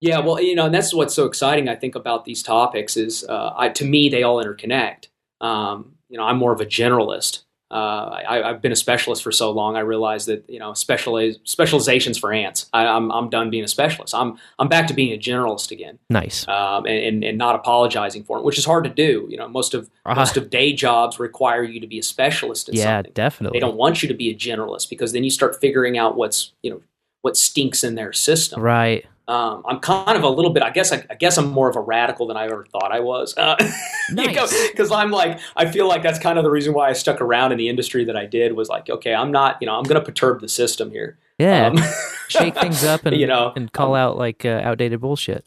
Yeah, 0.00 0.18
well, 0.20 0.40
you 0.40 0.54
know, 0.54 0.64
and 0.66 0.74
that's 0.74 0.92
what's 0.94 1.14
so 1.14 1.26
exciting. 1.26 1.68
I 1.68 1.76
think 1.76 1.94
about 1.94 2.24
these 2.24 2.42
topics 2.42 2.96
is, 2.96 3.24
uh, 3.28 3.52
I, 3.56 3.68
to 3.68 3.84
me, 3.84 4.08
they 4.08 4.22
all 4.22 4.42
interconnect. 4.42 5.08
Um, 5.42 5.92
you 6.08 6.16
know, 6.18 6.24
I'm 6.24 6.38
more 6.38 6.52
of 6.52 6.60
a 6.60 6.66
generalist. 6.66 7.42
Uh, 7.70 8.20
I, 8.28 8.42
I've 8.50 8.60
been 8.60 8.72
a 8.72 8.76
specialist 8.76 9.22
for 9.22 9.30
so 9.30 9.50
long. 9.52 9.76
I 9.76 9.80
realize 9.80 10.26
that 10.26 10.44
you 10.48 10.58
know, 10.58 10.74
specialize, 10.74 11.38
specializations 11.44 12.18
for 12.18 12.32
ants. 12.32 12.68
I, 12.72 12.86
I'm 12.86 13.10
I'm 13.12 13.30
done 13.30 13.48
being 13.50 13.62
a 13.64 13.68
specialist. 13.68 14.14
I'm 14.14 14.38
I'm 14.58 14.68
back 14.68 14.88
to 14.88 14.94
being 14.94 15.12
a 15.12 15.18
generalist 15.18 15.70
again, 15.70 15.98
Nice. 16.08 16.48
um, 16.48 16.86
and, 16.86 16.98
and 17.04 17.24
and 17.24 17.38
not 17.38 17.54
apologizing 17.54 18.24
for 18.24 18.38
it, 18.38 18.44
which 18.44 18.58
is 18.58 18.64
hard 18.64 18.84
to 18.84 18.90
do. 18.90 19.26
You 19.30 19.36
know, 19.36 19.48
most 19.48 19.74
of 19.74 19.88
Uh-huh. 20.04 20.14
most 20.18 20.36
of 20.36 20.50
day 20.50 20.72
jobs 20.72 21.20
require 21.20 21.62
you 21.62 21.78
to 21.80 21.86
be 21.86 21.98
a 21.98 22.02
specialist 22.02 22.68
Yeah, 22.72 22.96
something. 22.98 23.12
definitely. 23.14 23.56
They 23.56 23.60
don't 23.60 23.76
want 23.76 24.02
you 24.02 24.08
to 24.08 24.14
be 24.14 24.30
a 24.30 24.34
generalist 24.34 24.90
because 24.90 25.12
then 25.12 25.22
you 25.24 25.30
start 25.30 25.60
figuring 25.60 25.96
out 25.96 26.16
what's 26.16 26.52
you 26.62 26.70
know 26.72 26.82
what 27.22 27.36
stinks 27.36 27.84
in 27.84 27.94
their 27.94 28.12
system. 28.12 28.60
Right. 28.60 29.04
Um, 29.30 29.62
I'm 29.64 29.78
kind 29.78 30.18
of 30.18 30.24
a 30.24 30.28
little 30.28 30.50
bit. 30.50 30.64
I 30.64 30.70
guess. 30.70 30.92
I, 30.92 31.04
I 31.08 31.14
guess 31.14 31.38
I'm 31.38 31.50
more 31.50 31.70
of 31.70 31.76
a 31.76 31.80
radical 31.80 32.26
than 32.26 32.36
I 32.36 32.46
ever 32.46 32.66
thought 32.72 32.90
I 32.90 33.00
was. 33.00 33.36
Uh, 33.36 33.56
Nice. 34.12 34.70
Because 34.72 34.90
I'm 34.90 35.12
like, 35.12 35.38
I 35.54 35.70
feel 35.70 35.86
like 35.86 36.02
that's 36.02 36.18
kind 36.18 36.36
of 36.36 36.42
the 36.42 36.50
reason 36.50 36.74
why 36.74 36.88
I 36.88 36.94
stuck 36.94 37.20
around 37.20 37.52
in 37.52 37.58
the 37.58 37.68
industry 37.68 38.04
that 38.06 38.16
I 38.16 38.26
did. 38.26 38.54
Was 38.54 38.68
like, 38.68 38.90
okay, 38.90 39.14
I'm 39.14 39.30
not. 39.30 39.58
You 39.60 39.66
know, 39.66 39.76
I'm 39.76 39.84
going 39.84 40.00
to 40.00 40.04
perturb 40.04 40.40
the 40.40 40.48
system 40.48 40.90
here. 40.90 41.16
Yeah. 41.38 41.68
Um, 41.68 41.78
Shake 42.28 42.58
things 42.58 42.82
up 42.82 43.04
and 43.06 43.16
you 43.16 43.26
know, 43.28 43.52
and 43.54 43.72
call 43.72 43.94
um, 43.94 44.00
out 44.00 44.18
like 44.18 44.44
uh, 44.44 44.62
outdated 44.64 45.00
bullshit. 45.00 45.44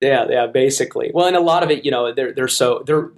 Yeah, 0.00 0.26
yeah, 0.28 0.46
basically. 0.46 1.10
Well, 1.12 1.26
and 1.26 1.36
a 1.36 1.40
lot 1.40 1.62
of 1.62 1.70
it, 1.70 1.84
you 1.84 1.90
know, 1.90 2.12
they're 2.12 2.32
they're 2.32 2.48
so 2.48 2.82
they're. 2.86 3.10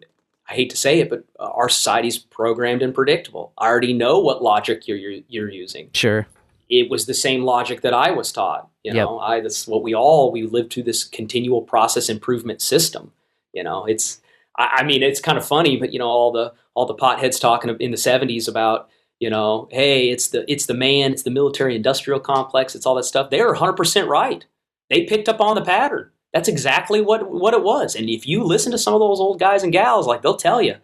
I 0.48 0.54
hate 0.54 0.70
to 0.70 0.76
say 0.76 0.98
it, 0.98 1.08
but 1.08 1.24
uh, 1.38 1.44
our 1.44 1.68
society's 1.68 2.18
programmed 2.18 2.82
and 2.82 2.92
predictable. 2.92 3.52
I 3.56 3.68
already 3.68 3.92
know 3.92 4.18
what 4.18 4.42
logic 4.42 4.88
you're 4.88 4.96
you're, 4.96 5.22
you're 5.28 5.48
using. 5.48 5.90
Sure. 5.94 6.26
It 6.70 6.88
was 6.88 7.06
the 7.06 7.14
same 7.14 7.42
logic 7.42 7.82
that 7.82 7.92
I 7.92 8.12
was 8.12 8.32
taught. 8.32 8.70
You 8.84 8.94
know, 8.94 9.18
I 9.18 9.40
that's 9.40 9.66
what 9.66 9.82
we 9.82 9.94
all 9.94 10.32
we 10.32 10.44
live 10.44 10.70
through 10.70 10.84
this 10.84 11.04
continual 11.04 11.62
process 11.62 12.08
improvement 12.08 12.62
system. 12.62 13.12
You 13.52 13.64
know, 13.64 13.84
it's 13.84 14.20
I, 14.56 14.78
I 14.78 14.84
mean 14.84 15.02
it's 15.02 15.20
kind 15.20 15.36
of 15.36 15.44
funny, 15.44 15.76
but 15.76 15.92
you 15.92 15.98
know 15.98 16.08
all 16.08 16.32
the 16.32 16.54
all 16.74 16.86
the 16.86 16.94
potheads 16.94 17.40
talking 17.40 17.76
in 17.80 17.90
the 17.90 17.96
'70s 17.96 18.48
about 18.48 18.88
you 19.18 19.28
know, 19.28 19.68
hey, 19.70 20.08
it's 20.08 20.28
the 20.28 20.50
it's 20.50 20.66
the 20.66 20.74
man, 20.74 21.12
it's 21.12 21.24
the 21.24 21.30
military 21.30 21.76
industrial 21.76 22.20
complex, 22.20 22.74
it's 22.74 22.86
all 22.86 22.94
that 22.94 23.04
stuff. 23.04 23.28
They 23.28 23.40
are 23.40 23.48
100 23.48 23.74
percent 23.74 24.08
right. 24.08 24.46
They 24.88 25.04
picked 25.04 25.28
up 25.28 25.40
on 25.40 25.56
the 25.56 25.62
pattern. 25.62 26.10
That's 26.32 26.48
exactly 26.48 27.00
what 27.02 27.30
what 27.30 27.52
it 27.52 27.62
was. 27.62 27.94
And 27.94 28.08
if 28.08 28.26
you 28.26 28.44
listen 28.44 28.72
to 28.72 28.78
some 28.78 28.94
of 28.94 29.00
those 29.00 29.20
old 29.20 29.40
guys 29.40 29.62
and 29.62 29.72
gals, 29.72 30.06
like 30.06 30.22
they'll 30.22 30.36
tell 30.36 30.62
you. 30.62 30.76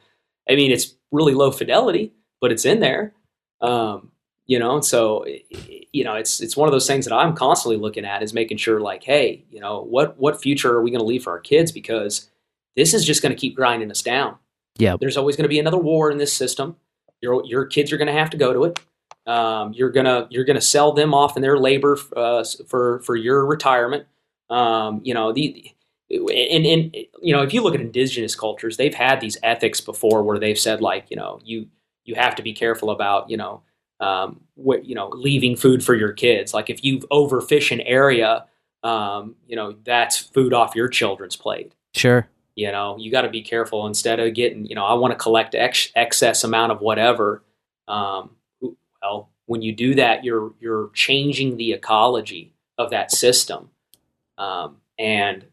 I 0.48 0.54
mean, 0.54 0.70
it's 0.70 0.94
really 1.10 1.34
low 1.34 1.50
fidelity, 1.50 2.12
but 2.40 2.52
it's 2.52 2.64
in 2.64 2.80
there. 2.80 3.14
Um, 3.60 4.12
you 4.46 4.58
know, 4.58 4.80
so 4.80 5.26
you 5.92 6.04
know, 6.04 6.14
it's 6.14 6.40
it's 6.40 6.56
one 6.56 6.68
of 6.68 6.72
those 6.72 6.86
things 6.86 7.04
that 7.06 7.14
I'm 7.14 7.34
constantly 7.34 7.78
looking 7.78 8.04
at 8.04 8.22
is 8.22 8.32
making 8.32 8.58
sure, 8.58 8.80
like, 8.80 9.02
hey, 9.02 9.44
you 9.50 9.60
know, 9.60 9.82
what 9.82 10.18
what 10.18 10.40
future 10.40 10.72
are 10.72 10.82
we 10.82 10.90
going 10.90 11.00
to 11.00 11.06
leave 11.06 11.24
for 11.24 11.32
our 11.32 11.40
kids? 11.40 11.72
Because 11.72 12.30
this 12.76 12.94
is 12.94 13.04
just 13.04 13.22
going 13.22 13.34
to 13.34 13.40
keep 13.40 13.56
grinding 13.56 13.90
us 13.90 14.02
down. 14.02 14.36
yeah 14.78 14.96
There's 14.98 15.16
always 15.16 15.36
going 15.36 15.44
to 15.44 15.48
be 15.48 15.58
another 15.58 15.78
war 15.78 16.10
in 16.10 16.18
this 16.18 16.32
system. 16.32 16.76
Your 17.20 17.44
your 17.44 17.66
kids 17.66 17.92
are 17.92 17.96
going 17.96 18.06
to 18.06 18.12
have 18.12 18.30
to 18.30 18.36
go 18.36 18.52
to 18.52 18.64
it. 18.64 18.78
Um, 19.26 19.72
you're 19.72 19.90
gonna 19.90 20.28
you're 20.30 20.44
gonna 20.44 20.60
sell 20.60 20.92
them 20.92 21.12
off 21.12 21.36
in 21.36 21.42
their 21.42 21.58
labor 21.58 21.98
uh, 22.16 22.44
for 22.68 23.00
for 23.00 23.16
your 23.16 23.44
retirement. 23.44 24.06
Um, 24.48 25.00
you 25.02 25.14
know 25.14 25.32
the 25.32 25.72
and 26.08 26.64
and 26.64 26.96
you 27.20 27.34
know 27.34 27.42
if 27.42 27.52
you 27.52 27.62
look 27.62 27.74
at 27.74 27.80
indigenous 27.80 28.36
cultures, 28.36 28.76
they've 28.76 28.94
had 28.94 29.20
these 29.20 29.36
ethics 29.42 29.80
before 29.80 30.22
where 30.22 30.38
they've 30.38 30.58
said 30.58 30.80
like 30.80 31.06
you 31.10 31.16
know 31.16 31.40
you 31.44 31.66
you 32.04 32.14
have 32.14 32.36
to 32.36 32.42
be 32.42 32.52
careful 32.52 32.90
about 32.90 33.28
you 33.28 33.36
know 33.36 33.62
um, 34.00 34.40
what 34.54 34.84
you 34.84 34.94
know 34.94 35.08
leaving 35.08 35.56
food 35.56 35.84
for 35.84 35.94
your 35.94 36.12
kids. 36.12 36.54
Like 36.54 36.70
if 36.70 36.84
you 36.84 37.00
overfish 37.10 37.70
an 37.70 37.80
area, 37.80 38.46
um, 38.82 39.36
you 39.46 39.56
know 39.56 39.76
that's 39.84 40.18
food 40.18 40.52
off 40.52 40.74
your 40.74 40.88
children's 40.88 41.36
plate. 41.36 41.72
Sure. 41.94 42.28
You 42.54 42.72
know, 42.72 42.96
you 42.98 43.10
got 43.10 43.22
to 43.22 43.28
be 43.28 43.42
careful 43.42 43.86
instead 43.86 44.18
of 44.18 44.32
getting, 44.32 44.64
you 44.64 44.74
know, 44.74 44.86
I 44.86 44.94
want 44.94 45.12
to 45.12 45.18
collect 45.18 45.54
ex- 45.54 45.92
excess 45.94 46.42
amount 46.42 46.72
of 46.72 46.80
whatever. 46.80 47.42
Um, 47.86 48.30
well, 49.02 49.28
when 49.44 49.60
you 49.60 49.72
do 49.72 49.94
that, 49.96 50.24
you're 50.24 50.52
you're 50.60 50.90
changing 50.94 51.56
the 51.56 51.72
ecology 51.72 52.54
of 52.78 52.90
that 52.90 53.10
system, 53.12 53.70
um, 54.38 54.78
and 54.98 55.44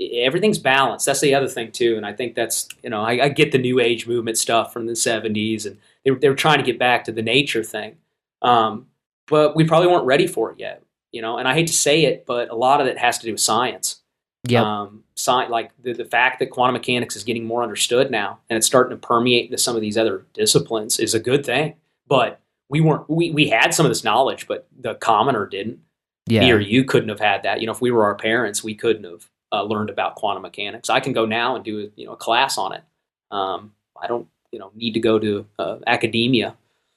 everything's 0.00 0.58
balanced. 0.58 1.06
That's 1.06 1.20
the 1.20 1.34
other 1.34 1.48
thing 1.48 1.72
too, 1.72 1.96
and 1.96 2.06
I 2.06 2.12
think 2.12 2.34
that's 2.34 2.68
you 2.82 2.90
know 2.90 3.02
I, 3.02 3.24
I 3.24 3.28
get 3.28 3.52
the 3.52 3.58
New 3.58 3.80
Age 3.80 4.06
movement 4.06 4.38
stuff 4.38 4.72
from 4.72 4.86
the 4.86 4.92
'70s, 4.92 5.66
and 5.66 5.78
they, 6.04 6.10
they 6.12 6.28
were 6.28 6.34
trying 6.34 6.58
to 6.58 6.64
get 6.64 6.78
back 6.78 7.04
to 7.04 7.12
the 7.12 7.22
nature 7.22 7.62
thing, 7.62 7.96
um, 8.42 8.86
but 9.26 9.54
we 9.56 9.64
probably 9.64 9.88
weren't 9.88 10.06
ready 10.06 10.26
for 10.26 10.52
it 10.52 10.58
yet. 10.58 10.82
You 11.12 11.20
know, 11.20 11.36
and 11.36 11.46
I 11.46 11.54
hate 11.54 11.66
to 11.66 11.72
say 11.74 12.04
it, 12.04 12.24
but 12.26 12.48
a 12.48 12.54
lot 12.54 12.80
of 12.80 12.86
it 12.86 12.96
has 12.98 13.18
to 13.18 13.26
do 13.26 13.32
with 13.32 13.40
science. 13.40 14.00
Yep. 14.48 14.64
Um, 14.64 15.04
sci- 15.16 15.48
like 15.48 15.70
the, 15.82 15.92
the 15.92 16.04
fact 16.04 16.40
that 16.40 16.50
quantum 16.50 16.72
mechanics 16.72 17.14
is 17.14 17.22
getting 17.22 17.44
more 17.44 17.62
understood 17.62 18.10
now 18.10 18.40
and 18.50 18.56
it's 18.56 18.66
starting 18.66 18.90
to 18.90 19.06
permeate 19.06 19.44
into 19.46 19.58
some 19.58 19.76
of 19.76 19.82
these 19.82 19.96
other 19.96 20.26
disciplines 20.34 20.98
is 20.98 21.14
a 21.14 21.20
good 21.20 21.46
thing. 21.46 21.74
But 22.08 22.40
we 22.68 22.80
weren't 22.80 23.08
we, 23.08 23.30
we 23.30 23.48
had 23.48 23.72
some 23.74 23.86
of 23.86 23.90
this 23.90 24.02
knowledge, 24.02 24.48
but 24.48 24.66
the 24.76 24.94
commoner 24.96 25.46
didn't. 25.46 25.80
yeah. 26.26 26.40
Me 26.40 26.50
or 26.50 26.58
you 26.58 26.84
couldn't 26.84 27.10
have 27.10 27.20
had 27.20 27.42
that. 27.44 27.60
You 27.60 27.66
know, 27.66 27.72
if 27.72 27.80
we 27.80 27.90
were 27.90 28.04
our 28.04 28.14
parents, 28.16 28.64
we 28.64 28.74
couldn't 28.74 29.04
have 29.04 29.28
uh, 29.52 29.62
learned 29.62 29.90
about 29.90 30.16
quantum 30.16 30.42
mechanics. 30.42 30.90
I 30.90 30.98
can 30.98 31.12
go 31.12 31.26
now 31.26 31.54
and 31.54 31.64
do 31.64 31.80
a, 31.80 32.00
you 32.00 32.06
know 32.06 32.14
a 32.14 32.16
class 32.16 32.58
on 32.58 32.72
it. 32.72 32.82
Um, 33.30 33.74
I 34.00 34.06
don't 34.06 34.26
you 34.52 34.58
know 34.58 34.70
need 34.74 34.92
to 34.92 35.00
go 35.00 35.18
to 35.18 35.46
uh, 35.58 35.78
academia. 35.86 36.54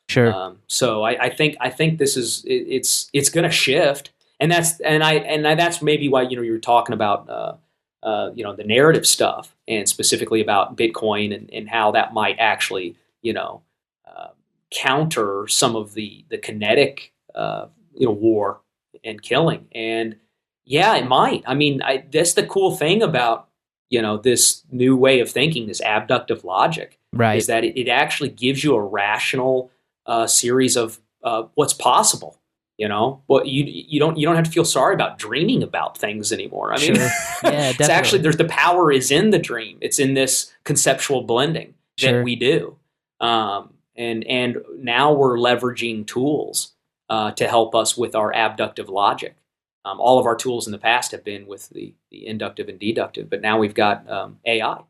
Sure. 0.07 0.32
um, 0.32 0.60
so 0.68 1.02
I, 1.02 1.26
I 1.26 1.30
think 1.30 1.56
I 1.60 1.72
think 1.72 1.98
this 1.98 2.15
is 2.15 2.44
it, 2.45 2.65
it's 2.68 3.10
it's 3.14 3.30
going 3.30 3.45
to 3.45 3.49
shift, 3.52 4.11
and 4.40 4.52
that's 4.52 4.80
and 4.82 5.03
I 5.03 5.15
and 5.15 5.48
I, 5.48 5.56
that's 5.56 5.82
maybe 5.82 6.07
why 6.10 6.23
you 6.23 6.36
know 6.36 6.44
you 6.44 6.52
were 6.52 6.60
talking 6.60 6.94
about 6.94 7.27
uh, 7.27 7.56
uh, 8.03 8.32
you 8.36 8.44
know 8.44 8.56
the 8.56 8.64
narrative 8.64 9.07
stuff 9.07 9.56
and 9.68 9.90
specifically 9.90 10.41
about 10.41 10.77
Bitcoin 10.77 11.34
and, 11.34 11.49
and 11.52 11.68
how 11.68 11.91
that 11.91 12.14
might 12.14 12.36
actually 12.38 12.95
you 13.23 13.34
know 13.34 13.64
uh, 14.06 14.27
counter 14.69 15.48
some 15.48 15.76
of 15.76 15.95
the 15.95 16.23
the 16.30 16.38
kinetic 16.38 17.11
uh, 17.34 17.68
you 17.95 18.06
know 18.06 18.14
war 18.14 18.61
and 19.03 19.22
killing. 19.22 19.68
And 19.73 20.18
yeah 20.65 20.95
it 20.95 21.07
might. 21.07 21.44
I 21.48 21.56
mean 21.56 21.82
I, 21.82 22.06
that's 22.11 22.34
the 22.34 22.45
cool 22.45 22.76
thing 22.76 23.02
about 23.02 23.49
you 23.90 24.02
know 24.02 24.18
this 24.18 24.64
new 24.72 24.95
way 24.95 25.19
of 25.19 25.32
thinking 25.32 25.65
this 25.65 25.82
abductive 25.82 26.44
logic 26.44 26.99
right. 27.15 27.37
is 27.37 27.47
that 27.47 27.63
it, 27.63 27.79
it 27.79 27.89
actually 27.89 28.29
gives 28.29 28.63
you 28.63 28.75
a 28.75 28.81
rational 28.81 29.71
uh, 30.05 30.27
series 30.27 30.75
of 30.75 30.99
uh, 31.23 31.43
what's 31.55 31.73
possible. 31.73 32.39
You 32.77 32.89
know, 32.89 33.21
what 33.27 33.47
you 33.47 33.63
you 33.63 34.01
don't 34.01 34.17
you 34.17 34.27
don't 34.27 34.35
have 34.35 34.43
to 34.43 34.51
feel 34.51 34.65
sorry 34.65 34.93
about 34.95 35.17
dreaming 35.17 35.63
about 35.63 35.97
things 35.97 36.33
anymore. 36.33 36.73
I 36.73 36.77
mean, 36.79 36.95
Sure. 36.95 37.09
Yeah, 37.43 37.71
it's 37.79 37.87
actually 37.87 38.21
there's 38.21 38.35
the 38.35 38.43
power 38.45 38.91
is 38.91 39.11
in 39.11 39.29
the 39.29 39.39
dream. 39.39 39.77
It's 39.79 39.97
in 39.97 40.13
this 40.13 40.53
conceptual 40.65 41.21
blending 41.21 41.73
Sure. 41.97 42.17
that 42.17 42.23
we 42.25 42.35
do, 42.35 42.75
um, 43.21 43.75
and 43.95 44.25
and 44.27 44.57
now 44.77 45.13
we're 45.13 45.37
leveraging 45.37 46.05
tools 46.05 46.73
uh, 47.07 47.31
to 47.31 47.47
help 47.47 47.73
us 47.75 47.95
with 47.95 48.13
our 48.13 48.35
abductive 48.35 48.89
logic. 48.89 49.37
Um, 49.85 50.01
all 50.01 50.19
of 50.19 50.25
our 50.25 50.35
tools 50.35 50.67
in 50.67 50.73
the 50.73 50.77
past 50.77 51.11
have 51.13 51.23
been 51.23 51.47
with 51.47 51.69
the 51.69 51.93
the 52.11 52.27
inductive 52.27 52.67
and 52.67 52.77
deductive, 52.77 53.29
but 53.29 53.39
now 53.41 53.57
we've 53.57 53.73
got 53.73 54.09
um, 54.11 54.39
AI. 54.45 54.81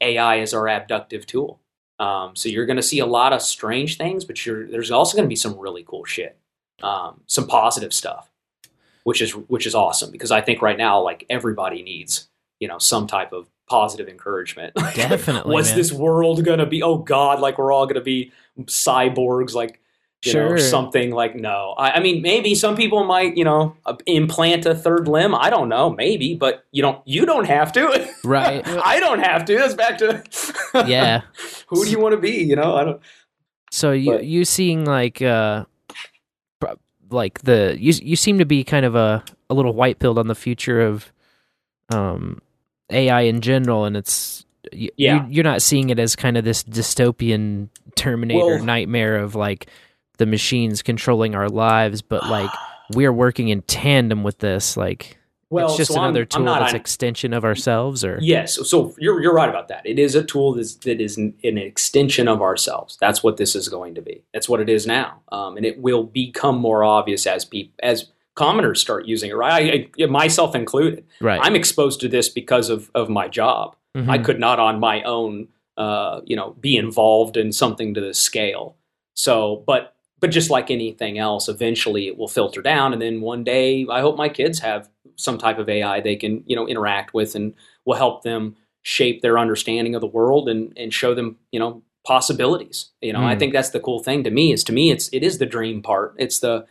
AI 0.00 0.36
is 0.40 0.52
our 0.54 0.68
abductive 0.68 1.24
tool. 1.24 1.60
Um, 1.98 2.36
so 2.36 2.48
you're 2.48 2.66
going 2.66 2.76
to 2.76 2.82
see 2.82 3.00
a 3.00 3.06
lot 3.06 3.32
of 3.32 3.42
strange 3.42 3.96
things, 3.96 4.24
but 4.24 4.44
you're, 4.46 4.66
there's 4.68 4.90
also 4.90 5.16
going 5.16 5.26
to 5.26 5.28
be 5.28 5.36
some 5.36 5.58
really 5.58 5.82
cool 5.82 6.04
shit, 6.04 6.38
um, 6.82 7.22
some 7.26 7.46
positive 7.46 7.92
stuff, 7.92 8.30
which 9.04 9.20
is 9.20 9.32
which 9.32 9.66
is 9.66 9.74
awesome 9.74 10.10
because 10.10 10.30
I 10.30 10.40
think 10.40 10.62
right 10.62 10.78
now 10.78 11.00
like 11.00 11.24
everybody 11.28 11.82
needs 11.82 12.28
you 12.60 12.68
know 12.68 12.78
some 12.78 13.06
type 13.06 13.32
of 13.32 13.48
positive 13.68 14.08
encouragement. 14.08 14.74
Definitely, 14.94 15.52
What's 15.52 15.70
man. 15.70 15.76
this 15.76 15.92
world 15.92 16.44
going 16.44 16.60
to 16.60 16.66
be? 16.66 16.82
Oh 16.82 16.98
God, 16.98 17.40
like 17.40 17.58
we're 17.58 17.72
all 17.72 17.86
going 17.86 17.96
to 17.96 18.00
be 18.00 18.32
cyborgs, 18.62 19.54
like 19.54 19.80
you 20.24 20.32
know, 20.34 20.48
Sure. 20.48 20.58
something 20.58 21.10
like 21.12 21.36
no. 21.36 21.74
I, 21.78 21.92
I 21.92 22.00
mean, 22.00 22.22
maybe 22.22 22.54
some 22.56 22.74
people 22.76 23.04
might 23.04 23.36
you 23.36 23.44
know 23.44 23.76
uh, 23.86 23.96
implant 24.06 24.66
a 24.66 24.74
third 24.74 25.06
limb. 25.08 25.34
I 25.34 25.48
don't 25.50 25.68
know, 25.68 25.90
maybe, 25.90 26.34
but 26.34 26.64
you 26.72 26.82
don't 26.82 27.00
you 27.06 27.24
don't 27.26 27.46
have 27.46 27.72
to. 27.72 28.08
Right. 28.24 28.66
I 28.66 28.98
don't 29.00 29.20
have 29.20 29.44
to. 29.46 29.56
That's 29.56 29.74
back 29.74 29.98
to 29.98 30.22
Yeah. 30.86 31.22
Who 31.68 31.84
do 31.84 31.90
you 31.90 32.00
want 32.00 32.12
to 32.14 32.18
be? 32.20 32.42
You 32.44 32.56
know, 32.56 32.74
I 32.76 32.84
don't. 32.84 33.00
So 33.70 33.92
you 33.92 34.12
But- 34.12 34.24
you 34.24 34.44
seeing 34.44 34.84
like 34.84 35.22
uh 35.22 35.64
like 37.10 37.40
the 37.40 37.76
you 37.78 37.92
you 38.02 38.16
seem 38.16 38.38
to 38.38 38.44
be 38.44 38.64
kind 38.64 38.84
of 38.84 38.94
a 38.94 39.24
a 39.48 39.54
little 39.54 39.72
white 39.72 39.98
pilled 39.98 40.18
on 40.18 40.26
the 40.28 40.34
future 40.34 40.80
of 40.82 41.10
um 41.90 42.40
AI 42.90 43.22
in 43.22 43.40
general 43.40 43.84
and 43.86 43.96
it's 43.96 44.44
y- 44.72 44.88
Yeah. 44.96 45.24
you, 45.26 45.36
you're 45.36 45.44
not 45.44 45.62
seeing 45.62 45.88
it 45.90 45.98
as 45.98 46.16
kind 46.16 46.36
of 46.36 46.44
this 46.44 46.62
dystopian 46.64 47.68
terminator 47.94 48.44
Well- 48.56 48.64
nightmare 48.64 49.16
of 49.16 49.34
like 49.34 49.68
the 50.18 50.26
machines 50.26 50.82
controlling 50.82 51.34
our 51.34 51.48
lives 51.48 52.02
but 52.02 52.26
like 52.30 52.50
we're 52.94 53.12
working 53.12 53.48
in 53.48 53.62
tandem 53.62 54.22
with 54.22 54.38
this 54.38 54.76
like 54.76 55.18
Well, 55.50 55.66
it's 55.68 55.76
just 55.76 55.92
so 55.92 56.00
I'm- 56.00 56.04
another 56.10 56.22
I'm 56.22 56.26
tool 56.28 56.44
not 56.44 56.60
that's 56.60 56.72
an- 56.74 56.80
extension 56.80 57.32
of 57.32 57.44
ourselves 57.44 58.04
or 58.04 58.18
Yes, 58.20 58.58
so 58.68 58.94
you're 58.98 59.20
you're 59.22 59.34
right 59.34 59.48
about 59.48 59.68
that. 59.68 59.82
It 59.86 59.98
is 59.98 60.14
a 60.14 60.22
tool 60.24 60.54
that's, 60.54 60.74
that 60.76 61.00
is 61.00 61.16
an, 61.16 61.34
an 61.44 61.56
extension 61.58 62.28
of 62.28 62.40
ourselves. 62.42 62.96
That's 63.00 63.22
what 63.22 63.36
this 63.38 63.54
is 63.56 63.68
going 63.68 63.94
to 63.94 64.02
be. 64.02 64.22
That's 64.34 64.48
what 64.48 64.60
it 64.60 64.68
is 64.68 64.86
now, 64.86 65.20
um, 65.32 65.56
and 65.56 65.64
it 65.66 65.80
will 65.80 66.04
become 66.04 66.58
more 66.58 66.82
obvious 66.84 67.26
as 67.26 67.44
people 67.44 67.72
as 67.82 68.10
commoners 68.34 68.80
start 68.80 69.06
using 69.06 69.30
it. 69.30 69.36
Right, 69.36 69.88
I, 69.98 70.02
I, 70.04 70.06
myself 70.06 70.54
included. 70.54 71.04
right 71.20 71.40
I'm 71.42 71.56
exposed 71.56 72.00
to 72.00 72.08
this 72.08 72.28
because 72.28 72.68
of 72.70 72.90
of 72.94 73.08
my 73.08 73.28
job. 73.28 73.74
Mhm. 73.96 74.08
I 74.08 74.18
could 74.18 74.38
not 74.40 74.58
on 74.60 74.78
my 74.80 75.02
own, 75.02 75.48
uh, 75.76 76.20
you 76.24 76.36
know, 76.36 76.54
be 76.60 76.76
involved 76.76 77.36
in 77.36 77.52
something 77.52 77.94
to 77.94 78.00
this 78.00 78.18
scale. 78.18 78.76
So, 79.14 79.64
but 79.66 79.94
but 80.20 80.30
just 80.30 80.50
like 80.50 80.70
anything 80.70 81.18
else, 81.18 81.48
eventually 81.48 82.08
it 82.08 82.16
will 82.18 82.28
filter 82.28 82.62
down, 82.62 82.92
and 82.92 83.00
then 83.02 83.20
one 83.20 83.44
day, 83.44 83.86
I 83.90 84.00
hope 84.00 84.16
my 84.16 84.28
kids 84.28 84.58
have 84.60 84.88
some 85.16 85.38
type 85.38 85.58
of 85.58 85.68
AI 85.68 86.00
they 86.00 86.16
can 86.16 86.42
you 86.46 86.56
know 86.56 86.66
interact 86.68 87.14
with, 87.14 87.34
and 87.34 87.54
will 87.84 87.96
help 87.96 88.22
them 88.22 88.56
shape 88.82 89.22
their 89.22 89.38
understanding 89.38 89.94
of 89.94 90.00
the 90.00 90.06
world 90.06 90.48
and 90.48 90.72
and 90.76 90.92
show 90.94 91.14
them 91.14 91.36
you 91.52 91.60
know 91.60 91.82
possibilities. 92.06 92.90
You 93.02 93.12
know, 93.12 93.24
I 93.24 93.34
Mm. 93.34 93.38
think 93.38 93.52
that's 93.52 93.70
the 93.70 93.80
cool 93.80 94.02
thing 94.02 94.24
to 94.24 94.30
me. 94.30 94.52
Is 94.52 94.64
to 94.64 94.72
me, 94.72 94.90
it's 94.90 95.08
it 95.12 95.22
is 95.22 95.38
the 95.38 95.46
dream 95.46 95.82
part. 95.82 96.14
It's 96.18 96.38
the 96.40 96.66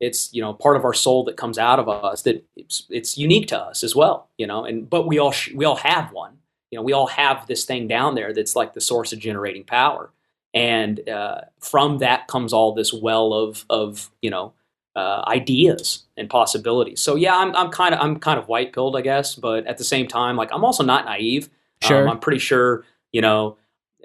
it's 0.00 0.32
you 0.32 0.40
know 0.42 0.52
part 0.54 0.76
of 0.76 0.84
our 0.84 0.94
soul 0.94 1.24
that 1.24 1.36
comes 1.36 1.58
out 1.58 1.78
of 1.78 1.88
us 1.88 2.22
that 2.22 2.44
it's, 2.56 2.86
it's 2.90 3.18
unique 3.18 3.48
to 3.48 3.58
us 3.58 3.84
as 3.84 3.94
well 3.94 4.28
you 4.38 4.46
know 4.46 4.64
and 4.64 4.88
but 4.88 5.06
we 5.06 5.18
all 5.18 5.30
sh- 5.32 5.52
we 5.54 5.64
all 5.64 5.76
have 5.76 6.10
one 6.12 6.38
you 6.70 6.78
know 6.78 6.82
we 6.82 6.92
all 6.92 7.06
have 7.06 7.46
this 7.46 7.64
thing 7.64 7.86
down 7.86 8.14
there 8.14 8.32
that's 8.32 8.56
like 8.56 8.72
the 8.72 8.80
source 8.80 9.12
of 9.12 9.18
generating 9.18 9.64
power 9.64 10.10
and 10.54 11.08
uh, 11.08 11.42
from 11.60 11.98
that 11.98 12.26
comes 12.28 12.52
all 12.52 12.74
this 12.74 12.92
well 12.92 13.32
of 13.32 13.64
of 13.70 14.10
you 14.22 14.30
know 14.30 14.52
uh, 14.96 15.22
ideas 15.28 16.04
and 16.16 16.28
possibilities 16.28 17.00
so 17.00 17.14
yeah 17.14 17.36
i'm, 17.36 17.54
I'm 17.54 17.70
kind 17.70 17.94
of 17.94 18.00
i'm 18.00 18.18
kind 18.18 18.38
of 18.38 18.48
white 18.48 18.72
pilled 18.72 18.96
i 18.96 19.00
guess 19.00 19.36
but 19.36 19.64
at 19.66 19.78
the 19.78 19.84
same 19.84 20.08
time 20.08 20.36
like 20.36 20.50
i'm 20.52 20.64
also 20.64 20.82
not 20.82 21.04
naive 21.04 21.48
Sure. 21.82 22.02
um, 22.02 22.08
i'm 22.10 22.18
pretty 22.18 22.40
sure 22.40 22.84
you 23.12 23.20
know 23.20 23.56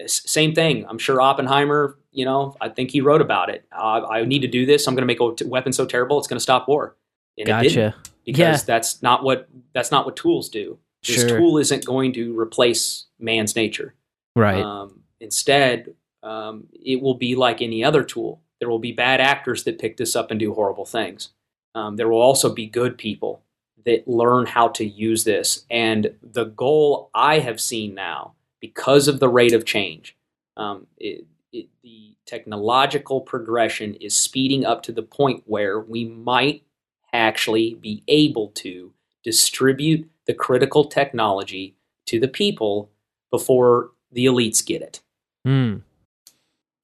same 0.06 0.54
thing 0.54 0.86
i'm 0.88 1.00
sure 1.00 1.20
oppenheimer 1.22 1.98
you 2.12 2.24
know 2.26 2.56
i 2.62 2.70
think 2.70 2.92
he 2.92 3.02
wrote 3.02 3.22
about 3.22 3.50
it 3.50 3.66
uh, 3.76 4.06
i 4.08 4.24
need 4.26 4.40
to 4.40 4.48
do 4.48 4.66
this 4.68 4.88
i'm 4.88 4.94
going 4.94 5.02
to 5.02 5.08
make 5.08 5.20
a 5.20 5.34
t- 5.36 5.46
weapon 5.46 5.74
so 5.74 5.86
terrible 5.86 6.20
it's 6.20 6.28
going 6.28 6.38
to 6.38 6.44
stop 6.44 6.68
war 6.68 6.96
and 7.38 7.48
gotcha 7.48 7.96
because 8.24 8.38
Yeah. 8.38 8.58
that's 8.66 9.02
not 9.02 9.24
what 9.24 9.48
that's 9.74 9.92
not 9.92 10.06
what 10.06 10.16
tools 10.16 10.50
do. 10.50 10.78
This 11.06 11.18
Sure. 11.28 11.38
tool 11.40 11.58
isn't 11.60 11.86
going 11.86 12.14
to 12.14 12.38
replace 12.40 13.06
man's 13.20 13.56
nature. 13.56 13.94
right 14.36 14.64
Um, 14.64 15.02
instead, 15.20 15.94
um, 16.26 16.68
it 16.74 17.02
will 17.02 17.14
be 17.14 17.36
like 17.36 17.62
any 17.62 17.84
other 17.84 18.04
tool. 18.04 18.42
There 18.60 18.70
will 18.70 18.80
be 18.80 18.92
bad 18.92 19.22
actors 19.22 19.64
that 19.64 19.80
pick 19.80 19.98
this 19.98 20.16
up 20.16 20.32
and 20.32 20.40
do 20.40 20.54
horrible 20.54 20.86
things. 20.86 21.30
Um, 21.76 21.98
there 21.98 22.10
will 22.10 22.22
also 22.22 22.54
be 22.54 22.66
good 22.66 22.98
people 22.98 23.44
that 23.86 24.08
learn 24.08 24.48
how 24.48 24.70
to 24.70 24.86
use 24.86 25.24
this. 25.24 25.66
And 25.70 26.16
the 26.24 26.46
goal 26.46 27.12
I 27.14 27.40
have 27.40 27.62
seen 27.62 27.94
now, 27.94 28.34
because 28.60 29.08
of 29.08 29.20
the 29.20 29.30
rate 29.30 29.54
of 29.54 29.66
change, 29.66 30.18
um, 30.58 30.88
it, 30.98 31.26
it, 31.54 31.68
the 31.84 32.16
technological 32.26 33.22
progression 33.22 33.94
is 33.96 34.18
speeding 34.18 34.66
up 34.66 34.82
to 34.84 34.92
the 34.92 35.04
point 35.04 35.44
where 35.46 35.80
we 35.80 36.06
might 36.06 36.64
actually 37.14 37.76
be 37.76 38.04
able 38.08 38.50
to 38.50 38.92
distribute 39.24 40.10
the 40.26 40.34
critical 40.34 40.86
technology 40.86 41.76
to 42.08 42.20
the 42.20 42.28
people 42.28 42.90
before 43.32 43.92
the 44.12 44.26
elites 44.26 44.66
get 44.66 44.82
it. 44.82 45.02
mm, 45.46 45.82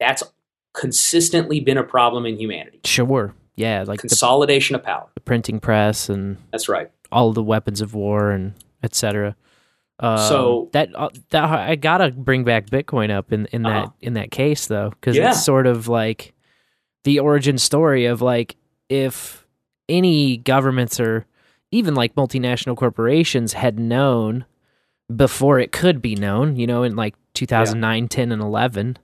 That's 0.02 0.22
consistently 0.74 1.60
been 1.60 1.78
a 1.78 1.82
problem 1.84 2.26
in 2.26 2.38
humanity. 2.38 2.80
sure 2.84 3.34
yeah 3.56 3.84
like 3.86 4.00
the, 4.00 4.08
Consolidation 4.08 4.74
of 4.74 4.82
power. 4.82 5.08
the 5.14 5.20
printing 5.20 5.60
press 5.60 6.08
and 6.08 6.38
That's 6.50 6.68
right. 6.68 6.90
all 7.12 7.32
the 7.32 7.42
weapons 7.42 7.80
of 7.80 7.94
war 7.94 8.30
and 8.30 8.54
etc. 8.82 9.36
Um, 10.00 10.18
So- 10.18 10.68
that 10.72 10.88
uh, 10.94 11.10
that 11.30 11.44
I 11.44 11.76
gotta 11.76 12.10
bring 12.10 12.44
back 12.44 12.66
Bitcoin 12.70 13.10
up 13.10 13.32
in 13.32 13.46
in 13.52 13.62
that 13.62 13.84
Uh-huh. 13.84 13.92
in 14.00 14.14
that 14.14 14.30
case 14.30 14.66
though 14.66 14.90
because 14.90 15.16
Yeah. 15.16 15.30
it's 15.30 15.44
sort 15.44 15.66
of 15.66 15.86
like 15.88 16.32
the 17.04 17.18
origin 17.20 17.58
story 17.58 18.06
of 18.06 18.22
like 18.22 18.56
if 18.88 19.46
any 19.88 20.38
governments 20.38 20.98
or 20.98 21.26
even 21.70 21.94
like 21.94 22.14
multinational 22.14 22.76
corporations 22.76 23.52
had 23.52 23.78
known 23.78 24.44
before 25.14 25.58
it 25.58 25.72
could 25.72 26.00
be 26.00 26.14
known, 26.14 26.56
you 26.56 26.66
know, 26.66 26.82
in 26.82 26.96
like 26.96 27.14
2009, 27.34 28.08
10 28.08 28.32
and 28.32 28.40
11, 28.42 28.96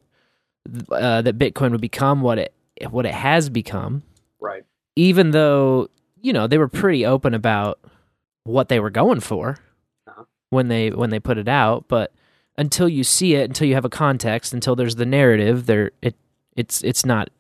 uh, 0.91 1.23
that 1.23 1.39
Bitcoin 1.39 1.71
would 1.73 1.81
become 1.81 2.21
what 2.21 2.39
it 2.39 2.55
what 2.91 3.07
it 3.07 3.15
has 3.15 3.49
become. 3.49 4.03
Right. 4.41 4.65
Even 4.97 5.31
though, 5.33 5.89
you 6.21 6.33
know, 6.33 6.47
they 6.47 6.59
were 6.59 6.69
pretty 6.69 7.05
open 7.07 7.35
about 7.35 7.79
what 8.45 8.69
they 8.69 8.81
were 8.81 8.91
going 8.91 9.21
for 9.21 9.59
Uh-huh. 10.07 10.25
when 10.51 10.69
they 10.69 10.91
when 10.91 11.11
they 11.11 11.21
put 11.21 11.39
it 11.39 11.49
out, 11.49 11.87
but 11.89 12.13
until 12.57 12.89
you 12.89 13.05
see 13.05 13.35
it, 13.35 13.45
until 13.51 13.69
you 13.69 13.75
have 13.75 13.85
a 13.85 13.89
context, 13.91 14.53
until 14.53 14.75
there's 14.77 14.97
the 14.97 15.07
narrative, 15.07 15.67
there 15.67 15.91
it 16.03 16.15
it's 16.57 16.83
it's 16.83 17.05
not 17.07 17.31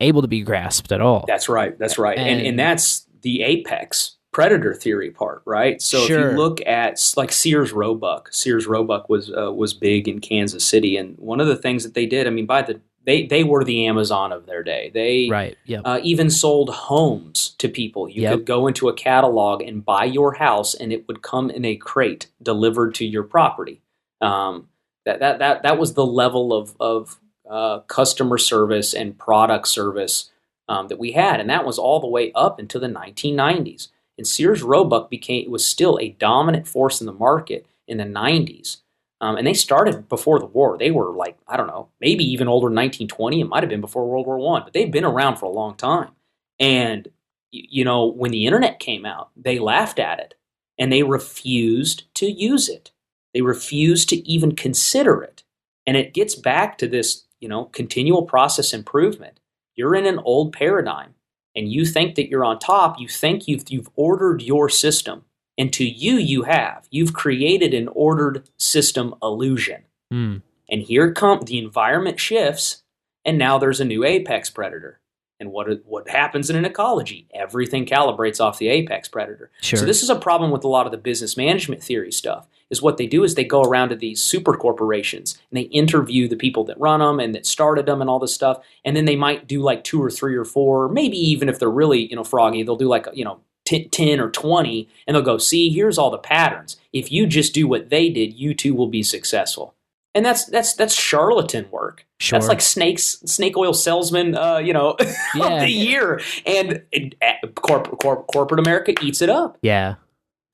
able 0.00 0.20
to 0.22 0.28
be 0.28 0.42
grasped 0.42 0.92
at 0.92 1.00
all. 1.00 1.24
That's 1.26 1.48
right. 1.48 1.78
That's 1.78 1.96
right. 1.98 2.18
And, 2.18 2.28
and 2.38 2.46
And- 2.48 2.58
that's 2.58 3.06
the 3.22 3.42
apex 3.42 4.15
predator 4.36 4.74
theory 4.74 5.10
part, 5.10 5.40
right? 5.46 5.80
So 5.80 6.04
if 6.04 6.10
you 6.10 6.18
look 6.18 6.60
at 6.66 7.00
like 7.16 7.32
Sears 7.32 7.72
Roebuck, 7.72 8.28
Sears 8.34 8.66
Roebuck 8.66 9.08
was 9.08 9.32
uh, 9.32 9.50
was 9.50 9.72
big 9.72 10.08
in 10.08 10.20
Kansas 10.20 10.62
City, 10.62 10.98
and 10.98 11.16
one 11.16 11.40
of 11.40 11.46
the 11.46 11.56
things 11.56 11.84
that 11.84 11.94
they 11.94 12.04
did, 12.04 12.26
I 12.26 12.30
mean, 12.30 12.44
by 12.44 12.60
the 12.60 12.78
they 13.06 13.24
they 13.24 13.44
were 13.44 13.64
the 13.64 13.86
Amazon 13.86 14.32
of 14.32 14.44
their 14.44 14.62
day. 14.62 14.90
They 14.92 15.28
right. 15.30 15.56
Yep. 15.64 15.82
uh, 15.86 16.00
even 16.02 16.28
sold 16.28 16.68
homes 16.68 17.54
to 17.56 17.66
people. 17.66 18.10
You 18.10 18.24
Yep. 18.24 18.32
could 18.32 18.44
go 18.44 18.66
into 18.66 18.90
a 18.90 18.92
catalog 18.92 19.62
and 19.62 19.82
buy 19.82 20.04
your 20.04 20.34
house, 20.34 20.74
and 20.74 20.92
it 20.92 21.08
would 21.08 21.22
come 21.22 21.48
in 21.48 21.64
a 21.64 21.76
crate 21.76 22.26
delivered 22.42 22.94
to 22.96 23.06
your 23.06 23.22
property. 23.22 23.80
Um, 24.20 24.68
that 25.06 25.18
that 25.20 25.38
that 25.38 25.62
that 25.62 25.78
was 25.78 25.94
the 25.94 26.04
level 26.04 26.52
of 26.52 26.76
of 26.78 27.18
uh, 27.48 27.78
customer 27.88 28.36
service 28.36 28.92
and 28.92 29.16
product 29.16 29.66
service 29.68 30.30
um, 30.68 30.88
that 30.88 30.98
we 30.98 31.12
had, 31.12 31.40
and 31.40 31.48
that 31.48 31.64
was 31.64 31.78
all 31.78 32.00
the 32.00 32.06
way 32.06 32.32
up 32.34 32.60
into 32.60 32.78
the 32.78 32.88
1990s. 32.88 33.88
And 34.18 34.26
Sears 34.26 34.62
Roebuck 34.62 35.10
became 35.10 35.50
was 35.50 35.66
still 35.66 35.98
a 36.00 36.10
dominant 36.10 36.66
force 36.66 37.00
in 37.00 37.06
the 37.06 37.12
market 37.12 37.66
in 37.86 37.98
the 37.98 38.04
90s. 38.04 38.78
Um, 39.20 39.36
and 39.36 39.46
they 39.46 39.54
started 39.54 40.08
before 40.08 40.38
the 40.38 40.46
war. 40.46 40.76
They 40.76 40.90
were 40.90 41.12
like, 41.12 41.38
I 41.48 41.56
don't 41.56 41.68
know, 41.68 41.88
maybe 42.00 42.24
even 42.24 42.48
older 42.48 42.66
than 42.66 42.76
1920. 42.76 43.40
It 43.40 43.44
might 43.44 43.62
have 43.62 43.70
been 43.70 43.80
before 43.80 44.06
World 44.08 44.26
War 44.26 44.38
One, 44.38 44.62
but 44.64 44.72
they've 44.72 44.90
been 44.90 45.04
around 45.04 45.36
for 45.36 45.46
a 45.46 45.50
long 45.50 45.74
time. 45.74 46.10
And 46.58 47.08
you 47.50 47.84
know, 47.84 48.06
when 48.06 48.30
the 48.30 48.46
internet 48.46 48.78
came 48.78 49.06
out, 49.06 49.30
they 49.36 49.58
laughed 49.58 49.98
at 49.98 50.18
it 50.18 50.34
and 50.78 50.92
they 50.92 51.02
refused 51.02 52.04
to 52.14 52.26
use 52.26 52.68
it. 52.68 52.90
They 53.32 53.42
refused 53.42 54.08
to 54.10 54.28
even 54.28 54.54
consider 54.54 55.22
it. 55.22 55.42
And 55.86 55.96
it 55.96 56.14
gets 56.14 56.34
back 56.34 56.78
to 56.78 56.88
this, 56.88 57.24
you 57.40 57.48
know, 57.48 57.66
continual 57.66 58.22
process 58.22 58.72
improvement. 58.72 59.40
You're 59.74 59.94
in 59.94 60.06
an 60.06 60.18
old 60.18 60.52
paradigm 60.52 61.14
and 61.56 61.72
you 61.72 61.86
think 61.86 62.14
that 62.14 62.28
you're 62.28 62.44
on 62.44 62.58
top. 62.58 63.00
You 63.00 63.08
think 63.08 63.48
you've 63.48 63.64
you've 63.68 63.88
ordered 63.96 64.42
your 64.42 64.68
system. 64.68 65.24
And 65.58 65.72
to 65.72 65.84
you, 65.84 66.16
you 66.16 66.42
have. 66.42 66.86
You've 66.90 67.14
created 67.14 67.72
an 67.72 67.88
ordered 67.88 68.46
system 68.58 69.14
illusion. 69.22 69.84
Mm. 70.12 70.42
And 70.68 70.82
here 70.82 71.12
come 71.14 71.40
the 71.40 71.58
environment 71.58 72.20
shifts, 72.20 72.82
and 73.24 73.38
now 73.38 73.56
there's 73.56 73.80
a 73.80 73.84
new 73.84 74.04
apex 74.04 74.50
predator. 74.50 75.00
And 75.40 75.50
what 75.50 75.66
what 75.86 76.08
happens 76.08 76.50
in 76.50 76.56
an 76.56 76.64
ecology? 76.64 77.26
Everything 77.34 77.86
calibrates 77.86 78.40
off 78.40 78.58
the 78.58 78.68
apex 78.68 79.08
predator. 79.08 79.50
Sure. 79.62 79.78
So 79.78 79.86
this 79.86 80.02
is 80.02 80.10
a 80.10 80.16
problem 80.16 80.50
with 80.50 80.64
a 80.64 80.68
lot 80.68 80.86
of 80.86 80.92
the 80.92 80.98
business 80.98 81.36
management 81.36 81.82
theory 81.82 82.12
stuff. 82.12 82.46
Is 82.70 82.82
what 82.82 82.96
they 82.96 83.06
do 83.06 83.22
is 83.22 83.34
they 83.34 83.44
go 83.44 83.62
around 83.62 83.90
to 83.90 83.96
these 83.96 84.20
super 84.22 84.54
corporations 84.54 85.38
and 85.50 85.56
they 85.58 85.68
interview 85.68 86.26
the 86.28 86.34
people 86.36 86.64
that 86.64 86.80
run 86.80 86.98
them 87.00 87.20
and 87.20 87.34
that 87.34 87.46
started 87.46 87.86
them 87.86 88.00
and 88.00 88.10
all 88.10 88.18
this 88.18 88.34
stuff, 88.34 88.58
and 88.84 88.96
then 88.96 89.04
they 89.04 89.14
might 89.16 89.46
do 89.46 89.62
like 89.62 89.84
two 89.84 90.02
or 90.02 90.10
three 90.10 90.34
or 90.36 90.44
four, 90.44 90.88
maybe 90.88 91.16
even 91.16 91.48
if 91.48 91.58
they're 91.60 91.70
really 91.70 92.08
you 92.10 92.16
know 92.16 92.24
froggy, 92.24 92.62
they'll 92.64 92.76
do 92.76 92.88
like 92.88 93.06
you 93.14 93.24
know 93.24 93.40
10, 93.66 93.88
10 93.90 94.20
or 94.20 94.30
20 94.30 94.88
and 95.06 95.14
they'll 95.14 95.22
go 95.22 95.38
see 95.38 95.68
here's 95.70 95.98
all 95.98 96.10
the 96.10 96.18
patterns 96.18 96.76
if 96.92 97.10
you 97.10 97.26
just 97.26 97.52
do 97.52 97.66
what 97.66 97.90
they 97.90 98.08
did 98.08 98.32
you 98.32 98.54
too 98.54 98.72
will 98.74 98.86
be 98.86 99.02
successful 99.02 99.74
and 100.14 100.24
that's 100.24 100.44
that's 100.44 100.74
that's 100.74 100.94
charlatan 100.94 101.66
work 101.72 102.06
Sure. 102.20 102.38
that's 102.38 102.48
like 102.48 102.60
snakes 102.60 103.18
snake 103.26 103.56
oil 103.56 103.74
salesman 103.74 104.36
uh, 104.36 104.58
you 104.58 104.72
know 104.72 104.94
Yeah. 105.34 105.54
of 105.54 105.60
the 105.62 105.68
year 105.70 106.20
and, 106.46 106.80
and 106.92 107.16
uh, 107.20 107.46
corp, 107.56 107.98
corp, 107.98 108.28
corporate 108.28 108.60
america 108.60 108.94
eats 109.02 109.20
it 109.20 109.28
up 109.30 109.58
yeah. 109.62 109.96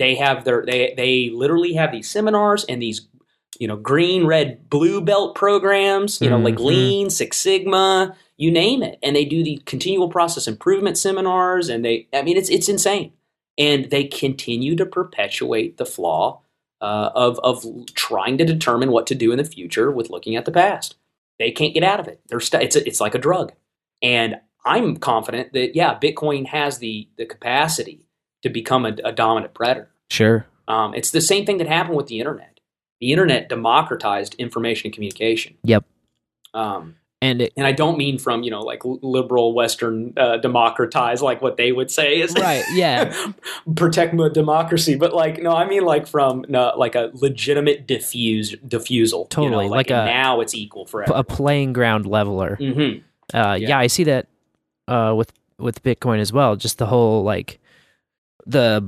They 0.03 0.15
have 0.17 0.45
their 0.45 0.65
they 0.67 0.95
they 0.97 1.31
literally 1.31 1.73
have 1.75 1.93
these 1.93 2.11
seminars 2.11 2.65
and 2.65 2.83
these 2.83 3.09
you 3.59 3.69
know 3.69 3.77
green 3.77 4.27
red 4.27 4.69
blue 4.69 5.01
belt 5.01 5.35
programs 5.35 6.21
you 6.21 6.29
know 6.31 6.39
like 6.39 6.57
Mhm. 6.57 6.65
lean 6.65 7.11
six 7.11 7.37
sigma 7.39 8.17
you 8.39 8.51
name 8.51 8.83
it. 8.83 8.99
And 9.05 9.15
they 9.15 9.25
do 9.25 9.45
the 9.45 9.63
continual 9.67 10.09
process 10.09 10.49
improvement 10.49 10.99
seminars 10.99 11.69
and 11.69 11.85
they 11.85 12.09
i 12.13 12.23
mean 12.23 12.37
it's 12.37 12.51
it's 12.51 12.69
insane. 12.69 13.13
And 13.59 13.91
they 13.91 14.05
continue 14.05 14.75
to 14.77 14.87
perpetuate 14.87 15.77
the 15.77 15.85
flaw 15.87 16.41
uh, 16.81 17.11
of 17.15 17.39
of 17.45 17.65
trying 17.95 18.39
to 18.39 18.45
determine 18.45 18.91
what 18.91 19.07
to 19.09 19.15
do 19.15 19.31
in 19.31 19.39
the 19.39 19.45
future 19.45 19.91
with 19.93 20.11
looking 20.11 20.35
at 20.37 20.45
the 20.47 20.51
past. 20.51 20.97
They 21.39 21.51
can't 21.53 21.75
get 21.75 21.85
out 21.85 22.01
of 22.01 22.09
it. 22.09 22.21
They're 22.29 22.41
st- 22.41 22.63
it's 22.65 22.77
a, 22.77 22.87
it's 22.89 23.01
like 23.01 23.15
a 23.15 23.19
drug. 23.29 23.53
And 24.03 24.37
i'm 24.65 24.97
confident 24.97 25.53
that 25.53 25.75
yeah 25.75 25.99
bitcoin 25.99 26.47
has 26.47 26.79
the 26.79 27.09
the 27.19 27.27
capacity 27.27 27.99
to 28.43 28.49
become 28.51 28.85
a, 28.87 28.95
a 29.05 29.13
dominant 29.13 29.55
predator 29.55 29.89
Sure. 30.11 30.47
um, 30.69 30.95
it's 30.95 31.11
the 31.11 31.21
same 31.21 31.47
thing 31.47 31.59
that 31.59 31.67
happened 31.69 31.97
with 31.97 32.07
the 32.09 32.19
internet. 32.19 32.61
The 33.01 33.11
internet 33.13 33.49
democratized 33.49 34.35
information 34.35 34.87
and 34.89 34.95
communication. 34.95 35.55
Yep. 35.65 35.85
Um, 36.55 36.97
And 37.21 37.41
it 37.43 37.53
and 37.57 37.67
I 37.67 37.73
don't 37.73 37.97
mean 37.99 38.19
from 38.19 38.43
you 38.43 38.51
know 38.51 38.61
like 38.61 38.83
liberal 38.85 39.55
Western 39.55 40.13
uh, 40.17 40.37
democratize 40.39 41.23
like 41.23 41.41
what 41.43 41.57
they 41.57 41.73
would 41.73 41.91
say 41.91 42.21
is 42.21 42.35
Right, 42.39 42.63
yeah. 42.75 43.33
protect 43.77 44.13
my 44.15 44.29
democracy, 44.29 44.95
but 44.97 45.15
like 45.15 45.43
no, 45.43 45.53
I 45.53 45.67
mean 45.69 45.85
like 45.85 46.07
from 46.07 46.45
no, 46.49 46.73
like 46.77 46.95
a 46.95 47.11
legitimate 47.15 47.87
diffuse 47.87 48.55
diffusal. 48.69 49.21
you 49.21 49.25
know, 49.25 49.49
Totally, 49.49 49.69
like 49.69 49.91
a- 49.91 50.05
now 50.05 50.41
it's 50.41 50.55
equal 50.55 50.85
for 50.87 51.03
a 51.03 51.25
playing 51.25 51.73
ground 51.73 52.07
leveler. 52.07 52.57
hmm 52.57 52.99
Uh, 53.33 53.57
yeah. 53.59 53.79
I 53.79 53.87
see 53.89 54.05
that 54.05 54.27
uh, 54.89 55.15
with 55.17 55.33
with 55.59 55.83
Bitcoin 55.83 56.19
as 56.21 56.33
well. 56.33 56.57
Just 56.57 56.79
the 56.79 56.87
whole 56.87 57.23
like 57.23 57.59
the 58.47 58.81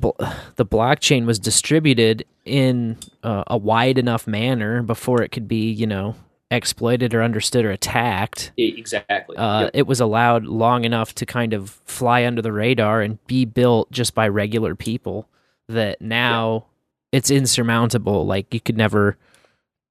the 0.56 0.66
blockchain 0.66 1.26
was 1.26 1.39
distributed 1.39 2.24
in 2.44 2.97
uh, 3.22 3.44
a 3.47 3.56
wide 3.56 3.98
enough 3.98 4.26
manner 4.26 4.82
before 4.82 5.22
it 5.22 5.31
could 5.31 5.47
be 5.48 5.70
you 5.70 5.86
know 5.86 6.16
exploited 6.51 7.14
or 7.14 7.22
understood 7.22 7.64
or 7.64 7.70
attacked. 7.70 8.52
Exactly. 8.56 9.36
Uh, 9.36 9.62
Yep. 9.62 9.70
It 9.74 9.86
was 9.86 10.01
allowed 10.01 10.44
long 10.44 10.85
enough 10.85 11.14
to 11.16 11.26
kind 11.26 11.52
of 11.52 11.70
fly 11.85 12.24
under 12.24 12.43
the 12.43 12.52
radar 12.52 13.01
and 13.01 13.24
be 13.26 13.44
built 13.44 13.90
just 13.90 14.14
by 14.14 14.28
regular 14.28 14.74
people. 14.74 15.28
That 15.68 16.01
now 16.01 16.66
it's 17.12 17.31
insurmountable. 17.31 18.26
Like 18.26 18.52
you 18.52 18.60
could 18.60 18.76
never 18.76 19.16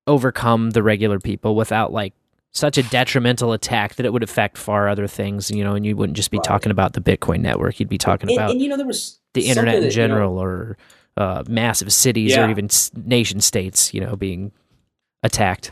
overcome 0.06 0.72
the 0.72 0.84
regular 0.84 1.20
people 1.20 1.56
without 1.56 1.92
like 1.92 2.14
such 2.52 2.78
a 2.78 2.84
detrimental 2.84 3.52
attack 3.54 3.96
that 3.96 4.06
it 4.06 4.14
would 4.14 4.22
affect 4.24 4.58
far 4.58 4.88
other 4.88 5.08
things, 5.08 5.50
you 5.50 5.64
know, 5.64 5.74
and 5.74 5.86
you 5.86 5.96
wouldn't 5.96 6.16
just 6.16 6.30
be 6.30 6.38
Right. 6.38 6.44
talking 6.44 6.72
about 6.72 6.94
the 6.94 7.02
Bitcoin 7.02 7.40
network. 7.40 7.80
You'd 7.80 7.90
be 7.90 7.98
talking 7.98 8.30
and, 8.30 8.38
about 8.38 8.52
and, 8.52 8.62
you 8.62 8.70
know 8.70 8.78
there 8.78 8.86
was 8.86 9.20
the 9.34 9.48
internet 9.48 9.76
in 9.76 9.82
that, 9.82 9.86
you 9.88 9.90
know, 9.90 10.08
general 10.08 10.38
or 10.38 10.78
uh, 11.18 11.44
massive 11.48 11.92
cities 11.92 12.36
or 12.38 12.50
even 12.50 12.70
nation 13.06 13.42
states, 13.42 13.94
you 13.94 14.02
know, 14.02 14.16
being 14.16 14.52
attacked. 15.22 15.72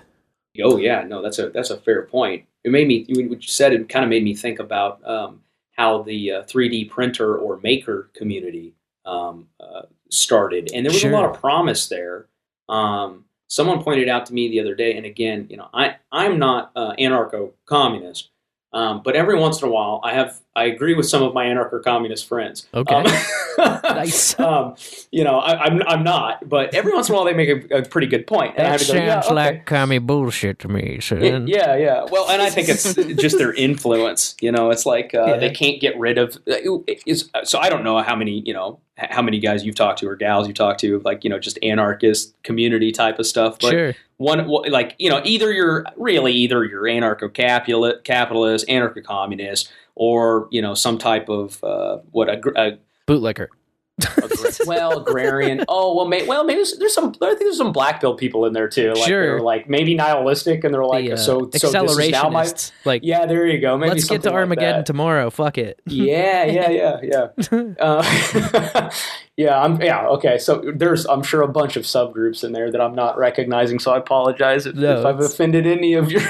Oh 0.61 0.77
yeah, 0.77 1.03
no, 1.03 1.21
that's 1.21 1.39
a 1.39 1.49
that's 1.49 1.69
a 1.69 1.77
fair 1.77 2.03
point. 2.03 2.45
It 2.63 2.71
made 2.71 2.87
me 2.87 3.05
what 3.07 3.41
you 3.41 3.47
said. 3.47 3.73
It 3.73 3.89
kind 3.89 4.03
of 4.03 4.09
made 4.09 4.23
me 4.23 4.35
think 4.35 4.59
about 4.59 5.05
um, 5.07 5.41
how 5.71 6.03
the 6.03 6.31
uh, 6.31 6.43
3D 6.43 6.89
printer 6.89 7.37
or 7.37 7.59
maker 7.63 8.09
community 8.13 8.75
um, 9.05 9.47
uh, 9.59 9.83
started, 10.09 10.69
and 10.73 10.85
there 10.85 10.91
was 10.93 11.03
a 11.03 11.09
lot 11.09 11.25
of 11.25 11.39
promise 11.39 11.87
there. 11.87 12.27
Um, 12.67 13.25
someone 13.47 13.83
pointed 13.83 14.09
out 14.09 14.25
to 14.27 14.33
me 14.33 14.49
the 14.49 14.59
other 14.59 14.75
day, 14.75 14.95
and 14.95 15.05
again, 15.05 15.47
you 15.49 15.57
know, 15.57 15.69
I 15.73 15.95
I'm 16.11 16.37
not 16.37 16.71
uh, 16.75 16.93
anarcho-communist, 16.99 18.29
um, 18.73 19.01
but 19.03 19.15
every 19.15 19.39
once 19.39 19.61
in 19.61 19.69
a 19.69 19.71
while, 19.71 20.01
I 20.03 20.13
have 20.13 20.39
I 20.55 20.65
agree 20.65 20.93
with 20.95 21.07
some 21.07 21.23
of 21.23 21.33
my 21.33 21.45
anarcho-communist 21.45 22.27
friends. 22.27 22.67
Okay. 22.73 22.93
Um, 22.95 23.05
Nice. 23.83 24.39
um, 24.39 24.75
you 25.11 25.23
know, 25.23 25.37
I, 25.39 25.65
I'm 25.65 25.81
I'm 25.85 26.03
not, 26.03 26.47
but 26.47 26.73
every 26.73 26.93
once 26.93 27.09
in 27.09 27.13
a 27.13 27.15
while 27.17 27.25
they 27.25 27.33
make 27.33 27.71
a, 27.71 27.79
a 27.79 27.81
pretty 27.85 28.07
good 28.07 28.25
point, 28.25 28.55
and 28.57 28.65
I 28.65 28.71
have 28.71 28.79
to 28.81 28.87
go, 28.93 28.97
yeah, 28.97 29.21
okay. 29.29 29.61
commie 29.65 29.99
bullshit 29.99 30.57
to 30.59 30.67
me. 30.69 30.99
Y- 31.11 31.43
Yeah, 31.45 31.75
yeah. 31.75 32.05
Well, 32.09 32.29
and 32.29 32.41
I 32.41 32.49
think 32.49 32.69
it's 32.69 32.93
just 33.21 33.37
their 33.37 33.53
influence. 33.53 34.35
You 34.41 34.51
know, 34.53 34.71
it's 34.71 34.85
like 34.85 35.13
uh, 35.13 35.25
Yeah. 35.25 35.37
they 35.37 35.49
can't 35.51 35.79
get 35.81 35.99
rid 35.99 36.17
of. 36.17 36.37
Is 37.05 37.29
so 37.43 37.59
I 37.59 37.69
don't 37.69 37.83
know 37.83 38.01
how 38.01 38.15
many 38.15 38.41
you 38.45 38.53
know 38.53 38.79
how 38.97 39.21
many 39.21 39.39
guys 39.39 39.65
you've 39.65 39.75
talked 39.75 39.99
to 39.99 40.07
or 40.07 40.15
gals 40.15 40.47
you've 40.47 40.55
talked 40.55 40.79
to 40.81 40.99
like 40.99 41.23
you 41.25 41.29
know 41.29 41.37
just 41.39 41.59
anarchist 41.61 42.33
community 42.43 42.91
type 42.91 43.19
of 43.19 43.27
stuff. 43.27 43.57
But 43.59 43.71
Sure. 43.71 43.95
one 44.17 44.47
one- 44.47 44.71
like 44.71 44.95
you 44.97 45.09
know 45.09 45.21
either 45.25 45.51
you're 45.51 45.85
really 45.97 46.31
either 46.33 46.63
you're 46.63 46.83
anarcho 46.83 47.31
capitalist, 47.33 48.67
anarcho 48.67 49.03
communist, 49.03 49.69
or 50.01 50.47
you 50.49 50.63
know 50.63 50.73
some 50.73 50.97
type 50.97 51.29
of 51.29 51.63
uh, 51.63 51.97
what 52.09 52.27
a, 52.27 52.41
a 52.59 52.79
Bootlicker. 53.07 53.49
Agra- 54.05 54.51
well, 54.65 54.99
agrarian. 54.99 55.63
Oh 55.67 55.95
well, 55.95 56.07
may, 56.07 56.25
well 56.27 56.43
maybe 56.43 56.57
there's, 56.57 56.77
there's 56.77 56.93
some. 56.93 57.13
I 57.21 57.27
think 57.29 57.39
there's 57.41 57.57
some 57.57 57.71
black 57.71 58.01
pill 58.01 58.15
people 58.15 58.45
in 58.45 58.53
there 58.53 58.67
too. 58.67 58.93
Like 58.93 59.07
Sure. 59.07 59.25
they're 59.25 59.41
like 59.41 59.69
maybe 59.69 59.95
nihilistic, 59.95 60.63
and 60.63 60.73
they're 60.73 60.85
like, 60.85 61.05
the, 61.05 61.13
uh, 61.13 61.17
so 61.17 61.39
so 61.39 61.45
this 61.45 61.63
is 61.63 61.73
now 62.11 62.29
my. 62.29 62.43
accelerationists. 62.45 62.71
like, 62.85 63.01
Yeah, 63.03 63.25
there 63.25 63.45
you 63.47 63.59
go. 63.59 63.77
Maybe 63.77 63.91
let's 63.91 64.03
get 64.05 64.07
to 64.21 64.29
something 64.29 64.31
like 64.33 64.39
Armageddon 64.39 64.85
tomorrow. 64.85 65.29
Fuck 65.29 65.57
it. 65.57 65.79
yeah, 65.85 66.45
yeah, 66.45 66.69
yeah, 66.69 66.97
yeah. 67.03 67.27
Uh, 67.79 68.89
yeah, 69.37 69.59
I'm 69.59 69.81
yeah, 69.81 70.05
okay. 70.07 70.37
So 70.37 70.71
there's 70.75 71.05
I'm 71.05 71.23
sure 71.23 71.41
a 71.41 71.47
bunch 71.47 71.75
of 71.77 71.83
subgroups 71.83 72.43
in 72.43 72.51
there 72.51 72.71
that 72.71 72.81
I'm 72.81 72.95
not 72.95 73.17
recognizing, 73.17 73.79
so 73.79 73.91
I 73.91 73.97
apologize 73.97 74.65
if, 74.65 74.75
No, 74.75 74.99
if 74.99 75.05
I've 75.05 75.19
offended 75.19 75.65
any 75.67 75.93
of 75.93 76.11
your 76.11 76.21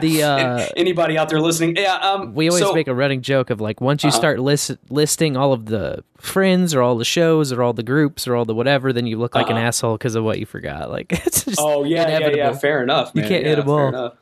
The, 0.00 0.22
uh, 0.24 0.66
anybody 0.76 1.18
out 1.18 1.28
there 1.28 1.40
listening. 1.40 1.76
Yeah, 1.76 1.94
um 1.96 2.34
We 2.34 2.48
always 2.48 2.62
so- 2.64 2.72
make 2.74 2.88
a 2.88 2.94
running 2.94 3.22
joke 3.22 3.50
of 3.50 3.60
like 3.60 3.80
once 3.80 4.02
you 4.02 4.08
Uh-huh. 4.08 4.18
start 4.18 4.38
list, 4.40 4.72
listing 4.90 5.36
all 5.36 5.52
of 5.52 5.66
the 5.66 6.04
friends 6.18 6.74
or 6.74 6.81
all 6.82 6.96
the 6.96 7.04
shows 7.04 7.52
or 7.52 7.62
all 7.62 7.72
the 7.72 7.82
groups 7.82 8.26
or 8.28 8.34
all 8.36 8.44
the 8.44 8.54
whatever, 8.54 8.92
then 8.92 9.06
you 9.06 9.18
look 9.18 9.34
like 9.34 9.48
an 9.50 9.56
Uh-huh. 9.56 9.66
asshole 9.66 9.96
because 9.98 10.14
of 10.14 10.24
what 10.24 10.38
you 10.38 10.46
forgot. 10.46 10.90
Like 10.90 11.12
it's 11.26 11.44
just 11.44 11.58
Oh 11.60 11.84
yeah, 11.84 12.18
yeah, 12.18 12.28
yeah. 12.34 12.52
Fair 12.52 12.82
enough. 12.82 13.12
You 13.14 13.22
can't 13.22 13.42
yeah, 13.44 13.48
hit 13.50 13.58
'em 13.60 13.64
fair 13.66 13.74
all. 13.74 13.88
enough. 13.88 14.14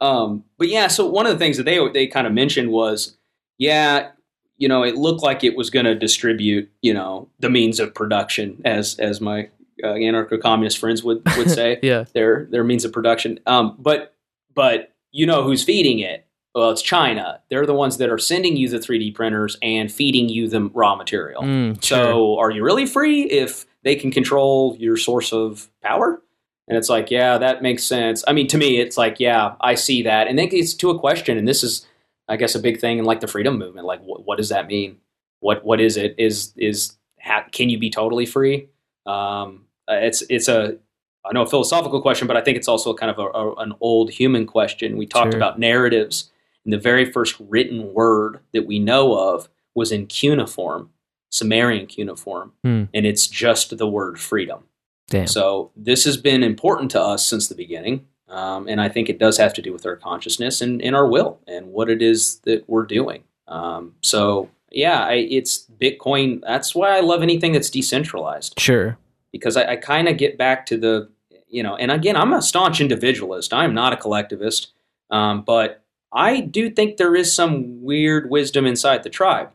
Um, 0.00 0.44
but 0.58 0.68
yeah, 0.68 0.86
so 0.86 1.06
one 1.08 1.26
of 1.26 1.32
the 1.32 1.38
things 1.38 1.56
that 1.56 1.64
they 1.64 1.86
they 1.88 2.06
kind 2.06 2.26
of 2.26 2.32
mentioned 2.32 2.70
was, 2.70 3.16
yeah, 3.58 4.10
you 4.56 4.68
know, 4.68 4.82
it 4.84 4.96
looked 4.96 5.22
like 5.22 5.42
it 5.44 5.56
was 5.56 5.70
going 5.70 5.86
to 5.86 5.94
distribute, 5.94 6.70
you 6.82 6.94
know, 6.94 7.28
the 7.40 7.50
means 7.50 7.80
of 7.80 7.94
production, 7.94 8.60
as 8.64 8.98
as 9.00 9.20
my 9.20 9.48
uh, 9.82 9.88
anarcho-communist 9.94 10.78
friends 10.78 11.02
would 11.02 11.22
would 11.36 11.50
say, 11.60 11.78
Yeah. 11.82 12.04
their 12.12 12.46
their 12.50 12.62
means 12.64 12.84
of 12.84 12.92
production. 12.92 13.40
Um, 13.46 13.74
but 13.78 14.14
but 14.54 14.94
you 15.10 15.26
know 15.26 15.42
who's 15.42 15.64
feeding 15.64 15.98
it? 15.98 16.26
Well, 16.54 16.70
it's 16.70 16.82
China. 16.82 17.40
They're 17.50 17.66
the 17.66 17.74
ones 17.74 17.98
that 17.98 18.08
are 18.10 18.18
sending 18.18 18.56
you 18.56 18.68
the 18.68 18.78
3D 18.78 19.14
printers 19.14 19.56
and 19.62 19.92
feeding 19.92 20.28
you 20.28 20.48
the 20.48 20.62
raw 20.74 20.96
material. 20.96 21.42
Mm, 21.42 21.82
sure. 21.82 21.98
So 21.98 22.38
are 22.38 22.50
you 22.50 22.64
really 22.64 22.86
free 22.86 23.22
if 23.24 23.66
they 23.84 23.94
can 23.94 24.10
control 24.10 24.76
your 24.78 24.96
source 24.96 25.32
of 25.32 25.68
power? 25.82 26.20
And 26.66 26.76
it's 26.76 26.88
like, 26.88 27.10
yeah, 27.10 27.38
that 27.38 27.62
makes 27.62 27.84
sense. 27.84 28.24
I 28.26 28.32
mean, 28.32 28.46
to 28.48 28.58
me, 28.58 28.78
it's 28.80 28.96
like, 28.98 29.20
yeah, 29.20 29.54
I 29.60 29.74
see 29.74 30.02
that. 30.02 30.26
And 30.26 30.38
then 30.38 30.48
it's 30.52 30.74
to 30.74 30.90
a 30.90 30.98
question, 30.98 31.38
and 31.38 31.46
this 31.48 31.62
is, 31.62 31.86
I 32.28 32.36
guess, 32.36 32.54
a 32.54 32.58
big 32.60 32.78
thing 32.80 32.98
in 32.98 33.04
like 33.04 33.20
the 33.20 33.26
freedom 33.26 33.56
movement. 33.58 33.86
Like, 33.86 34.00
what, 34.02 34.26
what 34.26 34.36
does 34.36 34.48
that 34.50 34.66
mean? 34.66 34.98
What 35.40 35.64
what 35.64 35.80
is 35.80 35.96
it? 35.96 36.14
Is 36.18 36.52
is 36.56 36.96
ha- 37.20 37.46
can 37.52 37.70
you 37.70 37.78
be 37.78 37.88
totally 37.90 38.26
free? 38.26 38.68
Um, 39.06 39.66
it's 39.86 40.22
it's 40.28 40.48
a 40.48 40.76
I 41.24 41.32
know 41.32 41.42
a 41.42 41.46
philosophical 41.46 42.02
question, 42.02 42.26
but 42.26 42.36
I 42.36 42.40
think 42.42 42.56
it's 42.58 42.68
also 42.68 42.92
kind 42.92 43.10
of 43.10 43.18
a, 43.18 43.26
a, 43.38 43.54
an 43.56 43.72
old 43.80 44.10
human 44.10 44.46
question. 44.46 44.96
We 44.96 45.06
talked 45.06 45.32
Sure. 45.32 45.38
about 45.38 45.58
narratives, 45.58 46.30
and 46.68 46.72
the 46.74 46.78
very 46.78 47.10
first 47.10 47.34
written 47.40 47.94
word 47.94 48.40
that 48.52 48.66
we 48.66 48.78
know 48.78 49.16
of 49.18 49.48
was 49.74 49.90
in 49.90 50.06
cuneiform, 50.06 50.90
Sumerian 51.30 51.86
cuneiform, 51.86 52.52
Hmm. 52.62 52.84
and 52.92 53.06
it's 53.06 53.26
just 53.26 53.78
the 53.78 53.86
word 53.86 54.20
freedom. 54.20 54.64
Damn. 55.08 55.26
So 55.26 55.70
this 55.74 56.04
has 56.04 56.18
been 56.18 56.42
important 56.42 56.90
to 56.90 57.00
us 57.00 57.26
since 57.26 57.48
the 57.48 57.54
beginning, 57.54 58.06
um, 58.28 58.68
and 58.68 58.82
I 58.82 58.90
think 58.90 59.08
it 59.08 59.18
does 59.18 59.38
have 59.38 59.54
to 59.54 59.62
do 59.62 59.72
with 59.72 59.86
our 59.86 59.96
consciousness 59.96 60.60
and, 60.60 60.82
and 60.82 60.94
our 60.94 61.06
will 61.08 61.38
and 61.46 61.68
what 61.72 61.88
it 61.88 62.02
is 62.02 62.40
that 62.40 62.68
we're 62.68 62.84
doing. 62.84 63.22
Um, 63.46 63.94
so 64.02 64.50
yeah, 64.70 65.06
I, 65.06 65.14
it's 65.14 65.64
Bitcoin. 65.80 66.42
That's 66.42 66.74
why 66.74 66.94
I 66.98 67.00
love 67.00 67.22
anything 67.22 67.52
that's 67.52 67.70
decentralized 67.70 68.60
Sure. 68.60 68.98
because 69.32 69.56
I, 69.56 69.64
I 69.72 69.76
kind 69.76 70.06
of 70.06 70.18
get 70.18 70.36
back 70.36 70.66
to 70.66 70.76
the, 70.76 71.08
you 71.48 71.62
know, 71.62 71.76
and 71.76 71.90
again, 71.90 72.14
I'm 72.16 72.34
a 72.34 72.42
staunch 72.42 72.82
individualist. 72.82 73.54
I'm 73.54 73.72
not 73.72 73.94
a 73.94 73.96
collectivist, 73.96 74.72
um, 75.10 75.40
but 75.40 75.82
I 76.12 76.40
do 76.40 76.70
think 76.70 76.96
there 76.96 77.14
is 77.14 77.34
some 77.34 77.82
weird 77.82 78.30
wisdom 78.30 78.66
inside 78.66 79.02
the 79.02 79.10
tribe. 79.10 79.50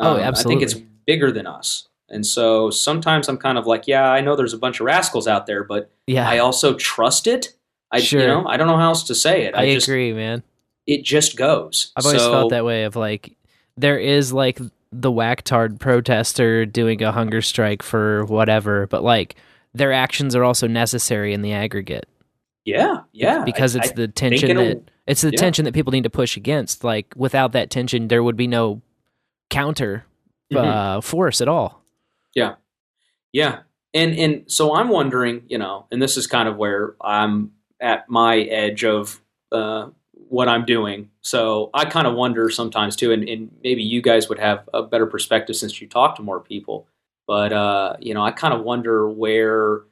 Oh, 0.00 0.16
Um, 0.16 0.34
I 0.34 0.42
think 0.42 0.62
it's 0.62 0.74
bigger 1.06 1.30
than 1.32 1.46
us. 1.46 1.88
And 2.10 2.26
so 2.26 2.70
sometimes 2.70 3.28
I'm 3.28 3.38
kind 3.38 3.56
of 3.58 3.66
like, 3.66 3.86
yeah, 3.86 4.10
I 4.10 4.20
know 4.20 4.36
there's 4.36 4.52
a 4.52 4.58
bunch 4.58 4.80
of 4.80 4.86
rascals 4.86 5.26
out 5.26 5.46
there, 5.46 5.64
but 5.64 5.90
Yeah. 6.06 6.28
I 6.28 6.38
also 6.38 6.74
trust 6.74 7.26
it. 7.26 7.54
I, 7.90 8.00
Sure. 8.00 8.20
you 8.20 8.26
know, 8.26 8.44
I 8.46 8.56
don't 8.56 8.66
know 8.66 8.76
how 8.76 8.88
else 8.88 9.04
to 9.04 9.14
say 9.14 9.44
it. 9.44 9.54
I, 9.56 9.62
I, 9.62 9.74
just, 9.74 9.88
agree, 9.88 10.12
man. 10.12 10.42
it 10.86 11.02
just 11.04 11.36
goes. 11.36 11.92
I've 11.96 12.04
always 12.04 12.20
So- 12.20 12.30
felt 12.32 12.50
that 12.50 12.64
way 12.64 12.84
of 12.84 12.96
like 12.96 13.36
there 13.76 13.98
is 13.98 14.32
like 14.32 14.58
the 14.92 15.10
whacktard 15.10 15.78
protester 15.80 16.66
doing 16.66 17.02
a 17.02 17.10
hunger 17.12 17.40
strike 17.42 17.82
for 17.82 18.24
whatever, 18.26 18.86
but 18.88 19.02
like 19.02 19.36
their 19.74 19.92
actions 19.92 20.36
are 20.36 20.44
also 20.44 20.66
necessary 20.68 21.32
in 21.32 21.42
the 21.42 21.52
aggregate 21.52 22.06
Yeah, 22.64 23.02
yeah. 23.12 23.44
because 23.44 23.76
I- 23.76 23.80
it's 23.80 23.90
the 23.92 24.02
think 24.06 24.14
tension 24.14 24.56
that 24.56 24.82
it's 25.06 25.20
the 25.20 25.30
yeah. 25.32 25.36
tension 25.38 25.64
that 25.66 25.74
people 25.74 25.90
need 25.92 26.04
to 26.04 26.10
push 26.10 26.36
against. 26.36 26.82
Like 26.84 27.12
without 27.16 27.52
that 27.52 27.70
tension, 27.70 28.08
there 28.08 28.22
would 28.22 28.36
be 28.36 28.46
no 28.46 28.80
counter 29.50 30.06
Mhm. 30.52 30.64
uh, 30.64 31.00
force 31.00 31.40
at 31.40 31.48
all. 31.48 31.82
Yeah, 32.34 32.54
yeah. 33.32 33.60
And 33.92 34.18
and 34.18 34.50
so 34.50 34.74
I'm 34.74 34.88
wondering, 34.88 35.42
you 35.48 35.58
know, 35.58 35.86
and 35.92 36.00
this 36.02 36.16
is 36.16 36.26
kind 36.26 36.48
of 36.48 36.56
where 36.56 36.96
I'm 37.00 37.52
at 37.80 38.08
my 38.08 38.38
edge 38.40 38.84
of 38.84 39.20
uh, 39.52 39.88
what 40.12 40.48
I'm 40.48 40.64
doing. 40.64 41.10
So 41.20 41.70
I 41.74 41.84
kind 41.84 42.06
of 42.06 42.14
wonder 42.14 42.48
sometimes 42.50 42.96
too, 42.96 43.12
and, 43.12 43.28
and 43.28 43.50
maybe 43.62 43.82
you 43.82 44.00
guys 44.02 44.28
would 44.28 44.38
have 44.38 44.68
a 44.74 44.82
better 44.82 45.06
perspective 45.06 45.54
since 45.54 45.80
you 45.80 45.86
talk 45.86 46.16
to 46.16 46.22
more 46.22 46.40
people. 46.40 46.88
But 47.26 47.52
uh, 47.52 47.96
you 48.00 48.14
know, 48.14 48.22
I 48.22 48.30
kind 48.32 48.52
of 48.54 48.62
wonder 48.62 49.08
where 49.08 49.82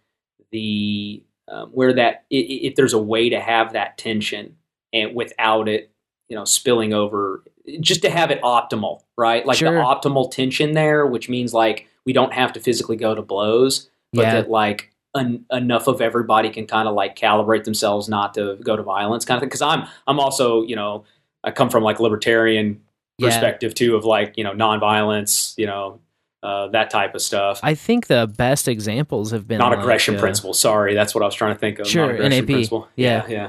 the 0.51 1.23
um, 1.52 1.68
where 1.70 1.92
that 1.92 2.24
if 2.30 2.74
there's 2.74 2.94
a 2.94 2.98
way 2.98 3.28
to 3.28 3.38
have 3.38 3.74
that 3.74 3.98
tension 3.98 4.56
and 4.92 5.14
without 5.14 5.68
it, 5.68 5.90
you 6.28 6.36
know, 6.36 6.44
spilling 6.44 6.94
over, 6.94 7.44
just 7.80 8.00
to 8.02 8.10
have 8.10 8.30
it 8.30 8.40
optimal, 8.42 9.02
right? 9.18 9.44
Like 9.44 9.58
Sure. 9.58 9.70
the 9.72 9.78
optimal 9.80 10.30
tension 10.30 10.72
there, 10.72 11.06
which 11.06 11.28
means 11.28 11.52
like 11.52 11.86
we 12.06 12.12
don't 12.14 12.32
have 12.32 12.52
to 12.54 12.60
physically 12.60 12.96
go 12.96 13.14
to 13.14 13.20
blows, 13.22 13.90
but 14.14 14.22
Yeah. 14.22 14.34
that 14.34 14.50
like 14.50 14.92
en- 15.14 15.44
enough 15.52 15.86
of 15.88 16.00
everybody 16.00 16.48
can 16.48 16.66
kind 16.66 16.88
of 16.88 16.94
like 16.94 17.16
calibrate 17.16 17.64
themselves 17.64 18.08
not 18.08 18.32
to 18.34 18.56
go 18.62 18.76
to 18.76 18.82
violence, 18.82 19.24
kind 19.26 19.36
of 19.36 19.40
thing. 19.42 19.48
Because 19.48 19.62
I'm 19.62 19.84
I'm 20.06 20.18
also 20.18 20.62
you 20.62 20.74
know 20.76 21.04
I 21.44 21.50
come 21.50 21.68
from 21.68 21.82
like 21.82 22.00
libertarian 22.00 22.80
Yeah. 23.18 23.28
perspective 23.28 23.74
too 23.74 23.94
of 23.94 24.04
like 24.06 24.34
you 24.38 24.44
know 24.44 24.52
nonviolence, 24.52 25.52
you 25.58 25.66
know 25.66 26.00
uh, 26.43 26.69
that 26.69 26.90
type 26.90 27.14
of 27.14 27.23
stuff. 27.23 27.60
I 27.62 27.74
think 27.74 28.06
the 28.09 28.27
best 28.36 28.66
examples 28.69 29.31
have 29.31 29.47
been 29.47 29.59
not 29.59 29.73
aggression 29.78 30.14
like, 30.14 30.19
uh, 30.20 30.23
principle. 30.23 30.55
Sorry, 30.55 30.94
that's 30.94 31.14
what 31.14 31.23
I 31.23 31.27
was 31.27 31.35
trying 31.35 31.55
to 31.55 31.59
think 31.59 31.78
of. 31.78 31.86
Sure, 31.86 32.12
NAP. 32.12 32.47
principle. 32.47 32.89
Yeah. 32.97 33.27
yeah, 33.28 33.47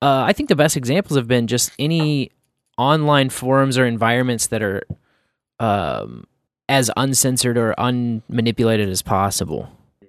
Uh, 0.00 0.22
I 0.26 0.32
think 0.32 0.48
the 0.48 0.56
best 0.56 0.76
examples 0.76 1.16
have 1.16 1.26
been 1.28 1.46
just 1.46 1.72
any 1.78 2.30
online 2.76 3.28
forums 3.30 3.76
or 3.76 3.86
environments 3.86 4.46
that 4.48 4.62
are 4.62 4.82
um, 5.58 6.26
as 6.68 6.90
uncensored 6.96 7.56
or 7.58 7.74
unmanipulated 7.78 8.88
as 8.88 9.02
possible, 9.02 9.68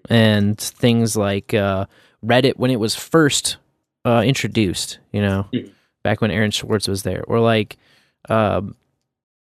and 0.10 0.58
things 0.60 1.16
like 1.18 1.54
uh, 1.54 1.86
Reddit 2.24 2.58
when 2.58 2.70
it 2.72 2.80
was 2.80 2.96
first 2.96 3.58
uh, 4.06 4.22
introduced. 4.26 5.00
You 5.12 5.22
know, 5.22 5.48
Mhm. 5.54 5.72
back 6.04 6.22
when 6.22 6.32
Aaron 6.32 6.52
Swartz 6.52 6.88
was 6.88 7.04
there, 7.04 7.24
or 7.28 7.40
like. 7.40 7.78
Um, 8.28 8.76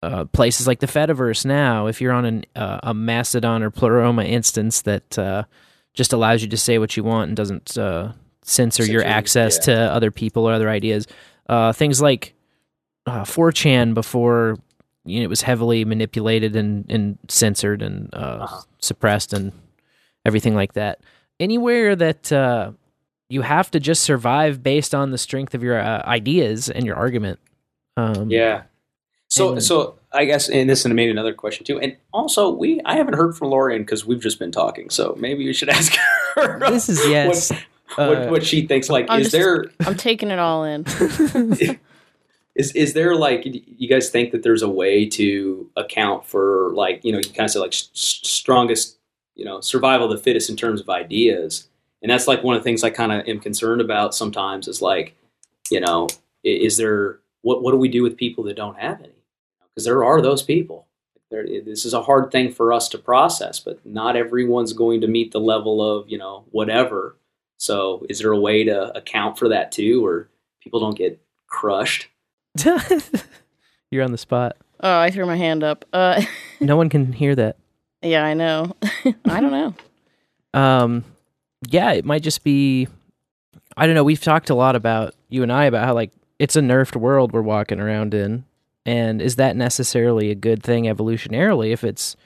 uh, 0.06 0.24
places 0.26 0.66
like 0.66 0.80
the 0.80 0.86
Fediverse 0.86 1.44
now, 1.44 1.86
if 1.86 2.00
you're 2.00 2.12
on 2.12 2.24
an, 2.24 2.44
uh, 2.54 2.80
a 2.82 2.94
Mastodon 2.94 3.62
or 3.62 3.70
Pleroma 3.70 4.24
instance 4.24 4.82
that 4.82 5.18
uh, 5.18 5.42
just 5.94 6.12
allows 6.12 6.42
you 6.42 6.48
to 6.48 6.56
say 6.56 6.78
what 6.78 6.96
you 6.96 7.04
want 7.04 7.28
and 7.28 7.36
doesn't 7.36 7.76
uh, 7.76 8.12
censor 8.42 8.84
your 8.84 9.04
access 9.04 9.56
yeah. 9.56 9.74
to 9.74 9.92
other 9.92 10.10
people 10.10 10.48
or 10.48 10.52
other 10.52 10.68
ideas. 10.68 11.06
Uh, 11.48 11.72
things 11.72 12.00
like 12.00 12.34
uh, 13.06 13.22
4chan 13.22 13.94
before 13.94 14.56
you 15.04 15.20
know, 15.20 15.24
it 15.24 15.28
was 15.28 15.42
heavily 15.42 15.84
manipulated 15.84 16.56
and, 16.56 16.90
and 16.90 17.18
censored 17.28 17.82
and 17.82 18.12
uh, 18.12 18.38
Uh-huh. 18.42 18.62
suppressed 18.80 19.32
and 19.32 19.52
everything 20.24 20.54
like 20.54 20.72
that. 20.72 21.00
Anywhere 21.38 21.94
that 21.94 22.32
uh, 22.32 22.72
you 23.28 23.42
have 23.42 23.70
to 23.70 23.80
just 23.80 24.02
survive 24.02 24.62
based 24.62 24.94
on 24.94 25.10
the 25.10 25.18
strength 25.18 25.54
of 25.54 25.62
your 25.62 25.78
uh, 25.78 26.02
ideas 26.06 26.68
and 26.68 26.84
your 26.84 26.96
argument. 26.96 27.38
Um, 27.96 28.30
yeah. 28.30 28.62
So 29.28 29.52
And- 29.52 29.62
so 29.62 29.98
I 30.12 30.24
guess 30.24 30.48
and 30.48 30.68
this 30.70 30.86
is 30.86 30.92
maybe 30.92 31.10
another 31.10 31.34
question 31.34 31.66
too. 31.66 31.78
And 31.80 31.96
also 32.12 32.50
we 32.50 32.80
I 32.84 32.96
haven't 32.96 33.14
heard 33.14 33.36
from 33.36 33.50
Lorian 33.50 33.82
because 33.82 34.06
we've 34.06 34.20
just 34.20 34.38
been 34.38 34.52
talking. 34.52 34.88
So 34.90 35.14
maybe 35.18 35.44
you 35.44 35.52
should 35.52 35.68
ask 35.78 35.94
her. 36.36 36.58
This 36.70 36.88
is 36.88 37.06
yes. 37.08 37.50
What, 37.50 37.60
uh, 37.98 38.06
what, 38.20 38.30
what 38.30 38.44
she 38.46 38.66
thinks. 38.66 38.88
Like, 38.90 39.06
I'm 39.08 39.20
is 39.20 39.26
just- 39.26 39.32
there 39.32 39.66
I'm 39.86 39.96
taking 39.96 40.30
it 40.30 40.38
all 40.38 40.64
in. 40.64 40.84
is 42.54 42.72
is 42.72 42.94
there 42.94 43.14
like 43.14 43.42
you 43.44 43.88
guys 43.88 44.08
think 44.10 44.32
that 44.32 44.42
there's 44.42 44.62
a 44.62 44.68
way 44.68 45.06
to 45.06 45.68
account 45.76 46.24
for 46.24 46.70
like 46.74 47.04
you 47.04 47.12
know 47.12 47.18
you 47.18 47.24
kind 47.24 47.40
of 47.44 47.50
say 47.50 47.58
like 47.58 47.72
s- 47.74 47.90
s- 47.94 48.20
strongest 48.22 48.96
you 49.34 49.44
know 49.44 49.60
survival 49.60 50.10
of 50.10 50.16
the 50.16 50.22
fittest 50.22 50.48
in 50.48 50.56
terms 50.56 50.80
of 50.80 50.88
ideas 50.88 51.68
and 52.02 52.10
that's 52.10 52.26
like 52.26 52.42
one 52.42 52.56
of 52.56 52.60
the 52.62 52.64
things 52.64 52.82
i 52.82 52.88
kind 52.88 53.12
of 53.12 53.26
am 53.28 53.38
concerned 53.40 53.82
about 53.82 54.14
sometimes 54.14 54.68
is 54.68 54.80
like 54.80 55.14
you 55.70 55.78
know 55.80 56.08
is 56.44 56.78
there 56.78 57.18
what 57.42 57.62
what 57.62 57.72
do 57.72 57.76
we 57.76 57.88
do 57.88 58.02
with 58.02 58.16
people 58.16 58.42
that 58.44 58.56
don't 58.56 58.78
have 58.78 59.00
any 59.00 59.12
because 59.76 59.84
there 59.84 60.02
are 60.04 60.20
those 60.22 60.42
people 60.42 60.86
there, 61.30 61.44
this 61.64 61.84
is 61.84 61.92
a 61.92 62.02
hard 62.02 62.32
thing 62.32 62.50
for 62.50 62.72
us 62.72 62.88
to 62.88 62.98
process 62.98 63.60
but 63.60 63.84
not 63.86 64.16
everyone's 64.16 64.72
going 64.72 65.00
to 65.02 65.06
meet 65.06 65.30
the 65.32 65.40
level 65.40 65.80
of 65.82 66.08
you 66.10 66.18
know 66.18 66.44
whatever 66.50 67.16
so 67.58 68.04
is 68.08 68.18
there 68.20 68.32
a 68.32 68.40
way 68.40 68.64
to 68.64 68.96
account 68.96 69.38
for 69.38 69.48
that 69.48 69.70
too 69.72 70.04
or 70.04 70.28
people 70.60 70.80
don't 70.80 70.96
get 70.98 71.20
crushed 71.46 72.08
You're 73.90 74.02
on 74.02 74.12
the 74.12 74.18
spot. 74.18 74.56
Oh, 74.80 74.98
I 74.98 75.10
threw 75.10 75.26
my 75.26 75.36
hand 75.36 75.62
up. 75.62 75.84
Uh, 75.92 76.22
No 76.60 76.76
one 76.76 76.88
can 76.88 77.12
hear 77.12 77.34
that. 77.36 77.56
Yeah, 78.02 78.24
I 78.24 78.34
know. 78.34 78.74
I 79.24 79.40
don't 79.40 79.50
know. 79.50 79.74
Um, 80.54 81.04
yeah, 81.70 81.92
it 81.92 82.04
might 82.04 82.22
just 82.22 82.44
be. 82.44 82.88
I 83.76 83.86
don't 83.86 83.94
know. 83.94 84.04
We've 84.04 84.20
talked 84.20 84.48
a 84.50 84.54
lot 84.54 84.76
about 84.76 85.14
you 85.28 85.42
and 85.42 85.50
I 85.52 85.64
about 85.64 85.84
how 85.86 85.94
like 85.94 86.12
it's 86.38 86.56
a 86.56 86.60
nerfed 86.60 86.96
world 86.96 87.32
we're 87.32 87.42
walking 87.42 87.80
around 87.80 88.14
in, 88.14 88.44
and 88.86 89.20
is 89.20 89.36
that 89.36 89.56
necessarily 89.56 90.30
a 90.30 90.34
good 90.34 90.62
thing 90.62 90.84
evolutionarily? 90.84 91.72
If 91.72 91.84
it's, 91.84 92.16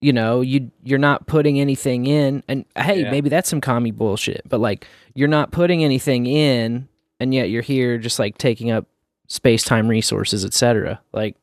you 0.00 0.12
know, 0.12 0.40
you 0.40 0.70
you're 0.82 0.98
not 0.98 1.26
putting 1.26 1.60
anything 1.60 2.06
in, 2.06 2.42
and 2.48 2.64
hey, 2.76 3.02
Yeah. 3.02 3.10
maybe 3.10 3.28
that's 3.28 3.48
some 3.50 3.60
commie 3.60 3.90
bullshit, 3.90 4.42
but 4.48 4.60
like 4.60 4.86
you're 5.14 5.28
not 5.28 5.50
putting 5.52 5.84
anything 5.84 6.26
in, 6.26 6.88
and 7.18 7.34
yet 7.34 7.50
you're 7.50 7.62
here 7.62 7.98
just 7.98 8.18
like 8.18 8.38
taking 8.38 8.70
up 8.70 8.86
space 9.28 9.62
time 9.62 9.88
resources, 9.88 10.44
etc. 10.44 11.00
Like 11.12 11.36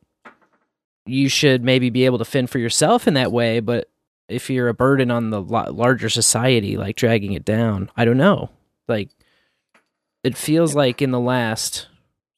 you 1.06 1.30
should 1.30 1.64
maybe 1.64 1.90
be 1.90 2.06
able 2.06 2.18
to 2.18 2.26
fend 2.26 2.50
for 2.50 2.60
yourself 2.60 3.08
in 3.08 3.14
that 3.14 3.32
way, 3.32 3.60
but 3.60 3.90
if 4.28 4.50
you're 4.50 4.68
a 4.68 4.74
burden 4.74 5.10
on 5.10 5.30
the 5.30 5.42
larger 5.42 6.10
society, 6.10 6.76
like 6.76 6.98
dragging 6.98 7.32
it 7.32 7.46
down, 7.46 7.90
I 7.96 8.04
don't 8.04 8.18
know. 8.18 8.50
Like, 8.90 9.10
it 10.24 10.36
feels 10.36 10.76
like 10.76 11.02
in 11.02 11.12
the 11.12 11.20
last 11.20 11.88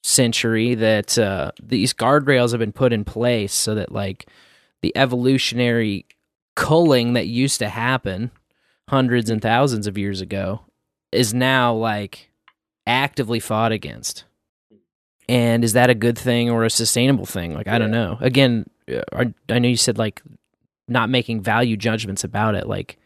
century 0.04 0.76
that 0.76 1.18
uh, 1.18 1.52
these 1.62 1.94
guardrails 1.94 2.52
have 2.52 2.60
been 2.60 2.72
put 2.72 2.94
in 2.94 3.04
place 3.04 3.54
so 3.54 3.76
that, 3.76 3.92
like, 3.92 4.28
the 4.82 4.96
evolutionary 4.96 6.06
culling 6.56 7.14
that 7.14 7.28
used 7.28 7.60
to 7.60 7.70
happen 7.70 8.32
hundreds 8.90 9.30
and 9.30 9.42
thousands 9.42 9.88
of 9.88 9.98
years 9.98 10.22
ago 10.22 10.62
is 11.12 11.34
now, 11.34 11.74
like, 11.74 12.32
actively 12.88 13.40
fought 13.40 13.72
against. 13.72 14.26
And 15.28 15.64
is 15.64 15.74
that 15.74 15.90
a 15.90 15.96
good 15.96 16.18
thing 16.18 16.50
or 16.50 16.64
a 16.64 16.70
sustainable 16.70 17.26
thing? 17.26 17.54
Like, 17.54 17.68
I 17.68 17.78
don't 17.78 17.92
know. 17.92 18.18
Again, 18.20 18.66
uh, 18.92 19.02
I, 19.14 19.34
I 19.48 19.60
know 19.60 19.68
you 19.68 19.78
said, 19.78 19.98
like, 19.98 20.24
not 20.90 21.10
making 21.10 21.42
value 21.42 21.78
judgments 21.78 22.24
about 22.24 22.56
it 22.56 22.68
like 22.68 22.98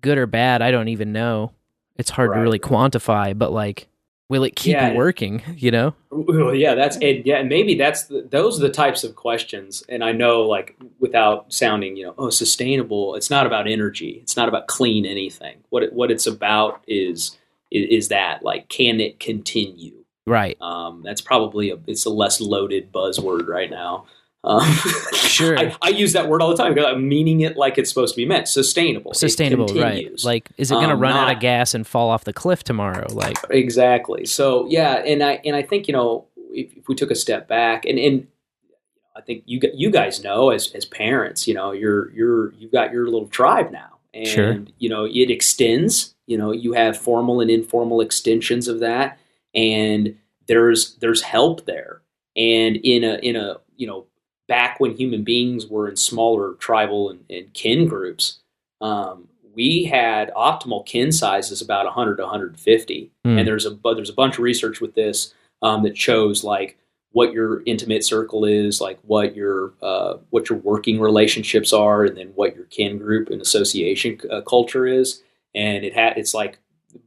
good 0.00 0.18
or 0.18 0.26
bad 0.26 0.62
i 0.62 0.70
don't 0.70 0.88
even 0.88 1.12
know 1.12 1.52
it's 1.96 2.10
hard 2.10 2.32
to 2.32 2.40
really 2.40 2.58
quantify 2.58 3.36
but 3.36 3.52
like 3.52 3.88
will 4.28 4.42
it 4.44 4.56
keep 4.56 4.72
Yeah. 4.72 4.94
working 4.94 5.42
you 5.56 5.70
know 5.70 5.94
Well, 6.10 6.54
yeah, 6.54 6.74
that's 6.74 6.96
and 6.96 7.24
yeah, 7.26 7.38
and 7.38 7.48
maybe 7.48 7.74
that's 7.74 8.04
the, 8.04 8.26
those 8.30 8.58
are 8.58 8.62
the 8.62 8.72
types 8.72 9.04
of 9.04 9.14
questions. 9.16 9.84
And 9.88 10.02
I 10.02 10.12
know, 10.12 10.42
like, 10.42 10.74
without 10.98 11.52
sounding, 11.52 11.96
you 11.96 12.06
know, 12.06 12.14
oh, 12.16 12.30
sustainable. 12.30 13.14
It's 13.16 13.28
not 13.28 13.46
about 13.46 13.68
energy. 13.68 14.18
It's 14.22 14.36
not 14.36 14.48
about 14.48 14.66
clean 14.66 15.04
anything. 15.04 15.58
What 15.68 15.82
it, 15.82 15.92
what 15.92 16.10
it's 16.10 16.26
about 16.26 16.82
is 16.88 17.36
is, 17.70 17.88
is 17.90 18.08
that 18.08 18.42
like, 18.42 18.68
can 18.68 18.98
it 19.00 19.20
continue? 19.20 19.92
right 20.26 20.56
Um, 20.60 21.02
that's 21.04 21.20
probably 21.20 21.70
a 21.70 21.76
it's 21.86 22.06
a 22.06 22.10
less 22.10 22.40
loaded 22.40 22.90
buzzword 22.92 23.46
right 23.46 23.70
now. 23.70 24.06
Um, 24.46 24.62
Sure. 25.12 25.58
I, 25.58 25.74
I 25.82 25.88
use 25.90 26.12
that 26.14 26.28
word 26.28 26.40
all 26.40 26.50
the 26.50 26.56
time 26.56 26.72
because 26.74 26.90
I'm 26.92 27.08
meaning 27.08 27.40
it 27.40 27.56
like 27.56 27.78
it's 27.78 27.88
supposed 27.90 28.14
to 28.14 28.16
be 28.16 28.26
meant. 28.26 28.48
Sustainable. 28.48 29.12
Sustainable 29.14 29.66
right 29.74 30.08
like 30.24 30.48
is 30.56 30.70
it 30.70 30.74
going 30.74 30.88
to 30.88 30.94
Um, 30.94 31.00
run 31.00 31.12
out 31.16 31.30
of 31.34 31.40
gas 31.40 31.74
and 31.74 31.86
fall 31.86 32.08
off 32.10 32.24
the 32.24 32.32
cliff 32.32 32.62
tomorrow 32.64 33.06
like 33.12 33.36
Exactly. 33.50 34.24
So 34.24 34.66
yeah, 34.68 34.94
and 35.04 35.22
I 35.22 35.40
and 35.44 35.54
I 35.56 35.62
think 35.62 35.88
you 35.88 35.92
know 35.92 36.26
if, 36.52 36.72
if 36.78 36.88
we 36.88 36.94
took 36.94 37.10
a 37.10 37.14
step 37.16 37.48
back 37.48 37.84
and 37.84 37.98
and 37.98 38.28
I 39.16 39.20
think 39.22 39.42
you 39.46 39.60
you 39.74 39.90
guys 39.90 40.22
know 40.22 40.50
as 40.50 40.70
as 40.72 40.84
parents, 40.84 41.48
you 41.48 41.54
know, 41.54 41.72
you're 41.72 42.10
you're 42.12 42.52
you've 42.54 42.72
got 42.72 42.92
your 42.92 43.04
little 43.06 43.28
tribe 43.28 43.70
now, 43.72 43.98
and 44.14 44.28
Sure. 44.28 44.58
you 44.78 44.88
know 44.88 45.04
it 45.06 45.30
extends. 45.30 46.14
You 46.26 46.36
know, 46.38 46.52
you 46.52 46.72
have 46.74 46.96
formal 46.98 47.40
and 47.40 47.50
informal 47.50 48.00
extensions 48.00 48.68
of 48.68 48.80
that, 48.80 49.18
and 49.54 50.16
there's 50.48 50.96
there's 50.96 51.22
help 51.22 51.64
there. 51.66 52.02
And 52.36 52.76
in 52.76 53.04
a 53.04 53.14
in 53.16 53.36
a 53.36 53.56
you 53.76 53.86
know 53.86 54.06
back 54.48 54.78
when 54.80 54.96
human 54.96 55.24
beings 55.24 55.66
were 55.66 55.88
in 55.88 55.96
smaller 55.96 56.54
tribal 56.54 57.10
and, 57.10 57.24
and 57.28 57.52
kin 57.54 57.86
groups, 57.88 58.38
um, 58.80 59.28
we 59.54 59.84
had 59.84 60.32
optimal 60.34 60.84
kin 60.84 61.10
sizes 61.12 61.62
about 61.62 61.86
100 61.86 62.16
to 62.16 62.22
150 62.22 63.10
Hmm. 63.24 63.38
and 63.38 63.48
there's 63.48 63.66
a 63.66 63.76
there's 63.94 64.10
a 64.10 64.14
bunch 64.14 64.34
of 64.34 64.40
research 64.40 64.80
with 64.80 64.94
this 64.94 65.34
um, 65.62 65.82
that 65.82 65.96
shows 65.96 66.44
like 66.44 66.78
what 67.12 67.32
your 67.32 67.62
intimate 67.64 68.04
circle 68.04 68.44
is, 68.44 68.78
like 68.80 68.98
what 69.02 69.34
your 69.34 69.72
uh, 69.82 70.18
what 70.30 70.50
your 70.50 70.58
working 70.58 71.00
relationships 71.00 71.72
are, 71.72 72.04
and 72.04 72.16
then 72.16 72.28
what 72.34 72.54
your 72.54 72.66
kin 72.66 72.98
group 72.98 73.30
and 73.30 73.40
association 73.40 74.20
uh, 74.30 74.42
culture 74.42 74.86
is. 74.86 75.22
And 75.54 75.84
it 75.84 75.94
had 75.94 76.18
it's 76.18 76.34
like 76.34 76.58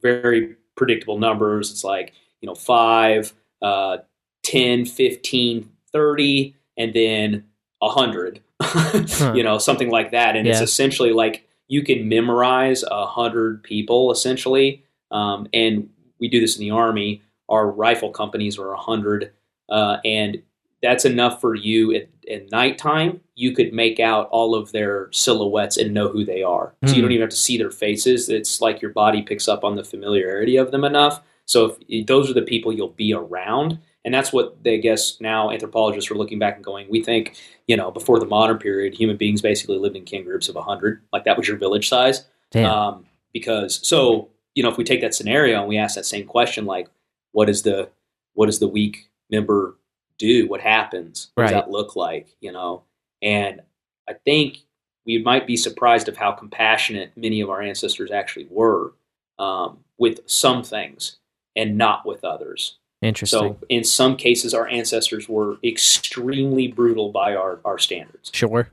very 0.01 0.55
predictable 0.75 1.19
numbers. 1.19 1.69
It's 1.69 1.83
like 1.83 2.13
you 2.41 2.47
know 2.47 2.55
five, 2.55 3.33
uh, 3.61 3.97
10, 4.43 4.85
15, 4.85 5.69
30, 5.91 6.55
and 6.79 6.93
then 6.95 7.43
a 7.81 7.89
hundred. 7.89 8.41
You 9.35 9.43
know 9.43 9.57
something 9.59 9.89
like 9.91 10.11
that, 10.11 10.35
and 10.35 10.47
it's 10.47 10.59
essentially 10.63 11.11
like 11.13 11.47
you 11.67 11.83
can 11.83 12.09
memorize 12.09 12.83
a 12.83 13.05
hundred 13.05 13.61
people 13.63 14.11
essentially 14.11 14.83
um, 15.11 15.47
and 15.53 15.89
we 16.19 16.27
do 16.27 16.39
this 16.41 16.55
in 16.57 16.61
the 16.61 16.71
army. 16.71 17.21
Our 17.47 17.69
rifle 17.69 18.09
companies 18.11 18.57
are 18.59 18.71
a 18.73 18.77
hundred, 18.77 19.31
uh, 19.69 19.97
and 20.05 20.41
that's 20.83 21.03
enough 21.05 21.41
for 21.41 21.55
you 21.55 21.93
at, 21.95 22.09
at 22.29 22.51
nighttime. 22.51 23.21
You 23.35 23.53
could 23.55 23.73
make 23.73 23.99
out 23.99 24.29
all 24.29 24.53
of 24.55 24.71
their 24.71 25.09
silhouettes 25.11 25.77
and 25.77 25.93
know 25.93 26.09
who 26.09 26.23
they 26.25 26.43
are. 26.43 26.73
So 26.85 26.91
you 26.91 26.95
Hmm. 26.97 27.01
don't 27.03 27.11
even 27.13 27.21
have 27.21 27.29
to 27.31 27.35
see 27.35 27.57
their 27.57 27.71
faces. 27.71 28.29
It's 28.29 28.61
like 28.61 28.81
your 28.81 28.91
body 28.91 29.21
picks 29.21 29.47
up 29.47 29.63
on 29.63 29.75
the 29.75 29.83
familiarity 29.83 30.57
of 30.57 30.71
them 30.71 30.83
enough. 30.83 31.21
So 31.45 31.75
if 31.87 32.05
those 32.05 32.29
are 32.29 32.33
the 32.35 32.41
people 32.43 32.71
you'll 32.73 32.89
be 32.89 33.13
around, 33.13 33.79
and 34.09 34.13
that's 34.15 34.33
what 34.33 34.63
they 34.63 34.79
guess 34.79 35.21
now 35.21 35.51
anthropologists 35.51 36.09
are 36.09 36.15
looking 36.15 36.39
back 36.39 36.55
and 36.55 36.65
going, 36.65 36.89
we 36.89 37.03
think, 37.03 37.35
you 37.67 37.77
know, 37.77 37.91
before 37.91 38.19
the 38.19 38.25
modern 38.25 38.57
period, 38.57 38.95
human 38.95 39.17
beings 39.17 39.39
basically 39.39 39.77
lived 39.77 39.95
in 39.95 40.03
kin 40.03 40.23
groups 40.23 40.49
of 40.49 40.55
100. 40.55 40.99
Like 41.13 41.25
that 41.25 41.37
was 41.37 41.47
your 41.47 41.57
village 41.57 41.87
size. 41.87 42.25
Um, 42.65 43.05
because 43.33 43.79
so 43.87 44.29
you 44.55 44.63
know, 44.63 44.69
if 44.69 44.77
we 44.77 44.83
take 44.83 45.01
that 45.01 45.13
scenario 45.13 45.59
and 45.59 45.69
we 45.69 45.77
ask 45.77 45.93
that 45.93 46.07
same 46.07 46.25
question, 46.25 46.65
like, 46.65 46.89
what 47.33 47.49
is 47.49 47.61
the 47.61 47.89
what 48.33 48.47
does 48.47 48.57
the 48.57 48.67
weak 48.67 49.11
member 49.29 49.77
do? 50.17 50.47
What 50.47 50.61
happens? 50.61 51.29
What 51.35 51.43
does 51.43 51.51
that 51.51 51.69
look 51.69 51.95
like? 51.95 52.29
You 52.41 52.51
know, 52.51 52.83
and 53.21 53.61
I 54.07 54.13
think 54.13 54.57
we 55.05 55.19
might 55.19 55.45
be 55.45 55.55
surprised 55.55 56.07
of 56.07 56.17
how 56.17 56.31
compassionate 56.31 57.11
many 57.15 57.41
of 57.41 57.49
our 57.51 57.61
ancestors 57.61 58.09
actually 58.09 58.47
were 58.49 58.93
um, 59.37 59.83
with 59.99 60.21
some 60.25 60.63
things 60.63 61.17
and 61.55 61.77
not 61.77 62.07
with 62.07 62.23
others. 62.23 62.78
Interesting 63.01 63.39
So 63.39 63.57
in 63.69 63.83
some 63.83 64.15
cases, 64.17 64.53
our 64.53 64.67
ancestors 64.67 65.27
were 65.29 65.57
extremely 65.63 66.67
brutal 66.67 67.11
by 67.11 67.35
our, 67.35 67.59
our 67.65 67.77
standards 67.77 68.29
sure 68.33 68.69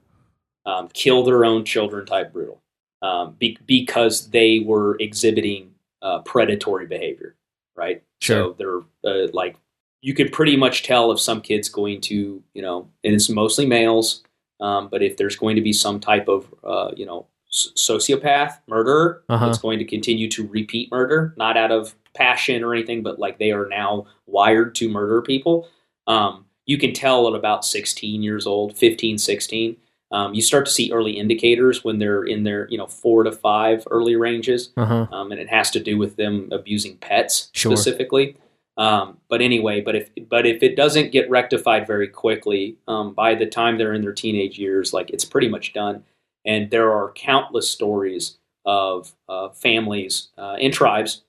um, 0.65 0.89
kill 0.93 1.25
their 1.25 1.45
own 1.45 1.65
children 1.65 2.05
type 2.07 2.33
brutal 2.33 2.61
um, 3.03 3.37
be- 3.39 3.59
because 3.67 4.31
they 4.31 4.59
were 4.61 4.97
exhibiting 4.99 5.73
uh, 6.03 6.21
predatory 6.21 6.87
behavior, 6.87 7.37
right? 7.77 8.03
Sure. 8.21 8.55
So 8.59 8.85
they're 9.05 9.13
uh, 9.25 9.29
like, 9.33 9.57
you 10.03 10.15
could 10.15 10.33
pretty 10.33 10.57
much 10.57 10.83
tell 10.83 11.13
if 11.13 11.21
some 11.21 11.41
kid's 11.41 11.69
going 11.69 12.01
to, 12.03 12.43
you 12.55 12.63
know, 12.63 12.89
and 13.05 13.15
it's 13.15 13.29
mostly 13.29 13.67
males, 13.67 14.23
um, 14.61 14.89
but 14.89 15.03
if 15.03 15.17
there's 15.17 15.37
going 15.37 15.57
to 15.57 15.63
be 15.63 15.73
some 15.73 16.01
type 16.01 16.29
of, 16.29 16.53
uh, 16.65 16.91
you 16.97 17.07
know, 17.07 17.27
s- 17.49 17.71
sociopath, 17.77 18.59
murderer, 18.67 19.23
Uh-huh. 19.29 19.47
that's 19.47 19.59
going 19.59 19.79
to 19.79 19.85
continue 19.85 20.29
to 20.31 20.47
repeat 20.49 20.91
murder, 20.91 21.35
not 21.37 21.57
out 21.57 21.71
of 21.73 21.95
passion 22.17 22.65
or 22.65 22.75
anything, 22.75 23.03
but 23.03 23.19
like 23.19 23.39
they 23.39 23.53
are 23.53 23.69
now 23.69 24.07
wired 24.27 24.75
to 24.77 24.89
murder 24.89 25.23
people. 25.23 25.69
Um, 26.07 26.47
you 26.65 26.79
can 26.79 26.93
tell 26.93 27.29
at 27.29 27.35
about 27.35 27.65
16 27.65 28.23
years 28.23 28.47
old, 28.47 28.77
15, 28.77 29.19
16. 29.19 29.77
Um, 30.13 30.35
you 30.35 30.43
start 30.43 30.67
to 30.67 30.73
see 30.73 30.93
early 30.93 31.13
indicators 31.13 31.83
when 31.85 31.99
they're 31.99 32.23
in 32.25 32.45
their, 32.45 32.69
you 32.69 32.79
know, 32.79 32.87
four 32.87 33.25
to 33.25 33.33
five 33.33 33.87
early 33.91 34.17
ranges, 34.17 34.71
uh-huh 34.77 35.07
um, 35.11 35.33
and 35.33 35.41
it 35.41 35.49
has 35.49 35.71
to 35.73 35.81
do 35.81 35.99
with 35.99 36.17
them 36.17 36.49
abusing 36.53 36.97
pets 36.99 37.51
Sure. 37.53 37.77
specifically. 37.77 38.37
Um, 38.77 39.19
but 39.29 39.41
anyway, 39.41 39.81
but 39.81 39.97
if 39.97 40.11
but 40.29 40.47
if 40.47 40.63
it 40.63 40.77
doesn't 40.77 41.11
get 41.11 41.31
rectified 41.31 41.87
very 41.87 42.09
quickly, 42.09 42.77
um, 42.87 43.15
by 43.15 43.35
the 43.35 43.47
time 43.47 43.79
they're 43.79 43.95
in 43.95 44.03
their 44.03 44.13
teenage 44.13 44.59
years, 44.59 44.93
like 44.93 45.11
it's 45.11 45.25
pretty 45.25 45.49
much 45.49 45.73
done. 45.73 46.05
And 46.45 46.71
there 46.71 46.93
are 46.93 47.11
countless 47.13 47.69
stories 47.71 48.39
of 48.65 49.13
uh, 49.29 49.49
families 49.51 50.29
uh, 50.39 50.57
and 50.61 50.73
tribes. 50.73 51.23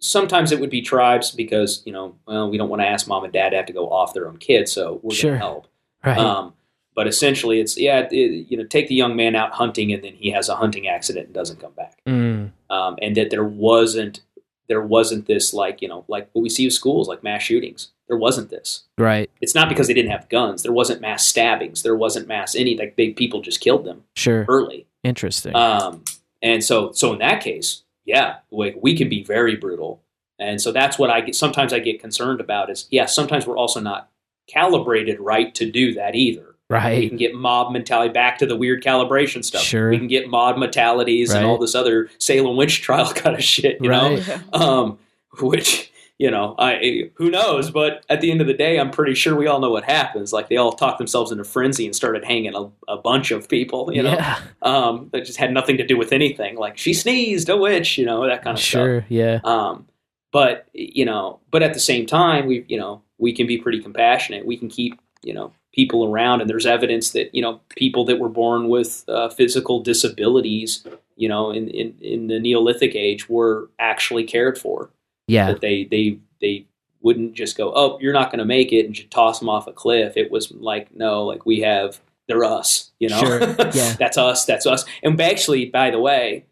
Sometimes 0.00 0.52
it 0.52 0.60
would 0.60 0.70
be 0.70 0.80
tribes 0.82 1.30
because 1.30 1.82
you 1.84 1.92
know, 1.92 2.14
well, 2.26 2.48
we 2.50 2.56
don't 2.58 2.68
want 2.68 2.82
to 2.82 2.86
ask 2.86 3.06
mom 3.08 3.24
and 3.24 3.32
dad 3.32 3.50
to 3.50 3.56
have 3.56 3.66
to 3.66 3.72
go 3.72 3.88
off 3.90 4.14
their 4.14 4.28
own 4.28 4.36
kids, 4.38 4.72
so 4.72 5.00
we're 5.02 5.14
Sure. 5.14 5.30
going 5.32 5.40
to 5.40 5.46
help. 5.46 5.66
right 6.04 6.18
Um, 6.18 6.54
but 6.94 7.06
essentially, 7.06 7.60
it's 7.60 7.76
yeah, 7.78 8.08
it, 8.10 8.50
you 8.50 8.56
know, 8.56 8.64
take 8.64 8.88
the 8.88 8.94
young 8.94 9.14
man 9.16 9.34
out 9.36 9.52
hunting, 9.52 9.92
and 9.92 10.02
then 10.02 10.14
he 10.14 10.30
has 10.30 10.48
a 10.48 10.56
hunting 10.56 10.88
accident 10.88 11.26
and 11.26 11.34
doesn't 11.34 11.60
come 11.60 11.72
back. 11.72 12.00
Mm, 12.06 12.50
Um, 12.70 12.96
and 13.00 13.16
that 13.16 13.30
there 13.30 13.44
wasn't 13.44 14.20
there 14.68 14.82
wasn't 14.82 15.26
this 15.26 15.54
like 15.54 15.80
you 15.80 15.88
know 15.88 16.04
like 16.08 16.28
what 16.32 16.42
we 16.42 16.50
see 16.50 16.66
with 16.66 16.74
schools 16.74 17.08
like 17.08 17.22
mass 17.22 17.42
shootings. 17.42 17.90
There 18.08 18.16
wasn't 18.18 18.48
this. 18.50 18.84
right 18.96 19.30
It's 19.40 19.54
not 19.54 19.68
because 19.68 19.86
they 19.86 19.94
didn't 19.94 20.10
have 20.12 20.28
guns. 20.30 20.62
There 20.62 20.72
wasn't 20.72 21.00
mass 21.00 21.26
stabbings. 21.26 21.82
There 21.82 21.94
wasn't 21.96 22.26
mass 22.26 22.54
any 22.54 22.76
like 22.76 22.96
big 22.96 23.16
people 23.16 23.40
just 23.42 23.60
killed 23.60 23.84
them 23.84 24.04
sure 24.16 24.44
early. 24.48 24.86
interesting 25.04 25.54
Um, 25.54 26.04
and 26.42 26.62
so, 26.64 26.92
so 26.92 27.12
in 27.12 27.18
that 27.18 27.42
case, 27.42 27.82
yeah, 28.08 28.36
like 28.50 28.76
we 28.80 28.96
can 28.96 29.08
be 29.08 29.22
very 29.22 29.54
brutal. 29.54 30.02
And 30.40 30.60
so 30.60 30.72
that's 30.72 30.98
what 30.98 31.10
I 31.10 31.20
get. 31.20 31.34
Sometimes 31.34 31.72
I 31.72 31.78
get 31.78 32.00
concerned 32.00 32.40
about 32.40 32.70
is, 32.70 32.86
yeah, 32.90 33.06
sometimes 33.06 33.46
we're 33.46 33.56
also 33.58 33.80
not 33.80 34.08
calibrated 34.48 35.20
right 35.20 35.54
to 35.54 35.70
do 35.70 35.92
that 35.94 36.14
either. 36.14 36.54
Right. 36.70 36.84
We 36.96 37.00
Right. 37.02 37.08
can 37.08 37.18
get 37.18 37.34
mob 37.34 37.72
mentality 37.72 38.12
back 38.12 38.38
to 38.38 38.46
the 38.46 38.56
weird 38.56 38.82
calibration 38.82 39.44
stuff. 39.44 39.62
Sure. 39.62 39.90
We 39.90 39.98
can 39.98 40.06
get 40.06 40.28
mob 40.28 40.58
mentalities 40.58 41.32
and 41.32 41.44
all 41.44 41.58
this 41.58 41.74
other 41.74 42.08
Salem 42.18 42.56
witch 42.56 42.82
trial 42.82 43.12
kind 43.14 43.36
of 43.36 43.44
shit, 43.44 43.78
you 43.80 43.88
know? 43.90 44.16
Right. 44.16 44.40
Um, 44.52 44.98
which, 45.40 45.87
you 46.18 46.32
know, 46.32 46.56
I 46.58 47.10
who 47.14 47.30
knows, 47.30 47.70
but 47.70 48.04
at 48.08 48.20
the 48.20 48.32
end 48.32 48.40
of 48.40 48.48
the 48.48 48.54
day, 48.54 48.78
I'm 48.78 48.90
pretty 48.90 49.14
sure 49.14 49.36
we 49.36 49.46
all 49.46 49.60
know 49.60 49.70
what 49.70 49.84
happens. 49.84 50.32
Like 50.32 50.48
they 50.48 50.56
all 50.56 50.72
talked 50.72 50.98
themselves 50.98 51.30
into 51.30 51.44
frenzy 51.44 51.86
and 51.86 51.94
started 51.94 52.24
hanging 52.24 52.56
a, 52.56 52.68
a 52.88 52.96
bunch 52.96 53.30
of 53.30 53.48
people, 53.48 53.92
you 53.92 54.02
know, 54.02 54.14
yeah. 54.14 54.40
um, 54.62 55.10
that 55.12 55.24
just 55.24 55.38
had 55.38 55.52
nothing 55.52 55.76
to 55.76 55.86
do 55.86 55.96
with 55.96 56.12
anything. 56.12 56.56
Like 56.56 56.76
she 56.76 56.92
sneezed, 56.92 57.48
a 57.48 57.56
witch, 57.56 57.96
you 57.98 58.04
know, 58.04 58.26
that 58.26 58.42
kind 58.42 58.56
of 58.56 58.62
stuff. 58.62 58.80
Sure. 58.80 59.06
Yeah. 59.08 59.38
Um, 59.44 59.86
but 60.32 60.68
you 60.72 61.04
know, 61.04 61.38
but 61.52 61.62
at 61.62 61.72
the 61.72 61.80
same 61.80 62.04
time, 62.04 62.46
we 62.46 62.64
you 62.68 62.78
know 62.78 63.02
we 63.18 63.32
can 63.32 63.46
be 63.46 63.58
pretty 63.58 63.80
compassionate. 63.80 64.44
We 64.44 64.56
can 64.56 64.68
keep 64.68 65.00
you 65.22 65.32
know 65.32 65.52
people 65.72 66.04
around, 66.04 66.40
and 66.40 66.50
there's 66.50 66.66
evidence 66.66 67.12
that 67.12 67.32
you 67.34 67.42
know 67.42 67.60
people 67.70 68.04
that 68.06 68.18
were 68.18 68.28
born 68.28 68.68
with 68.68 69.04
uh, 69.08 69.28
physical 69.28 69.80
disabilities, 69.80 70.84
you 71.16 71.28
know, 71.28 71.52
in, 71.52 71.68
in 71.68 71.94
in 72.00 72.26
the 72.26 72.40
Neolithic 72.40 72.96
age, 72.96 73.28
were 73.28 73.70
actually 73.78 74.24
cared 74.24 74.58
for. 74.58 74.90
Yeah. 75.28 75.52
That 75.52 75.60
they 75.60 75.84
they 75.84 76.18
they 76.40 76.66
wouldn't 77.00 77.34
just 77.34 77.56
go, 77.56 77.72
oh, 77.76 77.96
you're 78.00 78.12
not 78.12 78.30
going 78.32 78.40
to 78.40 78.44
make 78.44 78.72
it, 78.72 78.84
and 78.84 78.94
just 78.94 79.10
toss 79.10 79.38
them 79.38 79.48
off 79.48 79.68
a 79.68 79.72
cliff. 79.72 80.16
It 80.16 80.32
was 80.32 80.50
like, 80.50 80.92
no, 80.96 81.24
like 81.24 81.46
we 81.46 81.60
have, 81.60 82.00
they're 82.26 82.42
us, 82.42 82.90
you 82.98 83.08
know, 83.08 83.20
Sure. 83.20 83.38
Yeah. 83.72 83.94
that's 83.96 84.18
us, 84.18 84.44
that's 84.44 84.66
us. 84.66 84.84
And 85.04 85.20
actually, 85.20 85.66
by 85.66 85.90
the 85.92 86.00
way, 86.00 86.44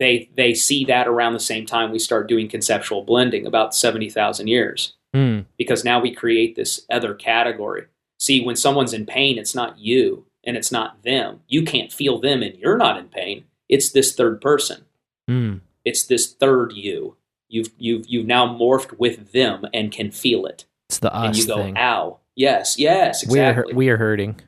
they 0.00 0.28
they 0.34 0.52
see 0.54 0.84
that 0.86 1.06
around 1.06 1.34
the 1.34 1.40
same 1.40 1.64
time 1.66 1.92
we 1.92 2.00
start 2.00 2.28
doing 2.28 2.48
conceptual 2.48 3.04
blending, 3.04 3.46
about 3.46 3.74
seventy 3.74 4.10
thousand 4.10 4.48
years, 4.48 4.94
Hmm. 5.14 5.40
because 5.56 5.84
now 5.84 6.00
we 6.00 6.12
create 6.12 6.56
this 6.56 6.84
other 6.90 7.14
category. 7.14 7.84
See, 8.18 8.44
when 8.44 8.56
someone's 8.56 8.92
in 8.94 9.06
pain, 9.06 9.38
it's 9.38 9.54
not 9.54 9.78
you 9.78 10.26
and 10.46 10.56
it's 10.56 10.72
not 10.72 11.02
them. 11.04 11.40
You 11.46 11.62
can't 11.62 11.92
feel 11.92 12.18
them, 12.18 12.42
and 12.42 12.56
you're 12.58 12.76
not 12.76 12.98
in 12.98 13.06
pain. 13.08 13.44
It's 13.68 13.92
this 13.92 14.14
third 14.14 14.40
person 14.40 14.84
Hmm. 15.28 15.54
it's 15.84 16.04
this 16.06 16.32
third 16.32 16.72
you. 16.74 17.16
You've 17.48 17.70
you've 17.78 18.06
you've 18.08 18.26
now 18.26 18.46
morphed 18.46 18.98
with 18.98 19.32
them 19.32 19.64
and 19.72 19.92
can 19.92 20.10
feel 20.10 20.46
it, 20.46 20.64
It's 20.88 20.98
the 20.98 21.14
us 21.14 21.26
and 21.26 21.36
you 21.36 21.46
go, 21.46 21.56
thing. 21.56 21.76
"Ow, 21.76 22.18
yes, 22.34 22.78
yes, 22.78 23.26
We're 23.26 23.50
exactly, 23.50 23.74
we 23.74 23.88
are 23.88 23.96
hurting. 23.96 24.40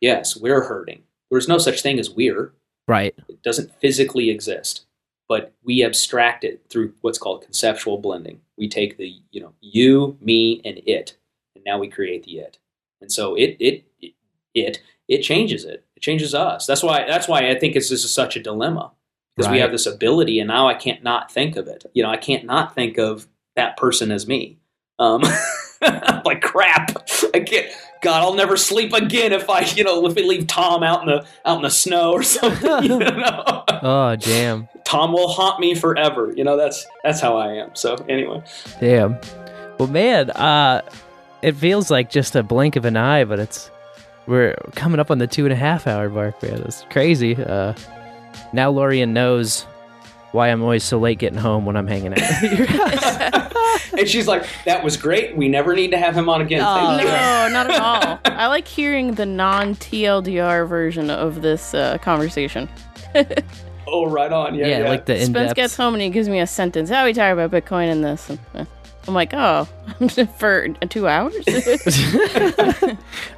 yes, 0.00 0.36
we're 0.36 0.62
hurting." 0.62 1.02
There's 1.30 1.48
no 1.48 1.58
such 1.58 1.82
thing 1.82 1.98
as 1.98 2.08
we're. 2.10 2.52
Right. 2.88 3.14
It 3.28 3.42
doesn't 3.42 3.74
physically 3.80 4.30
exist, 4.30 4.86
but 5.28 5.52
we 5.64 5.82
abstract 5.84 6.44
it 6.44 6.62
through 6.68 6.94
what's 7.00 7.18
called 7.18 7.42
conceptual 7.42 7.98
blending. 7.98 8.40
We 8.56 8.68
take 8.68 8.96
the 8.96 9.12
you 9.32 9.40
know 9.40 9.52
you, 9.60 10.16
me, 10.20 10.60
and 10.64 10.80
it, 10.86 11.16
and 11.56 11.64
now 11.64 11.78
we 11.78 11.88
create 11.88 12.22
the 12.22 12.38
it. 12.38 12.58
And 13.00 13.10
so 13.10 13.34
it 13.34 13.56
it 13.58 13.84
it 14.00 14.14
it, 14.54 14.82
it 15.08 15.18
changes 15.22 15.64
it. 15.64 15.84
It 15.96 16.02
changes 16.02 16.34
us. 16.34 16.64
That's 16.64 16.82
why 16.82 17.04
that's 17.06 17.26
why 17.26 17.50
I 17.50 17.58
think 17.58 17.74
it's 17.74 17.90
this 17.90 18.04
is 18.04 18.14
such 18.14 18.36
a 18.36 18.42
dilemma 18.42 18.92
because 19.36 19.50
we 19.50 19.58
have 19.58 19.70
this 19.70 19.86
ability, 19.86 20.40
and 20.40 20.48
now 20.48 20.68
I 20.68 20.74
can't 20.74 21.02
not 21.02 21.30
think 21.30 21.56
of 21.56 21.68
it. 21.68 21.84
You 21.92 22.02
know, 22.02 22.10
I 22.10 22.16
can't 22.16 22.44
not 22.44 22.74
think 22.74 22.98
of 22.98 23.26
that 23.54 23.76
person 23.76 24.10
as 24.10 24.26
me. 24.26 24.58
Um, 24.98 25.22
like 26.24 26.40
crap. 26.40 26.90
I 27.34 27.40
can't. 27.40 27.66
God, 28.02 28.22
I'll 28.22 28.34
never 28.34 28.56
sleep 28.56 28.92
again 28.92 29.32
if 29.32 29.50
I, 29.50 29.60
you 29.60 29.84
know, 29.84 30.06
if 30.06 30.14
we 30.14 30.22
leave 30.22 30.46
Tom 30.46 30.82
out 30.82 31.02
in 31.02 31.08
the 31.08 31.26
out 31.44 31.56
in 31.56 31.62
the 31.62 31.70
snow 31.70 32.12
or 32.12 32.22
something. 32.22 32.84
You 32.84 32.98
know? 32.98 33.64
Oh, 33.68 34.16
damn. 34.16 34.68
Tom 34.84 35.12
will 35.12 35.28
haunt 35.28 35.60
me 35.60 35.74
forever. 35.74 36.32
You 36.34 36.44
know, 36.44 36.56
that's 36.56 36.86
that's 37.02 37.20
how 37.20 37.36
I 37.36 37.54
am. 37.54 37.74
So 37.74 37.94
anyway, 38.08 38.42
Damn. 38.80 39.18
Well, 39.78 39.88
man, 39.88 40.30
uh, 40.30 40.80
it 41.42 41.52
feels 41.52 41.90
like 41.90 42.08
just 42.10 42.34
a 42.34 42.42
blink 42.42 42.76
of 42.76 42.86
an 42.86 42.96
eye, 42.96 43.24
but 43.24 43.38
it's 43.38 43.70
we're 44.26 44.56
coming 44.74 44.98
up 44.98 45.10
on 45.10 45.18
the 45.18 45.26
two 45.26 45.44
and 45.44 45.52
a 45.52 45.56
half 45.56 45.86
hour 45.86 46.08
mark, 46.08 46.42
man. 46.42 46.62
It's 46.62 46.84
crazy. 46.90 47.36
Uh, 47.36 47.74
now 48.52 48.70
Lorian 48.70 49.12
knows 49.12 49.66
why 50.32 50.48
I'm 50.48 50.62
always 50.62 50.84
so 50.84 50.98
late 50.98 51.18
getting 51.18 51.38
home 51.38 51.64
when 51.64 51.76
I'm 51.76 51.86
hanging 51.86 52.12
out. 52.12 52.18
at 52.20 52.58
your 52.58 52.66
and 53.98 54.08
she's 54.08 54.26
like, 54.26 54.46
"That 54.64 54.84
was 54.84 54.96
great. 54.96 55.36
We 55.36 55.48
never 55.48 55.74
need 55.74 55.90
to 55.92 55.98
have 55.98 56.14
him 56.14 56.28
on 56.28 56.42
again." 56.42 56.60
Thank 56.60 57.02
you." 57.02 57.08
No, 57.08 57.48
not 57.48 57.70
at 57.70 57.80
all. 57.80 58.20
I 58.24 58.46
like 58.48 58.68
hearing 58.68 59.14
the 59.14 59.26
non 59.26 59.74
TLDR 59.76 60.68
version 60.68 61.10
of 61.10 61.42
this 61.42 61.74
uh, 61.74 61.98
conversation. 61.98 62.68
Oh, 63.88 64.04
right 64.04 64.32
on. 64.32 64.56
Yeah, 64.56 64.66
yeah, 64.66 64.78
yeah. 64.80 64.88
like 64.88 65.06
the 65.06 65.16
in 65.16 65.26
Spence 65.26 65.52
gets 65.52 65.76
home 65.76 65.94
and 65.94 66.02
he 66.02 66.10
gives 66.10 66.28
me 66.28 66.40
a 66.40 66.46
sentence. 66.46 66.90
How 66.90 67.04
we 67.04 67.12
talk 67.12 67.32
about 67.32 67.52
Bitcoin 67.52 67.90
and 67.92 68.02
this. 68.02 68.28
And, 68.28 68.40
uh, 68.52 68.64
I'm 69.06 69.14
like, 69.14 69.32
oh, 69.32 69.68
for 70.38 70.68
two 70.88 71.06
hours? 71.06 71.36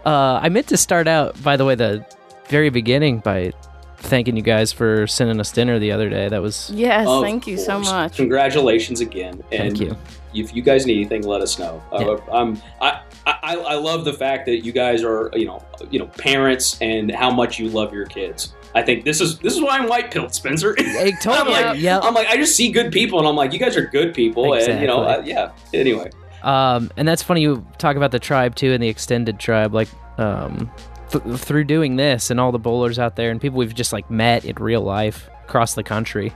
Uh, 0.06 0.40
I 0.42 0.48
meant 0.48 0.68
to 0.68 0.78
start 0.78 1.06
out, 1.06 1.40
by 1.42 1.58
the 1.58 1.66
way, 1.66 1.74
the 1.74 2.02
very 2.48 2.70
beginning 2.70 3.18
by 3.18 3.52
thanking 3.98 4.36
you 4.36 4.42
guys 4.42 4.72
for 4.72 5.06
sending 5.06 5.40
us 5.40 5.52
dinner 5.52 5.78
the 5.78 5.92
other 5.92 6.08
day. 6.08 6.28
That 6.28 6.42
was 6.42 6.70
yes, 6.72 7.06
Of 7.06 7.22
thank 7.22 7.46
you 7.46 7.58
so 7.58 7.78
much. 7.80 8.16
Congratulations 8.16 9.00
again. 9.00 9.42
And 9.52 9.76
thank 9.76 9.80
you. 9.80 9.96
If 10.34 10.54
you 10.54 10.62
guys 10.62 10.86
need 10.86 10.96
anything, 10.96 11.22
let 11.22 11.40
us 11.40 11.58
know. 11.58 11.82
Uh, 11.90 12.16
I'm, 12.30 12.60
I, 12.80 13.00
I, 13.26 13.56
I 13.56 13.74
love 13.76 14.04
the 14.04 14.12
fact 14.12 14.46
that 14.46 14.64
you 14.64 14.72
guys 14.72 15.02
are, 15.02 15.30
you 15.34 15.46
know, 15.46 15.62
you 15.90 15.98
know, 15.98 16.06
parents 16.06 16.78
and 16.80 17.10
how 17.14 17.30
much 17.30 17.58
you 17.58 17.68
love 17.70 17.92
your 17.94 18.06
kids. 18.06 18.54
I 18.74 18.82
think 18.82 19.04
this 19.04 19.20
is 19.20 19.38
this 19.38 19.54
is 19.54 19.62
why 19.62 19.78
I'm 19.78 19.88
white 19.88 20.10
pilled, 20.10 20.34
Spencer. 20.34 20.74
Hey, 20.76 21.12
I'm 21.24 21.48
like, 21.48 21.80
yeah. 21.80 21.98
I'm 22.00 22.12
like, 22.14 22.28
I 22.28 22.36
just 22.36 22.54
see 22.54 22.70
good 22.70 22.92
people, 22.92 23.18
and 23.18 23.26
I'm 23.26 23.34
like, 23.36 23.52
you 23.52 23.58
guys 23.58 23.76
are 23.76 23.86
good 23.86 24.14
people, 24.14 24.54
and 24.54 24.80
you 24.80 24.86
know, 24.86 25.02
uh, 25.02 25.22
yeah. 25.24 25.52
Anyway, 25.72 26.10
Um, 26.42 26.90
and 26.98 27.08
that's 27.08 27.22
funny 27.22 27.40
you 27.40 27.66
talk 27.78 27.96
about 27.96 28.10
the 28.10 28.18
tribe 28.18 28.54
too 28.54 28.72
and 28.72 28.82
the 28.82 28.88
extended 28.88 29.40
tribe. 29.40 29.72
Like, 29.72 29.88
um, 30.18 30.70
th- 31.10 31.38
through 31.38 31.64
doing 31.64 31.96
this 31.96 32.30
and 32.30 32.40
all 32.40 32.52
the 32.52 32.58
bowlers 32.58 32.98
out 32.98 33.16
there 33.16 33.30
and 33.30 33.40
people 33.40 33.58
we've 33.58 33.74
just 33.74 33.92
like 33.92 34.10
met 34.10 34.44
in 34.44 34.56
real 34.56 34.82
life 34.82 35.28
across 35.44 35.74
the 35.74 35.82
country. 35.82 36.32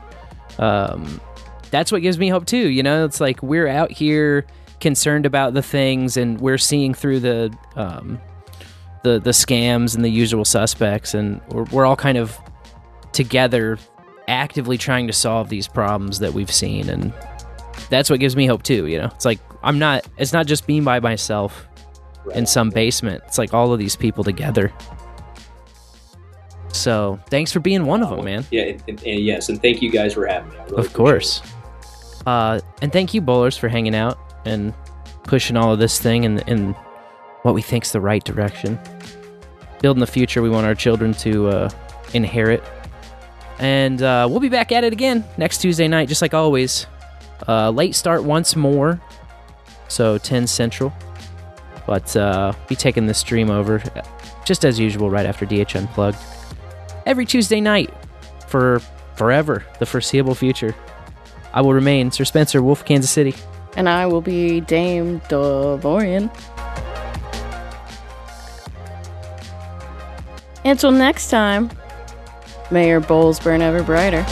Um, 0.59 1.21
that's 1.71 1.91
what 1.91 2.03
gives 2.03 2.19
me 2.19 2.29
hope 2.29 2.47
too. 2.47 2.69
You 2.69 2.83
know, 2.83 3.05
it's 3.05 3.21
like 3.21 3.43
we're 3.43 3.69
out 3.69 3.91
here 3.91 4.47
concerned 4.81 5.27
about 5.27 5.55
the 5.55 5.63
things 5.63 6.17
and 6.17 6.41
we're 6.41 6.59
seeing 6.59 6.93
through 6.95 7.21
the 7.21 7.57
um, 7.77 8.21
the 9.03 9.19
the 9.19 9.31
scams 9.31 9.95
and 9.95 10.05
the 10.05 10.11
usual 10.11 10.45
suspects, 10.45 11.15
and 11.15 11.41
we're, 11.49 11.65
we're 11.65 11.87
all 11.87 11.97
kind 11.97 12.19
of 12.19 12.39
together, 13.13 13.79
actively 14.29 14.79
trying 14.79 15.07
to 15.07 15.13
solve 15.13 15.49
these 15.49 15.67
problems 15.67 16.19
that 16.21 16.33
we've 16.33 16.51
seen 16.51 16.89
and 16.89 17.13
that's 17.91 18.09
what 18.09 18.21
gives 18.21 18.37
me 18.37 18.47
hope 18.47 18.63
too 18.63 18.87
you 18.87 18.99
know 18.99 19.07
it's 19.07 19.25
like 19.25 19.39
i'm 19.63 19.79
not 19.79 20.07
it's 20.19 20.33
not 20.33 20.47
just 20.47 20.67
me 20.69 20.81
by 20.81 21.01
myself 21.01 21.67
in 22.35 22.47
some 22.47 22.71
basement. 22.71 23.23
It's 23.27 23.39
like 23.39 23.53
all 23.55 23.73
of 23.73 23.79
these 23.79 23.97
people 23.97 24.25
together. 24.25 24.73
So 26.73 27.21
thanks 27.29 27.53
for 27.53 27.61
being 27.61 27.85
one 27.85 28.03
of 28.03 28.11
them 28.11 28.25
man. 28.25 28.45
Yeah, 28.51 28.63
and, 28.63 28.83
and- 28.89 29.03
and 29.05 29.21
yes, 29.21 29.49
and 29.49 29.61
thank 29.61 29.83
you 29.83 29.91
guys 29.91 30.15
for 30.15 30.27
having 30.27 30.51
me. 30.51 30.57
Really 30.71 30.87
of 30.87 30.93
course. 30.93 31.43
Uh 32.27 32.61
and 32.81 32.93
thank 32.93 33.13
you 33.15 33.21
bowlers 33.21 33.57
for 33.57 33.69
hanging 33.69 33.95
out 33.95 34.19
and 34.45 34.73
pushing 35.25 35.57
all 35.57 35.73
of 35.73 35.79
this 35.79 36.01
thing 36.01 36.25
in 36.25 36.39
in 36.41 36.73
what 37.43 37.55
we 37.55 37.63
think's 37.63 37.93
the 37.93 38.01
right 38.01 38.25
direction. 38.25 38.79
Building 39.81 40.01
the 40.01 40.07
future 40.07 40.41
we 40.43 40.49
want 40.49 40.67
our 40.67 40.75
children 40.75 41.13
to 41.15 41.49
uh 41.49 41.71
inherit. 42.15 42.63
And 43.59 44.03
uh, 44.03 44.27
we'll 44.29 44.41
be 44.41 44.49
back 44.49 44.73
at 44.73 44.83
it 44.83 44.93
again 44.93 45.25
next 45.37 45.59
Tuesday 45.59 45.87
night, 45.87 46.09
just 46.09 46.21
like 46.23 46.35
always. 46.35 46.87
Uh, 47.47 47.71
late 47.71 47.95
start 47.95 48.25
once 48.25 48.57
more, 48.57 49.01
so 49.89 50.19
10 50.19 50.47
Central. 50.49 50.93
But 51.87 52.17
uh, 52.17 52.53
be 52.69 52.77
taking 52.77 53.07
the 53.07 53.15
stream 53.15 53.51
over, 53.51 53.83
just 54.45 54.65
as 54.65 54.79
usual, 54.79 55.11
right 55.11 55.27
after 55.27 55.45
DH 55.45 55.75
Unplugged. 55.75 56.19
Every 57.07 57.27
Tuesday 57.27 57.61
night 57.61 57.93
for 58.47 58.81
forever, 59.17 59.65
the 59.79 59.87
foreseeable 59.87 60.35
future. 60.35 60.75
I 61.53 61.61
will 61.61 61.75
remain 61.75 62.11
Sir 62.11 62.25
Spencer, 62.25 62.63
Wolf, 62.63 62.85
Kansas 62.85 63.11
City. 63.11 63.35
And 63.77 63.89
I 63.89 64.07
will 64.07 64.21
be 64.21 64.61
Dame 64.61 65.21
DeLorean. 65.23 66.31
Until 70.65 70.93
next 70.93 71.29
time, 71.29 71.71
may 72.71 72.89
your 72.89 73.01
bowls 73.01 73.41
burn 73.41 73.63
ever 73.63 73.83
brighter. 73.83 74.25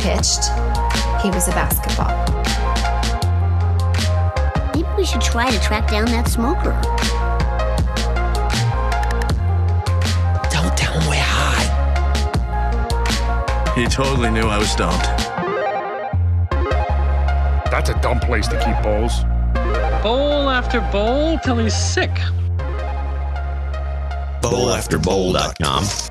Pitched. 0.00 0.44
He 1.22 1.30
was 1.30 1.46
a 1.48 1.52
basketball. 1.52 2.16
Maybe 4.74 4.88
we 4.96 5.04
should 5.04 5.20
try 5.20 5.50
to 5.50 5.60
track 5.60 5.90
down 5.90 6.06
that 6.06 6.26
smoker. 6.26 6.72
Don't 10.50 10.74
tell 10.76 10.98
him 10.98 11.08
we're 11.08 11.20
high. 11.20 11.68
He 13.74 13.86
totally 13.86 14.30
knew 14.30 14.48
I 14.48 14.58
was 14.58 14.70
stoned. 14.70 15.02
That's 17.70 17.90
a 17.90 18.00
dumb 18.00 18.20
place 18.20 18.48
to 18.48 18.58
keep 18.64 18.82
bowls. 18.82 19.22
Bowl 20.02 20.48
after 20.48 20.80
bowl 20.90 21.38
till 21.38 21.58
he's 21.58 21.76
sick. 21.76 22.10
Bowl 24.40 24.70
after 24.70 24.98
Bowlafterbowl.com. 24.98 26.09